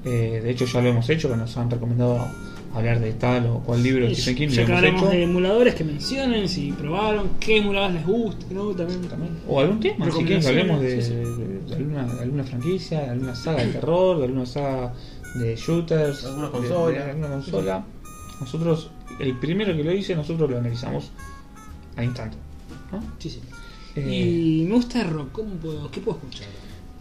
eh, 0.06 0.39
de 0.43 0.52
hecho, 0.52 0.65
ya 0.65 0.81
lo 0.81 0.89
hemos 0.89 1.10
hecho, 1.10 1.31
que 1.31 1.35
nos 1.35 1.57
han 1.57 1.72
recomendado 1.72 2.27
hablar 2.73 2.99
de 2.99 3.11
tal 3.14 3.45
o 3.48 3.60
cual 3.60 3.84
libro 3.84 4.06
de 4.07 4.15
Sí, 4.15 4.22
Stephen 4.22 4.49
King, 4.49 4.56
ya 4.56 4.65
que 4.65 4.73
hablamos 4.73 5.10
de 5.11 5.23
emuladores 5.23 5.76
que 5.76 5.84
mencionen, 5.84 6.48
si 6.48 6.72
probaron, 6.72 7.31
qué 7.39 7.57
emuladores 7.57 7.95
les 7.95 8.06
gusta, 8.06 8.45
¿no? 8.52 8.69
También. 8.72 9.02
También. 9.10 9.39
O 9.48 9.60
algún 9.60 9.80
tema, 9.80 10.06
si 10.11 10.18
quieren 10.23 10.41
que 10.41 10.48
hablemos 10.48 10.81
de, 10.81 11.02
Sí, 11.02 11.07
sí. 11.10 11.14
de- 11.15 11.76
de 11.76 12.22
alguna, 12.22 12.43
franquicia, 12.43 13.02
de 13.02 13.10
alguna 13.10 13.35
saga 13.35 13.64
de 13.64 13.72
terror, 13.73 14.18
de 14.19 14.23
alguna 14.26 14.45
saga 14.45 14.93
de 15.35 15.56
shooters, 15.56 16.26
Alguna 16.26 16.45
de- 16.48 16.52
consola. 16.52 16.99
de 17.06 17.10
alguna 17.11 17.27
consola. 17.30 17.85
Nosotros, 18.39 18.89
el 19.19 19.38
primero 19.38 19.76
que 19.76 19.84
lo 19.84 19.91
hice, 19.93 20.15
nosotros 20.15 20.49
lo 20.49 20.57
analizamos 20.57 21.11
al 21.95 22.06
instante. 22.06 22.38
¿no? 22.91 23.02
Sí, 23.19 23.30
sí. 23.30 23.39
Eh, 23.95 24.61
Y 24.64 24.65
me 24.68 24.76
gusta 24.76 25.02
el 25.02 25.10
rock, 25.10 25.31
¿cómo 25.34 25.53
puedo, 25.56 25.91
¿qué 25.91 25.99
puedo 26.02 26.18
escuchar? 26.18 26.48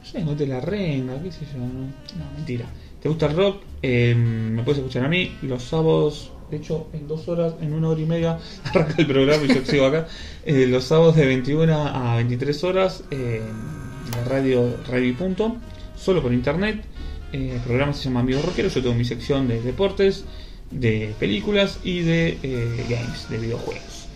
No 0.00 0.04
sé, 0.06 0.24
no 0.24 0.32
te 0.36 0.46
la 0.46 0.60
renga, 0.60 1.20
qué 1.22 1.30
sé 1.30 1.46
yo. 1.52 1.58
No, 1.58 1.64
No, 1.66 2.30
mentira. 2.36 2.66
¿Te 3.00 3.08
gusta 3.08 3.26
el 3.26 3.36
rock? 3.36 3.62
Eh, 3.82 4.14
me 4.14 4.62
puedes 4.62 4.78
escuchar 4.78 5.04
a 5.04 5.08
mí 5.08 5.34
los 5.42 5.62
sábados. 5.62 6.32
De 6.50 6.58
hecho, 6.58 6.88
en 6.92 7.08
dos 7.08 7.28
horas, 7.28 7.54
en 7.62 7.72
una 7.72 7.88
hora 7.88 8.00
y 8.00 8.06
media, 8.06 8.38
arranca 8.64 8.94
el 8.98 9.06
programa 9.06 9.42
y 9.44 9.48
yo 9.48 9.64
sigo 9.64 9.86
acá. 9.86 10.06
Eh, 10.44 10.66
los 10.66 10.84
sábados 10.84 11.16
de 11.16 11.26
21 11.26 11.72
a 11.72 12.16
23 12.16 12.64
horas 12.64 13.04
eh, 13.10 13.40
en 13.40 14.28
radio 14.28 14.76
Radio 14.88 15.16
Punto, 15.16 15.56
solo 15.96 16.20
por 16.20 16.32
internet. 16.32 16.84
Eh, 17.32 17.52
el 17.54 17.60
programa 17.60 17.94
se 17.94 18.04
llama 18.04 18.20
Amigos 18.20 18.44
Rockeros. 18.44 18.74
Yo 18.74 18.82
tengo 18.82 18.94
mi 18.94 19.04
sección 19.06 19.48
de 19.48 19.62
deportes, 19.62 20.24
de 20.70 21.14
películas 21.18 21.78
y 21.82 22.00
de 22.00 22.38
eh, 22.42 22.84
games, 22.88 23.30
de 23.30 23.38
videojuegos. 23.38 24.08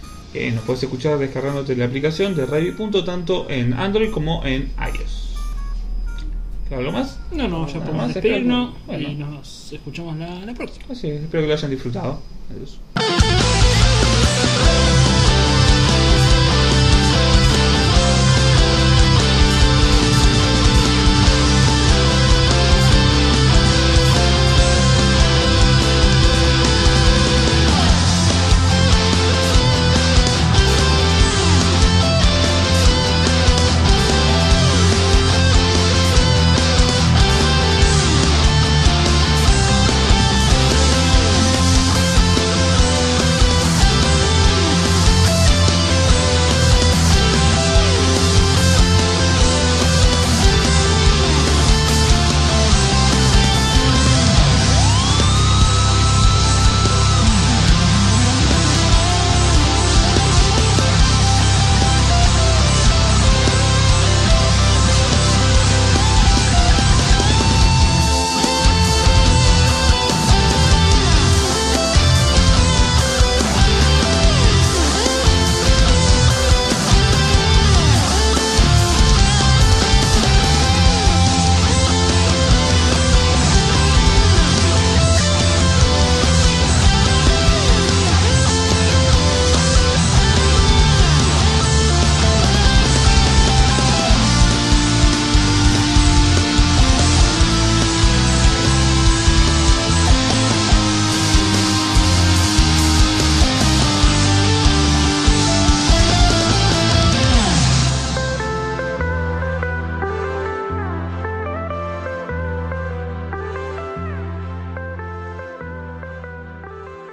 Nos 0.52 0.64
puedes 0.64 0.82
escuchar 0.82 1.16
descargándote 1.18 1.76
la 1.76 1.84
aplicación 1.84 2.34
de 2.34 2.44
Radio 2.44 2.76
Punto 2.76 3.04
tanto 3.04 3.48
en 3.48 3.72
Android 3.72 4.10
como 4.10 4.44
en 4.44 4.72
iOS. 4.78 5.33
¿Algo 6.70 6.92
más? 6.92 7.18
No, 7.30 7.46
no, 7.48 7.66
ya 7.68 7.76
ah, 7.76 7.80
podemos 7.80 8.06
más? 8.06 8.14
despedirnos 8.14 8.74
bueno. 8.86 9.08
y 9.08 9.14
nos 9.14 9.72
escuchamos 9.72 10.16
la, 10.16 10.44
la 10.46 10.54
próxima. 10.54 10.86
Ah, 10.88 10.92
Así 10.92 11.08
es, 11.08 11.22
espero 11.22 11.42
que 11.42 11.48
lo 11.48 11.54
hayan 11.54 11.70
disfrutado. 11.70 12.20
Adiós. 12.50 12.80